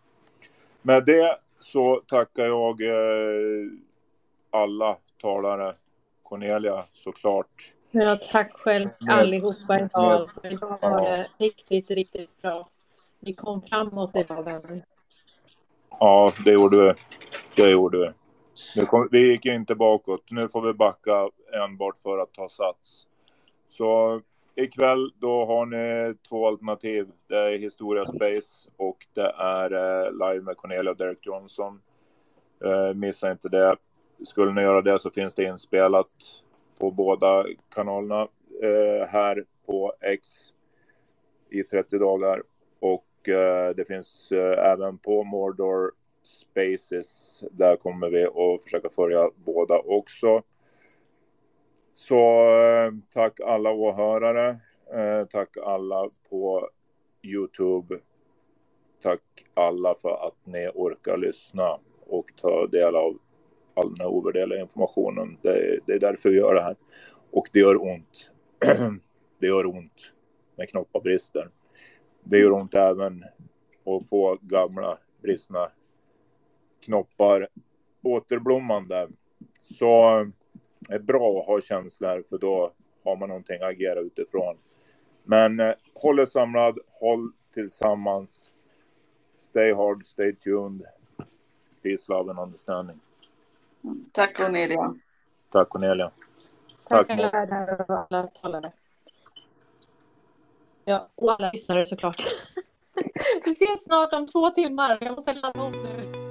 Med 0.81 1.05
det 1.05 1.37
så 1.59 2.01
tackar 2.07 2.45
jag 2.45 2.81
eh, 2.81 3.71
alla 4.51 4.97
talare. 5.21 5.73
Cornelia 6.23 6.83
såklart. 6.93 7.73
Ja, 7.91 8.19
tack 8.31 8.53
själv 8.53 8.89
allihopa 9.07 9.79
idag. 9.79 10.27
idag 10.43 10.77
var 10.81 11.01
det 11.01 11.25
riktigt, 11.37 11.91
riktigt 11.91 12.41
bra. 12.41 12.69
Vi 13.19 13.33
kom 13.33 13.61
framåt 13.61 14.15
idag, 14.15 14.43
vänner. 14.43 14.83
Ja, 15.99 16.31
det 16.45 16.51
gjorde 16.51 16.77
vi. 16.77 16.93
Det 17.55 17.69
gjorde 17.69 17.97
vi. 17.97 18.18
Nu 18.75 18.85
kom, 18.85 19.07
vi 19.11 19.31
gick 19.31 19.45
ju 19.45 19.53
inte 19.55 19.75
bakåt. 19.75 20.31
Nu 20.31 20.49
får 20.49 20.61
vi 20.61 20.73
backa 20.73 21.29
enbart 21.53 21.97
för 21.97 22.17
att 22.17 22.33
ta 22.33 22.49
sats. 22.49 23.07
Så 23.67 24.21
ikväll 24.55 25.11
då 25.19 25.45
har 25.45 25.65
ni 25.65 26.15
två 26.29 26.47
alternativ. 26.47 27.07
Det 27.27 27.37
är 27.37 27.57
Historia 27.57 28.05
Space 28.05 28.69
och 28.77 28.97
det 29.13 29.33
är 29.37 29.71
eh, 29.73 30.11
live 30.11 30.41
med 30.41 30.57
Cornelia 30.57 30.91
och 30.91 30.97
Derek 30.97 31.25
Johnson. 31.25 31.81
Eh, 32.63 32.93
missa 32.93 33.31
inte 33.31 33.49
det. 33.49 33.75
Skulle 34.25 34.51
ni 34.51 34.61
göra 34.61 34.81
det 34.81 34.99
så 34.99 35.11
finns 35.11 35.33
det 35.33 35.43
inspelat 35.43 36.07
på 36.79 36.91
båda 36.91 37.45
kanalerna 37.75 38.27
eh, 38.63 39.07
här 39.07 39.45
på 39.65 39.93
X 40.01 40.27
i 41.49 41.63
30 41.63 41.99
dagar. 41.99 42.43
Och 42.79 43.29
eh, 43.29 43.75
det 43.75 43.85
finns 43.87 44.31
eh, 44.31 44.71
även 44.71 44.97
på 44.97 45.23
Mordor 45.23 45.91
Spaces. 46.23 47.43
Där 47.51 47.75
kommer 47.75 48.09
vi 48.09 48.23
att 48.25 48.63
försöka 48.63 48.89
följa 48.89 49.29
båda 49.45 49.79
också. 49.79 50.41
Så 51.93 52.15
eh, 52.59 52.91
tack 53.13 53.39
alla 53.39 53.71
åhörare. 53.71 54.49
Eh, 54.93 55.25
tack 55.25 55.57
alla 55.57 56.09
på 56.29 56.69
Youtube. 57.23 57.99
Tack 59.01 59.21
alla 59.53 59.95
för 59.95 60.27
att 60.27 60.35
ni 60.45 60.69
orkar 60.75 61.17
lyssna 61.17 61.79
och 62.07 62.25
ta 62.35 62.67
del 62.67 62.95
av 62.95 63.17
all 63.73 63.89
den 63.95 63.99
här 63.99 64.07
ovärderliga 64.13 64.61
informationen. 64.61 65.37
Det, 65.41 65.49
är- 65.49 65.79
det 65.85 65.93
är 65.93 65.99
därför 65.99 66.29
vi 66.29 66.37
gör 66.37 66.53
det 66.55 66.61
här. 66.61 66.75
Och 67.31 67.47
det 67.53 67.59
gör 67.59 67.81
ont. 67.81 68.31
det 69.39 69.47
gör 69.47 69.65
ont 69.65 70.11
när 70.55 70.65
knoppar 70.65 71.01
brister. 71.01 71.49
Det 72.23 72.37
gör 72.39 72.51
ont 72.51 72.73
även 72.73 73.23
att 73.85 74.09
få 74.09 74.37
gamla 74.41 74.97
bristna 75.21 75.71
knoppar 76.85 77.47
återblommande. 78.03 79.07
Så 79.61 80.25
det 80.79 80.93
är 80.93 80.99
bra 80.99 81.39
att 81.39 81.45
ha 81.45 81.61
känslor 81.61 82.23
för 82.29 82.37
då 82.37 82.73
har 83.03 83.15
man 83.15 83.29
någonting 83.29 83.61
att 83.61 83.69
agera 83.69 83.99
utifrån. 83.99 84.55
Men 85.23 85.59
eh, 85.59 85.73
håll 85.93 86.19
er 86.19 86.25
samlad, 86.25 86.79
håll 86.99 87.31
tillsammans. 87.53 88.51
Stay 89.37 89.73
hard, 89.73 90.05
stay 90.05 90.35
tuned. 90.35 90.85
Peace, 91.83 92.05
love 92.07 92.31
and 92.31 92.39
understanding. 92.39 92.99
Tack 94.11 94.37
Cornelia. 94.37 94.95
Tack 95.51 95.69
Cornelia. 95.69 96.11
Tack 96.87 97.07
Tack 97.07 97.19
alla 98.09 98.27
talare. 98.27 98.71
Ja, 100.85 101.09
och 101.15 101.31
alla 101.31 101.51
lyssnare 101.53 101.85
såklart. 101.85 102.23
Vi 103.45 103.51
ses 103.51 103.83
snart 103.83 104.13
om 104.13 104.27
två 104.27 104.49
timmar. 104.49 104.97
Jag 105.01 105.11
måste 105.11 105.33
ladda 105.33 105.61
om 105.61 105.71
nu. 105.71 106.28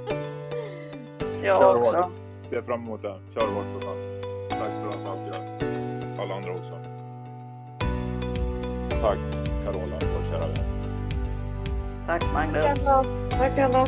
Jag 1.49 1.63
Kör 1.63 1.77
också. 1.77 1.97
hårt. 1.97 2.11
Ser 2.39 2.63
fram 2.63 2.81
emot 2.81 3.03
det. 3.03 3.15
Kör 3.35 3.41
hårt 3.41 3.65
för 3.75 3.81
fan. 3.81 3.97
Tack 4.51 4.73
ska 4.73 4.83
du 4.83 4.87
ha 4.87 4.99
för 4.99 5.11
allt 5.11 5.21
du 5.25 5.31
gör. 5.31 6.23
Alla 6.23 6.35
andra 6.35 6.51
också. 6.53 6.79
Tack 9.03 9.19
Carola, 9.65 9.99
vår 10.01 10.31
kära 10.31 10.47
vän. 10.47 10.57
Tack 12.07 12.25
Magnus. 12.35 12.85
Tack 12.85 12.87
alla. 12.87 13.05
Tack 13.31 13.59
alla. 13.59 13.87